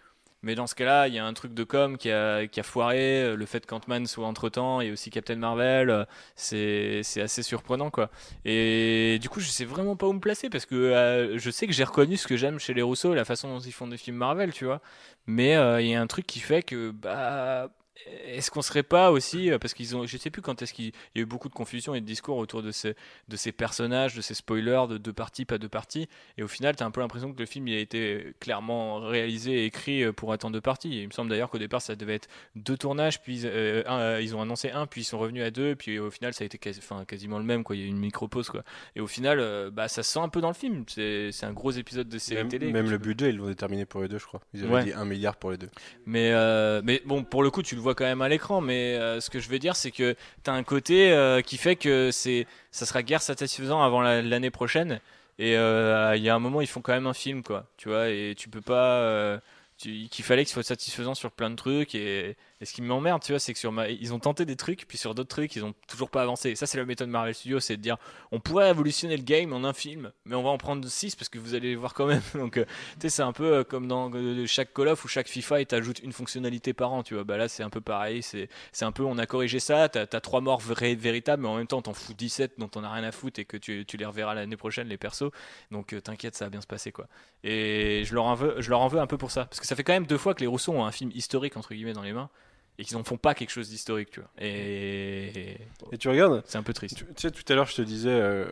Mais 0.42 0.54
dans 0.54 0.66
ce 0.68 0.74
cas-là, 0.76 1.08
il 1.08 1.14
y 1.14 1.18
a 1.18 1.26
un 1.26 1.32
truc 1.34 1.52
de 1.52 1.64
com 1.64 1.98
qui 1.98 2.10
a, 2.12 2.46
qui 2.46 2.60
a 2.60 2.62
foiré, 2.62 3.22
euh, 3.24 3.36
le 3.36 3.46
fait 3.46 3.66
qu'Ant-Man 3.66 4.06
soit 4.06 4.26
entre-temps 4.26 4.80
et 4.80 4.92
aussi 4.92 5.10
Captain 5.10 5.34
Marvel, 5.36 5.90
euh, 5.90 6.04
c'est 6.36 7.02
assez 7.20 7.42
surprenant 7.42 7.90
quoi. 7.90 8.10
Et 8.44 9.18
du 9.20 9.28
coup, 9.28 9.40
je 9.40 9.48
sais 9.48 9.64
vraiment 9.64 9.96
pas 9.96 10.06
où 10.06 10.12
me 10.12 10.20
placer 10.20 10.48
parce 10.48 10.64
que 10.66 10.76
euh, 10.76 11.38
je 11.38 11.50
sais 11.50 11.66
que 11.66 11.72
j'ai 11.72 11.84
reconnu 11.84 12.16
ce 12.16 12.28
que 12.28 12.36
j'aime 12.36 12.60
chez 12.60 12.72
les 12.72 12.82
Rousseau, 12.82 13.14
la 13.14 13.24
façon 13.24 13.48
dont 13.48 13.60
ils 13.60 13.72
font 13.72 13.88
des 13.88 13.96
films 13.96 14.16
Marvel, 14.16 14.52
tu 14.52 14.64
vois. 14.64 14.80
Mais 15.26 15.52
il 15.82 15.86
y 15.88 15.94
a 15.94 16.00
un 16.00 16.06
truc 16.06 16.26
qui 16.26 16.40
fait 16.40 16.62
que 16.62 16.90
bah 16.90 17.68
est-ce 18.06 18.50
qu'on 18.50 18.62
serait 18.62 18.82
pas 18.82 19.10
aussi, 19.10 19.50
euh, 19.50 19.58
parce 19.58 19.74
qu'ils 19.74 19.96
ont, 19.96 20.06
je 20.06 20.16
sais 20.16 20.30
plus 20.30 20.40
quand 20.42 20.62
est-ce 20.62 20.72
qu'il 20.72 20.86
y 21.14 21.18
a 21.18 21.20
eu 21.22 21.26
beaucoup 21.26 21.48
de 21.48 21.54
confusion 21.54 21.94
et 21.94 22.00
de 22.00 22.06
discours 22.06 22.36
autour 22.38 22.62
de 22.62 22.70
ces, 22.70 22.94
de 23.28 23.36
ces 23.36 23.52
personnages, 23.52 24.14
de 24.14 24.20
ces 24.20 24.34
spoilers, 24.34 24.84
de 24.88 24.98
deux 24.98 25.12
parties, 25.12 25.44
pas 25.44 25.58
deux 25.58 25.68
parties, 25.68 26.08
et 26.36 26.42
au 26.42 26.48
final, 26.48 26.76
tu 26.76 26.82
as 26.82 26.86
un 26.86 26.90
peu 26.90 27.00
l'impression 27.00 27.32
que 27.32 27.38
le 27.38 27.46
film 27.46 27.68
il 27.68 27.74
a 27.76 27.80
été 27.80 28.32
clairement 28.40 29.00
réalisé 29.00 29.62
et 29.62 29.64
écrit 29.66 30.04
euh, 30.04 30.12
pour 30.12 30.30
en 30.30 30.50
deux 30.50 30.60
parties. 30.60 30.94
Et 30.98 31.02
il 31.02 31.06
me 31.08 31.12
semble 31.12 31.28
d'ailleurs 31.30 31.50
qu'au 31.50 31.58
départ, 31.58 31.82
ça 31.82 31.96
devait 31.96 32.14
être 32.14 32.28
deux 32.54 32.76
tournages, 32.76 33.20
puis 33.20 33.40
euh, 33.44 33.82
un, 33.86 34.20
ils 34.20 34.34
ont 34.36 34.40
annoncé 34.42 34.70
un, 34.70 34.86
puis 34.86 35.00
ils 35.02 35.04
sont 35.04 35.18
revenus 35.18 35.42
à 35.42 35.50
deux, 35.50 35.74
puis 35.74 35.98
au 35.98 36.10
final, 36.10 36.32
ça 36.34 36.44
a 36.44 36.46
été 36.46 36.56
quasi, 36.58 36.78
enfin, 36.82 37.04
quasiment 37.04 37.38
le 37.38 37.44
même, 37.44 37.64
quoi. 37.64 37.76
Il 37.76 37.80
y 37.80 37.82
a 37.82 37.86
eu 37.86 37.90
une 37.90 37.98
micro-pause, 37.98 38.48
quoi. 38.48 38.62
Et 38.96 39.00
au 39.00 39.06
final, 39.06 39.38
euh, 39.40 39.70
bah, 39.70 39.88
ça 39.88 40.02
se 40.02 40.12
sent 40.12 40.20
un 40.20 40.28
peu 40.28 40.40
dans 40.40 40.48
le 40.48 40.54
film. 40.54 40.84
C'est 40.86 41.30
c'est 41.32 41.46
un 41.46 41.52
gros 41.52 41.70
épisode 41.72 42.08
de 42.08 42.18
série 42.18 42.40
Même, 42.42 42.48
télé. 42.48 42.72
même 42.72 42.90
le 42.90 42.98
budget, 42.98 43.30
ils 43.30 43.36
l'ont 43.36 43.46
déterminé 43.48 43.84
pour 43.84 44.00
les 44.02 44.08
deux, 44.08 44.18
je 44.18 44.26
crois. 44.26 44.40
Ils 44.54 44.64
avaient 44.64 44.72
Ouais. 44.74 44.84
dit 44.84 44.92
1 44.92 45.04
milliard 45.04 45.36
pour 45.36 45.50
les 45.50 45.58
deux. 45.58 45.70
Mais, 46.06 46.30
euh, 46.32 46.80
mais 46.84 47.02
bon, 47.04 47.24
pour 47.24 47.42
le 47.42 47.50
coup, 47.50 47.62
tu 47.62 47.74
le 47.74 47.80
vois 47.80 47.87
quand 47.94 48.04
même 48.04 48.22
à 48.22 48.28
l'écran. 48.28 48.60
Mais 48.60 48.94
euh, 48.96 49.20
ce 49.20 49.30
que 49.30 49.40
je 49.40 49.48
veux 49.48 49.58
dire, 49.58 49.76
c'est 49.76 49.90
que 49.90 50.14
tu 50.44 50.50
as 50.50 50.52
un 50.54 50.62
côté 50.64 51.12
euh, 51.12 51.40
qui 51.42 51.56
fait 51.58 51.76
que 51.76 52.10
c'est, 52.12 52.46
ça 52.70 52.86
sera 52.86 53.02
guère 53.02 53.22
satisfaisant 53.22 53.82
avant 53.82 54.00
la- 54.00 54.22
l'année 54.22 54.50
prochaine. 54.50 55.00
Et 55.38 55.56
euh, 55.56 56.16
il 56.16 56.22
y 56.22 56.28
a 56.28 56.34
un 56.34 56.38
moment, 56.40 56.60
ils 56.60 56.66
font 56.66 56.80
quand 56.80 56.92
même 56.92 57.06
un 57.06 57.14
film, 57.14 57.42
quoi. 57.42 57.66
Tu 57.76 57.88
vois, 57.88 58.08
et 58.08 58.34
tu 58.36 58.48
peux 58.48 58.60
pas. 58.60 59.40
qu'il 59.76 60.24
fallait 60.24 60.44
qu'il 60.44 60.52
soit 60.52 60.62
satisfaisant 60.64 61.14
sur 61.14 61.30
plein 61.30 61.50
de 61.50 61.56
trucs. 61.56 61.94
Et, 61.94 62.36
et 62.60 62.64
ce 62.64 62.72
qui 62.72 62.82
m'emmerde, 62.82 63.22
tu 63.22 63.32
vois, 63.32 63.38
c'est 63.38 63.52
que 63.52 63.58
sur 63.58 63.70
ma... 63.70 63.88
ils 63.88 64.12
ont 64.12 64.18
tenté 64.18 64.44
des 64.44 64.56
trucs, 64.56 64.86
puis 64.88 64.98
sur 64.98 65.14
d'autres 65.14 65.28
trucs, 65.28 65.54
ils 65.54 65.64
ont 65.64 65.74
toujours 65.86 66.10
pas 66.10 66.22
avancé. 66.22 66.50
Et 66.50 66.56
ça, 66.56 66.66
c'est 66.66 66.76
la 66.76 66.84
méthode 66.84 67.08
Marvel 67.08 67.34
Studios, 67.34 67.60
c'est 67.60 67.76
de 67.76 67.82
dire 67.82 67.96
on 68.32 68.40
pourrait 68.40 68.66
révolutionner 68.66 69.16
le 69.16 69.22
game 69.22 69.52
en 69.52 69.62
un 69.62 69.72
film, 69.72 70.10
mais 70.24 70.34
on 70.34 70.42
va 70.42 70.50
en 70.50 70.58
prendre 70.58 70.86
6 70.86 71.14
parce 71.14 71.28
que 71.28 71.38
vous 71.38 71.54
allez 71.54 71.70
les 71.70 71.76
voir 71.76 71.94
quand 71.94 72.06
même. 72.06 72.22
Donc, 72.34 72.56
euh, 72.56 72.64
tu 72.94 73.02
sais, 73.02 73.10
c'est 73.10 73.22
un 73.22 73.32
peu 73.32 73.58
euh, 73.58 73.64
comme 73.64 73.86
dans 73.86 74.10
euh, 74.12 74.44
chaque 74.46 74.74
Call 74.74 74.88
of 74.88 75.04
ou 75.04 75.08
chaque 75.08 75.28
FIFA, 75.28 75.60
et 75.60 75.66
t'ajoutes 75.66 76.00
une 76.00 76.12
fonctionnalité 76.12 76.72
par 76.72 76.92
an, 76.92 77.04
tu 77.04 77.14
vois. 77.14 77.24
Bah 77.24 77.36
là, 77.36 77.48
c'est 77.48 77.62
un 77.62 77.70
peu 77.70 77.80
pareil. 77.80 78.22
C'est 78.22 78.48
un 78.84 78.92
peu, 78.92 79.04
on 79.04 79.18
a 79.18 79.26
corrigé 79.26 79.60
ça, 79.60 79.88
t'as 79.88 80.06
as 80.10 80.40
morts 80.40 80.60
vrais- 80.60 80.96
véritables, 80.96 81.42
mais 81.42 81.48
en 81.48 81.56
même 81.56 81.66
temps, 81.68 81.80
t'en 81.82 81.94
fous 81.94 82.14
17 82.14 82.54
dont 82.58 82.68
t'en 82.68 82.82
as 82.82 82.90
rien 82.90 83.04
à 83.04 83.12
foutre 83.12 83.38
et 83.38 83.44
que 83.44 83.56
tu, 83.56 83.84
tu 83.86 83.96
les 83.96 84.04
reverras 84.04 84.34
l'année 84.34 84.56
prochaine, 84.56 84.88
les 84.88 84.98
persos. 84.98 85.30
Donc, 85.70 85.94
t'inquiète, 86.02 86.34
ça 86.34 86.46
va 86.46 86.50
bien 86.50 86.60
se 86.60 86.66
passer, 86.66 86.90
quoi. 86.90 87.06
Et 87.44 88.02
je 88.04 88.14
leur, 88.14 88.24
en 88.24 88.34
veux, 88.34 88.56
je 88.60 88.70
leur 88.70 88.80
en 88.80 88.88
veux 88.88 88.98
un 88.98 89.06
peu 89.06 89.16
pour 89.16 89.30
ça. 89.30 89.44
Parce 89.44 89.60
que 89.60 89.66
ça 89.66 89.76
fait 89.76 89.84
quand 89.84 89.92
même 89.92 90.06
deux 90.06 90.18
fois 90.18 90.34
que 90.34 90.40
les 90.40 90.46
Rousseau 90.46 90.72
ont 90.72 90.84
un 90.84 90.92
film 90.92 91.10
historique, 91.14 91.56
entre 91.56 91.72
guillemets, 91.74 91.92
dans 91.92 92.02
les 92.02 92.12
mains, 92.12 92.30
et 92.78 92.84
qu'ils 92.84 92.96
en 92.96 93.02
font 93.04 93.16
pas 93.16 93.34
quelque 93.34 93.50
chose 93.50 93.68
d'historique, 93.68 94.10
tu 94.10 94.20
vois. 94.20 94.30
Et 94.40 95.56
Et 95.92 95.98
tu 95.98 96.08
regardes, 96.08 96.42
c'est 96.46 96.58
un 96.58 96.62
peu 96.62 96.72
triste. 96.72 96.96
tu, 96.96 97.04
tu 97.04 97.12
sais, 97.16 97.30
tout 97.30 97.42
à 97.52 97.56
l'heure, 97.56 97.66
je 97.66 97.74
te 97.74 97.82
disais, 97.82 98.10
euh, 98.10 98.46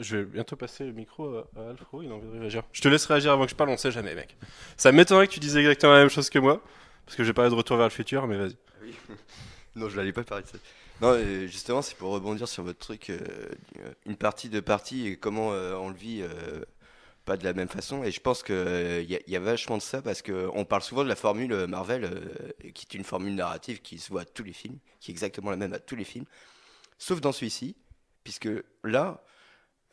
je 0.00 0.18
vais 0.18 0.24
bientôt 0.24 0.56
passer 0.56 0.84
le 0.84 0.92
micro 0.92 1.36
à, 1.36 1.48
à 1.56 1.70
Alfro, 1.70 2.02
il 2.02 2.10
a 2.10 2.14
envie 2.14 2.28
de 2.28 2.38
réagir. 2.38 2.62
Je 2.72 2.80
te 2.82 2.88
laisse 2.88 3.06
réagir 3.06 3.32
avant 3.32 3.44
que 3.44 3.50
je 3.50 3.56
parle, 3.56 3.70
on 3.70 3.76
sait 3.78 3.90
jamais, 3.90 4.14
mec. 4.14 4.36
Ça 4.76 4.92
m'étonnerait 4.92 5.26
que 5.26 5.32
tu 5.32 5.40
dises 5.40 5.56
exactement 5.56 5.92
la 5.94 6.00
même 6.00 6.10
chose 6.10 6.28
que 6.28 6.38
moi, 6.38 6.62
parce 7.06 7.16
que 7.16 7.24
j'ai 7.24 7.32
parlé 7.32 7.50
de 7.50 7.54
retour 7.54 7.76
vers 7.78 7.86
le 7.86 7.90
futur, 7.92 8.26
mais 8.26 8.36
vas-y. 8.36 8.56
Oui. 8.82 8.94
non, 9.76 9.88
je 9.88 9.96
l'allais 9.96 10.12
pas 10.12 10.22
parler 10.24 10.44
de 10.44 10.48
ça. 10.48 10.58
Non, 11.00 11.14
euh, 11.14 11.46
justement, 11.46 11.80
c'est 11.82 11.96
pour 11.96 12.10
rebondir 12.12 12.46
sur 12.46 12.62
votre 12.62 12.78
truc, 12.78 13.08
euh, 13.10 13.18
euh, 13.78 13.92
une 14.06 14.16
partie 14.16 14.48
de 14.50 14.60
partie 14.60 15.08
et 15.08 15.16
comment 15.16 15.52
euh, 15.52 15.74
on 15.74 15.88
le 15.88 15.96
vit 15.96 16.20
euh, 16.22 16.62
pas 17.24 17.36
de 17.36 17.44
la 17.44 17.52
même 17.52 17.68
façon. 17.68 18.02
Et 18.04 18.10
je 18.10 18.20
pense 18.20 18.42
qu'il 18.42 18.54
y, 19.08 19.16
a- 19.16 19.20
y 19.26 19.36
a 19.36 19.40
vachement 19.40 19.76
de 19.78 19.82
ça 19.82 20.02
parce 20.02 20.22
qu'on 20.22 20.64
parle 20.64 20.82
souvent 20.82 21.04
de 21.04 21.08
la 21.08 21.16
formule 21.16 21.52
euh, 21.52 21.66
Marvel, 21.66 22.04
euh, 22.04 22.70
qui 22.72 22.86
est 22.90 22.94
une 22.96 23.04
formule 23.04 23.34
narrative 23.34 23.80
qui 23.80 23.98
se 23.98 24.08
voit 24.10 24.22
à 24.22 24.24
tous 24.24 24.42
les 24.44 24.52
films, 24.52 24.78
qui 25.00 25.10
est 25.10 25.14
exactement 25.14 25.50
la 25.50 25.56
même 25.56 25.72
à 25.72 25.78
tous 25.78 25.96
les 25.96 26.04
films, 26.04 26.24
sauf 26.98 27.20
dans 27.20 27.32
celui-ci, 27.32 27.76
puisque 28.24 28.48
là, 28.84 29.24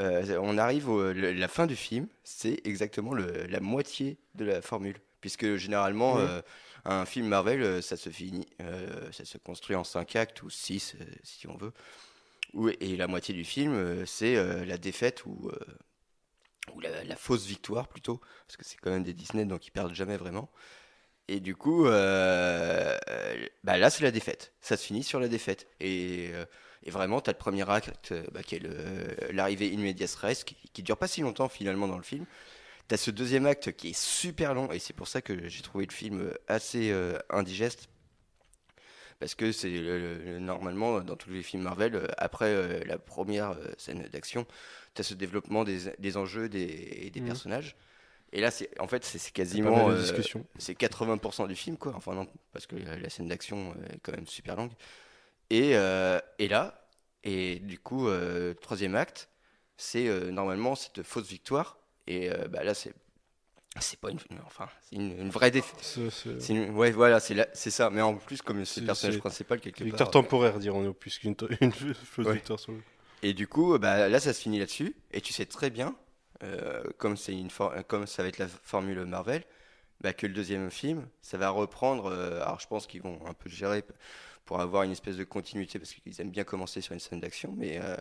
euh, 0.01 0.37
on 0.41 0.57
arrive 0.57 0.89
à 0.89 1.13
la 1.13 1.47
fin 1.47 1.67
du 1.67 1.75
film, 1.75 2.07
c'est 2.23 2.61
exactement 2.65 3.13
le- 3.13 3.45
la 3.47 3.59
moitié 3.59 4.17
de 4.35 4.45
la 4.45 4.61
formule. 4.61 4.97
Puisque 5.21 5.55
généralement, 5.57 6.17
euh, 6.19 6.41
un 6.85 7.05
film 7.05 7.27
Marvel, 7.27 7.61
euh, 7.61 7.81
ça 7.81 7.97
se 7.97 8.09
finit, 8.09 8.47
euh, 8.61 9.11
ça 9.11 9.25
se 9.25 9.37
construit 9.37 9.75
en 9.75 9.83
5 9.83 10.15
actes 10.15 10.41
ou 10.43 10.49
6 10.49 10.95
si 11.23 11.45
on 11.47 11.57
veut. 11.57 11.73
Et 12.79 12.95
la 12.95 13.07
moitié 13.07 13.33
du 13.35 13.43
film, 13.43 13.73
euh, 13.73 14.05
c'est 14.05 14.35
euh, 14.37 14.65
la 14.65 14.77
défaite 14.77 15.25
ou, 15.25 15.49
euh, 15.51 15.59
ou 16.75 16.79
la, 16.81 17.15
fausse 17.15 17.45
victoire 17.45 17.87
plutôt, 17.87 18.19
parce 18.47 18.57
que 18.57 18.65
c'est 18.65 18.77
quand 18.77 18.91
même 18.91 19.03
des 19.03 19.13
Disney, 19.13 19.45
donc 19.45 19.67
ils 19.67 19.71
perdent 19.71 19.93
jamais 19.93 20.17
vraiment. 20.17 20.49
Et 21.27 21.39
du 21.39 21.55
coup, 21.55 21.85
euh, 21.85 22.97
euh, 23.09 23.45
bah 23.63 23.77
là, 23.77 23.89
c'est 23.89 24.03
la 24.03 24.11
défaite. 24.11 24.53
Ça 24.61 24.77
se 24.77 24.85
finit 24.85 25.03
sur 25.03 25.19
la 25.19 25.27
défaite. 25.27 25.67
Et, 25.79 26.29
euh, 26.33 26.45
vraiment, 26.87 27.21
tu 27.21 27.29
as 27.29 27.33
le 27.33 27.37
premier 27.37 27.69
acte, 27.69 28.13
bah, 28.33 28.41
qui 28.43 28.55
est 28.55 28.63
l'arrivée 29.31 29.71
in 29.75 29.93
qui, 29.93 30.55
qui 30.73 30.83
dure 30.83 30.97
pas 30.97 31.07
si 31.07 31.21
longtemps 31.21 31.49
finalement 31.49 31.87
dans 31.87 31.97
le 31.97 32.03
film. 32.03 32.25
Tu 32.89 32.95
as 32.95 32.97
ce 32.97 33.11
deuxième 33.11 33.45
acte 33.47 33.73
qui 33.73 33.89
est 33.89 33.99
super 33.99 34.53
long, 34.55 34.71
et 34.71 34.79
c'est 34.79 34.93
pour 34.93 35.07
ça 35.07 35.21
que 35.21 35.47
j'ai 35.49 35.61
trouvé 35.63 35.85
le 35.87 35.93
film 35.93 36.33
assez 36.47 36.93
indigeste. 37.29 37.89
Parce 39.19 39.35
que 39.35 39.51
c'est 39.51 39.69
le- 39.69 39.99
le- 39.99 40.17
le- 40.23 40.39
normalement, 40.39 41.01
dans 41.01 41.15
tous 41.15 41.29
les 41.29 41.43
films 41.43 41.63
Marvel, 41.63 42.07
après 42.17 42.85
la 42.85 42.97
première 42.97 43.55
scène 43.77 44.03
d'action, 44.11 44.45
tu 44.93 45.01
as 45.01 45.03
ce 45.03 45.13
développement 45.13 45.63
des, 45.63 45.91
des 45.97 46.17
enjeux 46.17 46.49
des, 46.49 46.61
et 46.63 47.09
des 47.09 47.19
Mhm. 47.21 47.27
personnages. 47.27 47.75
Et 48.31 48.41
là, 48.41 48.51
c'est 48.51 48.69
en 48.79 48.87
fait, 48.87 49.03
c'est 49.03 49.31
quasiment. 49.33 49.89
euh, 49.89 50.03
c'est 50.59 50.75
80% 50.77 51.47
du 51.47 51.55
film, 51.55 51.77
quoi. 51.77 51.93
Enfin, 51.95 52.13
non, 52.13 52.27
parce 52.53 52.67
que 52.67 52.75
la, 52.75 53.09
scène 53.09 53.27
d'action 53.27 53.73
est 53.91 53.97
quand 54.03 54.11
même 54.11 54.27
super 54.27 54.55
longue. 54.55 54.71
Et, 55.49 55.75
euh, 55.75 56.19
et 56.37 56.47
là, 56.47 56.87
et 57.23 57.57
du 57.59 57.79
coup, 57.79 58.07
euh, 58.07 58.53
troisième 58.53 58.95
acte, 58.95 59.29
c'est 59.77 60.07
euh, 60.07 60.29
normalement 60.31 60.75
cette 60.75 61.01
fausse 61.01 61.27
victoire. 61.27 61.77
Et 62.05 62.29
euh, 62.31 62.47
bah, 62.47 62.63
là, 62.63 62.73
c'est. 62.73 62.93
C'est 63.79 63.99
pas 63.99 64.09
une. 64.11 64.19
Enfin, 64.45 64.67
une, 64.91 65.11
une 65.19 65.29
vraie 65.29 65.51
défaite. 65.51 65.79
Ce- 65.81 66.09
ce- 66.09 66.39
C'est 66.39 66.53
une- 66.53 66.71
Ouais, 66.75 66.91
voilà, 66.91 67.19
c'est 67.19 67.33
la- 67.35 67.47
c'est 67.53 67.69
ça. 67.71 67.89
Mais 67.89 68.01
en 68.01 68.15
plus, 68.15 68.41
comme 68.41 68.65
c'est 68.65 68.81
le 68.81 68.87
personnage 68.87 69.19
principal, 69.19 69.59
quelque 69.61 69.83
Victoire 69.83 70.09
part. 70.11 70.21
temporaire, 70.23 70.59
dirons-nous, 70.59 70.93
plus 70.93 71.17
qu'une 71.19 71.35
to- 71.35 71.47
une 71.61 71.71
fausse 71.71 72.25
Ouais. 72.27 72.33
victoire 72.33 72.59
sur 72.59 72.73
le. 72.73 72.79
Et 73.21 73.33
du 73.33 73.47
coup, 73.47 73.77
bah, 73.79 74.07
là, 74.09 74.19
ça 74.19 74.33
se 74.33 74.41
finit 74.41 74.59
là-dessus. 74.59 74.95
Et 75.11 75.21
tu 75.21 75.33
sais 75.33 75.45
très 75.45 75.69
bien, 75.69 75.95
euh, 76.43 76.83
comme, 76.97 77.17
c'est 77.17 77.33
une 77.33 77.49
for- 77.49 77.73
comme 77.87 78.07
ça 78.07 78.23
va 78.23 78.29
être 78.29 78.37
la 78.37 78.47
formule 78.47 79.03
Marvel, 79.05 79.43
bah, 80.01 80.13
que 80.13 80.27
le 80.27 80.33
deuxième 80.33 80.71
film, 80.71 81.07
ça 81.21 81.37
va 81.37 81.49
reprendre. 81.49 82.07
euh, 82.07 82.41
alors, 82.43 82.59
je 82.59 82.67
pense 82.67 82.87
qu'ils 82.87 83.01
vont 83.03 83.19
un 83.27 83.33
peu 83.33 83.49
gérer 83.49 83.83
pour 84.45 84.61
avoir 84.61 84.83
une 84.83 84.91
espèce 84.91 85.17
de 85.17 85.23
continuité, 85.25 85.79
parce 85.79 85.93
qu'ils 85.93 86.21
aiment 86.21 86.31
bien 86.31 86.43
commencer 86.45 86.81
sur 86.81 86.93
une 86.93 86.99
scène 86.99 87.21
d'action, 87.21 87.53
mais 87.57 87.79
euh, 87.81 87.97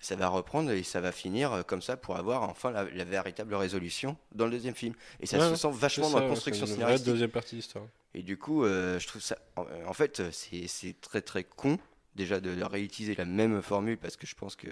ça 0.00 0.16
va 0.16 0.28
reprendre 0.28 0.70
et 0.72 0.82
ça 0.82 1.00
va 1.00 1.12
finir 1.12 1.52
euh, 1.52 1.62
comme 1.62 1.82
ça 1.82 1.96
pour 1.96 2.16
avoir 2.16 2.42
enfin 2.44 2.70
la, 2.70 2.84
la 2.84 3.04
véritable 3.04 3.54
résolution 3.54 4.16
dans 4.34 4.46
le 4.46 4.52
deuxième 4.52 4.74
film. 4.74 4.94
Et 5.20 5.26
ça 5.26 5.38
Ouais, 5.38 5.40
se 5.40 5.54
sent 5.56 5.70
vachement 5.72 6.10
ça, 6.10 6.10
dans 6.10 6.18
la 6.18 6.22
construction 6.28 6.66
scénaristique. 6.66 7.08
deuxième 7.12 7.30
partie 7.30 7.56
d'histoire. 7.56 7.86
Et 8.14 8.22
du 8.22 8.38
coup, 8.38 8.64
euh, 8.64 8.98
je 8.98 9.06
trouve 9.06 9.22
ça. 9.22 9.38
En, 9.56 9.66
en 9.86 9.92
fait, 9.92 10.20
euh, 10.20 10.30
c'est 10.32 11.00
très 11.00 11.22
très 11.22 11.44
con 11.44 11.78
déjà 12.16 12.40
de, 12.40 12.62
réutiliser 12.62 13.14
la 13.14 13.24
même 13.24 13.62
formule 13.62 13.98
parce 13.98 14.16
que 14.16 14.26
je 14.26 14.34
pense 14.34 14.56
que 14.56 14.68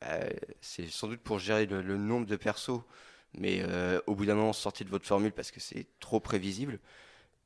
bah, 0.00 0.20
c'est 0.60 0.86
sans 0.86 1.08
doute 1.08 1.20
pour 1.20 1.38
gérer 1.38 1.66
le, 1.66 1.96
nombre 1.96 2.26
de 2.26 2.36
persos, 2.36 2.80
mais 3.34 3.62
euh, 3.62 4.00
au 4.06 4.14
bout 4.14 4.26
d'un 4.26 4.34
moment, 4.34 4.52
sortez 4.52 4.84
de 4.84 4.90
votre 4.90 5.06
formule 5.06 5.32
parce 5.32 5.50
que 5.50 5.60
c'est 5.60 5.86
trop 6.00 6.20
prévisible. 6.20 6.78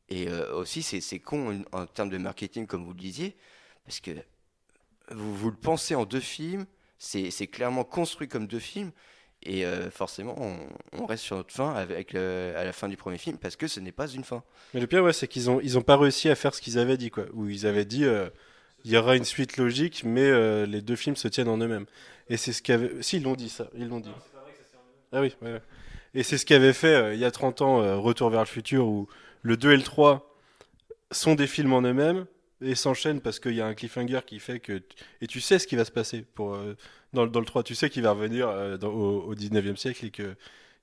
Et 0.08 0.28
euh, 0.28 0.54
aussi, 0.54 0.82
c'est 0.82 1.18
con 1.18 1.64
en, 1.72 1.86
termes 1.86 2.10
de 2.10 2.18
marketing, 2.18 2.66
comme 2.66 2.84
vous 2.84 2.92
le 2.92 2.98
disiez, 2.98 3.36
parce 3.84 4.00
que 4.00 4.10
vous, 5.10 5.34
vous 5.34 5.50
le 5.50 5.56
pensez 5.56 5.94
en 5.94 6.04
deux 6.04 6.20
films, 6.20 6.66
c'est 6.98 7.46
clairement 7.48 7.84
construit 7.84 8.28
comme 8.28 8.46
deux 8.46 8.58
films. 8.58 8.92
Et 9.46 9.66
euh, 9.66 9.90
forcément, 9.90 10.36
on, 10.92 11.06
reste 11.06 11.24
sur 11.24 11.36
notre 11.36 11.52
fin 11.52 11.74
avec 11.74 12.14
à 12.14 12.64
la 12.64 12.72
fin 12.72 12.88
du 12.88 12.96
premier 12.96 13.18
film 13.18 13.36
parce 13.36 13.56
que 13.56 13.66
ce 13.66 13.78
n'est 13.78 13.92
pas 13.92 14.08
une 14.08 14.24
fin. 14.24 14.42
Mais 14.72 14.80
le 14.80 14.86
pire, 14.86 15.14
c'est 15.14 15.28
qu'ils 15.28 15.50
ont, 15.50 15.60
ils 15.60 15.76
ont 15.76 15.82
pas 15.82 15.98
réussi 15.98 16.30
à 16.30 16.34
faire 16.34 16.54
ce 16.54 16.62
qu'ils 16.62 16.78
avaient 16.78 16.96
dit, 16.96 17.10
quoi. 17.10 17.26
Où 17.34 17.48
ils 17.48 17.66
avaient 17.66 17.84
dit, 17.84 18.06
il 18.85 18.93
y 18.93 18.97
aura 18.97 19.16
une 19.16 19.24
suite 19.24 19.56
logique, 19.56 20.02
mais 20.05 20.23
euh, 20.23 20.66
les 20.66 20.82
deux 20.82 20.97
films 20.97 21.16
se 21.16 21.28
tiennent 21.28 21.48
en 21.48 21.59
eux-mêmes. 21.59 21.86
Et 22.28 22.36
c'est 22.36 22.52
ce 22.52 22.62
qu'avait. 22.62 23.02
Si, 23.02 23.16
ils 23.19 23.23
l'ont 23.23 23.35
dit, 23.35 23.48
ça. 23.48 23.69
Ils 23.77 23.89
l'ont 23.89 24.01
dit. 24.01 24.11
Ah 25.12 25.20
oui, 25.20 25.35
ouais, 25.43 25.52
ouais. 25.52 25.62
Et 26.15 26.23
c'est 26.23 26.39
ce 26.39 26.47
qu'avait 26.47 26.73
fait 26.73 26.94
euh, 26.94 27.15
il 27.15 27.20
y 27.20 27.24
a 27.24 27.31
30 27.31 27.61
ans, 27.62 27.81
euh, 27.82 27.97
Retour 27.97 28.31
vers 28.31 28.40
le 28.40 28.47
futur, 28.47 28.86
où 28.86 29.09
le 29.43 29.56
2 29.56 29.73
et 29.73 29.77
le 29.77 29.82
3 29.82 30.31
sont 31.11 31.35
des 31.35 31.47
films 31.47 31.73
en 31.73 31.82
eux-mêmes 31.82 32.27
et 32.61 32.74
s'enchaînent 32.74 33.20
parce 33.20 33.40
qu'il 33.40 33.55
y 33.55 33.61
a 33.61 33.66
un 33.66 33.74
cliffhanger 33.74 34.20
qui 34.27 34.39
fait 34.39 34.61
que. 34.61 34.82
Et 35.20 35.27
tu 35.27 35.40
sais 35.40 35.59
ce 35.59 35.66
qui 35.66 35.77
va 35.77 35.85
se 35.85 35.90
passer 35.93 36.23
pour, 36.35 36.55
euh, 36.55 36.77
dans, 37.12 37.24
le- 37.24 37.31
dans 37.31 37.40
le 37.40 37.47
3. 37.47 37.62
Tu 37.62 37.74
sais 37.74 37.90
qu'il 37.90 38.02
va 38.02 38.12
revenir 38.12 38.48
euh, 38.48 38.77
dans- 38.77 38.89
au, 38.93 39.23
au 39.23 39.35
19e 39.35 39.77
siècle 39.77 40.06
et 40.06 40.11
que. 40.11 40.35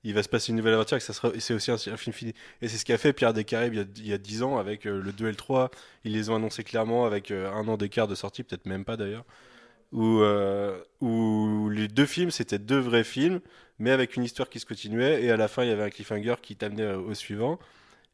Il 0.04 0.14
va 0.14 0.22
se 0.22 0.28
passer 0.28 0.50
une 0.50 0.56
nouvelle 0.56 0.74
aventure 0.74 0.96
et 0.96 1.00
que 1.00 1.40
c'est 1.40 1.54
aussi 1.54 1.70
un, 1.70 1.96
film 1.96 2.12
fini. 2.12 2.34
Et 2.60 2.68
c'est 2.68 2.76
ce 2.76 2.84
qu'a 2.84 2.98
fait 2.98 3.12
Pierre 3.12 3.32
Descartes 3.32 3.68
il 3.68 3.76
y 3.76 3.80
a, 3.80 3.84
il 3.96 4.06
y 4.08 4.12
a 4.12 4.18
10 4.18 4.42
ans 4.42 4.58
avec 4.58 4.86
euh, 4.86 5.00
le 5.00 5.12
2 5.12 5.26
et 5.26 5.30
le 5.30 5.36
3. 5.36 5.70
Ils 6.04 6.12
les 6.12 6.28
ont 6.28 6.34
annoncés 6.34 6.64
clairement 6.64 7.06
avec 7.06 7.30
euh, 7.30 7.52
un 7.52 7.68
an 7.68 7.76
d'écart 7.76 8.08
de 8.08 8.16
sortie, 8.16 8.42
peut-être 8.42 8.66
même 8.66 8.84
pas 8.84 8.96
d'ailleurs. 8.96 9.24
Euh, 9.94 10.82
où 11.00 11.68
les 11.70 11.86
deux 11.86 12.06
films, 12.06 12.30
c'était 12.30 12.58
deux 12.58 12.78
vrais 12.78 13.04
films, 13.04 13.40
mais 13.78 13.90
avec 13.90 14.16
une 14.16 14.24
histoire 14.24 14.48
qui 14.48 14.58
se 14.58 14.66
continuait. 14.66 15.22
Et 15.22 15.30
à 15.30 15.36
la 15.36 15.46
fin, 15.46 15.62
il 15.62 15.68
y 15.68 15.72
avait 15.72 15.84
un 15.84 15.90
cliffhanger 15.90 16.34
qui 16.42 16.56
t'amenait 16.56 16.94
au 16.94 17.14
suivant. 17.14 17.60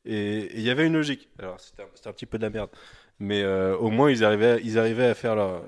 Et 0.05 0.51
il 0.57 0.63
y 0.63 0.71
avait 0.71 0.87
une 0.87 0.95
logique. 0.95 1.31
Alors, 1.39 1.59
c'était 1.59 1.83
un, 1.83 2.13
petit 2.13 2.27
peu 2.27 2.37
de 2.39 2.43
la 2.43 2.51
merde. 2.51 2.71
Mais 3.19 3.45
au 3.45 3.91
moins, 3.91 4.11
ils 4.11 4.25
arrivaient, 4.25 4.61
ils 4.63 4.79
arrivaient 4.79 5.07
à 5.07 5.15
faire 5.15 5.37
leur. 5.37 5.63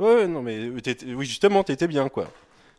Ouais, 0.00 0.26
non, 0.26 0.42
mais 0.42 0.68
oui, 0.70 1.26
justement, 1.26 1.62
t'étais 1.62 1.86
bien, 1.86 2.08
quoi. 2.08 2.28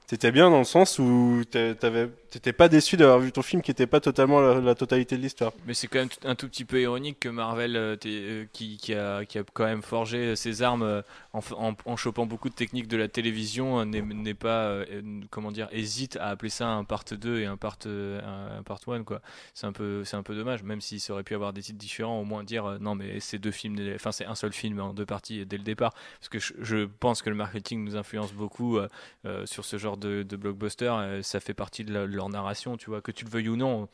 t'étais 0.08 0.32
bien 0.32 0.50
dans 0.50 0.60
le 0.60 0.66
sens 0.66 1.00
où 1.00 1.44
t'a- 1.50 1.76
t'avais- 1.76 2.10
t'étais 2.32 2.54
pas 2.54 2.70
déçu 2.70 2.98
d'avoir 2.98 3.20
vu 3.20 3.32
ton 3.32 3.42
film 3.42 3.62
qui 3.62 3.72
était 3.72 3.88
pas 3.88 4.00
totalement 4.00 4.40
la, 4.40 4.74
totalité 4.76 5.18
de 5.18 5.22
l'histoire. 5.22 5.52
Mais 5.68 5.74
c'est 5.74 5.88
quand 5.88 6.00
même 6.00 6.10
un 6.24 6.36
tout 6.36 6.48
petit 6.48 6.66
peu 6.66 6.82
ironique 6.82 7.20
que 7.20 7.30
Marvel, 7.30 7.76
euh, 7.76 7.96
euh, 8.06 8.46
qui, 8.54 8.94
a, 8.94 9.26
qui 9.26 9.38
a 9.38 9.44
quand 9.54 9.66
même 9.66 9.82
forgé 9.82 10.36
ses 10.36 10.64
armes 10.64 10.84
euh, 10.84 11.02
en, 11.34 11.42
en, 11.86 11.96
chopant 11.98 12.26
beaucoup 12.26 12.50
de 12.50 12.56
techniques 12.56 12.88
de 12.88 12.98
la 12.98 13.08
télévision, 13.08 13.82
euh, 13.82 13.86
n'est 13.86 14.34
pas, 14.34 14.64
euh, 14.64 14.86
euh, 14.92 15.02
comment 15.30 15.52
dire, 15.52 15.68
hésite 15.72 16.18
à 16.18 16.28
appeler 16.28 16.50
ça 16.50 16.68
un 16.68 16.84
part 16.84 17.04
2 17.10 17.40
et 17.40 17.46
un 17.46 17.58
part, 17.58 17.78
euh, 17.86 18.60
un, 18.60 18.64
part 18.64 18.80
1, 18.88 19.04
quoi. 19.04 19.22
C'est 19.54 19.68
un, 19.68 19.74
peu- 19.74 20.04
un 20.12 20.24
peu 20.24 20.36
dommage, 20.36 20.64
même 20.64 20.82
s'il 20.82 21.00
aurait 21.12 21.24
pu 21.24 21.36
avoir 21.36 21.54
des 21.54 21.62
titres 21.62 21.78
différents, 21.80 22.20
au 22.20 22.24
moins 22.24 22.44
dire 22.44 22.66
euh, 22.66 22.78
non, 22.80 22.96
mais 22.96 23.20
c'est 23.20 23.40
deux 23.40 23.52
films, 23.52 23.78
enfin, 23.96 24.12
c'est 24.12 24.26
un 24.26 24.36
seul 24.36 24.54
film 24.54 24.80
en 24.80 24.94
deux 24.94 25.06
parties 25.06 25.46
dès 25.46 25.58
le 25.58 25.64
départ. 25.64 25.94
Parce 26.20 26.30
que 26.30 26.40
je, 26.40 26.86
pense 27.00 27.22
que 27.22 27.30
le 27.30 27.36
marketing 27.36 27.84
nous 27.84 27.96
influence 27.96 28.34
beaucoup 28.34 28.78
euh, 28.78 28.88
euh, 29.26 29.46
sur 29.46 29.66
ce 29.66 29.78
genre 29.78 29.98
de, 29.98 30.24
blockbuster. 30.24 30.92
euh, 30.92 31.22
ça 31.22 31.40
fait 31.40 31.54
partie 31.54 31.84
de, 31.84 31.92
de 31.94 32.06
leur 32.22 32.30
narration, 32.30 32.78
tu 32.78 32.90
vois, 32.90 33.02
que 33.02 33.12
tu 33.12 33.26
le 33.26 33.30
veuilles 33.30 33.50
ou 33.50 33.56
non 33.58 33.90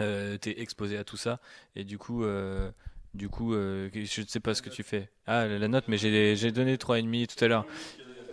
euh, 0.00 0.38
t'es 0.38 0.60
exposé 0.60 0.96
à 0.96 1.04
tout 1.04 1.16
ça. 1.16 1.40
Et 1.76 1.84
du 1.84 1.98
coup 1.98 2.24
euh, 2.24 2.70
du 3.14 3.28
coup 3.28 3.54
euh, 3.54 3.90
je 3.92 4.22
ne 4.22 4.26
sais 4.26 4.40
pas 4.40 4.54
ce 4.54 4.62
que 4.62 4.70
tu 4.70 4.82
fais. 4.82 5.10
Ah 5.26 5.46
la 5.46 5.68
note 5.68 5.84
mais 5.88 5.98
j'ai 5.98 6.52
donné 6.52 6.76
3,5 6.76 7.26
tout 7.26 7.44
à 7.44 7.48
l'heure. 7.48 7.66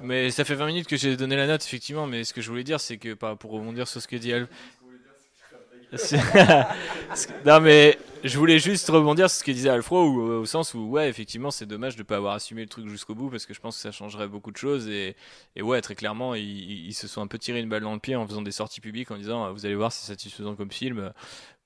Mais 0.01 0.29
ça 0.29 0.45
fait 0.45 0.53
20 0.53 0.67
minutes 0.67 0.87
que 0.87 0.95
j'ai 0.95 1.17
donné 1.17 1.35
la 1.35 1.47
note 1.47 1.63
effectivement. 1.63 2.07
Mais 2.07 2.23
ce 2.23 2.33
que 2.33 2.41
je 2.41 2.49
voulais 2.49 2.63
dire 2.63 2.79
c'est 2.79 2.97
que 2.97 3.13
pour 3.13 3.51
rebondir 3.51 3.87
sur 3.87 4.01
ce 4.01 4.07
que 4.07 4.15
dit 4.15 4.31
Alf 4.31 4.49
non 7.45 7.61
mais 7.61 7.97
je 8.23 8.37
voulais 8.37 8.59
juste 8.59 8.89
rebondir 8.89 9.29
sur 9.29 9.39
ce 9.39 9.43
que 9.43 9.51
disait 9.51 9.69
Alfro 9.69 10.01
au, 10.01 10.39
au 10.41 10.45
sens 10.45 10.73
où 10.73 10.79
ouais 10.89 11.07
effectivement 11.07 11.49
c'est 11.49 11.65
dommage 11.65 11.95
de 11.95 12.03
pas 12.03 12.17
avoir 12.17 12.33
assumé 12.33 12.61
le 12.63 12.67
truc 12.67 12.89
jusqu'au 12.89 13.15
bout 13.15 13.29
parce 13.29 13.45
que 13.45 13.53
je 13.53 13.61
pense 13.61 13.75
que 13.75 13.81
ça 13.81 13.91
changerait 13.91 14.27
beaucoup 14.27 14.51
de 14.51 14.57
choses 14.57 14.89
et, 14.89 15.15
et 15.55 15.61
ouais 15.61 15.79
très 15.81 15.95
clairement 15.95 16.35
ils, 16.35 16.87
ils 16.87 16.93
se 16.93 17.07
sont 17.07 17.21
un 17.21 17.27
peu 17.27 17.37
tiré 17.37 17.59
une 17.61 17.69
balle 17.69 17.83
dans 17.83 17.93
le 17.93 17.99
pied 17.99 18.15
en 18.15 18.27
faisant 18.27 18.41
des 18.41 18.51
sorties 18.51 18.81
publiques 18.81 19.11
en 19.11 19.17
disant 19.17 19.53
vous 19.53 19.65
allez 19.65 19.75
voir 19.75 19.91
c'est 19.93 20.07
satisfaisant 20.07 20.55
comme 20.55 20.71
film 20.71 21.13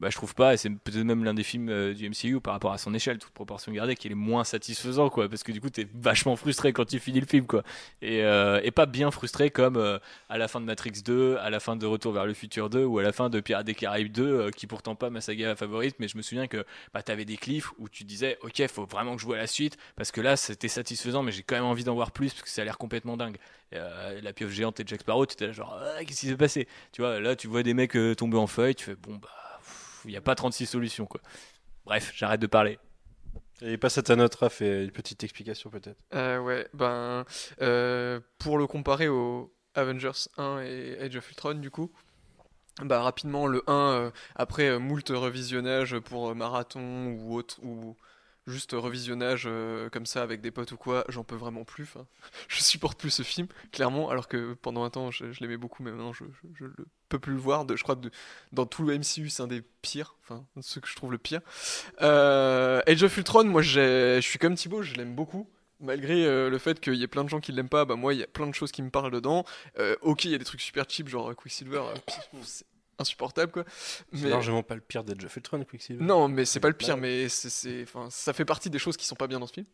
bah, 0.02 0.10
je 0.10 0.15
trouve 0.15 0.34
pas, 0.34 0.56
et 0.56 0.57
c'est 0.57 0.72
peut-être 0.72 1.03
même 1.03 1.23
l'un 1.23 1.36
des 1.36 1.44
films 1.44 1.69
euh, 1.69 1.94
du 1.94 2.10
MCU 2.10 2.41
par 2.41 2.53
rapport 2.53 2.73
à 2.73 2.80
son 2.80 2.91
échelle, 2.95 3.19
toute 3.19 3.34
proportion 3.34 3.72
gardée, 3.72 3.95
qui 3.95 4.07
est 4.07 4.15
moins 4.15 4.44
satisfaisant, 4.44 5.11
quoi, 5.11 5.30
parce 5.30 5.44
que 5.44 5.52
du 5.52 5.61
coup, 5.61 5.69
t'es 5.69 5.88
vachement 5.94 6.36
frustré 6.36 6.73
quand 6.73 6.86
tu 6.86 6.98
finis 6.98 7.19
le 7.19 7.28
film, 7.28 7.45
quoi. 7.45 7.61
Et, 8.02 8.23
euh, 8.23 8.60
pas 8.72 8.88
bien 8.88 9.11
frustré 9.11 9.52
comme 9.52 9.76
euh, 9.78 9.99
à 10.30 10.40
la 10.40 10.48
fin 10.48 10.60
de 10.60 10.65
Matrix 10.65 11.03
2, 11.06 11.36
à 11.38 11.52
la 11.52 11.60
fin 11.60 11.76
de 11.76 11.86
Retour 11.86 12.14
vers 12.14 12.26
le 12.26 12.34
futur 12.34 12.69
2, 12.69 12.84
ou 12.84 12.98
à 12.98 13.03
la 13.03 13.11
fin 13.11 13.30
de 13.30 13.40
Pirates 13.41 13.65
des 13.65 13.76
Caraïbes 13.76 14.11
2, 14.11 14.23
euh, 14.23 14.49
qui 14.49 14.65
pourtant 14.65 14.95
pas 14.95 15.11
ma 15.11 15.22
saga 15.22 15.56
favorite, 15.56 15.98
mais 15.99 16.07
je 16.07 16.18
me 16.18 16.23
souviens 16.23 16.48
que 16.48 16.65
bah, 16.95 17.03
t'avais 17.03 17.26
des 17.26 17.38
cliffs 17.38 17.72
où 17.78 17.88
tu 17.88 18.03
disais, 18.03 18.40
ok, 18.41 18.65
faut 18.69 18.86
vraiment 18.86 19.15
que 19.15 19.22
je 19.22 19.28
vois 19.28 19.38
la 19.38 19.45
suite, 19.45 19.78
parce 19.98 20.11
que 20.11 20.22
là, 20.22 20.36
c'était 20.36 20.68
satisfaisant, 20.68 21.22
mais 21.22 21.32
j'ai 21.32 21.44
quand 21.44 21.56
même 21.56 21.65
envie 21.65 21.84
d'en 21.84 21.94
voir 21.94 22.10
plus, 22.10 22.34
parce 22.34 22.41
que 22.41 22.49
ça 22.49 22.64
a 22.64 22.65
l'air 22.65 22.80
complètement 22.80 23.18
dingue. 23.18 23.38
La 23.72 24.34
pieuvre 24.34 24.52
géante 24.52 24.80
et 24.80 24.84
Jack 24.86 25.02
Sparrow, 25.02 25.26
tu 25.26 25.34
étais 25.34 25.48
là 25.48 25.53
genre, 25.53 25.80
Ah, 25.80 26.03
qu'est-ce 26.03 26.22
qui 26.22 26.28
s'est 26.28 26.36
passé? 26.36 26.68
Tu 26.91 27.02
vois, 27.02 27.22
là, 27.22 27.36
tu 27.36 27.48
vois 27.48 27.64
des 27.64 27.73
mecs 27.73 27.98
tomber 28.18 28.38
en 28.38 28.48
feuille, 28.48 28.76
tu 28.76 28.84
fais, 28.84 28.95
bon, 28.95 29.15
bah, 29.15 29.30
il 30.06 30.11
n'y 30.11 30.18
a 30.18 30.22
pas 30.22 30.36
36 30.36 30.65
solutions, 30.65 31.06
quoi. 31.06 31.22
Bref, 31.86 32.11
j'arrête 32.15 32.41
de 32.41 32.48
parler. 32.48 32.80
Et 33.61 33.78
passe 33.78 33.98
à 33.98 34.03
ta 34.03 34.15
note, 34.15 34.34
Raph, 34.36 34.61
et 34.61 34.84
une 34.84 34.91
petite 34.91 35.23
explication 35.23 35.69
peut-être. 35.69 36.03
Euh, 36.15 36.40
ouais, 36.40 36.68
ben, 36.73 37.26
euh, 37.61 38.19
pour 38.40 38.57
le 38.57 38.65
comparer 38.65 39.07
au 39.07 39.53
Avengers 39.76 40.28
1 40.38 40.61
et 40.61 40.98
Age 40.99 41.15
of 41.15 41.30
Ultron, 41.30 41.56
du 41.56 41.69
coup, 41.69 41.91
bah, 42.82 43.02
rapidement, 43.02 43.48
le 43.48 43.64
1, 43.68 43.73
euh, 43.73 44.11
après 44.36 44.69
euh, 44.69 44.80
moult 44.80 45.07
revisionnage 45.10 45.99
pour 45.99 46.30
euh, 46.30 46.34
marathon 46.34 47.07
ou 47.07 47.36
autre, 47.36 47.60
ou 47.64 47.95
juste 48.47 48.72
revisionnage 48.73 49.43
euh, 49.45 49.89
comme 49.89 50.05
ça 50.05 50.23
avec 50.23 50.41
des 50.41 50.51
potes 50.51 50.72
ou 50.72 50.77
quoi, 50.77 51.05
j'en 51.09 51.23
peux 51.23 51.35
vraiment 51.35 51.63
plus. 51.63 51.84
Enfin, 51.84 52.05
je 52.47 52.61
supporte 52.61 52.99
plus 52.99 53.09
ce 53.09 53.23
film, 53.23 53.47
clairement, 53.72 54.09
alors 54.09 54.27
que 54.27 54.53
pendant 54.53 54.84
un 54.84 54.89
temps, 54.89 55.11
je, 55.11 55.26
l'aimais 55.39 55.57
beaucoup, 55.57 55.84
mais 55.84 55.91
maintenant, 55.91 56.13
je, 56.13 56.26
je, 56.26 56.47
je 56.59 56.65
le 56.65 56.88
peux 57.09 57.19
plus 57.19 57.34
le 57.34 57.39
voir. 57.39 57.65
De, 57.65 57.76
je 57.76 57.84
crois 57.84 57.95
que 57.95 58.01
de- 58.01 58.11
dans 58.51 58.65
tout 58.65 58.84
le 58.84 58.97
MCU, 58.97 59.30
c'est 59.30 59.43
un 59.43 59.47
des 59.47 59.61
pires, 59.81 60.15
enfin, 60.23 60.45
ceux 60.61 60.81
que 60.81 60.88
je 60.88 60.95
trouve 60.95 61.11
le 61.11 61.18
pire. 61.18 61.41
Euh, 62.01 62.81
Age 62.88 63.03
of 63.03 63.15
Ultron, 63.18 63.43
moi, 63.45 63.61
je 63.61 64.19
suis 64.22 64.39
comme 64.39 64.55
Thibaut, 64.55 64.81
je 64.81 64.95
l'aime 64.95 65.15
beaucoup. 65.15 65.47
Malgré 65.84 66.26
euh, 66.26 66.51
le 66.51 66.59
fait 66.59 66.80
qu'il 66.80 66.93
y 66.93 67.01
ait 67.01 67.07
plein 67.07 67.23
de 67.23 67.30
gens 67.30 67.39
qui 67.39 67.51
l'aiment 67.51 67.68
pas, 67.68 67.85
bah 67.85 67.95
moi 67.95 68.13
il 68.13 68.19
y 68.19 68.23
a 68.23 68.27
plein 68.27 68.45
de 68.45 68.53
choses 68.53 68.72
qui 68.72 68.84
me 68.84 68.91
parlent 68.91 69.11
dedans. 69.11 69.45
Euh, 69.80 69.95
ok, 70.01 70.26
il 70.26 70.31
y 70.31 70.35
a 70.35 70.38
des 70.38 70.45
trucs 70.45 70.61
super 70.61 70.85
cheap, 70.88 71.07
genre 71.07 71.35
Quicksilver, 71.35 71.81
insupportable 72.99 73.51
quoi. 73.51 73.63
C'est 74.13 74.23
Mais 74.23 74.30
largement 74.30 74.63
pas 74.63 74.76
le 74.76 74.81
pire 74.81 75.03
d'Edge 75.03 75.26
of 75.26 75.35
Ultron, 75.35 75.63
Quicksilver. 75.63 76.03
non, 76.03 76.27
mais 76.27 76.45
c'est 76.45 76.59
pas 76.59 76.68
le 76.68 76.73
pire, 76.76 76.97
mais 76.97 77.30
c'est, 77.30 77.49
c'est, 77.49 77.84
enfin, 77.84 78.07
ça 78.09 78.34
fait 78.34 78.45
partie 78.45 78.69
des 78.69 78.80
choses 78.80 78.97
qui 78.97 79.05
sont 79.05 79.15
pas 79.15 79.27
bien 79.27 79.39
dans 79.39 79.47
ce 79.47 79.53
film. 79.53 79.65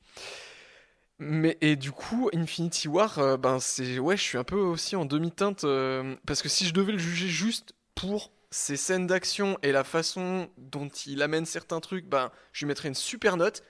Mais 1.20 1.58
et 1.62 1.76
du 1.76 1.92
coup, 1.92 2.30
Infinity 2.34 2.88
War, 2.88 3.18
euh, 3.18 3.38
ben 3.38 3.60
c'est 3.60 3.98
ouais, 3.98 4.16
je 4.18 4.22
suis 4.22 4.38
un 4.38 4.44
peu 4.44 4.58
aussi 4.58 4.96
en 4.96 5.06
demi-teinte 5.06 5.64
euh, 5.64 6.16
parce 6.28 6.44
que 6.44 6.50
si 6.50 6.66
je 6.66 6.74
devais 6.74 6.92
le 6.92 7.00
juger 7.00 7.28
juste 7.28 7.74
pour 7.96 8.32
ses 8.52 8.78
scènes 8.78 9.08
d'action 9.08 9.58
et 9.64 9.72
la 9.72 9.84
façon 9.84 10.50
dont 10.58 10.88
il 10.88 11.22
amène 11.24 11.46
certains 11.46 11.80
trucs, 11.80 12.06
ben 12.06 12.32
je 12.54 12.66
lui 12.66 12.68
mettrais 12.68 12.88
une 12.88 12.96
super 12.96 13.36
note. 13.36 13.64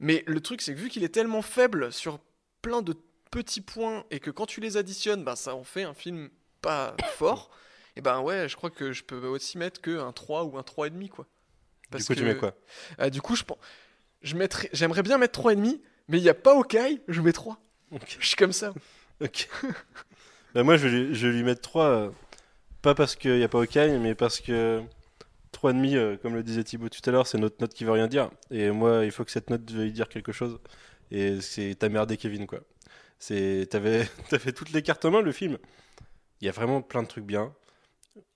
Mais 0.00 0.24
le 0.26 0.40
truc, 0.40 0.62
c'est 0.62 0.74
que 0.74 0.78
vu 0.78 0.88
qu'il 0.88 1.04
est 1.04 1.08
tellement 1.10 1.42
faible 1.42 1.92
sur 1.92 2.20
plein 2.62 2.80
de 2.82 2.94
petits 3.30 3.60
points 3.60 4.04
et 4.10 4.18
que 4.18 4.30
quand 4.30 4.46
tu 4.46 4.60
les 4.60 4.76
additionnes, 4.78 5.24
ben 5.24 5.36
ça 5.36 5.54
en 5.54 5.64
fait 5.64 5.82
un 5.82 5.94
film 5.94 6.30
pas 6.62 6.96
fort. 7.16 7.50
Et 7.98 8.00
ben 8.00 8.20
ouais, 8.20 8.48
je 8.48 8.54
crois 8.54 8.70
que 8.70 8.92
je 8.92 9.02
peux 9.02 9.26
aussi 9.26 9.58
mettre 9.58 9.80
que 9.80 9.98
un 9.98 10.12
3 10.12 10.44
ou 10.44 10.56
un 10.56 10.62
3,5 10.62 11.08
quoi. 11.08 11.26
Du 11.96 12.04
coup, 12.04 12.14
tu 12.14 12.22
mets 12.22 12.36
quoi? 12.36 12.54
Ah, 12.96 13.10
du 13.10 13.20
coup, 13.20 13.34
je 13.34 13.42
pense. 13.42 13.58
Je 14.22 14.36
mettrais... 14.36 14.70
J'aimerais 14.72 15.02
bien 15.02 15.18
mettre 15.18 15.40
3,5, 15.40 15.80
mais 16.06 16.18
il 16.18 16.22
n'y 16.22 16.28
a 16.28 16.34
pas 16.34 16.52
Hawkeye, 16.52 17.00
je 17.08 17.20
mets 17.20 17.32
3. 17.32 17.58
Ok. 17.90 18.16
Je 18.20 18.26
suis 18.26 18.36
comme 18.36 18.52
ça. 18.52 18.72
Ok. 19.20 19.48
bah 20.54 20.62
moi, 20.62 20.76
je 20.76 20.86
vais, 20.86 20.96
lui, 20.96 21.14
je 21.16 21.26
vais 21.26 21.32
lui 21.32 21.42
mettre 21.42 21.60
3, 21.62 22.12
pas 22.82 22.94
parce 22.94 23.16
qu'il 23.16 23.34
n'y 23.34 23.42
a 23.42 23.48
pas 23.48 23.58
Hawkeye, 23.58 23.98
mais 23.98 24.14
parce 24.14 24.40
que 24.40 24.80
3,5, 25.52 25.96
euh, 25.96 26.16
comme 26.18 26.36
le 26.36 26.44
disait 26.44 26.62
Thibaut 26.62 26.88
tout 26.88 27.00
à 27.04 27.10
l'heure, 27.10 27.26
c'est 27.26 27.38
notre 27.38 27.56
note 27.60 27.74
qui 27.74 27.82
veut 27.82 27.90
rien 27.90 28.06
dire. 28.06 28.30
Et 28.52 28.70
moi, 28.70 29.04
il 29.04 29.10
faut 29.10 29.24
que 29.24 29.32
cette 29.32 29.50
note 29.50 29.68
veuille 29.72 29.90
dire 29.90 30.08
quelque 30.08 30.30
chose. 30.30 30.60
Et 31.10 31.40
c'est 31.40 31.74
t'as 31.76 31.88
merdé 31.88 32.16
Kevin, 32.16 32.46
quoi. 32.46 32.60
C'est 33.18 33.66
T'avais 33.68 34.08
t'avais 34.30 34.52
toutes 34.52 34.70
les 34.70 34.82
cartes 34.82 35.04
en 35.04 35.10
main, 35.10 35.20
le 35.20 35.32
film. 35.32 35.58
Il 36.40 36.46
y 36.46 36.48
a 36.48 36.52
vraiment 36.52 36.80
plein 36.80 37.02
de 37.02 37.08
trucs 37.08 37.24
bien. 37.24 37.52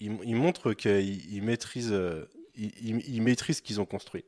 Il, 0.01 0.19
il 0.25 0.37
montre 0.37 0.73
qu'il 0.75 1.33
il 1.35 1.43
maîtrise, 1.43 1.93
euh, 1.93 2.27
il, 2.55 2.73
il- 2.81 3.09
il 3.15 3.23
maîtrise 3.23 3.59
ce 3.59 3.63
qu'ils 3.63 3.81
ont 3.81 3.87
construit. 3.87 4.25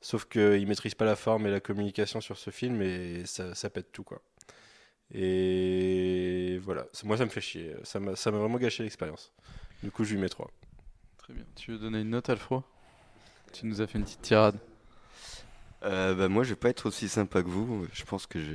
Sauf 0.00 0.26
qu'il 0.26 0.40
ne 0.60 0.66
maîtrise 0.66 0.94
pas 0.94 1.04
la 1.04 1.16
forme 1.16 1.46
et 1.46 1.50
la 1.50 1.60
communication 1.60 2.20
sur 2.20 2.38
ce 2.38 2.50
film 2.50 2.82
et 2.82 3.24
ça, 3.26 3.54
ça 3.54 3.70
pète 3.70 3.92
tout, 3.92 4.04
quoi. 4.04 4.22
Et 5.12 6.58
voilà, 6.62 6.86
moi 7.04 7.16
ça 7.16 7.24
me 7.24 7.30
fait 7.30 7.40
chier, 7.40 7.74
ça 7.84 8.00
m'a 8.00 8.12
vraiment 8.14 8.58
gâché 8.58 8.82
l'expérience. 8.82 9.32
Du 9.82 9.90
coup, 9.90 10.04
je 10.04 10.14
lui 10.14 10.20
mets 10.20 10.28
3. 10.28 10.50
Très 11.18 11.32
bien. 11.32 11.44
Tu 11.54 11.72
veux 11.72 11.78
donner 11.78 12.00
une 12.00 12.10
note, 12.10 12.28
Alfro? 12.30 12.62
Tu 13.52 13.66
nous 13.66 13.80
as 13.80 13.86
fait 13.86 13.98
une 13.98 14.04
petite 14.04 14.22
tirade. 14.22 14.58
Euh, 15.84 16.14
bah, 16.14 16.28
moi, 16.28 16.42
je 16.44 16.50
vais 16.50 16.56
pas 16.56 16.70
être 16.70 16.86
aussi 16.86 17.08
sympa 17.08 17.42
que 17.42 17.48
vous. 17.48 17.86
Je 17.92 18.04
pense 18.04 18.26
que 18.26 18.40
je. 18.40 18.54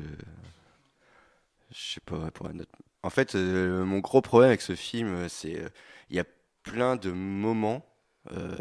Je 1.72 1.94
sais 1.94 2.02
pas, 2.02 2.30
pour 2.32 2.48
un 2.48 2.60
autre. 2.60 2.72
En 3.04 3.10
fait, 3.10 3.36
euh, 3.36 3.84
mon 3.86 4.00
gros 4.00 4.22
problème 4.22 4.50
avec 4.50 4.62
ce 4.62 4.76
film, 4.76 5.08
euh, 5.16 5.30
c'est. 5.30 5.60
euh, 5.60 5.70
Il 6.10 6.16
y 6.16 6.20
a 6.20 6.26
plein 6.64 6.96
de 6.96 7.12
moments 7.12 7.84
euh, 8.32 8.56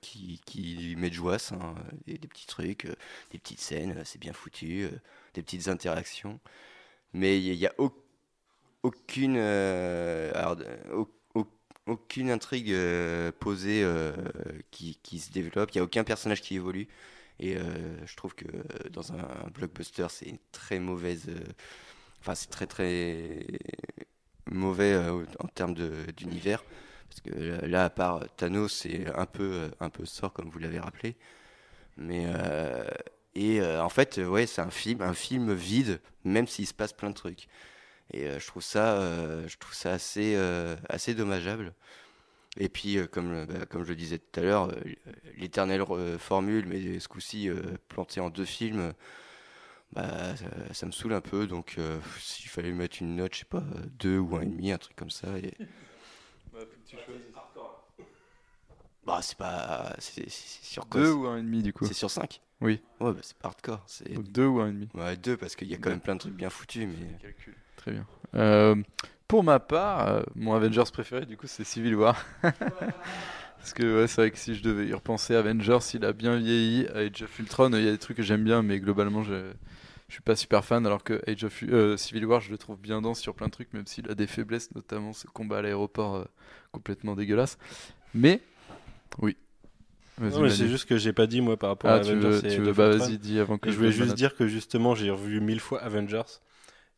qui, 0.00 0.40
qui 0.46 0.94
mettent 0.98 1.12
joie, 1.12 1.36
hein, 1.52 1.74
des, 2.06 2.18
petits 2.18 2.46
trucs, 2.46 2.86
euh, 2.86 2.94
des 3.30 3.38
petites 3.38 3.60
scènes, 3.60 3.92
euh, 3.98 4.02
c'est 4.04 4.18
bien 4.20 4.32
foutu, 4.32 4.82
euh, 4.84 4.90
des 5.34 5.42
petites 5.42 5.68
interactions. 5.68 6.40
Mais 7.14 7.40
il 7.42 7.56
n'y 7.58 7.66
a, 7.66 7.74
euh, 9.36 10.32
euh, 10.36 10.92
au- 10.92 11.10
au- 11.34 11.46
aucune 11.86 12.30
intrigue 12.30 12.70
euh, 12.72 13.32
posée 13.32 13.82
euh, 13.84 14.12
qui, 14.70 14.98
se 15.18 15.30
développe, 15.32 15.70
il 15.74 15.78
n'y 15.78 15.80
a 15.80 15.84
aucun 15.84 16.04
personnage 16.04 16.42
qui 16.42 16.56
évolue. 16.56 16.88
Et 17.40 17.56
euh, 17.56 17.62
je 18.06 18.16
trouve 18.16 18.34
que 18.34 18.46
euh, 18.46 18.88
dans 18.90 19.12
un, 19.12 19.18
un 19.18 19.50
blockbuster, 19.52 20.06
c'est 20.10 20.26
une 20.26 20.38
très 20.52 20.78
mauvaise. 20.78 21.26
Enfin, 22.24 22.34
c'est 22.34 22.48
très 22.48 22.66
très 22.66 23.46
mauvais 24.50 24.94
euh, 24.94 25.26
en 25.40 25.48
termes 25.48 25.74
d'univers. 25.74 26.64
Parce 27.10 27.20
que 27.20 27.30
euh, 27.34 27.66
là, 27.66 27.84
à 27.84 27.90
part 27.90 28.24
Thanos, 28.38 28.72
c'est 28.72 29.14
un 29.14 29.26
peu, 29.26 29.42
euh, 29.42 29.68
un 29.80 29.90
peu 29.90 30.06
sort, 30.06 30.32
comme 30.32 30.48
vous 30.48 30.58
l'avez 30.58 30.78
rappelé. 30.78 31.16
Mais. 31.98 32.26
et 33.34 33.62
en 33.62 33.88
fait, 33.90 34.18
ouais, 34.18 34.46
c'est 34.46 34.62
un 34.62 34.70
film, 34.70 35.02
un 35.02 35.14
film 35.14 35.52
vide, 35.52 36.00
même 36.24 36.46
s'il 36.46 36.66
se 36.66 36.74
passe 36.74 36.94
plein 36.94 37.10
de 37.10 37.14
trucs. 37.14 37.46
Et 38.12 38.26
je 38.40 38.46
trouve 38.46 38.62
ça, 38.62 38.98
je 39.46 39.56
trouve 39.58 39.74
ça 39.74 39.92
assez, 39.92 40.36
assez 40.88 41.14
dommageable. 41.14 41.74
Et 42.56 42.68
puis, 42.68 42.98
comme, 43.12 43.44
bah, 43.46 43.66
comme 43.66 43.84
je 43.84 43.90
le 43.90 43.96
disais 43.96 44.18
tout 44.18 44.40
à 44.40 44.42
l'heure, 44.42 44.72
l'éternelle 45.36 45.84
formule, 46.18 46.66
mais 46.66 46.98
ce 46.98 47.06
coup-ci 47.06 47.48
plantée 47.88 48.20
en 48.20 48.30
deux 48.30 48.44
films, 48.44 48.92
bah, 49.94 50.36
ça, 50.36 50.44
ça 50.72 50.86
me 50.86 50.92
saoule 50.92 51.12
un 51.14 51.20
peu. 51.20 51.46
Donc, 51.46 51.76
euh, 51.78 51.98
s'il 52.18 52.48
fallait 52.50 52.68
lui 52.70 52.76
mettre 52.76 52.96
une 53.00 53.16
note, 53.16 53.34
je 53.34 53.40
sais 53.40 53.44
pas, 53.44 53.58
euh, 53.58 53.86
deux 53.98 54.18
ou 54.18 54.36
un 54.36 54.42
et 54.42 54.46
demi, 54.46 54.72
un 54.72 54.78
truc 54.78 54.96
comme 54.96 55.10
ça. 55.10 55.28
Et... 55.38 55.54
Bah, 59.06 59.18
c'est 59.20 59.36
pas. 59.36 59.94
C'est 59.98 60.28
c'est 60.30 60.64
sur 60.64 60.88
quoi 60.88 61.00
2 61.00 61.06
c'est- 61.08 61.12
ou 61.12 61.26
1,5 61.26 61.62
du 61.62 61.72
coup 61.74 61.84
C'est 61.86 61.92
sur 61.94 62.10
5 62.10 62.40
Oui. 62.62 62.80
Ouais, 63.00 63.12
bah, 63.12 63.18
c'est 63.22 63.36
pas 63.36 63.48
hardcore. 63.48 63.82
C'est... 63.86 64.10
Donc 64.14 64.28
2 64.32 64.46
ou 64.46 64.60
1,5 64.60 64.88
Ouais, 64.94 65.16
deux, 65.16 65.36
parce 65.36 65.56
qu'il 65.56 65.68
y 65.68 65.74
a 65.74 65.78
quand 65.78 65.90
même 65.90 66.00
plein 66.00 66.14
de 66.14 66.20
trucs 66.20 66.34
bien 66.34 66.48
foutus, 66.48 66.86
mais. 66.88 67.18
Très 67.76 67.90
bien. 67.92 68.06
Euh, 68.34 68.76
pour 69.28 69.44
ma 69.44 69.60
part, 69.60 70.08
euh, 70.08 70.22
mon 70.34 70.54
Avengers 70.54 70.84
préféré, 70.90 71.26
du 71.26 71.36
coup, 71.36 71.46
c'est 71.46 71.64
Civil 71.64 71.94
War. 71.96 72.16
Parce 72.42 73.72
que 73.74 74.00
ouais, 74.00 74.06
c'est 74.06 74.20
vrai 74.20 74.30
que 74.30 74.38
si 74.38 74.54
je 74.54 74.62
devais 74.62 74.86
y 74.86 74.92
repenser, 74.94 75.34
Avengers, 75.34 75.78
il 75.94 76.04
a 76.04 76.12
bien 76.12 76.36
vieilli. 76.36 76.86
Age 76.94 77.22
of 77.22 77.38
Ultron, 77.38 77.70
il 77.72 77.84
y 77.84 77.88
a 77.88 77.92
des 77.92 77.98
trucs 77.98 78.16
que 78.18 78.22
j'aime 78.22 78.44
bien, 78.44 78.62
mais 78.62 78.78
globalement, 78.80 79.22
je, 79.22 79.52
je 80.08 80.14
suis 80.14 80.22
pas 80.22 80.36
super 80.36 80.64
fan. 80.64 80.86
Alors 80.86 81.02
que 81.04 81.20
Age 81.28 81.44
of 81.44 81.62
euh, 81.64 81.96
Civil 81.96 82.24
War, 82.26 82.40
je 82.40 82.50
le 82.50 82.58
trouve 82.58 82.78
bien 82.80 83.00
dense 83.02 83.20
sur 83.20 83.34
plein 83.34 83.46
de 83.46 83.52
trucs, 83.52 83.72
même 83.72 83.86
s'il 83.86 84.10
a 84.10 84.14
des 84.14 84.26
faiblesses, 84.26 84.74
notamment 84.74 85.12
ce 85.12 85.26
combat 85.26 85.58
à 85.58 85.62
l'aéroport 85.62 86.16
euh, 86.16 86.24
complètement 86.72 87.14
dégueulasse. 87.14 87.58
Mais, 88.14 88.40
oui. 89.20 89.36
Non, 90.20 90.48
c'est 90.48 90.68
juste 90.68 90.84
que 90.84 90.96
j'ai 90.96 91.12
pas 91.12 91.26
dit 91.26 91.40
moi 91.40 91.56
par 91.56 91.70
rapport 91.70 91.90
Ah, 91.90 91.94
à 91.94 91.96
Avengers. 91.96 92.14
veux, 92.14 92.38
et 92.38 92.54
tu 92.54 92.60
veux 92.60 92.72
bah 92.72 92.96
vas-y, 92.96 93.18
dis 93.18 93.40
avant 93.40 93.58
que 93.58 93.68
Et 93.68 93.72
je 93.72 93.76
voulais 93.76 93.90
juste 93.92 94.14
dire 94.14 94.36
que 94.36 94.46
justement, 94.46 94.94
j'ai 94.94 95.10
revu 95.10 95.40
mille 95.40 95.58
fois 95.58 95.82
Avengers 95.82 96.22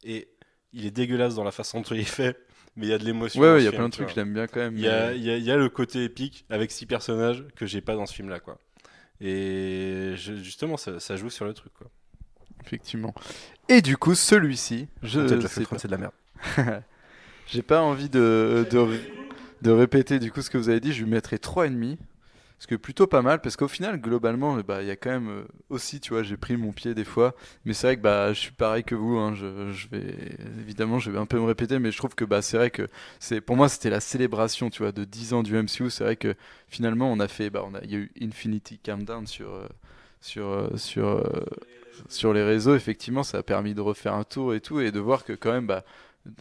et 0.04 0.28
il 0.74 0.84
est 0.84 0.90
dégueulasse 0.90 1.34
dans 1.34 1.44
la 1.44 1.50
façon 1.50 1.80
dont 1.80 1.94
il 1.94 2.00
est 2.00 2.04
fait, 2.04 2.36
mais 2.76 2.86
il 2.86 2.90
y 2.90 2.92
a 2.92 2.98
de 2.98 3.04
l'émotion. 3.04 3.40
Ouais, 3.40 3.62
il 3.62 3.64
y 3.64 3.66
a 3.66 3.70
film, 3.70 3.80
plein 3.80 3.88
de 3.88 3.94
trucs, 3.94 4.14
l'aime 4.14 4.34
bien 4.34 4.46
quand 4.46 4.60
même. 4.60 4.76
Il 4.76 4.82
y 4.82 4.88
a, 4.88 5.12
mais- 5.12 5.16
il 5.16 5.24
y 5.24 5.30
a- 5.30 5.36
il 5.38 5.44
y 5.44 5.50
a 5.50 5.56
le 5.56 5.68
côté 5.70 6.04
épique 6.04 6.44
avec 6.50 6.70
six 6.70 6.84
personnages 6.84 7.44
que 7.56 7.64
j'ai 7.64 7.80
pas 7.80 7.94
dans 7.94 8.04
ce 8.04 8.14
film-là, 8.14 8.40
quoi. 8.40 8.58
Et 9.20 10.12
je- 10.16 10.34
justement, 10.36 10.76
ça, 10.76 11.00
ça 11.00 11.16
joue 11.16 11.30
sur 11.30 11.46
le 11.46 11.54
truc, 11.54 11.72
quoi. 11.72 11.90
Effectivement. 12.66 13.14
Et 13.68 13.82
du 13.82 13.96
coup, 13.96 14.14
celui-ci, 14.14 14.88
je 15.02 15.20
c'est 15.48 15.86
de 15.86 15.90
la 15.90 15.98
merde. 15.98 16.12
J'ai 17.46 17.62
pas 17.62 17.80
envie 17.80 18.08
de, 18.08 18.66
de, 18.70 18.86
de 19.62 19.70
répéter 19.70 20.18
du 20.18 20.32
coup 20.32 20.42
ce 20.42 20.50
que 20.50 20.58
vous 20.58 20.68
avez 20.68 20.80
dit, 20.80 20.92
je 20.92 21.04
lui 21.04 21.10
mettrai 21.10 21.36
3,5. 21.36 21.96
Ce 22.58 22.66
que 22.66 22.74
plutôt 22.74 23.06
pas 23.06 23.20
mal, 23.20 23.42
parce 23.42 23.54
qu'au 23.54 23.68
final, 23.68 24.00
globalement, 24.00 24.56
bah, 24.66 24.80
il 24.80 24.88
y 24.88 24.90
a 24.90 24.96
quand 24.96 25.10
même 25.10 25.28
euh, 25.28 25.44
aussi, 25.68 26.00
tu 26.00 26.14
vois, 26.14 26.22
j'ai 26.22 26.38
pris 26.38 26.56
mon 26.56 26.72
pied 26.72 26.94
des 26.94 27.04
fois. 27.04 27.34
Mais 27.66 27.74
c'est 27.74 27.86
vrai 27.86 27.96
que 27.98 28.00
bah, 28.00 28.32
je 28.32 28.40
suis 28.40 28.50
pareil 28.52 28.82
que 28.82 28.94
vous, 28.94 29.18
hein, 29.18 29.34
je, 29.34 29.72
je 29.72 29.88
vais, 29.88 30.14
évidemment, 30.58 30.98
je 30.98 31.10
vais 31.10 31.18
un 31.18 31.26
peu 31.26 31.38
me 31.38 31.44
répéter, 31.44 31.78
mais 31.78 31.92
je 31.92 31.98
trouve 31.98 32.14
que 32.14 32.24
bah, 32.24 32.40
c'est 32.40 32.56
vrai 32.56 32.70
que 32.70 32.88
c'est, 33.20 33.42
pour 33.42 33.56
moi, 33.56 33.68
c'était 33.68 33.90
la 33.90 34.00
célébration, 34.00 34.70
tu 34.70 34.82
vois, 34.82 34.92
de 34.92 35.04
10 35.04 35.34
ans 35.34 35.42
du 35.42 35.54
MCU. 35.54 35.90
C'est 35.90 36.04
vrai 36.04 36.16
que 36.16 36.34
finalement, 36.66 37.12
on 37.12 37.20
a 37.20 37.28
fait, 37.28 37.50
bah, 37.50 37.62
on 37.66 37.74
a, 37.74 37.80
il 37.84 37.90
y 37.90 37.94
a 37.94 37.98
eu 37.98 38.10
Infinity 38.22 38.78
Countdown 38.78 39.26
sur, 39.26 39.52
euh, 39.52 39.68
sur, 40.22 40.46
euh, 40.46 40.76
sur, 40.76 41.06
euh, 41.08 41.44
sur 42.08 42.32
les 42.32 42.42
réseaux. 42.42 42.74
Effectivement, 42.74 43.22
ça 43.22 43.38
a 43.38 43.42
permis 43.42 43.74
de 43.74 43.80
refaire 43.80 44.14
un 44.14 44.24
tour 44.24 44.54
et 44.54 44.60
tout, 44.60 44.80
et 44.80 44.90
de 44.92 45.00
voir 45.00 45.24
que 45.24 45.32
quand 45.32 45.52
même, 45.52 45.66
bah, 45.66 45.84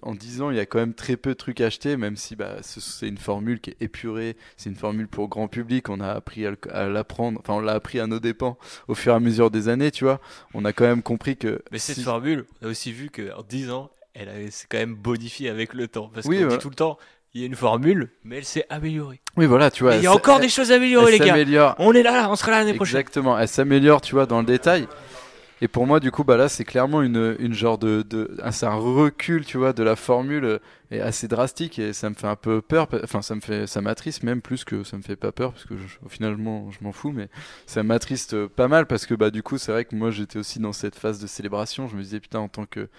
en 0.01 0.15
10 0.15 0.41
ans, 0.41 0.49
il 0.49 0.57
y 0.57 0.59
a 0.59 0.65
quand 0.65 0.79
même 0.79 0.95
très 0.95 1.15
peu 1.15 1.29
de 1.31 1.35
trucs 1.35 1.61
achetés, 1.61 1.95
même 1.95 2.15
si 2.17 2.35
bah, 2.35 2.55
ce- 2.63 2.81
c'est 2.81 3.07
une 3.07 3.19
formule 3.19 3.59
qui 3.59 3.69
est 3.69 3.77
épurée, 3.81 4.35
c'est 4.57 4.69
une 4.69 4.75
formule 4.75 5.07
pour 5.07 5.27
grand 5.27 5.47
public, 5.47 5.89
on 5.89 5.99
a 5.99 6.09
appris 6.11 6.45
à 6.71 6.87
l'apprendre, 6.89 7.39
enfin 7.39 7.53
on 7.53 7.59
l'a 7.59 7.73
appris 7.73 7.99
à 7.99 8.07
nos 8.07 8.19
dépens 8.19 8.57
au 8.87 8.95
fur 8.95 9.13
et 9.13 9.15
à 9.15 9.19
mesure 9.19 9.51
des 9.51 9.69
années, 9.69 9.91
tu 9.91 10.03
vois. 10.05 10.19
On 10.55 10.65
a 10.65 10.73
quand 10.73 10.85
même 10.85 11.03
compris 11.03 11.37
que... 11.37 11.61
Mais 11.71 11.77
cette 11.77 11.97
si- 11.97 12.03
formule, 12.03 12.45
on 12.63 12.67
a 12.67 12.69
aussi 12.71 12.91
vu 12.91 13.11
qu'en 13.11 13.43
10 13.47 13.69
ans, 13.69 13.91
elle 14.15 14.51
s'est 14.51 14.65
quand 14.67 14.77
même 14.79 14.95
bonifiée 14.95 15.49
avec 15.49 15.73
le 15.75 15.87
temps. 15.87 16.09
Parce 16.11 16.25
Oui, 16.25 16.41
qu'on 16.41 16.47
dit 16.47 16.57
tout 16.57 16.69
le 16.69 16.75
temps, 16.75 16.97
il 17.35 17.41
y 17.41 17.43
a 17.43 17.47
une 17.47 17.55
formule, 17.55 18.09
mais 18.23 18.37
elle 18.37 18.45
s'est 18.45 18.65
améliorée. 18.69 19.19
Oui, 19.37 19.45
voilà, 19.45 19.69
tu 19.69 19.83
vois. 19.83 19.97
Il 19.97 20.01
y 20.03 20.07
a 20.07 20.11
encore 20.13 20.37
elle- 20.37 20.43
des 20.43 20.49
choses 20.49 20.71
à 20.71 20.75
améliorer, 20.75 21.11
les 21.11 21.19
gars. 21.19 21.75
On 21.77 21.91
est 21.93 22.01
là, 22.01 22.13
là, 22.13 22.31
on 22.31 22.35
sera 22.35 22.49
là 22.51 22.59
l'année 22.59 22.73
prochaine. 22.73 22.95
Exactement, 23.01 23.37
elle 23.37 23.47
s'améliore, 23.49 24.01
tu 24.01 24.15
vois, 24.15 24.25
dans 24.25 24.39
le 24.39 24.45
détail. 24.47 24.87
Et 25.61 25.67
pour 25.69 25.87
moi, 25.87 25.99
du 26.01 26.11
coup, 26.11 26.23
bah 26.25 26.35
là, 26.35 26.49
c'est 26.49 26.65
clairement 26.65 27.01
une, 27.01 27.35
une 27.39 27.53
genre 27.53 27.77
de, 27.77 28.01
de 28.01 28.29
c'est 28.51 28.65
un 28.65 28.75
recul, 28.75 29.45
tu 29.45 29.57
vois, 29.57 29.71
de 29.71 29.83
la 29.83 29.95
formule 29.95 30.43
euh, 30.45 30.59
est 30.91 30.99
assez 30.99 31.27
drastique 31.29 31.79
et 31.79 31.93
ça 31.93 32.09
me 32.09 32.15
fait 32.15 32.27
un 32.27 32.35
peu 32.35 32.61
peur. 32.61 32.87
Enfin, 33.03 33.21
ça 33.21 33.35
me 33.35 33.39
fait, 33.41 33.65
ça 33.65 33.79
m'attriste 33.81 34.23
même 34.23 34.41
plus 34.41 34.65
que 34.65 34.83
ça 34.83 34.97
me 34.97 35.01
fait 35.01 35.15
pas 35.15 35.31
peur 35.31 35.53
parce 35.53 35.65
que 35.65 35.77
je- 35.77 35.97
au 36.05 36.09
finalement, 36.09 36.69
je 36.71 36.79
m'en 36.83 36.91
fous, 36.91 37.11
mais 37.13 37.29
ça 37.67 37.83
m'attriste 37.83 38.33
euh, 38.33 38.49
pas 38.49 38.67
mal 38.67 38.85
parce 38.85 39.05
que 39.05 39.13
bah 39.15 39.31
du 39.31 39.43
coup, 39.43 39.57
c'est 39.57 39.71
vrai 39.71 39.85
que 39.85 39.95
moi, 39.95 40.11
j'étais 40.11 40.39
aussi 40.39 40.59
dans 40.59 40.73
cette 40.73 40.95
phase 40.95 41.19
de 41.21 41.27
célébration. 41.27 41.87
Je 41.87 41.95
me 41.95 42.01
disais 42.03 42.19
putain, 42.19 42.39
en 42.39 42.49
tant 42.49 42.65
que 42.65 42.89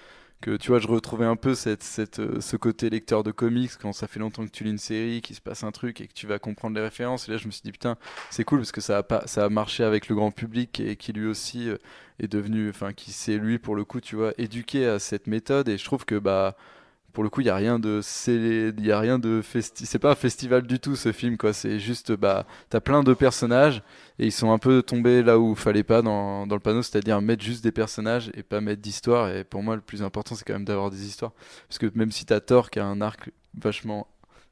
que 0.41 0.57
tu 0.57 0.69
vois, 0.69 0.79
je 0.79 0.87
retrouvais 0.87 1.25
un 1.25 1.37
peu 1.37 1.55
euh, 1.67 2.41
ce 2.41 2.57
côté 2.57 2.91
lecteur 2.91 3.23
de 3.23 3.31
comics 3.31 3.73
quand 3.81 3.93
ça 3.93 4.07
fait 4.07 4.21
longtemps 4.21 4.45
que 4.45 4.51
tu 4.51 4.65
lis 4.65 4.71
une 4.71 4.79
série, 4.79 5.23
qu'il 5.23 5.35
se 5.35 5.41
passe 5.41 5.65
un 5.65 5.73
truc 5.73 6.01
et 6.01 6.07
que 6.07 6.13
tu 6.13 6.27
vas 6.27 6.39
comprendre 6.39 6.77
les 6.77 6.83
références. 6.83 7.29
Et 7.29 7.33
là, 7.33 7.39
je 7.39 7.47
me 7.47 7.51
suis 7.51 7.63
dit, 7.63 7.73
putain, 7.73 7.97
c'est 8.31 8.45
cool 8.45 8.59
parce 8.61 8.73
que 8.73 8.81
ça 8.81 8.99
a, 8.99 9.03
pas, 9.03 9.27
ça 9.27 9.49
marché 9.49 9.83
avec 9.83 10.09
le 10.09 10.15
grand 10.15 10.31
public 10.31 10.81
et 10.81 10.97
qui 10.97 11.13
lui 11.13 11.27
aussi 11.27 11.69
euh, 11.69 11.79
est 12.21 12.29
devenu, 12.29 12.69
enfin, 12.69 12.93
qui 12.93 13.13
s'est 13.13 13.39
lui, 13.39 13.59
pour 13.59 13.77
le 13.77 13.85
coup, 13.85 14.01
tu 14.01 14.17
vois, 14.17 14.33
éduqué 14.39 14.87
à 14.87 14.99
cette 14.99 15.27
méthode. 15.27 15.69
Et 15.69 15.79
je 15.79 15.85
trouve 15.85 16.05
que, 16.05 16.19
bah, 16.19 16.57
pour 17.17 17.25
le 17.25 17.31
coup, 17.31 17.41
il 17.41 17.45
n'y 17.45 17.51
a 17.51 17.57
rien 17.57 17.79
de 17.79 18.03
il 18.29 18.93
a 18.93 19.01
rien 19.01 19.19
de 19.19 19.43
c'est 19.65 19.99
pas 19.99 20.11
un 20.11 20.15
festival 20.15 20.67
du 20.67 20.79
tout 20.79 20.97
ce 20.97 21.13
film 21.13 21.39
quoi, 21.39 21.55
c'est 21.55 21.79
juste 21.79 22.13
bah 22.13 22.45
t'as 22.69 22.81
plein 22.81 23.03
de 23.03 23.15
personnages 23.15 23.83
et 24.19 24.27
ils 24.27 24.33
sont 24.33 24.53
un 24.53 24.59
peu 24.59 24.83
tombés 24.83 25.23
là 25.23 25.39
où 25.39 25.55
fallait 25.55 25.83
pas 25.83 26.03
dans, 26.03 26.47
dans 26.47 26.57
le 26.57 26.61
panneau, 26.61 26.83
c'est-à-dire 26.83 27.23
mettre 27.23 27.43
juste 27.43 27.65
des 27.65 27.73
personnages 27.73 28.31
et 28.35 28.43
pas 28.43 28.61
mettre 28.61 28.83
d'histoire. 28.83 29.31
Et 29.31 29.45
pour 29.45 29.63
moi 29.63 29.77
le 29.77 29.81
plus 29.81 30.03
important 30.03 30.35
c'est 30.35 30.45
quand 30.45 30.53
même 30.53 30.67
d'avoir 30.67 30.91
des 30.91 31.07
histoires. 31.07 31.33
Parce 31.69 31.79
que 31.79 31.91
même 31.95 32.13
si 32.13 32.27
t'as 32.27 32.41
Thor 32.41 32.69
qui 32.69 32.81
a 32.81 32.85
un 32.85 33.01
arc 33.01 33.31
vachement 33.55 34.07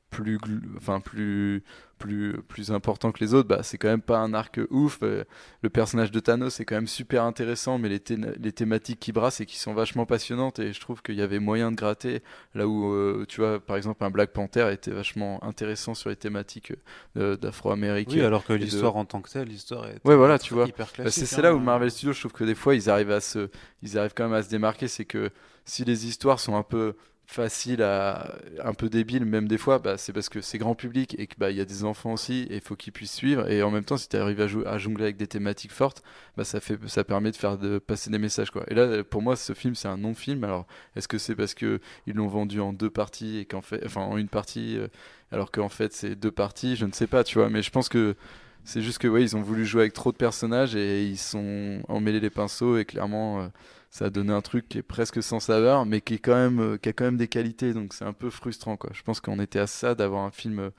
plus 0.08 0.38
enfin 0.78 1.00
plus 1.00 1.64
plus 2.04 2.34
plus 2.48 2.70
important 2.70 3.12
que 3.12 3.20
les 3.24 3.32
autres 3.32 3.48
bah 3.48 3.60
c'est 3.62 3.78
quand 3.78 3.88
même 3.88 4.02
pas 4.02 4.18
un 4.18 4.34
arc 4.34 4.60
ouf 4.70 4.98
Euh, 5.02 5.24
le 5.62 5.70
personnage 5.70 6.10
de 6.10 6.20
Thanos 6.20 6.60
est 6.60 6.66
quand 6.66 6.74
même 6.74 6.86
super 6.86 7.22
intéressant 7.24 7.78
mais 7.78 7.88
les, 7.88 7.98
thé- 8.00 8.18
les 8.38 8.52
thématiques 8.52 9.00
qui 9.00 9.10
brassent 9.12 9.40
et 9.40 9.46
qui 9.46 9.58
sont 9.58 9.72
vachement 9.72 10.04
passionnantes 10.04 10.58
et 10.58 10.72
je 10.74 10.80
trouve 10.80 11.00
qu'il 11.02 11.14
y 11.14 11.22
avait 11.22 11.38
moyen 11.38 11.70
de 11.72 11.76
gratter 11.76 12.22
là 12.54 12.68
où 12.68 12.92
euh, 12.92 13.24
tu 13.26 13.40
vois 13.40 13.58
par 13.58 13.76
exemple 13.76 14.04
un 14.04 14.10
Black 14.10 14.32
Panther 14.32 14.68
était 14.72 14.90
vachement 14.90 15.42
intéressant 15.42 15.94
sur 15.94 16.10
les 16.10 16.16
thématiques 16.16 16.74
euh, 17.16 17.36
d'afro-amérique 17.36 18.10
Oui, 18.12 18.20
alors 18.20 18.44
que 18.44 18.52
de- 18.52 18.58
l'histoire 18.58 18.96
en 18.96 19.06
tant 19.06 19.22
que 19.22 19.30
telle, 19.30 19.48
l'histoire 19.48 19.86
est 19.86 19.98
Ouais, 20.04 20.14
voilà, 20.16 20.38
tu 20.38 20.52
vois. 20.52 20.66
hyper 20.68 20.86
bah, 20.86 20.92
classique. 20.94 21.20
c'est 21.22 21.26
c'est 21.26 21.38
hein. 21.40 21.42
là 21.44 21.54
où 21.54 21.58
Marvel 21.58 21.90
Studios, 21.90 22.12
je 22.12 22.20
trouve 22.20 22.32
que 22.32 22.44
des 22.44 22.54
fois, 22.54 22.74
ils 22.74 22.90
arrivent 22.90 23.10
à 23.12 23.20
se, 23.20 23.48
ils 23.82 23.96
arrivent 23.98 24.12
quand 24.14 24.24
même 24.24 24.34
à 24.38 24.42
se 24.42 24.50
démarquer. 24.50 24.88
C'est 24.88 25.06
que 25.06 25.30
si 25.64 25.84
les 25.84 26.06
histoires 26.06 26.38
sont 26.40 26.54
un 26.56 26.62
peu 26.62 26.94
faciles 27.26 27.82
à, 27.82 28.36
un 28.62 28.74
peu 28.74 28.88
débiles, 28.88 29.24
même 29.24 29.48
des 29.48 29.58
fois, 29.58 29.78
bah, 29.78 29.96
c'est 29.96 30.12
parce 30.12 30.28
que 30.28 30.40
c'est 30.40 30.58
grand 30.58 30.74
public 30.74 31.16
et 31.18 31.26
que 31.26 31.34
bah, 31.38 31.50
il 31.50 31.56
y 31.56 31.60
a 31.60 31.64
des 31.64 31.84
enfants 31.84 32.12
aussi 32.12 32.46
et 32.50 32.56
il 32.56 32.60
faut 32.60 32.76
qu'ils 32.76 32.92
puissent 32.92 33.14
suivre. 33.14 33.48
Et 33.50 33.62
en 33.62 33.70
même 33.70 33.84
temps, 33.84 33.96
si 33.96 34.08
tu 34.08 34.16
arrives 34.16 34.40
à, 34.40 34.70
à 34.70 34.78
jongler 34.78 35.04
avec 35.04 35.16
des 35.16 35.26
thématiques 35.26 35.72
fortes, 35.72 36.02
bah, 36.36 36.44
ça 36.44 36.60
fait, 36.60 36.78
ça 36.88 37.04
permet 37.04 37.30
de 37.30 37.36
faire 37.36 37.58
de 37.58 37.78
passer 37.78 38.10
des 38.10 38.18
messages, 38.18 38.50
quoi. 38.50 38.64
Et 38.68 38.74
là, 38.74 39.02
pour 39.04 39.22
moi, 39.22 39.36
ce 39.36 39.52
film, 39.54 39.74
c'est 39.74 39.88
un 39.88 39.96
non-film. 39.96 40.44
Alors, 40.44 40.66
est-ce 40.96 41.08
que 41.08 41.18
c'est 41.18 41.34
parce 41.34 41.54
que 41.54 41.80
ils 42.06 42.14
l'ont 42.14 42.28
vendu 42.28 42.60
en 42.60 42.72
deux 42.72 42.90
parties 42.90 43.38
et 43.38 43.44
qu'en 43.46 43.62
fait, 43.62 43.82
enfin, 43.84 44.02
en 44.02 44.16
une 44.18 44.28
partie, 44.28 44.76
euh, 44.78 44.88
alors 45.32 45.50
qu'en 45.50 45.68
fait, 45.68 45.92
c'est 45.92 46.14
deux 46.14 46.32
parties, 46.32 46.76
je 46.76 46.86
ne 46.86 46.92
sais 46.92 47.06
pas, 47.06 47.24
tu 47.24 47.38
vois. 47.38 47.48
Mais 47.48 47.62
je 47.62 47.70
pense 47.70 47.88
que 47.88 48.16
c'est 48.64 48.82
juste 48.82 48.98
que 48.98 49.08
ouais, 49.08 49.22
ils 49.22 49.36
ont 49.36 49.42
voulu 49.42 49.66
jouer 49.66 49.82
avec 49.82 49.92
trop 49.92 50.10
de 50.10 50.16
personnages 50.16 50.74
et 50.74 51.04
ils 51.04 51.18
sont 51.18 51.82
emmêlés 51.88 52.20
les 52.20 52.30
pinceaux 52.30 52.78
et 52.78 52.84
clairement 52.84 53.42
euh, 53.42 53.48
ça 53.94 54.06
a 54.06 54.10
donné 54.10 54.32
un 54.32 54.40
truc 54.40 54.68
qui 54.68 54.78
est 54.78 54.82
presque 54.82 55.22
sans 55.22 55.38
saveur 55.38 55.86
mais 55.86 56.00
qui 56.00 56.14
est 56.14 56.18
quand 56.18 56.34
même 56.34 56.58
euh, 56.58 56.76
qui 56.76 56.88
a 56.88 56.92
quand 56.92 57.04
même 57.04 57.16
des 57.16 57.28
qualités 57.28 57.72
donc 57.72 57.94
c'est 57.94 58.04
un 58.04 58.12
peu 58.12 58.28
frustrant 58.28 58.76
quoi. 58.76 58.90
Je 58.92 59.02
pense 59.02 59.20
qu'on 59.20 59.38
était 59.38 59.60
à 59.60 59.68
ça 59.68 59.94
d'avoir 59.94 60.24
un 60.24 60.32
film 60.32 60.58
euh, 60.58 60.70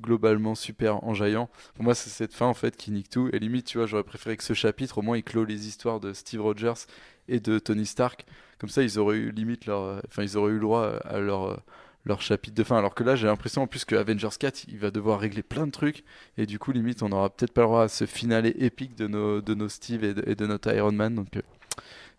globalement 0.00 0.54
super 0.56 1.02
enjaillant. 1.04 1.48
Pour 1.74 1.84
moi, 1.84 1.94
c'est 1.94 2.10
cette 2.10 2.34
fin 2.34 2.46
en 2.46 2.54
fait 2.54 2.76
qui 2.76 2.90
nique 2.90 3.08
tout 3.08 3.30
et 3.32 3.38
limite, 3.38 3.66
tu 3.66 3.78
vois, 3.78 3.86
j'aurais 3.86 4.02
préféré 4.02 4.36
que 4.36 4.42
ce 4.42 4.52
chapitre 4.52 4.98
au 4.98 5.02
moins 5.02 5.16
il 5.16 5.22
clôt 5.22 5.44
les 5.44 5.68
histoires 5.68 6.00
de 6.00 6.12
Steve 6.12 6.42
Rogers 6.42 6.86
et 7.28 7.38
de 7.38 7.60
Tony 7.60 7.86
Stark. 7.86 8.26
Comme 8.58 8.68
ça, 8.68 8.82
ils 8.82 8.98
auraient 8.98 9.16
eu 9.16 9.30
limite 9.30 9.66
leur 9.66 9.82
euh, 9.82 10.00
enfin 10.08 10.24
ils 10.24 10.36
auraient 10.36 10.50
eu 10.50 10.56
le 10.56 10.60
droit 10.60 10.86
à 11.04 11.20
leur 11.20 11.62
leur 12.04 12.20
chapitre 12.20 12.56
de 12.56 12.64
fin. 12.64 12.78
Alors 12.78 12.94
que 12.94 13.04
là, 13.04 13.14
j'ai 13.16 13.26
l'impression 13.28 13.62
en 13.62 13.66
plus 13.68 13.84
que 13.84 13.94
Avengers 13.94 14.28
4, 14.38 14.64
il 14.68 14.78
va 14.78 14.90
devoir 14.90 15.20
régler 15.20 15.42
plein 15.42 15.66
de 15.66 15.72
trucs. 15.72 16.04
Et 16.36 16.46
du 16.46 16.58
coup, 16.58 16.72
limite, 16.72 17.02
on 17.02 17.10
n'aura 17.10 17.30
peut-être 17.30 17.52
pas 17.52 17.62
le 17.62 17.66
droit 17.66 17.82
à 17.82 17.88
ce 17.88 18.06
finale 18.06 18.46
épique 18.46 18.96
de 18.96 19.06
nos, 19.08 19.40
de 19.40 19.54
nos 19.54 19.68
Steve 19.68 20.04
et 20.04 20.34
de, 20.34 20.46
notre 20.46 20.72
Iron 20.74 20.92
Man. 20.92 21.14
Donc, 21.16 21.28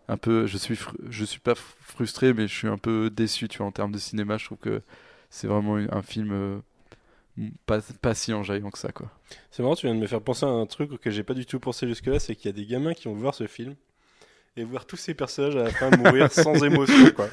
un 0.08 0.16
peu, 0.16 0.46
je 0.46 0.56
suis, 0.58 0.78
je 1.10 1.24
suis 1.24 1.40
pas 1.40 1.52
fr- 1.52 1.74
frustré, 1.80 2.32
mais 2.34 2.48
je 2.48 2.54
suis 2.54 2.68
un 2.68 2.78
peu 2.78 3.10
déçu, 3.10 3.48
tu 3.48 3.58
vois, 3.58 3.66
en 3.66 3.72
termes 3.72 3.92
de 3.92 3.98
cinéma. 3.98 4.38
Je 4.38 4.46
trouve 4.46 4.58
que 4.58 4.82
c'est 5.30 5.46
vraiment 5.46 5.76
un 5.76 6.02
film 6.02 6.32
euh, 6.32 6.58
pas, 7.66 7.80
pas 8.00 8.14
si 8.14 8.32
enjaillant 8.32 8.70
que 8.70 8.78
ça, 8.78 8.90
quoi. 8.92 9.10
C'est 9.50 9.62
marrant, 9.62 9.74
tu 9.76 9.86
viens 9.86 9.94
de 9.94 10.00
me 10.00 10.06
faire 10.06 10.20
penser 10.22 10.46
à 10.46 10.48
un 10.48 10.66
truc 10.66 11.00
que 11.00 11.10
j'ai 11.10 11.22
pas 11.22 11.34
du 11.34 11.46
tout 11.46 11.60
pensé 11.60 11.86
jusque-là, 11.86 12.18
c'est 12.18 12.34
qu'il 12.34 12.46
y 12.46 12.48
a 12.48 12.52
des 12.52 12.66
gamins 12.66 12.94
qui 12.94 13.08
vont 13.08 13.14
voir 13.14 13.34
ce 13.34 13.46
film 13.46 13.74
et 14.56 14.64
voir 14.64 14.86
tous 14.86 14.96
ces 14.96 15.14
personnages 15.14 15.56
à 15.56 15.64
la 15.64 15.70
fin 15.70 15.90
mourir 15.90 16.32
sans 16.32 16.64
émotion, 16.64 17.10
quoi. 17.14 17.28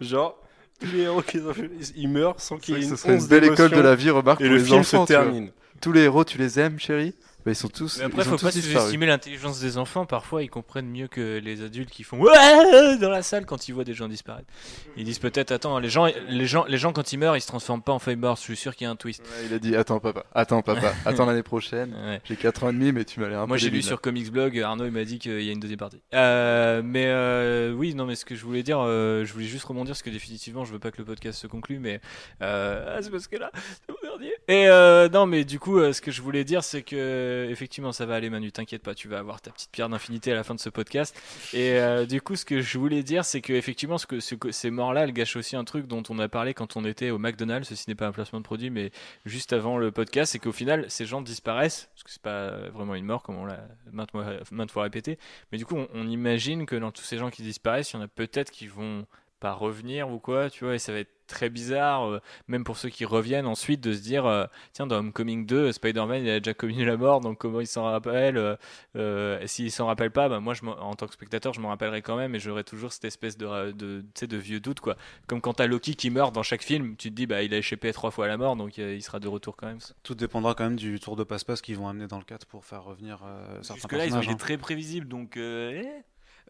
Genre, 0.00 0.38
tous 0.80 0.86
les 0.92 1.00
héros 1.02 1.22
fait, 1.22 1.70
ils 1.96 2.08
meurent 2.08 2.40
sans 2.40 2.58
qu'il 2.58 2.78
y 2.78 2.82
ait 2.82 2.84
une 2.84 2.96
une 3.20 3.26
belle 3.26 3.44
école 3.44 3.70
de 3.70 3.80
la 3.80 3.94
vie, 3.94 4.10
remarque, 4.10 4.40
Et 4.40 4.44
pour 4.44 4.52
le 4.52 4.58
les 4.58 4.64
film 4.64 4.80
enfants. 4.80 5.06
se 5.06 5.12
termine. 5.12 5.50
Tous 5.80 5.92
les 5.92 6.02
héros, 6.02 6.24
tu 6.24 6.38
les 6.38 6.58
aimes, 6.58 6.78
chérie? 6.78 7.14
Bah, 7.44 7.52
Ils 7.52 7.56
sont 7.56 7.68
tous. 7.68 7.98
Mais 7.98 8.04
après, 8.04 8.22
ils 8.22 8.28
faut 8.28 8.36
pas 8.36 8.50
sous-estimer 8.50 9.06
l'intelligence 9.06 9.60
des 9.60 9.78
enfants. 9.78 10.06
Parfois, 10.06 10.42
ils 10.42 10.50
comprennent 10.50 10.88
mieux 10.88 11.08
que 11.08 11.38
les 11.42 11.62
adultes 11.62 11.90
qui 11.90 12.02
font 12.02 12.18
ouais 12.18 12.96
dans 12.98 13.10
la 13.10 13.22
salle 13.22 13.46
quand 13.46 13.68
ils 13.68 13.72
voient 13.72 13.84
des 13.84 13.94
gens 13.94 14.08
disparaître. 14.08 14.48
Ils 14.96 15.04
disent 15.04 15.18
peut-être 15.18 15.52
attends, 15.52 15.78
les 15.78 15.88
gens, 15.88 16.06
les 16.28 16.46
gens, 16.46 16.64
les 16.66 16.78
gens 16.78 16.92
quand 16.92 17.12
ils 17.12 17.18
meurent, 17.18 17.36
ils 17.36 17.40
se 17.40 17.46
transforment 17.46 17.82
pas 17.82 17.92
en 17.92 17.98
feuille 17.98 18.16
morte. 18.16 18.40
Je 18.40 18.44
suis 18.44 18.56
sûr 18.56 18.74
qu'il 18.74 18.86
y 18.86 18.88
a 18.88 18.90
un 18.90 18.96
twist. 18.96 19.22
Ouais, 19.22 19.46
il 19.46 19.54
a 19.54 19.58
dit 19.58 19.76
Attends, 19.76 20.00
papa, 20.00 20.24
attends, 20.34 20.62
papa, 20.62 20.92
attends 21.04 21.26
l'année 21.26 21.42
prochaine. 21.42 21.94
Ouais. 21.94 22.20
J'ai 22.24 22.36
4 22.36 22.64
ans 22.64 22.70
et 22.70 22.72
demi, 22.72 22.92
mais 22.92 23.04
tu 23.04 23.20
m'as 23.20 23.28
l'air 23.28 23.40
un 23.40 23.46
Moi 23.46 23.56
j'ai 23.56 23.70
lu 23.70 23.82
sur 23.82 24.00
Comics 24.00 24.30
Blog, 24.30 24.58
Arnaud 24.58 24.86
il 24.86 24.92
m'a 24.92 25.04
dit 25.04 25.18
qu'il 25.18 25.42
y 25.42 25.48
a 25.48 25.52
une 25.52 25.60
deuxième 25.60 25.78
partie. 25.78 26.00
Euh, 26.14 26.82
mais 26.84 27.06
euh, 27.06 27.72
oui, 27.72 27.94
non, 27.94 28.06
mais 28.06 28.14
ce 28.14 28.24
que 28.24 28.34
je 28.34 28.44
voulais 28.44 28.62
dire, 28.62 28.78
euh, 28.80 29.24
je 29.24 29.32
voulais 29.32 29.46
juste 29.46 29.64
rebondir 29.64 29.92
parce 29.92 30.02
que 30.02 30.10
définitivement 30.10 30.64
je 30.64 30.72
veux 30.72 30.78
pas 30.78 30.90
que 30.90 30.98
le 30.98 31.04
podcast 31.04 31.40
se 31.40 31.46
conclue, 31.46 31.78
mais 31.78 32.00
ah, 32.40 32.98
c'est 33.02 33.10
parce 33.10 33.26
que 33.26 33.36
là, 33.36 33.50
c'est 33.54 33.92
mon 33.92 33.98
dernier. 34.02 34.32
Et 34.48 34.68
euh, 34.68 35.08
non, 35.08 35.26
mais 35.26 35.44
du 35.44 35.58
coup, 35.58 35.78
euh, 35.78 35.92
ce 35.92 36.02
que 36.02 36.10
je 36.10 36.20
voulais 36.20 36.44
dire, 36.44 36.62
c'est 36.62 36.82
que 36.82 36.94
que 37.34 37.50
effectivement 37.50 37.92
ça 37.92 38.06
va 38.06 38.14
aller 38.14 38.30
Manu, 38.30 38.52
t'inquiète 38.52 38.82
pas, 38.82 38.94
tu 38.94 39.08
vas 39.08 39.18
avoir 39.18 39.40
ta 39.40 39.50
petite 39.50 39.70
pierre 39.70 39.88
d'infinité 39.88 40.32
à 40.32 40.34
la 40.34 40.44
fin 40.44 40.54
de 40.54 40.60
ce 40.60 40.68
podcast. 40.68 41.14
Et 41.52 41.72
euh, 41.78 42.06
du 42.06 42.20
coup, 42.20 42.36
ce 42.36 42.44
que 42.44 42.60
je 42.60 42.78
voulais 42.78 43.02
dire, 43.02 43.24
c'est 43.24 43.40
que 43.40 43.52
effectivement, 43.52 43.98
ce 43.98 44.06
que, 44.06 44.20
ce 44.20 44.34
que- 44.34 44.50
ces 44.52 44.70
morts-là, 44.70 45.04
elles 45.04 45.12
gâchent 45.12 45.36
aussi 45.36 45.56
un 45.56 45.64
truc 45.64 45.86
dont 45.86 46.02
on 46.08 46.18
a 46.18 46.28
parlé 46.28 46.54
quand 46.54 46.76
on 46.76 46.84
était 46.84 47.10
au 47.10 47.18
McDonald's. 47.18 47.68
Ceci 47.68 47.84
n'est 47.88 47.94
pas 47.94 48.06
un 48.06 48.12
placement 48.12 48.40
de 48.40 48.44
produit, 48.44 48.70
mais 48.70 48.90
juste 49.24 49.52
avant 49.52 49.78
le 49.78 49.90
podcast, 49.90 50.32
c'est 50.32 50.38
qu'au 50.38 50.52
final, 50.52 50.86
ces 50.88 51.06
gens 51.06 51.22
disparaissent 51.22 51.88
parce 51.94 52.02
que 52.04 52.10
c'est 52.10 52.22
pas 52.22 52.50
vraiment 52.70 52.94
une 52.94 53.04
mort 53.06 53.22
comme 53.22 53.36
on 53.36 53.44
l'a 53.46 53.66
maintes, 53.92 54.10
fois- 54.10 54.36
maintes 54.50 54.70
fois 54.70 54.84
répété. 54.84 55.18
Mais 55.52 55.58
du 55.58 55.66
coup, 55.66 55.76
on, 55.76 55.88
on 55.94 56.08
imagine 56.08 56.66
que 56.66 56.76
dans 56.76 56.90
tous 56.92 57.02
ces 57.04 57.18
gens 57.18 57.30
qui 57.30 57.42
disparaissent, 57.42 57.92
il 57.92 57.96
y 57.96 57.98
en 57.98 58.02
a 58.02 58.08
peut-être 58.08 58.50
qui 58.50 58.66
vont 58.66 59.06
pas 59.44 59.52
revenir 59.52 60.08
ou 60.08 60.18
quoi, 60.18 60.48
tu 60.48 60.64
vois, 60.64 60.74
et 60.74 60.78
ça 60.78 60.90
va 60.90 61.00
être 61.00 61.12
très 61.26 61.50
bizarre, 61.50 62.08
euh, 62.08 62.18
même 62.48 62.64
pour 62.64 62.78
ceux 62.78 62.88
qui 62.88 63.04
reviennent 63.04 63.44
ensuite, 63.44 63.82
de 63.82 63.92
se 63.92 64.00
dire, 64.00 64.24
euh, 64.24 64.46
tiens, 64.72 64.86
dans 64.86 64.96
Homecoming 64.96 65.44
2, 65.44 65.70
Spider-Man, 65.70 66.22
il 66.22 66.30
a 66.30 66.40
déjà 66.40 66.54
connu 66.54 66.82
la 66.82 66.96
mort, 66.96 67.20
donc 67.20 67.36
comment 67.36 67.60
il 67.60 67.66
s'en 67.66 67.84
rappelle 67.84 68.56
euh, 68.96 69.46
S'il 69.46 69.70
s'en 69.70 69.84
rappelle 69.84 70.12
pas, 70.12 70.30
bah, 70.30 70.40
moi, 70.40 70.54
je 70.54 70.64
en 70.64 70.94
tant 70.94 71.06
que 71.06 71.12
spectateur, 71.12 71.52
je 71.52 71.60
m'en 71.60 71.68
rappellerai 71.68 72.00
quand 72.00 72.16
même, 72.16 72.34
et 72.34 72.38
j'aurai 72.38 72.64
toujours 72.64 72.90
cette 72.90 73.04
espèce 73.04 73.36
de, 73.36 73.72
de, 73.72 74.36
vieux 74.38 74.60
doute, 74.60 74.80
quoi. 74.80 74.96
Comme 75.26 75.42
quand 75.42 75.52
t'as 75.52 75.66
Loki 75.66 75.94
qui 75.94 76.08
meurt 76.08 76.34
dans 76.34 76.42
chaque 76.42 76.62
film, 76.62 76.96
tu 76.96 77.10
te 77.10 77.14
dis, 77.14 77.26
bah, 77.26 77.42
il 77.42 77.52
a 77.52 77.58
échappé 77.58 77.92
trois 77.92 78.12
fois 78.12 78.24
à 78.24 78.28
la 78.28 78.38
mort, 78.38 78.56
donc 78.56 78.78
il 78.78 79.02
sera 79.02 79.20
de 79.20 79.28
retour 79.28 79.56
quand 79.56 79.66
même. 79.66 79.80
Tout 80.04 80.14
dépendra 80.14 80.54
quand 80.54 80.64
même 80.64 80.76
du 80.76 80.98
tour 81.00 81.16
de 81.16 81.24
passe-passe 81.24 81.60
qu'ils 81.60 81.76
vont 81.76 81.88
amener 81.88 82.06
dans 82.06 82.18
le 82.18 82.24
4 82.24 82.46
pour 82.46 82.64
faire 82.64 82.82
revenir 82.82 83.18
certains 83.60 83.74
Jusque-là, 83.74 84.06
ils 84.06 84.16
ont 84.16 84.22
été 84.22 84.36
très 84.36 84.56
prévisibles, 84.56 85.06
donc... 85.06 85.36
eh. 85.36 85.84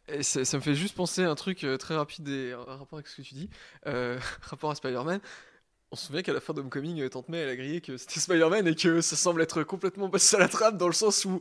Et 0.08 0.22
ça, 0.22 0.40
me 0.40 0.62
fait 0.62 0.74
juste 0.74 0.94
penser 0.94 1.24
à 1.24 1.30
un 1.30 1.34
truc 1.34 1.64
euh, 1.64 1.78
très 1.78 1.96
rapide 1.96 2.28
et 2.28 2.54
en 2.54 2.64
rapport 2.64 2.98
avec 2.98 3.08
ce 3.08 3.16
que 3.16 3.22
tu 3.22 3.34
dis, 3.34 3.48
euh, 3.86 4.18
rapport 4.42 4.70
à 4.70 4.74
Spider-Man. 4.74 5.20
On 5.90 5.96
se 5.96 6.06
souvient 6.06 6.22
qu'à 6.22 6.32
la 6.32 6.40
fin 6.40 6.52
d'Homecoming, 6.52 7.00
euh, 7.00 7.08
Tante 7.08 7.28
May, 7.30 7.38
elle 7.38 7.48
a 7.48 7.56
grillé 7.56 7.80
que 7.80 7.96
c'était 7.96 8.20
Spider-Man 8.20 8.66
et 8.66 8.74
que 8.74 9.00
ça 9.00 9.16
semble 9.16 9.40
être 9.40 9.62
complètement 9.62 10.10
passé 10.10 10.36
à 10.36 10.40
la 10.40 10.48
trappe 10.48 10.76
dans 10.76 10.88
le 10.88 10.92
sens 10.92 11.24
où 11.24 11.40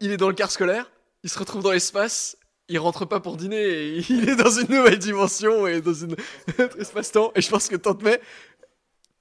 il 0.00 0.10
est 0.12 0.16
dans 0.16 0.28
le 0.28 0.34
car 0.34 0.50
scolaire, 0.50 0.90
il 1.24 1.28
se 1.28 1.38
retrouve 1.38 1.62
dans 1.62 1.72
l'espace, 1.72 2.38
il 2.68 2.78
rentre 2.78 3.04
pas 3.04 3.20
pour 3.20 3.36
dîner 3.36 3.62
et 3.62 3.98
il 4.08 4.30
est 4.30 4.36
dans 4.36 4.50
une 4.50 4.74
nouvelle 4.74 4.98
dimension 4.98 5.66
et 5.66 5.82
dans 5.82 5.92
une 5.92 6.16
un 6.58 6.68
espace-temps. 6.78 7.32
Et 7.34 7.42
je 7.42 7.50
pense 7.50 7.68
que 7.68 7.76
Tante 7.76 8.02
May, 8.02 8.18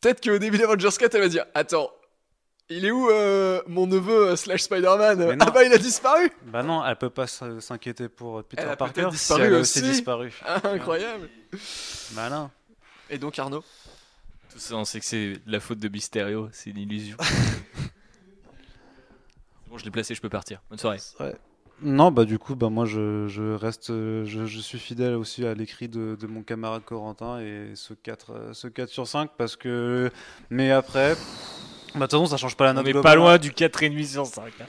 peut-être 0.01 0.23
qu'au 0.23 0.38
début 0.38 0.57
d'Avengers 0.57 0.89
4, 0.97 1.15
elle 1.15 1.22
va 1.22 1.27
dire 1.27 1.45
Attends, 1.53 1.91
il 2.70 2.86
est 2.86 2.91
où 2.91 3.10
euh, 3.10 3.62
mon 3.68 3.88
neveu 3.88 4.30
euh, 4.30 4.36
slash 4.36 4.62
Spider-Man. 4.62 5.38
Ah 5.40 5.52
bah 5.52 5.64
il 5.64 5.74
a 5.74 5.78
disparu 5.78 6.32
Bah 6.48 6.64
non, 6.64 6.86
elle 6.86 6.96
peut 6.96 7.10
pas 7.10 7.28
s'inquiéter 7.28 8.10
pour 8.10 8.44
Peter 8.44 8.64
Elle 8.64 8.70
a 8.70 8.76
Parker 8.76 9.08
si 9.12 9.18
disparu 9.18 9.44
elle 9.44 9.56
a 9.56 9.60
aussi. 9.60 9.80
aussi 9.80 9.90
disparu. 9.90 10.34
Ah, 10.46 10.62
Incroyable 10.66 11.30
Malin. 12.16 12.52
Et 13.10 13.18
donc 13.18 13.38
Arnaud 13.40 13.64
Tout 14.52 14.60
ça, 14.60 14.76
on 14.76 14.86
sait 14.86 15.00
que 15.00 15.06
c'est 15.06 15.34
de 15.34 15.52
la 15.52 15.60
faute 15.60 15.80
de 15.80 15.90
Mysterio, 15.90 16.50
c'est 16.52 16.70
une 16.70 16.78
illusion. 16.78 17.18
bon, 19.68 19.78
je 19.78 19.86
l'ai 19.86 19.91
placé, 19.91 20.16
je 20.16 20.22
peux 20.22 20.30
partir. 20.30 20.62
Bonne 20.70 20.80
soirée. 20.80 21.00
Non, 21.82 22.12
bah 22.12 22.26
du 22.26 22.38
coup, 22.38 22.56
bah 22.56 22.70
moi 22.70 22.86
je, 22.86 23.28
je 23.30 23.54
reste, 23.54 23.88
je, 23.88 24.46
je 24.46 24.60
suis 24.60 24.80
fidèle 24.80 25.14
aussi 25.16 25.46
à 25.46 25.54
l'écrit 25.54 25.88
de, 25.88 26.18
de 26.20 26.28
mon 26.28 26.44
camarade 26.44 26.84
Corentin 26.84 27.40
et 27.40 27.72
ce 27.76 27.94
4, 27.94 28.32
euh, 28.34 28.54
ce 28.54 28.68
4 28.68 28.90
sur 28.90 29.08
5 29.08 29.32
parce 29.38 29.56
que. 29.56 30.12
Mais 30.50 30.72
après, 30.72 31.16
bah 31.95 31.99
de 32.02 32.03
toute 32.06 32.11
façon 32.11 32.26
ça 32.28 32.38
change 32.38 32.56
pas 32.56 32.66
la 32.66 32.72
On 32.72 32.74
note 32.76 32.88
est 32.88 32.91
globale. 32.91 33.11
pas 33.11 33.16
loin 33.16 33.38
du 33.38 33.52
4,5 33.52 34.06
sur 34.06 34.26
5. 34.26 34.44
hein. 34.61 34.66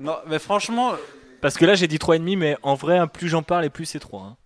Non, 0.00 0.16
mais 0.26 0.38
franchement, 0.38 0.92
Parce 1.40 1.56
que 1.56 1.64
là, 1.64 1.74
j'ai 1.76 1.86
dit 1.86 1.98
3,5, 1.98 2.36
mais 2.36 2.56
en 2.62 2.74
vrai, 2.74 3.00
plus 3.06 3.28
j'en 3.28 3.42
parle 3.44 3.64
et 3.64 3.70
plus 3.70 3.84
c'est 3.86 3.98
3. 4.00 4.22
hein. 4.22 4.36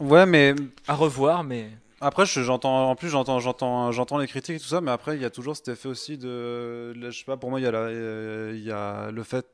ouais, 0.00 0.26
mais 0.26 0.54
À 0.88 0.94
revoir, 0.94 1.44
mais. 1.44 1.70
Après, 2.00 2.26
je- 2.26 2.40
j'entends, 2.42 2.90
en 2.90 2.96
plus, 2.96 3.08
j'entends, 3.10 3.38
j'entends, 3.38 3.92
j'entends 3.92 4.18
les 4.18 4.26
critiques 4.26 4.56
et 4.56 4.58
tout 4.58 4.66
ça, 4.66 4.80
mais 4.80 4.90
après, 4.90 5.14
il 5.16 5.22
y 5.22 5.24
a 5.24 5.30
toujours 5.30 5.54
cet 5.56 5.68
effet 5.68 5.88
aussi 5.88 6.18
de, 6.18 6.94
je 6.94 7.10
sais 7.16 7.24
pas, 7.24 7.36
pour 7.36 7.50
moi, 7.50 7.60
il 7.60 7.62
y 7.62 7.66
a, 7.66 7.70
la- 7.70 7.78
euh, 7.78 8.52
il 8.56 8.64
y 8.64 8.72
a 8.72 9.10
le 9.12 9.22
fait, 9.22 9.46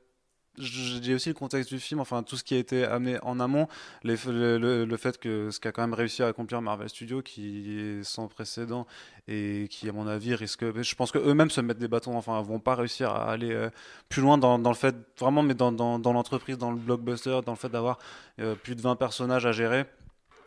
j'ai 0.60 1.14
aussi 1.14 1.28
le 1.28 1.34
contexte 1.34 1.72
du 1.72 1.78
film, 1.80 2.00
enfin, 2.00 2.22
tout 2.22 2.36
ce 2.36 2.44
qui 2.44 2.54
a 2.54 2.58
été 2.58 2.84
amené 2.84 3.18
en 3.22 3.40
amont, 3.40 3.68
les- 4.02 4.16
le, 4.26 4.58
le- 4.58 4.84
le 4.84 4.96
fait 4.96 5.18
que 5.18 5.50
ce 5.50 5.60
qu'a 5.60 5.72
quand 5.72 5.82
même 5.82 5.94
réussi 5.94 6.22
à 6.22 6.26
accomplir 6.28 6.60
Marvel 6.62 6.88
Studios, 6.88 7.22
qui 7.22 7.78
est 7.78 8.02
sans 8.04 8.28
précédent 8.28 8.86
et 9.28 9.66
qui, 9.70 9.88
à 9.88 9.92
mon 9.92 10.06
avis, 10.06 10.34
risque, 10.34 10.64
je 10.82 10.94
pense 10.94 11.12
que 11.12 11.18
eux-mêmes 11.18 11.50
se 11.50 11.60
mettent 11.60 11.78
des 11.78 11.88
bâtons, 11.88 12.16
enfin, 12.16 12.40
vont 12.42 12.60
pas 12.60 12.74
réussir 12.74 13.10
à 13.10 13.30
aller 13.30 13.52
euh, 13.52 13.70
plus 14.08 14.22
loin 14.22 14.38
dans, 14.38 14.58
dans 14.58 14.70
le 14.70 14.76
fait, 14.76 14.94
vraiment, 15.18 15.42
mais 15.42 15.54
dans, 15.54 15.72
dans, 15.72 15.98
dans 15.98 16.12
l'entreprise, 16.12 16.58
dans 16.58 16.70
le 16.70 16.78
blockbuster, 16.78 17.40
dans 17.44 17.52
le 17.52 17.58
fait 17.58 17.68
d'avoir 17.68 17.98
euh, 18.40 18.54
plus 18.54 18.74
de 18.74 18.80
20 18.80 18.96
personnages 18.96 19.46
à 19.46 19.52
gérer. 19.52 19.84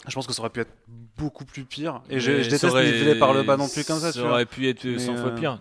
Je 0.08 0.16
pense 0.16 0.26
que 0.26 0.34
ça 0.34 0.40
aurait 0.42 0.50
pu 0.50 0.62
être 0.62 0.74
beaucoup 1.16 1.46
plus 1.46 1.64
pire. 1.64 2.02
Et 2.10 2.20
je, 2.20 2.32
je 2.42 2.50
déteste 2.50 2.64
niveler 2.76 3.20
par 3.20 3.34
le 3.34 3.44
bas 3.44 3.56
non 3.56 3.70
plus 3.70 3.84
comme 3.86 4.00
ça. 4.00 4.12
Ça 4.12 4.20
aurait 4.24 4.48
pu 4.48 4.68
être 4.68 4.84
Mais, 4.84 4.98
100 4.98 5.16
fois 5.16 5.30
euh, 5.30 5.36
pire. 5.36 5.60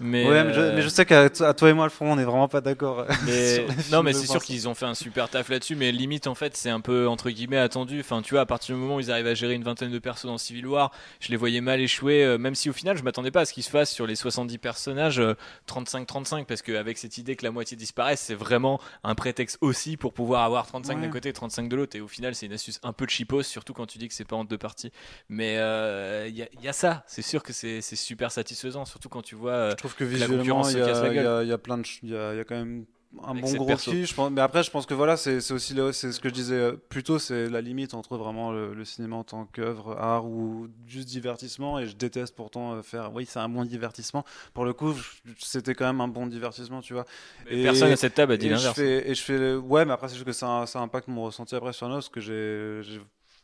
Mais, 0.00 0.26
ouais, 0.28 0.44
mais 0.44 0.52
je, 0.54 0.60
euh, 0.60 0.72
mais 0.76 0.82
je 0.82 0.88
sais 0.88 1.04
qu'à 1.04 1.28
toi 1.28 1.68
et 1.70 1.72
moi, 1.72 1.84
le 1.84 1.90
front, 1.90 2.12
on 2.12 2.16
n'est 2.16 2.24
vraiment 2.24 2.46
pas 2.48 2.60
d'accord. 2.60 3.04
Mais- 3.26 3.58
les 3.66 3.66
non, 3.90 4.02
mais 4.02 4.12
c'est 4.12 4.26
sûr 4.26 4.42
qu'ils 4.42 4.68
ont 4.68 4.74
fait 4.74 4.86
un 4.86 4.94
super 4.94 5.28
taf 5.28 5.48
là-dessus, 5.48 5.74
mais 5.76 5.90
limite 5.92 6.26
en 6.26 6.34
fait, 6.34 6.56
c'est 6.56 6.70
un 6.70 6.80
peu 6.80 7.08
entre 7.08 7.30
guillemets 7.30 7.58
attendu. 7.58 8.00
Enfin, 8.00 8.22
tu 8.22 8.34
vois, 8.34 8.42
à 8.42 8.46
partir 8.46 8.74
du 8.76 8.80
moment 8.80 8.96
où 8.96 9.00
ils 9.00 9.10
arrivent 9.10 9.26
à 9.26 9.34
gérer 9.34 9.54
une 9.54 9.64
vingtaine 9.64 9.90
de 9.90 9.98
persos 9.98 10.26
dans 10.26 10.38
Civil 10.38 10.66
War, 10.66 10.92
je 11.20 11.30
les 11.30 11.36
voyais 11.36 11.60
mal 11.60 11.80
échouer, 11.80 12.24
euh, 12.24 12.38
même 12.38 12.54
si 12.54 12.70
au 12.70 12.72
final, 12.72 12.96
je 12.96 13.02
m'attendais 13.02 13.30
pas 13.30 13.40
à 13.40 13.44
ce 13.44 13.52
qu'ils 13.52 13.62
se 13.64 13.70
fassent 13.70 13.90
sur 13.92 14.06
les 14.06 14.14
70 14.16 14.58
personnages 14.58 15.18
euh, 15.18 15.34
35-35, 15.68 16.44
parce 16.44 16.62
qu'avec 16.62 16.98
cette 16.98 17.18
idée 17.18 17.36
que 17.36 17.44
la 17.44 17.50
moitié 17.50 17.76
disparaisse, 17.76 18.20
c'est 18.20 18.34
vraiment 18.34 18.80
un 19.04 19.14
prétexte 19.14 19.58
aussi 19.60 19.96
pour 19.96 20.12
pouvoir 20.12 20.42
avoir 20.44 20.66
35 20.66 20.96
d'un 20.96 21.02
Ouais. 21.02 21.10
côté 21.10 21.28
et 21.28 21.32
35 21.32 21.68
de 21.68 21.76
l'autre. 21.76 21.96
Et 21.96 22.00
au 22.00 22.08
final, 22.08 22.34
c'est 22.34 22.46
une 22.46 22.52
astuce 22.52 22.80
un 22.82 22.92
peu 22.92 23.04
de 23.06 23.10
chipos, 23.10 23.42
surtout 23.42 23.72
quand 23.72 23.86
tu 23.86 23.98
dis 23.98 24.08
que 24.08 24.14
c'est 24.14 24.24
pas 24.24 24.36
en 24.36 24.44
deux 24.44 24.58
parties. 24.58 24.92
Mais 25.28 25.56
euh, 25.58 26.26
il 26.28 26.36
y, 26.36 26.42
a- 26.42 26.48
il 26.54 26.60
y 26.60 26.68
a 26.68 26.72
ça, 26.72 27.04
c'est 27.06 27.22
sûr 27.22 27.42
que 27.42 27.52
c'est 27.52 27.80
super 27.80 28.30
satisfaisant, 28.32 28.84
surtout 28.84 29.08
quand 29.08 29.22
tu 29.22 29.34
vois. 29.34 29.52
euh, 29.52 29.70
Je 29.70 29.76
trouve 29.88 29.96
que 29.96 30.04
visuellement, 30.04 30.68
il 30.68 30.78
y, 30.78 30.80
a- 30.80 31.42
y 31.44 31.52
a- 31.52 31.58
plein 31.58 31.78
de, 31.78 31.84
il 32.02 32.08
y 32.10 32.12
y 32.12 32.16
a 32.16 32.44
quand 32.44 32.56
même 32.56 32.84
un 33.24 33.30
Avec 33.30 33.42
bon 33.42 33.54
gros 33.54 33.76
cul. 33.76 34.04
Je 34.04 34.14
pense, 34.14 34.30
mais 34.30 34.42
après, 34.42 34.62
je 34.62 34.70
pense 34.70 34.84
que 34.84 34.92
voilà, 34.92 35.16
c'est 35.16 35.36
aussi 35.50 35.74
c'est 35.92 36.12
ce 36.12 36.20
que 36.20 36.28
je 36.28 36.34
disais 36.34 36.72
plus 36.90 37.02
tôt, 37.02 37.18
c'est 37.18 37.48
la 37.48 37.62
limite 37.62 37.94
entre 37.94 38.18
vraiment 38.18 38.52
le, 38.52 38.74
le 38.74 38.84
cinéma 38.84 39.16
en 39.16 39.24
tant 39.24 39.46
qu'œuvre, 39.46 39.96
art 39.98 40.26
ou 40.26 40.68
juste 40.86 41.08
divertissement. 41.08 41.78
Et 41.78 41.86
je 41.86 41.96
déteste 41.96 42.34
pourtant 42.36 42.74
euh, 42.74 42.82
faire, 42.82 43.10
oui, 43.14 43.24
c'est 43.26 43.38
un 43.38 43.48
bon 43.48 43.64
divertissement. 43.64 44.24
Pour 44.52 44.66
le 44.66 44.74
coup, 44.74 44.94
c'était 45.38 45.74
quand 45.74 45.86
même 45.86 46.02
un 46.02 46.08
bon 46.08 46.26
divertissement, 46.26 46.82
tu 46.82 46.92
vois. 46.92 47.06
Et- 47.48 47.62
Personne 47.62 47.90
à 47.92 47.96
cette 47.96 48.14
table 48.14 48.32
a 48.34 48.36
dit 48.36 48.46
et 48.46 48.50
je 48.50 48.54
l'inverse. 48.56 48.74
fais, 48.76 49.10
et 49.10 49.14
je 49.14 49.22
fais, 49.22 49.54
ouais, 49.54 49.86
mais 49.86 49.92
après 49.92 50.08
c'est 50.08 50.14
juste 50.16 50.26
que 50.26 50.32
ça, 50.32 50.64
ça 50.66 50.80
impacte 50.80 51.08
mon 51.08 51.24
ressenti 51.24 51.54
après 51.54 51.72
sur 51.72 51.88
nous, 51.88 51.94
parce 51.94 52.10
que 52.10 52.20
j'ai- 52.20 52.82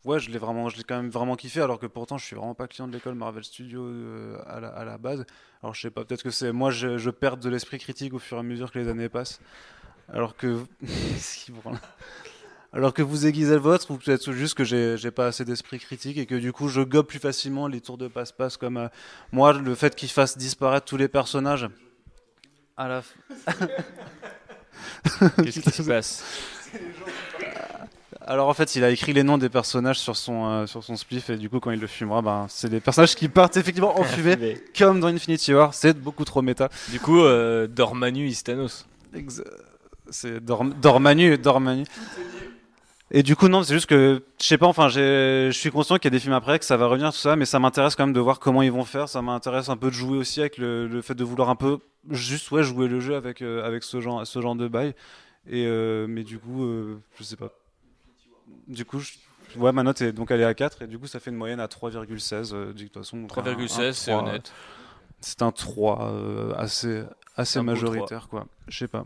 ouais, 0.05 0.20
je 0.20 0.31
l'ai 0.31 0.39
vraiment, 0.39 0.68
je 0.68 0.76
l'ai 0.76 0.85
quand 0.85 0.97
même 0.97 1.10
vraiment 1.10 1.36
kiffé, 1.36 1.60
alors 1.60 1.78
que 1.78 1.86
pourtant 1.86 2.18
je 2.18 2.24
suis 2.24 2.36
vraiment 2.36 2.55
pas 2.55 2.66
client 2.68 2.86
de 2.89 2.93
l'école 2.93 3.14
Marvel 3.14 3.44
Studios 3.44 3.86
euh, 3.86 4.39
à, 4.47 4.60
la, 4.60 4.68
à 4.68 4.85
la 4.85 4.98
base. 4.98 5.24
Alors 5.62 5.74
je 5.74 5.81
sais 5.81 5.90
pas, 5.90 6.05
peut-être 6.05 6.22
que 6.22 6.31
c'est 6.31 6.52
moi, 6.52 6.70
je, 6.70 6.98
je 6.98 7.10
perds 7.10 7.39
de 7.39 7.48
l'esprit 7.48 7.78
critique 7.78 8.14
au 8.14 8.18
fur 8.18 8.36
et 8.36 8.40
à 8.40 8.43
mesure 8.43 8.70
que 8.70 8.78
les 8.78 8.89
années 8.89 9.09
passent, 9.09 9.40
alors 10.12 10.36
que, 10.36 10.60
alors 12.72 12.93
que 12.93 13.02
vous 13.02 13.26
aiguisez 13.26 13.55
le 13.55 13.60
vôtre, 13.60 13.90
ou 13.90 13.97
peut-être 13.97 14.32
juste 14.32 14.55
que 14.55 14.64
j'ai 14.64 15.10
pas 15.10 15.26
assez 15.26 15.44
d'esprit 15.44 15.78
critique 15.78 16.18
et 16.18 16.26
que 16.26 16.35
du 16.35 16.52
coup 16.52 16.68
je 16.68 16.82
gobe 16.82 17.06
plus 17.06 17.18
facilement 17.18 17.66
les 17.68 17.81
tours 17.81 17.98
de 17.98 18.09
passe-passe 18.09 18.56
comme 18.56 18.76
euh, 18.76 18.89
moi, 19.32 19.52
le 19.52 19.74
fait 19.74 19.94
qu'ils 19.94 20.10
fassent 20.10 20.36
disparaître 20.36 20.86
tous 20.86 20.97
les 20.97 21.09
personnages. 21.09 21.68
À 22.76 22.89
la. 22.89 23.02
Qu'est-ce 25.43 25.60
qui 25.60 25.70
se 25.70 25.82
passe? 25.82 26.24
Alors 28.26 28.48
en 28.48 28.55
fait, 28.55 28.74
il 28.74 28.84
a 28.84 28.90
écrit 28.90 29.12
les 29.12 29.22
noms 29.22 29.36
des 29.36 29.51
personnages 29.51 29.98
sur 29.98 30.16
son, 30.16 30.46
euh, 30.46 30.66
sur 30.66 30.82
son 30.82 30.96
spliff 30.96 31.28
et 31.28 31.36
du 31.36 31.51
coup 31.51 31.60
quand 31.60 31.70
il 31.72 31.78
le 31.80 31.86
fumera, 31.86 32.22
ben, 32.22 32.46
c'est 32.48 32.70
des 32.70 32.80
personnages 32.80 33.14
qui 33.14 33.28
partent 33.28 33.56
effectivement 33.59 33.98
en 34.01 34.02
fumée 34.16 34.36
comme 34.78 34.98
dans 35.01 35.09
Infinity 35.09 35.52
War. 35.52 35.74
C'est 35.74 35.98
beaucoup 35.98 36.24
trop 36.24 36.40
méta. 36.40 36.70
Du 36.90 37.01
coup, 37.01 37.20
euh, 37.20 37.66
Dormanu 37.66 38.26
Istanos. 38.26 38.86
Ex- 39.14 39.42
C'est 40.10 40.40
Dorm- 40.42 40.72
Dormanu, 40.80 41.36
Dormanu. 41.36 41.84
Et 43.10 43.22
du 43.22 43.36
coup 43.36 43.48
non, 43.48 43.62
c'est 43.62 43.74
juste 43.74 43.86
que 43.86 44.22
je 44.40 44.46
sais 44.46 44.56
pas. 44.59 44.66
Enfin, 44.66 44.88
j'ai- 44.88 45.51
je 45.52 45.56
suis 45.59 45.70
conscient 45.70 45.96
qu'il 45.96 46.06
y 46.06 46.09
a 46.09 46.16
des 46.16 46.18
films 46.18 46.32
après 46.32 46.59
que 46.59 46.64
ça 46.64 46.78
va 46.78 46.86
revenir 46.86 47.12
tout 47.12 47.18
ça, 47.18 47.36
mais 47.36 47.44
ça 47.44 47.59
m'intéresse 47.59 47.94
quand 47.94 48.06
même 48.06 48.14
de 48.14 48.20
voir 48.20 48.40
comment 48.40 48.62
ils 48.62 48.72
vont 48.72 48.84
faire. 48.84 49.09
Ça 49.09 49.20
m'intéresse 49.20 49.68
un 49.68 49.76
peu 49.76 49.88
de 49.88 49.94
jouer 49.94 50.16
aussi 50.16 50.40
avec 50.40 50.56
le, 50.56 50.88
le 50.88 51.02
fait 51.02 51.14
de 51.14 51.24
vouloir 51.24 51.51
un 51.51 51.56
peu 51.56 51.78
juste 52.10 52.51
ouais 52.51 52.62
jouer 52.62 52.88
le 52.88 53.01
jeu 53.01 53.14
avec 53.16 53.42
euh, 53.42 53.64
avec 53.66 53.82
ce 53.84 54.01
genre 54.01 54.26
ce 54.26 54.40
genre 54.40 54.56
de 54.56 54.66
bail. 54.66 54.94
Et 55.46 55.66
euh, 55.66 56.06
mais 56.09 56.22
du 56.24 56.38
coup, 56.38 56.64
euh, 56.64 56.98
je 57.18 57.24
sais 57.24 57.36
pas. 57.36 57.52
Du 58.68 58.84
coup, 58.84 58.98
je- 59.00 59.12
ouais, 59.58 59.72
ma 59.72 59.82
note 59.82 60.00
est 60.02 60.12
donc 60.12 60.30
elle 60.30 60.40
est 60.40 60.44
à 60.44 60.54
4 60.54 60.82
et 60.82 60.86
du 60.86 60.98
coup 60.98 61.06
ça 61.06 61.20
fait 61.20 61.30
une 61.30 61.36
moyenne 61.36 61.60
à 61.60 61.68
3,16. 61.68 62.52
euh, 62.54 62.72
de 62.72 62.82
toute 62.84 62.94
façon, 62.94 63.18
donc 63.20 63.30
un- 63.36 63.42
un 63.42 63.54
3,16, 63.66 63.92
c'est 63.96 64.10
3, 64.10 64.22
honnête. 64.30 64.52
C'est 65.20 65.42
un 65.42 65.52
3 65.52 66.10
euh, 66.12 66.52
assez 66.56 67.02
assez 67.36 67.58
majoritaire 67.64 68.28
quoi. 68.28 68.46
Je 68.68 68.78
sais 68.78 68.88
pas. 68.88 69.04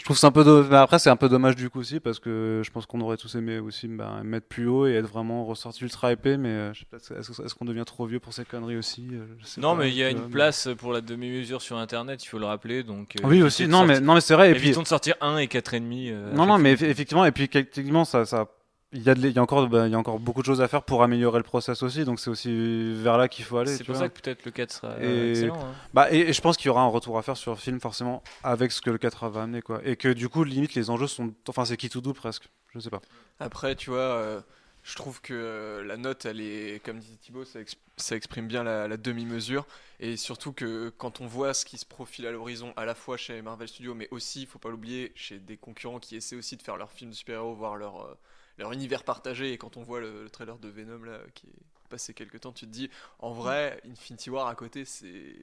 Je 0.00 0.04
trouve 0.06 0.16
c'est 0.18 0.26
un 0.26 0.32
peu 0.32 0.42
do- 0.44 0.64
mais 0.64 0.76
après 0.78 0.98
c'est 0.98 1.10
un 1.10 1.16
peu 1.16 1.28
dommage 1.28 1.54
du 1.56 1.68
coup 1.70 1.78
aussi 1.80 2.00
parce 2.00 2.18
que 2.18 2.62
je 2.64 2.70
pense 2.70 2.86
qu'on 2.86 3.00
aurait 3.02 3.18
tous 3.18 3.34
aimé 3.34 3.58
aussi 3.58 3.86
bah, 3.86 4.22
mettre 4.24 4.46
plus 4.48 4.66
haut 4.66 4.86
et 4.86 4.94
être 4.94 5.06
vraiment 5.06 5.44
ressorti 5.44 5.84
ultra 5.84 6.10
épais 6.10 6.38
mais 6.38 6.48
euh, 6.48 6.72
je 6.72 6.80
sais 6.80 6.86
pas 6.90 6.96
est-ce 6.96 7.54
qu'on 7.54 7.66
devient 7.66 7.84
trop 7.86 8.06
vieux 8.06 8.18
pour 8.18 8.32
ces 8.32 8.46
conneries 8.46 8.78
aussi 8.78 9.06
euh, 9.12 9.26
je 9.38 9.44
sais 9.46 9.60
Non, 9.60 9.76
pas, 9.76 9.82
mais 9.82 9.90
il 9.90 9.94
y 9.96 10.02
a 10.02 10.08
une 10.10 10.22
mais- 10.22 10.28
place 10.30 10.68
pour 10.78 10.92
la 10.94 11.02
demi-mesure 11.02 11.60
sur 11.60 11.76
Internet, 11.76 12.24
il 12.24 12.28
faut 12.28 12.38
le 12.38 12.46
rappeler. 12.46 12.82
Donc, 12.82 13.14
euh, 13.22 13.28
Oui 13.28 13.42
aussi 13.42 13.68
non 13.68 13.84
mais 13.84 14.00
non 14.00 14.14
mais 14.14 14.20
c'est 14.22 14.34
vrai 14.34 14.50
et 14.50 14.54
puis 14.54 14.70
de 14.72 14.84
sortir 14.86 15.14
1 15.20 15.36
et 15.36 15.46
4,5. 15.48 16.10
euh, 16.10 16.30
à 16.32 16.34
non 16.34 16.38
chaque 16.44 16.48
non 16.48 16.58
mais 16.58 16.76
fois. 16.76 16.88
effectivement 16.88 17.24
et 17.26 17.32
puis 17.32 17.44
effectivement 17.44 18.04
ça 18.06 18.24
ça 18.24 18.46
il 18.92 19.02
y, 19.02 19.10
a 19.10 19.14
de- 19.14 19.28
il 19.28 19.32
y 19.34 19.38
a 19.38 19.42
encore, 19.42 19.68
bah, 19.68 19.86
il 19.86 19.92
y 19.92 19.94
a 19.94 19.98
encore 19.98 20.18
beaucoup 20.18 20.40
de 20.40 20.46
choses 20.46 20.60
à 20.60 20.66
faire 20.68 20.82
pour 20.82 21.02
améliorer 21.02 21.38
le 21.38 21.44
process 21.44 21.82
aussi, 21.82 22.04
donc 22.04 22.18
c'est 22.18 22.30
aussi 22.30 22.92
vers 22.94 23.16
là 23.18 23.28
qu'il 23.28 23.44
faut 23.44 23.58
aller. 23.58 23.76
C'est 23.76 23.84
pour 23.84 23.94
vois. 23.94 24.02
ça 24.04 24.08
que 24.08 24.20
peut-être 24.20 24.44
le 24.44 24.50
4 24.50 24.72
sera 24.72 24.98
Et- 25.00 25.04
euh, 25.04 25.30
excellent. 25.30 25.60
hein. 25.60 25.74
Bah, 25.94 26.12
et, 26.12 26.18
et 26.20 26.32
je 26.32 26.40
pense 26.40 26.56
qu'il 26.56 26.66
y 26.66 26.70
aura 26.70 26.82
un 26.82 26.88
retour 26.88 27.16
à 27.18 27.22
faire 27.22 27.36
sur 27.36 27.52
le 27.52 27.56
film 27.58 27.80
forcément 27.80 28.22
avec 28.42 28.72
ce 28.72 28.80
que 28.80 28.90
le 28.90 28.98
4 28.98 29.28
va 29.28 29.42
amener 29.44 29.62
quoi. 29.62 29.80
Et 29.84 29.96
que 29.96 30.08
du 30.12 30.28
coup 30.28 30.42
limite 30.44 30.74
les 30.74 30.90
enjeux 30.90 31.06
sont, 31.06 31.32
enfin 31.48 31.64
c'est 31.64 31.76
qui 31.76 31.88
tout 31.88 32.00
doux 32.00 32.14
presque. 32.14 32.48
Je 32.74 32.78
sais 32.80 32.90
pas. 32.90 33.00
Après, 33.40 33.74
tu 33.74 33.90
vois, 33.90 33.98
euh, 33.98 34.40
je 34.82 34.94
trouve 34.96 35.20
que 35.20 35.34
euh, 35.34 35.84
la 35.84 35.96
note, 35.96 36.24
elle 36.24 36.40
est, 36.40 36.80
comme 36.84 36.98
disait 36.98 37.16
Thibaut, 37.20 37.44
ça, 37.44 37.60
ex- 37.60 37.76
ça 37.96 38.16
exprime 38.16 38.46
bien 38.46 38.62
la, 38.64 38.86
la 38.88 38.96
demi-mesure. 38.96 39.66
Et 39.98 40.16
surtout 40.16 40.52
que 40.52 40.88
quand 40.96 41.20
on 41.20 41.26
voit 41.26 41.52
ce 41.52 41.64
qui 41.64 41.78
se 41.78 41.84
profile 41.84 42.26
à 42.26 42.30
l'horizon, 42.32 42.72
à 42.76 42.84
la 42.84 42.94
fois 42.94 43.16
chez 43.16 43.42
Marvel 43.42 43.66
Studios, 43.68 43.94
mais 43.94 44.08
aussi, 44.12 44.42
il 44.42 44.46
faut 44.46 44.58
pas 44.60 44.70
l'oublier, 44.70 45.12
chez 45.16 45.38
des 45.38 45.56
concurrents 45.56 45.98
qui 45.98 46.16
essaient 46.16 46.36
aussi 46.36 46.56
de 46.56 46.62
faire 46.62 46.76
leurs 46.76 46.92
films 46.92 47.10
de 47.10 47.16
super-héros, 47.16 47.54
voir 47.54 47.76
leur, 47.76 48.02
euh, 48.02 48.14
leur 48.60 48.72
univers 48.72 49.02
partagé. 49.02 49.52
Et 49.52 49.58
quand 49.58 49.76
on 49.76 49.82
voit 49.82 50.00
le, 50.00 50.22
le 50.22 50.30
trailer 50.30 50.58
de 50.58 50.68
Venom, 50.68 51.02
là, 51.02 51.18
qui 51.34 51.46
est 51.48 51.88
passé 51.88 52.14
quelques 52.14 52.40
temps, 52.40 52.52
tu 52.52 52.66
te 52.66 52.70
dis, 52.70 52.88
en 53.18 53.32
vrai, 53.32 53.80
Infinity 53.90 54.30
War 54.30 54.46
à 54.46 54.54
côté, 54.54 54.84
c'est. 54.84 55.34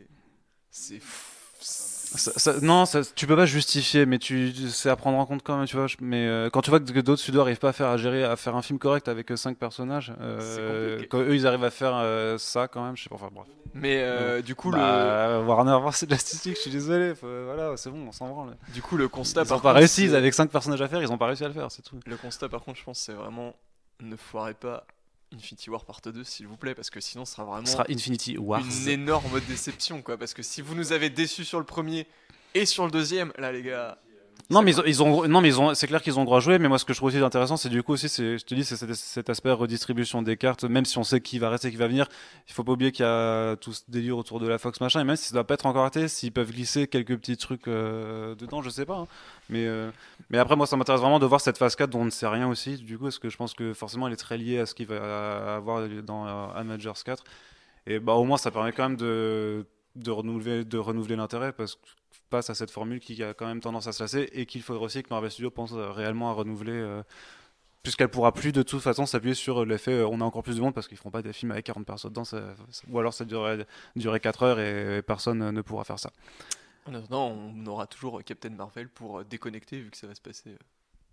C'est. 0.71 0.97
f- 0.99 1.46
Ça- 1.59 2.31
ça- 2.37 2.59
non, 2.61 2.85
ça, 2.85 3.01
tu 3.15 3.27
peux 3.27 3.35
pas 3.35 3.45
justifier, 3.45 4.05
mais 4.05 4.17
tu, 4.17 4.53
c'est 4.69 4.89
à 4.89 4.95
prendre 4.95 5.17
en 5.17 5.25
compte 5.25 5.43
quand 5.43 5.57
même, 5.57 5.67
tu 5.67 5.75
vois. 5.75 5.87
Mais 5.99 6.25
euh, 6.25 6.49
quand 6.49 6.61
tu 6.61 6.69
vois 6.69 6.79
que, 6.79 6.85
d'autres 7.01 7.21
studios 7.21 7.41
arrivent 7.41 7.59
pas 7.59 7.69
à 7.69 7.73
faire 7.73 7.87
à 7.89 7.97
gérer, 7.97 8.23
à 8.23 8.35
faire 8.37 8.55
un 8.55 8.61
film 8.61 8.79
correct 8.79 9.07
avec 9.09 9.29
5 9.35 9.57
personnages, 9.57 10.13
euh, 10.21 10.39
C'est 10.39 10.91
compliqué. 10.95 11.07
quand 11.09 11.19
eux 11.19 11.35
ils 11.35 11.45
arrivent 11.45 11.65
à 11.65 11.69
faire 11.69 11.91
euh, 11.95 12.37
ça 12.37 12.67
quand 12.69 12.83
même, 12.85 12.95
je 12.95 13.03
sais 13.03 13.09
pas. 13.09 13.15
Enfin 13.15 13.29
bref. 13.31 13.47
Mais 13.73 13.97
euh, 14.01 14.41
du 14.41 14.55
coup, 14.55 14.71
le. 14.71 14.77
Bah, 14.77 15.41
Warner, 15.41 15.77
c'est 15.91 16.09
Justice 16.09 16.45
League, 16.45 16.55
je 16.55 16.61
suis 16.61 16.71
désolé. 16.71 17.13
faut- 17.13 17.27
voilà, 17.45 17.75
c'est 17.75 17.89
bon, 17.89 18.07
on 18.07 18.11
s'en 18.13 18.29
branle. 18.29 18.55
Du 18.73 18.81
coup, 18.81 18.95
le 18.95 19.09
constat, 19.09 19.41
Ils 19.43 19.47
par 19.49 19.57
ont 19.57 19.61
pas 19.61 19.69
contre, 19.71 19.79
réussi, 19.79 20.03
ils 20.05 20.09
c'est- 20.11 20.15
avaient 20.15 20.31
5 20.31 20.49
personnages 20.49 20.81
à 20.81 20.87
faire, 20.87 21.01
ils 21.01 21.11
ont 21.11 21.17
pas 21.17 21.27
réussi 21.27 21.43
à 21.43 21.49
le 21.49 21.53
faire, 21.53 21.69
c'est 21.71 21.81
tout. 21.83 21.99
Le 22.05 22.15
constat, 22.17 22.47
par 22.47 22.61
contre, 22.63 22.79
je 22.79 22.83
pense, 22.85 22.99
c'est 22.99 23.13
vraiment 23.13 23.53
ne 23.99 24.15
foirez 24.15 24.53
pas 24.53 24.85
Infinity 25.33 25.69
War 25.69 25.83
Part 25.85 26.01
2, 26.05 26.23
s'il 26.23 26.47
vous 26.47 26.57
plaît, 26.57 26.73
parce 26.75 26.89
que 26.89 26.99
sinon, 27.01 27.25
ce 27.25 27.33
sera 27.33 27.43
vraiment 27.43 27.65
Ce 27.65 27.73
sera 27.73 27.85
Infinity 27.89 28.37
Wars. 28.37 28.61
une 28.63 28.87
énorme 28.87 29.39
déception, 29.41 30.01
quoi. 30.01 30.17
Parce 30.17 30.33
que 30.33 30.41
si 30.41 30.61
vous 30.61 30.73
nous 30.75 30.93
avez 30.93 31.09
déçus 31.09 31.45
sur 31.45 31.59
le 31.59 31.65
premier 31.65 32.07
et 32.53 32.65
sur 32.65 32.85
le 32.85 32.91
deuxième, 32.91 33.33
là, 33.37 33.51
les 33.51 33.61
gars. 33.63 33.97
Non 34.49 34.61
mais 34.61 34.71
ils 34.85 35.03
ont, 35.03 35.27
non 35.27 35.41
mais 35.41 35.49
ils 35.49 35.59
ont, 35.59 35.73
c'est 35.73 35.87
clair 35.87 36.01
qu'ils 36.01 36.17
ont 36.19 36.23
droit 36.23 36.37
à 36.37 36.39
jouer. 36.39 36.57
Mais 36.57 36.69
moi, 36.69 36.79
ce 36.79 36.85
que 36.85 36.93
je 36.93 36.99
trouve 36.99 37.09
aussi 37.09 37.17
intéressant, 37.17 37.57
c'est 37.57 37.67
du 37.67 37.83
coup 37.83 37.91
aussi, 37.91 38.07
c'est, 38.07 38.37
je 38.37 38.45
te 38.45 38.55
dis, 38.55 38.63
c'est 38.63 38.77
cet, 38.77 38.93
cet 38.95 39.29
aspect 39.29 39.51
redistribution 39.51 40.21
des 40.21 40.37
cartes. 40.37 40.63
Même 40.63 40.85
si 40.85 40.97
on 40.97 41.03
sait 41.03 41.19
qui 41.19 41.37
va 41.37 41.49
rester, 41.49 41.69
qui 41.69 41.75
va 41.75 41.87
venir, 41.87 42.07
il 42.47 42.53
faut 42.53 42.63
pas 42.63 42.71
oublier 42.71 42.93
qu'il 42.93 43.03
y 43.03 43.07
a 43.09 43.57
tout 43.57 43.73
ce 43.73 43.81
délire 43.89 44.17
autour 44.17 44.39
de 44.39 44.47
la 44.47 44.57
Fox 44.57 44.79
machin. 44.79 45.01
Et 45.01 45.03
même 45.03 45.17
si 45.17 45.25
ça 45.27 45.33
doit 45.33 45.43
pas 45.43 45.55
être 45.55 45.65
encore 45.65 45.83
raté, 45.83 46.07
s'ils 46.07 46.31
peuvent 46.31 46.49
glisser 46.51 46.87
quelques 46.87 47.17
petits 47.17 47.35
trucs 47.35 47.67
euh, 47.67 48.35
dedans, 48.35 48.61
je 48.61 48.69
sais 48.69 48.85
pas. 48.85 48.99
hein. 48.99 49.07
Mais 49.49 49.65
euh, 49.65 49.91
mais 50.29 50.37
après, 50.37 50.55
moi, 50.55 50.65
ça 50.65 50.77
m'intéresse 50.77 51.01
vraiment 51.01 51.19
de 51.19 51.25
voir 51.25 51.41
cette 51.41 51.57
phase 51.57 51.75
4 51.75 51.89
dont 51.89 51.99
on 52.01 52.05
ne 52.05 52.09
sait 52.09 52.27
rien 52.27 52.47
aussi. 52.47 52.77
Du 52.77 52.97
coup, 52.97 53.03
parce 53.05 53.19
que 53.19 53.29
je 53.29 53.35
pense 53.35 53.53
que 53.53 53.73
forcément, 53.73 54.07
elle 54.07 54.13
est 54.13 54.15
très 54.15 54.37
liée 54.37 54.59
à 54.59 54.65
ce 54.65 54.73
qu'il 54.73 54.87
va 54.87 55.55
avoir 55.57 55.85
dans 56.03 56.25
euh, 56.25 56.47
Avengers 56.55 56.93
4. 57.03 57.21
Et 57.87 57.99
bah 57.99 58.13
au 58.13 58.23
moins, 58.23 58.37
ça 58.37 58.51
permet 58.51 58.71
quand 58.71 58.83
même 58.89 58.97
de 58.97 59.65
de 59.95 60.11
renouveler, 60.11 60.63
de 60.63 60.77
renouveler 60.77 61.15
l'intérêt 61.15 61.51
parce 61.51 61.79
face 62.29 62.49
à 62.49 62.55
cette 62.55 62.71
formule 62.71 62.99
qui 62.99 63.21
a 63.23 63.33
quand 63.33 63.47
même 63.47 63.61
tendance 63.61 63.87
à 63.87 63.91
se 63.91 64.03
lasser 64.03 64.29
et 64.33 64.45
qu'il 64.45 64.61
faudrait 64.61 64.85
aussi 64.85 65.03
que 65.03 65.09
Marvel 65.09 65.31
Studios 65.31 65.51
pense 65.51 65.73
euh, 65.73 65.91
réellement 65.91 66.29
à 66.29 66.33
renouveler 66.33 66.73
euh, 66.73 67.01
puisqu'elle 67.83 68.09
pourra 68.09 68.33
plus 68.33 68.51
de 68.51 68.63
toute 68.63 68.81
façon 68.81 69.05
s'appuyer 69.05 69.33
sur 69.33 69.65
l'effet 69.65 69.93
euh, 69.93 70.07
on 70.07 70.19
a 70.19 70.25
encore 70.25 70.43
plus 70.43 70.57
de 70.57 70.61
monde 70.61 70.73
parce 70.73 70.89
qu'ils 70.89 70.97
feront 70.97 71.09
pas 71.09 71.21
des 71.21 71.31
films 71.31 71.51
avec 71.51 71.65
40 71.65 71.85
personnes 71.85 72.11
dedans 72.11 72.23
ou 72.89 72.99
alors 72.99 73.13
ça 73.13 73.23
durerait, 73.23 73.65
durer 73.95 74.19
4 74.19 74.43
heures 74.43 74.59
et, 74.59 75.01
personne 75.01 75.41
euh, 75.41 75.51
ne 75.53 75.61
pourra 75.61 75.85
faire 75.85 75.97
ça 75.97 76.11
En 76.85 76.93
attendant, 76.93 77.27
on 77.29 77.65
aura 77.65 77.87
toujours 77.87 78.21
Captain 78.23 78.49
Marvel 78.49 78.89
pour 78.89 79.19
euh, 79.19 79.23
déconnecter, 79.23 79.79
vu 79.79 79.89
que 79.89 79.97
ça 79.97 80.07
va 80.07 80.15
se 80.15 80.21
passer 80.21 80.49
euh, 80.49 80.57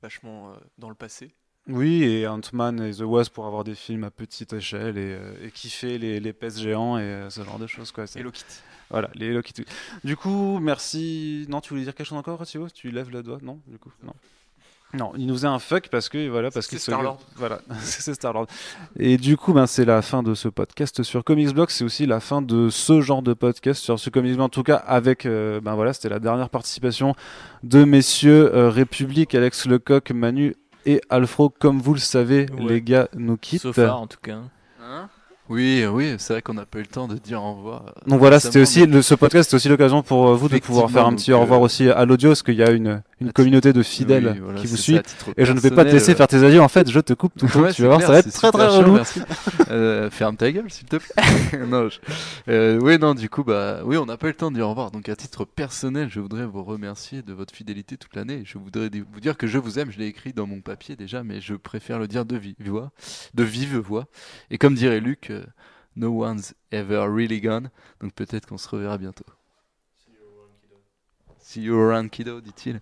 vachement 0.02 0.50
euh, 0.50 0.56
dans 0.78 0.88
le 0.88 0.94
passé. 0.96 1.32
Oui 1.68 2.02
et 2.04 2.26
Ant-Man 2.26 2.80
et 2.82 2.92
The 2.92 3.00
Wasp 3.02 3.32
pour 3.32 3.46
avoir 3.46 3.64
des 3.64 3.74
films 3.74 4.04
à 4.04 4.10
petite 4.10 4.52
échelle 4.52 4.98
et, 4.98 5.14
euh, 5.18 5.46
et 5.46 5.50
kiffer 5.50 5.98
les, 5.98 6.20
les 6.20 6.32
pèses 6.32 6.60
géants 6.60 6.98
et 6.98 7.02
euh, 7.02 7.30
ce 7.30 7.42
genre 7.42 7.58
de 7.58 7.66
choses 7.66 7.90
quoi 7.90 8.04
Hello 8.14 8.30
Kitty. 8.30 8.60
voilà 8.90 9.08
les 9.14 9.26
Hello 9.26 9.40
Kitty. 9.42 9.64
du 10.04 10.16
coup 10.16 10.58
merci 10.60 11.46
non 11.48 11.60
tu 11.60 11.70
voulais 11.70 11.84
dire 11.84 11.94
quelque 11.94 12.06
chose 12.06 12.18
encore 12.18 12.38
Ratio 12.38 12.68
tu 12.68 12.90
lèves 12.90 13.10
le 13.10 13.22
doigt? 13.22 13.38
Non 13.42 13.60
du 13.66 13.78
coup 13.78 13.90
non 14.02 14.12
non, 14.96 15.10
il 15.16 15.26
nous 15.26 15.34
faisait 15.34 15.48
un 15.48 15.58
fuck 15.58 15.88
parce 15.88 16.08
que 16.08 16.28
voilà 16.28 16.52
parce 16.52 16.66
C'est 16.66 16.70
qu'il 16.70 16.78
se- 16.78 16.92
Star-Lord. 16.92 17.18
Voilà, 17.34 17.60
c'est 17.80 18.14
Star-Lord. 18.14 18.46
Et 18.96 19.16
du 19.16 19.36
coup, 19.36 19.52
ben 19.52 19.66
c'est 19.66 19.84
la 19.84 20.02
fin 20.02 20.22
de 20.22 20.34
ce 20.34 20.46
podcast 20.46 21.02
sur 21.02 21.24
Comics 21.24 21.52
Blog. 21.52 21.70
C'est 21.70 21.82
aussi 21.82 22.06
la 22.06 22.20
fin 22.20 22.42
de 22.42 22.68
ce 22.68 23.00
genre 23.00 23.20
de 23.20 23.34
podcast 23.34 23.82
sur 23.82 23.98
ce 23.98 24.08
Comics 24.08 24.34
Blog. 24.34 24.44
En 24.44 24.48
tout 24.48 24.62
cas, 24.62 24.76
avec 24.76 25.26
euh, 25.26 25.60
ben 25.60 25.74
voilà, 25.74 25.94
c'était 25.94 26.10
la 26.10 26.20
dernière 26.20 26.48
participation 26.48 27.16
de 27.64 27.82
messieurs 27.82 28.54
euh, 28.54 28.70
République, 28.70 29.34
Alex 29.34 29.66
Lecoq, 29.66 30.12
Manu 30.12 30.54
et 30.86 31.00
Alfro. 31.10 31.48
Comme 31.50 31.80
vous 31.80 31.94
le 31.94 32.00
savez, 32.00 32.46
Ouais. 32.52 32.64
les 32.74 32.82
gars 32.82 33.08
nous 33.16 33.36
quittent. 33.36 33.62
So 33.62 33.72
far, 33.72 34.00
en 34.00 34.06
tout 34.06 34.18
cas. 34.22 34.38
Hein 34.82 35.08
Oui, 35.48 35.84
oui, 35.90 36.14
c'est 36.18 36.32
vrai 36.34 36.42
qu'on 36.42 36.54
n'a 36.54 36.64
pas 36.66 36.78
eu 36.78 36.82
le 36.82 36.86
temps 36.88 37.06
de 37.08 37.16
dire 37.16 37.42
au 37.42 37.54
revoir. 37.54 37.82
euh, 37.88 38.10
Donc 38.10 38.18
voilà, 38.18 38.40
c'était 38.40 38.60
aussi 38.60 38.86
le, 38.86 39.02
ce 39.02 39.14
podcast, 39.14 39.48
c'était 39.50 39.56
aussi 39.56 39.68
l'occasion 39.68 40.02
pour 40.02 40.28
euh, 40.28 40.34
vous 40.34 40.48
de 40.48 40.58
pouvoir 40.58 40.90
faire 40.90 41.06
un 41.06 41.14
petit 41.14 41.32
au 41.32 41.40
revoir 41.40 41.60
euh, 41.60 41.64
aussi 41.64 41.88
à 41.90 42.04
l'audio, 42.04 42.30
parce 42.30 42.42
qu'il 42.42 42.54
y 42.54 42.62
a 42.62 42.70
une, 42.70 43.02
une 43.24 43.32
communauté 43.32 43.72
de 43.72 43.82
fidèles 43.82 44.32
oui, 44.34 44.40
voilà, 44.40 44.60
qui 44.60 44.66
vous 44.66 44.76
suit. 44.76 45.00
Et 45.36 45.44
je 45.44 45.52
ne 45.52 45.58
vais 45.60 45.70
pas 45.70 45.84
te 45.84 45.90
laisser 45.90 46.12
euh, 46.12 46.16
faire 46.16 46.28
tes 46.28 46.42
adieux. 46.44 46.60
En 46.60 46.68
fait, 46.68 46.90
je 46.90 47.00
te 47.00 47.12
coupe 47.12 47.32
tout 47.36 47.46
le 47.46 47.52
temps. 47.52 47.72
Tu 47.72 47.82
vas 47.82 47.88
voir, 47.88 48.00
ça 48.00 48.12
va 48.12 48.18
être 48.18 48.32
très 48.32 48.50
très 48.52 48.66
relou. 48.66 48.98
Euh, 49.70 50.10
ferme 50.10 50.36
ta 50.36 50.50
gueule, 50.52 50.70
s'il 50.70 50.86
te 50.86 50.96
plaît. 50.96 51.66
non, 51.66 51.88
je- 51.88 51.98
euh, 52.48 52.78
oui, 52.80 52.98
non, 52.98 53.14
du 53.14 53.28
coup, 53.28 53.42
bah, 53.44 53.80
oui, 53.84 53.96
on 53.96 54.06
n'a 54.06 54.16
pas 54.16 54.26
eu 54.28 54.30
le 54.30 54.36
temps 54.36 54.50
de 54.50 54.56
dire 54.56 54.66
au 54.66 54.70
revoir. 54.70 54.90
Donc, 54.90 55.08
à 55.08 55.16
titre 55.16 55.44
personnel, 55.44 56.08
je 56.10 56.20
voudrais 56.20 56.46
vous 56.46 56.62
remercier 56.62 57.22
de 57.22 57.32
votre 57.32 57.54
fidélité 57.54 57.96
toute 57.96 58.14
l'année. 58.14 58.42
Je 58.44 58.58
voudrais 58.58 58.90
vous 59.12 59.20
dire 59.20 59.36
que 59.36 59.46
je 59.46 59.58
vous 59.58 59.78
aime. 59.78 59.90
Je 59.90 59.98
l'ai 59.98 60.06
écrit 60.06 60.32
dans 60.32 60.46
mon 60.46 60.60
papier 60.60 60.96
déjà, 60.96 61.22
mais 61.24 61.40
je 61.40 61.54
préfère 61.54 61.98
le 61.98 62.06
dire 62.08 62.24
de 62.24 62.36
vive 62.36 62.54
voix, 62.60 62.92
de 63.34 63.42
vive 63.42 63.76
voix. 63.78 64.06
Et 64.50 64.58
comme 64.58 64.74
dirait 64.74 65.00
Luc, 65.00 65.30
euh, 65.30 65.44
no 65.96 66.24
one's 66.24 66.54
ever 66.72 67.06
really 67.08 67.40
gone. 67.40 67.70
Donc, 68.00 68.12
peut-être 68.14 68.46
qu'on 68.46 68.58
se 68.58 68.68
reverra 68.68 68.98
bientôt. 68.98 69.24
See 71.38 71.62
you 71.62 71.78
around, 71.78 72.10
kiddo, 72.10 72.40
dit-il. 72.40 72.80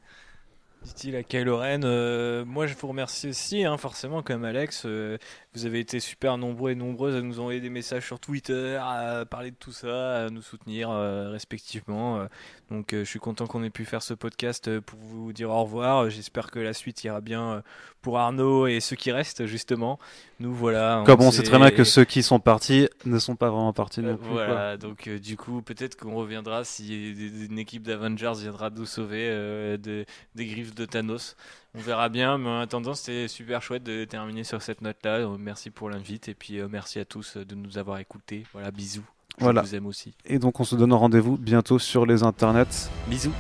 Dit-il 0.84 1.14
à 1.14 1.22
Kylo 1.22 1.58
Ren. 1.58 1.82
Euh, 1.84 2.44
moi, 2.44 2.66
je 2.66 2.74
vous 2.74 2.88
remercie 2.88 3.28
aussi, 3.28 3.64
hein, 3.64 3.76
forcément, 3.76 4.20
comme 4.20 4.44
Alex. 4.44 4.82
euh, 4.84 5.16
vous 5.54 5.64
avez 5.64 5.78
été 5.78 6.00
super 6.00 6.38
nombreux 6.38 6.72
et 6.72 6.74
nombreuses 6.74 7.14
à 7.14 7.20
nous 7.20 7.38
envoyer 7.38 7.60
des 7.60 7.70
messages 7.70 8.04
sur 8.04 8.18
Twitter, 8.18 8.76
à 8.82 9.24
parler 9.24 9.52
de 9.52 9.56
tout 9.56 9.70
ça, 9.70 10.24
à 10.24 10.28
nous 10.30 10.42
soutenir 10.42 10.90
euh, 10.90 11.30
respectivement. 11.30 12.26
donc, 12.70 12.88
je 12.92 13.04
suis 13.04 13.20
content 13.20 13.46
qu'on 13.46 13.62
ait 13.62 13.70
pu 13.70 13.84
faire 13.84 14.02
ce 14.02 14.14
podcast 14.14 14.80
pour 14.80 14.98
vous 14.98 15.32
dire 15.32 15.50
au 15.50 15.62
revoir. 15.62 16.10
J'espère 16.10 16.50
que 16.50 16.58
la 16.58 16.72
suite 16.72 17.04
ira 17.04 17.20
bien 17.20 17.62
pour 18.00 18.18
Arnaud 18.18 18.66
et 18.66 18.80
ceux 18.80 18.96
qui 18.96 19.12
restent, 19.12 19.46
justement. 19.46 20.00
Nous, 20.42 20.52
voilà. 20.52 21.04
Comme 21.06 21.20
on 21.20 21.30
sait 21.30 21.44
très 21.44 21.56
bien 21.58 21.70
que 21.70 21.84
ceux 21.84 22.04
qui 22.04 22.24
sont 22.24 22.40
partis 22.40 22.88
ne 23.04 23.18
sont 23.20 23.36
pas 23.36 23.48
vraiment 23.48 23.72
partis 23.72 24.00
non 24.00 24.16
plus. 24.16 24.28
quoi. 24.28 24.46
Voilà, 24.46 24.76
donc 24.76 25.06
euh, 25.06 25.20
du 25.20 25.36
coup, 25.36 25.62
peut-être 25.62 25.96
qu'on 25.96 26.14
reviendra 26.14 26.64
si 26.64 27.12
une 27.48 27.60
équipe 27.60 27.84
d'Avengers 27.84 28.32
viendra 28.40 28.68
nous 28.70 28.84
sauver 28.84 29.28
euh, 29.30 29.76
de- 29.76 30.04
des 30.34 30.46
griffes 30.46 30.74
de 30.74 30.84
Thanos. 30.84 31.36
On 31.76 31.80
verra 31.80 32.08
bien, 32.08 32.38
mais 32.38 32.48
en 32.48 32.58
attendant, 32.58 32.94
c'était 32.94 33.28
super 33.28 33.62
chouette 33.62 33.84
de 33.84 34.04
terminer 34.04 34.42
sur 34.42 34.60
cette 34.62 34.80
note-là. 34.82 35.18
Euh, 35.20 35.36
Merci 35.38 35.70
pour 35.70 35.88
l'invite 35.90 36.28
et 36.28 36.34
puis 36.34 36.58
euh, 36.58 36.66
merci 36.68 36.98
à 36.98 37.04
tous 37.04 37.36
euh, 37.36 37.44
de 37.44 37.54
nous 37.54 37.78
avoir 37.78 37.98
écoutés. 38.00 38.42
Voilà, 38.52 38.72
bisous. 38.72 39.04
Je 39.38 39.44
Voilà. 39.44 39.62
vous 39.62 39.74
aime 39.76 39.86
aussi. 39.86 40.12
Et 40.26 40.38
donc 40.40 40.58
on 40.60 40.64
se 40.64 40.74
donne 40.74 40.92
rendez-vous 40.92 41.36
bientôt 41.38 41.78
sur 41.78 42.04
les 42.04 42.24
internets. 42.24 42.90
Bisous. 43.06 43.32